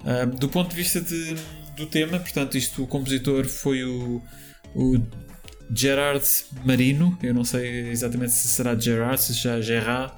Uh, 0.00 0.26
do 0.38 0.48
ponto 0.48 0.70
de 0.70 0.76
vista 0.76 1.00
de, 1.00 1.34
do 1.76 1.86
tema, 1.86 2.18
portanto, 2.18 2.56
isto 2.56 2.82
o 2.82 2.86
compositor 2.86 3.46
foi 3.46 3.84
o, 3.84 4.22
o 4.74 4.98
Gerard 5.74 6.24
Marino, 6.64 7.16
eu 7.22 7.32
não 7.32 7.44
sei 7.44 7.88
exatamente 7.88 8.32
se 8.32 8.48
será 8.48 8.78
Gerard, 8.78 9.20
se 9.20 9.34
será 9.34 9.60
Gerard, 9.60 10.12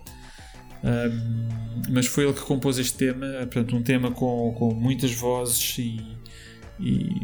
um, 0.83 1.49
mas 1.91 2.07
foi 2.07 2.25
ele 2.25 2.33
que 2.33 2.41
compôs 2.41 2.79
este 2.79 2.97
tema, 2.97 3.27
portanto, 3.43 3.77
um 3.77 3.83
tema 3.83 4.11
com, 4.11 4.53
com 4.59 4.75
muitas 4.75 5.13
vozes 5.13 5.79
e, 5.79 6.01
e 6.81 7.21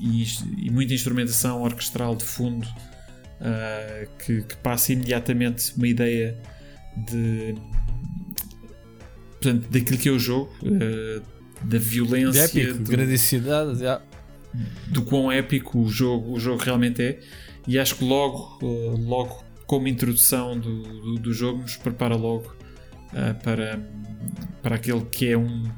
e, 0.00 0.24
e 0.66 0.70
muita 0.70 0.94
instrumentação 0.94 1.62
orquestral 1.62 2.16
de 2.16 2.24
fundo 2.24 2.66
uh, 2.66 4.08
que, 4.18 4.42
que, 4.42 4.56
passa 4.56 4.92
imediatamente 4.92 5.74
uma 5.76 5.86
ideia 5.86 6.38
de 6.96 7.54
portanto, 9.32 9.68
daquilo 9.68 9.98
que 9.98 10.08
é 10.08 10.12
o 10.12 10.18
jogo, 10.18 10.50
uh, 10.62 11.22
da 11.62 11.78
violência, 11.78 12.48
de 12.48 12.60
épico, 12.60 12.78
do, 12.78 12.90
grandiosidade, 12.90 13.80
yeah. 13.80 14.02
do 14.88 15.02
quão 15.02 15.30
épico 15.30 15.78
o 15.78 15.88
jogo, 15.88 16.32
o 16.32 16.40
jogo 16.40 16.62
realmente 16.62 17.02
é. 17.02 17.20
E 17.68 17.78
acho 17.78 17.96
que 17.96 18.04
logo, 18.04 18.58
uh, 18.62 18.96
logo 18.96 19.44
como 19.66 19.86
introdução 19.86 20.58
do, 20.58 20.82
do, 20.82 21.14
do, 21.16 21.32
jogo, 21.32 21.60
nos 21.60 21.76
prepara 21.76 22.16
logo 22.16 22.56
para, 23.42 23.80
para 24.62 24.76
aquele 24.76 25.04
que 25.04 25.28
é 25.28 25.36
um 25.36 25.70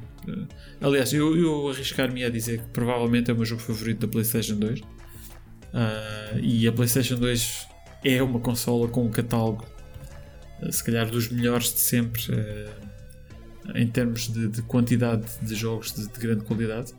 aliás, 0.82 1.12
eu, 1.12 1.36
eu 1.36 1.68
arriscar-me 1.68 2.24
a 2.24 2.28
dizer 2.28 2.60
que 2.60 2.68
provavelmente 2.68 3.30
é 3.30 3.34
o 3.34 3.36
meu 3.36 3.46
jogo 3.46 3.62
favorito 3.62 4.06
da 4.06 4.08
PlayStation 4.08 4.56
2. 4.56 4.80
Uh, 4.80 4.84
e 6.42 6.68
a 6.68 6.72
PlayStation 6.72 7.16
2 7.16 7.66
é 8.04 8.22
uma 8.22 8.40
consola 8.40 8.88
com 8.88 9.06
um 9.06 9.10
catálogo, 9.10 9.64
uh, 10.60 10.70
se 10.70 10.84
calhar, 10.84 11.08
dos 11.08 11.30
melhores 11.30 11.72
de 11.72 11.80
sempre 11.80 12.22
em 13.76 13.86
termos 13.86 14.28
de, 14.28 14.48
de, 14.48 14.62
quantidade 14.62 15.24
de 15.40 15.54
jogos 15.54 15.92
de, 15.94 16.08
de 16.08 16.18
grande 16.18 16.44
qualidade. 16.44 16.92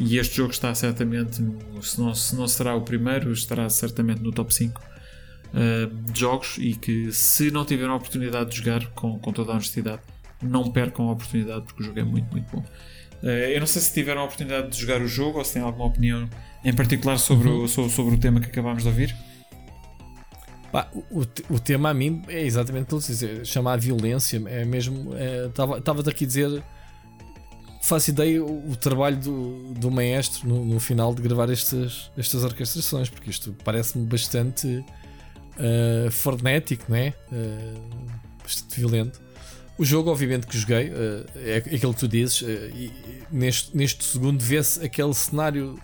e 0.00 0.16
este 0.16 0.36
jogo 0.36 0.50
está 0.50 0.74
certamente, 0.74 1.42
no, 1.42 1.82
se, 1.82 2.00
não, 2.00 2.14
se 2.14 2.34
não 2.34 2.48
será 2.48 2.74
o 2.74 2.80
primeiro, 2.80 3.30
estará 3.32 3.68
certamente 3.68 4.22
no 4.22 4.32
top 4.32 4.52
5 4.52 4.80
de 6.10 6.18
jogos. 6.18 6.56
E 6.58 6.74
que, 6.74 7.12
se 7.12 7.50
não 7.50 7.66
tiveram 7.66 7.92
a 7.92 7.96
oportunidade 7.96 8.50
de 8.50 8.56
jogar, 8.56 8.86
com, 8.92 9.18
com 9.18 9.30
toda 9.30 9.52
a 9.52 9.54
honestidade, 9.56 10.00
não 10.42 10.70
percam 10.70 11.08
a 11.08 11.12
oportunidade 11.12 11.64
porque 11.64 11.82
o 11.82 11.86
jogo 11.86 11.98
é 11.98 12.04
muito, 12.04 12.30
muito 12.30 12.56
bom. 12.56 12.64
Eh, 13.22 13.56
eu 13.56 13.60
não 13.60 13.66
sei 13.66 13.80
se 13.80 13.92
tiveram 13.92 14.22
a 14.22 14.24
oportunidade 14.24 14.68
de 14.68 14.80
jogar 14.80 15.00
o 15.00 15.06
jogo 15.06 15.38
ou 15.38 15.44
se 15.44 15.54
têm 15.54 15.62
alguma 15.62 15.86
opinião 15.86 16.28
em 16.64 16.72
particular 16.74 17.18
sobre, 17.18 17.48
uhum. 17.48 17.64
o, 17.64 17.68
sobre, 17.68 17.90
sobre, 17.90 18.14
o 18.14 18.18
tema 18.18 18.40
que 18.40 18.46
acabámos 18.46 18.82
de 18.82 18.88
ouvir. 18.88 19.16
Bah, 20.72 20.88
o, 21.10 21.20
o, 21.50 21.58
tema 21.60 21.90
a 21.90 21.94
mim 21.94 22.22
é 22.28 22.42
exatamente 22.42 22.86
tudo 22.86 23.04
dizer, 23.04 23.44
chamar 23.44 23.78
violência, 23.78 24.42
é 24.46 24.64
mesmo. 24.64 25.10
Estava 25.48 26.02
é, 26.02 26.10
aqui 26.10 26.24
a 26.24 26.26
dizer. 26.26 26.62
Faço 27.82 28.10
ideia 28.10 28.42
o, 28.42 28.70
o 28.70 28.76
trabalho 28.76 29.16
do, 29.16 29.74
do 29.74 29.90
maestro 29.90 30.48
no, 30.48 30.64
no, 30.64 30.78
final 30.80 31.12
de 31.12 31.20
gravar 31.20 31.50
estas, 31.50 32.12
estas 32.16 32.44
orquestrações, 32.44 33.10
porque 33.10 33.28
isto 33.28 33.54
parece-me 33.64 34.06
bastante 34.06 34.84
uh, 35.56 36.10
frenético, 36.10 36.90
né? 36.90 37.12
Uh, 37.30 38.08
bastante 38.40 38.78
violento. 38.78 39.20
O 39.78 39.84
jogo, 39.84 40.10
obviamente, 40.10 40.46
que 40.46 40.56
joguei, 40.56 40.90
uh, 40.90 41.26
é 41.34 41.56
aquilo 41.56 41.94
que 41.94 42.00
tu 42.00 42.08
dizes, 42.08 42.42
uh, 42.42 42.46
e, 42.74 42.92
neste, 43.30 43.76
neste 43.76 44.04
segundo 44.04 44.42
vê-se 44.42 44.84
aquele 44.84 45.14
cenário 45.14 45.78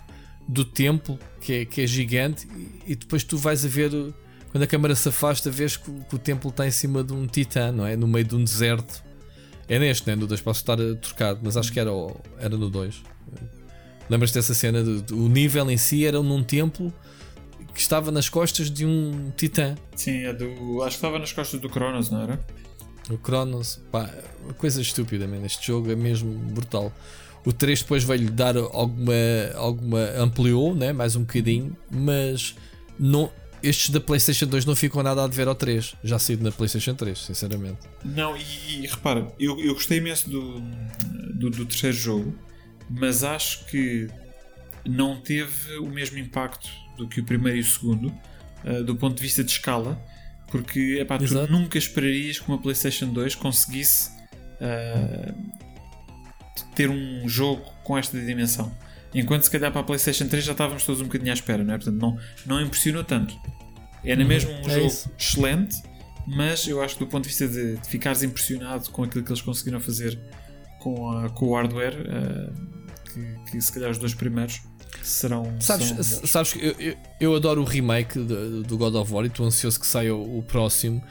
do 0.47 0.63
templo 0.63 1.19
que 1.41 1.53
é, 1.53 1.65
que 1.65 1.81
é 1.81 1.87
gigante, 1.87 2.47
e, 2.85 2.95
depois 2.95 3.23
tu 3.23 3.37
vais 3.37 3.65
a 3.65 3.67
ver, 3.67 3.91
quando 4.51 4.63
a 4.63 4.67
câmera 4.67 4.95
se 4.95 5.09
afasta, 5.09 5.49
vês 5.49 5.77
que, 5.77 5.91
que, 5.91 6.15
o 6.15 6.19
templo 6.19 6.49
está 6.49 6.67
em 6.67 6.71
cima 6.71 7.03
de 7.03 7.13
um 7.13 7.25
titã, 7.27 7.71
não 7.71 7.85
é? 7.85 7.95
No 7.95 8.07
meio 8.07 8.25
de 8.25 8.35
um 8.35 8.43
deserto. 8.43 9.03
É 9.67 9.77
neste, 9.77 10.07
né? 10.07 10.15
No 10.15 10.25
2 10.25 10.41
posso 10.41 10.61
estar 10.61 10.77
trocado, 10.99 11.39
mas 11.43 11.55
acho 11.55 11.71
que 11.71 11.79
era, 11.79 11.91
era 12.39 12.57
no 12.57 12.69
2. 12.69 13.03
Lembras-te 14.09 14.33
dessa 14.33 14.55
cena? 14.55 14.83
Do, 14.83 15.23
o 15.23 15.29
nível 15.29 15.69
em 15.69 15.77
si 15.77 16.05
era 16.05 16.21
num 16.23 16.43
templo 16.43 16.91
que 17.73 17.79
estava 17.79 18.11
nas 18.11 18.27
costas 18.27 18.71
de 18.71 18.85
um 18.85 19.31
titã. 19.37 19.75
Sim, 19.95 20.23
é 20.23 20.33
do, 20.33 20.81
acho 20.81 20.89
que 20.89 20.95
estava 20.95 21.19
nas 21.19 21.31
costas 21.31 21.61
do 21.61 21.69
Cronos, 21.69 22.09
não 22.09 22.23
era? 22.23 22.39
O 23.09 23.17
Cronos, 23.17 23.81
pá, 23.91 24.09
coisa 24.57 24.81
estúpida, 24.81 25.27
man. 25.27 25.45
Este 25.45 25.67
jogo 25.67 25.91
é 25.91 25.95
mesmo 25.95 26.31
brutal. 26.31 26.93
O 27.45 27.53
3 27.53 27.81
depois 27.81 28.03
veio-lhe 28.03 28.29
dar 28.29 28.55
alguma, 28.57 29.13
alguma. 29.55 29.99
ampliou, 30.17 30.75
né? 30.75 30.91
mais 30.91 31.15
um 31.15 31.21
bocadinho, 31.21 31.75
mas 31.89 32.55
não, 32.99 33.31
estes 33.63 33.89
da 33.89 33.99
PlayStation 33.99 34.45
2 34.45 34.65
não 34.65 34.75
ficam 34.75 35.01
nada 35.01 35.23
a 35.23 35.27
dever 35.27 35.47
ao 35.47 35.55
3. 35.55 35.95
Já 36.03 36.19
saído 36.19 36.43
na 36.43 36.51
PlayStation 36.51 36.93
3, 36.93 37.17
sinceramente. 37.17 37.79
Não, 38.03 38.35
e, 38.35 38.83
e 38.83 38.87
repara, 38.87 39.27
eu, 39.39 39.59
eu 39.59 39.73
gostei 39.73 39.97
imenso 39.99 40.29
do, 40.29 40.59
do, 41.33 41.49
do, 41.49 41.65
terceiro 41.65 41.95
jogo, 41.95 42.37
mas 42.89 43.23
acho 43.23 43.65
que 43.65 44.07
não 44.85 45.19
teve 45.19 45.77
o 45.77 45.87
mesmo 45.87 46.17
impacto 46.17 46.69
do 46.97 47.07
que 47.07 47.21
o 47.21 47.23
primeiro 47.23 47.57
e 47.57 47.61
o 47.61 47.65
segundo, 47.65 48.13
uh, 48.65 48.83
do 48.83 48.95
ponto 48.95 49.15
de 49.15 49.21
vista 49.21 49.43
de 49.43 49.51
escala. 49.51 49.99
Porque 50.51 50.97
epá, 50.99 51.17
tu 51.17 51.47
nunca 51.49 51.77
esperarias 51.77 52.39
que 52.39 52.47
uma 52.47 52.57
PlayStation 52.57 53.07
2 53.07 53.35
conseguisse 53.35 54.09
uh, 54.59 55.33
ter 56.75 56.89
um 56.89 57.27
jogo 57.27 57.63
com 57.83 57.97
esta 57.97 58.19
dimensão. 58.19 58.75
Enquanto 59.13 59.43
se 59.43 59.51
calhar 59.51 59.71
para 59.71 59.81
a 59.81 59.83
PlayStation 59.83 60.27
3 60.27 60.43
já 60.43 60.51
estávamos 60.51 60.85
todos 60.85 61.01
um 61.01 61.05
bocadinho 61.05 61.31
à 61.31 61.33
espera, 61.33 61.63
não 61.63 61.73
é? 61.73 61.77
Portanto, 61.77 61.99
não, 61.99 62.17
não 62.45 62.61
impressionou 62.61 63.03
tanto. 63.03 63.35
Era 64.03 64.21
uhum, 64.21 64.27
mesmo 64.27 64.51
um 64.51 64.69
é 64.69 64.69
jogo 64.69 64.87
isso. 64.87 65.11
excelente, 65.17 65.75
mas 66.27 66.67
eu 66.67 66.81
acho 66.81 66.95
que 66.95 67.03
do 67.03 67.07
ponto 67.07 67.23
de 67.23 67.29
vista 67.29 67.47
de, 67.47 67.77
de, 67.77 67.89
ficares 67.89 68.23
impressionado 68.23 68.89
com 68.91 69.03
aquilo 69.03 69.23
que 69.23 69.31
eles 69.31 69.41
conseguiram 69.41 69.79
fazer 69.79 70.17
com, 70.79 71.11
a, 71.11 71.29
com 71.29 71.47
o 71.47 71.55
hardware, 71.55 71.95
uh, 72.01 72.53
que, 73.13 73.51
que 73.51 73.61
se 73.61 73.71
calhar 73.71 73.89
os 73.89 73.97
dois 73.97 74.13
primeiros 74.13 74.61
serão. 75.03 75.53
Sabes, 75.59 75.87
serão 75.87 76.27
sabes 76.27 76.53
que 76.53 76.65
eu, 76.65 76.75
eu, 76.79 76.97
eu, 77.19 77.35
adoro 77.35 77.61
o 77.61 77.65
remake 77.65 78.19
de, 78.19 78.63
do 78.63 78.77
God 78.77 78.95
of 78.95 79.13
War 79.13 79.25
e 79.25 79.27
estou 79.27 79.45
ansioso 79.45 79.79
que 79.79 79.87
saia 79.87 80.13
o, 80.15 80.39
o 80.39 80.43
próximo. 80.43 81.03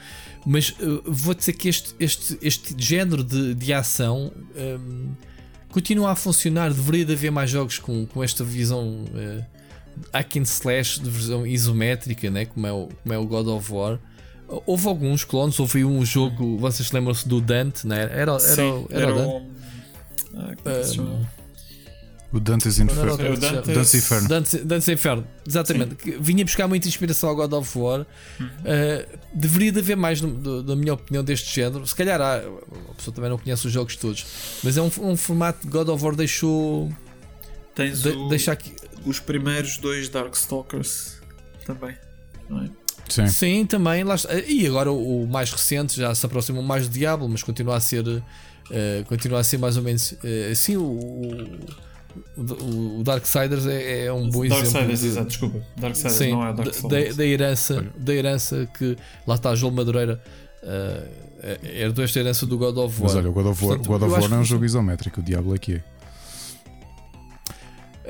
Mas 0.45 0.69
uh, 0.79 1.01
vou 1.05 1.33
dizer 1.33 1.53
que 1.53 1.67
este, 1.67 1.95
este, 1.99 2.37
este 2.41 2.75
género 2.77 3.23
de, 3.23 3.53
de 3.53 3.73
ação 3.73 4.31
um, 4.55 5.11
continua 5.69 6.11
a 6.11 6.15
funcionar. 6.15 6.73
Deveria 6.73 7.05
de 7.05 7.13
haver 7.13 7.31
mais 7.31 7.49
jogos 7.49 7.77
com, 7.79 8.05
com 8.05 8.23
esta 8.23 8.43
visão 8.43 9.05
uh, 9.05 9.45
hack 10.13 10.37
and 10.37 10.43
slash 10.43 11.01
de 11.01 11.09
visão 11.09 11.45
isométrica, 11.45 12.29
né? 12.29 12.45
como, 12.45 12.67
é 12.67 12.71
o, 12.71 12.89
como 13.03 13.13
é 13.13 13.17
o 13.17 13.25
God 13.25 13.47
of 13.47 13.71
War. 13.71 13.99
Houve 14.65 14.87
alguns 14.87 15.23
clones, 15.23 15.59
houve 15.59 15.85
um 15.85 16.03
jogo, 16.03 16.57
vocês 16.57 16.91
lembram-se 16.91 17.27
do 17.27 17.39
Dante, 17.39 17.85
né? 17.85 18.01
era, 18.01 18.13
era, 18.13 18.39
Sim, 18.39 18.87
era, 18.89 19.03
era, 19.03 19.11
era 19.11 19.27
o. 19.27 19.59
Ah, 20.35 20.55
que 20.55 21.01
um, 21.01 21.25
o 22.31 22.39
Dante's 22.39 22.79
Inferno. 22.79 23.23
É 23.23 23.31
o 23.31 23.37
Dante's, 23.37 23.67
Dante's 23.67 23.93
Inferno. 23.95 24.27
Dante's, 24.27 24.63
Dante's 24.63 24.87
Inferno, 24.87 25.27
exatamente. 25.47 25.95
Sim. 26.03 26.17
Vinha 26.19 26.45
buscar 26.45 26.67
muita 26.67 26.87
inspiração 26.87 27.29
ao 27.29 27.35
God 27.35 27.53
of 27.53 27.77
War. 27.77 28.05
Uhum. 28.39 28.45
Uh, 28.45 29.19
deveria 29.33 29.71
de 29.71 29.79
haver 29.79 29.97
mais, 29.97 30.21
na 30.21 30.75
minha 30.75 30.93
opinião, 30.93 31.23
deste 31.23 31.53
género. 31.53 31.85
Se 31.87 31.95
calhar 31.95 32.21
há, 32.21 32.37
a 32.37 32.93
pessoa 32.95 33.13
também 33.15 33.29
não 33.29 33.37
conhece 33.37 33.65
os 33.65 33.73
jogos 33.73 33.95
todos, 33.95 34.25
mas 34.63 34.77
é 34.77 34.81
um, 34.81 34.91
um 35.01 35.17
formato 35.17 35.61
que 35.61 35.67
God 35.67 35.89
of 35.89 36.03
War 36.03 36.15
deixou. 36.15 36.91
Tens 37.73 38.03
de, 38.03 38.09
o, 38.09 38.29
deixa 38.29 38.51
aqui. 38.51 38.73
os 39.05 39.19
primeiros 39.19 39.77
dois 39.77 40.09
Darkstalkers 40.09 41.19
também. 41.65 41.95
Não 42.47 42.63
é? 42.63 42.69
Sim. 43.09 43.27
Sim, 43.27 43.65
também. 43.65 44.03
Lá 44.03 44.13
está. 44.13 44.35
E 44.35 44.67
agora 44.67 44.91
o, 44.91 45.23
o 45.23 45.27
mais 45.27 45.51
recente 45.51 45.97
já 45.97 46.13
se 46.13 46.23
aproxima 46.25 46.61
mais 46.61 46.87
do 46.87 46.93
Diablo, 46.93 47.27
mas 47.27 47.41
continua 47.41 47.77
a 47.77 47.79
ser. 47.79 48.05
eh, 48.69 49.03
continua 49.07 49.39
a 49.39 49.43
ser 49.43 49.57
mais 49.57 49.77
ou 49.77 49.83
menos 49.83 50.13
eh, 50.23 50.49
assim. 50.51 50.77
O, 50.77 50.83
o, 50.83 51.59
o 52.37 53.03
Darksiders 53.03 53.65
é, 53.67 54.05
é 54.05 54.13
um 54.13 54.29
bom 54.29 54.43
exemplo. 54.45 54.63
Darksiders, 54.63 54.99
de- 55.01 55.07
exato, 55.07 55.27
desculpa. 55.27 55.59
Darksiders 55.77 56.13
Sim, 56.15 56.31
não 56.31 56.43
é 56.43 56.53
da, 56.53 56.63
Dark 56.63 56.73
Souls. 56.73 56.91
da, 56.93 57.13
da 57.13 57.25
herança, 57.25 57.85
da 57.97 58.13
herança 58.13 58.69
que 58.77 58.97
lá 59.27 59.35
está 59.35 59.55
João 59.55 59.71
Madureira 59.73 60.21
eh, 60.63 61.07
herdou 61.63 62.03
esta 62.03 62.19
herança 62.19 62.45
do 62.45 62.57
God 62.57 62.77
of 62.77 62.95
War. 63.01 63.03
Mas 63.09 63.15
olha, 63.15 63.29
o 63.29 63.33
God 63.33 63.45
of 63.47 63.63
War, 63.65 63.77
Portanto, 63.77 63.87
God 63.87 64.03
of 64.03 64.11
War 64.21 64.29
não 64.29 64.37
é 64.37 64.39
um 64.41 64.43
jogo 64.45 64.65
isométrico, 64.65 65.19
o 65.19 65.23
Diablo 65.23 65.55
é 65.55 65.57
que 65.57 65.75
é. 65.75 65.83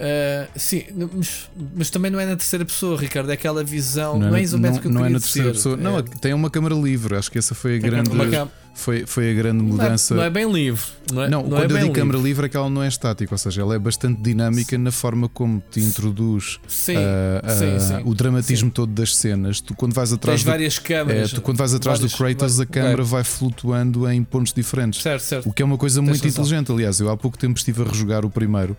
Eh, 0.01 0.47
sim, 0.55 0.83
mas, 1.13 1.49
mas 1.75 1.89
também 1.89 2.09
não 2.09 2.19
é 2.19 2.25
na 2.25 2.35
terceira 2.37 2.63
pessoa, 2.63 2.97
Ricardo. 2.97 3.29
É 3.29 3.33
aquela 3.33 3.63
visão, 3.65 4.17
não, 4.17 4.27
é 4.27 4.31
na- 4.31 4.39
isométrico 4.41 4.87
não, 4.87 5.01
não 5.01 5.05
é 5.05 5.09
na 5.09 5.19
terceira 5.19 5.51
pessoa. 5.51 5.75
Não, 5.75 5.99
É 5.99 6.01
tem 6.03 6.33
uma 6.33 6.49
câmara 6.49 6.73
livre. 6.73 7.15
Acho 7.17 7.29
que 7.29 7.37
essa 7.37 7.53
foi 7.53 7.77
a 7.77 7.81
Tem 7.81 7.89
grande, 7.89 8.09
câmara 8.09 8.47
foi, 8.75 9.05
foi 9.05 9.29
a 9.29 9.33
grande 9.33 9.57
não, 9.61 9.65
é, 9.65 9.71
mudança. 9.71 10.15
não 10.15 10.23
é 10.23 10.29
bem 10.29 10.49
livre. 10.49 10.81
Não, 11.11 11.23
é, 11.23 11.29
Não, 11.29 11.41
não 11.43 11.49
quando 11.49 11.59
é 11.59 11.63
eu 11.63 11.67
digo 11.67 11.79
livre. 11.79 11.91
câmara 11.99 12.17
livre 12.19 12.45
é 12.45 12.49
que 12.49 12.55
ela 12.55 12.69
não 12.69 12.81
é 12.81 12.87
estática, 12.87 13.33
ou 13.33 13.37
seja, 13.37 13.61
ela 13.61 13.75
é 13.75 13.79
bastante 13.79 14.21
dinâmica 14.21 14.77
na 14.77 14.89
forma 14.91 15.27
como 15.27 15.61
te 15.69 15.81
introduz 15.81 16.59
Sim, 16.65 16.95
ah, 16.95 17.41
ah, 17.43 17.49
sim, 17.49 17.77
sim. 17.79 18.01
o 18.05 18.15
dramatismo 18.15 18.71
todo 18.71 18.93
das 18.93 19.13
cenas. 19.17 19.59
Tu 19.59 19.73
quando 19.75 19.93
vais 19.93 20.13
atrás 20.13 20.39
Tens 20.39 20.45
do, 20.45 20.51
várias 20.51 20.77
é, 20.77 20.81
câmaras. 20.81 21.33
tu, 21.33 21.41
quando 21.41 21.57
vais 21.57 21.73
atrás 21.73 21.99
vários- 21.99 22.13
do 22.13 22.17
Kratos, 22.17 22.59
a 22.61 22.65
câmara 22.65 23.03
vai 23.03 23.23
flutuando 23.25 24.09
em 24.09 24.23
pontos 24.23 24.53
diferentes. 24.53 25.01
Certo, 25.01 25.23
certo. 25.23 25.49
O 25.49 25.51
que 25.53 25.61
é 25.61 25.65
uma 25.65 25.77
coisa 25.77 25.99
Tens 25.99 26.07
muito 26.07 26.23
razão. 26.23 26.43
inteligente, 26.45 26.71
aliás. 26.71 26.99
Eu 27.01 27.09
há 27.09 27.17
pouco 27.17 27.37
tempo 27.37 27.57
estive 27.57 27.81
a 27.81 27.85
rejogar 27.85 28.23
o 28.23 28.29
primeiro 28.29 28.77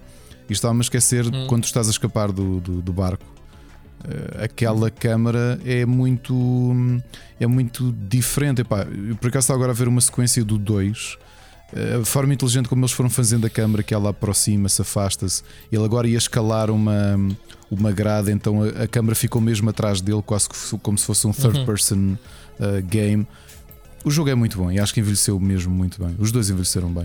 e 0.50 0.52
estava-me 0.52 0.80
a 0.80 0.82
esquecer 0.82 1.24
Hum. 1.26 1.46
quando 1.46 1.64
estás 1.64 1.86
a 1.88 1.90
escapar 1.90 2.30
do, 2.32 2.60
do, 2.60 2.82
do 2.82 2.92
barco. 2.92 3.24
eh, 4.04 4.44
aquela 4.44 4.90
câmara 4.90 5.58
é 5.64 5.86
muito 5.86 6.34
é 7.38 7.46
muito 7.46 7.94
diferente. 8.08 8.60
Epá, 8.62 8.84
por 9.20 9.28
acaso 9.28 9.44
estava 9.44 9.56
agora 9.58 9.72
a 9.72 9.74
ver 9.74 9.88
uma 9.88 10.00
sequência 10.00 10.44
do 10.44 10.58
2. 10.58 11.16
A 12.00 12.04
forma 12.04 12.34
inteligente 12.34 12.68
como 12.68 12.80
eles 12.82 12.90
foram 12.92 13.08
fazendo 13.08 13.46
a 13.46 13.50
câmara, 13.50 13.82
que 13.84 13.94
ela 13.94 14.10
aproxima-se, 14.10 14.82
afasta-se. 14.82 15.42
Ele 15.70 15.84
agora 15.84 16.08
ia 16.08 16.18
escalar 16.18 16.68
uma, 16.68 17.16
uma 17.70 17.92
grade, 17.92 18.32
então 18.32 18.62
a, 18.64 18.82
a 18.84 18.88
câmara 18.88 19.14
ficou 19.14 19.40
mesmo 19.40 19.70
atrás 19.70 20.00
dele, 20.00 20.20
quase 20.20 20.48
como 20.82 20.98
se 20.98 21.04
fosse 21.06 21.26
um 21.28 21.32
third 21.32 21.58
Uhum. 21.60 21.64
person 21.66 22.16
uh, 22.58 22.82
game. 22.88 23.24
O 24.04 24.10
jogo 24.10 24.30
é 24.30 24.34
muito 24.34 24.58
bom 24.58 24.72
e 24.72 24.80
acho 24.80 24.92
que 24.92 24.98
envelheceu 24.98 25.38
mesmo 25.38 25.72
muito 25.72 26.04
bem. 26.04 26.16
Os 26.18 26.32
dois 26.32 26.50
envelheceram 26.50 26.92
bem, 26.92 27.04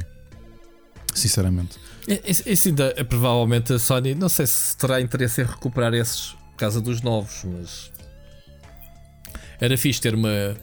sinceramente. 1.14 1.78
Esse, 2.08 2.48
esse 2.50 2.70
ainda 2.70 2.94
é 2.96 3.04
provavelmente 3.04 3.74
a 3.74 3.80
Sony. 3.80 4.14
Não 4.14 4.30
sei 4.30 4.46
se 4.46 4.78
terá 4.78 5.02
interesse 5.02 5.42
em 5.42 5.46
recuperar 5.46 5.94
esses 5.94 6.32
por 6.52 6.58
causa 6.58 6.80
dos 6.80 7.02
novos, 7.02 7.44
mas 7.44 7.92
era 9.60 9.78
fixe 9.78 10.02
ter 10.02 10.14
uma. 10.16 10.56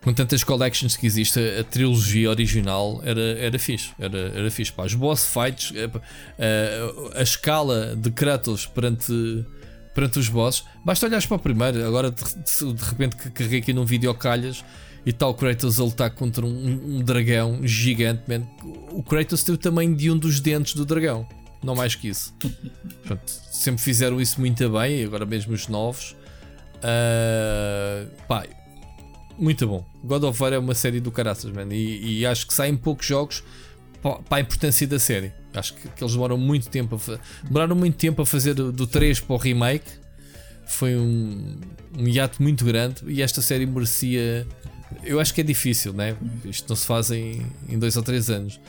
Com 0.00 0.14
tantas 0.14 0.44
collections 0.44 0.96
que 0.96 1.06
existe, 1.06 1.40
a, 1.40 1.60
a 1.60 1.64
trilogia 1.64 2.30
original 2.30 3.00
era, 3.04 3.20
era 3.20 3.58
fixe. 3.58 3.90
Era, 3.98 4.18
era 4.34 4.50
fixe. 4.50 4.72
Pá. 4.72 4.84
Os 4.84 4.94
boss 4.94 5.26
fights, 5.26 5.72
eh, 5.74 5.88
pá, 5.88 6.00
a, 7.14 7.18
a 7.18 7.22
escala 7.22 7.96
de 7.96 8.08
Kratos 8.12 8.64
perante, 8.64 9.12
perante 9.92 10.20
os 10.20 10.28
bosses, 10.28 10.64
basta 10.84 11.04
olhares 11.04 11.26
para 11.26 11.36
o 11.36 11.40
primeiro. 11.40 11.84
Agora, 11.84 12.12
de, 12.12 12.22
de- 12.74 12.84
repente, 12.84 13.16
que 13.16 13.28
carreguei 13.30 13.58
aqui 13.58 13.72
num 13.72 13.84
vídeo 13.84 14.14
calhas 14.14 14.64
e 15.08 15.12
tal 15.12 15.32
Kratos 15.32 15.80
a 15.80 15.84
lutar 15.84 16.10
contra 16.10 16.44
um, 16.44 16.98
um 16.98 17.02
dragão 17.02 17.60
gigante. 17.66 18.22
man. 18.28 18.46
O 18.92 19.02
Kratos 19.02 19.42
tem 19.42 19.54
o 19.54 19.58
tamanho 19.58 19.94
de 19.96 20.10
um 20.10 20.18
dos 20.18 20.38
dentes 20.40 20.74
do 20.74 20.84
dragão, 20.84 21.26
não 21.64 21.74
mais 21.74 21.94
que 21.94 22.08
isso. 22.08 22.34
Portanto, 23.00 23.28
sempre 23.50 23.82
fizeram 23.82 24.20
isso 24.20 24.38
muito 24.38 24.68
bem, 24.70 25.02
agora 25.04 25.24
mesmo 25.24 25.54
os 25.54 25.66
novos. 25.68 26.14
Ah, 26.82 28.04
pá, 28.26 28.44
muito 29.38 29.66
bom. 29.66 29.84
God 30.04 30.24
of 30.24 30.42
War 30.42 30.52
é 30.52 30.58
uma 30.58 30.74
série 30.74 31.00
do 31.00 31.10
caraças, 31.10 31.50
man, 31.52 31.68
e, 31.72 32.18
e 32.20 32.26
acho 32.26 32.46
que 32.46 32.54
saem 32.54 32.76
poucos 32.76 33.06
jogos 33.06 33.42
pa- 34.02 34.18
para 34.28 34.38
a 34.38 34.40
importância 34.40 34.86
da 34.86 34.98
série. 34.98 35.32
Acho 35.54 35.74
que, 35.74 35.88
que 35.88 36.02
eles 36.04 36.12
demoram 36.12 36.36
muito 36.36 36.68
tempo 36.68 36.96
a 36.96 36.98
fa- 36.98 37.18
demoraram 37.42 37.74
muito 37.76 37.96
tempo 37.96 38.20
a 38.22 38.26
fazer 38.26 38.54
do, 38.54 38.70
do 38.72 38.86
3 38.86 39.20
para 39.20 39.34
o 39.34 39.36
remake. 39.38 39.90
Foi 40.66 40.94
um, 40.96 41.56
um 41.98 42.06
hiato 42.06 42.42
muito 42.42 42.62
grande 42.64 42.96
e 43.06 43.22
esta 43.22 43.40
série 43.40 43.64
merecia. 43.64 44.46
Eu 45.04 45.20
acho 45.20 45.32
que 45.34 45.40
é 45.40 45.44
difícil, 45.44 45.92
né? 45.92 46.16
Isto 46.44 46.68
não 46.68 46.76
se 46.76 46.86
faz 46.86 47.10
em, 47.10 47.46
em 47.68 47.78
dois 47.78 47.96
ou 47.96 48.02
três 48.02 48.30
anos. 48.30 48.60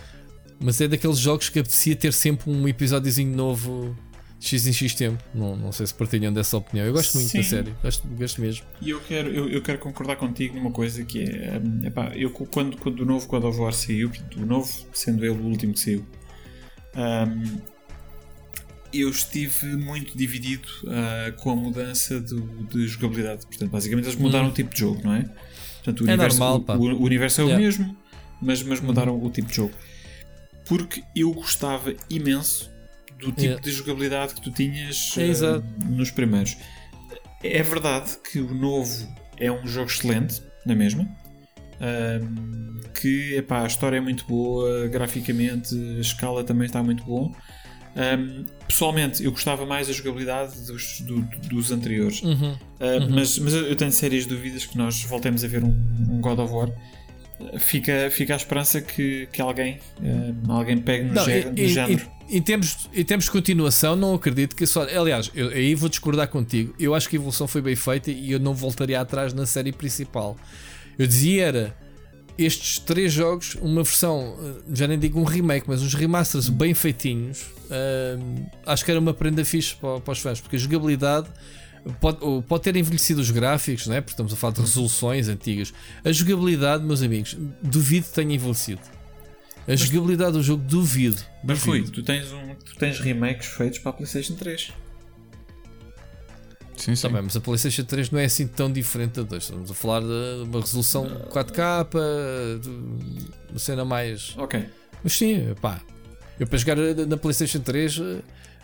Mas 0.59 0.79
é 0.81 0.87
daqueles 0.87 1.17
jogos 1.17 1.47
que 1.49 1.59
apetecia 1.59 1.95
ter 1.95 2.11
sempre 2.13 2.49
um 2.51 2.67
episódiozinho 2.67 3.33
novo 3.35 3.95
de 4.39 4.45
X 4.47 4.67
em 4.67 4.73
X 4.73 4.93
tempo. 4.93 5.23
Não, 5.33 5.55
não 5.55 5.71
sei 5.71 5.87
se 5.87 5.93
partilham 5.93 6.33
dessa 6.33 6.57
opinião. 6.57 6.85
Eu 6.85 6.91
gosto 6.93 7.15
muito 7.15 7.27
da 7.33 7.41
Sim. 7.43 7.49
série, 7.49 7.73
gosto, 7.81 8.07
gosto 8.09 8.41
mesmo. 8.41 8.65
E 8.81 8.89
eu 8.89 8.99
quero, 9.01 9.29
eu, 9.29 9.49
eu 9.49 9.61
quero 9.61 9.79
concordar 9.79 10.17
contigo 10.17 10.55
numa 10.57 10.71
coisa 10.71 11.03
que 11.05 11.23
é. 11.23 11.61
hum, 11.63 11.81
epá, 11.85 12.11
eu 12.15 12.29
quando, 12.31 12.75
quando 12.77 12.99
o 13.01 13.05
novo 13.05 13.25
God 13.27 13.43
of 13.45 13.57
War 13.59 13.71
saiu, 13.73 14.11
o 14.37 14.45
novo 14.45 14.69
sendo 14.93 15.23
ele 15.25 15.37
o 15.39 15.43
último 15.45 15.73
que 15.73 15.79
saiu, 15.79 16.05
hum, 16.95 17.57
eu 18.91 19.09
estive 19.09 19.75
muito 19.77 20.17
dividido 20.17 20.67
ah, 20.87 21.31
com 21.37 21.51
a 21.51 21.55
mudança 21.55 22.19
do- 22.19 22.65
de 22.65 22.87
jogabilidade. 22.87 23.45
Portanto, 23.45 23.69
basicamente 23.69 24.05
eles 24.05 24.17
mudaram 24.19 24.47
Hum. 24.47 24.49
o 24.49 24.53
tipo 24.53 24.73
de 24.73 24.79
jogo, 24.79 25.01
não 25.03 25.13
é? 25.13 25.25
Portanto, 25.83 26.01
o 26.01 26.07
É 26.09 26.13
universo, 26.13 26.39
normal, 26.39 26.77
o- 26.79 26.83
o, 26.83 27.03
universo 27.03 27.41
é 27.41 27.43
Yeah. 27.45 27.61
o 27.61 27.65
mesmo, 27.65 27.97
mas, 28.41 28.61
mas 28.63 28.79
mudaram 28.81 29.21
o 29.23 29.29
tipo 29.29 29.47
de 29.49 29.55
jogo. 29.55 29.73
Porque 30.67 31.03
eu 31.15 31.31
gostava 31.33 31.93
imenso 32.09 32.69
do 33.17 33.27
tipo 33.27 33.41
Yeah. 33.41 33.61
de 33.61 33.71
jogabilidade 33.71 34.33
que 34.35 34.41
tu 34.41 34.51
tinhas 34.51 35.13
É, 35.17 35.25
exato. 35.27 35.63
nos 35.85 36.11
primeiros. 36.11 36.57
É 37.43 37.63
verdade 37.63 38.17
que 38.29 38.39
o 38.39 38.53
novo 38.53 39.07
é 39.37 39.51
um 39.51 39.65
jogo 39.65 39.89
excelente, 39.89 40.41
na 40.65 40.75
mesma. 40.75 41.07
Ahm, 41.81 42.81
que 42.93 43.35
epá, 43.35 43.63
a 43.63 43.67
história 43.67 43.97
é 43.97 44.01
muito 44.01 44.25
boa, 44.25 44.87
graficamente, 44.87 45.73
a 45.97 46.01
escala 46.01 46.43
também 46.43 46.65
está 46.65 46.83
muito 46.83 47.03
bom. 47.05 47.33
Ahm, 47.95 48.45
pessoalmente, 48.67 49.23
eu 49.23 49.31
gostava 49.31 49.65
mais 49.65 49.87
da 49.87 49.93
jogabilidade 49.93 50.53
dos, 50.67 51.01
do- 51.01 51.21
dos 51.49 51.71
anteriores. 51.71 52.21
Uhum. 52.21 52.55
Ah, 52.79 53.07
mas, 53.09 53.37
mas 53.39 53.53
eu 53.53 53.75
tenho 53.75 53.91
sérias 53.91 54.25
dúvidas 54.25 54.65
que 54.65 54.77
nós 54.77 55.01
voltemos 55.03 55.43
a 55.43 55.47
ver 55.47 55.63
um, 55.63 55.69
um 56.09 56.21
God 56.21 56.39
of 56.39 56.53
War. 56.53 56.69
Fica, 57.57 58.09
fica 58.11 58.33
a 58.33 58.37
esperança 58.37 58.81
que, 58.81 59.27
que 59.31 59.41
alguém, 59.41 59.79
alguém 60.49 60.77
pegue 60.77 61.05
no, 61.05 61.13
Não, 61.13 61.23
gé- 61.25 61.47
em- 61.55 61.61
no 61.63 61.67
género. 61.69 62.11
em- 62.29 62.37
em 62.37 62.41
termos, 62.41 62.89
em 62.93 63.03
termos 63.03 63.25
de 63.25 63.31
continuação, 63.31 63.95
não 63.95 64.13
acredito 64.13 64.55
que 64.55 64.67
só. 64.67 64.83
Aliás, 64.83 65.31
eu, 65.33 65.47
aí 65.49 65.73
vou 65.73 65.89
discordar 65.89 66.27
contigo. 66.27 66.75
Eu 66.77 66.93
acho 66.93 67.09
que 67.09 67.15
a 67.15 67.17
evolução 67.19 67.47
foi 67.47 67.61
bem 67.61 67.75
feita 67.75 68.11
e 68.11 68.31
eu 68.31 68.39
não 68.39 68.53
voltaria 68.53 68.99
atrás 69.01 69.33
na 69.33 69.45
série 69.45 69.71
principal. 69.71 70.37
Eu 70.97 71.07
dizia 71.07 71.45
era 71.45 71.77
estes 72.45 72.79
três 72.79 73.11
jogos, 73.13 73.55
uma 73.61 73.83
versão, 73.83 74.37
eh, 74.41 74.61
já 74.73 74.87
nem 74.87 74.97
digo 74.97 75.19
um 75.19 75.23
remake, 75.23 75.65
mas 75.67 75.81
uns 75.81 75.93
remasters 75.93 76.49
bem 76.49 76.73
feitinhos. 76.73 77.45
eh, 77.69 78.17
acho 78.65 78.83
que 78.85 78.91
era 78.91 78.99
uma 78.99 79.13
prenda 79.13 79.43
fixe 79.45 79.75
para, 79.75 79.99
para 79.99 80.11
os 80.11 80.19
fãs, 80.19 80.39
porque 80.39 80.55
a 80.55 80.59
jogabilidade. 80.59 81.27
Pode, 82.01 82.19
pode 82.45 82.63
ter 82.63 82.75
envelhecido 82.75 83.21
os 83.21 83.31
gráficos, 83.31 83.87
né? 83.87 84.01
porque 84.01 84.11
estamos 84.11 84.33
a 84.33 84.35
falar 84.35 84.53
de 84.53 84.59
resoluções 84.59 85.29
antigas. 85.29 85.73
A 86.03 86.11
jogabilidade, 86.11 86.83
meus 86.83 87.01
amigos, 87.01 87.37
duvido 87.63 88.05
que 88.05 88.13
tenha 88.13 88.35
envelhecido. 88.35 88.81
A 89.65 89.75
jogabilidade 89.75 90.33
do 90.33 90.43
jogo, 90.43 90.61
duvido. 90.61 91.21
Mas 91.41 91.63
Rui, 91.63 91.79
duvido. 91.79 91.95
tu 91.95 92.03
tens, 92.03 92.31
um, 92.33 92.53
tu 92.65 92.75
tens 92.75 92.99
remakes 92.99 93.47
feitos 93.47 93.79
para 93.79 93.91
a 93.91 93.93
PlayStation 93.93 94.35
3. 94.35 94.73
Sim, 96.79 96.95
sim. 96.95 97.09
Bem, 97.09 97.21
mas 97.21 97.35
a 97.35 97.41
PlayStation 97.41 97.83
3 97.83 98.09
não 98.09 98.19
é 98.19 98.25
assim 98.25 98.47
tão 98.47 98.71
diferente 98.71 99.15
da 99.15 99.23
2. 99.23 99.43
Estamos 99.43 99.69
a 99.69 99.73
falar 99.73 99.99
de 100.01 100.43
uma 100.49 100.61
resolução 100.61 101.05
4K, 101.29 101.89
de 102.61 102.69
uma 103.49 103.59
cena 103.59 103.83
mais. 103.83 104.33
Ok. 104.37 104.65
Mas 105.03 105.13
sim, 105.13 105.53
pá. 105.61 105.81
Eu 106.39 106.47
para 106.47 106.57
jogar 106.57 106.77
na 107.05 107.17
PlayStation 107.17 107.59
3, 107.59 107.99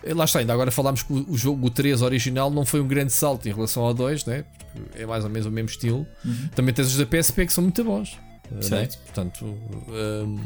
eh, 0.06 0.14
lá 0.14 0.24
está, 0.24 0.40
ainda 0.40 0.54
agora 0.54 0.72
falámos 0.72 1.04
que 1.04 1.12
o 1.12 1.38
jogo 1.38 1.68
o 1.68 1.70
3 1.70 2.02
original 2.02 2.50
não 2.50 2.66
foi 2.66 2.80
um 2.80 2.88
grande 2.88 3.12
salto 3.12 3.48
em 3.50 3.54
relação 3.54 3.84
ao 3.84 3.94
2, 3.94 4.24
né? 4.26 4.46
Porque 4.74 5.02
é 5.02 5.06
mais 5.06 5.26
ou 5.26 5.30
menos 5.30 5.46
o 5.46 5.52
mesmo 5.52 5.70
estilo. 5.70 6.08
Também 6.56 6.74
tens 6.74 6.88
os 6.88 6.98
da 6.98 7.06
PSP 7.06 7.46
que 7.46 7.52
são 7.54 7.64
muito 7.64 7.84
bons. 7.84 8.18
eh, 8.58 8.62
Certo. 8.62 8.94
Né? 8.94 9.00
Portanto, 9.06 9.58
ehm, 9.90 10.38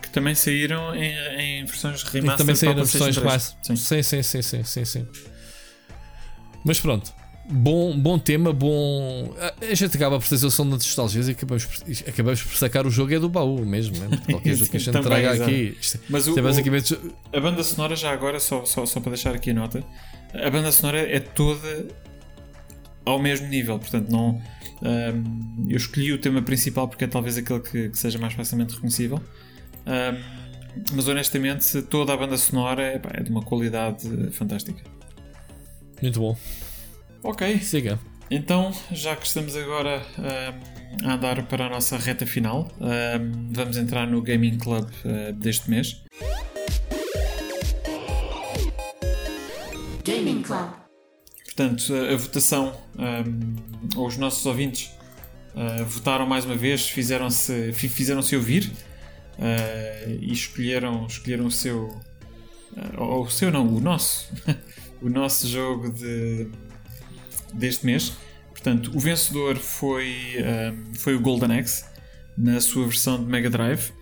Que 0.00 0.08
também 0.10 0.34
saíram 0.34 0.94
em, 0.94 1.12
em 1.38 1.64
versões 1.66 2.00
E 2.02 2.04
remaster 2.20 2.36
também 2.38 2.44
para 2.46 2.52
a 2.52 2.56
saíram 2.56 2.84
versões 2.84 3.14
3. 3.16 3.26
mais. 3.26 3.56
Sim. 3.62 3.76
Sim, 3.76 4.02
sim, 4.02 4.22
sim, 4.22 4.42
sim, 4.42 4.64
sim, 4.64 4.84
sim. 4.86 5.06
Mas 6.64 6.80
pronto. 6.80 7.12
Bom, 7.50 7.98
bom 7.98 8.18
tema, 8.18 8.52
bom. 8.52 9.34
A 9.40 9.54
a 9.70 9.74
gente 9.74 9.96
acaba 9.96 10.18
por 10.18 10.26
fazer 10.26 10.44
o 10.46 10.50
som 10.50 10.64
da 10.64 10.72
nostalgia 10.76 11.22
e 11.22 11.30
acabamos 11.30 11.64
por, 11.64 11.76
acabamos 12.06 12.42
por 12.42 12.56
sacar 12.56 12.86
o 12.86 12.90
jogo 12.90 13.14
é 13.14 13.18
do 13.18 13.28
baú 13.28 13.64
mesmo, 13.64 13.96
né? 13.98 14.18
Qualquer 14.30 14.54
jogo 14.56 14.70
que 14.70 14.76
a 14.76 14.80
gente 14.80 14.92
Também, 14.92 15.08
traga 15.08 15.34
exato. 15.34 15.50
aqui. 15.50 15.76
Isto, 15.80 15.98
Mas 16.10 16.28
o, 16.28 16.38
é 16.38 16.40
o- 16.40 16.44
basicamente. 16.44 16.98
a 17.32 17.40
banda 17.40 17.64
sonora, 17.64 17.96
já 17.96 18.12
agora, 18.12 18.38
só, 18.38 18.66
só, 18.66 18.84
só 18.84 19.00
para 19.00 19.12
deixar 19.12 19.34
aqui 19.34 19.50
a 19.50 19.54
nota, 19.54 19.82
a 20.34 20.50
banda 20.50 20.70
sonora 20.70 20.98
é 21.00 21.20
toda 21.20 21.88
ao 23.06 23.18
mesmo 23.18 23.48
nível. 23.48 23.78
Portanto, 23.78 24.10
não. 24.10 24.42
ahm, 24.82 25.66
eu 25.70 25.76
escolhi 25.78 26.12
o 26.12 26.18
tema 26.18 26.42
principal 26.42 26.86
porque 26.86 27.04
é 27.04 27.08
talvez 27.08 27.38
aquele 27.38 27.60
que, 27.60 27.88
que 27.88 27.98
seja 27.98 28.18
mais 28.18 28.34
facilmente 28.34 28.74
reconhecível. 28.74 29.22
Ahm, 29.86 30.18
mas 30.92 31.08
honestamente, 31.08 31.80
toda 31.82 32.12
a 32.12 32.16
banda 32.16 32.36
sonora 32.36 32.94
epá, 32.94 33.10
é 33.14 33.22
de 33.22 33.30
uma 33.30 33.40
qualidade 33.42 34.06
fantástica. 34.32 34.82
Muito 36.02 36.20
bom. 36.20 36.36
Ok. 37.28 37.60
Siga. 37.60 38.00
Então, 38.30 38.72
já 38.90 39.14
que 39.14 39.26
estamos 39.26 39.54
agora 39.54 40.02
um, 40.18 41.06
a 41.06 41.12
andar 41.12 41.46
para 41.46 41.66
a 41.66 41.68
nossa 41.68 41.98
reta 41.98 42.24
final, 42.24 42.72
um, 42.80 43.52
vamos 43.52 43.76
entrar 43.76 44.06
no 44.06 44.22
Gaming 44.22 44.56
Club 44.56 44.88
uh, 45.04 45.30
deste 45.34 45.68
mês. 45.68 46.02
Gaming 50.06 50.40
Club. 50.40 50.70
Portanto, 51.44 51.92
a, 51.94 52.14
a 52.14 52.16
votação, 52.16 52.74
um, 52.96 54.02
os 54.02 54.16
nossos 54.16 54.46
ouvintes 54.46 54.90
uh, 55.54 55.84
votaram 55.84 56.26
mais 56.26 56.46
uma 56.46 56.56
vez, 56.56 56.88
fizeram-se 56.88 57.74
fizeram 57.74 58.22
-se 58.22 58.36
ouvir 58.36 58.72
uh, 59.38 60.10
e 60.18 60.32
escolheram, 60.32 61.06
escolheram 61.06 61.44
o 61.44 61.50
seu. 61.50 61.88
Uh, 62.72 63.02
ou 63.02 63.24
o 63.24 63.30
seu 63.30 63.50
não, 63.50 63.68
o 63.68 63.80
nosso. 63.80 64.32
o 65.02 65.10
nosso 65.10 65.46
jogo 65.46 65.92
de, 65.92 66.50
deste 67.54 67.84
mês. 67.86 68.12
Portanto, 68.50 68.90
o 68.94 68.98
vencedor 68.98 69.56
foi, 69.56 70.36
um, 70.38 70.94
foi 70.94 71.14
o 71.14 71.20
Golden 71.20 71.58
Axe 71.58 71.84
na 72.36 72.60
sua 72.60 72.86
versão 72.86 73.22
de 73.22 73.30
Mega 73.30 73.48
Drive. 73.50 73.92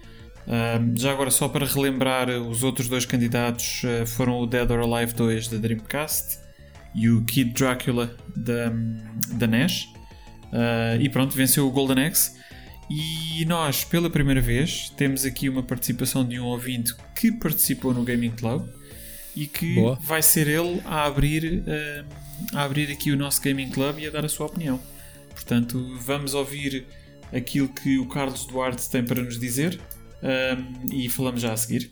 Um, 0.47 0.97
já 0.97 1.11
agora, 1.11 1.31
só 1.31 1.49
para 1.49 1.67
relembrar, 1.67 2.29
os 2.31 2.63
outros 2.63 2.89
dois 2.89 3.05
candidatos 3.05 3.83
uh, 3.83 4.07
foram 4.07 4.39
o 4.39 4.47
Dead 4.47 4.71
or 4.71 4.81
Alive 4.81 5.13
2 5.13 5.49
da 5.49 5.57
Dreamcast 5.57 6.39
e 6.95 7.11
o 7.11 7.25
Kid 7.25 7.53
Dracula 7.53 8.17
da, 8.35 8.73
da 9.33 9.47
NES. 9.47 9.89
Uh, 10.45 11.01
e 11.01 11.09
pronto, 11.09 11.35
venceu 11.35 11.67
o 11.67 11.71
Golden 11.71 12.07
Axe. 12.07 12.37
E 12.89 13.45
nós, 13.47 13.85
pela 13.85 14.09
primeira 14.09 14.41
vez, 14.41 14.91
temos 14.91 15.25
aqui 15.25 15.49
uma 15.49 15.63
participação 15.63 16.25
de 16.25 16.39
um 16.39 16.45
ouvinte 16.45 16.95
que 17.17 17.33
participou 17.33 17.93
no 17.93 18.05
Gaming 18.05 18.31
Club 18.31 18.69
e 19.35 19.47
que 19.47 19.75
Boa. 19.75 19.99
vai 20.01 20.23
ser 20.23 20.47
ele 20.47 20.81
a 20.85 21.05
abrir, 21.05 21.63
uh, 21.63 22.07
a 22.53 22.63
abrir 22.63 22.91
aqui 22.91 23.11
o 23.11 23.17
nosso 23.17 23.41
Gaming 23.43 23.71
Club 23.71 23.99
e 23.99 24.07
a 24.07 24.11
dar 24.11 24.25
a 24.25 24.29
sua 24.29 24.47
opinião. 24.47 24.81
Portanto, 25.31 25.97
vamos 26.01 26.35
ouvir 26.35 26.87
aquilo 27.33 27.69
que 27.69 27.99
o 27.99 28.07
Carlos 28.07 28.47
Duarte 28.47 28.89
tem 28.89 29.05
para 29.05 29.23
nos 29.23 29.39
dizer 29.39 29.81
um, 30.23 30.95
e 30.95 31.09
falamos 31.09 31.41
já 31.41 31.53
a 31.53 31.57
seguir. 31.57 31.91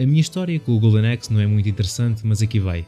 A 0.00 0.04
minha 0.04 0.20
história 0.20 0.58
com 0.58 0.72
o 0.72 0.80
Golden 0.80 1.12
Axe 1.12 1.32
não 1.32 1.40
é 1.40 1.46
muito 1.46 1.68
interessante, 1.68 2.26
mas 2.26 2.42
aqui 2.42 2.58
vai. 2.58 2.84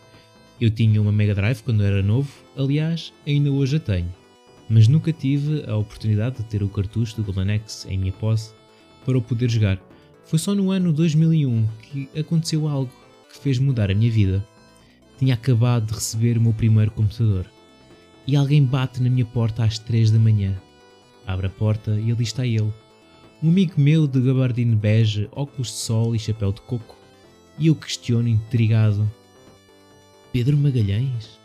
Eu 0.60 0.68
tinha 0.68 1.00
uma 1.00 1.12
Mega 1.12 1.34
Drive 1.34 1.62
quando 1.62 1.84
era 1.84 2.02
novo, 2.02 2.28
aliás, 2.56 3.12
ainda 3.24 3.52
hoje 3.52 3.76
a 3.76 3.80
tenho, 3.80 4.12
mas 4.68 4.88
nunca 4.88 5.12
tive 5.12 5.64
a 5.68 5.76
oportunidade 5.76 6.38
de 6.38 6.44
ter 6.44 6.62
o 6.62 6.68
cartucho 6.68 7.14
do 7.16 7.22
Golden 7.22 7.54
Axe 7.54 7.88
em 7.88 7.98
minha 7.98 8.12
posse 8.12 8.52
para 9.04 9.16
o 9.16 9.22
poder 9.22 9.48
jogar. 9.48 9.80
Foi 10.26 10.38
só 10.38 10.54
no 10.54 10.70
ano 10.70 10.92
2001 10.92 11.68
que 11.82 12.08
aconteceu 12.18 12.66
algo 12.66 12.92
que 13.30 13.38
fez 13.38 13.58
mudar 13.58 13.90
a 13.90 13.94
minha 13.94 14.10
vida. 14.10 14.46
Tinha 15.18 15.34
acabado 15.34 15.86
de 15.86 15.94
receber 15.94 16.38
o 16.38 16.40
meu 16.40 16.52
primeiro 16.52 16.90
computador 16.90 17.46
e 18.26 18.36
alguém 18.36 18.64
bate 18.64 19.02
na 19.02 19.10
minha 19.10 19.24
porta 19.24 19.64
às 19.64 19.78
3 19.78 20.10
da 20.10 20.18
manhã. 20.18 20.60
Abro 21.26 21.46
a 21.46 21.50
porta 21.50 22.00
e 22.00 22.10
ali 22.10 22.22
está 22.22 22.46
ele. 22.46 22.72
Um 23.42 23.48
amigo 23.48 23.80
meu 23.80 24.06
de 24.06 24.20
gabardine 24.20 24.74
bege, 24.74 25.28
óculos 25.32 25.68
de 25.68 25.76
sol 25.76 26.14
e 26.14 26.18
chapéu 26.18 26.52
de 26.52 26.60
coco. 26.62 26.96
E 27.58 27.66
eu 27.66 27.74
questiono 27.74 28.26
intrigado 28.26 29.08
Pedro 30.34 30.56
Magalhães? 30.56 31.38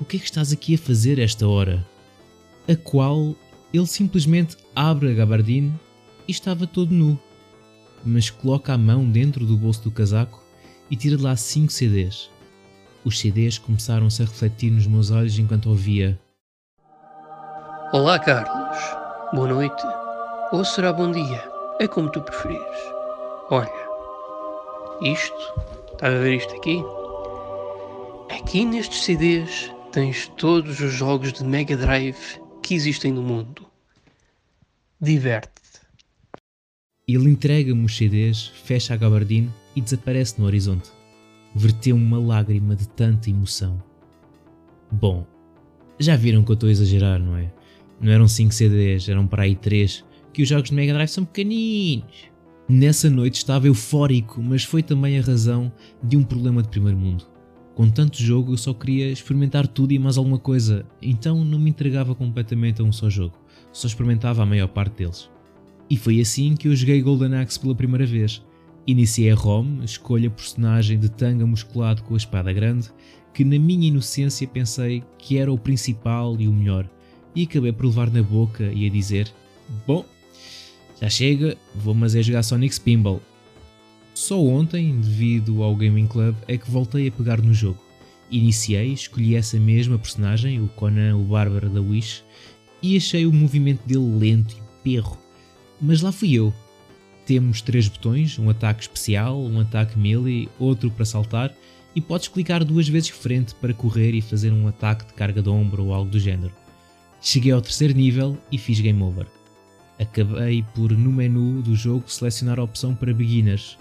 O 0.00 0.04
que 0.04 0.16
é 0.16 0.18
que 0.20 0.26
estás 0.26 0.50
aqui 0.50 0.74
a 0.74 0.78
fazer 0.78 1.20
esta 1.20 1.46
hora? 1.46 1.86
A 2.66 2.74
qual 2.74 3.36
ele 3.72 3.86
simplesmente 3.86 4.56
abre 4.74 5.12
a 5.12 5.14
gabardine 5.14 5.72
e 6.26 6.32
estava 6.32 6.66
todo 6.66 6.92
nu, 6.92 7.16
mas 8.04 8.30
coloca 8.30 8.72
a 8.72 8.78
mão 8.78 9.08
dentro 9.08 9.44
do 9.44 9.56
bolso 9.56 9.82
do 9.82 9.90
casaco 9.90 10.42
e 10.90 10.96
tira 10.96 11.16
de 11.16 11.22
lá 11.22 11.36
cinco 11.36 11.72
CDs. 11.72 12.30
Os 13.04 13.18
CDs 13.18 13.58
começaram-se 13.58 14.22
a 14.22 14.24
refletir 14.24 14.70
nos 14.70 14.86
meus 14.86 15.10
olhos 15.10 15.38
enquanto 15.38 15.68
ouvia. 15.68 16.18
Olá, 17.92 18.18
Carlos. 18.18 18.78
Boa 19.32 19.48
noite. 19.48 19.82
Ou 20.52 20.64
será 20.64 20.92
bom 20.92 21.10
dia? 21.10 21.50
É 21.80 21.86
como 21.86 22.10
tu 22.10 22.20
preferires. 22.20 22.92
Olha, 23.50 23.70
isto, 25.02 25.34
estás 25.92 26.14
a 26.14 26.18
ver 26.18 26.36
isto 26.36 26.54
aqui? 26.54 26.82
Aqui 28.30 28.64
nestes 28.64 29.04
CDs 29.04 29.72
tens 29.92 30.28
todos 30.36 30.80
os 30.80 30.92
jogos 30.92 31.32
de 31.32 31.44
Mega 31.44 31.76
Drive 31.76 32.40
que 32.62 32.74
existem 32.74 33.12
no 33.12 33.22
mundo. 33.22 33.66
Diverte-te. 35.00 35.57
Ele 37.08 37.30
entrega-me 37.30 37.86
os 37.86 37.96
CDs, 37.96 38.48
fecha 38.48 38.92
a 38.92 38.96
gabardine 38.98 39.48
e 39.74 39.80
desaparece 39.80 40.38
no 40.38 40.44
horizonte. 40.44 40.90
Verteu-me 41.54 42.04
uma 42.04 42.18
lágrima 42.18 42.76
de 42.76 42.86
tanta 42.86 43.30
emoção. 43.30 43.82
Bom, 44.92 45.26
já 45.98 46.16
viram 46.16 46.44
que 46.44 46.50
eu 46.50 46.54
estou 46.54 46.68
a 46.68 46.72
exagerar, 46.72 47.18
não 47.18 47.34
é? 47.34 47.50
Não 47.98 48.12
eram 48.12 48.28
5 48.28 48.52
CDs, 48.52 49.08
eram 49.08 49.26
para 49.26 49.44
aí 49.44 49.56
3, 49.56 50.04
que 50.34 50.42
os 50.42 50.48
jogos 50.50 50.68
de 50.68 50.74
Mega 50.74 50.92
Drive 50.92 51.08
são 51.08 51.24
pequeninos. 51.24 52.28
Nessa 52.68 53.08
noite 53.08 53.36
estava 53.36 53.66
eufórico, 53.66 54.42
mas 54.42 54.62
foi 54.62 54.82
também 54.82 55.18
a 55.18 55.22
razão 55.22 55.72
de 56.02 56.14
um 56.14 56.22
problema 56.22 56.62
de 56.62 56.68
primeiro 56.68 56.98
mundo. 56.98 57.26
Com 57.74 57.88
tanto 57.88 58.22
jogo 58.22 58.52
eu 58.52 58.58
só 58.58 58.74
queria 58.74 59.10
experimentar 59.10 59.66
tudo 59.66 59.92
e 59.92 59.98
mais 59.98 60.18
alguma 60.18 60.38
coisa, 60.38 60.84
então 61.00 61.42
não 61.42 61.58
me 61.58 61.70
entregava 61.70 62.14
completamente 62.14 62.82
a 62.82 62.84
um 62.84 62.92
só 62.92 63.08
jogo, 63.08 63.38
só 63.72 63.86
experimentava 63.86 64.42
a 64.42 64.46
maior 64.46 64.68
parte 64.68 64.98
deles. 64.98 65.30
E 65.90 65.96
foi 65.96 66.20
assim 66.20 66.54
que 66.54 66.68
eu 66.68 66.76
joguei 66.76 67.00
Golden 67.00 67.34
Axe 67.36 67.58
pela 67.58 67.74
primeira 67.74 68.04
vez. 68.04 68.42
Iniciei 68.86 69.30
a 69.30 69.34
ROM, 69.34 69.82
escolho 69.82 70.28
a 70.28 70.30
personagem 70.32 70.98
de 70.98 71.08
tanga 71.08 71.46
musculado 71.46 72.02
com 72.02 72.14
a 72.14 72.16
espada 72.16 72.52
grande, 72.52 72.88
que 73.34 73.44
na 73.44 73.58
minha 73.58 73.88
inocência 73.88 74.48
pensei 74.48 75.02
que 75.18 75.38
era 75.38 75.52
o 75.52 75.58
principal 75.58 76.36
e 76.38 76.48
o 76.48 76.52
melhor, 76.52 76.88
e 77.34 77.44
acabei 77.44 77.72
por 77.72 77.86
levar 77.86 78.10
na 78.10 78.22
boca 78.22 78.64
e 78.64 78.86
a 78.86 78.90
dizer: 78.90 79.32
Bom, 79.86 80.04
já 81.00 81.08
chega, 81.08 81.56
vou 81.74 81.94
mas 81.94 82.14
é 82.14 82.22
jogar 82.22 82.42
Sonic 82.42 82.74
Spinball. 82.74 83.22
Só 84.14 84.42
ontem, 84.42 85.00
devido 85.00 85.62
ao 85.62 85.76
Gaming 85.76 86.08
Club, 86.08 86.34
é 86.48 86.56
que 86.58 86.70
voltei 86.70 87.06
a 87.06 87.12
pegar 87.12 87.40
no 87.40 87.54
jogo. 87.54 87.78
Iniciei, 88.30 88.92
escolhi 88.92 89.36
essa 89.36 89.58
mesma 89.60 89.96
personagem, 89.96 90.60
o 90.60 90.68
Conan, 90.68 91.16
o 91.16 91.24
Bárbaro 91.24 91.70
da 91.70 91.80
Wish, 91.80 92.24
e 92.82 92.96
achei 92.96 93.26
o 93.26 93.32
movimento 93.32 93.86
dele 93.86 94.18
lento 94.18 94.56
e 94.56 94.82
perro. 94.82 95.16
Mas 95.80 96.00
lá 96.00 96.12
fui 96.12 96.32
eu. 96.32 96.52
Temos 97.26 97.60
três 97.60 97.88
botões, 97.88 98.38
um 98.38 98.48
ataque 98.48 98.82
especial, 98.82 99.40
um 99.40 99.60
ataque 99.60 99.98
melee, 99.98 100.48
outro 100.58 100.90
para 100.90 101.04
saltar, 101.04 101.54
e 101.94 102.00
podes 102.00 102.28
clicar 102.28 102.64
duas 102.64 102.88
vezes 102.88 103.10
frente 103.10 103.54
para 103.54 103.74
correr 103.74 104.14
e 104.14 104.20
fazer 104.20 104.52
um 104.52 104.66
ataque 104.66 105.06
de 105.06 105.12
carga 105.14 105.42
de 105.42 105.48
ombro 105.48 105.84
ou 105.84 105.94
algo 105.94 106.10
do 106.10 106.18
género. 106.18 106.52
Cheguei 107.20 107.52
ao 107.52 107.60
terceiro 107.60 107.94
nível 107.94 108.38
e 108.50 108.56
fiz 108.56 108.80
game 108.80 109.02
over. 109.02 109.26
Acabei 109.98 110.64
por, 110.74 110.92
no 110.92 111.12
menu 111.12 111.60
do 111.60 111.74
jogo, 111.74 112.10
selecionar 112.10 112.60
a 112.60 112.62
opção 112.62 112.94
para 112.94 113.12
beginners, 113.12 113.76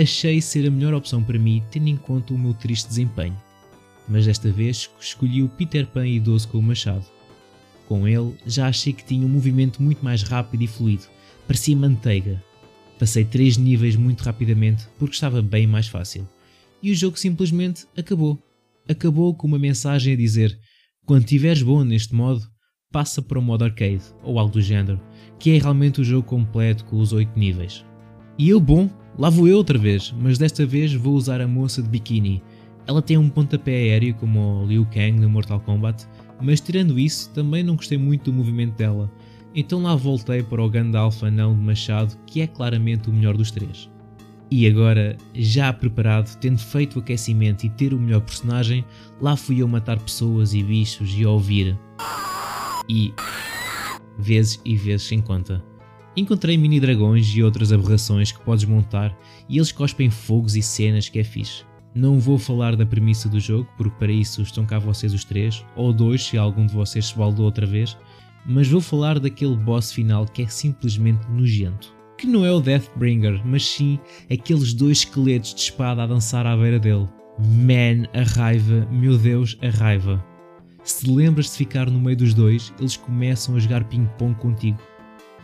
achei 0.00 0.40
ser 0.40 0.66
a 0.66 0.70
melhor 0.70 0.94
opção 0.94 1.22
para 1.22 1.38
mim, 1.38 1.62
tendo 1.70 1.88
em 1.88 1.96
conta 1.96 2.34
o 2.34 2.38
meu 2.38 2.54
triste 2.54 2.88
desempenho. 2.88 3.36
Mas 4.06 4.26
desta 4.26 4.50
vez 4.50 4.90
escolhi 5.00 5.42
o 5.42 5.48
Peter 5.48 5.86
Pan 5.86 6.06
idoso 6.06 6.48
com 6.48 6.58
o 6.58 6.62
machado. 6.62 7.04
Com 7.86 8.06
ele, 8.06 8.34
já 8.46 8.68
achei 8.68 8.92
que 8.92 9.04
tinha 9.04 9.26
um 9.26 9.30
movimento 9.30 9.82
muito 9.82 10.04
mais 10.04 10.22
rápido 10.22 10.62
e 10.62 10.66
fluido, 10.66 11.04
parecia 11.48 11.76
manteiga. 11.76 12.40
Passei 13.00 13.24
três 13.24 13.56
níveis 13.56 13.96
muito 13.96 14.22
rapidamente 14.22 14.86
porque 14.96 15.14
estava 15.14 15.42
bem 15.42 15.66
mais 15.66 15.88
fácil. 15.88 16.28
E 16.80 16.92
o 16.92 16.94
jogo 16.94 17.18
simplesmente 17.18 17.86
acabou. 17.96 18.38
Acabou 18.88 19.34
com 19.34 19.48
uma 19.48 19.58
mensagem 19.58 20.14
a 20.14 20.16
dizer: 20.16 20.56
quando 21.04 21.24
estiveres 21.24 21.62
bom 21.62 21.82
neste 21.82 22.14
modo, 22.14 22.46
passa 22.92 23.20
para 23.20 23.40
o 23.40 23.42
modo 23.42 23.64
arcade 23.64 24.04
ou 24.22 24.38
algo 24.38 24.52
do 24.52 24.62
género, 24.62 25.00
que 25.40 25.50
é 25.50 25.58
realmente 25.58 26.00
o 26.00 26.04
jogo 26.04 26.28
completo 26.28 26.84
com 26.84 27.00
os 27.00 27.12
8 27.12 27.36
níveis. 27.36 27.84
E 28.38 28.48
eu, 28.48 28.60
bom, 28.60 28.88
Lá 29.18 29.28
vou 29.28 29.48
eu 29.48 29.56
outra 29.56 29.76
vez, 29.76 30.14
mas 30.16 30.38
desta 30.38 30.64
vez 30.64 30.94
vou 30.94 31.14
usar 31.14 31.40
a 31.40 31.48
moça 31.48 31.82
de 31.82 31.88
biquíni. 31.88 32.40
Ela 32.86 33.02
tem 33.02 33.18
um 33.18 33.28
pontapé 33.28 33.72
aéreo 33.72 34.14
como 34.14 34.62
o 34.62 34.64
Liu 34.64 34.86
Kang 34.86 35.18
no 35.18 35.28
Mortal 35.28 35.58
Kombat, 35.58 36.06
mas 36.40 36.60
tirando 36.60 36.96
isso, 36.96 37.28
também 37.30 37.64
não 37.64 37.74
gostei 37.74 37.98
muito 37.98 38.30
do 38.30 38.32
movimento 38.32 38.76
dela. 38.76 39.10
Então 39.54 39.82
lá 39.82 39.94
voltei 39.94 40.42
para 40.42 40.62
o 40.62 40.68
Gandalf 40.68 41.22
anão 41.22 41.54
de 41.54 41.62
machado, 41.62 42.16
que 42.26 42.40
é 42.40 42.46
claramente 42.46 43.08
o 43.08 43.12
melhor 43.12 43.36
dos 43.36 43.50
três. 43.50 43.90
E 44.50 44.66
agora, 44.66 45.16
já 45.34 45.72
preparado, 45.72 46.34
tendo 46.38 46.58
feito 46.58 46.96
o 46.96 47.00
aquecimento 47.00 47.64
e 47.64 47.70
ter 47.70 47.92
o 47.92 47.98
melhor 47.98 48.22
personagem, 48.22 48.84
lá 49.20 49.36
fui 49.36 49.60
eu 49.60 49.68
matar 49.68 49.98
pessoas 49.98 50.54
e 50.54 50.62
bichos 50.62 51.10
e 51.14 51.26
ouvir. 51.26 51.78
E. 52.88 53.12
vezes 54.18 54.60
e 54.64 54.74
vezes 54.74 55.06
sem 55.06 55.20
conta. 55.20 55.62
Encontrei 56.16 56.56
mini 56.56 56.80
dragões 56.80 57.28
e 57.28 57.42
outras 57.42 57.72
aberrações 57.72 58.32
que 58.32 58.40
podes 58.40 58.64
montar 58.64 59.16
e 59.48 59.58
eles 59.58 59.70
cospem 59.70 60.10
fogos 60.10 60.56
e 60.56 60.62
cenas 60.62 61.08
que 61.08 61.18
é 61.18 61.24
fixe. 61.24 61.62
Não 61.94 62.18
vou 62.18 62.38
falar 62.38 62.74
da 62.74 62.86
premissa 62.86 63.28
do 63.28 63.38
jogo, 63.38 63.68
porque 63.76 63.96
para 63.98 64.12
isso 64.12 64.42
estão 64.42 64.64
cá 64.64 64.78
vocês 64.78 65.12
os 65.12 65.24
três, 65.24 65.64
ou 65.76 65.92
dois 65.92 66.24
se 66.24 66.38
algum 66.38 66.66
de 66.66 66.72
vocês 66.72 67.06
se 67.06 67.16
baldou 67.16 67.44
outra 67.44 67.66
vez, 67.66 67.96
mas 68.48 68.66
vou 68.66 68.80
falar 68.80 69.20
daquele 69.20 69.54
boss 69.54 69.92
final 69.92 70.24
que 70.24 70.42
é 70.42 70.48
simplesmente 70.48 71.28
nojento. 71.30 71.94
que 72.16 72.26
não 72.26 72.44
é 72.44 72.50
o 72.50 72.60
Deathbringer, 72.60 73.40
mas 73.46 73.64
sim 73.64 73.96
aqueles 74.28 74.74
dois 74.74 74.98
esqueletos 74.98 75.54
de 75.54 75.60
espada 75.60 76.02
a 76.02 76.06
dançar 76.06 76.46
à 76.46 76.56
beira 76.56 76.80
dele. 76.80 77.06
Man, 77.38 78.08
a 78.12 78.24
raiva, 78.36 78.88
meu 78.90 79.16
Deus, 79.16 79.56
a 79.62 79.70
raiva. 79.70 80.24
Se 80.82 81.08
lembras 81.08 81.46
de 81.52 81.58
ficar 81.58 81.88
no 81.88 82.00
meio 82.00 82.16
dos 82.16 82.34
dois, 82.34 82.72
eles 82.80 82.96
começam 82.96 83.54
a 83.54 83.60
jogar 83.60 83.84
ping-pong 83.84 84.34
contigo. 84.34 84.78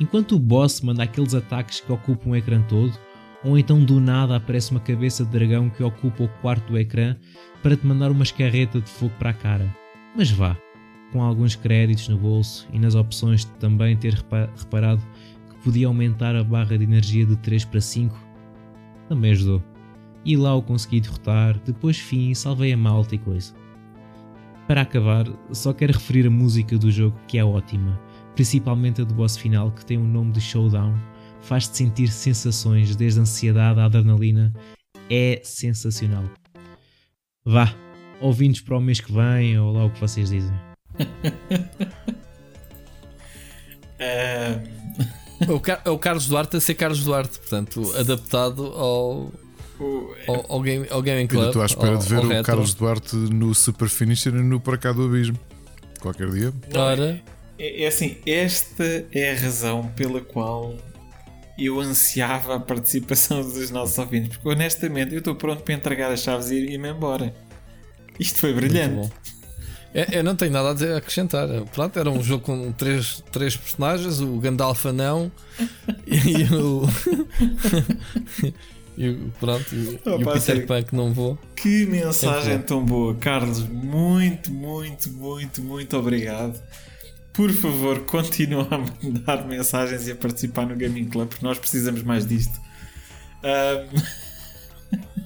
Enquanto 0.01 0.35
o 0.35 0.39
boss 0.41 0.81
manda 0.81 1.05
aqueles 1.05 1.35
ataques 1.35 1.81
que 1.81 1.93
ocupam 1.93 2.31
o 2.31 2.37
ecrã 2.37 2.61
todo, 2.63 2.93
ou 3.45 3.57
então 3.57 3.85
do 3.85 4.01
nada 4.01 4.35
aparece 4.37 4.73
uma 4.73 4.81
cabeça 4.81 5.25
de 5.25 5.31
dragão 5.31 5.71
que 5.71 5.85
ocupa 5.85 6.25
o 6.25 6.29
quarto 6.41 6.73
do 6.73 6.79
ecrã 6.79 7.15
para 7.63 7.77
te 7.77 7.87
mandar 7.87 8.11
uma 8.11 8.25
escarreta 8.25 8.81
de 8.81 8.91
fogo 8.91 9.13
para 9.19 9.31
a 9.31 9.35
cara. 9.35 9.77
Mas 10.17 10.31
vá, 10.31 10.57
com 11.15 11.23
alguns 11.23 11.55
créditos 11.55 12.09
no 12.09 12.19
bolso 12.19 12.67
e 12.73 12.79
nas 12.79 12.97
opções 12.97 13.45
de 13.45 13.53
também 13.53 13.97
ter 13.97 14.15
repa- 14.15 14.51
reparado 14.57 15.01
que 15.49 15.57
podia 15.63 15.87
aumentar 15.87 16.35
a 16.35 16.43
barra 16.43 16.77
de 16.77 16.83
energia 16.83 17.25
de 17.25 17.37
3 17.37 17.65
para 17.67 17.81
5, 17.81 18.19
também 19.09 19.31
ajudou. 19.31 19.63
E 20.25 20.37
lá 20.37 20.57
o 20.57 20.61
consegui 20.61 21.01
derrotar, 21.01 21.57
depois 21.61 22.01
fim 22.01 22.35
salvei 22.35 22.73
a 22.73 22.77
malta 22.77 23.15
e 23.15 23.19
coisa. 23.19 23.55
Para 24.67 24.81
acabar, 24.81 25.25
só 25.53 25.73
quero 25.73 25.93
referir 25.93 26.27
a 26.27 26.31
música 26.31 26.77
do 26.77 26.91
jogo 26.91 27.17
que 27.29 27.39
é 27.39 27.45
ótima, 27.45 28.01
principalmente 28.35 29.01
a 29.01 29.05
do 29.05 29.15
boss 29.15 29.37
final 29.37 29.71
que 29.71 29.87
tem 29.87 29.97
o 29.97 30.05
nome 30.05 30.33
de 30.33 30.41
Showdown, 30.41 30.99
faz-te 31.43 31.77
sentir 31.77 32.09
sensações 32.09 32.97
desde 32.97 33.21
a 33.21 33.23
ansiedade 33.23 33.79
à 33.79 33.85
adrenalina, 33.85 34.53
é 35.09 35.41
sensacional. 35.45 36.25
Vá, 37.45 37.73
ouvintes 38.21 38.63
para 38.63 38.77
o 38.77 38.81
mês 38.81 38.99
que 38.99 39.13
vem 39.13 39.57
ou 39.57 39.73
lá 39.73 39.85
o 39.85 39.91
que 39.91 40.01
vocês 40.01 40.31
dizem. 40.31 40.74
Ah, 44.01 44.61
É 45.41 45.51
o, 45.51 45.59
Car- 45.61 45.83
é 45.85 45.91
o 45.91 45.99
Carlos 45.99 46.27
Duarte 46.29 46.57
a 46.57 46.61
ser 46.61 46.75
Carlos 46.75 47.03
Duarte, 47.05 47.39
portanto, 47.41 47.93
adaptado 47.99 48.67
ao, 48.67 49.33
o- 49.81 50.15
ao, 50.29 50.53
ao, 50.53 50.63
game, 50.63 50.87
ao 50.89 51.03
Gaming 51.03 51.23
Eu 51.23 51.29
Club. 51.29 51.47
estou 51.49 51.63
à 51.63 51.67
espera 51.67 51.93
ao- 51.93 51.99
de 51.99 52.09
ver 52.09 52.19
o 52.21 52.29
retro. 52.29 52.45
Carlos 52.45 52.73
Duarte 52.73 53.17
no 53.17 53.53
Super 53.55 53.89
Finisher 53.89 54.33
e 54.35 54.43
no 54.43 54.61
Para 54.61 54.79
Cá 54.79 54.93
do 54.93 55.05
Abismo. 55.07 55.39
Qualquer 56.01 56.31
dia. 56.31 56.53
Ora, 56.75 57.21
É, 57.59 57.83
é 57.83 57.87
assim, 57.89 58.17
esta 58.25 58.85
é 59.13 59.33
a 59.33 59.37
razão 59.41 59.89
pela 59.97 60.21
qual 60.21 60.77
eu 61.59 61.81
ansiava 61.81 62.55
a 62.55 62.61
participação 62.61 63.43
dos 63.43 63.71
nossos 63.71 63.99
ouvintes, 63.99 64.37
porque 64.37 64.49
honestamente 64.49 65.13
eu 65.13 65.19
estou 65.19 65.35
pronto 65.35 65.63
para 65.63 65.75
entregar 65.75 66.11
as 66.13 66.21
chaves 66.21 66.51
e 66.51 66.57
ir-me 66.57 66.89
embora. 66.91 67.35
Isto 68.19 68.39
foi 68.39 68.53
brilhante. 68.55 69.13
Bom. 69.95 70.01
É, 70.01 70.19
eu 70.19 70.25
não 70.25 70.35
tenho 70.35 70.51
nada 70.53 70.71
a 70.71 70.75
dizer- 70.75 70.93
a 70.93 70.97
acrescentar. 70.99 71.49
Pronto, 71.73 71.99
era 71.99 72.11
um 72.11 72.23
jogo 72.23 72.45
com 72.45 72.73
três, 72.73 73.23
três 73.31 73.57
personagens: 73.57 74.21
o 74.21 74.37
Gandalf 74.39 74.85
não 74.87 75.31
e 76.07 76.45
o. 76.55 76.83
e 78.99 79.09
o 79.09 79.33
pronto, 79.41 79.75
e, 79.75 80.01
Oh, 80.05 80.11
e 80.11 80.15
o 80.15 80.19
pá, 80.25 80.33
Peter 80.33 80.41
sério. 80.41 80.67
Pan 80.67 80.83
que 80.83 80.95
não 80.97 81.13
vou. 81.13 81.39
Que 81.57 81.87
mensagem 81.87 82.59
tão 82.61 82.85
boa, 82.85 83.15
Carlos. 83.15 83.61
Muito, 83.69 84.53
muito, 84.53 85.11
muito, 85.13 85.63
muito 85.63 85.97
obrigado. 85.97 86.61
Por 87.33 87.51
favor, 87.53 88.01
continua 88.05 88.69
a 88.71 88.79
mandar 88.79 89.45
mensagens 89.47 90.07
e 90.07 90.13
a 90.13 90.15
participar 90.15 90.67
no 90.67 90.77
Gaming 90.77 91.07
Club, 91.07 91.29
porque 91.29 91.45
nós 91.45 91.59
precisamos 91.59 92.03
mais 92.05 92.25
disto. 92.27 92.61
Ahm, 93.43 93.89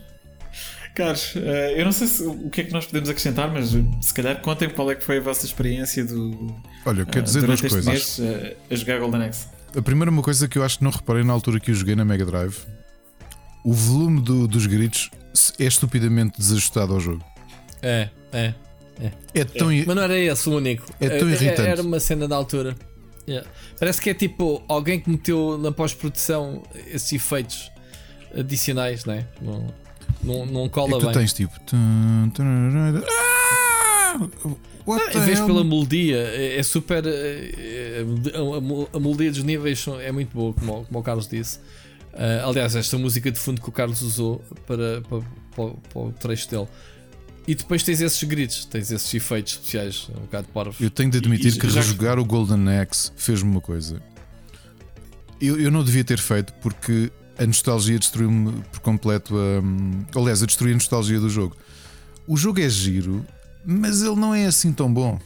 Carlos, 0.99 1.33
eh, 1.37 1.81
eu 1.81 1.85
não 1.85 1.93
sei 1.93 2.07
se, 2.07 2.23
o 2.23 2.51
que 2.51 2.61
é 2.61 2.65
que 2.65 2.73
nós 2.73 2.85
podemos 2.85 3.09
acrescentar, 3.09 3.51
mas 3.53 3.75
eh, 3.75 3.83
se 4.01 4.13
calhar 4.13 4.41
contem 4.43 4.69
qual 4.69 4.91
é 4.91 4.95
que 4.95 5.03
foi 5.05 5.19
a 5.19 5.21
vossa 5.21 5.47
experiência 5.47 6.05
do, 6.05 6.55
Olha, 6.85 7.01
eu 7.03 7.07
quero 7.07 7.21
ah, 7.21 7.23
dizer 7.23 7.43
duas 7.43 7.61
coisas. 7.61 7.85
mês 7.87 8.19
eh, 8.21 8.57
a 8.71 8.75
jogar 8.75 8.99
Golden 8.99 9.23
Axe. 9.23 9.47
A 9.77 9.81
primeira 9.83 10.11
uma 10.11 10.23
coisa 10.23 10.47
que 10.49 10.59
eu 10.59 10.65
acho 10.65 10.79
que 10.79 10.85
não 10.85 10.91
reparei 10.91 11.23
na 11.25 11.33
altura 11.33 11.59
que 11.61 11.71
eu 11.71 11.75
joguei 11.75 11.95
na 11.95 12.05
Mega 12.05 12.25
Drive. 12.27 12.57
O 13.65 13.73
volume 13.73 14.21
do- 14.21 14.49
dos 14.49 14.67
gritos 14.67 15.11
é 15.59 15.65
estupidamente 15.65 16.39
desajustado 16.39 16.93
ao 16.95 17.01
jogo. 17.01 17.25
É, 17.83 18.09
é. 18.33 18.55
É 19.35 19.45
tão. 19.45 19.73
i- 19.73 19.85
Mas 19.87 19.95
não 19.95 20.03
era 20.03 20.19
esse 20.19 20.49
o 20.49 20.57
único. 20.57 20.85
É 21.01 21.09
tão 21.09 21.31
irritante. 21.31 21.61
Era 21.69 21.83
uma 21.83 22.01
cena 22.01 22.27
da 22.27 22.35
altura. 22.35 22.75
Yeah. 23.29 23.47
Parece 23.79 24.01
que 24.01 24.11
é 24.11 24.15
tipo 24.15 24.63
alguém 24.69 24.99
que 24.99 25.09
meteu 25.11 25.57
na 25.59 25.71
pós-produção 25.71 26.63
esses 26.87 27.13
efeitos 27.13 27.71
adicionais, 28.37 29.05
né? 29.05 29.27
Não, 29.41 29.73
não, 30.29 30.47
não 30.47 30.69
cola 30.69 30.93
que 30.95 31.01
tu 31.01 31.07
bem. 31.07 31.15
tens 31.15 31.33
tipo. 31.33 31.53
What 34.87 35.17
Ah, 35.17 35.29
hell? 35.29 35.47
pela 35.47 35.63
melodia, 35.65 36.17
é, 36.17 36.57
é 36.59 36.63
super. 36.63 37.05
é, 37.07 37.11
é, 37.11 38.05
a, 38.35 38.97
a 38.97 39.01
melodia 39.01 39.31
dos 39.31 39.43
níveis 39.43 39.85
é 40.01 40.11
muito 40.11 40.33
boa, 40.35 40.55
como, 40.55 40.81
o- 40.81 40.85
como 40.87 40.99
o 40.99 41.03
Carlos 41.03 41.29
disse. 41.29 41.59
Ah, 42.15 42.45
aliás, 42.49 42.75
esta 42.75 42.97
música 42.97 43.31
de 43.31 43.39
fundo 43.39 43.61
que 43.61 43.69
o 43.69 43.73
Carlos 43.73 44.01
usou 44.03 44.43
para, 44.67 45.03
para, 45.03 45.21
para, 45.55 45.65
o- 45.65 45.79
para 45.93 46.01
o 46.03 46.13
trecho 46.13 46.51
dele. 46.51 46.67
E 47.47 47.55
depois 47.55 47.83
tens 47.83 48.01
esses 48.01 48.23
gritos, 48.25 48.65
tens 48.67 48.91
esses 48.91 49.13
efeitos 49.13 49.55
especiais, 49.55 50.09
um 50.17 50.21
bocado 50.23 50.49
parvo. 50.49 50.75
Eu 50.83 50.91
tenho 50.91 51.11
de 51.11 51.19
admitir 51.19 51.55
E- 51.55 51.59
que 51.59 51.69
já 51.69 51.81
rejogar 51.81 52.19
o 52.19 52.25
Golden 52.25 52.69
Axe 52.79 53.11
fez-me 53.17 53.51
uma 53.51 53.61
coisa. 53.61 54.03
Eu, 55.41 55.59
eu 55.61 55.71
não 55.71 55.85
devia 55.85 56.03
ter 56.05 56.19
feito 56.19 56.53
porque 56.55 57.11
a 57.39 57.47
nostalgia 57.47 57.99
destruiu-me 57.99 58.63
por 58.73 58.81
completo 58.81 59.35
a. 59.37 59.61
hum, 59.61 60.05
Aliás, 60.15 60.41
eu 60.41 60.47
destruí 60.47 60.73
a 60.73 60.75
nostalgia 60.75 61.21
do 61.21 61.31
jogo. 61.31 61.57
O 62.27 62.37
jogo 62.37 62.61
é 62.61 62.69
giro, 62.69 63.25
mas 63.65 64.03
ele 64.03 64.17
não 64.17 64.35
é 64.35 64.47
assim 64.47 64.73
tão 64.73 64.93
bom. 64.93 65.19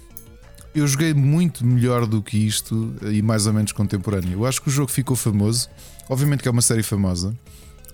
Eu 0.74 0.86
joguei 0.86 1.12
muito 1.12 1.66
melhor 1.66 2.06
do 2.06 2.22
que 2.22 2.38
isto 2.38 2.94
e 3.02 3.20
mais 3.20 3.46
ou 3.46 3.52
menos 3.52 3.72
contemporâneo. 3.72 4.32
Eu 4.32 4.46
acho 4.46 4.62
que 4.62 4.68
o 4.68 4.70
jogo 4.70 4.90
ficou 4.90 5.16
famoso. 5.16 5.68
Obviamente 6.08 6.42
que 6.42 6.48
é 6.48 6.50
uma 6.50 6.62
série 6.62 6.82
famosa. 6.82 7.36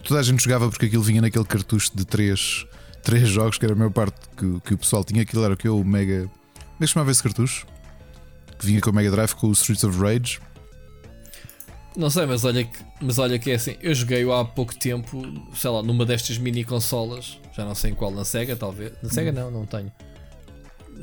Toda 0.04 0.20
a 0.20 0.22
gente 0.22 0.42
jogava 0.44 0.68
porque 0.68 0.86
aquilo 0.86 1.02
vinha 1.02 1.20
naquele 1.20 1.44
cartucho 1.44 1.90
de 1.94 2.04
três, 2.04 2.64
três 3.02 3.28
jogos, 3.28 3.58
que 3.58 3.64
era 3.64 3.74
a 3.74 3.76
maior 3.76 3.90
parte 3.90 4.16
que, 4.36 4.60
que 4.60 4.74
o 4.74 4.78
pessoal 4.78 5.02
tinha. 5.02 5.22
Aquilo 5.22 5.42
era 5.44 5.54
o 5.54 5.56
que? 5.56 5.68
O 5.68 5.82
Mega. 5.84 6.22
Como 6.54 6.76
é 6.80 6.84
que 6.84 6.86
chamava 6.86 7.10
esse 7.10 7.22
cartucho? 7.22 7.66
Que 8.58 8.66
vinha 8.66 8.80
com 8.80 8.90
o 8.90 8.92
Mega 8.94 9.10
Drive 9.10 9.34
com 9.34 9.48
o 9.48 9.52
Streets 9.52 9.82
of 9.82 9.98
Rage. 9.98 10.38
Não 11.98 12.08
sei, 12.10 12.26
mas 12.26 12.44
olha, 12.44 12.62
que, 12.62 12.78
mas 13.00 13.18
olha 13.18 13.38
que 13.40 13.50
é 13.50 13.54
assim. 13.56 13.76
Eu 13.82 13.92
joguei 13.92 14.22
há 14.30 14.44
pouco 14.44 14.72
tempo, 14.74 15.20
sei 15.54 15.68
lá, 15.68 15.82
numa 15.82 16.06
destas 16.06 16.38
mini 16.38 16.62
consolas. 16.62 17.38
Já 17.56 17.64
não 17.64 17.74
sei 17.74 17.90
em 17.90 17.94
qual, 17.94 18.12
na 18.12 18.24
Sega 18.24 18.54
talvez. 18.54 18.92
Na 19.02 19.10
Sega 19.10 19.32
não, 19.32 19.50
não 19.50 19.66
tenho. 19.66 19.90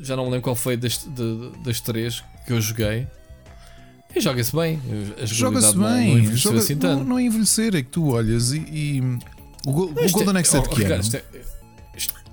Já 0.00 0.16
não 0.16 0.24
me 0.24 0.30
lembro 0.30 0.44
qual 0.44 0.56
foi 0.56 0.74
das, 0.76 1.06
de- 1.06 1.52
das 1.62 1.80
três 1.82 2.24
que 2.46 2.52
eu 2.54 2.60
joguei. 2.62 3.06
E 4.14 4.20
joga-se 4.20 4.56
bem. 4.56 4.80
Joga-se 5.22 5.76
bem. 5.76 5.82
Não, 5.82 5.98
envelheceu 6.18 6.38
joga- 6.52 6.58
assim 6.60 6.76
tanto. 6.76 6.98
não, 7.00 7.04
não 7.04 7.18
é 7.18 7.22
envelhecer, 7.24 7.74
é 7.74 7.82
que 7.82 7.90
tu 7.90 8.08
olhas 8.12 8.52
e. 8.52 8.58
e- 8.60 9.00
o, 9.66 9.72
Go- 9.72 9.92
o 9.94 10.00
é- 10.00 10.08
Golden 10.08 10.36
Axe 10.38 10.56
é 10.56 10.60
de 10.60 10.68
que 10.70 10.82
ano? 10.84 11.02
É- 11.12 11.16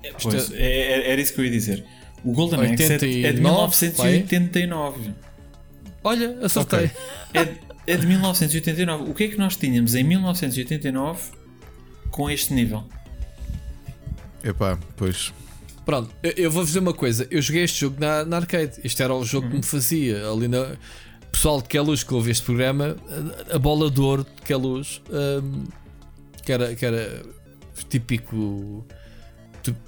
é- 0.04 0.12
é- 0.56 0.56
é- 0.56 1.12
era 1.12 1.20
isso 1.20 1.34
que 1.34 1.40
eu 1.40 1.44
ia 1.44 1.50
dizer. 1.50 1.84
O 2.24 2.32
Golden 2.32 2.60
Axe 2.60 2.82
é 2.84 2.96
de- 2.96 3.26
é 3.26 3.32
de 3.32 3.40
89, 3.42 3.42
1989. 3.42 5.10
Olha, 6.02 6.38
acertei. 6.42 6.90
É, 7.34 7.44
de- 7.44 7.60
é 7.86 7.96
de 7.96 8.06
1989. 8.06 9.10
O 9.10 9.14
que 9.14 9.24
é 9.24 9.28
que 9.28 9.36
nós 9.36 9.56
tínhamos 9.56 9.94
em 9.94 10.04
1989 10.04 11.32
com 12.10 12.30
este 12.30 12.52
nível? 12.54 12.84
Epá, 14.42 14.78
pois. 14.96 15.32
Pronto, 15.84 16.14
eu, 16.22 16.32
eu 16.32 16.50
vou-vos 16.50 16.68
dizer 16.68 16.80
uma 16.80 16.94
coisa. 16.94 17.26
Eu 17.30 17.42
joguei 17.42 17.64
este 17.64 17.80
jogo 17.80 17.96
na, 17.98 18.24
na 18.24 18.36
arcade. 18.36 18.80
Este 18.82 19.02
era 19.02 19.14
o 19.14 19.24
jogo 19.24 19.48
que 19.48 19.56
me 19.56 19.62
fazia 19.62 20.28
ali 20.28 20.48
na. 20.48 20.76
Pessoal 21.30 21.60
de 21.60 21.68
Queluz 21.68 22.04
que 22.04 22.14
ouve 22.14 22.30
este 22.30 22.44
programa, 22.44 22.96
a, 23.50 23.56
a 23.56 23.58
bola 23.58 23.90
de 23.90 24.00
ouro 24.00 24.22
de 24.22 24.42
Queluz, 24.42 25.02
hum, 25.10 25.64
que, 26.44 26.52
era, 26.52 26.76
que 26.76 26.86
era 26.86 27.22
típico, 27.88 28.86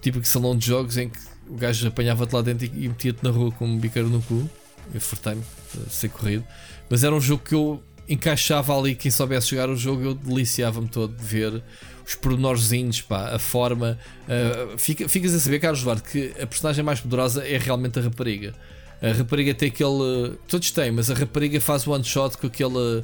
típico 0.00 0.26
salão 0.26 0.58
de 0.58 0.66
jogos 0.66 0.96
em 0.96 1.08
que 1.08 1.20
o 1.48 1.54
gajo 1.54 1.86
apanhava-te 1.86 2.34
lá 2.34 2.42
dentro 2.42 2.66
e, 2.66 2.84
e 2.84 2.88
metia-te 2.88 3.22
na 3.22 3.30
rua 3.30 3.52
com 3.52 3.64
um 3.64 3.78
biqueiro 3.78 4.08
no 4.08 4.20
cu. 4.22 4.50
Eu 4.92 5.00
fartei-me 5.00 5.42
de 5.72 5.92
ser 5.92 6.08
corrido. 6.08 6.44
Mas 6.88 7.02
era 7.04 7.14
um 7.14 7.20
jogo 7.20 7.42
que 7.42 7.54
eu 7.54 7.82
encaixava 8.08 8.76
ali. 8.78 8.94
Quem 8.94 9.10
soubesse 9.10 9.50
jogar 9.50 9.68
o 9.68 9.76
jogo, 9.76 10.02
eu 10.02 10.14
deliciava-me 10.14 10.88
todo 10.88 11.14
de 11.16 11.24
ver 11.24 11.62
os 12.06 12.14
pormenorzinhos, 12.14 13.00
pá, 13.02 13.34
a 13.34 13.38
forma. 13.38 13.98
Uh, 14.28 14.78
fica- 14.78 15.08
ficas 15.08 15.34
a 15.34 15.40
saber, 15.40 15.58
Carlos 15.58 15.82
Duarte, 15.82 16.02
que 16.08 16.40
a 16.40 16.46
personagem 16.46 16.84
mais 16.84 17.00
poderosa 17.00 17.46
é 17.46 17.58
realmente 17.58 17.98
a 17.98 18.02
rapariga. 18.02 18.54
A 19.02 19.12
rapariga 19.12 19.52
tem 19.52 19.68
aquele. 19.68 20.36
Todos 20.48 20.70
têm, 20.70 20.90
mas 20.92 21.10
a 21.10 21.14
rapariga 21.14 21.60
faz 21.60 21.86
one 21.86 22.04
shot 22.04 22.38
com 22.38 22.46
aquele 22.46 23.02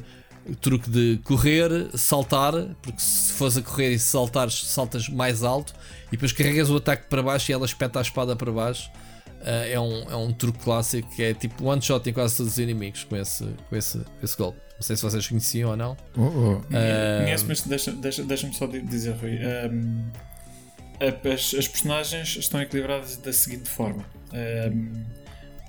truque 0.59 0.89
de 0.89 1.19
correr, 1.23 1.89
saltar, 1.95 2.53
porque 2.81 2.99
se 2.99 3.31
fores 3.33 3.55
a 3.57 3.61
correr 3.61 3.91
e 3.91 3.99
saltares, 3.99 4.55
saltas 4.65 5.07
mais 5.07 5.43
alto 5.43 5.73
e 6.07 6.11
depois 6.11 6.31
carregas 6.33 6.69
o 6.69 6.75
ataque 6.77 7.07
para 7.09 7.21
baixo 7.21 7.49
e 7.51 7.53
ela 7.53 7.65
espeta 7.65 7.99
a 7.99 8.01
espada 8.01 8.35
para 8.35 8.51
baixo. 8.51 8.89
Uh, 9.43 9.73
é, 9.73 9.77
um, 9.79 10.09
é 10.09 10.15
um 10.15 10.31
truque 10.31 10.59
clássico 10.59 11.13
que 11.13 11.21
é 11.21 11.33
tipo 11.33 11.65
one 11.65 11.81
shot 11.81 12.09
em 12.09 12.13
quase 12.13 12.37
todos 12.37 12.53
os 12.53 12.59
inimigos 12.59 13.03
com 13.03 13.17
esse, 13.17 13.43
com 13.69 13.75
esse, 13.75 13.97
com 13.97 14.23
esse 14.23 14.37
golpe. 14.37 14.57
Não 14.75 14.81
sei 14.81 14.95
se 14.95 15.01
vocês 15.03 15.27
conheciam 15.27 15.71
ou 15.71 15.75
não. 15.75 15.97
Oh, 16.17 16.21
oh. 16.21 16.51
Uh, 16.59 16.61
Conheço, 17.25 17.45
mas 17.49 17.61
deixa- 17.63 17.91
deixa- 17.91 18.23
deixa-me 18.23 18.53
só 18.53 18.65
di- 18.67 18.81
dizer, 18.81 19.11
Rui. 19.15 19.37
Um, 19.71 20.05
a- 21.01 21.33
as, 21.33 21.53
as 21.55 21.67
personagens 21.67 22.37
estão 22.37 22.61
equilibradas 22.61 23.17
da 23.17 23.33
seguinte 23.33 23.69
forma: 23.69 24.05
Um, 24.33 25.03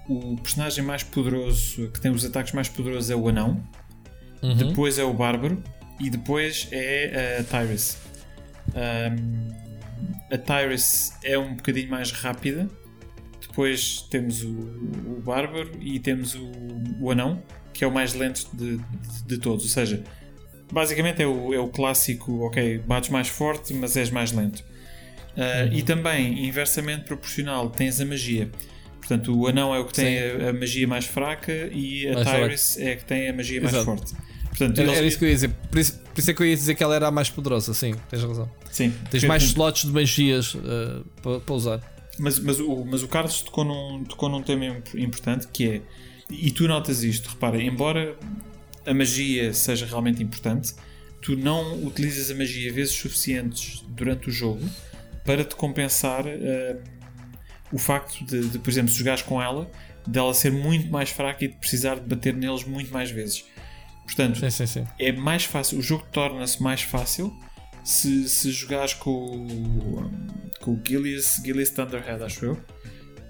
o 0.08 0.36
personagem 0.36 0.84
mais 0.84 1.02
poderoso, 1.02 1.90
que 1.90 2.00
tem 2.00 2.12
os 2.12 2.24
ataques 2.24 2.52
mais 2.52 2.68
poderosos, 2.68 3.10
é 3.10 3.16
o 3.16 3.28
anão, 3.28 3.60
uhum. 4.40 4.54
depois 4.56 4.98
é 5.00 5.04
o 5.04 5.12
bárbaro, 5.12 5.60
e 6.00 6.08
depois 6.10 6.68
é 6.70 7.38
a 7.40 7.42
Tyrus. 7.44 7.96
Um, 8.68 9.48
a 10.32 10.38
Tyrus 10.38 11.12
é 11.24 11.36
um 11.36 11.56
bocadinho 11.56 11.90
mais 11.90 12.12
rápida. 12.12 12.68
Depois 13.54 14.04
temos 14.10 14.42
o, 14.42 14.48
o 14.48 15.22
Bárbaro 15.24 15.70
e 15.80 16.00
temos 16.00 16.34
o, 16.34 16.50
o 17.00 17.08
Anão, 17.12 17.40
que 17.72 17.84
é 17.84 17.86
o 17.86 17.92
mais 17.92 18.12
lento 18.12 18.48
de, 18.52 18.78
de, 18.78 19.22
de 19.28 19.38
todos. 19.38 19.62
Ou 19.62 19.70
seja, 19.70 20.02
basicamente 20.72 21.22
é 21.22 21.26
o, 21.26 21.54
é 21.54 21.58
o 21.60 21.68
clássico: 21.68 22.40
ok, 22.46 22.78
bates 22.78 23.10
mais 23.10 23.28
forte, 23.28 23.72
mas 23.72 23.96
és 23.96 24.10
mais 24.10 24.32
lento. 24.32 24.64
Uh, 25.36 25.72
E 25.72 25.82
também, 25.82 26.46
inversamente 26.48 27.04
proporcional, 27.04 27.70
tens 27.70 28.00
a 28.00 28.04
magia. 28.04 28.50
Portanto, 28.98 29.38
o 29.38 29.46
anão 29.46 29.72
é 29.72 29.78
o 29.78 29.84
que 29.84 29.92
tem 29.92 30.18
a, 30.18 30.50
a 30.50 30.52
magia 30.52 30.88
mais 30.88 31.04
fraca 31.06 31.52
e 31.72 32.08
a 32.08 32.14
Mais 32.14 32.28
Tyrus 32.28 32.78
é 32.78 32.92
a 32.92 32.96
que 32.96 33.04
tem 33.04 33.28
a 33.28 33.32
magia 33.32 33.60
mais 33.60 33.74
Exato. 33.74 33.84
forte. 33.86 34.14
Portanto, 34.48 34.78
Era, 34.80 34.88
eles- 34.88 34.98
era 34.98 35.06
isso 35.06 35.18
que 35.18 35.24
eu 35.24 35.28
ia 35.28 35.34
dizer. 35.34 35.50
Por 35.70 35.78
isso, 35.78 35.98
por 36.00 36.18
isso 36.20 36.30
é 36.30 36.34
que 36.34 36.42
eu 36.42 36.46
ia 36.46 36.56
dizer 36.56 36.74
que 36.74 36.82
ela 36.82 36.96
era 36.96 37.06
a 37.06 37.10
mais 37.12 37.30
poderosa, 37.30 37.72
sim, 37.74 37.94
tens 38.10 38.22
razão. 38.24 38.50
Sim, 38.72 38.92
Tens 39.10 39.22
mais 39.24 39.42
slots 39.44 39.82
de 39.84 39.92
magias 39.92 40.56
eh, 40.56 41.02
para 41.22 41.38
para 41.40 41.54
usar. 41.54 41.93
Mas, 42.18 42.38
mas, 42.38 42.60
o, 42.60 42.84
mas 42.84 43.02
o 43.02 43.08
Carlos 43.08 43.42
tocou 43.42 43.64
num, 43.64 44.04
tocou 44.04 44.28
num 44.28 44.42
tema 44.42 44.66
imp- 44.66 44.94
importante 44.94 45.48
que 45.48 45.68
é, 45.68 45.82
e 46.30 46.50
tu 46.50 46.68
notas 46.68 47.02
isto, 47.02 47.28
repara, 47.28 47.60
embora 47.62 48.16
a 48.86 48.94
magia 48.94 49.52
seja 49.52 49.84
realmente 49.86 50.22
importante, 50.22 50.74
tu 51.20 51.36
não 51.36 51.82
utilizas 51.84 52.30
a 52.30 52.34
magia 52.34 52.72
vezes 52.72 52.92
suficientes 52.94 53.82
durante 53.88 54.28
o 54.28 54.32
jogo 54.32 54.64
para 55.24 55.42
te 55.44 55.54
compensar 55.56 56.24
eh, 56.26 56.76
o 57.72 57.78
facto 57.78 58.24
de, 58.26 58.48
de, 58.48 58.58
por 58.58 58.70
exemplo, 58.70 58.90
se 58.92 58.98
jogares 58.98 59.22
com 59.22 59.42
ela, 59.42 59.70
dela 60.06 60.34
ser 60.34 60.52
muito 60.52 60.90
mais 60.90 61.08
fraca 61.10 61.44
e 61.44 61.48
de 61.48 61.56
precisar 61.56 61.94
de 61.96 62.02
bater 62.02 62.34
neles 62.34 62.62
muito 62.64 62.92
mais 62.92 63.10
vezes. 63.10 63.44
Portanto, 64.04 64.38
Sim, 64.38 64.50
sim, 64.50 64.66
sim. 64.66 64.86
é 64.98 65.10
mais 65.12 65.44
fácil, 65.44 65.78
o 65.78 65.82
jogo 65.82 66.04
torna-se 66.12 66.62
mais 66.62 66.82
fácil 66.82 67.34
se, 67.84 68.28
se 68.28 68.50
jogares 68.50 68.94
com, 68.94 69.10
o- 69.10 70.10
com 70.60 70.72
o 70.72 70.80
Gillias, 70.86 71.40
Gillias 71.44 71.70
Thunderhead, 71.70 72.22
acho 72.24 72.44
eu, 72.44 72.60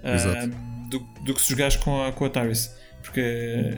ah, 0.03 0.47
do, 0.89 0.99
do 1.25 1.33
que 1.33 1.41
se 1.41 1.49
jogares 1.49 1.75
com 1.75 2.03
a, 2.03 2.11
com 2.11 2.25
a 2.25 2.29
Tyrus. 2.29 2.69
Porque 3.01 3.21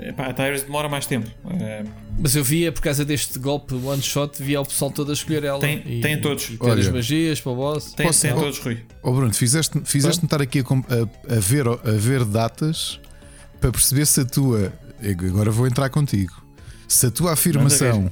epá, 0.07 0.27
a 0.27 0.33
Tyrus 0.33 0.63
demora 0.63 0.87
mais 0.87 1.05
tempo. 1.05 1.29
Ah, 1.45 1.83
Mas 2.17 2.33
eu 2.37 2.43
via, 2.45 2.71
por 2.71 2.81
causa 2.81 3.03
deste 3.03 3.37
golpe 3.39 3.73
one 3.75 4.01
shot, 4.01 4.41
via 4.41 4.61
o 4.61 4.65
pessoal 4.65 4.89
todo 4.89 5.09
a 5.09 5.13
escolher 5.13 5.43
ela. 5.43 5.59
Tem- 5.59 5.83
e, 5.85 5.99
tem 5.99 6.21
todos. 6.21 6.49
E 6.49 6.57
Olha. 6.61 6.79
as 6.79 6.87
magias 6.87 7.41
para 7.41 7.51
o 7.51 7.55
boss. 7.55 7.91
tem 7.91 8.05
Posso- 8.07 8.21
tem 8.21 8.31
oh. 8.31 8.39
todos, 8.39 8.57
Rui. 8.59 8.85
Oh 9.03 9.11
Bruno, 9.11 9.33
fizeste, 9.33 9.81
fizeste 9.83 10.23
estar 10.23 10.41
aqui 10.41 10.59
a- 10.61 11.35
a 11.35 11.39
ver, 11.41 11.67
a 11.67 11.91
ver 11.97 12.23
datas 12.23 13.01
para 13.59 13.69
perceber 13.71 14.05
se 14.05 14.21
a 14.21 14.25
tua. 14.25 14.71
Agora 15.29 15.51
vou 15.51 15.67
entrar 15.67 15.89
contigo. 15.89 16.33
Se 16.87 17.07
a 17.07 17.11
tua 17.11 17.33
afirmação. 17.33 18.09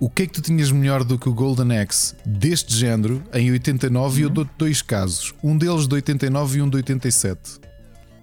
O 0.00 0.08
que 0.08 0.22
é 0.22 0.26
que 0.26 0.32
tu 0.32 0.40
tinhas 0.40 0.70
melhor 0.70 1.02
do 1.02 1.18
que 1.18 1.28
o 1.28 1.34
Golden 1.34 1.76
Axe 1.76 2.14
deste 2.24 2.74
género 2.74 3.22
em 3.34 3.50
89 3.50 4.20
e 4.20 4.24
eu 4.24 4.30
dou-te 4.30 4.50
dois 4.56 4.80
casos. 4.80 5.34
Um 5.42 5.58
deles 5.58 5.88
de 5.88 5.94
89 5.96 6.58
e 6.58 6.62
um 6.62 6.68
de 6.68 6.76
87. 6.76 7.60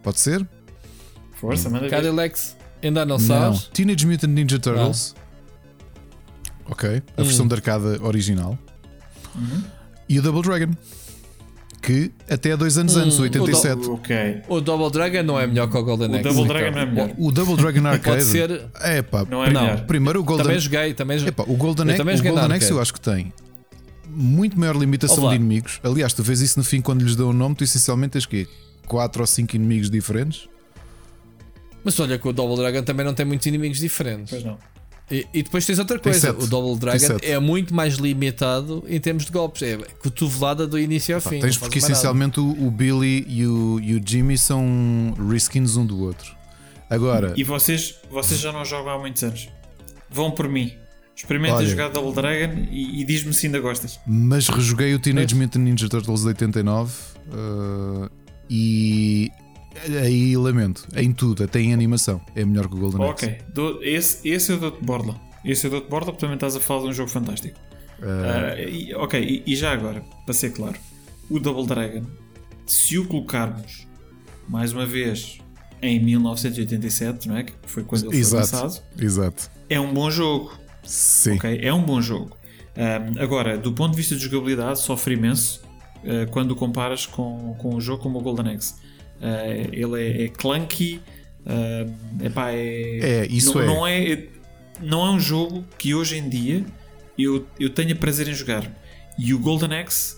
Pode 0.01 0.19
ser? 0.19 0.47
Força, 1.33 1.69
manda. 1.69 1.89
Cadillacs, 1.89 2.55
ainda 2.81 3.05
não 3.05 3.19
sabes? 3.19 3.65
Teenage 3.73 4.07
Mutant 4.07 4.29
Ninja 4.29 4.57
Turtles. 4.57 5.15
Ok. 6.65 7.03
A 7.17 7.23
versão 7.23 7.47
de 7.47 7.53
arcada 7.53 8.01
original. 8.01 8.57
E 10.07 10.17
o 10.17 10.21
Double 10.21 10.41
Dragon. 10.41 10.73
Que 11.85 12.11
até 12.29 12.51
há 12.51 12.55
dois 12.55 12.77
anos 12.77 12.95
Hum, 12.95 13.01
antes, 13.01 13.19
o 13.19 13.21
87. 13.23 13.89
Ok. 13.89 14.41
O 14.47 14.59
Double 14.59 14.89
Dragon 14.91 15.21
não 15.23 15.39
é 15.39 15.45
melhor 15.45 15.69
que 15.69 15.77
o 15.77 15.83
Golden 15.83 16.09
O 16.09 16.13
Axe. 16.15 16.23
Double 16.23 16.41
Ricardo. 16.43 16.57
Dragon 16.63 16.75
não 16.75 16.81
é 16.81 16.85
melhor. 16.85 17.11
O 17.17 17.31
Double 17.31 17.55
Dragon 17.57 17.87
Arcade. 17.87 18.03
Pode 18.03 18.23
ser. 18.23 18.61
É 18.81 19.01
pá, 19.01 19.25
Não 19.29 19.43
é 19.43 19.47
melhor. 19.47 19.85
primeiro 19.85 20.19
o 20.19 20.23
Golden 20.23 20.45
Também 20.45 20.59
joguei, 20.59 20.93
também. 20.93 21.25
Epá, 21.27 21.43
o 21.47 21.55
Golden 21.55 21.85
Eu 21.85 21.89
Axe, 21.91 21.97
também 21.97 22.15
o 22.19 22.23
Golden 22.23 22.57
Axe 22.57 22.71
eu 22.71 22.81
acho 22.81 22.93
que 22.93 22.99
tem 23.01 23.31
muito 24.07 24.57
maior 24.59 24.75
limitação 24.75 25.23
Olá. 25.23 25.31
de 25.31 25.35
inimigos. 25.35 25.79
Aliás, 25.83 26.13
tu 26.13 26.23
vês 26.23 26.41
isso 26.41 26.57
no 26.57 26.63
fim 26.63 26.81
quando 26.81 27.01
lhes 27.03 27.15
dão 27.15 27.29
o 27.29 27.33
nome, 27.33 27.53
tu 27.55 27.63
essencialmente 27.63 28.11
tens 28.13 28.25
que 28.25 28.47
4 28.87 29.21
ou 29.21 29.27
5 29.27 29.55
inimigos 29.55 29.89
diferentes. 29.89 30.47
Mas 31.83 31.99
olha 31.99 32.17
que 32.17 32.27
o 32.27 32.33
Double 32.33 32.55
Dragon 32.57 32.81
também 32.83 33.05
não 33.05 33.13
tem 33.13 33.25
muitos 33.25 33.45
inimigos 33.45 33.77
diferentes. 33.77 34.31
Pois 34.31 34.43
não. 34.43 34.57
E, 35.09 35.27
e 35.33 35.43
depois 35.43 35.65
tens 35.65 35.77
outra 35.79 35.99
coisa: 35.99 36.31
o 36.31 36.47
Double 36.47 36.79
Dragon 36.79 37.17
é 37.21 37.37
muito 37.39 37.73
mais 37.73 37.95
limitado 37.95 38.83
em 38.87 38.99
termos 38.99 39.25
de 39.25 39.31
golpes. 39.31 39.61
É 39.61 39.77
cotovelada 40.01 40.65
do 40.65 40.79
início 40.79 41.15
ao 41.15 41.21
Pá, 41.21 41.29
fim. 41.29 41.39
tens 41.39 41.57
porque 41.57 41.77
essencialmente 41.77 42.39
o, 42.39 42.65
o 42.65 42.71
Billy 42.71 43.25
e 43.27 43.45
o, 43.45 43.79
e 43.79 43.95
o 43.95 44.01
Jimmy 44.03 44.37
são 44.37 45.13
reskins 45.29 45.75
um 45.77 45.85
do 45.85 45.99
outro. 46.01 46.33
Agora, 46.89 47.33
E 47.35 47.43
vocês, 47.43 47.95
vocês 48.11 48.39
já 48.39 48.51
não 48.51 48.63
jogam 48.63 48.93
há 48.93 48.99
muitos 48.99 49.23
anos. 49.23 49.49
Vão 50.09 50.31
por 50.31 50.47
mim. 50.47 50.71
Experimenta 51.15 51.55
Olha. 51.55 51.67
jogar 51.67 51.89
Double 51.89 52.13
Dragon 52.13 52.65
e, 52.69 53.01
e 53.01 53.05
diz-me 53.05 53.33
se 53.33 53.45
ainda 53.45 53.59
gostas. 53.59 53.99
mas 54.05 54.49
rejoguei 54.49 54.93
o 54.93 54.99
Teenage 54.99 55.33
Mutant 55.33 55.61
Ninja 55.63 55.87
Turtles 55.87 56.21
de 56.21 56.27
89 56.27 56.93
uh, 57.31 58.09
e 58.49 59.31
aí 60.01 60.35
lamento, 60.37 60.87
em 60.95 61.11
tudo, 61.13 61.43
até 61.43 61.59
em 61.59 61.73
animação, 61.73 62.21
é 62.35 62.43
melhor 62.45 62.67
que 62.67 62.75
o 62.75 62.79
Golden 62.79 63.09
Axe. 63.09 63.25
Ok, 63.25 63.37
dou- 63.53 63.83
esse, 63.83 64.27
esse 64.27 64.51
eu 64.51 64.57
dou-te 64.59 64.83
borla. 64.83 65.19
Esse 65.43 65.67
eu 65.67 65.71
dou-te 65.71 65.89
borla 65.89 66.07
porque 66.07 66.19
também 66.21 66.35
estás 66.35 66.55
a 66.55 66.59
falar 66.59 66.83
de 66.83 66.87
um 66.89 66.93
jogo 66.93 67.09
fantástico. 67.09 67.59
Ah, 68.01 68.59
e- 68.59 68.93
ok, 68.95 69.19
e, 69.21 69.43
e 69.51 69.55
já 69.55 69.71
agora, 69.71 70.03
para 70.25 70.33
ser 70.33 70.51
claro, 70.51 70.77
o 71.29 71.39
Double 71.39 71.65
Dragon, 71.65 72.03
se 72.65 72.97
o 72.97 73.05
colocarmos 73.05 73.87
mais 74.49 74.73
uma 74.73 74.85
vez 74.85 75.37
em 75.81 75.99
1987, 76.03 77.27
não 77.27 77.37
é? 77.37 77.43
Que 77.43 77.53
foi 77.65 77.83
quando 77.83 78.03
ele 78.03 78.11
foi 78.11 78.19
Exato. 78.19 78.37
lançado, 78.55 78.83
Exato. 78.99 79.51
é 79.69 79.79
um 79.79 79.93
bom 79.93 80.09
jogo. 80.09 80.57
Sim. 80.83 81.35
Ok, 81.35 81.59
é 81.61 81.73
um 81.73 81.81
bom 81.83 82.01
jogo. 82.01 82.35
Ahm, 82.77 83.19
agora, 83.19 83.57
do 83.57 83.71
ponto 83.73 83.91
de 83.91 83.97
vista 83.97 84.15
de 84.15 84.21
jogabilidade, 84.23 84.79
sofre 84.79 85.13
imenso 85.15 85.61
ah, 86.03 86.27
quando 86.31 86.51
o 86.51 86.55
comparas 86.55 87.05
com, 87.05 87.55
com 87.59 87.75
um 87.75 87.81
jogo 87.81 88.01
como 88.03 88.19
o 88.19 88.21
Golden 88.21 88.53
Axe. 88.55 88.73
Ah, 89.21 89.47
ele 89.71 90.01
é, 90.01 90.23
é 90.25 90.27
clunky, 90.29 91.01
ah, 91.45 91.85
epá, 92.23 92.51
é, 92.51 92.99
É, 93.23 93.27
isso 93.29 93.53
não, 93.57 93.61
é. 93.61 93.65
Não 93.65 93.87
é. 93.87 94.23
Não 94.81 95.05
é 95.05 95.09
um 95.11 95.19
jogo 95.19 95.63
que 95.77 95.95
hoje 95.95 96.17
em 96.17 96.27
dia 96.27 96.65
eu, 97.17 97.45
eu 97.59 97.69
tenha 97.69 97.95
prazer 97.95 98.27
em 98.27 98.33
jogar. 98.33 98.69
E 99.17 99.33
o 99.33 99.39
Golden 99.39 99.73
Axe, 99.79 100.17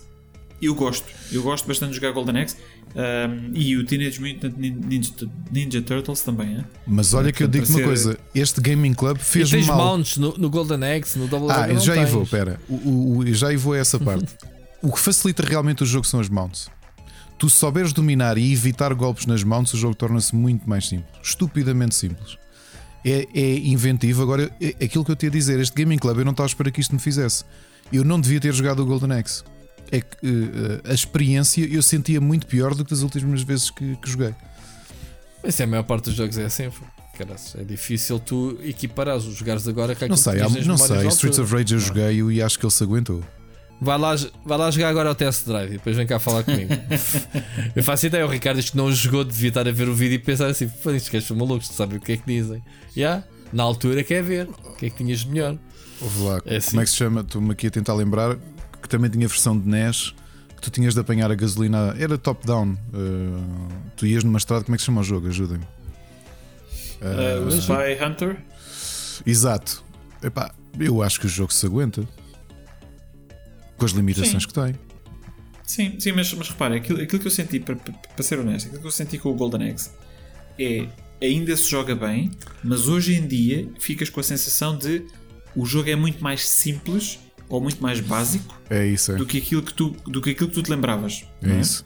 eu 0.60 0.74
gosto. 0.74 1.06
Eu 1.30 1.42
gosto 1.42 1.66
bastante 1.68 1.90
de 1.90 1.94
jogar 1.96 2.10
Golden 2.12 2.42
Axe. 2.42 2.56
ahm, 2.96 3.52
e 3.54 3.76
o 3.76 3.84
Teenage 3.86 4.20
Mutant 4.20 4.54
Nin- 4.56 4.80
Ninja, 4.84 5.12
Ninja 5.52 5.80
Turtles 5.82 6.22
também, 6.22 6.56
é? 6.58 6.64
Mas 6.86 7.14
olha 7.14 7.30
que 7.30 7.42
eu 7.42 7.46
digo 7.46 7.66
uma 7.68 7.82
coisa: 7.82 8.18
este 8.34 8.60
Gaming 8.60 8.94
Club 8.94 9.18
E 9.18 9.22
fez 9.24 9.48
tens 9.50 9.66
mal. 9.68 9.76
mounts 9.76 10.16
no, 10.16 10.34
no 10.36 10.50
Golden 10.50 10.82
Axe, 10.96 11.16
no 11.18 11.28
Double 11.28 11.48
Ah, 11.52 11.72
já 11.78 11.92
aí 11.92 12.00
tens. 12.00 12.10
vou, 12.10 12.26
pera. 12.26 12.58
O, 12.68 12.74
o- 12.74 13.18
o- 13.18 13.32
já 13.34 13.48
aí 13.48 13.56
vou 13.56 13.74
a 13.74 13.78
essa 13.78 13.98
parte. 14.00 14.26
o 14.82 14.90
que 14.90 14.98
facilita 14.98 15.44
realmente 15.44 15.84
o 15.84 15.86
jogo 15.86 16.04
são 16.06 16.18
as 16.18 16.28
mounts. 16.28 16.68
Tu 17.38 17.48
souberes 17.48 17.92
dominar 17.92 18.36
e 18.36 18.52
evitar 18.52 18.92
golpes 18.94 19.24
nas 19.26 19.44
mounts, 19.44 19.72
o 19.72 19.76
jogo 19.76 19.94
torna-se 19.94 20.34
muito 20.34 20.68
mais 20.68 20.88
simples. 20.88 21.08
Estupidamente 21.22 21.94
simples. 21.94 22.36
É, 23.04 23.26
é 23.32 23.58
inventivo. 23.58 24.22
Agora, 24.22 24.50
é- 24.60 24.84
aquilo 24.84 25.04
que 25.04 25.12
eu 25.12 25.16
te 25.16 25.26
ia 25.26 25.30
dizer, 25.30 25.60
este 25.60 25.74
Gaming 25.82 25.98
Club, 25.98 26.18
eu 26.18 26.24
não 26.24 26.32
estava 26.32 26.46
a 26.46 26.50
esperar 26.50 26.70
que 26.72 26.80
isto 26.80 26.92
me 26.94 27.00
fizesse. 27.00 27.44
Eu 27.92 28.04
não 28.04 28.20
devia 28.20 28.40
ter 28.40 28.52
jogado 28.52 28.80
o 28.82 28.86
Golden 28.86 29.12
Axe. 29.18 29.44
É 29.90 30.00
que 30.00 30.16
eh, 30.22 30.90
a 30.90 30.92
experiência 30.92 31.64
eu 31.64 31.80
sentia 31.82 32.20
muito 32.20 32.46
pior 32.46 32.74
do 32.74 32.84
que 32.84 32.90
das 32.90 33.02
últimas 33.02 33.40
vezes 33.42 33.70
que, 33.70 33.96
que 33.96 34.10
joguei. 34.10 34.34
Mas 35.42 35.58
é 35.60 35.64
a 35.64 35.66
maior 35.66 35.84
parte 35.84 36.06
dos 36.06 36.14
jogos 36.14 36.36
é 36.36 36.44
assim. 36.44 36.68
pô. 36.70 36.84
Caraças, 37.16 37.60
é 37.60 37.64
difícil 37.64 38.18
tu 38.20 38.58
equiparares 38.62 39.24
os 39.24 39.34
jogares 39.36 39.66
agora 39.66 39.94
que 39.94 40.06
Não 40.06 40.16
sei, 40.16 40.40
há- 40.40 40.48
não 40.48 40.76
sei. 40.76 41.08
Streets 41.08 41.38
of 41.38 41.52
Rage 41.52 41.74
eu 41.74 41.80
joguei 41.80 42.20
e 42.22 42.42
acho 42.42 42.58
que 42.58 42.64
ele 42.66 42.72
se 42.72 42.82
aguentou. 42.84 43.24
Vai 43.80 43.96
lá, 43.96 44.16
vai 44.44 44.58
lá 44.58 44.70
jogar 44.72 44.88
agora 44.88 45.08
ao 45.08 45.14
test 45.14 45.46
drive 45.46 45.68
e 45.68 45.72
depois 45.74 45.96
vem 45.96 46.06
cá 46.06 46.18
falar 46.18 46.42
comigo. 46.42 46.72
eu 47.76 47.84
faço 47.84 48.06
ideia, 48.06 48.26
o 48.26 48.28
Ricardo 48.28 48.56
diz 48.60 48.70
que 48.70 48.76
não 48.76 48.90
jogou, 48.90 49.22
devia 49.24 49.48
estar 49.50 49.68
a 49.68 49.70
ver 49.70 49.88
o 49.88 49.94
vídeo 49.94 50.16
e 50.16 50.18
pensar 50.18 50.46
assim: 50.48 50.68
pô, 50.68 50.90
estes 50.90 51.12
gajos 51.12 51.28
são 51.28 51.36
malucos, 51.36 51.68
tu 51.68 51.74
sabes 51.74 51.96
o 51.96 52.00
que 52.00 52.12
é 52.12 52.16
que 52.16 52.26
dizem? 52.26 52.62
Já, 52.96 53.22
na 53.52 53.62
altura 53.62 54.02
quer 54.02 54.22
ver, 54.22 54.48
o 54.48 54.74
que 54.74 54.86
é 54.86 54.90
que 54.90 54.96
tinhas 54.96 55.20
de 55.20 55.28
melhor? 55.28 55.56
Houve 56.00 56.22
lá, 56.24 56.40
É 56.46 56.56
assim. 56.56 56.70
como 56.70 56.80
é 56.80 56.84
que 56.84 56.90
se 56.90 56.96
chama? 56.96 57.20
Estou-me 57.20 57.52
aqui 57.52 57.68
a 57.68 57.70
tentar 57.70 57.94
lembrar 57.94 58.36
que 58.82 58.88
também 58.88 59.10
tinha 59.10 59.26
versão 59.28 59.56
de 59.58 59.68
NES 59.68 60.12
que 60.56 60.62
tu 60.62 60.70
tinhas 60.70 60.94
de 60.94 61.00
apanhar 61.00 61.30
a 61.30 61.34
gasolina. 61.36 61.94
Era 61.98 62.18
top-down. 62.18 62.72
uh, 62.72 62.76
tu 63.96 64.06
ias 64.06 64.24
numa 64.24 64.38
estrada, 64.38 64.64
como 64.64 64.74
é 64.74 64.76
que 64.76 64.82
se 64.82 64.86
chama 64.86 65.00
o 65.02 65.04
jogo? 65.04 65.28
Ajudem-me. 65.28 65.64
Ah, 67.00 67.40
o 67.46 67.50
Spy 67.52 68.04
Hunter. 68.04 68.36
Exato. 69.24 69.84
Epá, 70.22 70.52
eu 70.78 71.00
acho 71.02 71.20
que 71.20 71.26
o 71.26 71.28
jogo 71.28 71.52
se 71.52 71.64
aguenta 71.64 72.02
com 73.78 73.84
as 73.86 73.92
limitações 73.92 74.42
Sim. 74.42 74.48
que 74.48 74.54
tem. 74.54 74.74
Sim, 75.64 76.00
sim, 76.00 76.12
mas, 76.12 76.32
mas 76.32 76.48
repara, 76.48 76.76
aquilo, 76.76 77.00
aquilo 77.00 77.20
que 77.20 77.26
eu 77.26 77.30
senti, 77.30 77.60
para, 77.60 77.76
para, 77.76 78.22
ser 78.22 78.38
honesto, 78.38 78.66
aquilo 78.66 78.80
que 78.80 78.86
eu 78.86 78.90
senti 78.90 79.18
com 79.18 79.30
o 79.30 79.34
Golden 79.34 79.70
Axe 79.70 79.90
é 80.58 80.88
ainda 81.20 81.56
se 81.56 81.70
joga 81.70 81.94
bem, 81.94 82.30
mas 82.64 82.88
hoje 82.88 83.14
em 83.14 83.26
dia 83.26 83.68
ficas 83.78 84.08
com 84.08 84.20
a 84.20 84.22
sensação 84.22 84.76
de 84.76 85.04
o 85.54 85.66
jogo 85.66 85.90
é 85.90 85.96
muito 85.96 86.22
mais 86.22 86.48
simples 86.48 87.18
ou 87.48 87.60
muito 87.60 87.82
mais 87.82 88.00
básico 88.00 88.58
É 88.70 88.86
isso, 88.86 89.12
é. 89.12 89.16
do 89.16 89.26
que 89.26 89.38
aquilo 89.38 89.62
que 89.62 89.74
tu, 89.74 89.90
do 90.06 90.20
que, 90.22 90.30
aquilo 90.30 90.48
que 90.48 90.54
tu 90.54 90.62
te 90.62 90.70
lembravas. 90.70 91.24
É 91.42 91.48
não 91.48 91.60
isso. 91.60 91.84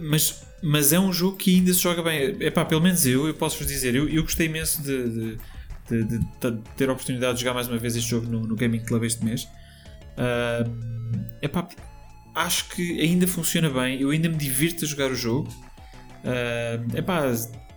Mas, 0.00 0.42
mas 0.62 0.92
é 0.92 1.00
um 1.00 1.12
jogo 1.12 1.36
que 1.36 1.54
ainda 1.54 1.72
se 1.74 1.80
joga 1.80 2.02
bem. 2.02 2.36
Epá, 2.40 2.64
pelo 2.64 2.80
menos 2.80 3.04
eu, 3.04 3.26
eu 3.26 3.34
posso 3.34 3.58
vos 3.58 3.66
dizer, 3.66 3.94
eu, 3.94 4.08
eu 4.08 4.22
gostei 4.22 4.46
imenso 4.46 4.82
de, 4.82 5.08
de, 5.08 5.38
de, 5.88 6.04
de- 6.04 6.18
de 6.18 6.58
ter 6.76 6.88
a 6.88 6.92
oportunidade 6.92 7.34
de 7.34 7.40
jogar 7.40 7.54
mais 7.54 7.66
uma 7.68 7.78
vez 7.78 7.96
este 7.96 8.08
jogo 8.08 8.26
no, 8.30 8.46
no 8.46 8.54
Gaming 8.56 8.80
Club 8.80 9.04
este 9.04 9.24
mês. 9.24 9.46
Ah, 10.16 10.64
epá, 11.42 11.68
acho 12.34 12.68
que 12.70 13.00
ainda 13.00 13.26
funciona 13.26 13.70
bem, 13.70 14.00
eu 14.00 14.10
ainda 14.10 14.28
me 14.28 14.36
divirto 14.36 14.84
a 14.84 14.88
jogar 14.88 15.10
o 15.10 15.14
jogo. 15.14 15.48
Ah, 16.24 16.80
epá, 16.96 17.22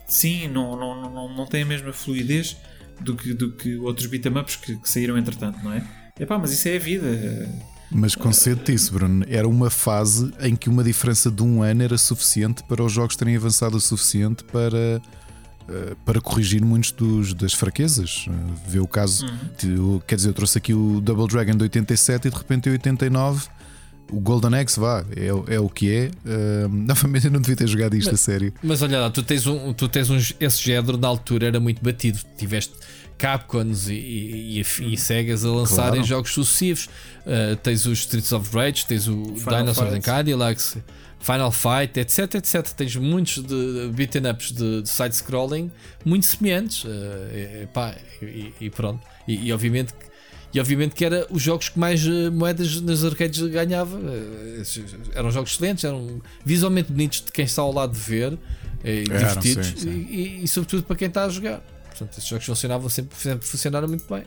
sim, 0.07 0.47
não, 0.47 0.75
não, 0.75 1.09
não, 1.11 1.35
não 1.35 1.45
tem 1.45 1.63
a 1.63 1.65
mesma 1.65 1.93
fluidez 1.93 2.57
do 2.99 3.15
que, 3.15 3.33
do 3.33 3.51
que 3.53 3.75
outros 3.77 4.07
beat'em 4.07 4.37
ups 4.37 4.55
que, 4.55 4.75
que 4.77 4.89
saíram 4.89 5.17
entretanto, 5.17 5.59
não 5.63 5.73
é? 5.73 5.83
Epá, 6.19 6.37
mas 6.37 6.51
isso 6.51 6.67
é 6.67 6.75
a 6.75 6.79
vida. 6.79 7.49
Mas 7.89 8.15
concedo-te 8.15 8.73
isso, 8.73 8.91
Bruno. 8.91 9.23
Era 9.27 9.47
uma 9.47 9.69
fase 9.69 10.31
em 10.39 10.55
que 10.55 10.67
uma 10.67 10.83
diferença 10.83 11.29
de 11.29 11.43
um 11.43 11.61
ano 11.61 11.83
era 11.83 11.97
suficiente 11.97 12.63
para 12.63 12.83
os 12.83 12.91
jogos 12.91 13.15
terem 13.15 13.35
avançado 13.35 13.77
o 13.77 13.81
suficiente 13.81 14.43
para, 14.45 15.01
para 16.05 16.19
corrigir 16.21 16.63
muitos 16.63 16.91
dos, 16.91 17.33
das 17.33 17.53
fraquezas. 17.53 18.25
Eh, 18.27 18.31
Vê 18.67 18.79
o 18.79 18.87
caso, 18.87 19.25
de- 19.59 20.01
quer 20.07 20.15
dizer, 20.15 20.29
eu 20.29 20.33
trouxe 20.33 20.57
aqui 20.57 20.73
o 20.73 20.99
Double 21.01 21.27
Dragon 21.27 21.55
de 21.55 21.63
87 21.63 22.27
e 22.27 22.31
de 22.31 22.37
repente 22.37 22.69
em 22.69 22.71
89 22.73 23.47
o 24.11 24.19
Golden 24.19 24.53
Axe, 24.59 24.79
vá, 24.79 25.03
é, 25.15 25.27
é 25.55 25.59
o 25.59 25.69
que 25.69 25.89
é. 25.91 26.11
Eh, 26.25 26.67
novamente 26.71 27.25
eu 27.25 27.31
não 27.31 27.39
devia 27.41 27.55
ter 27.55 27.67
jogado 27.67 27.95
isto 27.95 28.13
a 28.13 28.17
sério. 28.17 28.53
Mas 28.61 28.81
olha 28.81 28.99
lá, 28.99 29.09
tu 29.09 29.23
tens, 29.23 29.47
um, 29.47 29.73
tu 29.73 29.87
tens 29.87 30.09
um, 30.09 30.17
esse 30.39 30.61
género 30.61 30.97
na 30.97 31.07
altura 31.07 31.47
era 31.47 31.59
muito 31.59 31.83
batido. 31.83 32.19
Tiveste 32.37 32.73
Capcoms 33.17 33.87
e, 33.87 33.93
e, 33.93 34.59
e, 34.61 34.93
e 34.93 34.97
Segas 34.97 35.45
a 35.45 35.49
lançarem 35.49 35.91
Claro. 35.93 36.03
jogos 36.07 36.33
sucessivos. 36.33 36.89
Uh, 37.25 37.55
tens 37.57 37.85
os 37.85 37.99
Streets 37.99 38.31
of 38.33 38.53
Rage, 38.53 38.85
tens 38.85 39.07
o 39.07 39.23
Final 39.37 39.59
Dinosaurs 39.61 39.93
Fight. 39.93 39.95
and 39.97 40.01
Cadillacs, 40.01 40.77
Final 41.23 41.51
Fight, 41.51 41.97
etc, 41.99 42.35
etc. 42.35 42.67
Tens 42.75 42.95
muitos 42.97 43.41
de 43.41 43.89
beaten 43.93 44.29
ups 44.29 44.51
de, 44.51 44.81
de 44.81 44.89
side-scrolling 44.89 45.71
muito 46.05 46.25
semelhantes. 46.25 46.83
Uh, 46.83 46.87
e, 47.63 47.67
pá, 47.73 47.95
e, 48.21 48.53
e 48.59 48.69
pronto. 48.69 49.01
E, 49.27 49.47
e 49.47 49.53
obviamente 49.53 49.93
que- 49.93 50.13
e 50.53 50.59
obviamente 50.59 50.93
que 50.93 51.03
era 51.03 51.25
os 51.31 51.41
jogos 51.41 51.69
que 51.69 51.79
mais 51.79 52.05
moedas 52.31 52.79
nas 52.81 53.03
arcades 53.03 53.41
ganhava. 53.47 53.99
Eram 55.15 55.31
jogos 55.31 55.51
excelentes, 55.53 55.83
eram 55.83 56.21
visualmente 56.45 56.91
bonitos 56.91 57.21
de 57.21 57.31
quem 57.31 57.45
está 57.45 57.61
ao 57.63 57.73
lado 57.73 57.93
de 57.93 57.99
ver, 57.99 58.37
eh, 58.83 59.03
Eram, 59.09 59.17
divertidos 59.17 59.67
sim, 59.67 59.75
sim. 59.77 59.89
E, 59.89 60.15
e- 60.15 60.43
e 60.43 60.47
sobretudo 60.47 60.83
para 60.83 60.95
quem 60.95 61.07
está 61.07 61.25
a 61.25 61.29
jogar. 61.29 61.59
Portanto, 61.89 62.11
esses 62.17 62.25
jogos 62.27 62.45
funcionavam 62.45 62.89
sempre, 62.89 63.17
sempre 63.17 63.47
funcionaram 63.47 63.87
muito 63.87 64.05
bem. 64.13 64.23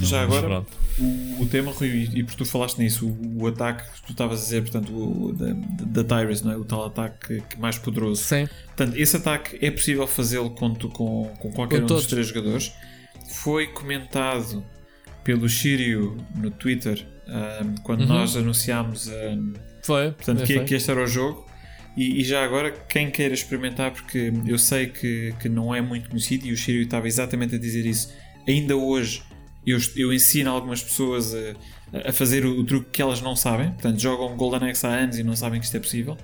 Já 0.00 0.22
agora, 0.22 0.64
o, 0.98 1.42
o 1.42 1.46
tema, 1.46 1.72
Rui, 1.72 1.88
e, 1.88 2.20
e 2.20 2.22
porque 2.24 2.38
tu 2.38 2.44
falaste 2.44 2.78
nisso, 2.78 3.06
o, 3.06 3.42
o 3.42 3.46
ataque 3.46 3.82
que 3.92 4.02
tu 4.06 4.12
estavas 4.12 4.40
a 4.40 4.44
dizer, 4.44 4.62
portanto, 4.62 4.92
o, 4.92 5.32
da, 5.32 6.02
da 6.02 6.04
Tyrus, 6.04 6.42
não 6.42 6.52
é? 6.52 6.56
O 6.56 6.64
tal 6.64 6.86
ataque 6.86 7.40
que 7.42 7.58
mais 7.58 7.78
poderoso. 7.78 8.22
Sim. 8.22 8.46
Portanto, 8.66 8.96
esse 8.96 9.16
ataque 9.16 9.58
é 9.64 9.70
possível 9.70 10.06
fazê-lo 10.06 10.50
com, 10.50 10.74
com, 10.74 11.32
com 11.38 11.52
qualquer 11.52 11.78
Com 11.78 11.84
um 11.84 11.86
todos. 11.88 12.02
dos 12.04 12.10
três 12.10 12.26
jogadores. 12.28 12.72
Foi 13.42 13.66
comentado 13.68 14.64
pelo 15.24 15.48
Shiryu 15.48 16.16
no 16.36 16.50
Twitter 16.50 17.04
ahm, 17.26 17.74
quando 17.82 18.02
Uhum. 18.02 18.06
nós 18.06 18.36
anunciámos 18.36 19.08
ahm, 19.08 19.52
Foi. 19.82 20.12
portanto, 20.12 20.44
que, 20.44 20.54
foi. 20.54 20.64
que 20.64 20.74
este 20.76 20.90
era 20.90 21.02
o 21.02 21.06
jogo. 21.06 21.44
E, 21.96 22.20
e 22.20 22.24
já 22.24 22.44
agora, 22.44 22.70
quem 22.70 23.10
queira 23.10 23.34
experimentar, 23.34 23.90
porque 23.90 24.32
eu 24.46 24.58
sei 24.58 24.86
que, 24.86 25.34
que 25.40 25.48
não 25.48 25.74
é 25.74 25.80
muito 25.80 26.08
conhecido 26.10 26.46
e 26.46 26.52
o 26.52 26.56
Shiryu 26.56 26.82
estava 26.82 27.08
exatamente 27.08 27.54
a 27.54 27.58
dizer 27.58 27.84
isso. 27.86 28.12
Ainda 28.46 28.76
hoje 28.76 29.22
eu, 29.66 29.78
eu 29.96 30.12
ensino 30.12 30.50
algumas 30.50 30.82
pessoas 30.82 31.34
a, 31.34 32.08
a 32.08 32.12
fazer 32.12 32.44
o, 32.46 32.60
o 32.60 32.64
truque 32.64 32.90
que 32.90 33.02
elas 33.02 33.20
não 33.20 33.34
sabem. 33.34 33.70
Portanto, 33.72 33.98
jogam 34.00 34.36
Golden 34.36 34.70
Axe 34.70 34.86
há 34.86 34.90
anos 34.90 35.18
e 35.18 35.22
não 35.22 35.34
sabem 35.36 35.58
que 35.60 35.66
isto 35.66 35.76
é 35.76 35.80
possível. 35.80 36.16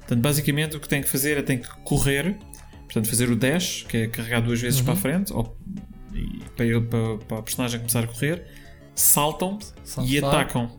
Portanto, 0.00 0.20
basicamente 0.20 0.76
o 0.76 0.80
que 0.80 0.88
tem 0.88 1.00
que 1.02 1.08
fazer 1.08 1.38
é 1.38 1.42
tem 1.42 1.58
que 1.58 1.68
correr, 1.82 2.36
portanto, 2.84 3.08
fazer 3.08 3.30
o 3.30 3.36
dash, 3.36 3.84
que 3.88 3.96
é 3.96 4.06
carregar 4.06 4.40
duas 4.40 4.60
vezes 4.60 4.80
para 4.84 4.92
a 4.92 4.96
frente, 4.96 5.32
ou, 5.32 5.56
e 6.12 6.40
para, 6.56 6.66
ele- 6.66 6.80
para, 6.82 7.18
para 7.18 7.38
a 7.38 7.42
personagem 7.42 7.80
começar 7.80 8.04
a 8.04 8.06
correr, 8.06 8.44
saltam 8.94 9.58
e 10.06 10.18
atacam. 10.28 10.78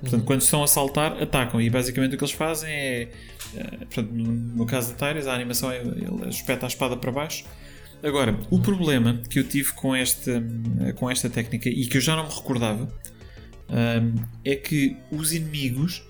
Portanto, 0.00 0.24
quando 0.24 0.42
estão 0.42 0.62
a 0.62 0.68
saltar, 0.68 1.20
atacam. 1.20 1.60
E 1.60 1.68
basicamente 1.70 2.14
o 2.14 2.18
que 2.18 2.22
eles 2.22 2.34
fazem 2.34 2.70
é. 2.70 3.08
eh, 3.56 3.76
portanto, 3.78 4.10
no, 4.12 4.64
caso 4.66 4.94
da 4.94 5.06
Tyrus, 5.08 5.26
a 5.26 5.34
animação 5.34 5.72
é 5.72 5.78
ele 5.78 6.28
espeta 6.28 6.66
a 6.66 6.68
espada 6.68 6.96
para 6.96 7.10
baixo. 7.10 7.44
Agora, 8.02 8.38
o 8.50 8.60
problema 8.60 9.20
que 9.28 9.38
eu 9.38 9.44
tive 9.44 9.72
com 9.72 9.94
esta, 9.94 10.42
com 10.96 11.10
esta 11.10 11.28
técnica 11.28 11.68
e 11.68 11.86
que 11.86 11.96
eu 11.96 12.00
já 12.00 12.14
não 12.14 12.28
me 12.28 12.32
recordava 12.32 12.88
hum, 13.68 14.14
é 14.44 14.54
que 14.54 14.96
os 15.10 15.32
inimigos 15.32 16.04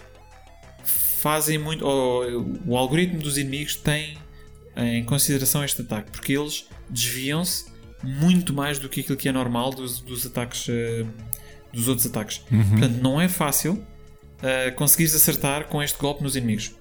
fazem 0.84 1.58
muito. 1.58 1.84
o 1.84 2.76
algoritmo 2.76 3.20
dos 3.20 3.38
inimigos 3.38 3.76
tem 3.76 4.18
em 4.76 5.02
consideração 5.02 5.64
este 5.64 5.80
ataque, 5.82 6.10
porque 6.10 6.32
eles 6.34 6.68
desviam-se 6.88 7.66
muito 8.02 8.52
mais 8.52 8.78
do 8.78 8.88
que 8.88 9.00
aquilo 9.00 9.16
que 9.16 9.28
é 9.28 9.32
normal 9.32 9.70
dos, 9.70 10.00
dos 10.00 10.26
ataques. 10.26 10.68
hum, 10.68 11.06
dos 11.72 11.88
outros 11.88 12.06
ataques. 12.06 12.38
Portanto, 12.70 13.02
não 13.02 13.20
é 13.20 13.28
fácil 13.28 13.74
uh, 13.74 14.74
conseguires 14.76 15.14
acertar 15.14 15.66
com 15.66 15.82
este 15.82 15.98
golpe 15.98 16.22
nos 16.22 16.36
inimigos. 16.36 16.74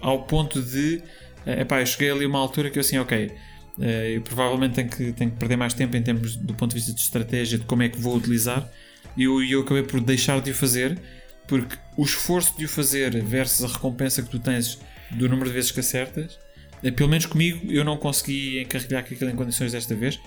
Ao 0.00 0.24
ponto 0.24 0.62
de. 0.62 1.02
Uh, 1.46 1.60
epá, 1.60 1.80
eu 1.80 1.86
cheguei 1.86 2.10
ali 2.10 2.24
a 2.24 2.28
uma 2.28 2.38
altura 2.38 2.70
que 2.70 2.78
eu 2.78 2.80
assim, 2.80 2.98
ok. 2.98 3.32
Uh, 3.78 3.82
eu 3.82 4.22
provavelmente 4.22 4.74
tenho 4.74 4.88
que, 4.88 5.12
tenho 5.12 5.30
que 5.30 5.36
perder 5.38 5.56
mais 5.56 5.74
tempo 5.74 5.96
em 5.96 6.02
termos 6.02 6.36
do 6.36 6.54
ponto 6.54 6.70
de 6.70 6.76
vista 6.76 6.92
de 6.92 7.00
estratégia, 7.00 7.58
de 7.58 7.64
como 7.64 7.82
é 7.82 7.88
que 7.88 7.98
vou 7.98 8.16
utilizar. 8.16 8.68
E 9.16 9.24
eu, 9.24 9.42
eu 9.44 9.60
acabei 9.60 9.82
por 9.82 10.00
deixar 10.00 10.40
de 10.40 10.50
o 10.50 10.54
fazer, 10.54 10.98
porque 11.46 11.76
o 11.96 12.02
esforço 12.04 12.56
de 12.58 12.64
o 12.64 12.68
fazer 12.68 13.22
versus 13.22 13.64
a 13.64 13.72
recompensa 13.74 14.22
que 14.22 14.28
tu 14.30 14.38
tens 14.38 14.78
do 15.12 15.28
número 15.28 15.48
de 15.48 15.54
vezes 15.54 15.70
que 15.70 15.80
acertas, 15.80 16.38
eh, 16.82 16.90
pelo 16.90 17.08
menos 17.08 17.26
comigo, 17.26 17.70
eu 17.70 17.84
não 17.84 17.96
consegui 17.96 18.60
encarrilhar 18.60 19.02
aquilo 19.02 19.30
em 19.30 19.36
condições 19.36 19.72
desta 19.72 19.94
vez. 19.94 20.18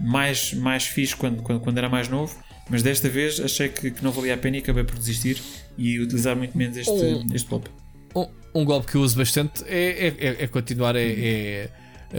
Mais, 0.00 0.52
mais 0.52 0.84
fiz 0.84 1.14
quando, 1.14 1.42
quando, 1.42 1.60
quando 1.60 1.78
era 1.78 1.88
mais 1.88 2.08
novo, 2.08 2.36
mas 2.68 2.82
desta 2.82 3.08
vez 3.08 3.40
achei 3.40 3.68
que, 3.68 3.90
que 3.90 4.04
não 4.04 4.10
valia 4.12 4.34
a 4.34 4.36
pena 4.36 4.56
e 4.56 4.60
acabei 4.60 4.84
por 4.84 4.98
desistir 4.98 5.40
e 5.78 5.98
utilizar 6.00 6.36
muito 6.36 6.56
menos 6.58 6.76
este, 6.76 6.90
Um- 6.90 7.26
este 7.34 7.48
golpe. 7.48 7.70
Um, 8.14 8.26
um 8.54 8.64
golpe 8.64 8.90
que 8.90 8.96
eu 8.96 9.00
uso 9.02 9.16
bastante 9.16 9.62
é, 9.66 10.08
é, 10.08 10.14
é- 10.18 10.36
é 10.44 10.46
continuar, 10.46 10.96
é, 10.96 11.02
é 11.06 11.70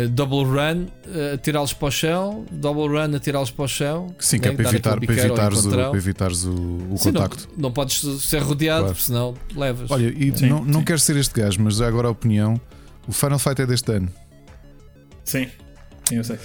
double 0.09 0.43
run, 0.43 0.87
eh, 1.07 1.33
atirá-los 1.35 1.73
para 1.73 1.87
o 1.87 1.91
chão, 1.91 2.45
double 2.51 2.87
run, 2.87 3.15
atirá-los 3.15 3.49
para 3.51 3.65
o 3.65 3.67
chão. 3.67 4.13
Sim, 4.19 4.39
que 4.39 4.47
é 4.47 4.51
né, 4.51 4.57
para 4.57 4.69
evitar, 4.69 4.99
para 4.99 5.13
evitares, 5.13 5.65
o, 5.65 5.69
para 5.69 5.97
evitares 5.97 6.43
o, 6.43 6.51
o 6.91 6.97
Sim, 6.97 7.11
não, 7.11 7.21
contacto. 7.21 7.49
não 7.57 7.71
podes 7.71 7.99
ser 8.21 8.41
rodeado, 8.41 8.83
Claro. 8.85 8.99
senão 8.99 9.33
levas. 9.55 9.89
Olha, 9.89 10.07
e 10.15 10.37
Sim, 10.37 10.49
não, 10.49 10.63
não 10.65 10.79
sim. 10.79 10.85
quero 10.85 10.99
ser 10.99 11.15
este 11.15 11.39
gajo, 11.39 11.61
mas 11.61 11.77
já 11.77 11.87
agora 11.87 12.07
a 12.07 12.11
opinião: 12.11 12.59
o 13.07 13.11
Final 13.13 13.39
Fight 13.39 13.61
é 13.61 13.65
deste 13.65 13.91
ano. 13.91 14.09
Sim, 15.23 15.47
sim, 16.03 16.15
eu 16.15 16.23
sei. 16.23 16.37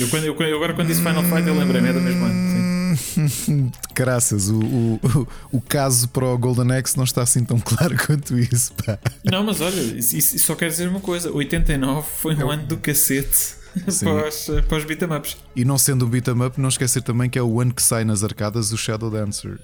Eu, 0.00 0.08
quando, 0.08 0.24
eu, 0.24 0.34
eu 0.40 0.56
agora 0.56 0.74
quando 0.74 0.88
disse 0.88 1.00
Final 1.00 1.22
Fight 1.24 1.46
eu 1.46 1.56
lembrei-me, 1.56 1.88
é 1.88 1.92
do 1.92 2.00
mesmo 2.00 2.24
ano. 2.24 2.53
Sim. 3.28 3.70
Caraças, 3.94 4.48
o, 4.50 4.58
o, 4.60 5.28
o, 5.52 5.60
caso 5.60 6.08
para 6.08 6.24
o 6.26 6.36
Golden 6.38 6.76
Axe 6.76 6.96
não 6.96 7.04
está 7.04 7.22
assim 7.22 7.44
tão 7.44 7.58
claro 7.58 7.96
quanto 8.06 8.38
isso. 8.38 8.72
Pá. 8.74 8.98
Não, 9.24 9.42
mas 9.44 9.60
olha, 9.60 9.80
isso, 9.80 10.16
isso 10.16 10.38
só 10.38 10.54
quer 10.54 10.68
dizer 10.68 10.88
uma 10.88 11.00
coisa: 11.00 11.30
89 11.32 12.06
foi 12.18 12.34
um 12.36 12.50
ano 12.50 12.66
do 12.66 12.76
cacete 12.76 13.54
Sim. 13.88 14.04
para 14.04 14.28
os, 14.28 14.46
para 14.68 14.78
os 14.78 14.84
beat'em 14.84 15.16
ups. 15.16 15.36
E 15.54 15.64
não 15.64 15.78
sendo 15.78 16.06
um 16.06 16.08
beat'em 16.08 16.42
up, 16.42 16.60
não 16.60 16.68
esquecer 16.68 17.02
também 17.02 17.28
que 17.30 17.38
é 17.38 17.42
o 17.42 17.60
ano 17.60 17.72
que 17.74 17.82
sai 17.82 18.04
nas 18.04 18.22
arcadas 18.22 18.72
o 18.72 18.76
Shadow 18.76 19.10
Dancer 19.10 19.58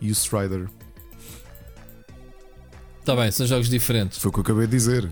e 0.00 0.08
o 0.10 0.12
Strider. 0.12 0.68
Está 3.00 3.16
bem, 3.16 3.30
são 3.32 3.46
jogos 3.46 3.68
diferentes. 3.68 4.18
Foi 4.18 4.28
o 4.28 4.32
que 4.32 4.38
eu 4.38 4.42
acabei 4.44 4.66
de 4.66 4.72
dizer. 4.72 5.10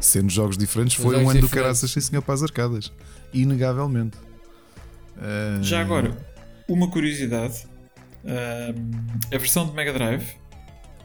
Sendo 0.00 0.28
jogos 0.30 0.56
diferentes, 0.58 0.96
foi 0.96 1.06
um 1.06 1.10
jogos 1.10 1.30
ano 1.30 1.40
do 1.40 1.46
diferentes. 1.46 1.50
caraças, 1.54 1.90
sim 1.90 2.00
senhor, 2.00 2.22
para 2.22 2.34
as 2.34 2.42
arcadas. 2.42 2.92
Inegavelmente. 3.32 4.16
Ah, 5.16 5.58
Já 5.62 5.80
agora, 5.80 6.16
uma 6.68 6.88
curiosidade: 6.90 7.66
ahm, 8.24 8.90
a 9.34 9.38
versão 9.38 9.66
de 9.66 9.72
Mega 9.72 9.92
Drive, 9.92 10.24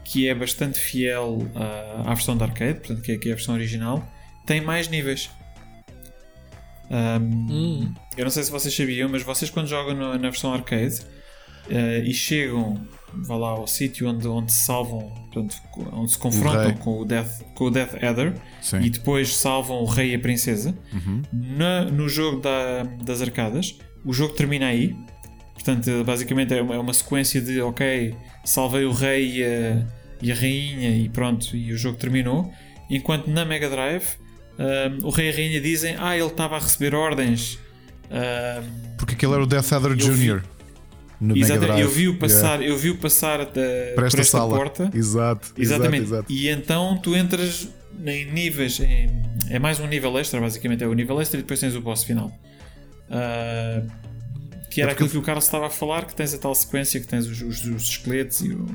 que 0.04 0.28
é 0.28 0.34
bastante 0.34 0.78
fiel 0.78 1.38
à, 1.54 2.10
à 2.10 2.14
versão 2.14 2.36
de 2.36 2.42
arcade, 2.44 2.78
portanto, 2.80 3.00
que 3.02 3.12
é, 3.12 3.18
que 3.18 3.28
é 3.28 3.32
a 3.32 3.34
versão 3.36 3.54
original, 3.54 4.06
tem 4.46 4.60
mais 4.60 4.88
níveis. 4.88 5.30
Ahm, 6.90 7.46
Hum. 7.50 7.94
Eu 8.16 8.24
não 8.24 8.30
sei 8.30 8.42
se 8.44 8.50
vocês 8.50 8.74
sabiam, 8.74 9.08
mas 9.08 9.22
vocês, 9.22 9.50
quando 9.50 9.66
jogam 9.66 9.94
no- 9.94 10.12
na 10.12 10.30
versão 10.30 10.52
arcade 10.52 11.00
eh, 11.70 12.02
e 12.04 12.12
chegam 12.12 12.86
vá 13.26 13.36
lá, 13.36 13.48
ao 13.50 13.66
sítio 13.66 14.08
onde, 14.08 14.26
onde 14.28 14.52
se 14.52 14.64
salvam, 14.66 15.08
portanto, 15.32 15.56
onde 15.92 16.10
se 16.10 16.18
confrontam 16.18 16.66
rei. 16.70 16.74
com 16.78 17.00
o, 17.00 17.04
Death, 17.04 17.42
com 17.54 17.64
o 17.66 17.70
Death 17.70 17.94
Adder 18.02 18.34
Sim. 18.60 18.80
e 18.82 18.90
depois 18.90 19.34
salvam 19.36 19.76
o 19.78 19.84
rei 19.86 20.10
e 20.12 20.14
a 20.16 20.18
princesa. 20.18 20.76
Uhum. 20.92 21.22
Na- 21.32 21.84
no 21.84 22.08
jogo 22.08 22.40
da- 22.40 22.82
das 23.04 23.22
arcadas, 23.22 23.78
o 24.04 24.12
jogo 24.12 24.34
termina 24.34 24.66
aí. 24.66 24.94
Portanto, 25.64 26.04
basicamente 26.04 26.52
é 26.52 26.60
uma, 26.60 26.74
é 26.74 26.78
uma 26.78 26.92
sequência 26.92 27.40
de 27.40 27.58
ok, 27.62 28.14
salvei 28.44 28.84
o 28.84 28.92
rei 28.92 29.38
e 29.38 29.44
a, 29.44 29.86
e 30.20 30.30
a 30.30 30.34
rainha 30.34 30.90
e 30.90 31.08
pronto, 31.08 31.56
e 31.56 31.72
o 31.72 31.78
jogo 31.78 31.96
terminou. 31.96 32.52
Enquanto 32.90 33.28
na 33.28 33.46
Mega 33.46 33.70
Drive, 33.70 34.04
ahm, 34.58 34.98
o 35.02 35.08
rei 35.10 35.28
e 35.28 35.32
a 35.32 35.34
rainha 35.34 35.60
dizem: 35.62 35.96
Ah, 35.98 36.16
ele 36.16 36.26
estava 36.26 36.56
a 36.56 36.58
receber 36.58 36.94
ordens. 36.94 37.58
ahm, 38.10 38.64
Porque 38.98 39.14
aquele 39.14 39.32
era 39.32 39.42
o 39.42 39.46
Death 39.46 39.72
Adder 39.72 39.96
vi- 39.96 40.02
Jr. 40.26 40.42
No 41.20 41.32
Drive. 41.32 41.80
eu 41.80 41.88
vi-o 41.88 42.18
passar, 42.18 42.60
Yeah. 42.60 42.66
eu 42.66 42.76
vi-o 42.76 42.98
passar 42.98 43.38
da- 43.46 43.94
por 43.94 44.04
esta 44.04 44.20
esta 44.20 44.24
sala. 44.24 44.54
porta. 44.54 44.90
Exato, 44.92 45.54
Exatamente. 45.56 46.02
exato, 46.04 46.14
exato. 46.30 46.32
E 46.32 46.48
então 46.50 46.98
tu 47.02 47.16
entras 47.16 47.68
em 48.04 48.30
níveis. 48.30 48.80
em- 48.80 49.08
é 49.48 49.58
mais 49.58 49.80
um 49.80 49.86
nível 49.86 50.18
extra, 50.18 50.38
basicamente. 50.40 50.84
É 50.84 50.86
o 50.86 50.92
nível 50.92 51.18
extra 51.22 51.38
e 51.38 51.42
depois 51.42 51.58
tens 51.58 51.74
o 51.74 51.80
boss 51.80 52.04
final. 52.04 52.30
Ah, 53.10 53.82
que 54.74 54.80
era 54.82 54.90
É 54.90 54.94
porque 54.94 55.04
aquilo 55.04 55.20
que 55.20 55.22
o 55.24 55.26
Carlos 55.26 55.44
estava 55.44 55.66
a 55.66 55.70
falar, 55.70 56.04
que 56.06 56.14
tens 56.14 56.34
a 56.34 56.38
tal 56.38 56.54
sequência, 56.54 56.98
que 57.00 57.06
tens 57.06 57.26
os, 57.26 57.40
os- 57.40 57.64
os 57.64 57.82
esqueletos 57.90 58.40
e 58.40 58.48
o. 58.52 58.66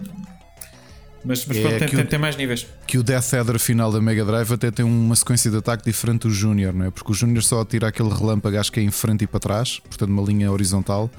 Mas, 1.26 1.46
mas 1.46 1.58
É 1.58 1.62
pronto, 1.62 1.80
tem, 1.80 1.88
que 1.90 1.96
o- 1.96 1.98
tem- 1.98 2.06
tem 2.08 2.20
mais 2.20 2.38
níveis. 2.38 2.66
Que 2.88 2.98
o 2.98 3.04
Death 3.04 3.34
Adder 3.34 3.60
final 3.60 3.92
da 3.92 4.00
Mega 4.00 4.24
Drive 4.24 4.50
até 4.54 4.72
tem 4.72 4.86
uma 4.86 5.16
sequência 5.16 5.52
de 5.52 5.58
ataque 5.58 5.84
diferente 5.84 6.22
do 6.22 6.32
Júnior, 6.32 6.74
não 6.74 6.86
é? 6.86 6.92
Porque 6.92 7.12
o 7.12 7.14
Júnior 7.14 7.44
só 7.44 7.60
atira 7.62 7.90
aquele 7.90 8.10
relâmpago, 8.10 8.58
acho 8.58 8.72
que 8.72 8.80
é 8.80 8.84
em 8.84 8.90
frente 8.92 9.26
e 9.26 9.28
para 9.28 9.40
trás, 9.42 9.80
portanto, 9.80 10.10
uma 10.10 10.24
linha 10.24 10.50
horizontal. 10.52 11.12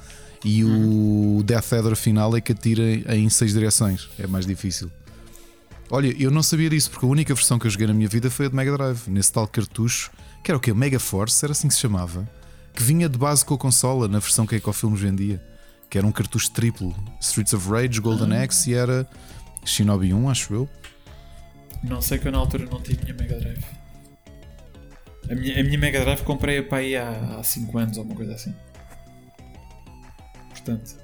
E 0.43 0.63
o 0.65 1.43
Death 1.45 1.73
Adder 1.73 1.95
final 1.95 2.35
é 2.35 2.41
que 2.41 2.51
atira 2.51 2.81
em 3.15 3.29
seis 3.29 3.53
direções. 3.53 4.09
É 4.17 4.25
mais 4.25 4.47
difícil. 4.47 4.89
Olha, 5.91 6.15
eu 6.19 6.31
não 6.31 6.41
sabia 6.41 6.69
disso, 6.69 6.89
porque 6.89 7.05
a 7.05 7.09
única 7.09 7.35
versão 7.35 7.59
que 7.59 7.67
eu 7.67 7.71
joguei 7.71 7.85
na 7.85 7.93
minha 7.93 8.09
vida 8.09 8.31
foi 8.31 8.47
a 8.47 8.49
de 8.49 8.55
Mega 8.55 8.75
Drive, 8.75 9.01
nesse 9.07 9.31
tal 9.31 9.47
cartucho, 9.47 10.09
que 10.43 10.49
era 10.49 10.57
o 10.57 10.59
quê? 10.59 10.73
Mega 10.73 10.99
Force, 10.99 11.45
era 11.45 11.51
assim 11.51 11.67
que 11.67 11.75
se 11.75 11.79
chamava, 11.81 12.27
que 12.73 12.81
vinha 12.83 13.07
de 13.09 13.17
base 13.17 13.43
com 13.45 13.53
a 13.53 13.57
consola, 13.57 14.07
na 14.07 14.19
versão 14.19 14.45
que 14.45 14.55
a 14.55 14.57
Ecofilms 14.57 14.99
vendia, 14.99 15.41
que 15.89 15.97
era 15.97 16.05
um 16.07 16.11
cartucho 16.11 16.51
triplo, 16.51 16.95
Streets 17.19 17.53
of 17.53 17.69
Rage, 17.69 17.99
Golden 17.99 18.37
Axe 18.37 18.71
e 18.71 18.73
era 18.73 19.07
Shinobi 19.65 20.13
1, 20.13 20.29
acho 20.29 20.53
eu. 20.53 20.69
Não 21.83 22.01
sei 22.01 22.17
que 22.17 22.27
eu 22.27 22.31
na 22.31 22.37
altura 22.37 22.65
não 22.65 22.79
tinha 22.81 23.13
Mega 23.13 23.37
Drive. 23.39 23.63
A 25.29 25.35
minha, 25.35 25.59
a 25.59 25.63
minha 25.63 25.77
Mega 25.77 26.01
Drive 26.01 26.21
comprei 26.23 26.61
para 26.61 26.79
aí 26.79 26.95
há 26.95 27.41
5 27.43 27.77
anos 27.77 27.97
ou 27.97 28.03
uma 28.03 28.15
coisa 28.15 28.33
assim. 28.33 28.53
Portanto, 30.49 30.95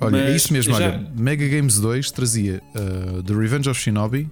Olha, 0.00 0.16
é 0.18 0.24
Mas 0.32 0.42
isso 0.42 0.52
mesmo. 0.52 0.74
já- 0.74 0.90
Olha, 0.90 1.10
Mega 1.16 1.48
Games 1.48 1.80
2 1.80 2.10
trazia 2.12 2.62
uh, 2.74 3.20
The 3.22 3.34
Revenge 3.34 3.68
of 3.68 3.80
Shinobi, 3.80 4.30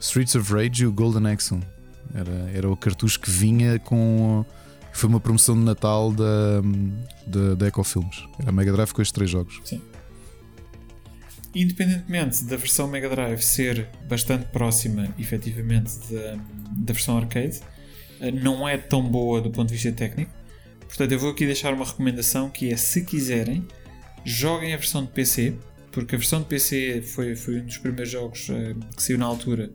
Streets 0.00 0.34
of 0.34 0.52
Rage 0.52 0.82
e 0.82 0.86
o 0.86 0.92
Golden 0.92 1.30
Axe 1.32 1.54
1. 1.54 1.60
Era, 2.14 2.50
era 2.52 2.68
o 2.70 2.76
cartucho 2.76 3.20
que 3.20 3.30
vinha 3.30 3.78
com. 3.78 4.44
Foi 4.98 5.08
uma 5.08 5.20
promoção 5.20 5.54
de 5.54 5.64
Natal 5.64 6.12
da, 6.12 6.60
da, 7.24 7.54
da 7.54 7.68
Ecofilms. 7.68 8.24
Era 8.40 8.48
a 8.48 8.52
Mega 8.52 8.72
Drive 8.72 8.90
com 8.90 9.00
estes 9.00 9.12
três 9.12 9.30
jogos. 9.30 9.60
independentemente 11.54 12.42
da 12.44 12.56
versão 12.56 12.88
Mega 12.88 13.08
Drive 13.08 13.40
ser 13.40 13.86
bastante 14.08 14.46
próxima, 14.46 15.14
efetivamente, 15.16 15.92
da, 16.10 16.34
da 16.78 16.92
versão 16.92 17.16
arcade, 17.16 17.60
eh, 18.20 18.32
não 18.32 18.68
é 18.68 18.76
tão 18.76 19.00
boa 19.08 19.40
do 19.40 19.52
ponto 19.52 19.68
de 19.68 19.74
vista 19.74 19.92
técnico. 19.92 20.32
Portanto, 20.80 21.12
eu 21.12 21.18
vou 21.20 21.30
aqui 21.30 21.46
deixar 21.46 21.72
uma 21.72 21.84
recomendação 21.84 22.50
que 22.50 22.72
é, 22.72 22.76
se 22.76 23.04
quiserem, 23.04 23.64
joguem 24.24 24.74
a 24.74 24.76
versão 24.76 25.04
de 25.04 25.12
PC, 25.12 25.54
porque 25.92 26.16
a 26.16 26.18
versão 26.18 26.40
de 26.40 26.46
PC 26.46 27.02
foi, 27.02 27.36
foi 27.36 27.60
um 27.60 27.66
dos 27.66 27.78
primeiros 27.78 28.10
jogos 28.10 28.48
eh, 28.50 28.74
que 28.96 29.00
saiu 29.00 29.18
na 29.18 29.26
altura, 29.26 29.70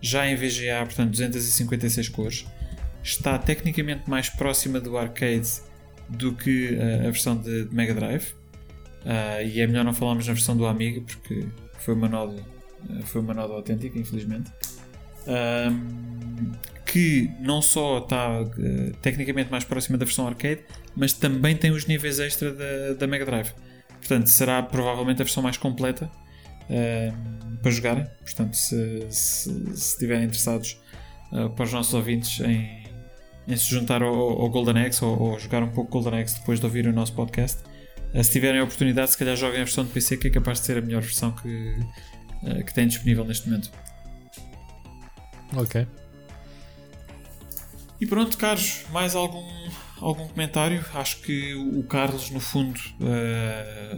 já 0.00 0.30
em 0.30 0.36
VGA, 0.36 0.84
portanto 0.84 1.10
256 1.10 2.08
cores. 2.10 2.46
Está 3.02 3.38
tecnicamente 3.38 4.08
mais 4.08 4.28
próxima 4.28 4.80
do 4.80 4.96
arcade 4.98 5.48
do 6.08 6.32
que 6.32 6.74
eh, 6.74 7.00
a 7.00 7.10
versão 7.10 7.36
de, 7.36 7.66
de 7.66 7.74
Mega 7.74 7.94
Drive. 7.94 8.32
Ah, 9.04 9.42
e 9.42 9.60
é 9.60 9.66
melhor 9.66 9.84
não 9.84 9.94
falarmos 9.94 10.26
na 10.26 10.32
versão 10.32 10.56
do 10.56 10.66
Amiga 10.66 11.00
porque 11.02 11.46
foi 11.78 11.94
uma 11.94 12.08
node, 12.08 12.42
eh, 12.90 13.02
foi 13.02 13.20
uma 13.20 13.34
node 13.34 13.52
autêntica, 13.52 13.98
infelizmente. 13.98 14.50
Que 16.86 17.30
não 17.40 17.60
só 17.60 17.98
está 17.98 18.40
eh, 18.58 18.92
tecnicamente 19.02 19.50
mais 19.50 19.64
próxima 19.64 19.98
da 19.98 20.04
versão 20.04 20.26
arcade, 20.26 20.60
mas 20.96 21.12
também 21.12 21.54
tem 21.56 21.70
os 21.70 21.86
níveis 21.86 22.18
extra 22.18 22.52
da, 22.52 22.94
da 22.98 23.06
Mega 23.06 23.26
Drive. 23.26 23.52
Portanto, 23.98 24.28
será 24.28 24.62
provavelmente 24.62 25.20
a 25.20 25.24
versão 25.24 25.42
mais 25.42 25.56
completa 25.56 26.10
para 27.62 27.70
jogarem. 27.70 28.06
Portanto, 28.22 28.54
se 28.54 29.10
estiverem 29.72 30.24
interessados 30.24 30.78
ah, 31.32 31.48
para 31.48 31.64
os 31.64 31.72
nossos 31.72 31.92
ouvintes 31.94 32.40
em, 32.40 32.77
em 33.48 33.56
se 33.56 33.68
juntar 33.68 34.02
ao, 34.02 34.14
ao 34.14 34.48
Golden 34.50 34.86
Axe 34.86 35.04
ou, 35.04 35.18
ou 35.18 35.38
jogar 35.40 35.62
um 35.62 35.70
pouco 35.70 35.90
Golden 35.90 36.20
Axe 36.20 36.38
depois 36.38 36.60
de 36.60 36.66
ouvir 36.66 36.86
o 36.86 36.92
nosso 36.92 37.14
podcast, 37.14 37.62
ah, 38.14 38.22
se 38.22 38.30
tiverem 38.30 38.60
a 38.60 38.64
oportunidade, 38.64 39.10
se 39.10 39.18
calhar 39.18 39.36
joguem 39.36 39.60
a 39.60 39.64
versão 39.64 39.84
de 39.84 39.90
PC, 39.90 40.16
que 40.18 40.28
é 40.28 40.30
capaz 40.30 40.60
de 40.60 40.66
ser 40.66 40.78
a 40.78 40.80
melhor 40.80 41.02
versão 41.02 41.32
que, 41.32 41.76
ah, 42.44 42.62
que 42.62 42.74
tem 42.74 42.86
disponível 42.86 43.24
neste 43.24 43.48
momento. 43.48 43.70
Ok. 45.56 45.86
E 48.00 48.06
pronto, 48.06 48.36
caros, 48.38 48.84
mais 48.92 49.16
algum, 49.16 49.44
algum 50.00 50.28
comentário? 50.28 50.84
Acho 50.94 51.20
que 51.20 51.54
o 51.54 51.82
Carlos, 51.82 52.30
no 52.30 52.38
fundo, 52.38 52.78
eh, 53.00 53.96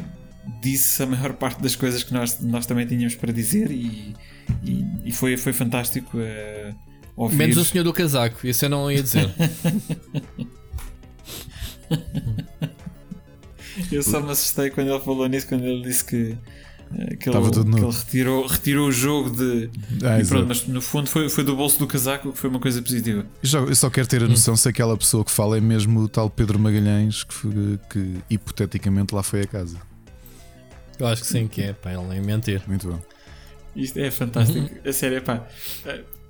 disse 0.62 1.02
a 1.02 1.06
maior 1.06 1.34
parte 1.34 1.60
das 1.60 1.76
coisas 1.76 2.02
que 2.02 2.12
nós, 2.12 2.40
nós 2.40 2.64
também 2.64 2.86
tínhamos 2.86 3.14
para 3.14 3.30
dizer 3.30 3.70
e, 3.70 4.14
e, 4.64 4.86
e 5.04 5.12
foi, 5.12 5.36
foi 5.36 5.52
fantástico 5.52 6.18
eh, 6.18 6.72
ouvir. 7.24 7.36
Menos 7.36 7.56
o 7.56 7.64
senhor 7.64 7.84
do 7.84 7.92
casaco, 7.92 8.46
isso 8.46 8.64
eu 8.64 8.68
não 8.68 8.90
ia 8.90 9.02
dizer. 9.02 9.30
Eu 13.90 14.02
só 14.02 14.20
me 14.20 14.30
assustei 14.30 14.70
quando 14.70 14.90
ele 14.90 15.00
falou 15.00 15.26
nisso, 15.28 15.46
quando 15.48 15.64
ele 15.64 15.82
disse 15.82 16.04
que, 16.04 16.36
eh, 16.96 17.16
que, 17.16 17.28
ele, 17.28 17.36
Estava 17.38 17.50
tudo 17.50 17.70
nu. 17.70 17.76
que 17.78 17.84
ele 17.84 17.92
retirou, 17.96 18.46
retirou 18.46 18.88
o 18.88 18.92
jogo 18.92 19.30
de. 19.30 19.70
Ah, 20.04 20.20
e 20.20 20.26
pronto, 20.26 20.48
mas 20.48 20.66
no 20.66 20.82
fundo 20.82 21.08
foi, 21.08 21.28
foi 21.28 21.44
do 21.44 21.56
bolso 21.56 21.78
do 21.78 21.86
casaco, 21.86 22.32
que 22.32 22.38
foi 22.38 22.50
uma 22.50 22.60
coisa 22.60 22.82
positiva. 22.82 23.24
Eu 23.42 23.48
só, 23.48 23.58
eu 23.60 23.74
só 23.74 23.88
quero 23.90 24.06
ter 24.06 24.22
a 24.22 24.28
noção 24.28 24.56
se 24.56 24.68
aquela 24.68 24.96
pessoa 24.96 25.24
que 25.24 25.30
fala 25.30 25.56
é 25.56 25.60
mesmo 25.60 26.00
o 26.00 26.08
tal 26.08 26.28
Pedro 26.28 26.58
Magalhães 26.58 27.24
que, 27.24 27.32
foi- 27.32 27.78
que 27.88 28.16
hipoteticamente 28.28 29.14
lá 29.14 29.22
foi 29.22 29.42
a 29.42 29.46
casa. 29.46 29.76
Eu 30.98 31.06
acho 31.06 31.22
que 31.22 31.28
sim, 31.28 31.48
que 31.48 31.62
é, 31.62 31.72
pá, 31.72 31.92
ele 31.92 32.02
nem 32.08 32.20
mentir. 32.20 32.62
Muito 32.66 32.88
bom. 32.88 33.00
Isto 33.74 33.98
é 34.00 34.10
fantástico. 34.10 34.58
Uhum. 34.58 34.80
A 34.84 34.92
sério, 34.92 35.22
pá. 35.22 35.46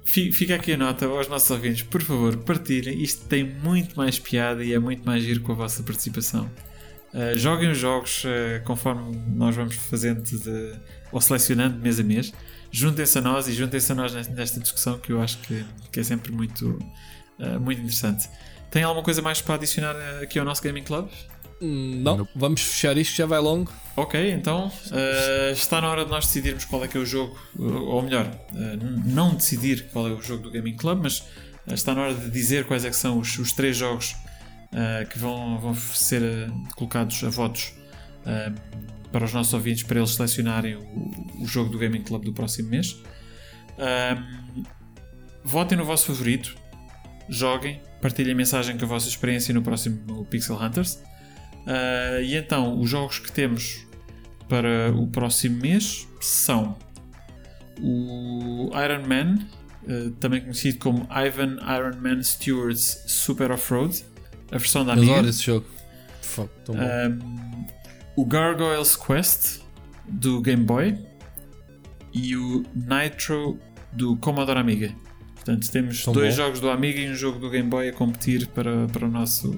Fi- 0.04 0.32
Fica 0.32 0.54
aqui 0.56 0.72
a 0.72 0.76
nota 0.76 1.06
aos 1.06 1.28
nossos 1.28 1.50
ouvintes, 1.50 1.82
por 1.82 2.02
favor, 2.02 2.36
partilhem. 2.38 3.00
Isto 3.02 3.24
tem 3.26 3.44
muito 3.44 3.96
mais 3.96 4.18
piada 4.18 4.64
e 4.64 4.72
é 4.72 4.78
muito 4.78 5.04
mais 5.04 5.22
giro 5.22 5.40
com 5.40 5.52
a 5.52 5.54
vossa 5.54 5.82
participação. 5.82 6.50
Eh, 7.12 7.36
joguem 7.36 7.70
os 7.70 7.78
jogos 7.78 8.22
eh, 8.24 8.60
conforme 8.64 9.16
nós 9.34 9.54
vamos 9.56 9.74
fazendo 9.76 10.22
de, 10.22 10.72
ou 11.10 11.20
selecionando 11.20 11.78
mês 11.78 11.98
a 11.98 12.02
mês. 12.02 12.32
Juntem-se 12.72 13.18
a 13.18 13.20
nós 13.20 13.48
e 13.48 13.52
juntem-se 13.52 13.90
a 13.90 13.94
nós 13.96 14.14
nesta, 14.28 14.60
discussão 14.60 14.96
que 14.98 15.10
eu 15.12 15.20
acho 15.20 15.38
que, 15.38 15.64
que 15.90 15.98
é 16.00 16.04
sempre 16.04 16.30
muito, 16.32 16.78
eh, 17.38 17.58
muito 17.58 17.80
interessante. 17.80 18.28
Tem 18.70 18.84
alguma 18.84 19.02
coisa 19.02 19.20
mais 19.20 19.40
para 19.40 19.56
adicionar 19.56 19.96
aqui 20.22 20.38
ao 20.38 20.44
nosso 20.44 20.62
Gaming 20.62 20.84
Club? 20.84 21.08
Hum, 21.60 22.00
Não, 22.02 22.16
Nope. 22.18 22.30
vamos 22.34 22.62
fechar 22.62 22.96
isto, 22.96 23.14
já 23.16 23.26
vai 23.26 23.38
longo. 23.40 23.70
Ok, 23.96 24.32
então 24.32 24.72
eh, 24.92 25.50
está 25.52 25.80
na 25.80 25.88
hora 25.90 26.04
de 26.04 26.10
nós 26.10 26.24
decidirmos 26.26 26.64
qual 26.64 26.82
é 26.84 26.88
que 26.88 26.96
é 26.96 27.00
o 27.00 27.04
jogo, 27.04 27.36
ou 27.58 28.00
melhor, 28.02 28.26
eh, 28.54 28.74
n- 28.76 29.02
não 29.04 29.34
decidir 29.34 29.88
qual 29.92 30.08
é 30.08 30.12
o 30.12 30.22
jogo 30.22 30.44
do 30.44 30.50
Gaming 30.50 30.76
Club, 30.76 31.00
mas 31.02 31.22
eh, 31.66 31.74
está 31.74 31.94
na 31.94 32.02
hora 32.02 32.14
de 32.14 32.30
dizer 32.30 32.64
quais 32.64 32.84
é 32.84 32.88
que 32.90 32.96
são 32.96 33.18
os, 33.18 33.38
os 33.38 33.52
três 33.52 33.76
jogos 33.76 34.16
eh, 34.72 35.06
que 35.10 35.18
vão, 35.18 35.58
vão 35.58 35.74
ser 35.74 36.22
eh, 36.22 36.48
colocados 36.76 37.22
a 37.24 37.28
votos 37.28 37.74
eh, 38.24 38.52
para 39.12 39.24
os 39.26 39.32
nossos 39.34 39.52
ouvintes 39.52 39.82
para 39.82 39.98
eles 39.98 40.14
selecionarem 40.14 40.76
o, 40.76 41.42
o 41.42 41.46
jogo 41.46 41.68
do 41.68 41.78
Gaming 41.78 42.02
Club 42.02 42.24
do 42.24 42.32
próximo 42.32 42.70
mês. 42.70 42.96
Votem 45.42 45.76
no 45.76 45.84
vosso 45.84 46.06
favorito, 46.06 46.54
joguem, 47.28 47.80
partilhem 48.00 48.32
a 48.32 48.36
mensagem 48.36 48.76
com 48.78 48.84
a 48.84 48.88
vossa 48.88 49.08
experiência 49.08 49.52
no 49.54 49.62
próximo 49.62 50.24
Pixel 50.26 50.56
Hunters. 50.56 51.02
Ah, 51.66 52.20
e 52.20 52.34
então, 52.36 52.78
os 52.80 52.88
jogos 52.88 53.18
que 53.18 53.30
temos 53.30 53.86
para 54.48 54.92
o 54.94 55.06
próximo 55.06 55.60
mês 55.60 56.08
são 56.20 56.76
o 57.80 58.70
Iron 58.84 59.06
Man, 59.06 59.38
ah, 59.88 60.12
também 60.20 60.40
conhecido 60.40 60.78
como 60.78 61.08
Ivan 61.10 61.56
Iron 61.76 61.96
Man 62.00 62.22
Stewart's 62.22 63.04
Super 63.06 63.52
Off-Road, 63.52 64.04
a 64.50 64.58
versão 64.58 64.84
da 64.84 64.92
Amiga. 64.94 65.12
Adoro 65.12 65.28
esse 65.28 65.42
jogo. 65.44 65.66
Fuck. 66.22 66.50
Um, 66.68 67.66
o 68.16 68.24
Gargoyles 68.24 68.96
Quest 68.96 69.60
do 70.08 70.40
Game 70.40 70.64
Boy 70.64 70.96
e 72.12 72.36
o 72.36 72.64
Nitro 72.74 73.58
do 73.92 74.16
Commodore 74.16 74.58
Amiga. 74.58 74.92
Portanto, 75.34 75.70
temos 75.70 76.04
Tão 76.04 76.12
dois 76.12 76.36
bom. 76.36 76.42
jogos 76.42 76.60
do 76.60 76.68
Amiga 76.70 77.00
e 77.00 77.10
um 77.10 77.14
jogo 77.14 77.38
do 77.38 77.48
Game 77.48 77.68
Boy 77.68 77.88
a 77.88 77.92
competir 77.92 78.46
para, 78.48 78.86
para 78.88 79.06
o 79.06 79.10
nosso. 79.10 79.50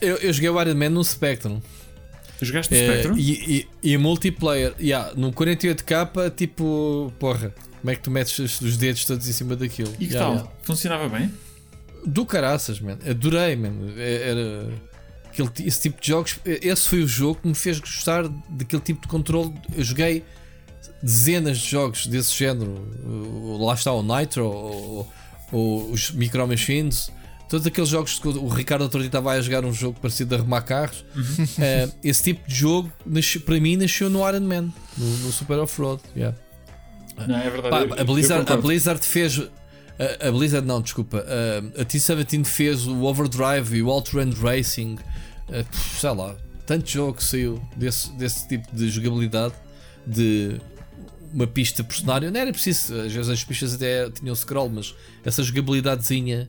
Eu, 0.00 0.16
eu 0.16 0.32
joguei 0.32 0.48
o 0.50 0.60
Iron 0.60 0.74
Man 0.74 0.90
no 0.90 1.04
Spectrum. 1.04 1.60
Tu 2.38 2.44
jogaste 2.46 2.72
no 2.74 2.80
É, 2.80 2.86
Spectrum? 2.86 3.16
e, 3.18 3.68
e, 3.82 3.92
e 3.92 3.98
multiplayer, 3.98 4.74
yeah, 4.80 5.12
no 5.14 5.30
48k, 5.32 6.34
tipo, 6.34 7.12
porra, 7.18 7.54
como 7.80 7.90
é 7.90 7.94
que 7.94 8.02
tu 8.02 8.10
metes 8.10 8.38
os, 8.38 8.60
os 8.62 8.76
dedos 8.76 9.04
todos 9.04 9.28
em 9.28 9.32
cima 9.32 9.54
daquilo? 9.56 9.92
E 10.00 10.06
que 10.06 10.14
Yeah, 10.14 10.18
tal? 10.24 10.34
yeah. 10.36 10.50
Funcionava 10.62 11.08
bem? 11.08 11.30
Do 12.06 12.24
caraças, 12.24 12.80
man. 12.80 12.96
Adorei, 13.08 13.56
man. 13.56 13.72
É- 13.98 14.30
Era 14.30 14.68
aquele, 15.26 15.50
esse 15.68 15.82
tipo 15.82 16.00
de 16.00 16.08
jogos. 16.08 16.38
Esse 16.46 16.88
foi 16.88 17.02
o 17.02 17.08
jogo 17.08 17.40
que 17.42 17.48
me 17.48 17.54
fez 17.54 17.78
gostar 17.78 18.26
daquele 18.48 18.80
tipo 18.82 19.02
de 19.02 19.08
controle. 19.08 19.52
Eu 19.76 19.84
joguei 19.84 20.24
dezenas 21.02 21.58
de 21.58 21.68
jogos 21.70 22.06
desse 22.06 22.34
género. 22.34 22.88
Lá 23.60 23.74
está 23.74 23.92
o 23.92 24.02
Nitro, 24.02 24.46
o- 24.46 25.06
o- 25.52 25.90
os 25.92 26.10
Micro 26.12 26.46
Machines. 26.48 27.10
Todos 27.50 27.66
aqueles 27.66 27.90
jogos 27.90 28.18
que 28.18 28.28
o 28.28 28.46
Ricardo 28.48 28.82
outro 28.82 29.00
dia 29.00 29.08
estava 29.08 29.32
a 29.32 29.40
jogar 29.42 29.64
um 29.64 29.72
jogo 29.72 29.98
parecido 30.00 30.34
a 30.36 30.38
arrumar 30.38 30.62
carros. 30.62 31.04
Eh, 31.58 31.88
esse 32.04 32.22
tipo 32.22 32.48
de 32.48 32.54
jogo, 32.54 32.90
nasce- 33.04 33.40
para 33.40 33.58
mim, 33.60 33.76
nasceu 33.76 34.08
no 34.08 34.20
Iron 34.28 34.40
Man, 34.40 34.72
no, 34.96 35.06
no 35.18 35.32
Super 35.32 35.58
Off-Road. 35.58 36.00
Yeah. 36.16 36.36
Não, 37.26 37.36
é 37.36 37.50
verdade. 37.50 37.88
Pá, 37.88 38.00
a, 38.00 38.04
Blizzard, 38.04 38.50
a. 38.52 38.56
Blizzard 38.56 39.04
fez 39.04 39.38
A, 39.98 40.28
a 40.28 40.32
Blizzard 40.32 40.66
não, 40.66 40.80
desculpa. 40.80 41.18
A, 41.26 41.82
a 41.82 41.84
T17 41.84 42.44
fez 42.46 42.86
o 42.86 43.02
Overdrive 43.02 43.76
e 43.76 43.82
o 43.82 43.88
Outrun 43.88 44.30
Racing. 44.40 44.96
eh, 45.50 45.64
sei 45.98 46.10
lá, 46.14 46.36
tanto 46.64 46.88
jogo 46.88 47.14
que 47.14 47.24
saiu 47.24 47.60
desse, 47.76 48.12
desse 48.12 48.46
tipo 48.48 48.68
de 48.74 48.88
jogabilidade 48.88 49.54
de 50.06 50.60
uma 51.34 51.46
pista 51.48 51.82
por 51.82 51.94
cenário. 51.96 52.30
Não 52.30 52.40
era 52.40 52.52
preciso, 52.52 52.94
às 52.94 53.12
vezes 53.12 53.28
as 53.28 53.42
pistas 53.44 53.74
até 53.74 54.08
tinham 54.08 54.34
scroll, 54.36 54.68
mas 54.70 54.94
essa 55.24 55.42
jogabilidadezinha 55.42 56.48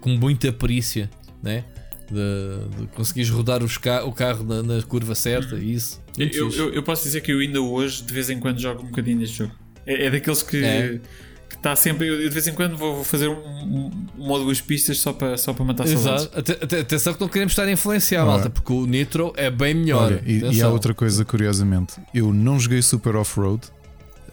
com 0.00 0.10
muita 0.10 0.52
perícia, 0.52 1.10
né? 1.42 1.64
De, 2.10 2.80
de 2.80 2.86
conseguires 2.88 3.30
rodar 3.30 3.62
os 3.62 3.78
ca- 3.78 4.04
o 4.04 4.12
carro 4.12 4.42
na, 4.44 4.62
na 4.62 4.82
curva 4.82 5.14
certa 5.14 5.54
e 5.56 5.74
isso. 5.74 6.00
Eu, 6.18 6.50
eu, 6.50 6.74
eu- 6.74 6.82
posso 6.82 7.04
dizer 7.04 7.20
que 7.20 7.30
eu 7.32 7.38
ainda 7.38 7.60
hoje, 7.60 8.02
de 8.02 8.12
vez 8.12 8.28
em 8.28 8.40
quando, 8.40 8.58
jogo 8.60 8.82
um 8.82 8.86
bocadinho 8.86 9.20
deste 9.20 9.38
jogo. 9.38 9.52
É, 9.86 10.06
é 10.06 10.10
daqueles 10.10 10.42
que 10.42 10.56
É. 10.64 11.00
que 11.48 11.54
está 11.56 11.76
sempre. 11.76 12.08
Eu, 12.08 12.18
de 12.18 12.28
vez 12.30 12.48
em 12.48 12.52
quando 12.52 12.76
vou, 12.76 12.96
vou 12.96 13.04
fazer 13.04 13.28
um, 13.28 13.34
um, 13.34 13.90
uma 14.18 14.32
ou 14.32 14.44
duas 14.44 14.60
pistas 14.60 14.98
só 14.98 15.12
para, 15.12 15.36
só 15.38 15.52
para 15.52 15.64
matar 15.64 15.86
saudades. 15.86 16.24
Exato. 16.24 16.38
Até- 16.38 16.64
até- 16.64 16.80
Atenção 16.80 17.14
que 17.14 17.20
não 17.20 17.28
queremos 17.28 17.52
estar 17.52 17.62
a 17.64 17.70
influenciar, 17.72 18.22
Ora. 18.22 18.30
malta, 18.32 18.50
porque 18.50 18.72
o 18.72 18.86
Nitro 18.86 19.32
é 19.36 19.48
bem 19.48 19.72
melhor. 19.74 20.06
Olha, 20.12 20.22
e, 20.26 20.56
e 20.56 20.62
há 20.62 20.68
outra 20.68 20.92
coisa, 20.92 21.24
curiosamente, 21.24 21.94
eu 22.12 22.32
não 22.32 22.58
joguei 22.58 22.82
Super 22.82 23.14
Off-Road 23.14 23.68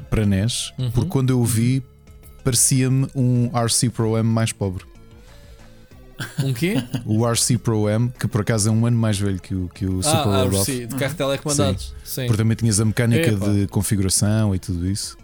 para 0.10 0.26
NES, 0.26 0.74
Uhum. 0.80 0.90
porque 0.90 1.10
quando 1.10 1.30
eu 1.30 1.40
o 1.40 1.46
vi, 1.46 1.84
parecia-me 2.44 3.08
um 3.16 3.52
RC 3.54 3.90
Pro 3.90 4.18
M 4.18 4.28
mais 4.28 4.52
pobre. 4.52 4.84
Um 6.44 6.54
quê? 6.54 6.84
O 7.06 7.26
RC 7.26 7.58
Pro 7.58 7.90
M, 7.90 8.12
que 8.20 8.28
por 8.28 8.42
acaso 8.42 8.70
é 8.70 8.72
um 8.72 8.86
ano 8.86 8.98
mais 8.98 9.18
velho 9.20 9.40
que 9.40 9.54
o, 9.56 9.70
que 9.74 9.86
o 9.86 10.02
Super 10.04 10.18
ah, 10.20 10.24
Road 10.44 10.56
ah, 10.56 10.60
Off, 10.60 10.72
sim, 10.72 10.88
de 10.88 10.96
carro 10.96 11.14
telecomandados. 11.16 11.94
Sim. 12.04 12.26
porque 12.28 12.38
também 12.38 12.56
tinhas 12.58 12.80
a 12.80 12.86
mecânica 12.86 13.30
Epá. 13.32 13.48
de 13.48 13.68
configuração 13.68 14.54
e 14.56 14.60
tudo 14.60 14.88
isso. 14.88 15.18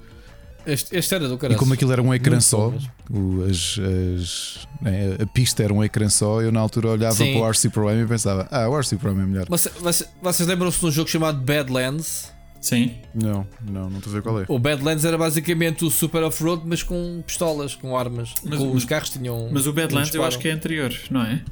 Este, 0.65 0.95
este 0.95 1.13
era 1.13 1.27
do 1.27 1.33
E 1.35 1.37
caralho. 1.37 1.59
como 1.59 1.73
aquilo 1.73 1.91
era 1.91 2.01
um 2.01 2.13
ecrã 2.13 2.35
Muito 2.35 2.43
só, 2.45 2.73
o- 3.11 3.43
as- 3.49 3.77
as- 4.17 4.67
né, 4.81 5.17
a 5.21 5.25
pista 5.25 5.61
era 5.61 5.73
um 5.73 5.83
ecrã 5.83 6.07
só, 6.07 6.41
eu 6.41 6.53
na 6.53 6.59
altura 6.61 6.87
olhava 6.89 7.15
Sim. 7.15 7.33
para 7.33 7.41
o 7.41 7.49
RC 7.51 7.69
Pro 7.69 7.89
M 7.89 8.03
e 8.03 8.07
pensava, 8.07 8.47
ah, 8.49 8.69
o 8.69 8.77
RC 8.79 8.95
Pro 8.95 9.11
M 9.11 9.21
é 9.21 9.25
melhor. 9.25 9.45
Você- 9.49 9.69
você- 9.81 10.05
vocês 10.21 10.47
lembram-se 10.47 10.79
de 10.79 10.85
um 10.85 10.91
jogo 10.91 11.09
chamado 11.09 11.37
Badlands? 11.41 12.31
Sim. 12.63 12.95
Não, 13.13 13.45
não, 13.61 13.89
não 13.89 13.97
estou 13.97 14.09
a 14.09 14.15
ver 14.15 14.21
qual 14.21 14.39
é. 14.41 14.45
O 14.47 14.57
Badlands 14.57 15.03
era 15.03 15.17
basicamente 15.17 15.83
o 15.83 15.91
Super 15.91 16.23
Off-Road, 16.23 16.63
mas 16.65 16.81
com 16.81 17.21
pistolas, 17.27 17.75
com 17.75 17.95
armas. 17.97 18.33
Mas- 18.41 18.57
com, 18.57 18.71
os 18.71 18.85
carros 18.85 19.09
tinham. 19.09 19.49
Mas 19.51 19.67
o 19.67 19.73
Badlands 19.73 20.15
eu 20.15 20.23
acho 20.23 20.39
que 20.39 20.47
é 20.47 20.51
anterior, 20.51 20.93
não 21.11 21.23
é? 21.23 21.43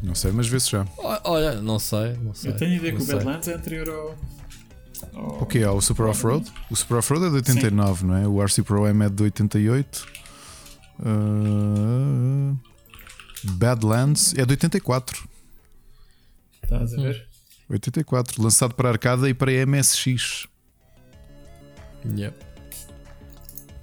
Não 0.00 0.14
sei, 0.14 0.30
mas 0.30 0.46
vê-se 0.46 0.70
já. 0.70 0.86
Olha, 1.24 1.60
não 1.60 1.80
sei, 1.80 2.12
não 2.22 2.32
sei. 2.32 2.52
Eu 2.52 2.56
tenho 2.56 2.70
a 2.74 2.76
ideia 2.76 2.92
que 2.94 3.02
o 3.02 3.04
sei. 3.04 3.16
Badlands 3.16 3.48
é 3.48 3.54
anterior 3.54 3.88
ao. 3.88 4.16
ao- 5.20 5.42
O 5.42 5.46
que 5.46 5.58
é? 5.58 5.68
O 5.68 5.80
Super 5.80 6.04
Off-Road? 6.06 6.48
O 6.70 6.76
Super 6.76 6.98
Off-Road 6.98 7.26
é 7.26 7.30
de 7.30 7.34
89, 7.34 8.06
não 8.06 8.16
é? 8.16 8.28
O 8.28 8.40
RC 8.40 8.62
Pro 8.62 8.86
M 8.86 9.04
é 9.04 9.08
de 9.10 9.22
88. 9.24 10.06
Uh, 11.00 12.56
Badlands 13.42 14.34
é 14.36 14.44
de 14.46 14.52
84. 14.52 15.28
Estás 16.62 16.94
a 16.94 16.96
ver? 16.96 17.27
84, 17.68 18.42
lançado 18.42 18.74
para 18.74 18.88
arcada 18.90 19.28
e 19.28 19.34
para 19.34 19.52
MSX. 19.66 20.46
Yep. 22.16 22.34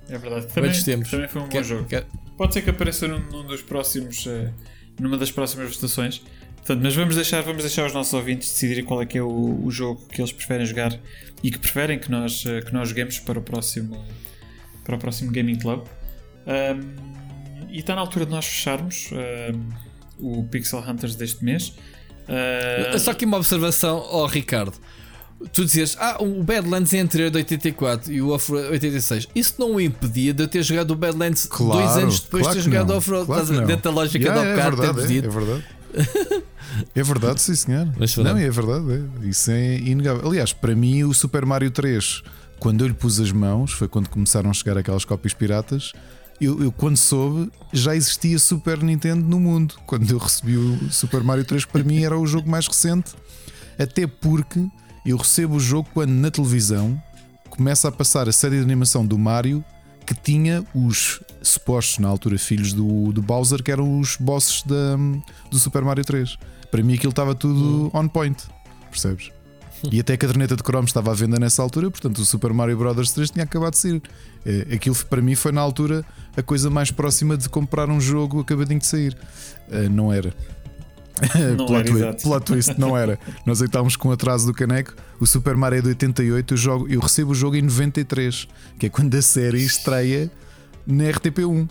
É 0.09 0.17
verdade. 0.17 0.47
Também, 0.53 0.71
tempos. 0.83 1.11
também 1.11 1.27
foi 1.27 1.41
um 1.41 1.45
bom 1.45 1.49
Quer- 1.51 1.63
jogo. 1.63 1.85
quer- 1.85 2.05
Pode 2.37 2.53
ser 2.53 2.61
que 2.61 2.69
apareça 2.69 3.07
num, 3.07 3.19
num 3.19 3.45
dos 3.45 3.61
próximos. 3.61 4.25
eh, 4.27 4.51
numa 4.99 5.17
das 5.17 5.31
próximas 5.31 5.75
votações. 5.75 6.19
Portanto, 6.55 6.81
mas 6.81 6.95
vamos 6.95 7.15
deixar, 7.15 7.41
vamos 7.41 7.61
deixar 7.63 7.85
os 7.85 7.93
nossos 7.93 8.13
ouvintes 8.13 8.49
decidirem 8.49 8.83
qual 8.83 9.01
é 9.01 9.05
que 9.05 9.17
é 9.17 9.21
o, 9.21 9.63
o 9.63 9.69
jogo 9.69 10.05
que 10.07 10.19
eles 10.21 10.31
preferem 10.31 10.65
jogar 10.65 10.97
e 11.43 11.51
que 11.51 11.59
preferem 11.59 11.99
que 11.99 12.09
nós, 12.09 12.43
eh, 12.45 12.61
que 12.61 12.73
nós 12.73 12.89
joguemos 12.89 13.19
para 13.19 13.37
o 13.39 13.41
próximo, 13.41 14.03
para 14.83 14.95
o 14.95 14.99
próximo 14.99 15.31
Gaming 15.31 15.57
Club. 15.59 15.85
Ahm, 16.47 16.95
e 17.69 17.79
está 17.79 17.93
na 17.95 18.01
altura 18.01 18.25
de 18.25 18.31
nós 18.31 18.45
fecharmos 18.45 19.09
ahm, 19.11 19.69
o 20.19 20.43
Pixel 20.45 20.79
Hunters 20.79 21.15
deste 21.15 21.43
mês. 21.43 21.73
Ah, 22.27 22.97
Só 22.99 23.13
que 23.13 23.25
uma 23.25 23.37
observação 23.37 23.97
ao 23.97 24.25
Ricardo. 24.25 24.73
Tu 25.51 25.65
dizias, 25.65 25.97
ah, 25.99 26.17
o 26.21 26.41
Badlands 26.41 26.93
é 26.93 26.99
anterior 26.99 27.29
de 27.29 27.37
84 27.37 28.11
e 28.11 28.21
o 28.21 28.29
Off-Road 28.29 28.69
86. 28.69 29.27
Isso 29.35 29.55
não 29.59 29.75
o 29.75 29.81
impedia 29.81 30.33
de 30.33 30.41
eu 30.41 30.47
ter 30.47 30.63
jogado 30.63 30.91
o 30.91 30.95
Badlands 30.95 31.45
Claro, 31.45 31.81
dois 31.81 31.97
anos 31.97 32.19
depois 32.21 32.43
claro 32.43 32.57
de 32.57 32.63
ter 32.63 32.71
jogado 32.71 32.91
Off-Road. 32.91 33.25
claro 33.25 33.43
Estás. 33.43 33.67
Dentro 33.67 33.83
da 33.83 33.91
lógica 33.91 34.25
Yeah, 34.25 34.43
é, 34.43 34.55
bocado, 34.55 34.77
verdade, 34.77 35.13
é, 35.13 35.17
é 35.17 35.29
verdade. 35.29 35.63
É 36.93 37.03
verdade, 37.03 37.41
sim 37.41 37.55
senhor. 37.55 37.87
Mas 37.97 38.15
não, 38.17 38.37
é 38.37 38.49
verdade, 38.49 38.85
é. 39.23 39.27
isso 39.27 39.51
é 39.51 39.77
inegável. 39.77 40.27
Aliás, 40.27 40.51
para 40.51 40.75
mim, 40.75 41.03
o 41.03 41.13
Super 41.13 41.45
Mario 41.45 41.71
3, 41.71 42.21
quando 42.59 42.81
eu 42.83 42.87
lhe 42.87 42.93
pus 42.93 43.19
as 43.19 43.31
mãos, 43.31 43.71
foi 43.71 43.87
quando 43.87 44.09
começaram 44.09 44.49
a 44.49 44.53
chegar 44.53 44.77
aquelas 44.77 45.05
cópias 45.05 45.33
piratas. 45.33 45.93
Eu, 46.39 46.61
eu, 46.61 46.71
quando 46.71 46.97
soube, 46.97 47.49
já 47.71 47.95
existia 47.95 48.37
Super 48.37 48.83
Nintendo 48.83 49.25
no 49.25 49.39
mundo. 49.39 49.75
Quando 49.85 50.09
eu 50.09 50.17
recebi 50.17 50.57
o 50.57 50.91
Super 50.91 51.23
Mario 51.23 51.45
3, 51.45 51.65
que 51.65 51.71
para 51.71 51.83
mim 51.83 52.03
era 52.03 52.17
o 52.17 52.27
jogo 52.27 52.49
mais 52.49 52.67
recente, 52.67 53.13
até 53.79 54.05
porque 54.05 54.65
eu 55.05 55.17
recebo 55.17 55.55
o 55.55 55.59
jogo 55.59 55.87
quando 55.93 56.11
na 56.11 56.29
televisão 56.29 57.01
começa 57.49 57.87
a 57.87 57.91
passar 57.91 58.27
a 58.27 58.31
série 58.33 58.57
de 58.57 58.63
animação 58.63 59.05
do 59.05 59.17
Mario 59.17 59.63
que 60.05 60.13
tinha 60.13 60.63
os 60.73 61.19
supostos, 61.41 61.99
na 61.99 62.07
altura, 62.07 62.37
filhos 62.37 62.73
do, 62.73 63.11
do 63.11 63.21
Bowser, 63.21 63.63
que 63.63 63.71
eram 63.71 63.99
os 63.99 64.17
bosses 64.17 64.61
da, 64.63 64.97
do 65.49 65.57
Super 65.57 65.83
Mario 65.83 66.05
3. 66.05 66.37
Para 66.69 66.83
mim 66.83 66.93
aquilo 66.93 67.09
estava 67.09 67.33
tudo 67.33 67.89
on 67.93 68.07
point, 68.07 68.37
percebes? 68.91 69.31
E 69.91 69.99
até 69.99 70.13
a 70.13 70.17
caderneta 70.17 70.55
de 70.55 70.63
cromos 70.63 70.89
estava 70.89 71.11
à 71.11 71.13
venda 71.13 71.37
nessa 71.39 71.61
altura, 71.61 71.91
portanto 71.91 72.17
o 72.19 72.25
Super 72.25 72.53
Mario 72.53 72.77
Bros 72.77 73.11
3 73.11 73.31
tinha 73.31 73.43
acabado 73.43 73.73
de 73.73 73.79
sair. 73.79 74.01
Eh, 74.45 74.75
Aquilo 74.75 74.95
para 75.09 75.21
mim 75.21 75.35
foi 75.35 75.51
na 75.51 75.61
altura 75.61 76.03
a 76.37 76.43
coisa 76.43 76.69
mais 76.69 76.91
próxima 76.91 77.37
de 77.37 77.47
comprar 77.49 77.89
um 77.89 77.99
jogo 78.01 78.39
acabadinho 78.41 78.79
de 78.79 78.85
sair. 78.87 79.17
Eh, 79.71 79.89
Não 79.89 80.11
era. 80.11 80.33
Não 81.57 81.65
plot, 81.65 81.73
era, 81.75 81.83
twist, 81.85 82.03
exato. 82.03 82.23
plot 82.23 82.45
twist, 82.45 82.77
não 82.77 82.97
era. 82.97 83.17
Nós 83.45 83.61
estávamos 83.61 83.95
com 83.95 84.09
o 84.09 84.11
atraso 84.11 84.45
do 84.45 84.53
caneco. 84.53 84.93
O 85.17 85.25
Super 85.25 85.55
Mario 85.55 85.79
é 85.79 85.81
de 85.81 85.87
88, 85.87 86.53
eu, 86.53 86.57
jogo, 86.57 86.87
eu 86.89 86.99
recebo 86.99 87.31
o 87.31 87.33
jogo 87.35 87.55
em 87.55 87.61
93, 87.61 88.45
que 88.77 88.87
é 88.87 88.89
quando 88.89 89.15
a 89.15 89.21
série 89.21 89.63
estreia 89.63 90.29
na 90.85 91.05
RTP1. 91.05 91.69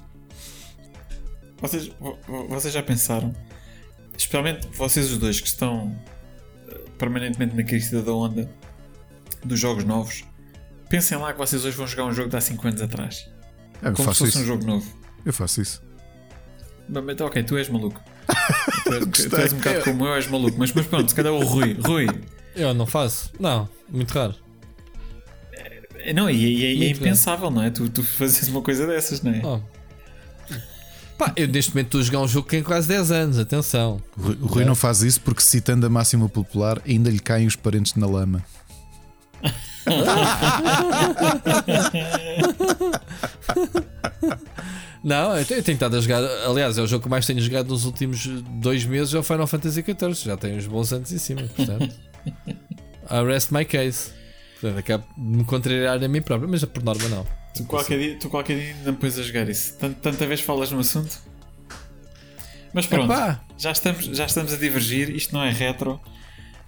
Vocês, 1.60 1.88
vo- 2.00 2.18
vo- 2.26 2.48
vocês 2.48 2.72
já 2.72 2.82
pensaram, 2.82 3.34
especialmente 4.16 4.66
vocês 4.74 5.10
os 5.12 5.18
dois 5.18 5.40
que 5.40 5.46
estão 5.46 5.94
eh, 6.68 6.78
permanentemente 6.98 7.54
na 7.54 7.62
crista 7.64 8.00
da 8.00 8.12
onda 8.12 8.50
dos 9.44 9.60
jogos 9.60 9.84
novos, 9.84 10.24
pensem 10.88 11.18
lá 11.18 11.32
que 11.34 11.38
vocês 11.38 11.64
hoje 11.66 11.76
vão 11.76 11.86
jogar 11.86 12.06
um 12.06 12.12
jogo 12.12 12.30
de 12.30 12.36
há 12.36 12.40
5 12.40 12.66
anos 12.66 12.80
atrás. 12.80 13.28
É, 13.82 13.88
eu 13.88 13.92
Como 13.92 13.96
se 13.96 14.04
faço 14.04 14.24
fosse 14.24 14.38
um 14.38 14.40
isso. 14.40 14.48
jogo 14.48 14.64
novo. 14.66 14.86
Eu 15.24 15.32
faço 15.32 15.60
isso. 15.62 15.82
Mas, 16.88 17.04
mas, 17.04 17.20
ok, 17.20 17.42
tu 17.42 17.56
és 17.56 17.68
maluco. 17.68 18.00
tu, 18.84 18.92
és, 18.94 19.06
tu 19.28 19.36
és 19.36 19.52
um 19.52 19.56
bocado 19.56 19.82
como 19.84 20.06
eu, 20.06 20.14
és 20.14 20.26
maluco. 20.28 20.56
Mas, 20.58 20.72
mas 20.72 20.86
pronto, 20.86 21.08
se 21.08 21.14
calhar 21.14 21.32
o 21.32 21.44
Rui. 21.44 21.76
Rui. 21.84 22.06
Eu 22.54 22.72
não 22.74 22.86
faço. 22.86 23.30
Não, 23.40 23.68
muito 23.88 24.10
raro. 24.12 24.34
eh, 25.96 26.12
Não, 26.12 26.28
e, 26.30 26.34
e- 26.36 26.78
e 26.78 26.84
é 26.84 26.90
impensável, 26.90 27.50
não 27.50 27.62
é? 27.62 27.70
Tu, 27.70 27.88
tu 27.88 28.02
fazes 28.02 28.48
uma 28.48 28.62
coisa 28.62 28.86
dessas, 28.86 29.22
não 29.22 29.32
é? 29.32 29.40
Oh. 29.44 29.60
Pá, 31.16 31.32
eu 31.36 31.46
neste 31.48 31.70
momento 31.72 31.86
estou 31.86 32.00
a 32.00 32.04
jogar 32.04 32.20
um 32.20 32.28
jogo 32.28 32.46
que 32.48 32.56
tem 32.56 32.62
quase 32.62 32.88
10 32.88 33.10
anos, 33.12 33.38
atenção. 33.38 34.00
O 34.16 34.20
Rui, 34.22 34.38
o 34.42 34.46
Rui 34.46 34.64
não 34.64 34.74
faz 34.74 35.00
isso 35.02 35.20
porque, 35.20 35.40
citando 35.42 35.86
a 35.86 35.88
máxima 35.88 36.28
popular, 36.28 36.80
ainda 36.86 37.08
lhe 37.08 37.20
caem 37.20 37.46
os 37.46 37.54
parentes 37.56 37.94
na 37.94 38.06
lama. 38.06 38.44
Não, 45.02 45.36
eu 45.36 45.44
tenho, 45.44 45.58
eu 45.60 45.62
tenho 45.64 45.74
estado 45.76 45.96
a 45.96 46.00
jogar. 46.00 46.22
Aliás, 46.46 46.78
é 46.78 46.82
o 46.82 46.86
jogo 46.86 47.02
que 47.04 47.10
mais 47.10 47.26
tenho 47.26 47.38
jogado 47.40 47.68
nos 47.68 47.84
últimos 47.84 48.26
dois 48.26 48.84
meses. 48.86 49.12
É 49.12 49.18
o 49.18 49.22
Final 49.22 49.46
Fantasy 49.46 49.82
XIV. 49.82 50.14
Já 50.14 50.36
tem 50.36 50.56
uns 50.56 50.66
bons 50.66 50.92
anos 50.92 51.12
em 51.12 51.18
cima, 51.18 51.42
portanto. 51.54 51.94
I 53.10 53.24
rest 53.26 53.50
my 53.50 53.64
case. 53.66 54.10
Portanto, 54.60 54.78
acabo 54.78 55.04
de 55.16 55.22
me 55.22 55.44
contrariar 55.44 56.02
a 56.02 56.08
mim 56.08 56.22
próprio, 56.22 56.48
mas 56.48 56.64
por 56.64 56.82
norma 56.82 57.06
não. 57.08 57.26
Tu 57.54 57.64
qualquer, 57.64 57.98
dia, 57.98 58.18
tu 58.18 58.30
qualquer 58.30 58.58
dia 58.58 58.74
ainda 58.74 58.92
me 58.92 58.96
pões 58.98 59.18
a 59.18 59.22
jogar 59.22 59.46
isso. 59.48 59.76
Tant- 59.78 59.94
tanta 60.00 60.26
vez 60.26 60.40
falas 60.40 60.70
no 60.70 60.78
assunto. 60.80 61.18
Mas 62.72 62.86
pronto, 62.86 63.12
Epá. 63.12 63.44
já 63.58 63.70
estamos, 63.72 64.04
já 64.06 64.24
estamos 64.24 64.52
a 64.52 64.56
divergir. 64.56 65.10
Isto 65.10 65.34
não 65.34 65.44
é 65.44 65.50
retro. 65.50 66.00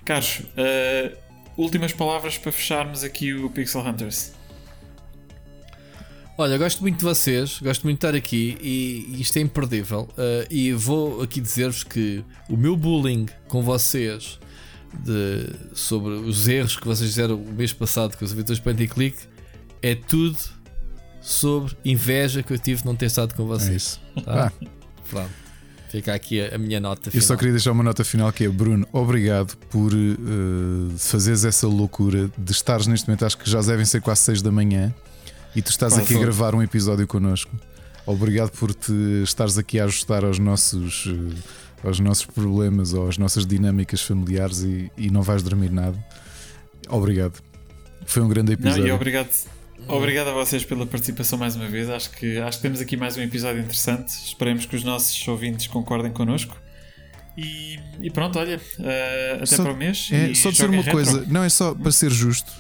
Carlos, 0.05 0.43
eh, 0.57 1.17
últimas 1.57 1.93
palavras 1.93 2.37
para 2.39 2.53
fecharmos 2.53 3.03
aqui 3.03 3.33
o 3.33 3.49
Pixel 3.51 3.81
Hunters. 3.81 4.33
Olha, 6.39 6.59
gosto 6.59 6.83
muito 6.83 6.99
de 6.99 7.05
vocês, 7.05 7.59
gosto 7.63 7.85
muito 7.85 7.99
de 8.01 8.07
estar 8.07 8.15
aqui 8.17 8.59
e 8.61 9.21
isto 9.23 9.39
é 9.39 9.41
imperdível. 9.41 10.03
Uh, 10.13 10.47
e 10.51 10.73
vou 10.73 11.23
aqui 11.23 11.41
dizer-vos 11.41 11.83
que 11.83 12.23
o 12.51 12.57
meu 12.59 12.77
bullying 12.77 13.27
com 13.49 13.63
vocês 13.63 14.39
de- 15.03 15.49
sobre 15.75 16.11
os 16.13 16.47
erros 16.47 16.77
que 16.77 16.87
vocês 16.87 17.09
fizeram 17.09 17.37
o 17.37 17.53
mês 17.53 17.73
passado 17.73 18.17
com 18.19 18.25
os 18.25 18.33
aventuras 18.33 18.61
Point 18.61 18.83
and 18.85 18.87
Click 18.89 19.17
é 19.83 19.95
tudo 19.95 20.37
sobre 21.23 21.75
inveja 21.85 22.43
que 22.43 22.53
eu 22.53 22.59
tive 22.59 22.81
de 22.83 22.87
não 22.87 22.95
ter 22.95 23.07
estado 23.07 23.35
com 23.35 23.45
É 23.45 23.47
vocês. 23.47 23.83
isso. 23.83 24.01
Tá? 24.23 24.47
Ah, 24.49 24.67
Pronto. 25.09 25.31
Fica 25.89 26.13
aqui 26.15 26.41
a, 26.43 26.59
minha 26.59 26.81
nota 26.81 27.09
eu 27.09 27.13
final. 27.13 27.27
só 27.29 27.37
queria 27.37 27.53
deixar 27.53 27.73
uma 27.73 27.83
nota 27.83 28.05
final 28.05 28.31
que 28.31 28.45
é 28.45 28.49
Bruno, 28.49 28.87
obrigado 28.93 29.57
por 29.71 29.93
eh, 29.95 30.95
fazeres 30.99 31.45
essa 31.45 31.67
loucura 31.67 32.29
de 32.37 32.53
estares 32.53 32.87
neste 32.89 33.07
momento, 33.09 33.25
acho 33.25 33.39
que 33.39 33.49
já 33.49 33.61
devem 33.63 33.85
ser 33.87 34.03
quase 34.03 34.21
6 34.23 34.43
da 34.43 34.51
manhã 34.51 34.93
e 35.57 35.63
tu 35.63 35.71
estás 35.71 35.95
Pá, 35.95 36.01
aqui 36.01 36.13
a 36.15 36.17
foi. 36.19 36.25
gravar 36.27 36.55
um 36.55 36.63
episódio 36.63 37.07
connosco. 37.07 37.51
Obrigado 38.07 38.51
por 38.53 38.73
te 38.73 38.93
estares 39.25 39.59
aqui 39.59 39.81
a 39.81 39.85
ajustar 39.85 40.25
aos 40.25 40.39
nossos, 40.39 41.07
eh, 41.09 41.87
aos 41.89 41.99
nossos 41.99 42.25
problemas 42.27 42.93
ou 42.93 43.09
às 43.09 43.19
nossas 43.19 43.45
dinâmicas 43.45 44.01
familiares 44.03 44.63
e, 44.63 44.91
e 44.97 45.11
não 45.11 45.23
vais 45.23 45.43
dormir 45.43 45.71
nada. 45.73 45.99
Obrigado. 46.89 47.41
Foi 48.05 48.23
um 48.23 48.29
grande 48.29 48.53
Não, 48.53 48.55
episódio. 48.71 48.87
e 48.87 48.93
obrigado, 48.93 49.29
obrigado 49.89 50.29
a 50.29 50.33
vocês 50.33 50.65
pela 50.65 50.87
participação 50.87 51.37
mais 51.37 51.57
uma 51.57 51.67
vez. 51.67 51.91
Acho 51.91 52.11
que, 52.11 52.39
acho 52.39 52.59
que 52.59 52.63
temos 52.63 52.81
aqui 52.81 52.97
mais 52.97 53.17
um 53.17 53.23
episódio 53.23 53.61
interessante. 53.61 54.11
Esperemos 54.25 54.67
que 54.67 54.77
os 54.77 54.85
nossos 54.85 55.27
ouvintes 55.27 55.67
concordem 55.67 56.13
connosco. 56.13 56.57
E, 57.37 57.79
e 58.01 58.11
pronto, 58.11 58.39
olha, 58.39 58.61
eh, 58.79 59.33
até 59.37 59.47
Só- 59.47 59.65
para 59.65 59.73
o 59.73 59.77
mês. 59.77 60.09
É, 60.13 60.29
e 60.31 60.35
só 60.37 60.51
dizer 60.51 60.71
uma 60.71 60.77
retro. 60.77 60.93
coisa, 60.93 61.25
não 61.29 61.43
é 61.43 61.49
só 61.49 61.75
para 61.75 61.91
ser 61.91 62.11
justo. 62.13 62.51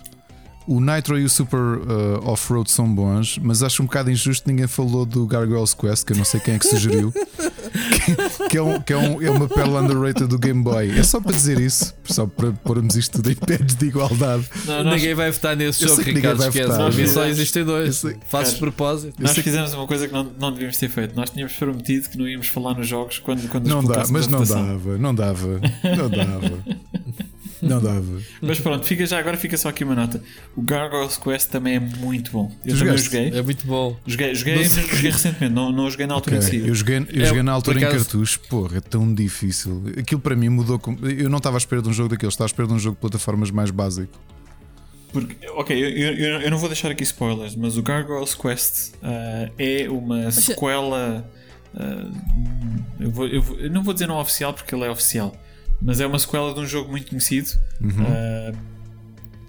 O 0.67 0.81
Nitro 0.81 1.19
e 1.19 1.25
o 1.25 1.28
Super 1.31 1.59
uh, 1.61 2.20
Off-Road 2.25 2.70
são 2.70 2.93
bons, 2.93 3.39
mas 3.43 3.62
acho 3.62 3.83
um 3.83 3.86
bocado 3.86 4.11
injusto 4.11 4.49
ninguém 4.49 4.67
falou 4.67 5.07
do 5.07 5.25
Gargoyles 5.27 5.75
Quest, 5.75 6.05
que 6.05 6.12
eu 6.12 6.17
não 6.17 6.25
sei 6.25 6.41
quem 6.41 6.55
é 6.55 6.59
que 6.59 6.67
sugeriu, 6.67 7.12
que, 7.12 8.49
que 8.51 8.59
é, 8.59 8.62
um- 8.62 8.81
que 8.81 8.93
é 8.93 8.97
um- 8.97 9.23
é 9.23 9.31
uma 9.31 9.49
pérola 9.49 9.83
underrated 9.83 10.27
do 10.27 10.39
Game 10.39 10.62
Boy. 10.62 10.99
É 10.99 11.03
só 11.05 11.20
para 11.20 11.33
dizer 11.33 11.61
isso, 11.61 11.95
só 12.05 12.27
para 12.27 12.51
pormos 12.53 12.97
isto 12.97 13.12
tudo 13.19 13.31
em 13.31 13.35
pés 13.36 13.77
de 13.77 13.86
igualdade. 13.86 14.45
Não, 14.65 14.83
nós, 14.85 14.95
Ninguém 14.97 15.15
vai 15.15 15.31
votar 15.31 15.55
nesse 15.57 15.83
Eu 15.85 15.89
jogo, 15.91 16.03
Ricardo. 16.03 16.39
vai 16.39 16.49
Esquece. 16.49 16.69
votar. 16.69 16.93
Mim 16.93 17.07
só 17.07 17.20
Nós- 17.20 17.31
existem 17.31 17.65
dois. 17.65 18.03
Fazes 18.28 18.55
de 18.55 18.59
propósito. 18.61 19.15
nós 19.23 19.33
que- 19.35 19.43
fizemos 19.43 19.73
uma 19.73 19.86
coisa 19.86 20.09
que 20.09 20.12
não, 20.12 20.25
não 20.39 20.51
devíamos 20.51 20.77
ter 20.78 20.89
feito. 20.89 21.15
Nós 21.15 21.31
tínhamos 21.31 21.53
prometido 21.55 22.09
que 22.09 22.19
não 22.19 22.27
íamos 22.27 22.49
falar 22.49 22.75
nos 22.75 22.89
jogos 22.89 23.19
quando, 23.20 23.49
quando 23.49 23.69
Não 23.69 23.85
dá, 23.85 24.05
mas 24.11 24.27
não 24.27 24.43
dava, 24.45 24.99
não 24.99 25.15
dava, 25.15 25.61
não 25.97 26.11
dava. 26.11 26.59
Não 27.69 27.81
dava. 27.83 28.20
Mas 28.41 28.59
pronto, 28.61 28.85
fica 28.86 29.05
já 29.07 29.19
agora 29.19 29.36
fica 29.36 29.57
só 29.57 29.69
aqui 29.69 29.85
uma 29.85 29.95
nota. 29.95 30.23
O 30.57 30.62
Gargoyles 30.62 31.17
Quest 31.17 31.51
também 31.51 31.77
é 31.77 31.81
muito 31.81 32.31
bom. 32.31 32.51
Eu 32.65 32.75
Tu 32.75 32.78
também 32.81 32.99
joguei. 32.99 33.28
É 33.28 33.43
muito 33.43 33.67
bom. 33.67 33.97
Joguei, 34.07 34.35
joguei, 34.35 34.65
joguei 34.65 35.11
recentemente, 35.11 35.55
não, 35.55 35.70
não 35.73 35.91
joguei 35.91 36.07
na 36.07 36.15
altura 36.15 36.36
Ok, 36.36 36.47
em 36.49 36.51
que 36.51 36.57
saiu. 36.59 36.69
Eu 36.69 36.75
joguei, 36.75 36.97
eu 37.12 37.23
É, 37.23 37.27
joguei 37.27 37.43
na 37.43 37.53
altura 37.53 37.77
por 37.78 37.83
em 37.83 37.86
acaso- 37.86 38.05
cartucho, 38.05 38.41
porra, 38.49 38.78
é 38.78 38.81
tão 38.81 39.12
difícil. 39.15 39.83
Aquilo 39.99 40.20
para 40.20 40.35
mim 40.36 40.49
mudou. 40.49 40.78
com- 40.78 40.97
Eu 41.07 41.28
não 41.28 41.39
estava 41.39 41.57
à 41.57 41.59
espera 41.59 41.83
de 41.83 41.89
um 41.89 41.93
jogo 41.93 42.09
daqueles, 42.11 42.33
estava 42.35 42.47
à 42.47 42.51
espera 42.51 42.69
de 42.69 42.75
um 42.75 42.78
jogo 42.78 42.95
de 42.97 43.01
plataformas 43.01 43.51
mais 43.51 43.70
básico. 43.70 44.12
Porque, 45.12 45.35
ok, 45.51 45.77
eu, 45.83 45.89
eu- 46.15 46.41
eu- 46.43 46.51
não 46.51 46.59
vou 46.59 46.69
deixar 46.69 46.91
aqui 46.91 47.03
spoilers, 47.03 47.55
mas 47.57 47.77
o 47.78 47.83
Gargoyles 47.83 48.35
Quest 48.35 48.93
ah, 49.03 49.49
é 49.59 49.89
uma 49.89 50.25
é- 50.25 50.31
sequela. 50.31 51.27
ah, 51.75 52.11
eu, 53.01 53.11
vou- 53.11 53.27
eu 53.27 53.41
vou- 53.41 53.57
eu 53.59 53.70
não 53.70 53.83
vou 53.83 53.95
dizer 53.95 54.07
não 54.07 54.19
oficial 54.19 54.53
porque 54.53 54.75
ele 54.75 54.85
é 54.85 54.91
oficial, 54.91 55.35
mas 55.81 56.01
é 56.01 56.07
uma 56.07 56.19
sequela 56.19 56.53
de 56.55 56.61
um 56.61 56.67
jogo 56.67 56.91
muito 56.91 57.09
conhecido. 57.11 57.51
Uhum. 57.81 57.91
Ah, 58.09 58.53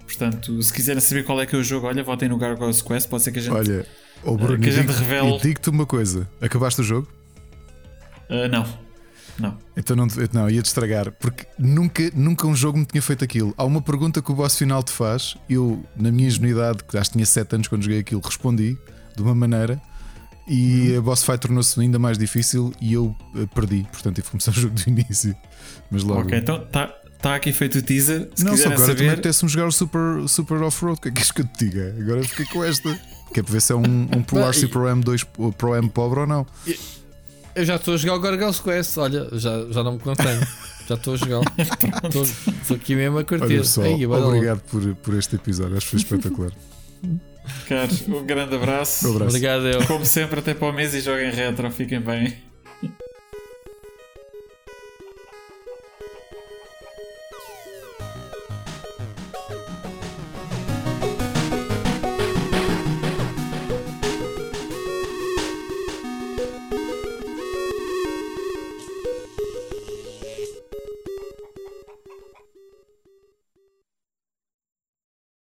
portanto, 0.06 0.62
se 0.64 0.74
quiserem 0.74 1.02
saber 1.02 1.24
qual 1.24 1.40
é 1.42 1.46
que 1.46 1.56
é 1.56 1.60
o 1.60 1.64
jogo, 1.64 1.88
olha, 1.88 2.04
votem 2.04 2.30
no 2.30 2.38
Gargoyles 2.38 2.82
Quest. 2.82 3.10
Pode 3.10 3.24
ser 3.24 3.32
que 3.32 3.40
a 3.40 3.42
gente. 3.42 3.54
Olha, 3.54 3.86
oh 4.24 4.36
Bruno, 4.38 4.60
que 4.62 4.70
a 4.70 4.72
gente 4.72 4.88
digo- 4.88 5.00
revele- 5.00 5.36
e 5.36 5.42
digo-te 5.42 5.70
uma 5.70 5.86
coisa: 5.86 6.28
acabaste 6.42 6.82
o 6.82 6.84
jogo? 6.84 7.08
Ah, 8.30 8.48
não, 8.48 8.66
não. 9.40 9.58
Então 9.76 9.96
não, 9.96 10.08
não 10.34 10.50
ia-te 10.50 10.66
estragar, 10.66 11.12
porque 11.14 11.46
nunca, 11.58 12.12
nunca 12.14 12.46
um 12.48 12.56
jogo 12.56 12.78
me 12.80 12.86
tinha 12.86 13.02
feito 13.02 13.24
aquilo. 13.24 13.54
Há 13.58 13.64
uma 13.64 13.82
pergunta 13.82 14.22
que 14.22 14.32
o 14.32 14.36
boss 14.36 14.58
final 14.58 14.84
te 14.84 14.92
faz. 14.92 15.36
Eu, 15.50 15.84
na 15.96 16.12
minha 16.12 16.28
ingenuidade, 16.28 16.84
que 16.84 16.98
acho 16.98 17.10
que 17.12 17.14
tinha 17.18 17.26
7 17.26 17.56
anos 17.56 17.68
quando 17.68 17.84
joguei 17.84 18.00
aquilo, 18.00 18.22
respondi 18.24 18.78
de 19.16 19.22
uma 19.22 19.34
maneira. 19.36 19.82
E 20.48 20.92
Uhum. 20.94 21.00
a 21.00 21.02
boss 21.02 21.24
fight 21.24 21.40
tornou-se 21.40 21.80
ainda 21.80 22.00
mais 22.00 22.18
difícil 22.18 22.72
e 22.80 22.94
eu 22.94 23.14
eh, 23.36 23.46
perdi. 23.54 23.86
Portanto, 23.92 24.16
tive 24.16 24.26
que 24.26 24.32
começar 24.32 24.52
o 24.52 24.54
jogo 24.54 24.76
do 24.76 24.84
início. 24.90 25.36
Mas 25.92 26.04
logo. 26.04 26.22
Ok, 26.22 26.38
então 26.38 26.64
está 26.64 26.88
tá 27.22 27.36
aqui 27.36 27.52
feito 27.52 27.78
o 27.80 27.82
teaser. 27.82 28.30
Se 28.36 28.46
não, 28.46 28.56
só 28.56 28.64
agora 28.66 28.76
também 28.80 28.96
saber. 28.98 29.10
apetece-me 29.12 29.52
jogar 29.52 29.68
o 29.68 29.72
Super, 29.72 30.28
super 30.28 30.62
Off-Road. 30.62 31.00
O 31.00 31.02
que 31.02 31.10
é 31.10 31.12
que 31.12 31.20
és 31.20 31.32
que 31.32 31.42
eu 31.42 31.46
te 31.46 31.66
diga? 31.66 31.96
Agora 32.00 32.24
fiquei 32.24 32.46
com 32.46 32.64
esta. 32.64 32.98
Que 33.34 33.42
é 33.42 33.44
para 33.44 33.52
ver 33.52 33.62
se 33.62 33.74
é 33.74 33.76
um, 33.76 33.84
um 34.16 34.24
Polar 34.24 34.52
Bem, 34.52 34.62
Super 34.62 34.82
M2 34.84 35.28
ou 35.38 35.52
Pro 35.52 35.76
M 35.76 35.90
pobre 35.90 36.22
ou 36.22 36.28
não. 36.28 36.46
Eu 37.54 37.66
já 37.66 37.76
estou 37.76 37.96
a 37.96 37.98
jogar 37.98 38.16
o 38.16 38.20
Gargoyles 38.22 38.60
Quest. 38.62 38.98
Olha, 38.98 39.28
já, 39.34 39.66
já 39.70 39.84
não 39.84 39.94
me 39.94 40.00
contenho. 40.00 40.48
Já 40.88 40.96
estou 40.96 41.16
a 41.16 41.18
jogar. 41.18 41.42
Estou 42.06 42.24
estou 42.24 42.78
aqui 42.78 42.96
mesmo 42.96 43.18
a 43.18 43.24
curtir. 43.26 43.44
Olha 43.44 43.58
pessoal, 43.58 43.88
Ei, 43.88 44.06
obrigado 44.06 44.62
por, 44.62 44.96
por 44.96 45.14
este 45.16 45.36
episódio. 45.36 45.76
Acho 45.76 45.88
que 45.88 45.90
foi 45.92 46.00
espetacular. 46.00 46.52
Caros, 47.68 48.08
um 48.08 48.26
grande 48.26 48.56
abraço. 48.56 49.08
Um 49.08 49.16
abraço. 49.16 49.30
Obrigado, 49.30 49.68
eu. 49.68 49.86
Como 49.88 50.06
sempre, 50.06 50.40
até 50.40 50.54
para 50.54 50.68
o 50.68 50.74
mês 50.74 50.94
e 50.94 51.02
joguem 51.02 51.32
retro. 51.32 51.70
Fiquem 51.72 52.00
bem. 52.00 52.47